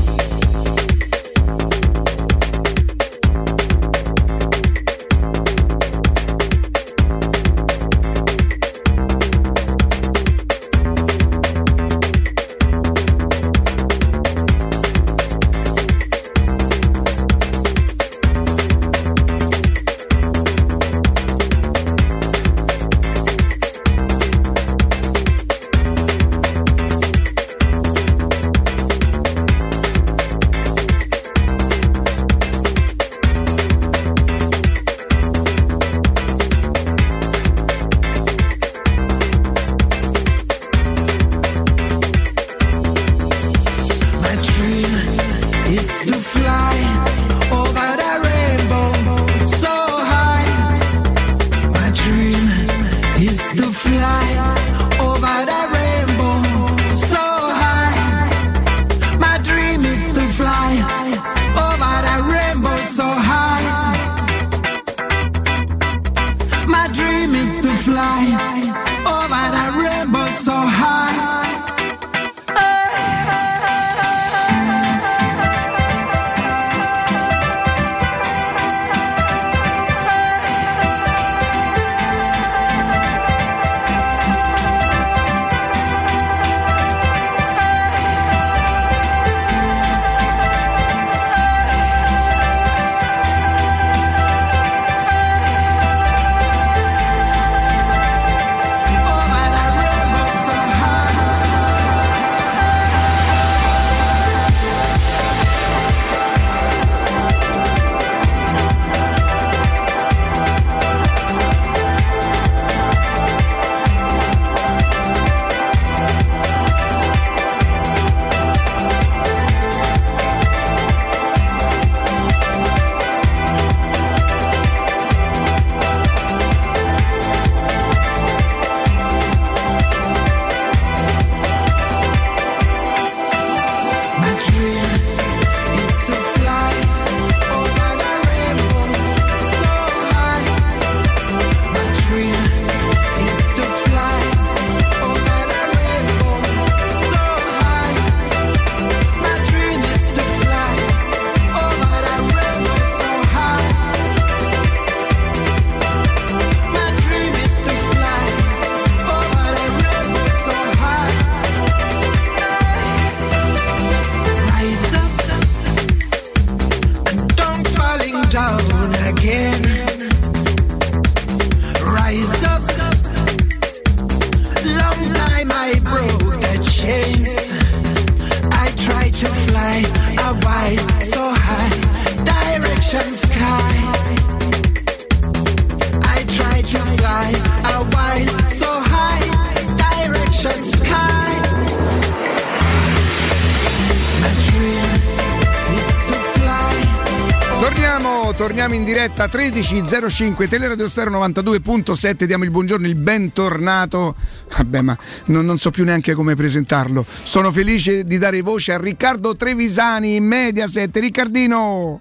16.05 199.60 200.48
Teleradio 200.48 200.88
Stereo 200.88 201.20
92.7 201.20 202.24
diamo 202.24 202.44
il 202.44 202.50
buongiorno, 202.50 202.86
il 202.86 202.94
bentornato 202.94 204.14
vabbè 204.56 204.80
ma 204.80 204.96
non, 205.26 205.44
non, 205.44 205.58
so 205.58 205.70
più 205.70 205.84
neanche 205.84 206.14
come 206.14 206.34
presentarlo 206.34 207.04
sono 207.22 207.52
felice 207.52 208.04
di 208.04 208.16
dare 208.16 208.40
voce 208.40 208.72
a 208.72 208.78
Riccardo 208.78 209.36
Trevisani 209.36 210.16
in 210.16 210.24
Mediaset, 210.24 210.96
Riccardino 210.96 212.00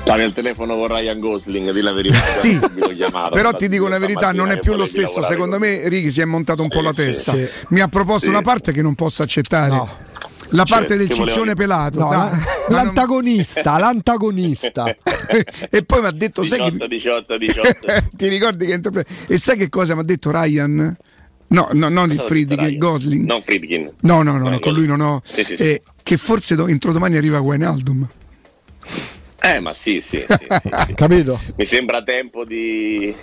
Stavi 0.00 0.22
al 0.22 0.34
telefono 0.34 0.76
con 0.76 0.88
Ryan 0.88 1.20
Gosling, 1.20 1.70
di 1.70 1.80
la 1.80 1.92
verità. 1.92 2.18
sì, 2.40 2.58
però 3.30 3.52
ti 3.52 3.68
dico 3.68 3.86
la 3.86 4.00
verità, 4.00 4.32
non 4.32 4.50
è 4.50 4.58
più 4.58 4.74
lo 4.74 4.84
stesso. 4.84 5.22
Secondo 5.22 5.58
con... 5.58 5.68
me 5.68 5.88
Righi 5.88 6.10
si 6.10 6.20
è 6.20 6.24
montato 6.24 6.62
un 6.62 6.70
eh, 6.72 6.74
po' 6.74 6.82
la 6.82 6.92
sì, 6.92 7.04
testa. 7.04 7.32
Sì. 7.32 7.46
Mi 7.68 7.80
ha 7.80 7.86
proposto 7.86 8.24
sì. 8.24 8.28
una 8.28 8.40
parte 8.40 8.72
che 8.72 8.82
non 8.82 8.96
posso 8.96 9.22
accettare. 9.22 9.68
No. 9.68 9.88
La 10.48 10.64
cioè, 10.64 10.78
parte 10.78 10.88
cioè, 10.88 10.96
del 10.96 11.08
ciccione 11.08 11.54
volevo... 11.54 11.54
pelato. 11.54 11.98
No, 12.00 12.10
no 12.10 12.30
la- 12.68 12.82
l'antagonista, 12.82 13.78
l'antagonista. 13.80 14.84
e 15.70 15.84
poi 15.84 16.00
mi 16.00 16.06
ha 16.06 16.12
detto, 16.12 16.42
sai 16.42 16.58
18, 16.70 16.76
che 16.76 16.88
18, 16.88 17.38
18. 17.38 18.08
ti 18.16 18.28
ricordi 18.28 18.66
che 18.66 18.72
interpreta? 18.74 19.12
E 19.28 19.38
sai 19.38 19.56
che 19.56 19.68
cosa 19.68 19.94
mi 19.94 20.00
ha 20.00 20.04
detto 20.04 20.30
Ryan? 20.30 20.96
No, 21.48 21.68
no, 21.72 21.88
non 21.90 22.10
il 22.10 22.18
Friedkin? 22.18 22.78
Gosling. 22.78 23.26
Non 23.26 23.42
Friedkin. 23.42 23.90
No, 24.00 24.22
no, 24.22 24.38
no, 24.38 24.48
no, 24.48 24.58
con 24.58 24.72
lui 24.72 24.86
non 24.86 25.00
ho. 25.00 25.20
Sì, 25.22 25.44
sì, 25.44 25.56
sì. 25.56 25.62
Eh, 25.62 25.82
che 26.02 26.16
forse 26.16 26.54
do- 26.54 26.66
entro 26.66 26.92
domani 26.92 27.16
arriva 27.16 27.40
Wijnaldum. 27.40 28.08
Eh, 29.44 29.60
ma 29.60 29.74
sì, 29.74 30.00
sì, 30.00 30.24
sì. 30.26 30.48
Capito? 30.94 31.38
Mi 31.56 31.66
sembra 31.66 32.02
tempo 32.02 32.44
di, 32.44 33.14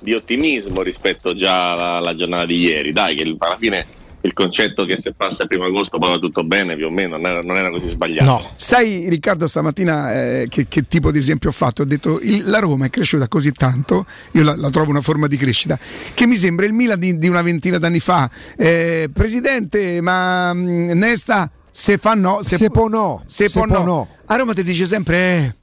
di 0.00 0.12
ottimismo 0.12 0.82
rispetto 0.82 1.34
già 1.34 1.72
alla, 1.72 1.92
alla 1.94 2.14
giornata 2.14 2.44
di 2.46 2.58
ieri. 2.58 2.92
Dai, 2.92 3.14
che 3.14 3.22
alla 3.38 3.56
fine 3.56 3.86
il 4.26 4.32
concetto 4.32 4.84
che 4.84 4.96
se 4.96 5.12
passa 5.12 5.42
il 5.42 5.48
primo 5.48 5.64
agosto 5.64 5.98
poi 5.98 6.10
va 6.10 6.18
tutto 6.18 6.44
bene, 6.44 6.76
più 6.76 6.86
o 6.86 6.90
meno, 6.90 7.16
non 7.16 7.26
era, 7.26 7.40
non 7.42 7.56
era 7.56 7.70
così 7.70 7.88
sbagliato. 7.88 8.26
Sai 8.56 9.08
Riccardo 9.08 9.46
stamattina 9.46 10.12
eh, 10.12 10.46
che, 10.50 10.66
che 10.68 10.82
tipo 10.82 11.10
di 11.10 11.18
esempio 11.18 11.48
ho 11.48 11.52
fatto? 11.52 11.82
Ho 11.82 11.84
detto 11.86 12.18
il- 12.22 12.48
la 12.48 12.58
Roma 12.58 12.86
è 12.86 12.90
cresciuta 12.90 13.28
così 13.28 13.52
tanto, 13.52 14.04
io 14.32 14.42
la, 14.42 14.56
la 14.56 14.70
trovo 14.70 14.90
una 14.90 15.00
forma 15.00 15.26
di 15.26 15.36
crescita, 15.36 15.78
che 16.14 16.26
mi 16.26 16.36
sembra 16.36 16.66
il 16.66 16.72
Milan 16.72 16.98
di, 16.98 17.16
di 17.18 17.28
una 17.28 17.42
ventina 17.42 17.78
d'anni 17.78 18.00
fa. 18.00 18.28
Eh, 18.56 19.08
presidente, 19.12 20.00
ma 20.00 20.52
mh, 20.52 20.92
Nesta 20.94 21.50
se 21.70 21.98
fa 21.98 22.14
no, 22.14 22.38
Se 22.42 22.70
può 22.70 22.88
no, 22.88 23.22
se, 23.26 23.48
se 23.48 23.58
può 23.58 23.66
può 23.66 23.78
no. 23.78 23.84
no. 23.84 24.08
A 24.26 24.36
Roma 24.36 24.54
ti 24.54 24.62
dice 24.62 24.86
sempre 24.86 25.16
eh, 25.18 25.54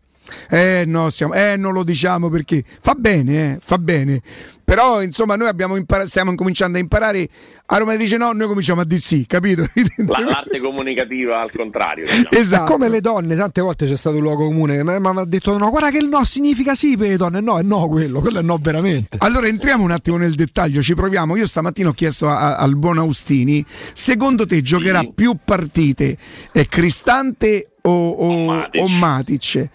eh 0.50 0.84
no, 0.86 1.10
siamo, 1.10 1.34
eh 1.34 1.56
non 1.58 1.74
lo 1.74 1.84
diciamo 1.84 2.30
perché 2.30 2.64
fa 2.80 2.94
bene, 2.94 3.54
eh, 3.54 3.58
fa 3.62 3.78
bene. 3.78 4.22
Però 4.66 5.02
insomma 5.04 5.36
noi 5.36 5.50
abbiamo 5.50 5.76
impara- 5.76 6.08
stiamo 6.08 6.32
incominciando 6.32 6.78
a 6.78 6.82
imparare. 6.82 7.28
A 7.66 7.78
Roma 7.78 7.96
dice 7.96 8.16
no, 8.18 8.32
noi 8.32 8.48
cominciamo 8.48 8.80
a 8.82 8.86
dire 8.86 9.00
sì, 9.02 9.26
capito? 9.28 9.66
La- 10.08 10.20
l'arte 10.20 10.60
comunicativa 10.62 11.42
al 11.42 11.52
contrario. 11.52 12.06
diciamo. 12.06 12.30
Esatto. 12.32 12.64
È 12.64 12.68
come 12.68 12.88
le 12.90 13.02
donne, 13.02 13.36
tante 13.36 13.60
volte 13.62 13.86
c'è 13.86 13.96
stato 13.96 14.16
un 14.16 14.22
luogo 14.22 14.46
comune, 14.46 14.82
ma 14.84 14.98
mi 15.00 15.20
ha 15.20 15.26
detto 15.26 15.58
no, 15.58 15.70
guarda 15.70 15.90
che 15.92 15.98
il 15.98 16.08
no 16.08 16.24
significa 16.24 16.76
sì 16.76 16.96
per 16.96 17.10
le 17.10 17.18
donne, 17.18 17.42
no, 17.42 17.60
è 17.60 17.62
no 17.62 17.88
quello, 17.90 18.22
quello 18.22 18.40
è 18.40 18.42
no 18.42 18.58
veramente. 18.62 19.18
Allora 19.20 19.48
entriamo 19.48 19.84
un 19.84 19.92
attimo 19.92 20.16
nel 20.18 20.34
dettaglio, 20.34 20.82
ci 20.82 20.96
proviamo. 20.96 21.36
Io 21.36 21.46
stamattina 21.46 21.90
ho 21.90 21.94
chiesto 21.94 22.30
a- 22.30 22.38
a- 22.38 22.56
al 22.58 22.76
buon 22.78 22.98
Austini, 23.00 23.64
secondo 23.94 24.46
te 24.46 24.62
giocherà 24.62 25.02
più 25.14 25.36
partite 25.44 26.16
eh, 26.54 26.66
Cristante 26.68 27.72
o, 27.82 28.10
o- 28.12 28.70
o 28.76 28.88
Matic? 28.88 29.68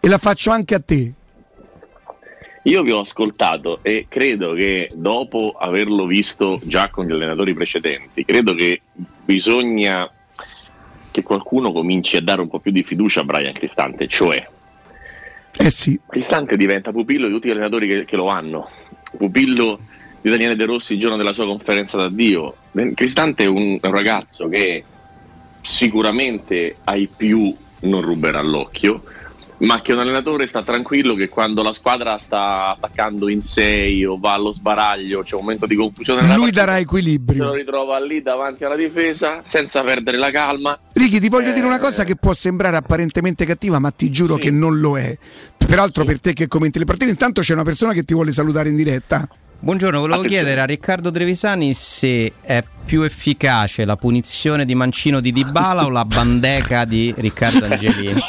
E 0.00 0.08
la 0.08 0.18
faccio 0.18 0.50
anche 0.50 0.74
a 0.74 0.80
te. 0.80 1.12
Io 2.62 2.82
vi 2.82 2.90
ho 2.90 3.00
ascoltato 3.00 3.78
e 3.82 4.06
credo 4.08 4.52
che 4.52 4.90
dopo 4.94 5.54
averlo 5.56 6.04
visto 6.04 6.60
già 6.64 6.88
con 6.90 7.06
gli 7.06 7.12
allenatori 7.12 7.54
precedenti, 7.54 8.24
credo 8.24 8.54
che 8.54 8.80
bisogna 9.24 10.10
che 11.12 11.22
qualcuno 11.22 11.70
cominci 11.70 12.16
a 12.16 12.22
dare 12.22 12.40
un 12.40 12.48
po' 12.48 12.58
più 12.58 12.72
di 12.72 12.82
fiducia 12.82 13.20
a 13.20 13.24
Brian 13.24 13.52
Cristante, 13.52 14.08
cioè 14.08 14.46
Eh 15.58 15.70
sì. 15.70 15.98
Cristante 16.08 16.56
diventa 16.56 16.90
pupillo 16.90 17.28
di 17.28 17.32
tutti 17.32 17.46
gli 17.46 17.52
allenatori 17.52 17.86
che, 17.86 18.04
che 18.04 18.16
lo 18.16 18.26
hanno, 18.26 18.68
pupillo 19.16 19.78
di 20.20 20.28
Daniele 20.28 20.56
De 20.56 20.64
Rossi 20.64 20.94
il 20.94 21.00
giorno 21.00 21.16
della 21.16 21.32
sua 21.32 21.46
conferenza 21.46 21.96
d'addio. 21.96 22.54
Cristante 22.94 23.44
è 23.44 23.46
un, 23.46 23.78
è 23.80 23.86
un 23.86 23.94
ragazzo 23.94 24.48
che 24.48 24.82
sicuramente 25.62 26.78
ai 26.82 27.08
più 27.14 27.54
non 27.82 28.00
ruberà 28.00 28.42
l'occhio, 28.42 29.04
ma 29.58 29.80
che 29.80 29.92
un 29.92 30.00
allenatore 30.00 30.46
sta 30.46 30.62
tranquillo 30.62 31.14
che 31.14 31.28
quando 31.28 31.62
la 31.62 31.72
squadra 31.72 32.18
sta 32.18 32.70
attaccando 32.70 33.28
in 33.28 33.40
6 33.42 34.04
o 34.04 34.18
va 34.18 34.34
allo 34.34 34.52
sbaraglio, 34.52 35.22
c'è 35.22 35.34
un 35.34 35.40
momento 35.42 35.66
di 35.66 35.74
confusione 35.74 36.20
Lui 36.20 36.28
partita, 36.30 36.60
darà 36.60 36.72
se 36.72 36.76
lo 36.78 36.82
equilibrio. 36.84 37.52
ritrova 37.54 37.98
lì 37.98 38.20
davanti 38.22 38.64
alla 38.64 38.76
difesa 38.76 39.40
senza 39.42 39.82
perdere 39.82 40.18
la 40.18 40.30
calma. 40.30 40.78
Ricky, 40.92 41.18
ti 41.20 41.28
voglio 41.28 41.50
Eh. 41.50 41.52
dire 41.54 41.66
una 41.66 41.78
cosa 41.78 42.04
che 42.04 42.16
può 42.16 42.34
sembrare 42.34 42.76
apparentemente 42.76 43.46
cattiva, 43.46 43.78
ma 43.78 43.90
ti 43.90 44.10
giuro 44.10 44.36
che 44.36 44.50
non 44.50 44.78
lo 44.78 44.98
è. 44.98 45.16
Peraltro, 45.56 46.04
per 46.04 46.20
te 46.20 46.32
che 46.32 46.46
commenti 46.48 46.78
le 46.78 46.84
partite, 46.84 47.10
intanto 47.10 47.40
c'è 47.40 47.52
una 47.54 47.64
persona 47.64 47.92
che 47.92 48.04
ti 48.04 48.14
vuole 48.14 48.32
salutare 48.32 48.68
in 48.68 48.76
diretta. 48.76 49.28
Buongiorno, 49.58 50.00
volevo 50.00 50.22
chiedere 50.22 50.60
a 50.60 50.64
Riccardo 50.64 51.10
Trevisani 51.10 51.72
se 51.72 52.34
è 52.42 52.62
più 52.84 53.02
efficace 53.02 53.84
la 53.84 53.96
punizione 53.96 54.64
di 54.64 54.74
Mancino 54.74 55.18
di 55.20 55.32
Dybala 55.32 55.86
o 55.86 55.88
la 55.88 56.04
bandeca 56.04 56.84
di 56.84 57.12
Riccardo 57.16 57.64
Angelini. 57.66 58.20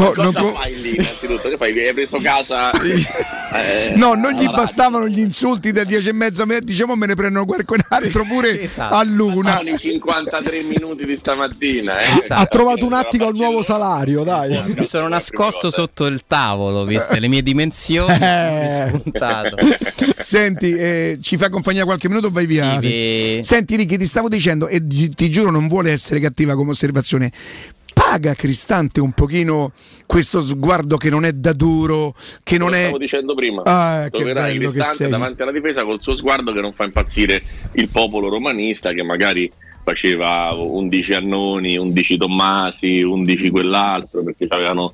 Mo- 0.00 0.12
Cosa 0.12 0.22
non 0.22 0.32
co- 0.32 0.52
fai 0.54 0.80
lì 0.80 0.90
innanzitutto? 0.94 1.48
Che 1.48 1.56
fai? 1.56 1.78
Hai 1.86 1.92
preso 1.94 2.18
casa? 2.22 2.70
eh, 2.70 3.92
No, 3.96 4.14
non 4.14 4.32
gli 4.32 4.48
bastavano 4.48 5.06
gli 5.08 5.18
insulti 5.20 5.72
da 5.72 5.84
10 5.84 6.08
e 6.08 6.12
mezza, 6.12 6.44
me- 6.46 6.60
diciamo 6.60 6.94
me 6.96 7.06
ne 7.06 7.14
prendono 7.14 7.44
qualcun 7.44 7.78
altro 7.88 8.24
pure 8.24 8.58
Esatto. 8.62 8.94
a 8.94 9.02
luna. 9.04 9.56
Sono 9.58 9.70
i 9.70 9.78
53 9.78 10.62
minuti 10.62 11.04
di 11.04 11.16
stamattina. 11.16 11.98
Eh. 12.00 12.24
Ha 12.28 12.46
trovato 12.46 12.84
un 12.86 12.92
attimo 12.94 13.26
al 13.26 13.34
nuovo 13.34 13.62
salario, 13.62 14.22
dai. 14.24 14.74
Mi 14.76 14.86
sono 14.86 15.08
nascosto 15.08 15.70
sotto 15.70 16.06
il 16.06 16.22
tavolo, 16.26 16.84
viste 16.84 17.18
le 17.20 17.28
mie 17.28 17.42
dimensioni, 17.42 18.18
Eh. 18.20 19.02
Senti, 20.18 20.72
eh, 20.74 21.18
ci 21.20 21.36
fai 21.36 21.50
compagnia 21.50 21.84
qualche 21.84 22.08
minuto 22.08 22.28
o 22.28 22.30
vai 22.30 22.46
via? 22.46 22.78
Sì, 22.80 23.40
Senti 23.42 23.76
Ricky, 23.76 23.96
ti 23.96 24.06
stavo 24.06 24.28
dicendo, 24.28 24.68
e 24.68 24.86
ti 24.86 25.30
giuro 25.30 25.50
non 25.50 25.68
vuole 25.68 25.90
essere 25.92 26.20
cattiva 26.20 26.54
come 26.54 26.70
osservazione, 26.70 27.30
paga 28.10 28.34
Cristante 28.34 29.00
un 29.00 29.12
pochino 29.12 29.70
questo 30.04 30.40
sguardo 30.40 30.96
che 30.96 31.10
non 31.10 31.24
è 31.24 31.32
da 31.32 31.52
duro, 31.52 32.12
che 32.42 32.58
non 32.58 32.70
Lo 32.70 32.74
è... 32.74 32.80
stavo 32.80 32.98
dicendo 32.98 33.34
prima. 33.36 33.62
Ah, 33.64 34.08
che 34.10 34.18
Troverai 34.18 34.58
Cristante 34.58 34.94
sei. 34.94 35.10
davanti 35.10 35.42
alla 35.42 35.52
difesa 35.52 35.84
col 35.84 36.00
suo 36.00 36.16
sguardo 36.16 36.52
che 36.52 36.60
non 36.60 36.72
fa 36.72 36.84
impazzire 36.84 37.40
il 37.72 37.88
popolo 37.88 38.28
romanista 38.28 38.92
che 38.92 39.04
magari 39.04 39.48
faceva 39.84 40.52
11 40.52 41.14
Annoni, 41.14 41.76
11 41.76 42.16
Tommasi, 42.16 43.00
11 43.00 43.50
quell'altro 43.50 44.24
perché 44.24 44.46
avevano 44.48 44.92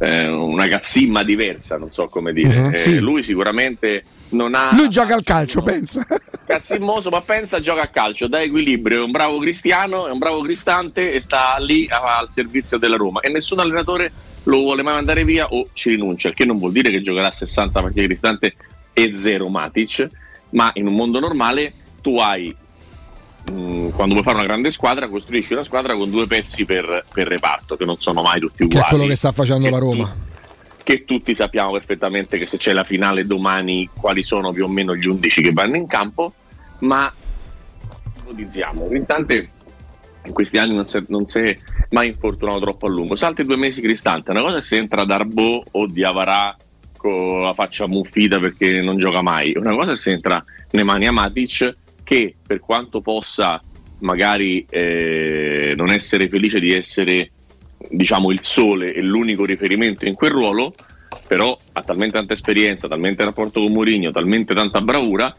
eh, 0.00 0.28
una 0.28 0.68
cazzimma 0.68 1.22
diversa, 1.22 1.76
non 1.76 1.90
so 1.90 2.06
come 2.08 2.32
dire. 2.32 2.60
Mhm, 2.60 2.74
Eh, 2.74 2.78
sì. 2.78 2.98
Lui 2.98 3.22
sicuramente 3.22 4.02
non 4.30 4.54
ha 4.54 4.70
Lui 4.72 4.88
gioca 4.88 5.14
al 5.14 5.22
calcio, 5.22 5.62
pensa. 5.62 6.04
cazzimmoso, 6.46 7.10
ma 7.10 7.20
pensa 7.20 7.60
gioca 7.60 7.82
a 7.82 7.86
calcio, 7.88 8.26
dà 8.28 8.40
equilibrio, 8.40 9.00
è 9.00 9.04
un 9.04 9.10
bravo 9.10 9.38
cristiano, 9.38 10.06
è 10.06 10.10
un 10.10 10.18
bravo 10.18 10.40
cristante 10.42 11.12
e 11.12 11.20
sta 11.20 11.56
lì 11.58 11.86
a- 11.90 12.18
al 12.18 12.30
servizio 12.30 12.78
della 12.78 12.96
Roma 12.96 13.20
e 13.20 13.28
nessun 13.30 13.58
allenatore 13.58 14.12
lo 14.44 14.58
vuole 14.60 14.82
mai 14.82 14.94
mandare 14.94 15.24
via 15.24 15.46
o 15.48 15.66
ci 15.74 15.90
rinuncia, 15.90 16.28
il 16.28 16.34
che 16.34 16.46
non 16.46 16.58
vuol 16.58 16.72
dire 16.72 16.90
che 16.90 17.02
giocherà 17.02 17.30
60 17.30 17.80
partite 17.82 18.06
cristante 18.06 18.54
e 18.94 19.12
zero 19.14 19.48
Matic, 19.48 20.08
ma 20.50 20.70
in 20.74 20.86
un 20.86 20.94
mondo 20.94 21.20
normale 21.20 21.72
tu 22.00 22.18
hai 22.18 22.54
mh, 23.50 23.90
quando 23.90 24.14
vuoi 24.14 24.22
fare 24.22 24.36
una 24.36 24.46
grande 24.46 24.70
squadra, 24.70 25.08
costruisci 25.08 25.52
una 25.52 25.64
squadra 25.64 25.94
con 25.94 26.10
due 26.10 26.26
pezzi 26.26 26.64
per, 26.64 27.04
per 27.12 27.26
reparto, 27.26 27.76
che 27.76 27.84
non 27.84 27.96
sono 27.98 28.22
mai 28.22 28.40
tutti 28.40 28.58
Che 28.58 28.64
uguali. 28.64 28.84
è 28.84 28.88
quello 28.88 29.06
che 29.06 29.16
sta 29.16 29.32
facendo 29.32 29.68
la 29.70 29.78
Roma. 29.78 30.16
Che 30.82 31.04
tutti 31.04 31.34
sappiamo 31.34 31.72
perfettamente 31.72 32.38
che 32.38 32.46
se 32.46 32.56
c'è 32.56 32.72
la 32.72 32.84
finale 32.84 33.26
domani 33.26 33.88
quali 33.94 34.22
sono 34.22 34.52
più 34.52 34.64
o 34.64 34.68
meno 34.68 34.94
gli 34.96 35.06
11 35.06 35.42
che 35.42 35.52
vanno 35.52 35.76
in 35.76 35.86
campo, 35.86 36.32
ma 36.80 37.12
ipotizziamo, 38.20 38.88
Cristante 38.88 39.50
in 40.24 40.32
questi 40.32 40.58
anni 40.58 40.74
non 40.74 40.84
si, 40.84 40.96
è, 40.98 41.02
non 41.08 41.26
si 41.26 41.38
è 41.38 41.56
mai 41.90 42.08
infortunato 42.08 42.60
troppo 42.60 42.86
a 42.86 42.90
lungo. 42.90 43.16
Salti 43.16 43.44
due 43.44 43.56
mesi 43.56 43.80
Cristante, 43.80 44.30
una 44.30 44.42
cosa 44.42 44.56
è 44.56 44.60
se 44.60 44.76
entra 44.76 45.04
Darbo 45.04 45.62
o 45.70 45.86
Diavarà 45.86 46.54
con 46.96 47.42
la 47.42 47.54
faccia 47.54 47.86
muffita 47.86 48.38
perché 48.40 48.80
non 48.82 48.98
gioca 48.98 49.22
mai, 49.22 49.52
una 49.56 49.74
cosa 49.74 49.92
è 49.92 49.96
se 49.96 50.10
entra 50.10 50.42
Nemanja 50.72 51.12
Matic 51.12 51.74
che 52.08 52.34
per 52.46 52.60
quanto 52.60 53.02
possa 53.02 53.60
magari 53.98 54.64
eh, 54.70 55.74
non 55.76 55.90
essere 55.90 56.26
felice 56.30 56.58
di 56.58 56.72
essere 56.72 57.32
diciamo 57.90 58.30
il 58.30 58.40
sole 58.42 58.94
e 58.94 59.02
l'unico 59.02 59.44
riferimento 59.44 60.06
in 60.06 60.14
quel 60.14 60.30
ruolo, 60.30 60.72
però 61.26 61.54
ha 61.72 61.82
talmente 61.82 62.14
tanta 62.16 62.32
esperienza, 62.32 62.88
talmente 62.88 63.24
rapporto 63.24 63.60
con 63.60 63.72
Mourinho, 63.72 64.10
talmente 64.10 64.54
tanta 64.54 64.80
bravura 64.80 65.30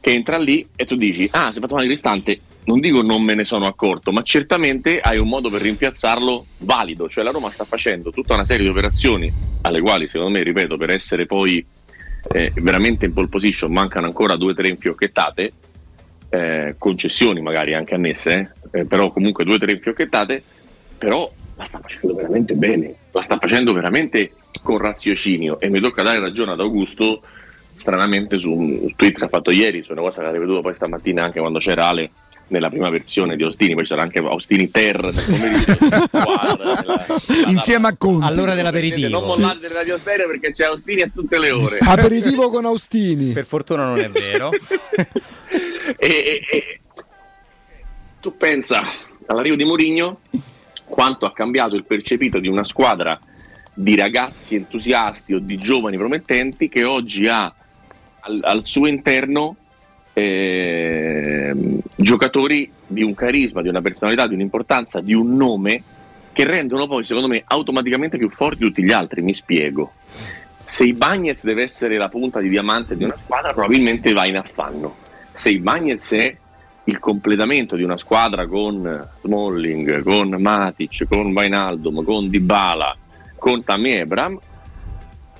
che 0.00 0.10
entra 0.10 0.38
lì 0.38 0.66
e 0.74 0.86
tu 0.86 0.94
dici 0.94 1.28
ah 1.32 1.52
si 1.52 1.58
è 1.58 1.60
fatto 1.60 1.74
male 1.74 1.86
Cristante 1.86 2.38
non 2.64 2.80
dico 2.80 3.02
non 3.02 3.22
me 3.22 3.34
ne 3.34 3.44
sono 3.44 3.66
accorto 3.66 4.10
ma 4.10 4.22
certamente 4.22 5.00
hai 5.00 5.18
un 5.18 5.28
modo 5.28 5.50
per 5.50 5.60
rimpiazzarlo 5.60 6.46
valido. 6.60 7.10
Cioè 7.10 7.24
la 7.24 7.30
Roma 7.30 7.50
sta 7.50 7.64
facendo 7.64 8.10
tutta 8.10 8.32
una 8.32 8.46
serie 8.46 8.64
di 8.64 8.70
operazioni 8.70 9.30
alle 9.60 9.82
quali 9.82 10.08
secondo 10.08 10.32
me 10.32 10.42
ripeto 10.42 10.78
per 10.78 10.88
essere 10.88 11.26
poi 11.26 11.62
eh, 12.32 12.52
veramente 12.54 13.04
in 13.04 13.12
pole 13.12 13.28
position 13.28 13.70
mancano 13.70 14.06
ancora 14.06 14.36
due 14.36 14.52
o 14.52 14.54
tre 14.54 14.68
infiocchettate 14.68 15.52
eh, 16.34 16.74
concessioni 16.78 17.40
magari 17.40 17.74
anche 17.74 17.94
annesse 17.94 18.54
eh, 18.70 18.80
eh, 18.80 18.86
però 18.86 19.10
comunque 19.12 19.44
due 19.44 19.54
o 19.54 19.58
tre 19.58 19.72
infiocchettate 19.72 20.42
però 20.98 21.30
la 21.56 21.64
sta 21.64 21.80
facendo 21.80 22.14
veramente 22.14 22.54
bene 22.54 22.94
la 23.12 23.22
sta 23.22 23.38
facendo 23.38 23.72
veramente 23.72 24.32
con 24.62 24.78
raziocinio 24.78 25.60
e 25.60 25.70
mi 25.70 25.80
tocca 25.80 26.02
dare 26.02 26.18
ragione 26.18 26.52
ad 26.52 26.60
Augusto 26.60 27.20
stranamente 27.74 28.38
su 28.38 28.52
un 28.52 28.94
tweet 28.96 29.18
che 29.18 29.24
ha 29.24 29.28
fatto 29.28 29.50
ieri, 29.50 29.82
su 29.82 29.92
una 29.92 30.00
cosa 30.00 30.20
che 30.20 30.26
avevo 30.28 30.44
veduto 30.44 30.62
poi 30.62 30.74
stamattina 30.74 31.24
anche 31.24 31.40
quando 31.40 31.58
c'era 31.58 31.86
Ale 31.86 32.10
nella 32.48 32.68
prima 32.68 32.90
versione 32.90 33.36
di 33.36 33.42
Ostini, 33.42 33.74
poi 33.74 33.84
c'era 33.84 34.02
anche 34.02 34.20
Ostini 34.20 34.70
Ter 34.70 35.02
nel 35.02 35.24
pomeriggio 35.26 35.76
nella, 35.80 36.76
nella, 36.78 37.50
insieme 37.50 37.88
a 37.88 37.96
Conte 37.96 38.26
all'ora 38.26 38.54
dell'aperitivo. 38.54 39.08
Non 39.08 39.24
mollate 39.24 39.66
sì. 39.66 39.72
Radio 39.72 39.98
Stereo 39.98 40.26
perché 40.28 40.52
c'è 40.52 40.68
Ostini 40.68 41.02
a 41.02 41.10
tutte 41.12 41.38
le 41.38 41.50
ore. 41.50 41.78
Aperitivo 41.80 42.50
con 42.50 42.64
Austini. 42.64 43.32
Per 43.32 43.44
fortuna 43.46 43.86
non 43.86 43.98
è 43.98 44.10
vero. 44.10 44.50
e, 45.96 46.40
e, 46.50 46.80
tu 48.20 48.36
pensa 48.36 48.82
all'arrivo 49.26 49.56
di 49.56 49.64
Mourinho 49.64 50.20
quanto 50.84 51.26
ha 51.26 51.32
cambiato 51.32 51.74
il 51.74 51.84
percepito 51.84 52.38
di 52.38 52.48
una 52.48 52.64
squadra 52.64 53.18
di 53.74 53.96
ragazzi 53.96 54.54
entusiasti 54.54 55.34
o 55.34 55.38
di 55.40 55.56
giovani 55.56 55.96
promettenti 55.96 56.68
che 56.68 56.84
oggi 56.84 57.26
ha 57.26 57.52
al, 58.20 58.40
al 58.42 58.64
suo 58.64 58.86
interno 58.86 59.56
eh, 60.12 61.52
giocatori 61.96 62.70
di 62.86 63.02
un 63.02 63.14
carisma, 63.14 63.62
di 63.62 63.68
una 63.68 63.80
personalità, 63.80 64.26
di 64.26 64.34
un'importanza, 64.34 65.00
di 65.00 65.12
un 65.12 65.36
nome 65.36 65.82
che 66.32 66.44
rendono 66.44 66.86
poi 66.86 67.04
secondo 67.04 67.28
me 67.28 67.42
automaticamente 67.44 68.16
più 68.16 68.30
forti 68.30 68.64
tutti 68.64 68.82
gli 68.82 68.92
altri. 68.92 69.22
Mi 69.22 69.34
spiego. 69.34 69.92
Se 70.64 70.84
i 70.84 70.94
Bagnets 70.94 71.42
deve 71.44 71.62
essere 71.62 71.98
la 71.98 72.08
punta 72.08 72.40
di 72.40 72.48
diamante 72.48 72.96
di 72.96 73.04
una 73.04 73.16
squadra, 73.22 73.52
probabilmente 73.52 74.12
va 74.12 74.24
in 74.24 74.38
affanno. 74.38 75.02
Se 75.34 75.50
i 75.50 75.58
Bagnets 75.58 76.12
è 76.12 76.36
il 76.84 76.98
completamento 77.00 77.74
di 77.76 77.82
una 77.82 77.96
squadra 77.96 78.46
con 78.46 79.08
Smalling, 79.22 80.02
con 80.02 80.28
Matic, 80.28 81.06
con 81.08 81.32
Vainaldum, 81.32 82.04
con 82.04 82.28
Dybala, 82.28 82.96
con 83.36 83.64
Tammy 83.64 83.90
Ebram, 83.90 84.38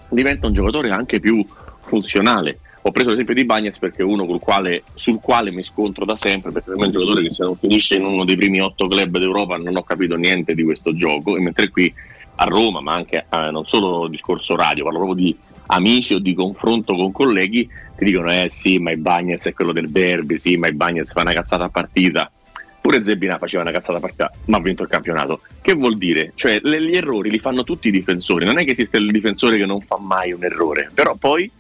diventa 0.09 0.49
un 0.49 0.53
giocatore 0.53 0.91
anche 0.91 1.21
più 1.21 1.45
funzionale. 1.81 2.59
Ho 2.83 2.91
preso 2.91 3.11
l'esempio 3.11 3.35
di 3.35 3.45
Bagnets 3.45 3.79
perché 3.79 4.03
è 4.03 4.05
uno 4.05 4.27
quale, 4.39 4.83
sul 4.95 5.21
quale 5.21 5.53
mi 5.53 5.63
scontro 5.63 6.05
da 6.05 6.17
sempre, 6.17 6.51
perché 6.51 6.73
è 6.73 6.75
un 6.75 6.91
giocatore 6.91 7.23
che 7.23 7.31
se 7.31 7.45
non 7.45 7.57
finisce 7.57 7.95
in 7.95 8.05
uno 8.05 8.25
dei 8.25 8.37
primi 8.37 8.61
otto 8.61 8.89
club 8.89 9.17
d'Europa 9.17 9.57
non 9.57 9.77
ho 9.77 9.83
capito 9.85 10.17
niente 10.17 10.55
di 10.55 10.65
questo 10.65 10.95
gioco, 10.95 11.37
e 11.37 11.41
mentre 11.41 11.71
qui 11.71 11.93
a 12.37 12.45
Roma, 12.45 12.81
ma 12.81 12.95
anche 12.95 13.27
eh, 13.31 13.51
non 13.51 13.65
solo 13.65 14.09
discorso 14.09 14.57
radio, 14.57 14.85
parlo 14.85 14.99
proprio 14.99 15.25
di 15.25 15.39
amici 15.67 16.15
o 16.15 16.19
di 16.19 16.35
confronto 16.35 16.95
con 16.95 17.13
colleghi, 17.13 17.69
ti 17.97 18.05
dicono 18.05 18.31
eh 18.31 18.49
sì, 18.51 18.79
ma 18.79 18.91
i 18.91 18.97
Bagnets 18.97 19.47
è 19.47 19.53
quello 19.53 19.73
del 19.73 19.91
derby, 19.91 20.39
sì, 20.39 20.57
ma 20.57 20.69
i 20.69 20.75
Bagnets 20.75 21.13
fa 21.13 21.23
una 21.23 21.33
cazzata 21.33 21.65
a 21.65 21.69
partita. 21.69 22.31
Pure 22.81 23.03
Zebina 23.03 23.39
faceva 23.39 23.63
una 23.63 23.73
cazzata 23.73 23.97
a 23.97 24.01
partita, 24.01 24.31
ma 24.47 24.59
ha 24.59 24.61
vinto 24.61 24.83
il 24.83 24.89
campionato. 24.89 25.41
Che 25.63 25.73
vuol 25.73 25.97
dire? 25.97 26.33
Cioè, 26.35 26.61
le, 26.63 26.83
gli 26.83 26.95
errori 26.95 27.31
li 27.31 27.39
fanno 27.39 27.65
tutti 27.65 27.89
i 27.89 27.91
difensori. 27.91 28.45
Non 28.45 28.59
è 28.59 28.65
che 28.65 28.73
esiste 28.73 28.99
il 28.99 29.11
difensore 29.11 29.57
che 29.57 29.65
non 29.65 29.81
fa 29.81 29.99
mai 29.99 30.33
un 30.33 30.45
errore, 30.45 30.91
però 30.93 31.17
poi 31.17 31.51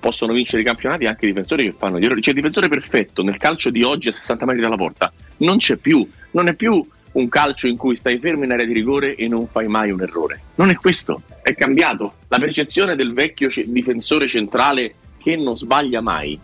possono 0.00 0.32
vincere 0.32 0.60
i 0.60 0.64
campionati 0.64 1.06
anche 1.06 1.24
i 1.24 1.28
difensori 1.28 1.64
che 1.64 1.74
fanno 1.78 2.00
gli 2.00 2.04
errori. 2.04 2.20
Cioè 2.20 2.34
il 2.34 2.40
difensore 2.40 2.68
perfetto 2.68 3.22
nel 3.22 3.38
calcio 3.38 3.70
di 3.70 3.84
oggi 3.84 4.08
a 4.08 4.12
60 4.12 4.44
metri 4.44 4.60
dalla 4.60 4.76
porta 4.76 5.12
non 5.38 5.58
c'è 5.58 5.76
più, 5.76 6.06
non 6.32 6.48
è 6.48 6.54
più 6.54 6.84
un 7.14 7.28
calcio 7.28 7.66
in 7.66 7.76
cui 7.76 7.96
stai 7.96 8.18
fermo 8.18 8.44
in 8.44 8.52
area 8.52 8.66
di 8.66 8.72
rigore 8.72 9.14
e 9.14 9.28
non 9.28 9.46
fai 9.46 9.66
mai 9.66 9.90
un 9.90 10.00
errore. 10.00 10.40
Non 10.56 10.70
è 10.70 10.74
questo, 10.74 11.22
è 11.42 11.54
cambiato. 11.54 12.14
La 12.28 12.38
percezione 12.38 12.96
del 12.96 13.12
vecchio 13.12 13.48
c- 13.48 13.64
difensore 13.66 14.28
centrale 14.28 14.94
che 15.18 15.36
non 15.36 15.56
sbaglia 15.56 16.00
mai 16.00 16.38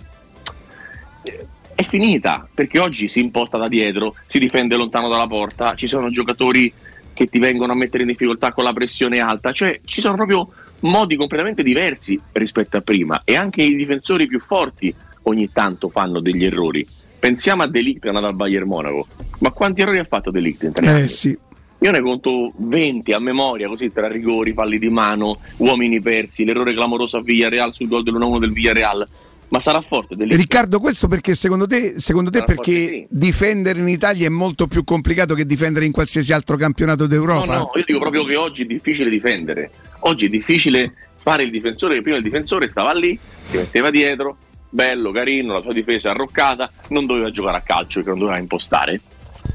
eh, 1.23 1.47
è 1.75 1.85
finita, 1.85 2.49
perché 2.53 2.79
oggi 2.79 3.09
si 3.09 3.21
imposta 3.21 3.59
da 3.59 3.69
dietro, 3.69 4.15
si 4.27 4.39
difende 4.39 4.77
lontano 4.77 5.09
dalla 5.09 5.27
porta, 5.27 5.75
ci 5.75 5.87
sono 5.87 6.11
giocatori 6.11 6.73
che 7.13 7.27
ti 7.27 7.39
vengono 7.39 7.73
a 7.73 7.77
mettere 7.77 8.03
in 8.03 8.09
difficoltà 8.09 8.53
con 8.53 8.65
la 8.65 8.73
pressione 8.73 9.19
alta, 9.19 9.53
cioè 9.53 9.81
ci 9.85 10.01
sono 10.01 10.15
proprio 10.15 10.49
modi 10.81 11.17
completamente 11.17 11.63
diversi 11.63 12.19
rispetto 12.33 12.77
a 12.77 12.81
prima 12.81 13.23
e 13.25 13.37
anche 13.37 13.63
i 13.63 13.75
difensori 13.75 14.27
più 14.27 14.41
forti 14.41 14.95
ogni 15.25 15.51
tanto 15.53 15.89
fanno 15.89 16.21
degli 16.21 16.45
errori. 16.45 16.87
Pensiamo 17.21 17.63
a 17.63 17.69
Delict 17.69 18.07
andato 18.07 18.27
al 18.27 18.35
Bayern 18.35 18.67
Monaco, 18.67 19.07
ma 19.41 19.51
quanti 19.51 19.83
errori 19.83 19.99
ha 19.99 20.05
fatto 20.05 20.31
Delict 20.31 20.63
in 20.63 20.73
tre 20.73 20.87
eh, 20.87 20.89
anni? 20.89 21.09
Sì. 21.09 21.39
Io 21.83 21.91
ne 21.91 22.01
conto 22.01 22.53
20 22.57 23.13
a 23.13 23.21
memoria, 23.21 23.69
così 23.69 23.93
tra 23.93 24.09
rigori, 24.09 24.55
falli 24.55 24.79
di 24.79 24.89
mano, 24.89 25.39
uomini 25.59 26.01
persi, 26.01 26.45
l'errore 26.45 26.75
clamoroso 26.75 27.19
a 27.19 27.23
Villarreal 27.23 27.75
sul 27.75 27.89
gol 27.89 28.03
dell'1-1 28.03 28.39
del 28.39 28.53
Villarreal. 28.53 29.09
Ma 29.49 29.59
sarà 29.59 29.81
forte 29.81 30.17
Delict? 30.17 30.37
Riccardo, 30.37 30.79
questo 30.79 31.09
perché 31.09 31.35
secondo 31.35 31.67
te, 31.67 31.95
secondo 31.99 32.31
te 32.31 32.43
perché 32.43 32.73
sì. 32.73 33.07
difendere 33.11 33.81
in 33.81 33.89
Italia 33.89 34.27
è 34.27 34.31
molto 34.31 34.67
più 34.67 34.85
complicato 34.85 35.35
che 35.35 35.45
difendere 35.45 35.85
in 35.85 35.93
qualsiasi 35.93 36.33
altro 36.33 36.57
campionato 36.57 37.07
d'Europa? 37.07 37.47
No, 37.47 37.59
no, 37.59 37.71
io 37.75 37.85
dico 37.85 37.99
proprio 37.99 38.25
che 38.25 38.37
oggi 38.37 38.63
è 38.63 38.67
difficile 38.67 39.11
difendere. 39.11 39.71
Oggi 40.01 40.27
è 40.27 40.29
difficile 40.29 40.95
fare 41.23 41.43
il 41.43 41.51
difensore, 41.51 41.97
che 41.97 42.03
prima 42.03 42.17
il 42.17 42.23
difensore 42.23 42.69
stava 42.69 42.93
lì, 42.93 43.19
si 43.21 43.57
metteva 43.57 43.91
dietro, 43.91 44.37
bello, 44.71 45.11
carino, 45.11 45.53
la 45.53 45.61
sua 45.61 45.73
difesa 45.73 46.11
arroccata, 46.11 46.71
non 46.89 47.05
doveva 47.05 47.31
giocare 47.31 47.59
a 47.59 47.63
calcio 47.63 47.97
perché 47.97 48.11
non 48.11 48.19
doveva 48.21 48.39
impostare, 48.39 49.01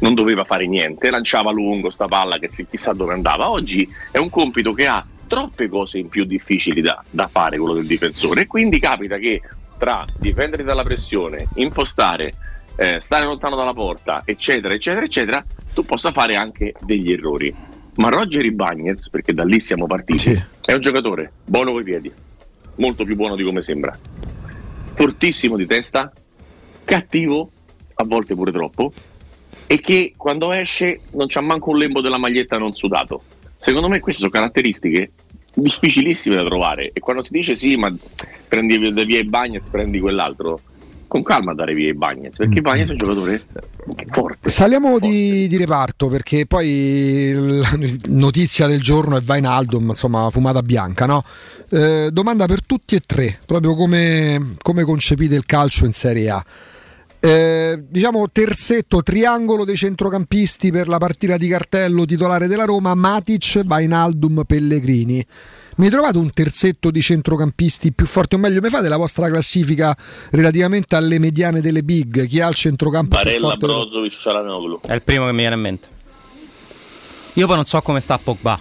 non 0.02 0.14
doveva 0.14 0.44
fare 0.44 0.68
niente, 0.68 1.10
lanciava 1.10 1.52
lungo 1.52 1.90
sta 1.90 2.08
palla 2.08 2.38
che 2.38 2.50
chissà 2.69 2.94
dove 2.94 3.14
andava. 3.14 3.50
Oggi 3.50 3.90
è 4.11 4.18
un 4.18 4.30
compito 4.30 4.74
che 4.74 4.85
ha 4.85 5.03
troppe 5.27 5.68
cose 5.69 5.98
in 5.98 6.10
più 6.10 6.26
difficili 6.26 6.82
da, 6.82 7.03
da 7.10 7.27
fare 7.27 7.58
quello 7.58 7.74
del 7.74 7.88
difensore 7.88 8.42
e 8.42 8.48
quindi 8.48 8.80
capita 8.80 9.18
che 9.18 9.42
tra 9.77 10.06
difenderti 10.18 10.64
dalla 10.64 10.84
pressione, 10.84 11.48
impostare, 11.56 12.34
eh, 12.76 13.00
stare 13.02 13.26
lontano 13.26 13.56
dalla 13.56 13.74
porta, 13.74 14.22
eccetera, 14.26 14.74
eccetera, 14.74 15.06
eccetera, 15.06 15.44
tu 15.74 15.84
possa 15.84 16.11
fare 16.11 16.35
anche 16.35 16.74
degli 16.82 17.11
errori. 17.11 17.53
Ma 17.95 18.10
Roger 18.10 18.44
Ibagnez, 18.44 19.10
perché 19.10 19.34
da 19.34 19.44
lì 19.44 19.60
siamo 19.60 19.88
partiti, 19.88 20.32
è 20.66 20.74
un 20.74 20.82
giocatore 20.82 21.32
buono 21.45 21.72
coi 21.72 21.84
piedi, 21.84 22.11
molto 22.76 23.06
più 23.06 23.16
buono 23.16 23.35
di 23.35 23.44
come 23.44 23.61
sembra, 23.61 23.98
fortissimo 24.95 25.57
di 25.57 25.65
testa, 25.65 26.11
cattivo, 26.83 27.51
a 27.95 28.03
volte 28.06 28.33
pure 28.33 28.51
troppo, 28.51 28.91
e 29.67 29.80
che 29.80 30.14
quando 30.15 30.51
esce 30.51 31.01
non 31.11 31.27
c'ha 31.27 31.41
manco 31.41 31.72
un 31.72 31.77
lembo 31.77 32.01
della 32.01 32.17
maglietta 32.17 32.57
non 32.57 32.74
sudato. 32.74 33.22
Secondo 33.57 33.88
me 33.88 33.99
queste 33.99 34.22
sono 34.22 34.32
caratteristiche 34.32 35.11
difficilissime 35.53 36.35
da 36.35 36.43
trovare 36.43 36.91
e 36.91 36.99
quando 36.99 37.24
si 37.24 37.32
dice 37.32 37.56
sì 37.56 37.77
ma 37.77 37.93
prendi 38.48 38.77
via 38.77 39.19
i 39.19 39.24
Bagnets 39.24 39.69
prendi 39.69 40.01
quell'altro 40.01 40.59
con 41.08 41.24
calma 41.24 41.53
dare 41.53 41.74
via 41.74 41.90
i 41.90 41.93
Bagnets 41.93 42.38
perché 42.38 42.59
i 42.59 42.61
Bagnets 42.61 42.90
è 42.90 42.92
un 42.92 42.98
giocatore 42.98 43.42
forte 44.11 44.50
Saliamo 44.50 45.00
di, 45.00 45.48
di 45.48 45.58
reparto 45.58 46.08
perché 46.08 46.45
poi 46.45 47.32
la 47.34 47.69
notizia 48.08 48.67
del 48.67 48.82
giorno 48.82 49.17
è 49.17 49.22
Vainaldum, 49.22 49.90
insomma, 49.90 50.30
fumata 50.30 50.61
bianca, 50.61 51.06
no? 51.06 51.24
Eh, 51.69 52.09
domanda 52.11 52.45
per 52.45 52.64
tutti 52.66 52.95
e 52.95 53.01
tre, 53.06 53.38
proprio 53.45 53.75
come, 53.75 54.56
come 54.61 54.84
concepite 54.84 55.35
il 55.35 55.45
calcio 55.45 55.85
in 55.85 55.93
Serie 55.93 56.30
A. 56.30 56.45
Eh, 57.19 57.84
diciamo 57.90 58.27
terzetto, 58.30 59.01
triangolo 59.01 59.66
dei 59.66 59.75
centrocampisti 59.75 60.72
per 60.72 60.88
la 60.88 60.98
partita 60.98 61.38
di 61.38 61.48
cartello 61.48 62.06
titolare 62.06 62.48
della 62.48 62.66
Roma, 62.66 62.93
Matic, 62.93 63.64
Vainaldum, 63.64 64.43
Pellegrini. 64.45 65.25
Mi 65.78 65.90
trovate 65.90 66.18
un 66.18 66.32
terzetto 66.32 66.90
di 66.90 67.02
centrocampisti 67.02 67.92
più 67.92 68.06
forti 68.06 68.36
o 68.36 68.38
meglio? 68.38 68.62
Mi 68.62 68.70
fate 68.70 68.88
la 68.88 68.95
vostra 68.95 69.28
classifica 69.28 69.95
relativamente 70.32 70.95
alle 70.95 71.20
mediane 71.20 71.60
delle 71.60 71.84
big? 71.84 72.28
Chi 72.28 72.40
ha 72.40 72.48
il 72.48 72.56
centrocampo 72.56 73.16
più 73.16 73.26
Barella, 73.26 73.50
forte? 73.50 73.66
Brozovic, 73.66 74.20
Cialanoglu 74.22 74.80
È 74.82 74.94
il 74.94 75.02
primo 75.02 75.26
che 75.26 75.32
mi 75.32 75.40
viene 75.40 75.56
in 75.56 75.62
mente. 75.62 75.88
Io 77.34 77.45
poi 77.45 77.56
non 77.58 77.66
so 77.66 77.82
come 77.82 78.00
sta 78.00 78.18
Pogba. 78.18 78.58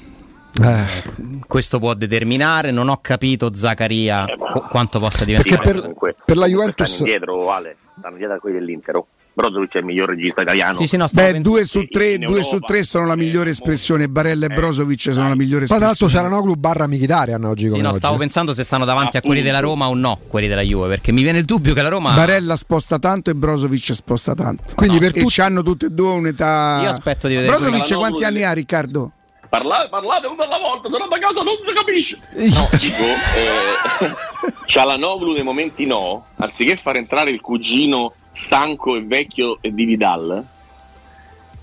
Eh. 0.60 1.40
Questo 1.46 1.78
può 1.78 1.94
determinare, 1.94 2.72
non 2.72 2.88
ho 2.88 2.98
capito 3.00 3.54
Zaccaria 3.54 4.24
qu- 4.36 4.68
quanto 4.68 4.98
possa 4.98 5.24
Perché 5.24 5.56
diventare. 5.56 5.94
per, 5.98 6.16
per 6.24 6.36
la 6.36 6.46
Juventus 6.46 6.86
stanno 6.86 7.10
indietro 7.10 7.50
Ale 7.50 7.76
stanno 7.98 8.16
dietro 8.16 8.36
a 8.36 8.38
quelli 8.38 8.58
dell'Inter 8.58 8.96
oh. 8.96 9.06
Brozovic 9.34 9.74
è 9.74 9.78
il 9.78 9.84
miglior 9.84 10.08
regista 10.10 10.42
italiano. 10.42 10.78
Beh, 11.12 11.40
due 11.40 11.64
su 11.64 11.84
tre, 11.86 12.18
due 12.18 12.44
su 12.44 12.60
tre 12.60 12.84
sono 12.84 13.04
la 13.06 13.16
migliore 13.16 13.50
espressione. 13.50 14.08
Barella 14.08 14.46
e 14.46 14.52
Eh. 14.52 14.54
Brozovic 14.54 15.12
sono 15.12 15.28
la 15.28 15.34
migliore 15.34 15.66
Poi 15.66 15.76
tra 15.76 15.86
l'altro 15.86 16.06
espressione. 16.06 16.34
c'erano 16.38 16.54
barra 16.54 16.86
Mkhitaryan 16.86 17.44
oggi 17.44 17.68
Sì, 17.70 17.80
no, 17.80 17.88
oggi. 17.88 17.98
stavo 17.98 18.16
pensando 18.16 18.54
se 18.54 18.62
stanno 18.62 18.84
davanti 18.84 19.16
a 19.16 19.20
quelli 19.22 19.42
della 19.42 19.58
Roma 19.58 19.88
o 19.88 19.94
no, 19.94 20.20
quelli 20.28 20.46
della 20.46 20.60
Juve, 20.62 20.86
perché 20.88 21.10
mi 21.10 21.22
viene 21.22 21.38
il 21.38 21.44
dubbio 21.44 21.74
che 21.74 21.82
la 21.82 21.88
Roma 21.88 22.12
Barella 22.14 22.54
sposta 22.56 22.98
tanto 23.00 23.30
e 23.30 23.34
Brozovic 23.34 23.92
sposta 23.92 24.34
tanto. 24.34 24.62
Quindi 24.76 24.98
per 24.98 25.10
e 25.16 25.20
tutti- 25.20 25.40
hanno 25.40 25.62
tutte 25.62 25.86
e 25.86 25.90
due 25.90 26.10
un'età. 26.10 26.80
Io 26.82 26.88
aspetto 26.90 27.26
di 27.26 27.34
vedere 27.34 27.56
Brozovic 27.56 27.92
quanti 27.96 28.22
anni 28.24 28.44
ha, 28.44 28.52
Riccardo? 28.52 29.10
Parla- 29.48 29.86
parlate 29.90 30.26
una 30.26 30.44
alla 30.44 30.58
volta, 30.58 30.88
se 30.88 30.96
no 30.98 31.06
da 31.08 31.18
casa 31.18 31.42
non 31.42 31.54
si 31.64 31.72
capisce. 31.72 32.18
No, 32.54 32.68
dico, 32.78 33.02
eh, 33.02 34.10
Cialanoglu 34.66 35.32
nei 35.32 35.42
momenti 35.42 35.86
no, 35.86 36.26
anziché 36.36 36.76
far 36.76 36.96
entrare 36.96 37.30
il 37.30 37.40
cugino 37.40 38.12
stanco 38.34 38.96
e 38.96 39.02
vecchio 39.02 39.58
di 39.60 39.84
Vidal, 39.84 40.44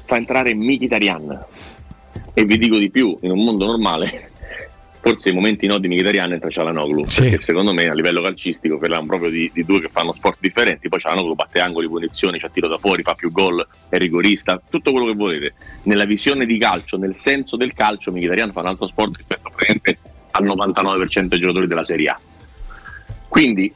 fa 0.06 0.16
entrare 0.16 0.56
Mkhitaryan. 0.56 1.46
E 2.34 2.46
vi 2.46 2.58
dico 2.58 2.78
di 2.78 2.90
più, 2.90 3.18
in 3.22 3.32
un 3.32 3.44
mondo 3.44 3.66
normale, 3.66 4.32
forse 5.02 5.30
i 5.30 5.34
momenti 5.34 5.68
no 5.68 5.80
di 5.80 5.90
Mkhitaryan 5.90 6.32
entra 6.32 6.50
Cialanoglu, 6.50 7.06
perché 7.14 7.40
secondo 7.40 7.74
me 7.74 7.88
a 7.88 7.94
livello 7.94 8.22
calcistico 8.22 8.78
parliamo 8.78 9.06
proprio 9.06 9.30
di, 9.30 9.52
di 9.54 9.66
due 9.66 9.82
che 9.82 9.90
fanno 9.90 10.14
sport 10.14 10.38
differenti, 10.40 10.88
poi 10.88 11.00
Cialanoglu 11.00 11.36
batte 11.36 11.60
angoli, 11.60 11.90
punizioni, 11.90 12.40
c'ha 12.40 12.50
tiro 12.50 12.70
da 12.70 12.78
fuori, 12.78 13.04
fa 13.04 13.16
più 13.16 13.32
gol, 13.32 13.68
è 13.90 13.98
rigorista, 13.98 14.62
tutto 14.70 14.92
quello 14.92 15.08
che 15.08 15.14
volete. 15.14 15.54
Nella 15.84 16.06
visione 16.06 16.46
di 16.46 16.58
calcio, 16.58 16.98
nel 16.98 17.16
senso 17.16 17.58
del 17.58 17.74
calcio, 17.74 18.12
Mkhitaryan 18.12 18.54
fa 18.54 18.62
un 18.62 18.68
altro 18.68 18.88
sport 18.88 19.18
rispetto 19.18 19.52
al 20.32 20.46
99% 20.46 21.26
dei 21.26 21.40
giocatori 21.40 21.68
della 21.68 21.84
Serie 21.84 22.08
A. 22.08 22.20
Quindi 23.28 23.74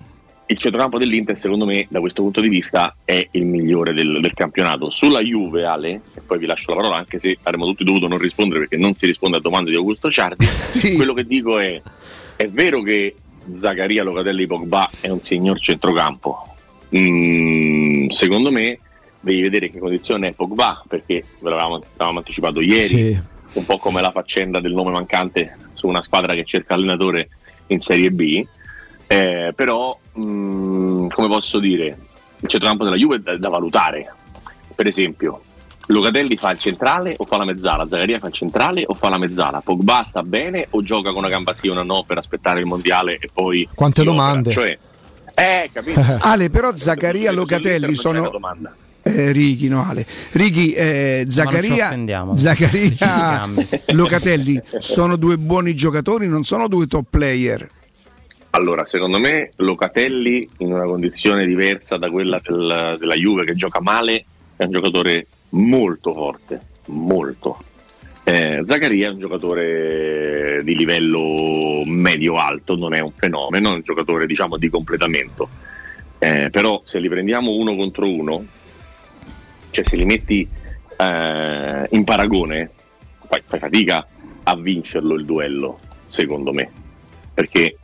il 0.48 0.57
centrocampo 0.57 0.98
dell'Inter, 0.98 1.38
secondo 1.38 1.65
me, 1.65 1.88
da 1.90 1.99
questo 1.99 2.22
punto 2.22 2.40
di 2.41 2.49
vista, 2.49 2.95
è 3.03 3.27
il 3.32 3.45
migliore 3.45 3.93
del, 3.93 4.19
del 4.22 4.33
campionato. 4.33 4.90
Sulla 4.90 5.22
Juve, 5.22 5.65
Ale, 5.65 6.01
e 6.14 6.22
poi 6.25 6.38
vi 6.38 6.45
lascio 6.45 6.72
la 6.72 6.77
parola, 6.82 6.98
anche 6.98 7.17
se 7.19 7.38
avremmo 7.43 7.65
tutti 7.65 7.83
dovuto 7.83 8.07
non 8.07 8.17
rispondere 8.19 8.61
perché 8.61 8.77
non 8.77 8.93
si 8.93 9.06
risponde 9.06 9.38
a 9.38 9.40
domande 9.41 9.72
di 9.72 9.75
Augusto 9.75 10.11
Ciardi. 10.11 10.45
Quello 10.95 11.14
che 11.14 11.24
dico 11.25 11.57
è: 11.57 11.82
è 12.35 12.45
vero 12.48 12.82
che 12.82 13.15
Zaccaria 13.56 14.03
Locatelli 14.03 14.45
Pogba 14.45 14.90
è 15.01 15.09
un 15.09 15.19
signor 15.19 15.59
centrocampo. 15.59 16.53
Mm, 16.95 18.07
secondo 18.09 18.51
me 18.51 18.80
devi 19.19 19.41
vedere 19.41 19.72
che 19.72 19.80
condizione 19.80 20.27
è 20.27 20.33
Pogba, 20.33 20.83
perché 20.88 21.24
ve 21.40 21.49
l'avevamo, 21.49 21.80
l'avevamo 21.93 22.19
anticipato 22.19 22.61
ieri, 22.61 22.85
Sì. 22.85 23.19
un 23.53 23.65
po' 23.65 23.77
come 23.77 24.01
la 24.01 24.11
faccenda 24.11 24.59
del 24.59 24.74
nome 24.74 24.91
mancante 24.91 25.57
su 25.74 25.88
una 25.88 26.03
squadra 26.03 26.35
che 26.35 26.45
cerca 26.45 26.75
allenatore 26.75 27.30
in 27.67 27.80
Serie 27.80 28.11
B. 28.11 28.45
Eh, 29.07 29.53
però, 29.56 29.98
mh, 30.16 31.08
come 31.08 31.27
posso 31.27 31.60
dire, 31.60 31.98
il 32.40 32.50
centrocampo 32.50 32.84
della 32.84 32.95
Juve 32.95 33.18
è 33.18 33.19
da, 33.19 33.38
da 33.38 33.50
valutare. 33.50 34.14
Per 34.76 34.88
esempio, 34.88 35.42
Locatelli 35.88 36.35
fa 36.35 36.52
il 36.52 36.60
centrale 36.60 37.14
o 37.18 37.26
fa 37.26 37.38
la 37.38 37.45
mezzala? 37.45 37.88
Zaccaria 37.88 38.19
fa 38.19 38.27
il 38.27 38.34
centrale 38.34 38.84
o 38.88 38.94
fa 38.94 39.10
la 39.10 39.18
mezzala? 39.18 39.61
Pogba 39.61 40.03
sta 40.03 40.24
bene 40.24 40.68
o 40.72 40.82
gioca 40.82 41.10
con 41.10 41.19
una 41.19 41.30
gamba 41.30 41.53
sì 41.53 41.68
o 41.68 41.74
una 41.74 41.84
no 41.84 42.03
per 42.06 42.18
aspettare 42.18 42.60
il 42.60 42.66
mondiale 42.66 43.18
e 43.19 43.30
poi. 43.32 43.68
Quante 43.74 44.03
domande. 44.03 44.52
Cioè, 44.52 44.77
eh, 45.35 45.69
capito? 45.72 46.02
Ale, 46.22 46.50
però 46.50 46.76
Zaccaria 46.76 47.32
Locatelli 47.32 47.94
sono. 47.94 48.30
domanda. 48.30 48.74
Eh, 49.03 49.32
Righi, 49.32 49.68
no 49.68 49.85
Ale. 49.88 50.03
Righi, 50.32 50.74
eh, 50.74 51.27
Zaccaria. 51.30 51.95
Zaccaria. 52.34 53.48
Locatelli 53.90 54.60
sono 54.80 55.16
due 55.16 55.38
buoni 55.38 55.76
giocatori, 55.76 56.27
non 56.27 56.44
sono 56.44 56.68
due 56.68 56.88
top 56.88 57.06
player. 57.11 57.69
Allora, 58.56 58.85
secondo 58.85 59.19
me 59.19 59.50
Locatelli 59.58 60.48
in 60.59 60.72
una 60.72 60.85
condizione 60.85 61.45
diversa 61.45 61.98
da 61.98 62.09
quella 62.09 62.40
del- 62.42 62.95
della 62.98 63.16
Juve 63.16 63.43
che 63.43 63.53
gioca 63.53 63.82
male 63.82 64.24
è 64.56 64.64
un 64.64 64.72
giocatore 64.72 65.27
molto 65.50 66.14
forte, 66.14 66.61
molto. 66.85 67.61
Eh, 68.24 68.61
Zaccaria 68.64 69.09
è 69.09 69.11
un 69.11 69.19
giocatore 69.19 70.61
di 70.64 70.74
livello 70.74 71.84
medio-alto, 71.84 72.77
non 72.77 72.93
è 72.93 73.01
un 73.01 73.11
fenomeno, 73.11 73.72
è 73.72 73.74
un 73.74 73.82
giocatore 73.82 74.25
diciamo 74.25 74.56
di 74.56 74.69
completamento. 74.69 75.50
Eh, 76.17 76.48
però 76.50 76.80
se 76.82 77.00
li 77.00 77.09
prendiamo 77.09 77.51
uno 77.51 77.75
contro 77.75 78.09
uno, 78.09 78.45
cioè 79.69 79.84
se 79.85 79.98
li 79.98 80.06
metti 80.06 80.48
eh, 80.98 81.88
in 81.90 82.03
paragone, 82.06 82.72
fai, 83.27 83.42
fai 83.45 83.59
fatica 83.59 84.08
a 84.43 84.56
vincerlo 84.56 85.16
il 85.16 85.25
duello, 85.25 85.77
secondo 86.08 86.53
me, 86.53 86.72
perché 87.34 87.75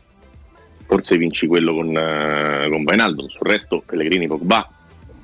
forse 0.92 1.16
vinci 1.16 1.48
quello 1.48 1.74
con, 1.74 1.96
eh, 1.96 2.68
con 2.68 2.84
Wijnaldum, 2.86 3.28
sul 3.28 3.48
resto 3.48 3.82
Pellegrini 3.86 4.28
Pogba 4.28 4.70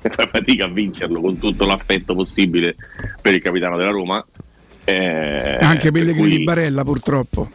fai 0.00 0.28
fatica 0.30 0.66
a 0.66 0.68
vincerlo 0.68 1.22
con 1.22 1.38
tutto 1.38 1.64
l'affetto 1.64 2.14
possibile 2.14 2.76
per 3.22 3.32
il 3.32 3.40
capitano 3.40 3.78
della 3.78 3.88
Roma. 3.90 4.22
Eh, 4.84 5.56
Anche 5.62 5.90
per 5.90 6.02
Pellegrini 6.02 6.34
cui- 6.36 6.44
Barella, 6.44 6.84
purtroppo. 6.84 7.48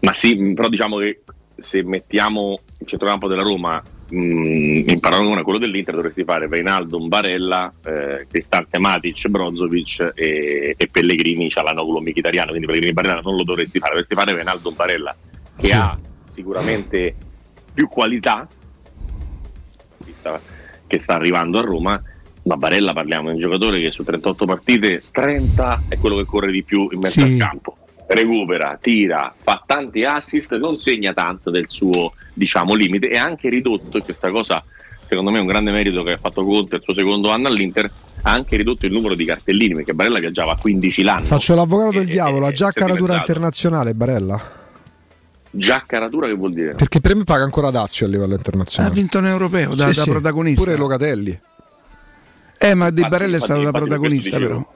ma 0.00 0.12
sì, 0.12 0.52
però 0.54 0.68
diciamo 0.68 0.98
che 0.98 1.22
se 1.56 1.82
mettiamo 1.82 2.56
il 2.78 2.86
centrocampo 2.86 3.26
della 3.26 3.42
Roma 3.42 3.82
mh, 4.10 4.84
in 4.86 5.00
paragone 5.00 5.40
a 5.40 5.42
quello 5.42 5.58
dell'Inter 5.58 5.94
dovresti 5.96 6.22
fare 6.22 6.46
Reinaldo, 6.48 7.04
Barella, 7.08 7.72
eh, 7.84 8.28
Cristante 8.30 8.78
Matic, 8.78 9.26
Brozovic 9.26 10.12
e, 10.14 10.72
e 10.76 10.88
Pellegrini, 10.88 11.50
Cialanoglu, 11.50 11.98
Mkhitaryan, 11.98 12.46
quindi 12.46 12.66
Pellegrini 12.66 12.92
Barella 12.92 13.18
non 13.24 13.34
lo 13.34 13.42
dovresti 13.42 13.80
fare, 13.80 13.90
dovresti 13.94 14.14
fare 14.14 14.34
Reinaldo 14.34 14.70
Barella 14.70 15.16
che 15.58 15.66
Sì. 15.66 15.72
ha 15.72 15.98
sicuramente 16.38 17.14
più 17.74 17.88
qualità 17.88 18.46
che 20.86 21.00
sta 21.00 21.14
arrivando 21.14 21.58
a 21.58 21.62
Roma 21.62 22.00
ma 22.44 22.56
Barella 22.56 22.92
parliamo 22.92 23.28
di 23.28 23.34
un 23.34 23.40
giocatore 23.40 23.80
che 23.80 23.90
su 23.90 24.04
38 24.04 24.46
partite 24.46 25.02
30 25.10 25.82
è 25.88 25.98
quello 25.98 26.16
che 26.16 26.24
corre 26.24 26.52
di 26.52 26.62
più 26.62 26.88
in 26.92 27.00
mezzo 27.00 27.20
Sì. 27.20 27.32
al 27.32 27.36
campo 27.36 27.76
recupera, 28.10 28.78
tira, 28.80 29.34
fa 29.38 29.62
tanti 29.66 30.02
assist, 30.02 30.56
non 30.56 30.76
segna 30.76 31.12
tanto 31.12 31.50
del 31.50 31.66
suo 31.68 32.14
diciamo 32.32 32.72
limite 32.72 33.10
e 33.10 33.18
ha 33.18 33.24
anche 33.24 33.50
ridotto, 33.50 33.98
e 33.98 34.02
questa 34.02 34.30
cosa 34.30 34.64
secondo 35.06 35.30
me 35.30 35.36
è 35.36 35.40
un 35.42 35.46
grande 35.46 35.72
merito 35.72 36.02
che 36.02 36.12
ha 36.12 36.18
fatto 36.18 36.42
Conte 36.42 36.76
il 36.76 36.82
suo 36.82 36.94
secondo 36.94 37.30
anno 37.30 37.48
all'Inter, 37.48 37.84
ha 38.22 38.30
anche 38.30 38.56
ridotto 38.56 38.86
il 38.86 38.92
numero 38.92 39.14
di 39.14 39.26
cartellini 39.26 39.74
perché 39.74 39.92
Barella 39.92 40.20
viaggiava 40.20 40.52
a 40.52 40.56
15 40.56 41.02
l'anno. 41.02 41.24
Faccio 41.24 41.54
l'avvocato 41.54 41.98
del 41.98 42.06
diavolo, 42.06 42.46
ha 42.46 42.50
già 42.50 42.68
è 42.68 42.72
caratura 42.72 43.14
internazionale 43.14 43.92
Barella. 43.92 44.56
Già 45.50 45.84
caratura 45.86 46.26
che 46.26 46.34
vuol 46.34 46.52
dire? 46.52 46.74
Perché 46.74 47.00
per 47.00 47.14
me 47.16 47.24
paga 47.24 47.42
ancora 47.44 47.70
Dazio 47.70 48.06
a 48.06 48.08
livello 48.08 48.34
Ha 48.34 48.36
internazionale. 48.36 48.94
vinto 48.94 49.18
un 49.18 49.26
europeo 49.26 49.74
da, 49.74 49.88
Sì, 49.90 49.96
da 49.96 50.02
sì, 50.02 50.10
protagonista. 50.10 50.62
Pure 50.62 50.76
Locatelli. 50.76 51.40
Eh, 52.58 52.74
ma 52.74 52.90
Di 52.90 52.96
Infatti, 53.00 53.08
Barella 53.08 53.36
è 53.36 53.40
stato 53.40 53.62
da 53.62 53.70
protagonista, 53.70 54.38
però. 54.38 54.74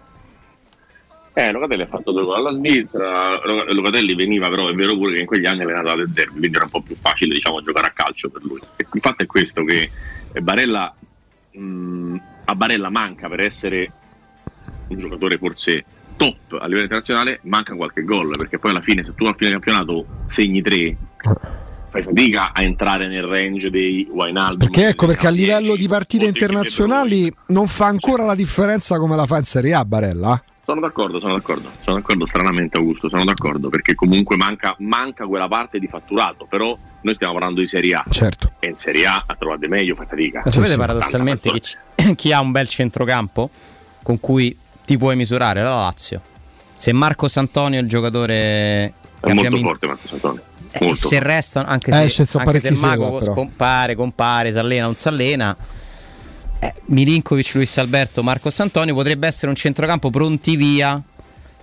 Eh, 1.34 1.51
Locatelli 1.51 1.83
ha 1.83 1.86
fatto 1.86 2.12
due 2.12 2.25
gol 2.25 2.36
alla 2.36 2.52
Svizzera, 2.52 3.41
Lo- 3.44 3.65
Locatelli 3.73 4.15
veniva 4.15 4.49
però, 4.51 4.68
è 4.68 4.75
vero 4.75 4.94
pure 4.97 5.15
che 5.15 5.20
in 5.20 5.26
quegli 5.26 5.47
anni 5.47 5.62
allenato 5.62 5.91
alle 5.91 6.07
Zerbi, 6.12 6.39
quindi 6.39 6.57
era 6.57 6.65
un 6.65 6.70
po' 6.70 6.83
più 6.83 6.94
facile 6.94 7.34
diciamo, 7.34 7.62
giocare 7.62 7.86
a 7.86 7.91
calcio 7.91 8.28
per 8.28 8.42
lui. 8.42 8.60
E 8.76 8.86
il 8.92 9.01
fatto 9.01 9.23
è 9.23 9.26
questo, 9.26 9.65
che 9.65 9.91
Barella, 10.41 10.94
mh, 11.52 12.17
a 12.44 12.55
Barella 12.55 12.91
manca 12.91 13.28
per 13.28 13.41
essere 13.41 13.91
un 14.89 14.99
giocatore 14.99 15.39
forse 15.39 15.84
top 16.23 16.60
a 16.60 16.67
livello 16.67 16.83
internazionale, 16.83 17.41
manca 17.42 17.75
qualche 17.75 18.02
gol, 18.02 18.36
perché 18.36 18.59
poi 18.59 18.70
alla 18.70 18.81
fine 18.81 19.02
se 19.05 19.15
tu 19.15 19.25
a 19.25 19.34
fine 19.36 19.51
campionato 19.51 20.07
segni 20.26 20.62
tre, 20.62 20.97
fai 21.91 22.02
fatica 22.02 22.52
a 22.52 22.62
entrare 22.62 23.09
nel 23.09 23.25
range 23.25 23.70
dei 23.70 24.07
Wijnaldum. 24.10 24.68
Perché 24.68 24.89
ecco, 24.89 25.07
perché 25.07 25.26
a 25.26 25.31
livello 25.31 25.75
di 25.75 25.89
partite 25.89 26.26
internazionali 26.26 27.33
non 27.49 27.67
fa 27.67 27.86
ancora 27.86 28.25
la 28.25 28.34
differenza 28.34 28.99
come 28.99 29.17
la 29.17 29.26
fa 29.26 29.39
in 29.39 29.44
Serie 29.44 29.75
A 29.75 29.84
Barella. 29.84 30.42
Sono 30.65 30.81
d'accordo, 30.81 31.18
sono 31.18 31.34
d'accordo, 31.34 31.70
sono 31.81 31.97
d'accordo 31.97 32.25
stranamente 32.25 32.78
Augusto, 32.78 33.09
sono 33.09 33.25
d'accordo 33.25 33.68
perché 33.68 33.97
comunque 33.97 34.36
manca, 34.36 34.76
manca 34.78 35.26
quella 35.26 35.49
parte 35.49 35.81
di 35.81 35.89
fatturato, 35.89 36.47
però 36.49 36.78
noi 37.01 37.15
stiamo 37.17 37.33
parlando 37.33 37.60
di 37.60 37.67
Serie 37.67 37.94
A 37.94 38.05
Certo. 38.09 38.52
e 38.60 38.68
in 38.68 38.76
Serie 38.76 39.07
A 39.07 39.25
a 39.26 39.34
trovare 39.34 39.67
meglio 39.67 39.97
fai 39.97 40.07
fatica. 40.07 40.41
Ma 40.44 40.51
sapete 40.52 40.76
paradossalmente 40.76 41.51
chi, 41.51 42.15
chi 42.15 42.33
ha 42.33 42.41
un 42.41 42.52
bel 42.52 42.68
centrocampo 42.68 43.51
con 44.05 44.20
cui 44.20 44.57
ti 44.84 44.96
puoi 44.98 45.16
misurare? 45.16 45.62
La 45.62 45.74
Lazio. 45.74 46.20
Se 46.74 46.92
Marco 46.92 47.28
Santonio 47.28 47.78
è 47.78 47.82
il 47.82 47.88
giocatore 47.88 48.92
È 49.20 49.32
molto 49.32 49.58
forte 49.58 49.86
Marco 49.86 50.08
Antonio. 50.12 50.42
Eh, 50.74 50.86
Molto 50.86 51.06
se 51.08 51.18
restano, 51.20 51.68
anche 51.68 51.90
Eh, 51.90 52.08
se, 52.08 52.26
anche 52.38 52.58
se 52.58 52.68
il 52.68 52.78
mago 52.78 53.18
però. 53.18 53.32
scompare, 53.32 53.94
compare, 53.94 54.52
si 54.52 54.58
allena, 54.58 54.84
non 54.86 54.94
si 54.94 55.06
allena. 55.06 55.54
eh, 56.60 56.74
Milinkovic, 56.86 57.52
Luis 57.54 57.76
Alberto, 57.76 58.22
Marco 58.22 58.48
Santonio 58.50 58.94
potrebbe 58.94 59.26
essere 59.26 59.48
un 59.48 59.54
centrocampo 59.54 60.08
pronti 60.10 60.56
via. 60.56 61.00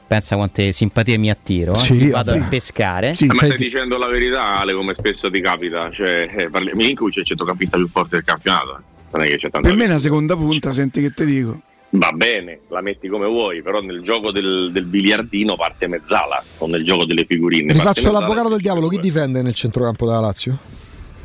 Pensa 0.06 0.36
quante 0.36 0.72
simpatie 0.72 1.18
mi 1.18 1.30
attiro. 1.32 1.74
eh, 1.74 1.78
Sì, 1.78 2.10
vado 2.10 2.32
sì. 2.32 2.38
a 2.38 2.44
pescare. 2.44 3.10
Eh, 3.18 3.26
ma 3.26 3.34
stai 3.36 3.56
dicendo 3.56 3.98
la 3.98 4.08
verità 4.08 4.60
Ale 4.60 4.74
come 4.74 4.94
spesso 4.94 5.30
ti 5.32 5.42
capita, 5.42 5.90
cioè, 5.92 6.30
eh, 6.36 6.50
parli- 6.50 6.72
Milinkovic 6.76 7.18
è 7.18 7.20
il 7.22 7.26
centrocampista 7.26 7.78
più 7.78 7.88
forte 7.90 8.16
del 8.16 8.24
campionato, 8.24 8.78
eh. 8.78 8.82
non 9.12 9.22
è 9.24 9.28
che 9.28 9.38
c'è 9.38 9.50
tanta 9.50 9.68
Per 9.68 9.76
me 9.78 9.86
è 9.86 9.88
una 9.88 9.98
seconda 10.00 10.36
punta, 10.36 10.72
senti 10.72 11.02
che 11.02 11.12
ti 11.12 11.26
dico. 11.26 11.62
Va 11.92 12.12
bene, 12.12 12.60
la 12.68 12.82
metti 12.82 13.08
come 13.08 13.26
vuoi, 13.26 13.64
però 13.64 13.82
nel 13.82 14.02
gioco 14.02 14.32
del, 14.32 14.70
del 14.72 14.86
biliardino 14.86 15.56
parte 15.56 15.88
mezzala, 15.88 16.42
non 16.60 16.70
nel 16.70 16.84
gioco 16.84 17.04
delle 17.06 17.26
figurine. 17.26 17.74
Rifaccio 17.74 18.02
mezzala 18.04 18.20
l'avvocato 18.20 18.50
del 18.50 18.60
diavolo, 18.60 18.88
chi 18.90 19.00
difende 19.00 19.42
nel 19.42 19.56
centrocampo 19.56 20.06
della 20.06 20.20
Lazio? 20.20 20.58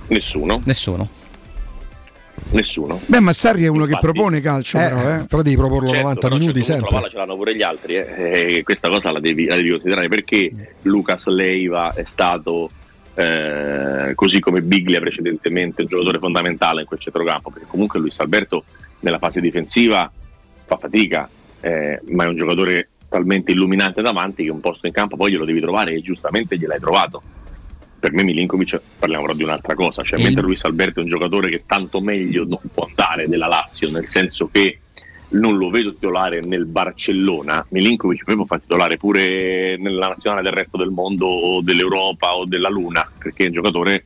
Nessuno. 0.09 0.63
Nessuno. 0.65 1.09
Nessuno. 2.51 3.01
Beh, 3.07 3.21
ma 3.21 3.33
Sarri 3.33 3.65
è 3.65 3.69
uno 3.69 3.85
che 3.85 3.93
Infatti- 3.93 4.07
propone 4.13 4.41
calcio, 4.41 4.79
Eh, 4.79 4.89
però, 4.89 5.15
eh. 5.15 5.25
però 5.29 5.43
devi 5.43 5.57
proporlo 5.57 5.89
Certo, 5.89 6.03
90 6.03 6.21
però 6.21 6.33
a 6.33 6.37
un 6.37 6.41
minuti 6.41 6.63
certo 6.63 6.73
sempre. 6.73 6.91
La 6.95 7.01
palla 7.01 7.11
ce 7.13 7.17
l'hanno 7.19 7.37
pure 7.37 7.57
gli 7.57 7.63
altri, 7.63 7.95
eh, 7.97 8.57
e 8.57 8.63
questa 8.63 8.89
cosa 8.89 9.13
la 9.13 9.21
devi, 9.21 9.45
la 9.47 9.57
devi 9.57 9.71
considerare 9.71 10.09
perché 10.09 10.51
Lucas 10.83 11.27
Leiva 11.27 11.93
è 11.95 12.05
stato 12.05 12.71
eh, 13.15 14.13
così 14.15 14.41
come 14.41 14.63
Biglia 14.63 14.99
precedentemente 15.01 15.83
un 15.83 15.89
giocatore 15.89 16.19
fondamentale 16.19 16.81
in 16.81 16.87
quel 16.87 16.99
centrocampo, 17.01 17.51
perché 17.51 17.67
comunque 17.69 17.99
Luis 18.01 18.19
Alberto 18.19 18.65
nella 19.01 19.19
fase 19.19 19.41
difensiva 19.41 20.11
fa 20.65 20.77
fatica, 20.77 21.29
eh, 21.61 22.01
ma 22.09 22.25
è 22.25 22.29
un 22.29 22.37
giocatore 22.37 22.89
talmente 23.09 23.53
illuminante 23.53 24.03
davanti 24.03 24.45
che 24.45 24.51
un 24.51 24.61
posto 24.61 24.87
in 24.87 24.93
campo 24.93 25.17
poi 25.17 25.31
glielo 25.31 25.45
devi 25.45 25.61
trovare 25.61 25.93
e 25.93 26.01
giustamente 26.01 26.57
gliel'hai 26.57 26.81
trovato. 26.81 27.23
Per 28.01 28.13
me 28.13 28.23
Milinkovic 28.23 28.81
parliamo 28.99 29.23
però 29.23 29.35
di 29.35 29.45
un'altra 29.45 29.75
cosa, 29.75 30.03
cioè 30.03 30.21
mentre 30.23 30.43
Luis 30.43 30.65
Alberto 30.65 31.01
è 31.01 31.03
un 31.05 31.09
giocatore 31.09 31.49
che 31.49 31.63
tanto 31.67 32.01
meglio 32.01 32.45
non 32.45 32.59
può 32.73 32.85
andare 32.85 33.29
della 33.29 33.47
Lazio, 33.47 33.91
nel 33.91 34.09
senso 34.09 34.49
che 34.49 34.81
non 35.31 35.57
lo 35.57 35.71
vedo 35.71 35.93
titolare 35.95 36.41
nel 36.41 36.67
Barcellona, 36.67 37.65
Milinkovic 37.71 38.25
poi 38.25 38.35
può 38.35 38.45
fare 38.45 38.61
titolare 38.61 38.97
pure 38.97 39.77
nella 39.79 40.09
nazionale 40.09 40.43
del 40.43 40.53
resto 40.53 40.77
del 40.77 40.91
mondo 40.91 41.27
o 41.27 41.63
dell'Europa 41.63 42.35
o 42.37 42.45
della 42.45 42.69
Luna, 42.69 43.09
perché 43.19 43.45
è 43.45 43.47
un 43.47 43.53
giocatore, 43.53 44.05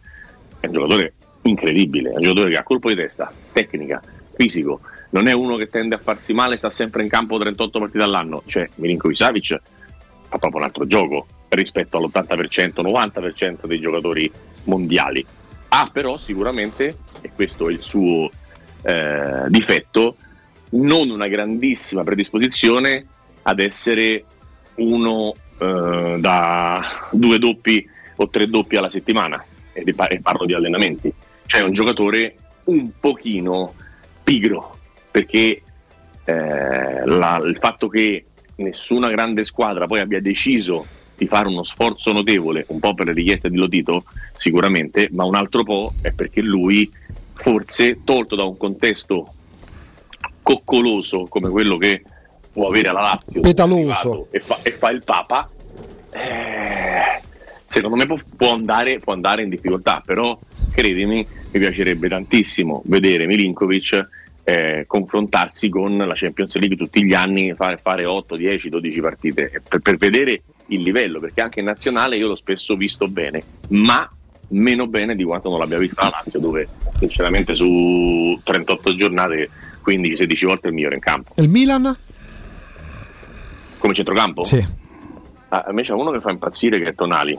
è 0.60 0.66
un 0.66 0.72
giocatore 0.72 1.14
incredibile, 1.42 2.10
è 2.10 2.14
un 2.14 2.20
giocatore 2.20 2.50
che 2.50 2.56
ha 2.56 2.62
colpo 2.62 2.88
di 2.88 2.94
testa, 2.94 3.32
tecnica, 3.52 4.00
fisico, 4.36 4.80
non 5.10 5.26
è 5.26 5.32
uno 5.32 5.56
che 5.56 5.68
tende 5.68 5.94
a 5.94 5.98
farsi 5.98 6.32
male, 6.32 6.56
sta 6.56 6.70
sempre 6.70 7.02
in 7.02 7.08
campo 7.08 7.38
38 7.38 7.78
partite 7.78 8.02
all'anno, 8.02 8.42
cioè 8.46 8.68
Milinkovic 8.76 9.16
Savic 9.16 9.60
fa 10.28 10.38
proprio 10.38 10.60
un 10.60 10.66
altro 10.66 10.86
gioco 10.86 11.26
rispetto 11.48 11.96
all'80%, 11.96 12.82
90% 12.82 13.66
dei 13.66 13.80
giocatori 13.80 14.30
mondiali. 14.64 15.24
Ha 15.68 15.90
però 15.92 16.18
sicuramente, 16.18 16.96
e 17.20 17.30
questo 17.34 17.68
è 17.68 17.72
il 17.72 17.80
suo 17.80 18.30
eh, 18.82 19.44
difetto, 19.48 20.16
non 20.70 21.08
una 21.10 21.28
grandissima 21.28 22.04
predisposizione 22.04 23.06
ad 23.42 23.60
essere 23.60 24.24
uno 24.76 25.34
eh, 25.58 26.16
da 26.18 27.08
due 27.12 27.38
doppi 27.38 27.88
o 28.16 28.28
tre 28.28 28.46
doppi 28.48 28.76
alla 28.76 28.88
settimana, 28.88 29.42
e 29.72 30.20
parlo 30.20 30.44
di 30.44 30.54
allenamenti, 30.54 31.12
cioè 31.46 31.62
un 31.62 31.72
giocatore 31.72 32.36
un 32.64 32.90
pochino 32.98 33.74
pigro, 34.22 34.77
perché 35.18 35.62
eh, 36.24 37.06
la- 37.06 37.40
il 37.44 37.56
fatto 37.58 37.88
che 37.88 38.24
nessuna 38.56 39.08
grande 39.10 39.44
squadra 39.44 39.86
poi 39.86 40.00
abbia 40.00 40.20
deciso 40.20 40.86
di 41.16 41.26
fare 41.26 41.48
uno 41.48 41.64
sforzo 41.64 42.12
notevole, 42.12 42.64
un 42.68 42.78
po' 42.78 42.94
per 42.94 43.06
le 43.06 43.12
richieste 43.12 43.50
di 43.50 43.56
Lotito 43.56 44.04
sicuramente, 44.36 45.08
ma 45.12 45.24
un 45.24 45.34
altro 45.34 45.64
po' 45.64 45.92
è 46.02 46.12
perché 46.12 46.40
lui 46.40 46.88
forse 47.34 48.00
tolto 48.04 48.36
da 48.36 48.44
un 48.44 48.56
contesto 48.56 49.32
coccoloso 50.42 51.24
come 51.28 51.48
quello 51.48 51.76
che 51.76 52.02
può 52.52 52.68
avere 52.68 52.92
la 52.92 53.00
Lazio 53.00 53.40
Petaloso. 53.40 54.28
e 54.30 54.38
fa, 54.40 54.58
e 54.62 54.70
fa 54.70 54.90
il 54.90 55.02
Papa, 55.02 55.48
eh, 56.12 57.20
secondo 57.66 57.96
me 57.96 58.06
può, 58.06 58.16
può 58.36 58.52
andare, 58.52 58.98
può 58.98 59.12
andare 59.12 59.42
in 59.42 59.48
difficoltà, 59.48 60.00
però 60.04 60.38
credimi, 60.72 61.26
mi 61.50 61.58
piacerebbe 61.58 62.08
tantissimo 62.08 62.82
vedere 62.86 63.26
Milinkovic 63.26 64.08
eh, 64.48 64.84
confrontarsi 64.86 65.68
con 65.68 65.94
la 65.94 66.14
Champions 66.14 66.54
League 66.56 66.74
tutti 66.74 67.04
gli 67.04 67.12
anni, 67.12 67.52
fare, 67.52 67.76
fare 67.76 68.06
8, 68.06 68.34
10, 68.34 68.70
12 68.70 69.00
partite 69.02 69.50
eh, 69.50 69.60
per, 69.60 69.80
per 69.80 69.96
vedere 69.98 70.40
il 70.68 70.80
livello, 70.80 71.20
perché 71.20 71.42
anche 71.42 71.60
in 71.60 71.66
nazionale 71.66 72.16
io 72.16 72.28
l'ho 72.28 72.34
spesso 72.34 72.74
visto 72.74 73.08
bene, 73.08 73.42
ma 73.68 74.10
meno 74.48 74.86
bene 74.86 75.14
di 75.14 75.24
quanto 75.24 75.50
non 75.50 75.58
l'abbia 75.58 75.76
visto 75.76 76.00
la 76.00 76.08
Lazio, 76.08 76.40
dove 76.40 76.66
sinceramente 76.98 77.54
su 77.54 78.40
38 78.42 78.96
giornate 78.96 79.50
15-16 79.84 80.46
volte 80.46 80.68
il 80.68 80.72
migliore 80.72 80.94
in 80.94 81.00
campo. 81.02 81.32
E 81.34 81.42
il 81.42 81.50
Milan? 81.50 81.94
Come 83.76 83.92
centrocampo? 83.92 84.44
Sì. 84.44 84.66
Ah, 85.50 85.64
a 85.68 85.72
me 85.72 85.82
c'è 85.82 85.92
uno 85.92 86.10
che 86.10 86.20
fa 86.20 86.30
impazzire 86.30 86.78
che 86.78 86.88
è 86.88 86.94
Tonali. 86.94 87.38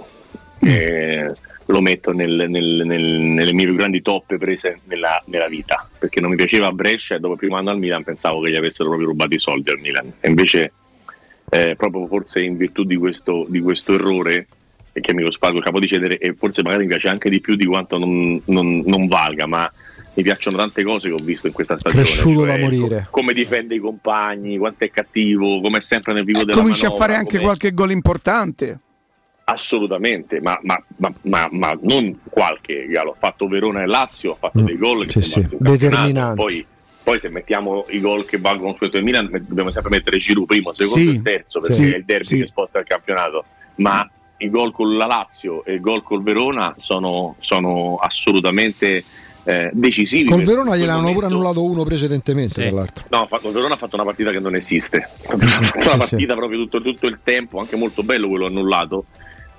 che 0.59 1.33
lo 1.69 1.81
metto 1.81 2.11
nel- 2.11 2.47
nel- 2.49 2.81
nel- 2.83 3.19
nelle 3.19 3.53
mie 3.53 3.65
più 3.65 3.75
grandi 3.75 4.01
toppe 4.01 4.37
prese 4.37 4.79
nella, 4.85 5.21
nella 5.25 5.47
vita 5.47 5.87
perché 5.99 6.19
non 6.19 6.31
mi 6.31 6.35
piaceva 6.35 6.67
a 6.67 6.71
Brescia 6.71 7.15
e 7.15 7.19
dopo 7.19 7.33
il 7.33 7.39
primo 7.39 7.57
anno 7.57 7.69
al 7.69 7.77
Milan 7.77 8.03
pensavo 8.03 8.41
che 8.41 8.49
gli 8.51 8.55
avessero 8.55 8.89
proprio 8.89 9.07
rubato 9.09 9.35
i 9.35 9.39
soldi 9.39 9.69
al 9.69 9.79
Milan 9.79 10.11
e 10.19 10.29
invece 10.29 10.71
eh, 11.51 11.75
proprio 11.77 12.07
forse 12.07 12.41
in 12.43 12.57
virtù 12.57 12.83
di 12.83 12.95
questo, 12.95 13.45
di 13.49 13.59
questo 13.59 13.93
errore 13.93 14.47
e 14.93 15.01
che 15.01 15.13
mi 15.13 15.21
lo 15.21 15.29
spago 15.31 15.59
capo 15.59 15.79
di 15.79 15.87
cedere 15.87 16.17
e 16.17 16.33
forse 16.33 16.63
magari 16.63 16.83
mi 16.83 16.89
piace 16.89 17.07
anche 17.07 17.29
di 17.29 17.39
più 17.39 17.55
di 17.55 17.65
quanto 17.65 17.99
non, 17.99 18.41
non- 18.45 18.81
non 18.85 19.07
valga 19.07 19.45
ma 19.45 19.71
mi 20.15 20.23
piacciono 20.23 20.57
tante 20.57 20.81
cose 20.83 21.07
che 21.07 21.13
ho 21.13 21.23
visto 21.23 21.45
in 21.45 21.53
questa 21.53 21.77
stagione 21.77 22.03
Cresciuto 22.03 22.45
da 22.45 22.53
cioè, 22.55 22.61
morire. 22.63 22.97
co- 23.03 23.19
come 23.19 23.31
difende 23.33 23.75
i 23.75 23.79
compagni 23.79 24.57
quanto 24.57 24.83
è 24.85 24.89
cattivo 24.89 25.61
come 25.61 25.77
è 25.77 25.81
sempre 25.81 26.13
nel 26.13 26.23
vivo 26.23 26.43
della 26.43 26.57
Comincia 26.59 26.87
a 26.87 26.91
fare 26.91 27.13
anche 27.13 27.33
come- 27.33 27.43
qualche 27.43 27.71
gol 27.73 27.91
importante. 27.91 28.79
Assolutamente, 29.51 30.39
ma, 30.41 30.57
ma- 30.63 30.81
ma- 30.97 31.13
ma- 31.23 31.47
ma 31.51 31.77
non 31.81 32.19
qualche 32.29 32.85
Galo. 32.87 33.11
Ha 33.11 33.15
fatto 33.17 33.47
Verona 33.47 33.81
e 33.81 33.85
Lazio, 33.85 34.33
ha 34.33 34.35
fatto 34.35 34.61
Mm, 34.61 34.65
dei 34.65 34.77
gol 34.77 35.05
che 35.05 35.21
sì, 35.21 35.29
sono 35.29 35.47
sì, 35.49 35.55
determinanti. 35.59 36.35
Poi, 36.41 36.65
poi 37.03 37.19
se 37.19 37.29
mettiamo 37.29 37.85
i 37.89 37.99
gol 37.99 38.25
che 38.25 38.37
valgono 38.37 38.75
su 38.77 38.85
il 38.85 39.03
Milan, 39.03 39.29
dobbiamo 39.47 39.71
sempre 39.71 39.91
mettere 39.91 40.17
Giroud 40.17 40.45
primo, 40.47 40.73
secondo 40.73 41.11
Sì, 41.11 41.15
e 41.17 41.21
terzo, 41.21 41.59
perché 41.59 41.75
sì, 41.75 41.91
è 41.91 41.97
il 41.97 42.05
derby 42.05 42.25
sì. 42.25 42.37
che 42.37 42.47
sposta 42.47 42.79
il 42.79 42.85
campionato. 42.85 43.45
Ma 43.75 44.07
i 44.37 44.49
gol 44.49 44.71
con 44.71 44.95
la 44.95 45.05
Lazio 45.05 45.65
e 45.65 45.73
il 45.73 45.81
gol 45.81 46.03
col 46.03 46.21
Verona 46.23 46.73
sono, 46.77 47.35
sono 47.39 47.97
assolutamente 48.01 49.03
eh, 49.43 49.69
decisivi. 49.73 50.29
Col 50.29 50.43
Verona 50.43 50.75
gliel'hanno 50.75 51.11
pure 51.13 51.25
annullato 51.25 51.63
uno 51.63 51.83
precedentemente, 51.83 52.61
tra 52.61 52.71
l'altro. 52.71 53.05
No, 53.09 53.27
il 53.31 53.51
Verona 53.51 53.73
ha 53.73 53.77
fatto 53.77 53.95
una 53.95 54.03
partita 54.05 54.31
che 54.31 54.39
non 54.39 54.55
esiste. 54.55 55.09
Ha 55.27 55.37
fatto 55.37 55.45
una 55.45 55.81
Sì, 55.81 55.89
sì. 55.89 55.97
partita 55.97 56.35
proprio 56.35 56.59
tutto, 56.59 56.81
tutto 56.81 57.07
il 57.07 57.19
tempo, 57.23 57.59
anche 57.59 57.75
molto 57.75 58.03
bello 58.03 58.27
quello 58.27 58.45
annullato, 58.45 59.05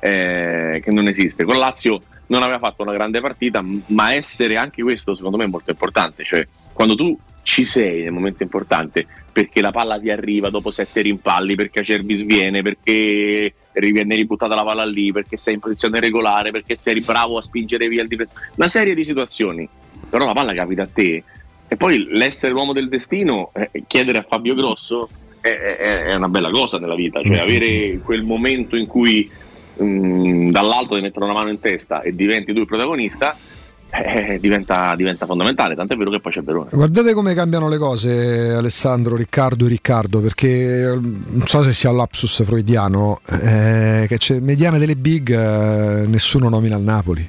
eh, 0.00 0.80
che 0.82 0.90
non 0.90 1.06
esiste. 1.06 1.44
Con 1.44 1.58
Lazio 1.58 2.00
non 2.26 2.42
aveva 2.42 2.58
fatto 2.58 2.82
una 2.82 2.92
grande 2.92 3.20
partita, 3.20 3.64
ma 3.86 4.12
essere 4.14 4.56
anche 4.56 4.82
questo 4.82 5.14
secondo 5.14 5.36
me 5.36 5.44
è 5.44 5.48
molto 5.48 5.70
importante. 5.70 6.24
Cioè, 6.24 6.46
quando 6.72 6.94
tu 6.94 7.16
ci 7.42 7.64
sei 7.64 8.02
nel 8.02 8.12
momento 8.12 8.42
importante, 8.42 9.06
perché 9.32 9.60
la 9.60 9.70
palla 9.70 9.98
ti 9.98 10.10
arriva 10.10 10.50
dopo 10.50 10.70
sette 10.70 11.00
rimpalli, 11.02 11.54
perché 11.54 11.80
Acerbi 11.80 12.14
sviene, 12.14 12.62
perché 12.62 13.54
riviene 13.72 14.14
ributtata 14.16 14.54
la 14.54 14.64
palla 14.64 14.84
lì, 14.84 15.12
perché 15.12 15.36
sei 15.36 15.54
in 15.54 15.60
posizione 15.60 16.00
regolare, 16.00 16.50
perché 16.50 16.76
sei 16.76 17.00
bravo 17.00 17.38
a 17.38 17.42
spingere 17.42 17.88
via 17.88 18.02
il 18.02 18.08
difensore. 18.08 18.50
Una 18.56 18.68
serie 18.68 18.94
di 18.94 19.04
situazioni, 19.04 19.68
però 20.08 20.26
la 20.26 20.32
palla 20.32 20.52
capita 20.52 20.82
a 20.82 20.88
te. 20.92 21.22
E 21.68 21.76
poi 21.76 22.04
l'essere 22.08 22.52
l'uomo 22.52 22.72
del 22.72 22.88
destino, 22.88 23.52
eh, 23.54 23.70
chiedere 23.86 24.18
a 24.18 24.26
Fabio 24.28 24.54
Grosso 24.54 25.08
è, 25.40 25.48
è- 25.48 25.76
è 26.06 26.14
una 26.14 26.28
bella 26.28 26.50
cosa 26.50 26.78
nella 26.78 26.96
vita, 26.96 27.22
cioè 27.22 27.38
avere 27.38 27.98
quel 27.98 28.22
momento 28.24 28.74
in 28.76 28.86
cui 28.86 29.30
mh, 29.82 30.50
dall'alto 30.50 30.94
ti 30.94 31.00
mettono 31.00 31.26
una 31.26 31.34
mano 31.34 31.48
in 31.50 31.60
testa 31.60 32.00
e 32.00 32.14
diventi 32.14 32.52
tu 32.52 32.60
il 32.60 32.66
protagonista, 32.66 33.36
eh, 33.90 34.38
diventa, 34.40 34.94
diventa 34.94 35.26
fondamentale, 35.26 35.74
tant'è 35.74 35.96
vero 35.96 36.10
che 36.10 36.20
poi 36.20 36.32
c'è 36.32 36.42
Verona. 36.42 36.68
Guardate 36.72 37.12
come 37.12 37.34
cambiano 37.34 37.68
le 37.68 37.78
cose 37.78 38.52
Alessandro, 38.52 39.16
Riccardo 39.16 39.66
e 39.66 39.68
Riccardo, 39.68 40.20
perché 40.20 40.82
eh, 40.82 40.94
non 40.94 41.46
so 41.46 41.62
se 41.62 41.72
sia 41.72 41.90
un 41.90 41.96
lapsus 41.96 42.44
freudiano, 42.44 43.20
eh, 43.26 44.06
che 44.08 44.16
c'è 44.18 44.38
mediana 44.38 44.78
delle 44.78 44.96
big, 44.96 45.30
eh, 45.30 46.06
nessuno 46.06 46.48
nomina 46.48 46.76
il 46.76 46.84
Napoli. 46.84 47.28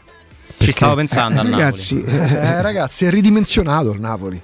Ci 0.58 0.72
stavo 0.72 0.94
pensando 0.96 1.40
a 1.40 1.44
Napoli. 1.44 1.62
ragazzi, 1.62 2.04
eh, 2.04 2.62
ragazzi, 2.62 3.06
è 3.06 3.10
ridimensionato 3.10 3.92
il 3.92 4.00
Napoli. 4.00 4.40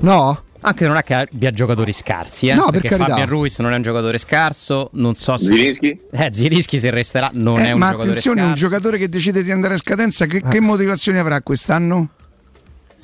No? 0.00 0.42
Anche 0.64 0.86
non 0.86 0.96
è 0.96 1.02
che 1.02 1.14
abbia 1.14 1.50
giocatori 1.50 1.92
scarsi, 1.92 2.48
eh? 2.48 2.54
No, 2.54 2.62
per 2.70 2.80
perché 2.80 2.88
carità. 2.88 3.08
Fabian 3.08 3.28
Ruiz 3.28 3.58
non 3.58 3.72
è 3.72 3.76
un 3.76 3.82
giocatore 3.82 4.18
scarso, 4.18 4.90
non 4.94 5.14
so 5.14 5.36
se 5.36 5.46
Zilinski? 5.46 6.00
Eh, 6.12 6.30
Zilinski 6.32 6.78
se 6.78 6.90
resterà 6.90 7.30
non 7.32 7.58
Eh, 7.58 7.66
è 7.66 7.72
un 7.72 7.78
ma 7.78 7.86
giocatore 7.86 8.10
attenzione, 8.10 8.40
un 8.42 8.46
scarso. 8.48 8.64
giocatore 8.64 8.98
che 8.98 9.08
decide 9.08 9.42
di 9.42 9.50
andare 9.50 9.74
a 9.74 9.76
scadenza, 9.78 10.26
che, 10.26 10.40
che 10.42 10.60
motivazioni 10.60 11.18
avrà 11.18 11.40
quest'anno? 11.40 12.08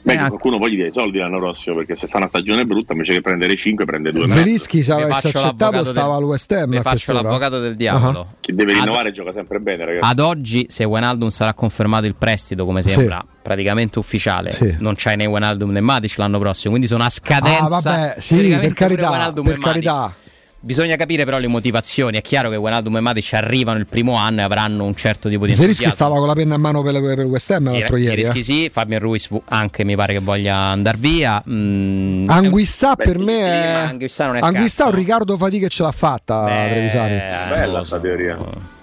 Beh, 0.01 0.15
Eh, 0.15 0.29
qualcuno 0.29 0.59
poi 0.59 0.73
gli 0.75 0.79
dà 0.81 0.87
i 0.87 0.93
soldi 0.93 1.19
l'anno 1.19 1.39
prossimo 1.39 1.77
perché 1.77 1.95
se 1.95 2.07
fa 2.07 2.17
una 2.19 2.29
stagione 2.29 2.65
brutta 2.65 2.93
invece 2.93 3.15
che 3.15 3.21
prendere 3.21 3.57
5 3.57 3.85
prende 3.85 4.11
2 4.13 4.29
Zelinski 4.29 4.83
se 4.83 4.93
avesse 4.93 5.29
accettato 5.29 5.83
stava 5.85 6.13
del- 6.15 6.23
al 6.23 6.25
West 6.25 6.53
Ham. 6.53 6.81
faccio 6.83 7.13
l'avvocato 7.13 7.59
del 7.59 7.75
diavolo. 7.77 8.21
Ah. 8.21 8.35
Chi 8.41 8.55
deve 8.55 8.73
Ad- 8.73 8.79
rinnovare 8.79 9.11
gioca 9.13 9.33
sempre 9.33 9.59
bene, 9.61 9.85
ragazzi. 9.85 10.09
Ad 10.11 10.19
oggi, 10.21 10.67
se 10.71 10.85
Wijnaldum 10.85 11.29
sarà 11.29 11.53
confermato 11.53 12.07
il 12.07 12.15
prestito, 12.15 12.65
come 12.65 12.81
Sì. 12.83 12.91
sembra 12.91 13.23
praticamente 13.43 13.99
ufficiale, 13.99 14.53
Sì. 14.53 14.77
non 14.79 14.95
c'hai 14.97 15.17
né 15.17 15.27
Wijnaldum 15.27 15.71
né 15.73 15.81
Matic 15.81 16.17
l'anno 16.17 16.39
prossimo, 16.39 16.71
quindi 16.71 16.89
sono 16.89 17.03
a 17.05 17.11
scadenza. 17.11 17.65
Ah, 17.65 17.69
vabbè, 17.69 18.15
sì, 18.19 18.57
per 18.61 18.73
carità, 18.73 19.33
per 19.33 19.43
Matic. 19.45 19.61
carità. 19.63 20.13
Bisogna 20.61 20.97
capire 20.97 21.25
però 21.25 21.39
le 21.39 21.47
motivazioni. 21.47 22.19
È 22.19 22.23
chiaro 22.23 22.51
che 22.51 22.57
Wijnaldum 22.57 22.97
e 22.97 23.01
Matic 23.01 23.33
arrivano 23.35 23.79
il 23.79 23.87
primo 23.87 24.15
anno 24.17 24.41
e 24.41 24.43
avranno 24.43 24.85
un 24.85 24.95
certo 24.97 25.29
tipo 25.29 25.47
di 25.47 25.55
Zelinski 25.55 25.85
entusiasmo. 25.85 25.95
stava 25.95 26.19
con 26.19 26.27
la 26.27 26.35
penna 26.35 26.57
in 26.57 26.61
mano 26.61 26.83
per, 26.83 27.01
per 27.01 27.25
West 27.27 27.51
Ham 27.53 27.69
Sì, 27.69 27.79
l'altro 27.79 27.97
ieri. 27.97 28.25
Zilinski 28.25 28.39
eh. 28.39 28.43
sì, 28.43 28.69
Fabian 28.69 29.01
Ruiz 29.01 29.29
anche 29.47 29.85
mi 29.85 29.95
pare 29.95 30.15
che 30.15 30.19
voglia 30.19 30.57
andare 30.57 30.99
via. 30.99 31.41
Mm, 31.49 32.29
Anguissà 32.29 32.95
Beh, 32.95 33.05
per 33.05 33.19
me 33.19 33.41
è. 33.41 33.73
Anguissà 33.89 34.27
non 34.27 34.37
è 34.37 34.41
Anguissà 34.41 34.87
un 34.87 34.95
Riccardo 34.97 35.37
Fati 35.37 35.61
che 35.61 35.69
ce 35.69 35.83
l'ha 35.85 35.93
fatta, 35.93 36.45
Beh, 36.45 36.69
Trevisani. 36.71 37.15
eh, 37.15 37.49
Bella 37.51 37.85
sta 37.85 38.01
teoria. 38.01 38.37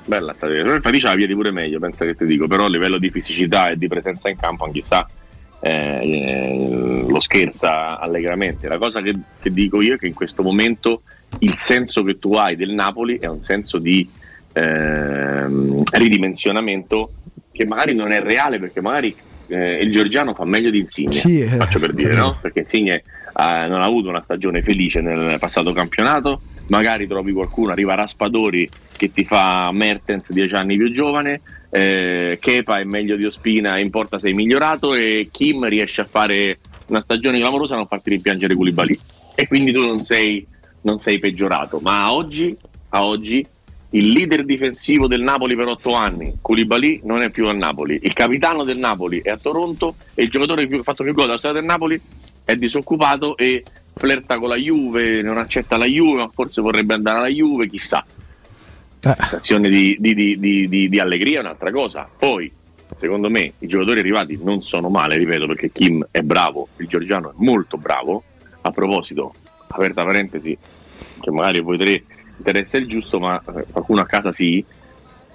Bella 0.05 0.33
sta 0.33 0.47
teoria. 0.47 0.63
Però 0.63 0.79
Fatice 0.79 1.07
la 1.07 1.15
di 1.15 1.33
pure 1.33 1.51
meglio, 1.51 1.79
pensa 1.79 2.05
che 2.05 2.15
ti 2.15 2.25
dico, 2.25 2.47
però 2.47 2.65
a 2.65 2.69
livello 2.69 2.97
di 2.97 3.09
fisicità 3.09 3.67
e 3.69 3.75
di 3.75 3.89
presenza 3.89 4.29
in 4.29 4.37
campo 4.37 4.63
anche 4.63 4.81
sa 4.81 5.05
eh, 5.65 7.03
lo 7.07 7.19
scherza 7.19 7.99
allegramente. 7.99 8.67
La 8.67 8.77
cosa 8.77 9.01
che, 9.01 9.15
che 9.41 9.51
dico 9.51 9.81
io 9.81 9.95
è 9.95 9.97
che 9.97 10.07
in 10.07 10.13
questo 10.13 10.43
momento 10.43 11.01
il 11.39 11.55
senso 11.57 12.03
che 12.03 12.19
tu 12.19 12.33
hai 12.33 12.55
del 12.55 12.71
Napoli 12.71 13.17
è 13.17 13.27
un 13.27 13.41
senso 13.41 13.77
di 13.77 14.07
ehm, 14.53 15.83
ridimensionamento 15.91 17.11
che 17.51 17.65
magari 17.65 17.93
non 17.93 18.11
è 18.11 18.21
reale 18.21 18.59
perché 18.59 18.81
magari 18.81 19.15
eh, 19.47 19.79
il 19.81 19.91
Giorgiano 19.91 20.33
fa 20.33 20.45
meglio 20.45 20.69
di 20.69 20.79
Insigne, 20.79 21.13
Sì, 21.13 21.39
eh, 21.39 21.47
faccio 21.47 21.79
per 21.79 21.93
dire, 21.93 22.15
no? 22.15 22.37
Perché 22.41 22.59
Insigne 22.59 22.95
eh, 22.95 23.67
non 23.67 23.81
ha 23.81 23.85
avuto 23.85 24.09
una 24.09 24.21
stagione 24.21 24.61
felice 24.61 25.01
nel 25.01 25.37
passato 25.39 25.71
campionato, 25.71 26.41
magari 26.67 27.07
trovi 27.07 27.31
qualcuno, 27.31 27.71
arriva 27.71 27.95
Raspadori 27.95 28.67
che 28.97 29.11
ti 29.11 29.23
fa 29.23 29.69
Mertens 29.71 30.31
10 30.31 30.53
anni 30.55 30.77
più 30.77 30.91
giovane, 30.91 31.41
eh, 31.69 32.37
Kepa 32.41 32.79
è 32.79 32.83
meglio 32.83 33.15
di 33.17 33.25
Ospina, 33.25 33.77
in 33.77 33.89
porta 33.89 34.17
sei 34.17 34.33
migliorato 34.33 34.93
e 34.93 35.27
Kim 35.31 35.67
riesce 35.67 36.01
a 36.01 36.05
fare 36.05 36.59
una 36.87 37.01
stagione 37.01 37.39
clamorosa 37.39 37.73
a 37.73 37.77
non 37.77 37.87
farti 37.87 38.11
rimpiangere 38.11 38.55
Koulibaly 38.55 38.99
e 39.35 39.47
quindi 39.47 39.73
tu 39.73 39.85
non 39.85 39.99
sei, 39.99 40.45
non 40.85 40.99
sei 40.99 41.19
peggiorato, 41.19 41.79
ma 41.81 42.03
a 42.03 42.13
oggi, 42.13 42.55
a 42.89 43.03
oggi 43.03 43.45
il 43.91 44.07
leader 44.07 44.45
difensivo 44.45 45.07
del 45.07 45.21
Napoli 45.21 45.55
per 45.55 45.67
otto 45.67 45.93
anni, 45.93 46.33
Koulibaly, 46.41 47.01
non 47.03 47.21
è 47.21 47.29
più 47.29 47.47
al 47.47 47.57
Napoli. 47.57 47.99
Il 48.03 48.13
capitano 48.13 48.63
del 48.63 48.77
Napoli 48.77 49.19
è 49.21 49.29
a 49.31 49.37
Toronto 49.37 49.95
e 50.13 50.23
il 50.23 50.29
giocatore 50.29 50.67
che 50.67 50.75
ha 50.75 50.83
fatto 50.83 51.03
più 51.03 51.13
gol 51.13 51.25
della 51.25 51.37
storia 51.37 51.59
del 51.59 51.67
Napoli 51.67 51.99
è 52.43 52.55
disoccupato 52.55 53.35
e 53.37 53.63
flirta 53.95 54.37
con 54.37 54.49
la 54.49 54.57
Juve, 54.57 55.21
non 55.21 55.37
accetta 55.37 55.77
la 55.77 55.85
Juve, 55.85 56.17
ma 56.23 56.29
forse 56.33 56.61
vorrebbe 56.61 56.93
andare 56.93 57.17
alla 57.19 57.29
Juve, 57.29 57.67
chissà. 57.67 58.05
Azione 59.01 59.69
di, 59.69 59.95
di- 59.99 60.13
di- 60.13 60.37
di- 60.39 60.67
di- 60.67 60.87
di 60.89 60.99
allegria 60.99 61.37
è 61.37 61.41
un'altra 61.41 61.71
cosa. 61.71 62.07
Poi, 62.17 62.51
secondo 62.97 63.29
me, 63.29 63.53
i 63.59 63.67
giocatori 63.67 63.99
arrivati 63.99 64.37
non 64.41 64.61
sono 64.61 64.89
male, 64.89 65.17
ripeto, 65.17 65.45
perché 65.47 65.71
Kim 65.71 66.05
è 66.11 66.21
bravo, 66.21 66.67
il 66.77 66.87
Giorgiano 66.87 67.29
è 67.29 67.33
molto 67.37 67.77
bravo. 67.77 68.23
A 68.61 68.71
proposito, 68.71 69.33
aperta 69.67 70.03
parentesi, 70.03 70.57
che 71.21 71.31
magari 71.31 71.59
a 71.59 71.63
voi 71.63 71.77
tre 71.77 72.03
interessa 72.37 72.77
il 72.77 72.87
giusto, 72.87 73.19
ma 73.19 73.41
eh, 73.55 73.65
qualcuno 73.71 74.01
a 74.01 74.05
casa 74.05 74.31
sì, 74.31 74.63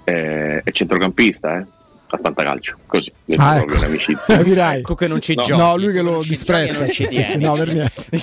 eh, 0.03 0.61
è 0.63 0.71
centrocampista, 0.71 1.57
eh? 1.59 1.65
A 2.13 2.19
fantacalcio, 2.21 2.75
così, 2.87 3.09
Ah, 3.37 3.59
ecco. 3.59 3.75
in 3.75 3.83
amicizia. 3.85 4.35
Capirai. 4.35 4.81
Tu 4.81 4.95
che 4.95 5.07
non 5.07 5.21
ci 5.21 5.33
No. 5.33 5.43
giochi. 5.43 5.61
No, 5.61 5.77
lui 5.77 5.93
che 5.93 6.01
lo 6.01 6.21
disprezza. 6.21 6.85
Sì, 6.89 7.07
sì, 7.09 7.37
no, 7.37 7.53
per 7.53 7.73
me. 7.73 7.89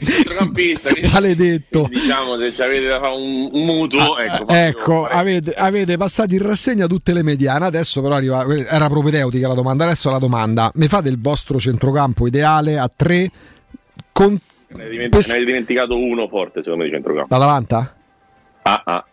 centrocampista, 0.00 0.90
Maledetto. 1.12 1.86
diciamo 1.88 2.36
se 2.38 2.52
ci 2.52 2.60
avete 2.62 2.86
da 2.88 2.98
fare 2.98 3.14
un, 3.14 3.48
un 3.52 3.64
mutuo, 3.64 4.18
ecco, 4.18 4.36
proprio 4.44 4.56
Ecco, 4.58 5.06
avete, 5.06 5.52
avete 5.52 5.96
passato 5.96 6.34
in 6.34 6.42
rassegna 6.42 6.86
tutte 6.88 7.12
le 7.12 7.22
mediane, 7.22 7.66
adesso 7.66 8.00
però 8.02 8.16
arriva, 8.16 8.44
era 8.68 8.88
propedeutica 8.88 9.46
la 9.46 9.54
domanda, 9.54 9.84
adesso 9.84 10.10
la 10.10 10.18
domanda, 10.18 10.70
mi 10.74 10.88
fate 10.88 11.08
il 11.08 11.20
vostro 11.20 11.60
centrocampo 11.60 12.26
ideale 12.26 12.78
a 12.78 12.90
tre 12.94 13.30
con 14.12 14.36
ne 14.76 14.82
hai 14.84 14.90
dimenti- 14.90 15.28
ne 15.30 15.34
hai 15.36 15.44
dimenticato 15.44 15.96
uno 15.96 16.28
forte 16.28 16.62
secondo 16.62 16.84
me 16.84 16.88
di 16.90 16.94
centrocampo. 16.94 17.32
la 17.34 17.38
Davanta? 17.40 17.94
Ah, 18.62 18.82
ah. 18.84 19.04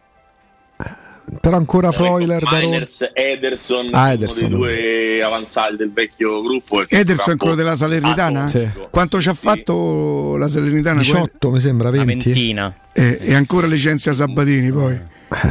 Però 1.41 1.57
ancora 1.57 1.91
Freuler, 1.91 2.41
Daron. 2.41 2.69
Miners, 2.69 3.09
Ederson, 3.13 3.89
Ah, 3.91 4.03
uno 4.03 4.11
Ederson. 4.13 4.49
dei 4.49 4.57
due 4.57 5.23
avanzati 5.23 5.75
del 5.75 5.91
vecchio 5.91 6.41
gruppo. 6.41 6.87
Ederson 6.87 7.33
è 7.33 7.37
quello 7.37 7.55
della 7.55 7.75
Salernitana? 7.75 8.43
atomico. 8.45 8.87
Quanto 8.89 9.19
ci 9.19 9.27
ha 9.27 9.33
fatto 9.33 10.37
la 10.37 10.47
Salernitana? 10.47 10.99
18 10.99 11.51
mi 11.51 11.59
sembra, 11.59 11.89
20. 11.89 12.31
ventina. 12.31 12.73
E, 12.93 13.17
e 13.21 13.33
ancora 13.33 13.67
licenzia 13.67 14.13
Sabatini 14.13 14.71
poi. 14.71 14.97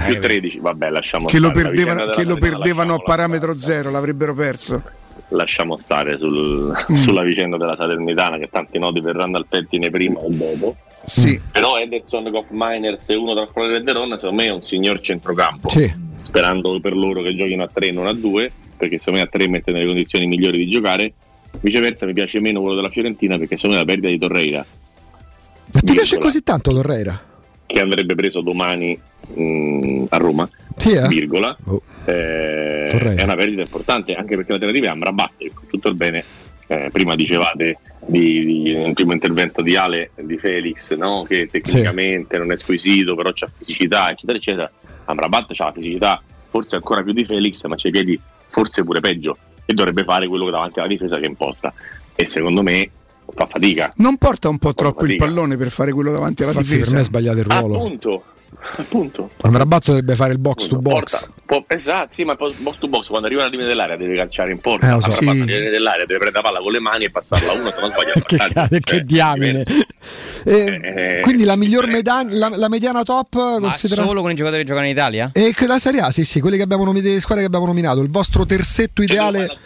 Più 0.06 0.18
13, 0.18 0.58
vabbè, 0.60 0.88
lasciamo 0.88 1.26
Che 1.26 1.38
lo 1.38 1.50
perdevano, 1.50 2.06
che 2.06 2.24
lo 2.24 2.36
perdevano 2.36 2.94
a 2.94 2.98
parametro 2.98 3.58
zero, 3.58 3.90
l'avrebbero 3.90 4.32
perso. 4.32 4.82
Lasciamo 5.28 5.76
stare 5.78 6.16
sul- 6.18 6.72
Mm. 6.90 6.94
sulla 6.94 7.22
vicenda 7.22 7.56
della 7.56 7.74
Salernitana 7.76 8.38
che 8.38 8.48
tanti 8.50 8.78
nodi 8.78 9.00
verranno 9.00 9.36
al 9.36 9.46
pettine 9.48 9.90
prima 9.90 10.20
o 10.20 10.28
dopo 10.28 10.76
Sì. 11.04 11.40
però 11.52 11.78
Ederson, 11.78 12.30
Goff 12.30 12.48
Miners 12.50 13.08
e 13.10 13.14
uno 13.14 13.34
tra 13.34 13.46
Flore 13.46 13.76
e 13.76 13.80
Verona 13.82 14.16
secondo 14.16 14.42
me 14.42 14.48
è 14.48 14.52
un 14.52 14.60
signor 14.62 15.00
centrocampo 15.00 15.68
Sì. 15.68 15.92
sperando 16.16 16.78
per 16.80 16.94
loro 16.94 17.22
che 17.22 17.34
giochino 17.34 17.62
a 17.64 17.70
3 17.72 17.90
non 17.92 18.06
a 18.06 18.12
2 18.12 18.50
perché 18.76 18.98
secondo 18.98 19.20
me 19.20 19.26
a 19.26 19.28
3 19.30 19.48
mette 19.48 19.72
nelle 19.72 19.86
condizioni 19.86 20.26
migliori 20.26 20.58
di 20.58 20.68
giocare 20.70 21.12
viceversa 21.60 22.04
mi 22.06 22.12
piace 22.12 22.38
meno 22.40 22.60
quello 22.60 22.74
della 22.76 22.90
Fiorentina 22.90 23.38
perché 23.38 23.56
secondo 23.56 23.76
me 23.76 23.82
la 23.82 23.86
perdita 23.88 24.08
di 24.08 24.18
Torreira 24.18 24.64
Ti 25.70 25.92
piace 25.92 26.18
così 26.18 26.42
tanto 26.42 26.72
Torreira? 26.72 27.20
Che 27.66 27.80
andrebbe 27.80 28.14
preso 28.14 28.40
domani 28.40 28.98
mh, 29.34 30.04
a 30.10 30.16
Roma 30.16 30.48
Sì, 30.76 30.92
eh? 30.92 31.06
virgola 31.08 31.56
eh, 32.04 32.88
Torreira. 32.90 33.20
è 33.20 33.24
una 33.24 33.34
perdita 33.34 33.62
importante 33.62 34.14
anche 34.14 34.36
perché 34.36 34.52
l'alternativa 34.52 34.86
è 34.86 34.90
Amrabat 34.90 35.32
e 35.38 35.50
con 35.52 35.66
tutto 35.68 35.88
il 35.88 35.94
bene 35.96 36.24
eh, 36.68 36.88
prima 36.92 37.14
dicevate 37.16 37.78
di, 38.06 38.62
di 38.62 38.72
un 38.72 38.92
primo 38.92 39.12
intervento 39.12 39.62
di 39.62 39.76
Ale 39.76 40.10
di 40.16 40.36
Felix 40.38 40.94
no? 40.96 41.24
che 41.28 41.48
tecnicamente 41.50 42.38
non 42.38 42.52
è 42.52 42.56
squisito 42.56 43.14
però 43.14 43.30
c'ha 43.32 43.48
fisicità 43.58 44.10
eccetera 44.10 44.38
eccetera 44.38 44.70
Amrabat 45.06 45.52
c'ha 45.52 45.64
la 45.66 45.72
fisicità 45.72 46.22
forse 46.48 46.76
ancora 46.76 47.02
più 47.02 47.12
di 47.12 47.24
Felix 47.24 47.64
ma 47.66 47.76
c'è 47.76 47.90
piedi 47.90 48.18
forse 48.48 48.84
pure 48.84 49.00
peggio 49.00 49.36
e 49.64 49.74
dovrebbe 49.74 50.04
fare 50.04 50.28
quello 50.28 50.44
che 50.44 50.52
davanti 50.52 50.78
alla 50.78 50.88
difesa 50.88 51.18
che 51.18 51.26
imposta 51.26 51.72
e 52.14 52.24
secondo 52.26 52.62
me 52.62 52.88
fa 53.34 53.46
fatica 53.46 53.92
Non 53.96 54.16
porta 54.16 54.48
un 54.48 54.58
po' 54.58 54.74
troppo 54.74 55.04
il 55.06 55.16
pallone 55.16 55.56
per 55.56 55.70
fare 55.70 55.92
quello 55.92 56.12
davanti 56.12 56.42
alla 56.42 56.52
Infatti 56.52 56.68
per 56.68 56.76
difesa? 56.78 56.94
me 56.96 57.00
è 57.00 57.04
sbagliato 57.04 57.38
il 57.38 57.44
ruolo. 57.44 57.74
appunto 57.76 58.22
appunto 58.78 59.30
Amrabatto 59.42 59.90
dovrebbe 59.90 60.14
fare 60.14 60.32
il 60.32 60.38
box 60.38 60.66
to 60.68 60.76
box. 60.78 61.10
Porta- 61.26 61.30
può- 61.44 61.64
esatto, 61.68 62.14
sì, 62.14 62.24
ma 62.24 62.34
box 62.36 62.78
to 62.78 62.88
box 62.88 63.06
quando 63.08 63.26
arriva 63.26 63.42
alla 63.42 63.50
limite 63.50 63.68
dell'area 63.68 63.96
deve 63.96 64.16
calciare 64.16 64.50
in 64.52 64.58
porta. 64.58 64.88
Eh, 64.88 64.90
lo 64.92 65.00
so. 65.00 65.10
Sì. 65.10 65.24
dell'area 65.44 66.04
deve 66.06 66.18
prendere 66.18 66.32
la 66.32 66.40
palla 66.42 66.58
con 66.60 66.72
le 66.72 66.80
mani 66.80 67.04
e 67.04 67.10
passarla 67.10 67.52
a 67.52 67.54
uno, 67.54 67.70
se 67.70 67.80
non 67.80 67.90
sbaglia. 67.90 68.12
il 68.16 68.24
che, 68.24 68.36
cade- 68.36 68.80
che 68.80 68.96
Eh, 68.96 69.00
diamine. 69.02 69.62
Eh, 70.44 70.80
Eh, 70.82 71.20
quindi 71.22 71.44
la 71.44 71.56
miglior 71.56 71.86
medan- 71.86 72.28
la, 72.38 72.50
la 72.54 72.68
mediana 72.68 73.02
top 73.02 73.34
Ma 73.34 73.58
considera- 73.60 74.04
solo 74.04 74.22
con 74.22 74.30
i 74.30 74.34
giocatori 74.34 74.62
che 74.62 74.68
giocano 74.68 74.86
in 74.86 74.92
Italia? 74.92 75.30
E 75.32 75.52
che 75.54 75.66
la 75.66 75.78
Serie 75.78 76.00
A, 76.00 76.10
sì, 76.10 76.24
sì, 76.24 76.40
quelli 76.40 76.56
che 76.56 76.62
abbiamo 76.62 76.84
nominato, 76.84 77.12
le 77.12 77.20
squadre 77.20 77.42
che 77.42 77.48
abbiamo 77.48 77.66
nominato, 77.66 78.00
il 78.00 78.10
vostro 78.10 78.46
terzetto 78.46 79.02
ideale 79.02 79.56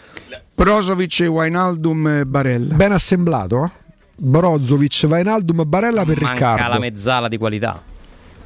Brozovic, 0.55 1.26
Wijnaldum 1.28 2.07
e 2.09 2.25
Barella. 2.26 2.75
ben 2.75 2.92
assemblato? 2.92 3.65
eh? 3.65 3.70
Brozovic, 4.17 5.07
Vainaldum, 5.07 5.62
Barella 5.67 6.05
per 6.05 6.20
Manca 6.20 6.52
Riccardo. 6.55 6.73
la 6.75 6.78
mezzala 6.78 7.28
di 7.28 7.39
qualità. 7.39 7.83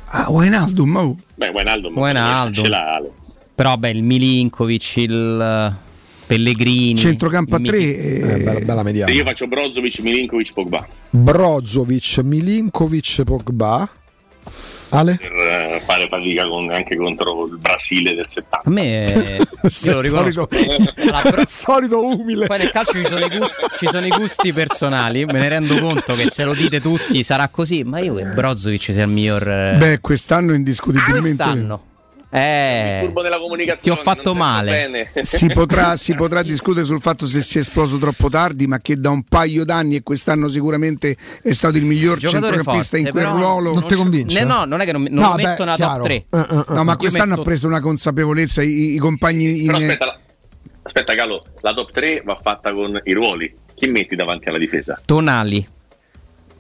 Ah, 0.07 0.31
Wijnaldum, 0.31 0.95
oh. 0.97 1.17
Beh, 1.35 1.49
Wijnaldum, 1.49 1.97
Wijnaldum. 1.97 2.63
ce 2.65 2.69
l'ha 2.71 2.95
Ale. 2.95 3.13
Però 3.55 3.77
beh, 3.77 3.91
il 3.91 4.03
Milinkovic, 4.03 4.97
il 4.97 5.41
eh, 5.41 5.73
Pellegrini. 6.27 6.97
Centrocampo 6.97 7.57
a 7.57 7.61
tre. 7.61 7.79
Eh, 7.79 8.43
bella, 8.45 8.61
bella 8.61 8.83
mediana. 8.83 9.11
Se 9.11 9.17
io 9.17 9.25
faccio 9.25 9.47
Brozovic, 9.47 9.99
Milinkovic, 10.01 10.53
Pogba 10.53 10.87
Brozovic, 11.11 12.19
Milinkovic, 12.19 13.23
Pogba. 13.25 13.89
Ale? 14.97 15.17
per 15.21 15.33
eh, 15.33 15.83
fare 15.85 16.07
fatica 16.09 16.47
con- 16.49 16.71
anche 16.73 16.97
contro 16.97 17.47
il 17.47 17.59
Brasile 17.59 18.15
del 18.15 18.27
70. 18.29 18.61
A 18.65 18.71
me 18.71 19.39
io 19.85 19.93
lo 19.93 20.01
riconosco. 20.01 20.49
Alla 21.13 21.31
Bro- 21.31 21.43
solito 21.49 22.05
umile. 22.07 22.47
Poi 22.47 22.59
nel 22.59 22.71
calcio 22.71 22.93
ci 22.93 23.05
sono, 23.05 23.25
i 23.25 23.29
gusti, 23.37 23.63
ci 23.79 23.87
sono 23.91 24.07
i 24.07 24.11
gusti 24.11 24.53
personali. 24.53 25.25
Me 25.25 25.39
ne 25.39 25.49
rendo 25.49 25.79
conto 25.79 26.15
che 26.15 26.29
se 26.29 26.45
lo 26.45 26.55
dite 26.55 26.81
tutti 26.81 27.23
sarà 27.23 27.49
così. 27.49 27.83
Ma 27.85 27.99
io 27.99 28.15
che 28.15 28.25
Brozovic 28.25 28.93
sia 28.93 29.05
il 29.05 29.11
miglior. 29.11 29.49
eh, 29.49 29.75
Beh, 29.79 30.01
quest'anno 30.01 30.53
indiscutibilmente 30.55 31.21
quest'anno. 31.45 31.83
Eh, 32.37 32.99
Turbo 33.05 33.23
della 33.23 33.37
ti 33.37 33.43
comunicazione. 33.43 34.01
ho 34.01 34.03
fatto 34.03 34.35
male. 34.35 35.09
si 35.23 35.47
potrà, 35.49 35.95
si 35.95 36.17
potrà 36.17 36.43
discutere 36.43 36.85
sul 36.85 37.01
fatto 37.01 37.27
se 37.27 37.41
si 37.43 37.59
è 37.59 37.61
esploso 37.61 37.97
troppo 37.99 38.29
tardi, 38.29 38.67
ma 38.67 38.81
che 38.81 38.99
da 38.99 39.11
un 39.11 39.23
paio 39.23 39.65
d'anni 39.65 39.95
e 39.97 40.03
quest'anno 40.03 40.49
sicuramente 40.49 41.17
è 41.43 41.53
stato 41.53 41.77
il 41.77 41.85
miglior 41.85 42.19
Giocatore 42.19 42.55
centrocampista 42.55 42.99
in 42.99 43.11
quel 43.11 43.27
ruolo. 43.27 43.73
Non 43.73 43.87
ti 43.87 43.95
convince? 43.95 44.37
Ne- 44.41 44.45
no, 44.45 44.65
non 44.65 44.81
è 44.81 44.85
che 44.85 44.91
non, 44.91 45.03
non 45.03 45.23
No, 45.23 45.29
lo 45.31 45.35
beh, 45.37 45.43
metto 45.45 45.63
nella 45.65 45.77
chiaro. 45.77 45.95
top 45.95 46.05
3. 46.07 46.15
Eh, 46.15 46.27
eh, 46.31 46.59
eh. 46.59 46.75
No, 46.75 46.83
ma 46.85 46.97
quest'anno 46.97 47.29
metto- 47.29 47.41
ha 47.41 47.45
preso 47.45 47.67
una 47.69 47.81
consapevolezza. 47.81 48.63
I, 48.63 48.95
i 48.95 48.99
compagni 48.99 49.61
in- 49.61 49.67
Però 49.67 49.79
aspetta, 49.79 50.05
la- 50.07 50.19
aspetta 50.83 51.15
Gallo, 51.15 51.41
la 51.61 51.73
top 51.73 51.93
3 51.93 52.23
va 52.25 52.37
fatta 52.43 52.73
con 52.73 53.01
i 53.05 53.13
ruoli. 53.13 53.55
Chi 53.77 53.87
metti 53.89 54.17
davanti 54.17 54.49
alla 54.49 54.59
difesa? 54.59 55.01
Tonali, 55.05 55.65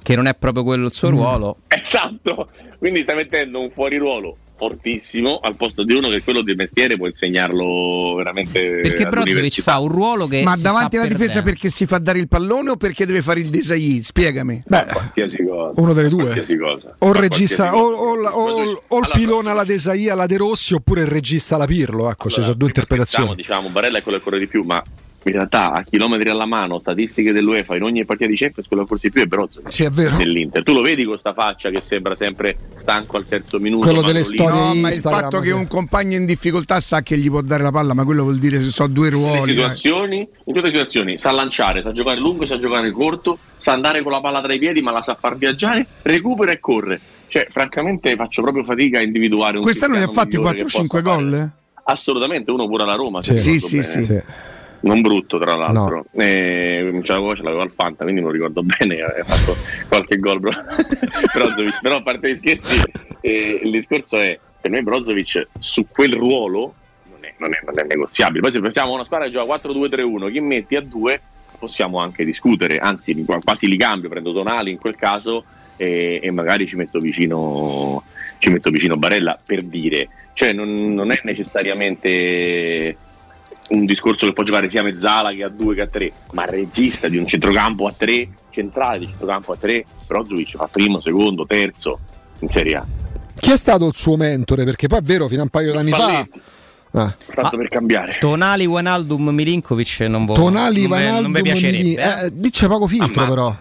che 0.02 0.14
non 0.14 0.26
è 0.26 0.34
proprio 0.34 0.62
quello 0.62 0.86
il 0.86 0.92
suo 0.92 1.10
Mm. 1.10 1.14
ruolo. 1.16 1.56
Esatto, 1.66 2.48
quindi 2.78 3.02
stai 3.02 3.16
mettendo 3.16 3.60
un 3.60 3.70
fuori 3.72 3.98
ruolo 3.98 4.36
fortissimo 4.56 5.38
al 5.42 5.56
posto 5.56 5.82
di 5.82 5.92
uno 5.94 6.08
che 6.08 6.22
quello 6.22 6.40
di 6.42 6.54
mestiere 6.54 6.96
può 6.96 7.06
insegnarlo 7.06 8.14
veramente 8.16 8.80
Perché 8.82 9.06
Brozovic 9.06 9.60
fa 9.62 9.78
un 9.78 9.88
ruolo 9.88 10.26
che. 10.26 10.42
Ma 10.42 10.54
si 10.56 10.62
davanti 10.62 10.96
alla 10.96 11.06
difesa 11.06 11.24
perdendo. 11.42 11.50
perché 11.50 11.68
si 11.70 11.86
fa 11.86 11.98
dare 11.98 12.18
il 12.18 12.28
pallone 12.28 12.70
o 12.70 12.76
perché 12.76 13.04
deve 13.06 13.22
fare 13.22 13.40
il 13.40 13.50
desagli? 13.50 14.02
Spiegami. 14.02 14.62
Beh, 14.66 14.86
qualsiasi 14.92 15.44
cosa. 15.44 15.80
uno 15.80 15.92
delle 15.92 16.08
due. 16.08 16.22
Qualsiasi 16.22 16.56
cosa. 16.56 16.94
O 16.98 17.08
il 17.10 17.14
regista, 17.16 17.74
o, 17.76 17.90
qualsiasi 17.90 18.02
o, 18.02 18.14
cosa. 18.16 18.36
o- 18.36 18.70
o- 18.70 18.82
o 18.88 18.98
il 19.00 19.10
pilone 19.12 19.50
alla 19.50 19.64
Desaia, 19.64 20.12
alla 20.12 20.26
De 20.26 20.36
Rossi, 20.36 20.74
oppure 20.74 21.00
il 21.02 21.08
regista 21.08 21.56
alla 21.56 21.66
Pirlo. 21.66 22.10
Ecco, 22.10 22.28
ci 22.30 22.40
sono 22.42 22.54
due 22.54 22.68
interpretazioni. 22.68 23.34
Diciamo, 23.34 23.58
diciamo, 23.60 23.68
Barella 23.70 23.98
è 23.98 24.02
quello 24.02 24.18
che 24.18 24.24
corre 24.24 24.38
di 24.38 24.46
più, 24.46 24.62
ma 24.64 24.82
in 25.30 25.34
realtà 25.36 25.72
a 25.72 25.82
chilometri 25.82 26.28
alla 26.28 26.46
mano, 26.46 26.78
statistiche 26.78 27.32
dell'UEFA 27.32 27.76
in 27.76 27.82
ogni 27.82 28.04
partita 28.04 28.28
di 28.28 28.36
Champions, 28.36 28.68
quello 28.68 28.86
forse 28.86 29.10
più 29.10 29.22
è 29.22 29.26
Brozovic 29.26 29.72
Sì, 29.72 29.84
è 29.84 29.90
vero. 29.90 30.16
dell'Inter. 30.16 30.62
Tu 30.62 30.72
lo 30.72 30.82
vedi 30.82 31.04
con 31.04 31.16
sta 31.18 31.32
faccia 31.32 31.70
che 31.70 31.80
sembra 31.80 32.14
sempre 32.16 32.56
stanco 32.76 33.16
al 33.16 33.26
terzo 33.26 33.58
minuto. 33.58 33.84
Quello 33.86 34.02
delle 34.02 34.24
storie 34.24 34.60
No, 34.60 34.74
ma 34.74 34.88
il 34.90 35.00
fatto 35.00 35.40
che 35.40 35.46
sì. 35.46 35.52
un 35.52 35.66
compagno 35.66 36.16
in 36.16 36.26
difficoltà 36.26 36.80
sa 36.80 37.02
che 37.02 37.16
gli 37.16 37.28
può 37.28 37.40
dare 37.40 37.62
la 37.62 37.70
palla, 37.70 37.94
ma 37.94 38.04
quello 38.04 38.22
vuol 38.22 38.38
dire 38.38 38.60
se 38.60 38.68
so 38.68 38.86
due 38.86 39.06
in 39.08 39.12
ruoli. 39.14 39.50
eh. 39.52 39.54
situazioni, 39.54 40.18
in 40.18 40.54
tutte 40.54 40.60
le 40.60 40.66
situazioni 40.74 41.18
sa 41.18 41.30
lanciare, 41.30 41.82
sa 41.82 41.92
giocare 41.92 42.18
lungo, 42.20 42.46
sa 42.46 42.58
giocare 42.58 42.90
corto, 42.90 43.38
sa 43.56 43.72
andare 43.72 44.02
con 44.02 44.12
la 44.12 44.20
palla 44.20 44.40
tra 44.42 44.52
i 44.52 44.58
piedi, 44.58 44.82
ma 44.82 44.90
la 44.92 45.02
sa 45.02 45.14
far 45.18 45.36
viaggiare, 45.36 45.86
recupera 46.02 46.52
e 46.52 46.60
corre. 46.60 47.00
Cioè, 47.26 47.46
francamente 47.50 48.14
faccio 48.14 48.42
proprio 48.42 48.62
fatica 48.62 48.98
a 48.98 49.02
individuare 49.02 49.56
un 49.56 49.62
Quest'anno 49.62 49.96
ne 49.96 50.04
ha 50.04 50.08
fatti 50.08 50.36
migliore 50.36 50.56
che 50.58 50.64
4-5 50.64 50.66
possa 50.66 50.86
fare. 50.86 51.02
gol? 51.02 51.34
eh? 51.34 51.50
Assolutamente, 51.86 52.50
uno 52.50 52.66
pure 52.68 52.84
alla 52.84 52.94
Roma. 52.94 53.22
se 53.22 53.36
Sì, 53.36 53.52
ricordo 53.52 53.66
sì, 53.66 53.82
sì. 53.82 54.22
Non 54.84 55.00
brutto, 55.00 55.38
tra 55.38 55.54
l'altro. 55.56 56.04
Eh, 56.12 57.00
ce 57.02 57.12
l'avevo, 57.12 57.34
ce 57.34 57.42
l'avevo 57.42 57.62
al 57.62 57.72
Fanta, 57.74 58.04
quindi 58.04 58.20
non 58.20 58.30
ricordo 58.30 58.62
bene. 58.62 59.00
Ha 59.00 59.24
fatto 59.24 59.56
qualche 59.88 60.16
gol. 60.18 60.40
Brozovic. 60.40 61.80
Però 61.80 61.96
a 61.96 62.02
parte 62.02 62.30
gli 62.30 62.34
scherzi, 62.34 62.82
eh, 63.20 63.60
il 63.62 63.70
discorso 63.70 64.18
è: 64.18 64.38
per 64.60 64.70
me, 64.70 64.82
Brozovic 64.82 65.48
su 65.58 65.86
quel 65.88 66.12
ruolo 66.12 66.74
non 67.08 67.24
è, 67.24 67.34
non 67.38 67.52
è- 67.52 67.60
non 67.64 67.78
è 67.78 67.84
negoziabile. 67.84 68.40
Poi, 68.40 68.52
se 68.52 68.60
pensiamo 68.60 68.92
a 68.92 68.94
una 68.96 69.04
squadra 69.04 69.26
che 69.26 69.32
gioca 69.32 69.54
4-2-3-1, 69.54 70.30
chi 70.30 70.40
metti 70.40 70.76
a 70.76 70.82
due, 70.82 71.20
possiamo 71.58 71.98
anche 71.98 72.24
discutere. 72.24 72.76
Anzi, 72.78 73.24
quasi 73.42 73.66
li 73.68 73.78
cambio. 73.78 74.10
Prendo 74.10 74.32
Tonali 74.34 74.70
in 74.70 74.78
quel 74.78 74.96
caso 74.96 75.44
e, 75.76 76.20
e 76.22 76.30
magari 76.30 76.66
ci 76.66 76.76
metto 76.76 77.00
vicino. 77.00 78.02
Ci 78.36 78.50
metto 78.50 78.68
vicino 78.68 78.98
Barella 78.98 79.38
per 79.42 79.62
dire, 79.62 80.08
cioè 80.34 80.52
non, 80.52 80.92
non 80.92 81.10
è 81.10 81.18
necessariamente 81.22 82.94
un 83.70 83.84
discorso 83.86 84.26
che 84.26 84.32
può 84.32 84.42
giocare 84.44 84.68
sia 84.68 84.80
a 84.80 84.84
mezzala 84.84 85.32
che 85.32 85.42
a 85.42 85.48
due 85.48 85.74
che 85.74 85.80
a 85.82 85.86
tre, 85.86 86.12
ma 86.32 86.44
regista 86.44 87.08
di 87.08 87.16
un 87.16 87.26
centrocampo 87.26 87.86
a 87.86 87.94
tre, 87.96 88.28
centrale 88.50 89.00
di 89.00 89.06
centrocampo 89.06 89.52
a 89.52 89.56
tre, 89.56 89.84
Brozovic 90.06 90.56
fa 90.56 90.68
primo, 90.70 91.00
secondo, 91.00 91.46
terzo 91.46 91.98
in 92.40 92.48
Serie 92.48 92.76
A. 92.76 92.86
Chi 93.34 93.50
è 93.50 93.56
stato 93.56 93.86
il 93.86 93.94
suo 93.94 94.16
mentore? 94.16 94.64
Perché 94.64 94.86
poi 94.86 94.98
è 94.98 95.02
vero, 95.02 95.28
fino 95.28 95.40
a 95.40 95.44
un 95.44 95.50
paio 95.50 95.72
d'anni 95.72 95.90
fa. 95.90 96.26
Ah. 96.96 97.12
Tanto 97.34 97.56
per 97.56 97.68
cambiare. 97.68 98.18
Tonali, 98.20 98.66
Wijnaldum, 98.66 99.30
Milinkovic 99.30 100.00
non 100.02 100.26
vo- 100.26 100.34
Tonali, 100.34 100.86
non, 100.86 100.90
me- 100.98 101.20
non 101.20 101.30
mi 101.32 101.42
piacerebbe. 101.42 101.94
Eh. 101.96 102.26
eh, 102.26 102.30
dice 102.32 102.68
poco 102.68 102.86
filtro 102.86 103.22
Ammazza. 103.22 103.28
però. 103.28 103.56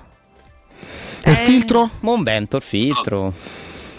E 1.25 1.31
il 1.31 1.37
filtro? 1.37 1.89
Monvento, 2.01 2.57
il 2.57 2.63
filtro. 2.63 3.33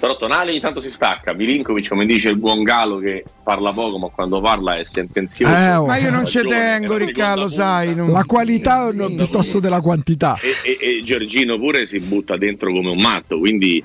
Però 0.05 0.19
Tonali 0.19 0.51
ogni 0.51 0.61
tanto 0.61 0.83
si 0.83 0.91
stacca, 0.91 1.33
Milinkovic 1.33 1.89
come 1.89 2.05
dice 2.05 2.29
il 2.29 2.37
buon 2.37 2.63
Galo 2.63 2.99
che 2.99 3.25
parla 3.43 3.73
poco 3.73 3.97
ma 3.97 4.09
quando 4.15 4.39
parla 4.39 4.77
è 4.77 4.85
sentenzioso. 4.85 5.51
Eh, 5.55 5.75
oh. 5.77 5.87
Ma 5.87 5.97
io 5.97 6.11
non 6.11 6.27
ci 6.27 6.41
tengo, 6.47 6.99
Riccardo, 6.99 7.49
seconda 7.49 7.73
sai. 7.73 7.95
non- 7.95 8.13
La 8.13 8.25
qualità 8.25 8.91
no, 8.93 9.07
piuttosto 9.07 9.61
della 9.61 9.81
quantità. 9.81 10.37
E, 10.43 10.77
e- 10.79 10.99
e 10.99 11.03
Giorgino 11.03 11.57
pure 11.59 11.87
si 11.87 12.01
butta 12.01 12.37
dentro 12.37 12.71
come 12.71 12.91
un 12.91 13.01
matto, 13.01 13.39
quindi 13.39 13.83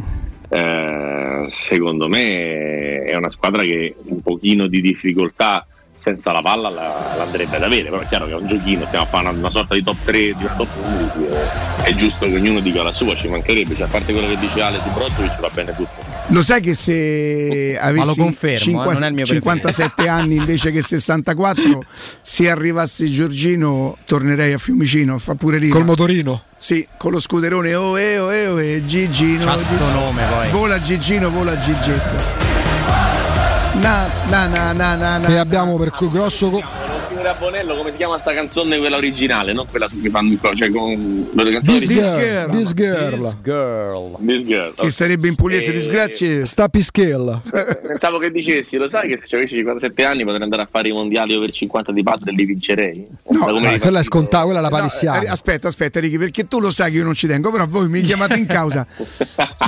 eh, 0.50 1.46
secondo 1.50 2.10
me 2.10 3.04
è 3.04 3.16
una 3.16 3.30
squadra 3.30 3.62
che 3.62 3.96
un 4.08 4.22
pochino 4.22 4.68
di 4.68 4.82
difficoltà 4.82 5.66
senza 5.96 6.32
la 6.34 6.42
palla 6.42 6.70
la- 6.70 7.14
l'andrebbe 7.18 7.56
ad 7.58 7.64
avere, 7.64 7.90
però 7.90 8.00
è 8.02 8.08
chiaro 8.08 8.26
che 8.26 8.32
è 8.32 8.36
un 8.36 8.48
giochino, 8.48 8.86
stiamo 8.88 9.06
a 9.06 9.08
fare 9.08 9.28
una, 9.30 9.38
una 9.38 9.50
sorta 9.50 9.76
di 9.76 9.84
top 9.84 9.98
3, 10.06 10.18
di 10.20 10.34
una 10.44 10.56
top 10.58 10.68
11, 10.82 11.34
eh, 11.34 11.84
è 11.84 11.96
giusto 11.96 12.26
che 12.26 12.36
ognuno 12.36 12.60
dica 12.62 12.84
la 12.84 12.94
sua, 12.94 13.16
ci 13.16 13.28
mancherebbe, 13.28 13.76
cioè, 13.76 13.86
a 13.88 13.90
parte 13.90 14.12
quello 14.14 14.28
che 14.28 14.38
dice 14.38 14.62
Ale 14.62 14.80
su 14.82 14.90
Brozovic 14.94 15.40
va 15.40 15.50
bene 15.54 15.76
tutto. 15.76 16.09
Lo 16.32 16.44
sai 16.44 16.62
che 16.62 16.76
se 16.76 17.76
avessi 17.80 18.20
confermo, 18.20 18.84
eh, 18.84 18.94
non 18.94 19.04
è 19.04 19.08
il 19.08 19.14
mio 19.14 19.26
57 19.26 20.08
anni 20.08 20.36
invece 20.36 20.72
che 20.72 20.82
64, 20.84 21.84
se 22.22 22.50
arrivasse 22.50 23.10
Giorgino 23.10 23.98
tornerei 24.06 24.54
a 24.54 24.60
Fiumicino, 24.60 25.18
fa 25.18 25.34
pure 25.34 25.58
rima. 25.58 25.74
Col 25.74 25.86
motorino. 25.86 26.44
Sì, 26.58 26.86
con 26.98 27.12
lo 27.12 27.20
scuderone 27.20 27.74
oh 27.74 27.98
eh 27.98 28.20
oh 28.20 28.32
eh 28.32 28.48
oh 28.48 28.62
eh, 28.62 28.84
Gigino. 28.86 29.46
C'ha 29.46 29.58
Gigino. 29.58 29.90
nome 29.92 30.22
poi. 30.30 30.50
Vola 30.52 30.80
Gigino, 30.80 31.30
vola 31.32 31.58
Gigetto. 31.58 32.48
Na 33.82 34.08
na 34.30 34.48
na 34.48 34.72
na 34.74 34.96
na 34.96 35.18
na. 35.18 35.28
E 35.28 35.38
abbiamo 35.38 35.78
per 35.78 35.90
cui 35.92 36.10
grosso. 36.12 36.50
co- 36.50 36.64
a 37.30 37.34
Bonello 37.34 37.76
come 37.76 37.92
si 37.92 37.98
chiama 37.98 38.18
sta 38.20 38.34
canzone 38.34 38.78
quella 38.78 38.98
originale, 38.98 39.54
non 39.54 39.66
quella 39.70 39.88
che 39.88 40.10
fanno 40.10 40.36
qua, 40.40 40.54
cioè 40.54 40.70
con 40.72 41.30
le 41.34 41.52
canzoni 41.52 41.78
This 41.80 41.88
di- 41.88 41.94
girl. 41.96 42.50
This 42.52 42.74
girl. 42.74 43.38
Girl. 43.42 44.18
This 44.26 44.44
Girl. 44.46 44.74
Che 44.76 44.90
sarebbe 44.92 45.28
in 45.28 45.36
pugliese 45.36 45.70
Eh, 45.70 45.74
disgrazie. 45.74 46.46
Sta 46.46 46.68
pischella. 46.70 47.42
Pensavo 47.82 48.18
che 48.20 48.32
dicessi, 48.32 48.78
lo 48.78 48.88
sai 48.88 49.10
che 49.10 49.20
se 49.26 49.36
avessi 49.36 49.56
57 49.58 50.04
anni 50.06 50.24
potrei 50.24 50.42
andare 50.44 50.62
a 50.64 50.68
fare 50.72 50.90
i 50.90 50.92
mondiali 50.92 51.34
over 51.34 51.52
50 51.52 51.92
di 51.92 52.04
padre 52.04 52.32
e 52.32 52.34
li 52.36 52.46
vincerei? 52.46 53.08
No, 53.30 53.50
li 53.58 53.80
quella 53.80 54.00
è 54.00 54.04
scontata, 54.04 54.44
quella 54.44 54.60
è 54.60 54.62
la 54.62 54.70
No, 54.70 54.76
parissiana. 54.76 55.22
eh, 55.22 55.30
aspetta, 55.30 55.68
aspetta, 55.68 56.00
Ricky, 56.00 56.18
perché 56.18 56.48
tu 56.48 56.60
lo 56.60 56.72
sai 56.72 56.92
che 56.92 56.98
io 56.98 57.04
non 57.04 57.14
ci 57.14 57.28
tengo, 57.28 57.52
però 57.52 57.68
voi 57.68 57.88
mi 57.90 58.02
chiamate 58.02 58.38
in 58.38 58.46
causa. 58.46 58.86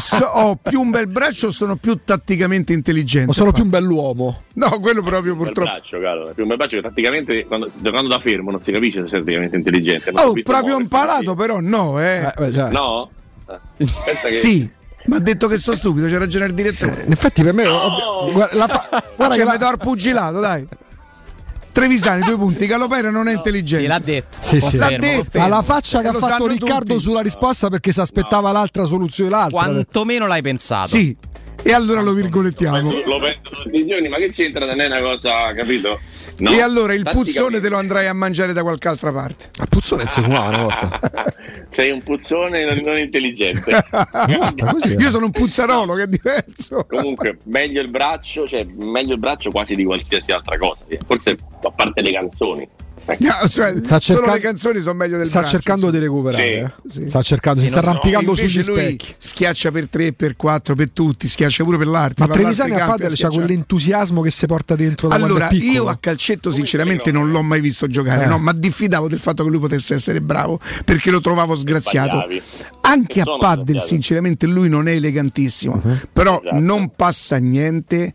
So- 0.02 0.26
ho 0.26 0.56
più 0.62 0.82
un 0.82 0.90
bel 0.90 1.08
braccio 1.08 1.48
o 1.48 1.52
sono 1.52 1.76
più 1.76 2.00
tatticamente 2.04 2.74
intelligente? 2.74 3.30
o 3.30 3.34
sono 3.34 3.52
più 3.52 3.64
un 3.64 3.70
bell'uomo. 3.70 4.44
No, 4.54 4.70
quello 4.80 5.02
proprio 5.02 5.34
Un 5.34 5.38
bel 5.38 5.48
purtroppo. 5.48 5.72
braccio, 5.72 6.00
caro. 6.00 6.32
Più 6.34 6.44
un 6.44 6.50
bel 6.50 6.58
braccio 6.58 6.76
che 6.78 6.82
tatticamente 6.82 7.46
quando- 7.58 7.70
giocando 7.82 8.08
da 8.08 8.20
fermo 8.22 8.50
non 8.50 8.62
si 8.62 8.72
capisce 8.72 9.02
se 9.02 9.08
sei 9.10 9.20
tatticamente 9.20 9.58
intelligente. 9.58 10.10
non 10.12 10.24
Oh, 10.28 10.32
proprio 10.32 10.62
muoversi 10.62 10.82
impalato, 10.84 11.34
però 11.36 11.60
no, 11.60 12.00
eh. 12.02 12.22
Eh, 12.22 12.34
beh, 12.38 12.52
cioè. 12.54 12.70
No? 12.72 13.10
Eh, 13.50 13.60
Pensa 14.06 14.28
che... 14.30 14.36
Sì, 14.36 14.70
ma 15.08 15.18
ha 15.18 15.20
detto 15.20 15.48
che 15.48 15.58
sono 15.58 15.76
stupido, 15.76 16.08
c'è 16.08 16.18
ragione 16.18 16.46
il 16.46 16.54
direttore. 16.54 17.04
In 17.06 17.12
effetti 17.12 17.44
per 17.44 17.54
me 17.54 17.68
ovvio- 17.68 18.32
guarda, 18.32 18.56
la 18.56 18.68
fa- 18.68 19.04
guarda 19.18 19.36
che 19.36 19.44
la- 19.44 19.52
mi 19.52 19.58
do 19.58 19.66
al 19.68 19.78
pugilato, 19.80 20.40
dai. 20.40 20.66
Trevisani, 21.74 22.24
due 22.24 22.36
punti, 22.36 22.68
Calopera 22.68 23.10
non 23.12 23.28
è 23.30 23.34
intelligente. 23.34 23.84
Sì, 23.84 23.88
l'ha 23.90 24.00
detto. 24.00 24.38
Sì, 24.42 24.60
sì. 24.60 24.78
L'ha 24.78 24.96
detto. 24.98 25.40
alla 25.42 25.62
faccia 25.62 26.02
che 26.02 26.08
ha 26.10 26.14
fatto 26.14 26.46
Riccardo 26.48 26.94
tutti. 26.94 27.00
sulla 27.00 27.22
risposta 27.22 27.70
perché 27.70 27.92
si 27.94 28.00
aspettava 28.02 28.52
l'altra 28.52 28.84
soluzione 28.84 29.30
l'altra. 29.30 29.58
Quantomeno 29.64 30.28
l'hai 30.28 30.42
pensato. 30.42 30.88
Sì, 30.90 31.16
e 31.64 31.72
allora 31.74 32.02
lo 32.02 32.12
virgolettiamo. 32.12 32.92
Lo 33.06 33.20
penso 33.20 33.42
tutti 33.64 33.78
i 33.78 33.86
giorni, 33.88 34.10
ma 34.10 34.18
che 34.18 34.32
c'entra? 34.32 34.66
Non 34.66 34.82
è 34.82 34.86
una 34.88 35.00
cosa, 35.02 35.54
capito? 35.54 35.98
No, 36.38 36.52
e 36.52 36.62
allora 36.62 36.94
il 36.94 37.08
puzzone 37.10 37.60
te 37.60 37.70
lo 37.70 37.78
andrai 37.78 38.08
a 38.08 38.14
mangiare 38.14 38.54
da 38.54 38.62
qualche 38.62 38.88
altra 38.88 39.12
parte. 39.12 39.50
A 39.60 39.66
Puzzone 39.66 40.08
si 40.08 40.22
fumava 40.22 40.48
una 40.50 40.64
volta. 40.64 41.00
Sei 41.70 41.92
un 41.92 42.04
puzzone 42.04 42.66
non, 42.66 42.80
non 42.84 42.98
intelligente. 42.98 43.72
così, 44.72 44.96
Io 44.98 45.10
sono 45.10 45.26
un 45.26 45.32
puzzarolo, 45.32 45.94
che 45.94 46.04
è 46.04 46.08
diverso. 46.08 46.86
Comunque, 46.86 47.38
meglio 47.46 47.82
il 47.82 47.90
braccio, 47.90 48.46
cioè 48.46 48.66
meglio 48.80 49.14
il 49.14 49.20
braccio 49.20 49.52
quasi 49.52 49.76
di 49.76 49.86
qualsiasi 49.86 50.32
altra 50.32 50.58
cosa. 50.58 50.82
Forse 51.06 51.38
a 51.62 51.72
parte 51.72 52.02
le 52.02 52.12
canzoni. 52.12 52.68
Ecco. 53.04 53.24
No, 53.26 53.48
cioè, 53.50 53.72
Sta 53.84 54.00
Solo 54.00 54.00
cercando- 54.00 54.32
le 54.34 54.40
canzoni 54.40 54.82
sono 54.82 54.94
meglio 54.96 55.18
del 55.18 55.28
Sta 55.28 55.40
braccio, 55.40 55.54
cercando 55.60 55.86
insomma. 55.88 56.00
di 56.00 56.06
recuperare. 56.06 56.76
Sì. 56.88 57.00
eh. 57.00 57.04
Sì. 57.04 57.10
Sta 57.10 57.22
cercando, 57.22 57.62
si 57.62 57.68
sta 57.68 57.80
arrampicando 57.80 58.30
Invece 58.32 58.48
sugli 58.48 58.64
lui 58.66 58.80
specchi. 58.82 59.16
schiaccia 59.18 59.72
per 59.72 59.88
3, 59.90 60.14
per 60.14 60.36
4, 60.36 60.76
per 60.76 60.92
tutti, 60.92 61.28
schiaccia 61.28 61.64
pure 61.64 61.78
per 61.78 61.88
l'arte. 61.88 62.26
Ma 62.26 62.28
Trevisani 62.34 62.74
a 62.80 62.86
padel 62.86 63.12
c'ha 63.16 63.30
quell'entusiasmo 63.30 64.22
che 64.22 64.30
si 64.32 64.46
porta 64.46 64.76
dentro 64.76 65.08
da 65.08 65.16
Allora, 65.16 65.50
io 65.52 65.88
a 65.88 65.98
calcetto 66.00 66.52
sinceramente 66.52 67.12
non 67.12 67.32
l'ho 67.32 67.42
mai 67.42 67.60
visto 67.60 67.88
giocare, 67.88 68.26
Eh. 68.26 68.28
no, 68.28 68.38
ma 68.38 68.54
diffidavo 68.54 69.08
del 69.08 69.20
fatto 69.20 69.44
che 69.44 69.50
lui 69.50 69.60
potesse 69.60 69.96
essere 69.96 70.22
bravo, 70.22 70.60
perché 70.86 71.10
lo 71.12 71.20
trovavo 71.22 71.56
sgraziato. 71.56 72.18
Sbagliavi. 72.18 72.42
Anche 72.82 73.22
a 73.22 73.26
sgraziato. 73.26 73.80
sinceramente, 73.86 74.46
lui 74.48 74.70
non 74.70 74.88
è 74.88 74.94
elegantissimo, 74.94 75.82
però 76.12 76.40
Esatto. 76.40 76.60
non 76.60 76.92
passa 76.96 77.38
niente 77.38 78.14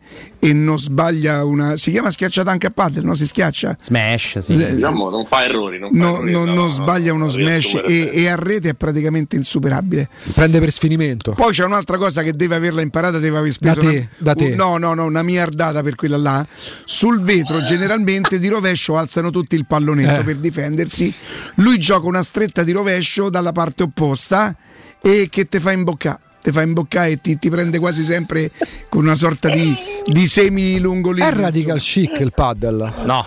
e 0.48 0.52
non 0.52 0.78
sbaglia 0.78 1.44
una. 1.44 1.76
Si 1.76 1.90
chiama 1.90 2.10
schiacciata 2.10 2.50
anche 2.50 2.66
a 2.66 2.70
paddle, 2.70 3.02
no? 3.02 3.14
Si 3.14 3.26
schiaccia? 3.26 3.76
Smash, 3.78 4.38
sì. 4.38 4.52
Eh, 4.62 4.74
Diciamo, 4.74 5.10
non 5.10 5.26
fa 5.26 5.44
errori. 5.44 5.78
Non, 5.78 5.90
fa 5.90 5.96
No, 5.98 6.12
errori, 6.14 6.32
no, 6.32 6.38
no, 6.40 6.44
non 6.46 6.54
no, 6.54 6.68
sbaglia 6.68 7.12
uno 7.12 7.24
non 7.24 7.32
smash 7.32 7.80
e, 7.86 8.10
e 8.12 8.28
a 8.28 8.36
rete 8.36 8.70
è 8.70 8.74
praticamente 8.74 9.36
insuperabile. 9.36 10.08
Prende 10.32 10.58
per 10.60 10.70
sfinimento. 10.70 11.32
Poi 11.32 11.52
c'è 11.52 11.64
un'altra 11.64 11.96
cosa 11.98 12.22
che 12.22 12.32
deve 12.32 12.54
averla 12.54 12.80
imparata, 12.82 13.18
deve 13.18 13.38
aver 13.38 13.50
speso 13.52 13.80
Da 13.80 13.88
te, 13.90 13.96
una, 13.96 14.08
da 14.18 14.34
te. 14.34 14.44
un- 14.44 14.54
no, 14.54 14.76
no, 14.78 14.94
no, 14.94 15.04
una 15.04 15.22
miliardata 15.22 15.82
per 15.82 15.94
quella 15.94 16.16
là. 16.16 16.46
Sul 16.84 17.20
vetro 17.22 17.62
generalmente 17.62 18.38
di 18.38 18.48
rovescio 18.48 18.96
alzano 18.96 19.30
tutti 19.30 19.54
il 19.54 19.66
pallonetto 19.66 20.20
Eh. 20.20 20.24
per 20.24 20.36
difendersi. 20.36 21.12
Lui 21.56 21.78
gioca 21.78 22.06
una 22.06 22.22
stretta 22.22 22.62
di 22.62 22.72
rovescio 22.72 23.28
dalla 23.30 23.52
parte 23.52 23.82
opposta 23.84 24.54
e 25.00 25.28
che 25.30 25.46
te 25.46 25.60
fa 25.60 25.72
imboccare. 25.72 26.18
Te 26.46 26.52
fa 26.52 26.62
imboccare 26.62 27.10
e 27.10 27.20
ti, 27.20 27.40
ti 27.40 27.50
prende 27.50 27.80
quasi 27.80 28.04
sempre 28.04 28.52
con 28.88 29.02
una 29.02 29.16
sorta 29.16 29.48
di, 29.48 29.74
di 30.04 30.28
semi 30.28 30.78
lungolino. 30.78 31.26
È 31.26 31.32
radical 31.32 31.80
chic 31.80 32.20
il 32.20 32.32
paddle. 32.32 32.92
No, 33.04 33.26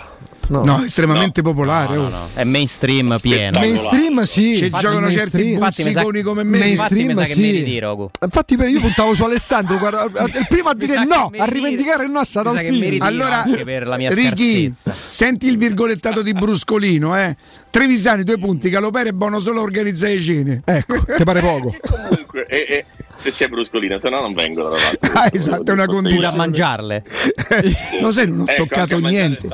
No. 0.50 0.64
No, 0.64 0.84
estremamente 0.84 1.44
popolare. 1.44 1.94
no, 1.96 2.06
oh. 2.06 2.10
no. 2.10 2.28
È 2.34 2.44
mainstream 2.44 3.20
pieno. 3.22 3.60
Mainstream 3.60 4.24
sì. 4.24 4.56
Ci 4.56 4.64
Infatti, 4.66 4.84
giocano 4.84 5.12
certi 5.12 5.56
buzziconi 5.58 6.22
come 6.24 6.44
me. 6.44 6.58
mainstream, 6.58 7.10
Infatti 7.12 7.34
sì. 7.34 7.52
ritiro. 7.52 8.10
Infatti 8.24 8.56
per- 8.56 8.70
io 8.70 8.80
puntavo 8.80 9.14
su 9.14 9.24
Alessandro, 9.24 9.78
guarda, 9.78 10.06
il 10.06 10.46
primo 10.50 10.70
a 10.70 10.76
dire 10.76 11.06
no, 11.06 11.30
a 11.38 11.46
rivendicare 11.46 12.06
il 12.06 12.10
no 12.12 12.20
Austin. 12.20 12.80
ritiro. 12.80 13.06
Allora, 13.06 13.44
Righi, 13.46 14.74
senti 15.06 15.46
il 15.46 15.58
virgolettato 15.58 16.24
di 16.24 16.34
Bruscolino, 16.34 17.16
eh? 17.16 17.36
Trevisani, 17.70 18.24
due 18.24 18.40
punti, 18.40 18.72
Calopere 18.72 19.10
è 19.10 19.12
buono 19.12 19.40
solo 19.40 19.60
a 19.60 19.64
organizzare 19.64 20.16
le 20.16 20.20
cene. 20.22 20.62
Ecco, 20.66 20.96
ti 21.16 21.24
pare 21.24 21.42
poco. 21.42 21.76
Comunque, 21.80 22.46
e- 22.48 22.66
e 22.68 22.86
se 23.20 23.32
c'è 23.32 23.48
bruscolina, 23.48 24.00
se 24.00 24.10
no 24.10 24.22
non 24.22 24.34
vengono 24.34 24.70
da 24.70 24.78
parte. 24.78 25.18
Ah, 25.18 25.30
esatto, 25.32 25.72
è 25.72 25.74
una 25.74 25.86
Pure 25.86 25.98
a 25.98 26.02
condizione. 26.02 26.38
mangiarle. 26.38 27.04
Lo 28.02 28.12
sai, 28.12 28.28
non 28.30 28.42
ho 28.42 28.46
Ecco, 28.48 28.64
toccato 28.64 29.00
niente. 29.00 29.48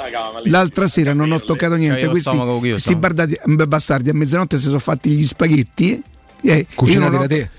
L'altra 0.46 0.88
sera 0.88 1.14
non 1.14 1.32
ho 1.32 1.42
toccato 1.42 1.76
niente. 1.76 2.00
Io 2.02 2.10
Questi, 2.10 2.30
questi 2.36 2.96
bardati- 2.96 3.40
bastardi 3.68 4.10
a 4.10 4.14
mezzanotte 4.14 4.58
si 4.58 4.64
sono 4.66 4.80
fatti 4.80 5.10
gli 5.10 5.26
spaghetti. 5.26 6.02
Eh, 6.42 6.58
io 6.58 6.66
Cucinati 6.76 7.12
non 7.12 7.16
ho- 7.16 7.22
da 7.22 7.28
te. 7.28 7.50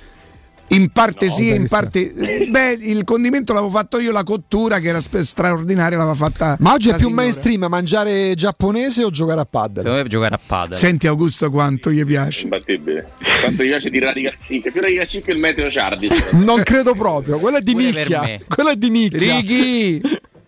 In 0.69 0.91
parte 0.91 1.29
sì, 1.31 1.49
in 1.55 1.69
parte. 1.69 2.13
Beh, 2.51 2.79
il 2.81 3.05
condimento 3.05 3.53
l'avevo 3.53 3.71
fatto 3.71 4.01
io, 4.01 4.11
la 4.11 4.25
cottura 4.25 4.81
che 4.81 4.89
era 4.89 5.01
straordinaria, 5.01 5.97
l'aveva 5.97 6.17
fatta. 6.17 6.57
Ma 6.61 6.73
oggi 6.73 6.89
è 6.89 6.93
più 6.97 7.07
signora. 7.07 7.23
mainstream 7.23 7.67
mangiare 7.69 8.35
giapponese 8.35 9.05
o 9.05 9.11
giocare 9.11 9.41
a 9.41 9.45
paddle? 9.45 9.83
Secondo 9.83 10.03
me 10.03 10.09
giocare 10.09 10.35
a 10.35 10.41
padel. 10.45 10.77
Senti 10.77 11.07
Augusto 11.07 11.51
quanto 11.51 11.91
gli 11.93 12.05
piace. 12.05 12.43
Imbattibile. 12.45 13.11
Quanto 13.41 13.63
mi 13.63 13.69
piace 13.69 13.91
di 13.91 14.01
radical 14.01 14.35
chic, 14.47 14.71
più 14.73 14.81
radical 14.81 15.07
chic 15.07 15.25
che 15.25 15.31
il 15.33 15.39
meteo 15.39 15.71
Ciardi. 15.71 16.09
Non 16.45 16.63
credo 16.65 16.95
proprio, 16.95 17.39
quello 17.39 17.59
è 17.59 17.61
di 17.63 17.73
Pure 17.73 17.85
nicchia. 17.85 18.21
me. 18.23 18.41
Quello 18.49 18.71
è 18.71 18.77
di 18.77 18.91
nicchia. 18.91 19.19
Righi, 19.37 20.01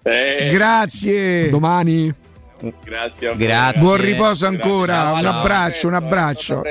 Eh, 0.02 0.48
grazie. 0.50 1.48
Domani. 1.50 2.12
Grazie. 2.84 3.28
a 3.28 3.34
voi. 3.34 3.46
Grazie. 3.46 3.80
Buon 3.80 3.96
riposo 4.00 4.26
Grazie. 4.28 4.46
ancora, 4.46 4.94
Ciao, 4.94 5.18
un 5.18 5.24
abbraccio, 5.26 5.86
un 5.88 5.94
abbraccio. 5.94 6.62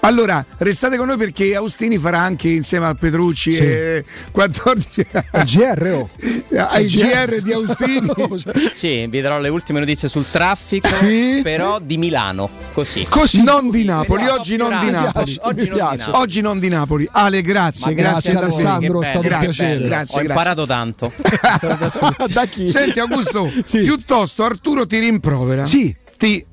Allora, 0.00 0.44
restate 0.58 0.96
con 0.96 1.06
noi 1.06 1.16
perché 1.16 1.54
Austini 1.54 1.98
farà 1.98 2.18
anche 2.20 2.48
insieme 2.48 2.86
al 2.86 2.96
Petrucci 2.96 3.52
Sì. 3.52 3.62
e 3.62 4.04
14 4.30 5.06
È 5.30 5.42
GR 5.44 5.86
oh. 5.92 6.10
ai 6.56 6.86
GR 6.86 7.40
di 7.40 7.52
Austini. 7.52 8.10
Sì, 8.72 9.06
vi 9.06 9.20
darò 9.20 9.38
le 9.38 9.48
ultime 9.48 9.80
notizie 9.80 10.08
sul 10.08 10.28
traffico, 10.28 10.88
Sì. 10.88 11.40
però 11.42 11.78
di 11.80 11.96
Milano, 11.96 12.48
così. 12.72 13.06
Così. 13.08 13.42
non 13.42 13.70
di 13.70 13.84
Napoli, 13.84 14.26
oggi 14.28 14.56
non 14.56 14.78
di 14.80 14.90
Napoli. 14.90 15.36
Oggi 15.42 15.68
non 15.68 15.78
di. 15.78 15.96
Napoli. 15.98 16.16
Oggi 16.16 16.40
non 16.40 16.58
di 16.58 16.68
Napoli. 16.68 17.08
Ale, 17.10 17.42
grazie, 17.42 17.94
grazie, 17.94 18.32
grazie. 18.32 18.36
Alessandro, 18.36 19.00
è 19.02 19.04
stato 19.04 19.20
bello, 19.20 19.34
un 19.34 19.40
piacere. 19.40 19.84
Grazie, 19.86 19.88
Ho 19.88 19.88
grazie. 19.88 20.20
imparato 20.22 20.66
tanto. 20.66 21.12
da 22.32 22.44
chi? 22.46 22.68
Senti 22.70 22.98
Augusto, 22.98 23.50
Sì. 23.64 23.80
piuttosto 23.80 24.44
Arturo 24.44 24.86
ti 24.86 24.98
rimprovera. 25.02 25.64
Sì. 25.64 25.94
Ti... 26.16 26.44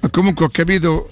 Ma 0.00 0.08
comunque 0.08 0.44
ho 0.44 0.48
capito 0.48 1.10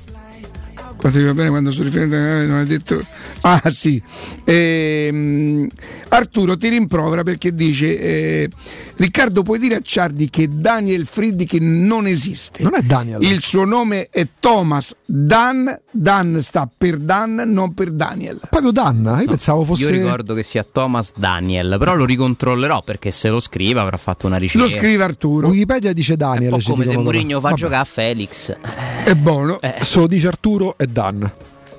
quanto 1.02 1.18
ti 1.18 1.24
va 1.24 1.34
bene 1.34 1.48
quando 1.50 1.70
sono 1.72 1.84
riferente 1.86 2.16
eh, 2.16 2.46
non 2.46 2.58
hai 2.58 2.66
detto 2.66 3.04
ah 3.42 3.60
sì 3.70 4.00
Ehm, 4.44 5.66
Arturo 6.08 6.56
ti 6.56 6.68
rimprovera 6.68 7.22
perché 7.22 7.54
dice 7.54 7.98
eh, 7.98 8.48
Riccardo 8.96 9.42
puoi 9.42 9.58
dire 9.58 9.76
a 9.76 9.80
Ciardi 9.82 10.28
che 10.30 10.48
Daniel 10.50 11.06
Friedrich 11.06 11.54
non 11.60 12.06
esiste 12.06 12.62
Non 12.62 12.74
è 12.74 12.82
Daniel. 12.82 13.22
il 13.22 13.40
suo 13.40 13.64
nome 13.64 14.08
è 14.10 14.26
Thomas 14.38 14.94
Dan 15.04 15.76
Dan 15.90 16.38
sta 16.40 16.68
per 16.76 16.98
Dan 16.98 17.42
non 17.46 17.74
per 17.74 17.90
Daniel 17.90 18.40
Proprio 18.48 18.70
Danna, 18.70 19.20
io 19.20 19.26
pensavo 19.28 19.64
fosse 19.64 19.84
Io 19.84 19.90
ricordo 19.90 20.34
che 20.34 20.42
sia 20.42 20.64
Thomas 20.70 21.12
Daniel, 21.16 21.76
però 21.78 21.94
lo 21.94 22.04
ricontrollerò 22.04 22.82
perché 22.82 23.10
se 23.10 23.28
lo 23.28 23.40
scrive 23.40 23.80
avrà 23.80 23.96
fatto 23.96 24.26
una 24.26 24.36
ricerca. 24.36 24.66
lo 24.66 24.70
scrive 24.72 25.02
Arturo 25.04 25.48
Wikipedia 25.48 25.92
dice 25.92 26.12
È 26.14 26.16
Daniel. 26.16 26.52
un 26.52 26.60
po' 26.62 26.70
come 26.72 26.84
se 26.84 26.96
Mourinho 26.96 27.40
fa 27.40 27.48
Vabbè. 27.48 27.60
giocare 27.60 27.80
a 27.82 27.84
Felix. 27.84 28.56
è 29.04 29.14
buono 29.14 29.58
Se 29.80 29.98
lo 29.98 30.06
dice 30.06 30.28
Arturo 30.28 30.76
è 30.76 30.86
Dan. 30.92 31.32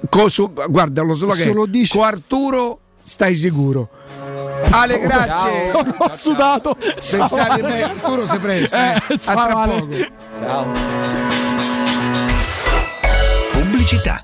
Coso- 0.10 0.52
guarda 0.68 1.02
lo 1.04 1.14
slogan 1.16 1.38
Se 1.38 1.54
lo 1.54 1.66
dice- 1.66 1.98
con 1.98 2.06
Arturo 2.08 2.80
stai 3.02 3.36
sicuro 3.36 3.90
Ale 4.72 4.98
grazie 5.00 5.72
Ho 5.98 6.10
sudato. 6.10 6.76
Pensate 6.76 7.40
a 7.40 7.58
me, 7.62 7.84
Arturo 7.84 8.26
si 8.28 8.38
presta. 8.40 8.96
eh. 8.96 9.02
Eh, 9.10 9.18
ciao, 9.20 9.38
a 9.38 9.46
tra 9.48 9.58
Ale. 9.62 9.74
poco. 9.80 10.82
Pubblicità. 13.52 14.24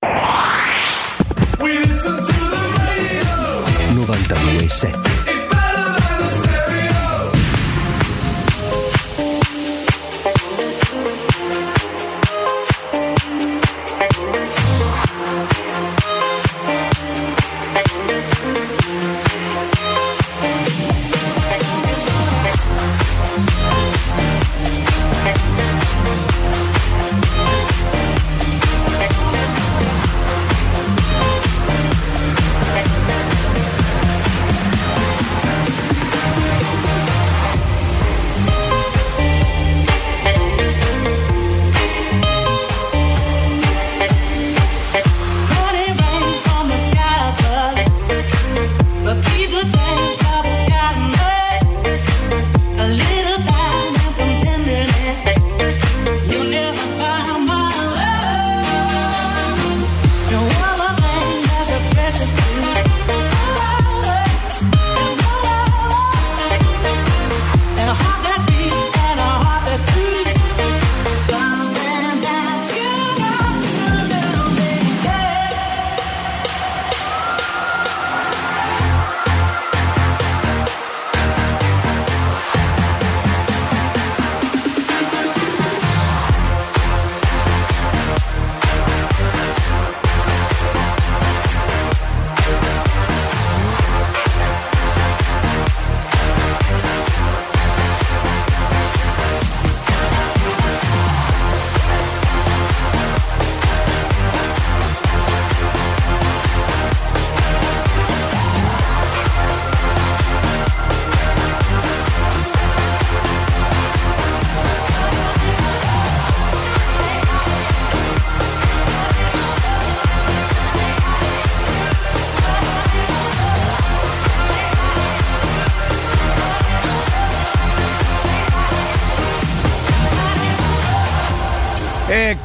92.7 4.05 4.95
Honey 4.97 5.10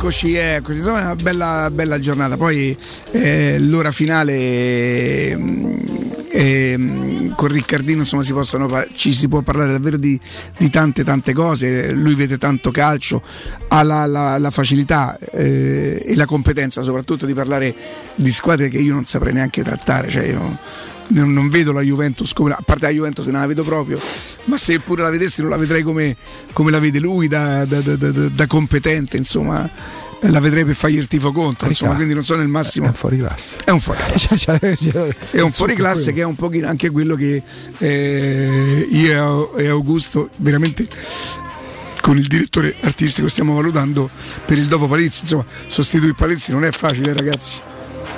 Eccoci, 0.06 0.34
eccoci, 0.36 0.78
insomma 0.78 1.00
è 1.00 1.02
una 1.02 1.16
bella, 1.16 1.68
bella 1.72 1.98
giornata. 1.98 2.36
Poi 2.36 2.76
eh, 3.10 3.56
l'ora 3.58 3.90
finale 3.90 5.36
mm, 5.36 5.74
eh, 6.30 7.32
con 7.34 7.48
Riccardino 7.48 8.02
insomma 8.02 8.22
si 8.22 8.32
possono, 8.32 8.86
ci 8.94 9.12
si 9.12 9.26
può 9.26 9.40
parlare 9.40 9.72
davvero 9.72 9.96
di, 9.96 10.16
di 10.58 10.70
tante 10.70 11.02
tante 11.02 11.32
cose. 11.32 11.90
Lui 11.90 12.14
vede 12.14 12.38
tanto 12.38 12.70
calcio, 12.70 13.20
ha 13.66 13.82
la, 13.82 14.06
la- 14.06 14.38
la 14.38 14.50
facilità 14.52 15.18
eh, 15.32 16.00
e 16.06 16.14
la 16.14 16.24
competenza 16.24 16.82
soprattutto 16.82 17.26
di 17.26 17.34
parlare 17.34 17.74
di 18.14 18.30
squadre 18.30 18.68
che 18.68 18.78
io 18.78 18.94
non 18.94 19.06
saprei 19.06 19.32
neanche 19.32 19.64
trattare. 19.64 20.08
Cioè 20.08 20.22
io 20.26 20.56
non, 21.08 21.48
vedo 21.48 21.72
la 21.72 21.80
Juventus 21.82 22.32
come 22.32 22.52
a 22.52 22.62
parte 22.64 22.86
la 22.86 22.92
Juventus 22.92 23.26
non 23.26 23.40
la 23.40 23.46
vedo 23.46 23.62
proprio 23.62 23.98
ma 24.44 24.56
se 24.56 24.78
pure 24.80 25.02
la 25.02 25.10
vedessi 25.10 25.40
non 25.40 25.50
la 25.50 25.56
vedrei 25.56 25.82
come, 25.82 26.16
come 26.52 26.70
la 26.70 26.78
vede 26.78 26.98
lui 26.98 27.28
da, 27.28 27.64
da- 27.64 27.80
da- 27.80 27.96
da- 27.96 28.46
competente 28.46 29.16
insomma 29.16 29.70
eh, 30.20 30.30
la 30.30 30.40
vedrei 30.40 30.64
per 30.64 30.74
fargli 30.74 30.96
il 30.96 31.06
tifo 31.08 31.32
contro 31.32 31.68
insomma 31.68 31.94
quindi 31.94 32.14
non 32.14 32.24
so 32.24 32.36
nel 32.36 32.48
massimo. 32.48 32.86
È 32.86 32.88
un 32.88 32.94
fuori 32.94 33.18
classe. 33.18 33.58
È 33.64 33.70
un 33.70 33.80
fuori 33.80 34.00
classe. 34.08 35.16
è 35.30 35.40
un 35.40 35.52
fuori 35.52 35.74
classe 35.74 36.12
che 36.12 36.20
è 36.22 36.24
un 36.24 36.34
pochino 36.36 36.68
anche 36.68 36.90
quello 36.90 37.14
che 37.14 37.42
eh, 37.78 38.88
io 38.90 39.54
e 39.56 39.68
Augusto 39.68 40.30
veramente 40.38 40.88
con 42.00 42.16
il 42.16 42.26
direttore 42.26 42.74
artistico 42.80 43.28
stiamo 43.28 43.54
valutando 43.54 44.08
per 44.44 44.58
il 44.58 44.66
dopo 44.66 44.86
Palizzi. 44.88 45.22
Insomma 45.22 45.44
sostituire 45.66 46.14
Palizzi 46.14 46.52
non 46.52 46.64
è 46.64 46.70
facile 46.70 47.12
ragazzi 47.12 47.58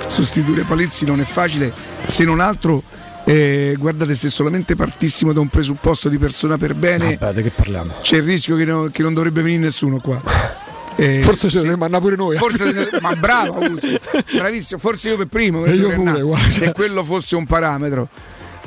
sostituire 0.07 0.63
Palizzi 0.63 1.05
non 1.05 1.19
è 1.19 1.25
facile 1.25 1.73
se 2.05 2.23
non 2.23 2.39
altro 2.39 2.81
eh, 3.25 3.75
guardate 3.77 4.15
se 4.15 4.29
solamente 4.29 4.75
partissimo 4.75 5.33
da 5.33 5.39
un 5.39 5.49
presupposto 5.49 6.09
di 6.09 6.17
persona 6.17 6.57
per 6.57 6.73
bene 6.73 7.17
Vabbè, 7.17 7.49
parliamo? 7.49 7.93
c'è 8.01 8.17
il 8.17 8.23
rischio 8.23 8.55
che, 8.55 8.65
no- 8.65 8.89
che 8.91 9.01
non 9.03 9.13
dovrebbe 9.13 9.41
venire 9.41 9.63
nessuno 9.63 9.99
qua 9.99 10.21
Eh, 10.99 11.21
Forse 11.21 11.49
sì. 11.49 11.61
ne 11.61 11.77
manna 11.77 12.01
pure 12.01 12.17
noi. 12.17 12.35
Forse, 12.35 12.89
ma 12.99 13.15
bravo 13.15 13.57
Augusto, 13.61 13.87
bravissimo, 14.33 14.81
forse 14.81 15.07
io 15.07 15.15
per 15.15 15.27
primo, 15.27 15.63
E 15.63 15.73
io 15.73 15.91
pure, 15.91 16.49
se 16.49 16.73
quello 16.73 17.05
fosse 17.05 17.37
un 17.37 17.45
parametro. 17.45 18.09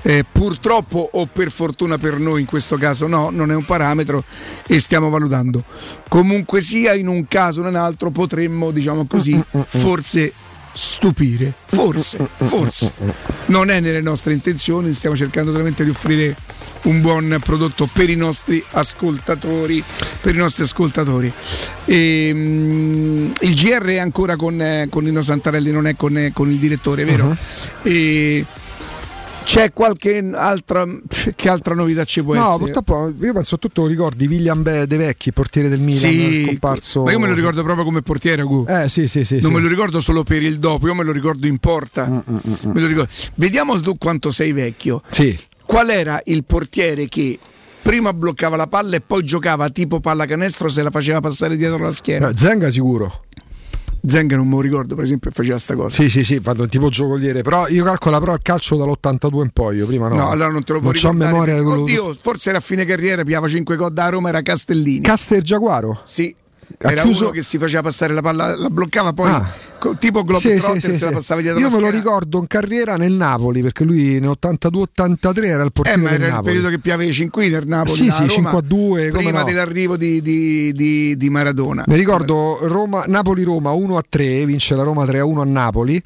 Eh, 0.01 0.25
purtroppo 0.33 1.11
o 1.12 1.27
per 1.27 1.51
fortuna 1.51 1.99
per 1.99 2.19
noi 2.19 2.41
in 2.41 2.47
questo 2.47 2.77
caso 2.77 3.07
no, 3.07 3.28
non 3.31 3.51
è 3.51 3.55
un 3.55 3.67
parametro 3.67 4.25
e 4.67 4.81
stiamo 4.81 5.11
valutando. 5.11 5.62
Comunque 6.09 6.62
sia, 6.62 6.94
in 6.94 7.07
un 7.07 7.28
caso 7.28 7.61
o 7.61 7.65
in 7.65 7.69
un 7.69 7.77
altro 7.77 8.11
potremmo, 8.11 8.70
diciamo 8.70 9.05
così, 9.05 9.39
forse 9.69 10.33
stupire. 10.73 11.52
Forse, 11.67 12.28
forse. 12.44 12.92
Non 13.47 13.70
è 13.70 13.81
nelle 13.81 14.01
nostre 14.01 14.33
intenzioni, 14.33 14.92
stiamo 14.92 15.17
cercando 15.17 15.51
solamente 15.51 15.84
di 15.84 15.91
offrire 15.91 16.36
un 16.83 17.01
buon 17.01 17.39
prodotto 17.44 17.89
per 17.92 18.10
i 18.10 18.17
nostri 18.17 18.62
ascoltatori. 18.70 19.83
Per 20.20 20.34
i 20.34 20.39
nostri 20.39 20.65
ascoltatori. 20.65 21.33
E, 21.84 22.31
mm, 22.33 23.31
il 23.41 23.55
GR 23.55 23.84
è 23.84 23.99
ancora 23.99 24.36
con, 24.36 24.60
eh, 24.60 24.86
con 24.91 25.05
Nino 25.05 25.23
Santarelli, 25.23 25.70
non 25.70 25.86
è 25.86 25.97
con, 25.97 26.17
eh, 26.17 26.33
con 26.33 26.51
il 26.51 26.59
direttore, 26.59 27.05
vero? 27.05 27.36
E 27.83 28.44
C'è 29.45 29.73
qualche 29.73 30.31
altra, 30.35 30.87
che 31.35 31.49
altra 31.49 31.75
novità 31.75 32.05
ci 32.05 32.23
può 32.23 32.35
No, 32.35 32.41
essere? 32.55 32.59
purtroppo 32.73 33.12
io 33.21 33.33
penso 33.33 33.57
a 33.57 33.59
tutto 33.59 33.87
ricordi 33.87 34.27
William 34.27 34.62
Be- 34.62 34.87
De 34.87 34.97
Vecchi, 34.97 35.33
portiere 35.33 35.69
del 35.69 35.81
Milan, 35.81 36.01
Sì, 36.01 36.45
scomparso. 36.45 37.03
ma 37.03 37.12
io 37.12 37.19
me 37.19 37.29
lo 37.29 37.35
ricordo 37.35 37.62
proprio 37.62 37.85
come 37.85 38.03
portiere, 38.03 38.43
Gu. 38.43 38.65
Eh 38.69 38.89
sì, 38.89 39.07
sì, 39.09 39.25
sì. 39.25 39.35
non 39.41 39.51
sì. 39.51 39.57
me 39.57 39.61
lo 39.61 39.69
ricordo 39.69 40.01
solo 40.01 40.23
per 40.23 40.43
il 40.43 40.59
dopo, 40.59 40.87
io 40.87 40.95
me 40.95 41.05
lo 41.05 41.12
ricordo 41.12 41.47
in 41.47 41.59
porta. 41.59 42.07
Mm, 42.07 42.19
Me 42.73 42.81
lo 42.81 42.87
ricordo. 42.87 43.11
Vediamo 43.35 43.79
tu 43.81 43.99
quanto 43.99 44.31
sei 44.31 44.53
vecchio. 44.53 45.03
Sì. 45.11 45.39
Qual 45.67 45.91
era 45.91 46.21
il 46.27 46.45
portiere 46.45 47.07
che 47.09 47.39
prima 47.83 48.12
bloccava 48.15 48.57
la 48.57 48.67
palla 48.69 48.97
e 48.97 49.01
poi 49.01 49.23
giocava 49.25 49.69
tipo 49.71 50.01
pallacanestro 50.01 50.69
se 50.69 50.83
la 50.83 50.91
faceva 50.91 51.21
passare 51.21 51.57
dietro 51.57 51.79
la 51.79 51.93
schiena? 51.93 52.29
No, 52.29 52.37
Zenga 52.37 52.71
sicuro. 52.71 53.25
Zenga 54.05 54.36
non 54.36 54.48
me 54.48 54.56
lo 54.56 54.60
ricordo, 54.60 54.94
per 54.94 55.05
esempio, 55.05 55.31
faceva 55.32 55.58
sta 55.58 55.74
cosa. 55.76 55.94
Sì, 55.94 56.08
sì, 56.08 56.24
sì, 56.24 56.39
vado 56.40 56.66
tipo 56.66 56.89
giocoliere, 56.89 57.42
però 57.42 57.68
io 57.68 57.84
calcolo 57.84 58.18
però 58.18 58.34
il 58.34 58.40
calcio 58.42 58.76
dall'82 58.76 59.42
in 59.42 59.50
poi, 59.50 59.76
io 59.76 59.86
prima 59.86 60.08
no. 60.08 60.16
No, 60.16 60.31
allora 60.31 60.50
non 60.50 60.64
te 60.64 60.72
lo 60.72 60.81
puoi 60.81 60.92
non 60.92 61.00
c'ho 61.00 61.10
ricordare. 61.10 61.32
memoria 61.32 61.58
di 61.58 61.64
quello. 61.64 61.82
Oddio, 61.82 62.14
forse 62.14 62.48
era 62.48 62.58
a 62.58 62.60
fine 62.62 62.84
carriera, 62.84 63.22
piava 63.22 63.47
5 63.48 63.76
gol 63.76 63.92
da 63.92 64.08
Roma, 64.08 64.28
era 64.28 64.42
Castellini. 64.42 65.00
Castel 65.00 65.42
Giaguaro? 65.42 66.00
Sì. 66.05 66.34
Ha 66.78 66.91
Era 66.91 67.02
chiuso- 67.02 67.25
uno 67.25 67.31
che 67.33 67.42
si 67.42 67.59
faceva 67.59 67.83
passare 67.83 68.15
la 68.15 68.20
palla, 68.23 68.57
la 68.57 68.68
bloccava 68.70 69.12
poi 69.12 69.31
Ah. 69.31 69.47
co- 69.78 69.94
tipo 69.99 70.23
Globetrotter 70.25 70.81
sì, 70.81 70.91
sì, 70.91 70.97
se 70.97 71.05
la 71.05 71.10
sì. 71.10 71.15
passava 71.17 71.41
dietro 71.41 71.60
Io 71.60 71.68
la 71.68 71.75
me 71.76 71.81
lo 71.81 71.91
ricordo 71.91 72.39
in 72.39 72.47
carriera 72.47 72.97
nel 72.97 73.12
Napoli, 73.12 73.60
perché 73.62 73.84
lui 73.84 74.18
nel 74.20 74.28
82-83 74.31 75.47
era 75.49 75.62
il 75.62 75.68
Eh, 75.68 75.70
portiere 75.73 76.01
ma 76.01 76.09
del 76.10 76.17
era 76.17 76.26
il 76.26 76.31
Napoli. 76.33 76.47
periodo 76.52 76.68
che 76.70 76.78
piava 76.81 77.02
i 77.05 77.12
cinquini 77.12 77.55
il 77.55 77.62
Napoli. 77.67 77.97
Sì, 77.97 78.07
la 78.07 78.12
sì, 78.12 78.18
Roma, 78.20 78.33
5 78.33 78.59
a 78.59 78.62
2, 78.62 79.10
come 79.10 79.23
Prima 79.25 79.39
no. 79.41 79.44
dell'arrivo 79.44 79.97
di, 79.97 80.20
di- 80.23 80.73
di- 80.73 81.17
di 81.17 81.31
Maradona. 81.31 81.84
Mi 81.86 81.97
ricordo 81.97 82.59
Roma- 82.62 83.05
Napoli-Roma 83.07 83.70
1-3, 83.73 84.44
vince 84.44 84.75
la 84.75 84.83
Roma 84.83 85.05
3-1 85.05 85.41
a 85.41 85.44
Napoli. 85.44 86.02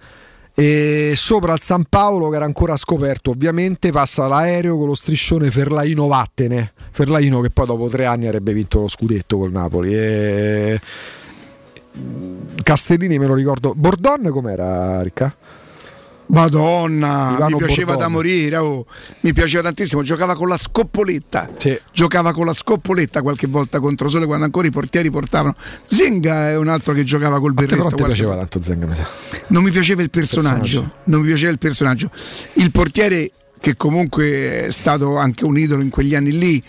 E 0.59 1.12
sopra 1.15 1.52
al 1.52 1.60
San 1.60 1.85
Paolo, 1.86 2.31
che 2.31 2.36
era 2.36 2.47
ancora 2.47 2.76
scoperto, 2.76 3.33
ovviamente 3.33 3.91
passa 3.91 4.26
l'aereo 4.26 4.78
con 4.78 4.86
lo 4.86 4.94
striscione 4.94 5.51
Ferlaino 5.51 6.07
Vattene. 6.07 6.73
Ferlaino 6.93 7.41
che 7.41 7.51
poi 7.51 7.67
dopo 7.67 7.89
tre 7.89 8.07
anni 8.07 8.26
avrebbe 8.26 8.55
vinto 8.55 8.81
lo 8.81 8.89
scudetto 8.89 9.36
col 9.36 9.52
Napoli. 9.52 9.94
E... 9.94 10.81
Castellini 12.62 13.18
me 13.18 13.26
lo 13.26 13.35
ricordo. 13.35 13.75
Bordon 13.76 14.31
com'era, 14.31 15.02
Ricca? 15.02 15.36
Madonna, 16.29 17.35
Ivano 17.37 17.57
mi 17.59 17.65
piaceva 17.65 17.93
Bordone. 17.95 17.99
da 18.07 18.09
morire, 18.09 18.57
oh. 18.57 18.87
mi 19.21 19.33
piaceva 19.33 19.63
tantissimo, 19.63 20.03
giocava 20.03 20.35
con 20.35 20.49
la 20.49 20.57
scoppoletta, 20.57 21.51
Sì. 21.57 21.79
giocava 21.93 22.33
con 22.33 22.47
la 22.47 22.53
scoppoletta 22.53 23.23
qualche 23.23 23.47
volta 23.47 23.79
contro 23.81 24.09
Sole 24.09 24.27
quando 24.27 24.45
ancora 24.45 24.67
i 24.67 24.71
portieri 24.71 25.11
portavano. 25.11 25.55
Zinga 25.87 26.51
è 26.51 26.57
un 26.57 26.69
altro 26.69 26.93
che 26.95 27.05
giocava 27.05 27.39
col 27.41 27.55
berretto. 27.55 27.77
però 27.85 27.89
ti 27.97 28.03
piaceva 28.03 28.37
tanto 28.37 28.61
Zenga, 28.61 28.87
mi 28.87 28.95
sa. 28.95 29.07
Non 29.49 29.63
mi 29.63 29.71
piaceva 29.71 30.03
il 30.03 30.11
personaggio, 30.11 30.59
Personaggio. 30.61 30.93
non 31.05 31.21
mi 31.21 31.27
piaceva 31.27 31.53
il 31.53 31.59
personaggio. 31.59 32.11
Il 32.55 32.71
portiere 32.71 33.31
che 33.61 33.77
comunque 33.77 34.67
è 34.67 34.71
stato 34.71 35.17
anche 35.17 35.45
un 35.45 35.57
idolo 35.59 35.83
in 35.83 35.91
quegli 35.91 36.15
anni 36.15 36.33
lì, 36.37 36.63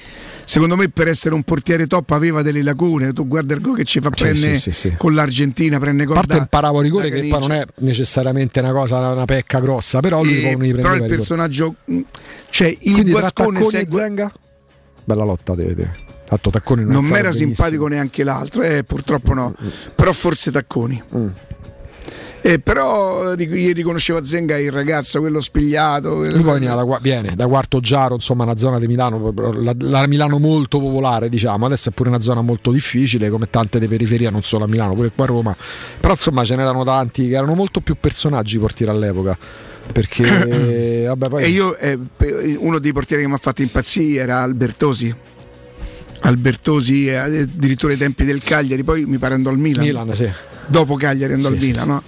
secondo 0.48 0.77
me 0.77 0.88
per 0.90 1.09
essere 1.09 1.35
un 1.35 1.43
portiere 1.43 1.88
top 1.88 2.09
aveva 2.11 2.42
delle 2.42 2.64
lacune. 2.64 3.11
Tu 3.11 3.27
guarda 3.27 3.53
il 3.53 3.61
gol 3.61 3.76
che 3.76 3.84
ci 3.84 4.00
fa 4.00 4.09
Sì, 4.16 4.24
prendere 4.24 4.56
sì, 4.56 4.72
sì, 4.72 4.93
con 4.98 5.14
l'Argentina, 5.14 5.77
prende 5.77 6.03
A 6.03 6.06
gol 6.06 6.16
parte 6.16 6.34
da- 6.34 6.40
imparavo 6.40 6.82
rigore 6.82 7.09
che 7.09 7.27
poi 7.27 7.40
non 7.40 7.51
è 7.51 7.66
necessariamente 7.80 8.59
una 8.61 8.72
cosa, 8.72 8.98
una 9.11 9.26
pecca 9.26 9.59
grossa, 9.59 10.00
però 10.00 10.24
lui 10.24 10.42
Eh, 10.43 10.56
poi 10.56 10.72
però 10.74 10.95
il 10.95 11.06
personaggio 11.06 11.76
mh, 11.85 12.00
cioè 12.50 12.67
il 12.67 12.77
Quindi 12.93 13.11
Guascone 13.11 13.64
segue 13.64 14.01
e 14.01 14.03
Zenga? 14.03 14.32
Bella 15.03 15.24
lotta, 15.24 15.53
te. 15.56 16.06
Fatto 16.26 16.50
non, 16.76 16.84
non 16.85 17.06
mi 17.06 17.17
era 17.17 17.32
simpatico 17.32 17.88
neanche 17.88 18.24
l'altro, 18.24 18.61
eh, 18.61 18.84
purtroppo 18.84 19.34
no. 19.34 19.56
Però 19.95 20.11
forse 20.11 20.51
Tacconi. 20.51 21.01
Mm. 21.16 21.27
Eh, 22.42 22.60
però 22.60 23.34
ric- 23.34 23.53
io 23.53 23.74
riconoscevo 23.74 24.19
a 24.19 24.24
Zenga 24.24 24.58
il 24.58 24.72
ragazzo, 24.72 25.19
quello 25.19 25.42
spigliato. 25.42 26.16
Lui 26.16 26.42
poi 26.42 26.60
da, 26.60 27.00
viene 27.02 27.34
da 27.36 27.48
Quarto 27.48 27.80
Giaro, 27.80 28.16
insomma, 28.16 28.44
una 28.44 28.56
zona 28.56 28.80
di 28.80 28.88
Milano, 28.88 29.34
la, 29.36 29.76
la 29.77 30.08
Milano 30.08 30.40
molto 30.40 30.80
popolare, 30.80 31.30
diciamo. 31.30 31.66
Adesso 31.66 31.90
è 31.90 31.92
pure 31.92 32.10
una 32.10 32.19
zona 32.19 32.42
molto 32.42 32.72
difficile, 32.72 33.30
come 33.30 33.50
tante 33.50 33.80
di 33.80 33.88
periferia, 33.88 34.30
non 34.30 34.44
solo 34.44 34.66
a 34.66 34.68
Milano, 34.68 34.94
pure 34.94 35.11
qua 35.14 35.26
a 35.26 35.27
Roma. 35.27 35.56
Però 36.00 36.14
insomma 36.14 36.44
ce 36.44 36.56
n'erano 36.56 36.84
tanti 36.84 37.27
che 37.27 37.36
erano 37.36 37.53
molto 37.53 37.82
più 37.82 37.95
personaggi 38.00 38.56
i 38.56 38.60
portieri 38.60 38.92
all'epoca. 38.92 39.38
Perché 39.92 41.06
vabbè, 41.08 41.30
poi 41.30 41.44
E 41.44 41.48
io, 41.50 41.76
eh, 41.77 41.98
uno 42.60 42.80
dei 42.80 42.94
portieri 42.94 43.24
che 43.24 43.27
mi 43.27 43.36
ha 43.36 43.40
fatto 43.40 43.61
impazzire 43.61 44.22
era 44.22 44.42
Albertosi. 44.42 45.16
Albertosi, 46.22 47.08
eh, 47.08 47.16
addirittura 47.16 47.94
ai 47.94 47.98
tempi 48.00 48.26
del 48.26 48.42
Cagliari, 48.42 48.84
poi 48.84 49.06
mi 49.06 49.18
pare 49.18 49.34
andò 49.36 49.50
al 49.50 49.58
Milan. 49.58 49.86
Milan, 49.86 50.14
sì. 50.14 50.30
Dopo 50.68 50.96
Cagliari 50.96 51.34
andò 51.34 51.48
Sì, 51.50 51.54
al 51.56 51.62
Milan, 51.62 51.88
no? 51.88 52.04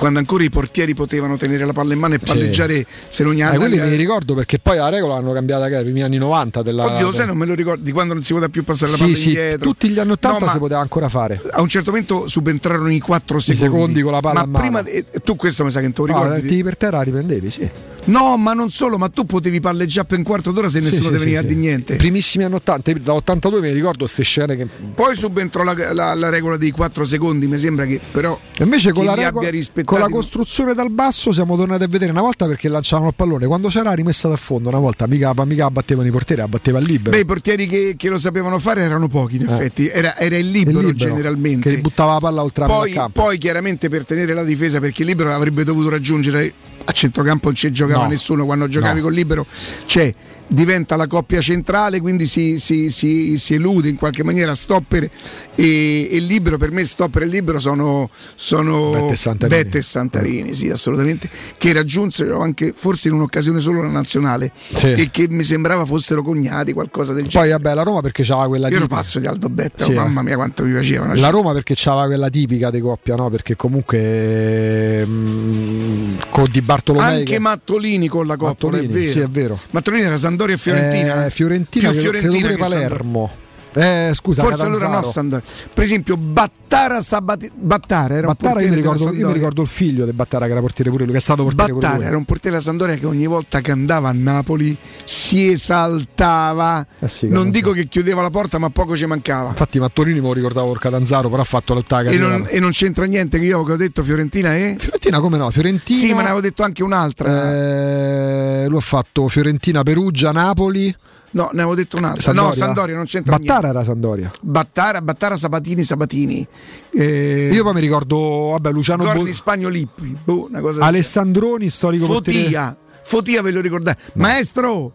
Quando 0.00 0.18
ancora 0.18 0.42
i 0.44 0.48
portieri 0.48 0.94
potevano 0.94 1.36
tenere 1.36 1.66
la 1.66 1.74
palla 1.74 1.92
in 1.92 1.98
mano 1.98 2.14
e 2.14 2.18
palleggiare 2.18 2.86
se 3.08 3.22
non 3.22 3.34
gli 3.34 3.40
Eh, 3.40 3.42
hanno. 3.42 3.58
quelli 3.58 3.76
me 3.76 3.86
li 3.86 3.96
ricordo 3.96 4.32
perché 4.34 4.58
poi 4.58 4.78
la 4.78 4.88
regola 4.88 5.16
l'hanno 5.16 5.32
cambiata 5.34 5.66
che 5.66 5.72
era 5.72 5.80
i 5.80 5.84
primi 5.84 6.00
anni 6.02 6.16
90 6.16 6.62
della 6.62 6.86
Oddio, 6.86 7.12
sai, 7.12 7.26
non 7.26 7.36
me 7.36 7.44
lo 7.44 7.52
ricordo 7.52 7.82
di 7.84 7.92
quando 7.92 8.14
non 8.14 8.22
si 8.22 8.32
poteva 8.32 8.48
più 8.50 8.64
passare 8.64 8.92
la 8.92 8.96
Sì, 8.96 9.02
palla 9.02 9.14
sì, 9.14 9.26
indietro. 9.26 9.68
tutti 9.68 9.88
gli 9.90 9.98
anni 9.98 10.12
80 10.12 10.38
No, 10.46 10.50
si 10.52 10.58
poteva 10.58 10.80
ancora 10.80 11.10
fare. 11.10 11.42
A 11.50 11.60
un 11.60 11.68
certo 11.68 11.90
momento 11.90 12.26
subentrarono 12.28 12.90
i 12.90 12.98
4 12.98 13.36
I 13.36 13.40
secondi. 13.42 13.62
secondi 13.62 14.00
con 14.00 14.12
la 14.12 14.20
palla 14.20 14.46
Ma 14.46 14.58
prima 14.58 14.80
de- 14.80 15.04
tu 15.22 15.36
questo 15.36 15.64
mi 15.64 15.70
sa 15.70 15.80
che 15.80 15.84
non 15.84 15.92
te 15.92 16.00
lo 16.00 16.06
No, 16.18 16.22
ricordi. 16.22 16.48
tiri 16.48 16.62
per 16.62 16.76
terra 16.78 17.02
riprendevi, 17.02 17.50
sì. 17.50 17.70
No, 18.06 18.38
ma 18.38 18.54
non 18.54 18.70
solo, 18.70 18.96
ma 18.96 19.10
tu 19.10 19.26
potevi 19.26 19.60
palleggiare 19.60 20.06
per 20.06 20.16
un 20.16 20.24
quarto 20.24 20.50
d'ora 20.52 20.70
se 20.70 20.78
Sì, 20.80 20.84
nessuno 20.86 21.04
sì, 21.04 21.10
te 21.10 21.18
sì, 21.18 21.24
veniva 21.24 21.40
sì. 21.42 21.46
dire 21.48 21.60
niente. 21.60 21.96
Primissimi 21.96 22.44
anni 22.44 22.54
80, 22.54 22.92
da 22.94 23.12
82 23.12 23.60
mi 23.60 23.70
ricordo 23.72 24.04
queste 24.04 24.22
scene 24.22 24.56
che 24.56 24.66
Poi 24.94 25.14
subentrò 25.14 25.62
la, 25.62 25.92
la- 25.92 26.14
la 26.14 26.28
regola 26.30 26.56
dei 26.56 26.70
4 26.70 27.04
secondi, 27.04 27.46
mi 27.46 27.58
sembra 27.58 27.84
che 27.84 28.00
però 28.10 28.38
Invece 28.60 28.92
con 28.92 29.04
la, 29.04 29.12
li 29.14 29.22
regola- 29.24 29.38
abbia 29.40 29.50
rispettati 29.50 29.86
con 29.90 30.00
la 30.00 30.08
costruzione 30.08 30.74
dal 30.74 30.90
basso 30.90 31.32
siamo 31.32 31.56
tornati 31.56 31.82
a 31.82 31.86
vedere 31.88 32.10
una 32.10 32.20
volta 32.20 32.46
perché 32.46 32.68
lanciavano 32.68 33.08
il 33.08 33.14
pallone, 33.14 33.46
quando 33.46 33.68
c'era 33.68 33.92
rimessa 33.92 34.28
dal 34.28 34.38
fondo, 34.38 34.68
una 34.68 34.78
volta 34.78 35.06
mica, 35.06 35.32
mica 35.44 35.70
battevano 35.70 36.06
i 36.06 36.10
portieri, 36.10 36.40
la 36.42 36.48
batteva 36.48 36.78
il 36.78 36.86
libero. 36.86 37.10
Beh, 37.10 37.20
i 37.22 37.24
portieri 37.24 37.66
che, 37.66 37.94
che 37.96 38.08
lo 38.08 38.18
sapevano 38.18 38.58
fare 38.58 38.82
erano 38.82 39.08
pochi, 39.08 39.36
in 39.36 39.46
Eh. 39.48 39.52
effetti. 39.52 39.88
Era, 39.88 40.16
era 40.16 40.36
il 40.36 40.50
libero, 40.50 40.80
Il 40.80 40.86
libero, 40.86 41.10
generalmente. 41.10 41.70
Che 41.70 41.78
buttava 41.80 42.12
la 42.14 42.20
palla 42.20 42.42
oltre 42.42 42.66
Poi, 42.66 42.92
campo. 42.92 43.22
poi 43.22 43.38
chiaramente 43.38 43.88
per 43.88 44.04
tenere 44.06 44.32
la 44.34 44.44
difesa, 44.44 44.78
perché 44.80 45.02
il 45.02 45.08
libero 45.08 45.32
avrebbe 45.34 45.64
dovuto 45.64 45.88
raggiungere 45.90 46.52
a 46.84 46.92
centrocampo 46.92 47.46
non 47.48 47.54
ci 47.54 47.70
giocava 47.70 48.04
No. 48.04 48.08
nessuno 48.08 48.44
quando 48.44 48.66
giocavi 48.68 48.98
No. 48.98 49.04
col 49.04 49.12
libero, 49.14 49.46
cioè 49.86 50.12
diventa 50.52 50.96
la 50.96 51.06
coppia 51.06 51.40
centrale, 51.40 52.00
quindi 52.00 52.26
si, 52.26 52.58
si- 52.58 52.90
si- 52.90 53.38
si 53.38 53.54
elude 53.54 53.88
in 53.88 53.94
qualche 53.96 54.24
maniera 54.24 54.54
stopper 54.54 55.08
e, 55.54 56.08
e 56.10 56.18
libero. 56.18 56.56
Per 56.58 56.72
me 56.72 56.84
stopper 56.84 57.22
e 57.22 57.26
libero 57.26 57.60
sono, 57.60 58.10
sono 58.34 58.90
Bette 58.90 59.12
e 59.12 59.16
Santarini. 59.16 59.62
Bette 59.62 59.78
e 59.78 59.82
Santarini, 59.82 60.54
sì, 60.54 60.68
assolutamente, 60.70 61.28
che 61.56 61.72
raggiunsero 61.72 62.40
anche 62.40 62.72
forse 62.76 63.08
in 63.08 63.14
un'occasione 63.14 63.60
solo 63.60 63.82
la 63.82 63.88
nazionale 63.88 64.52
Sì. 64.74 64.92
e 64.92 65.08
che 65.12 65.26
mi 65.30 65.42
sembrava 65.44 65.84
fossero 65.84 66.22
cognati, 66.22 66.72
qualcosa 66.72 67.12
del 67.12 67.26
genere. 67.28 67.50
Poi 67.50 67.62
vabbè, 67.62 67.74
la 67.74 67.82
Roma 67.82 68.00
perché 68.00 68.24
c'aveva 68.24 68.48
quella 68.48 68.68
Io 68.68 68.74
ero 68.76 68.82
tipica. 68.86 69.00
pazzo 69.00 69.18
di 69.20 69.26
Aldo 69.26 69.48
Betta, 69.48 69.84
Sì, 69.84 69.92
oh, 69.92 69.94
mamma 69.94 70.22
mia 70.22 70.34
quanto 70.34 70.64
mi 70.64 70.72
piaceva. 70.72 71.14
La 71.14 71.28
Roma 71.30 71.52
perché 71.52 71.74
c'aveva 71.76 72.06
quella 72.06 72.28
tipica 72.28 72.70
di 72.70 72.80
coppia, 72.80 73.14
no? 73.14 73.30
Perché 73.30 73.54
comunque 73.56 75.06
mm, 75.06 76.14
con 76.30 76.48
Di 76.50 76.60
Bartolomei 76.62 77.18
Anche 77.20 77.32
che- 77.34 77.38
Mattolini 77.38 78.08
con 78.08 78.26
la 78.26 78.36
Coppola, 78.36 78.78
è 78.78 78.86
vero. 78.86 79.10
sì, 79.10 79.20
è 79.20 79.28
vero. 79.28 79.58
Mattolini 79.70 80.02
era 80.04 80.16
Sandoria 80.40 80.54
e 80.54 80.58
Fiorentina. 80.58 81.26
Eh, 81.26 81.30
Fiorentina, 81.30 81.90
Più 81.90 81.98
credo- 82.00 82.10
credo 82.18 82.32
Fiorentina 82.32 82.48
che 82.48 82.62
Sandoria. 82.62 82.88
Palermo. 82.88 83.30
Eh, 83.72 84.10
scusa, 84.14 84.42
Forse 84.42 84.64
allora 84.64 84.88
no. 84.88 85.02
Sandoria. 85.02 85.44
Per 85.72 85.84
esempio 85.84 86.16
Battara 86.16 87.00
Sabati- 87.02 87.50
Battara 87.54 88.14
era 88.16 88.26
Battara, 88.26 88.58
un 88.58 88.64
io 88.64 88.68
mi, 88.70 88.74
ricordo, 88.74 89.12
io 89.12 89.26
mi 89.28 89.32
ricordo 89.32 89.62
il 89.62 89.68
figlio 89.68 90.04
di 90.04 90.12
Battara 90.12 90.46
che 90.46 90.52
era 90.52 90.60
portiere 90.60 90.90
pure 90.90 91.04
lui, 91.04 91.12
che 91.12 91.18
è 91.18 91.22
stato 91.22 91.44
portiere 91.44 91.72
Battara 91.74 92.04
era 92.04 92.16
un 92.16 92.24
portiere 92.24 92.56
della 92.56 92.68
Sandoria 92.68 92.96
che 92.96 93.06
ogni 93.06 93.26
volta 93.26 93.60
che 93.60 93.70
andava 93.70 94.08
a 94.08 94.12
Napoli 94.12 94.76
si 95.04 95.50
esaltava. 95.52 96.84
Eh 96.98 97.08
sì, 97.08 97.28
non 97.28 97.50
dico 97.50 97.72
che 97.72 97.84
chiudeva 97.86 98.22
la 98.22 98.30
porta, 98.30 98.58
ma 98.58 98.70
poco 98.70 98.96
ci 98.96 99.06
mancava. 99.06 99.50
Infatti 99.50 99.78
Mattolini 99.78 100.20
me 100.20 100.26
lo 100.26 100.32
ricordavo 100.32 100.68
col 100.68 100.80
Catanzaro, 100.80 101.28
però 101.28 101.42
ha 101.42 101.44
fatto 101.44 101.74
l'ottava 101.74 102.10
E 102.10 102.16
non, 102.16 102.46
e 102.48 102.58
non 102.60 102.70
c'entra 102.70 103.04
niente 103.04 103.38
che 103.38 103.44
io 103.44 103.62
che 103.62 103.72
ho 103.72 103.76
detto 103.76 104.02
Fiorentina 104.02 104.56
e. 104.56 104.76
Fiorentina 104.78 105.20
come 105.20 105.38
no? 105.38 105.50
Fiorentina. 105.50 105.98
Sì, 105.98 106.08
ma 106.12 106.22
ne 106.22 106.26
avevo 106.26 106.40
detto 106.40 106.62
anche 106.62 106.82
un'altra. 106.82 107.52
Eh, 107.52 108.66
lui 108.68 108.78
ha 108.78 108.82
fatto 108.82 109.28
Fiorentina, 109.28 109.82
Perugia, 109.82 110.32
Napoli. 110.32 110.94
No, 111.32 111.50
ne 111.52 111.60
avevo 111.60 111.74
detto 111.76 111.96
un'altra. 111.96 112.22
Sandoria. 112.22 112.48
No, 112.50 112.54
Sandoria 112.54 112.96
non 112.96 113.04
c'entra 113.04 113.38
Battara 113.38 113.68
era 113.68 113.84
Sandoria. 113.84 114.22
niente. 114.24 114.38
Battara, 114.42 115.00
Battara, 115.00 115.36
Sabatini, 115.36 115.84
Sabatini. 115.84 116.46
Eh, 116.90 117.50
Io 117.52 117.62
poi 117.62 117.72
mi 117.74 117.80
ricordo, 117.80 118.48
vabbè, 118.52 118.72
Luciano 118.72 119.04
Gordi 119.04 119.24
Bo- 119.30 119.32
Spagnolippi. 119.32 120.18
Boh, 120.24 120.46
una 120.48 120.60
cosa 120.60 120.78
del 120.78 120.88
Alessandroni, 120.88 121.70
storico 121.70 122.06
portiere. 122.06 122.42
Fotia, 122.44 122.76
Fotia 123.02 123.42
ve 123.42 123.50
lo 123.52 123.60
ricordate? 123.60 124.02
Maestro, 124.14 124.92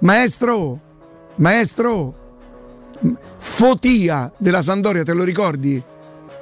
maestro, 0.00 0.80
maestro, 1.36 2.14
M- 3.00 3.16
Fotia 3.38 4.32
della 4.36 4.62
Sandoria, 4.62 5.04
te 5.04 5.12
lo 5.12 5.22
ricordi? 5.22 5.80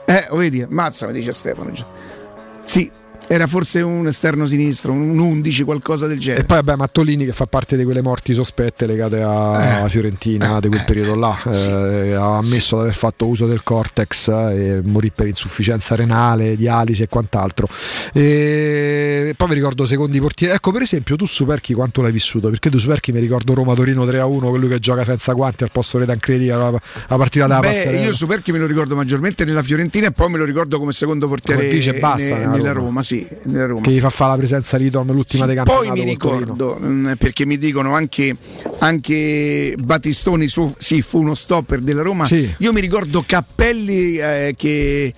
Eh, 0.07 0.27
lo 0.31 0.37
vedi, 0.37 0.65
mazza, 0.69 1.07
mi 1.07 1.13
dice 1.13 1.33
Stefano. 1.33 1.71
Sì, 2.65 2.91
era 3.29 3.47
forse 3.47 3.81
un 3.81 4.07
esterno 4.07 4.47
sinistro, 4.47 4.93
un 4.93 5.19
11, 5.19 5.63
qualcosa 5.65 6.07
del 6.07 6.19
genere. 6.19 6.43
E 6.43 6.47
poi 6.47 6.59
vabbè 6.63 6.77
Mattolini 6.77 7.25
che 7.25 7.33
fa 7.33 7.47
parte 7.47 7.77
di 7.77 7.85
quelle 7.85 8.03
morti 8.03 8.35
sospette 8.35 8.87
legate 8.87 9.21
a 9.23 9.85
Eh. 9.85 9.89
Fiorentina 9.89 10.61
di 10.61 10.69
quel 10.69 10.85
periodo 10.85 11.15
là, 11.17 11.37
eh, 11.51 12.13
ha 12.15 12.37
ammesso 12.39 12.77
di 12.77 12.83
aver 12.83 12.95
fatto 12.95 13.27
uso 13.27 13.47
del 13.47 13.63
cortex 13.63 14.29
eh, 14.29 14.33
e 14.77 14.81
morì 14.85 15.11
per 15.15 15.27
insufficienza 15.27 15.95
renale, 15.95 16.57
dialisi 16.57 17.03
e 17.03 17.09
quant'altro. 17.09 17.69
E 18.13 19.35
poi 19.37 19.49
mi 19.49 19.55
ricordo 19.55 19.87
secondi 19.87 20.21
portieri. 20.21 20.55
Ecco 20.55 20.73
per 20.73 20.83
esempio 20.83 21.17
tu 21.17 21.27
Superchi 21.27 21.75
quanto 21.75 22.03
l'hai 22.03 22.13
vissuto? 22.13 22.49
Perché 22.51 22.71
tu 22.71 22.79
Superchi 22.79 23.13
mi 23.13 23.21
ricordo 23.21 23.55
Roma-Torino 23.55 24.05
3-1, 24.05 24.49
quello 24.49 24.67
che 24.69 24.79
gioca 24.79 25.05
senza 25.05 25.33
guanti 25.33 25.63
al 25.65 25.71
posto 25.73 25.99
di 25.99 26.07
Tancredi 26.07 26.47
la, 26.47 26.71
la 26.71 27.17
partita 27.17 27.47
da 27.47 27.61
passerella. 27.61 28.05
io 28.07 28.13
Superchi 28.15 28.53
me 28.53 28.59
lo 28.59 28.67
ricordo 28.67 28.95
maggiormente 28.97 29.45
nella 29.45 29.63
Fiorentina 29.63 30.07
e 30.09 30.13
poi 30.13 30.31
me 30.31 30.39
lo 30.39 30.45
ricordo 30.45 30.79
come 30.79 30.93
secondo 30.93 31.29
portiere 31.29 31.63
Come 31.63 31.73
dice, 31.73 31.95
basta, 31.95 32.23
ne- 32.35 32.41
nella 32.41 32.51
nella 32.57 32.73
Roma. 32.73 32.87
Roma, 32.87 33.03
sì, 33.03 33.16
nella 33.45 33.67
Roma, 33.67 33.81
che 33.83 33.91
gli 33.91 33.95
sì. 33.95 34.01
fa 34.01 34.09
fare 34.11 34.31
la 34.33 34.37
presenza 34.39 34.77
di 34.79 34.91
Tom 34.91 35.13
l'ultima 35.13 35.47
Sì, 35.47 35.55
dei 35.55 35.63
poi 35.65 35.87
campionati 35.87 36.05
mi 36.05 36.17
col 36.17 36.31
Torino. 36.31 36.53
ricordo 36.53 36.79
mm, 36.83 37.13
perché 37.13 37.47
mi 37.47 37.59
dicono 37.59 37.95
anche, 37.95 38.37
anche 38.79 39.75
Battistoni 39.79 40.49
su, 40.49 40.73
sì, 40.79 41.03
fu 41.03 41.21
uno 41.21 41.35
stopper 41.35 41.81
della 41.81 42.03
Roma. 42.03 42.25
Sì. 42.25 42.53
Io 42.59 42.73
mi 42.73 42.81
ricordo 42.81 43.23
Cappelli 43.27 44.17
eh, 44.17 44.55
che 44.57 45.13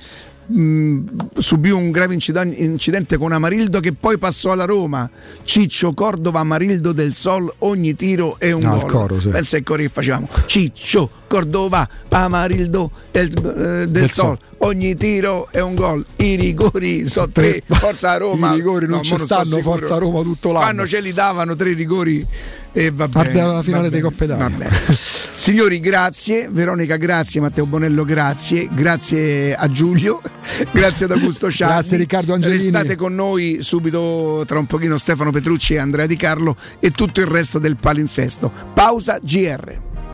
mh, 0.48 0.98
subì 1.38 1.70
un 1.70 1.90
grave 1.90 2.14
inciden- 2.14 2.54
incidente 2.56 3.16
con 3.16 3.32
Amarildo 3.32 3.80
che 3.80 3.92
poi 3.92 4.18
passò 4.18 4.52
alla 4.52 4.64
Roma. 4.64 5.08
Ciccio 5.44 5.92
Cordova, 5.92 6.40
Amarildo 6.40 6.92
del 6.92 7.14
Sol, 7.14 7.52
ogni 7.58 7.94
tiro 7.94 8.36
è 8.38 8.50
un 8.52 8.62
il 8.62 8.68
gol. 8.68 8.90
coro, 8.90 9.20
sì. 9.20 9.28
Pensa 9.28 9.56
ai 9.56 9.62
cori 9.62 9.84
che 9.84 9.88
facevamo. 9.90 10.28
Ciccio 10.46 11.10
Cordova, 11.28 11.88
Amarildo 12.08 12.90
del, 13.10 13.26
eh, 13.26 13.52
del 13.86 13.88
Del 13.90 14.10
Sol. 14.10 14.26
Sol. 14.26 14.38
Ogni 14.60 14.96
tiro 14.96 15.48
è 15.52 15.60
un 15.60 15.74
gol. 15.76 16.04
I 16.16 16.34
rigori 16.34 17.06
sono 17.06 17.28
tre. 17.30 17.62
Forza 17.64 18.16
Roma. 18.18 18.52
I 18.52 18.56
rigori 18.56 18.86
non 18.86 18.96
No, 18.98 19.02
ci 19.04 19.16
so 19.16 19.24
stanno, 19.24 19.44
sicuro. 19.44 19.62
Forza 19.62 19.98
Roma 19.98 20.22
tutto 20.22 20.48
l'anno. 20.48 20.64
Quando 20.64 20.86
ce 20.86 21.00
li 21.00 21.12
davano 21.12 21.54
tre 21.54 21.74
rigori 21.74 22.26
e 22.72 22.90
va 22.90 23.08
bene. 23.08 23.42
la 23.42 23.62
finale 23.62 23.90
dei 23.90 24.00
Coppe 24.00 24.24
Italia. 24.24 24.70
Signori, 24.90 25.80
grazie. 25.80 26.48
Veronica, 26.50 26.96
grazie. 26.96 27.40
Matteo 27.40 27.66
Bonello, 27.66 28.04
grazie. 28.04 28.68
Grazie 28.72 29.54
a 29.54 29.68
Giulio. 29.68 30.20
Grazie 30.72 31.04
ad 31.04 31.12
Augusto 31.12 31.48
Sciardi. 31.48 31.74
Grazie, 31.74 31.96
Riccardo 31.98 32.34
Angelini. 32.34 32.62
Restate 32.70 32.96
con 32.96 33.14
noi 33.14 33.58
subito 33.60 34.44
tra 34.46 34.58
un 34.58 34.66
pochino 34.66 34.96
Stefano 34.96 35.30
Petrucci 35.30 35.74
e 35.74 35.78
Andrea 35.78 36.06
Di 36.06 36.16
Carlo 36.16 36.56
e 36.80 36.90
tutto 36.90 37.20
il 37.20 37.26
resto 37.26 37.58
del 37.58 37.76
palinsesto. 37.76 38.50
Pausa 38.74 39.18
GR. 39.22 39.87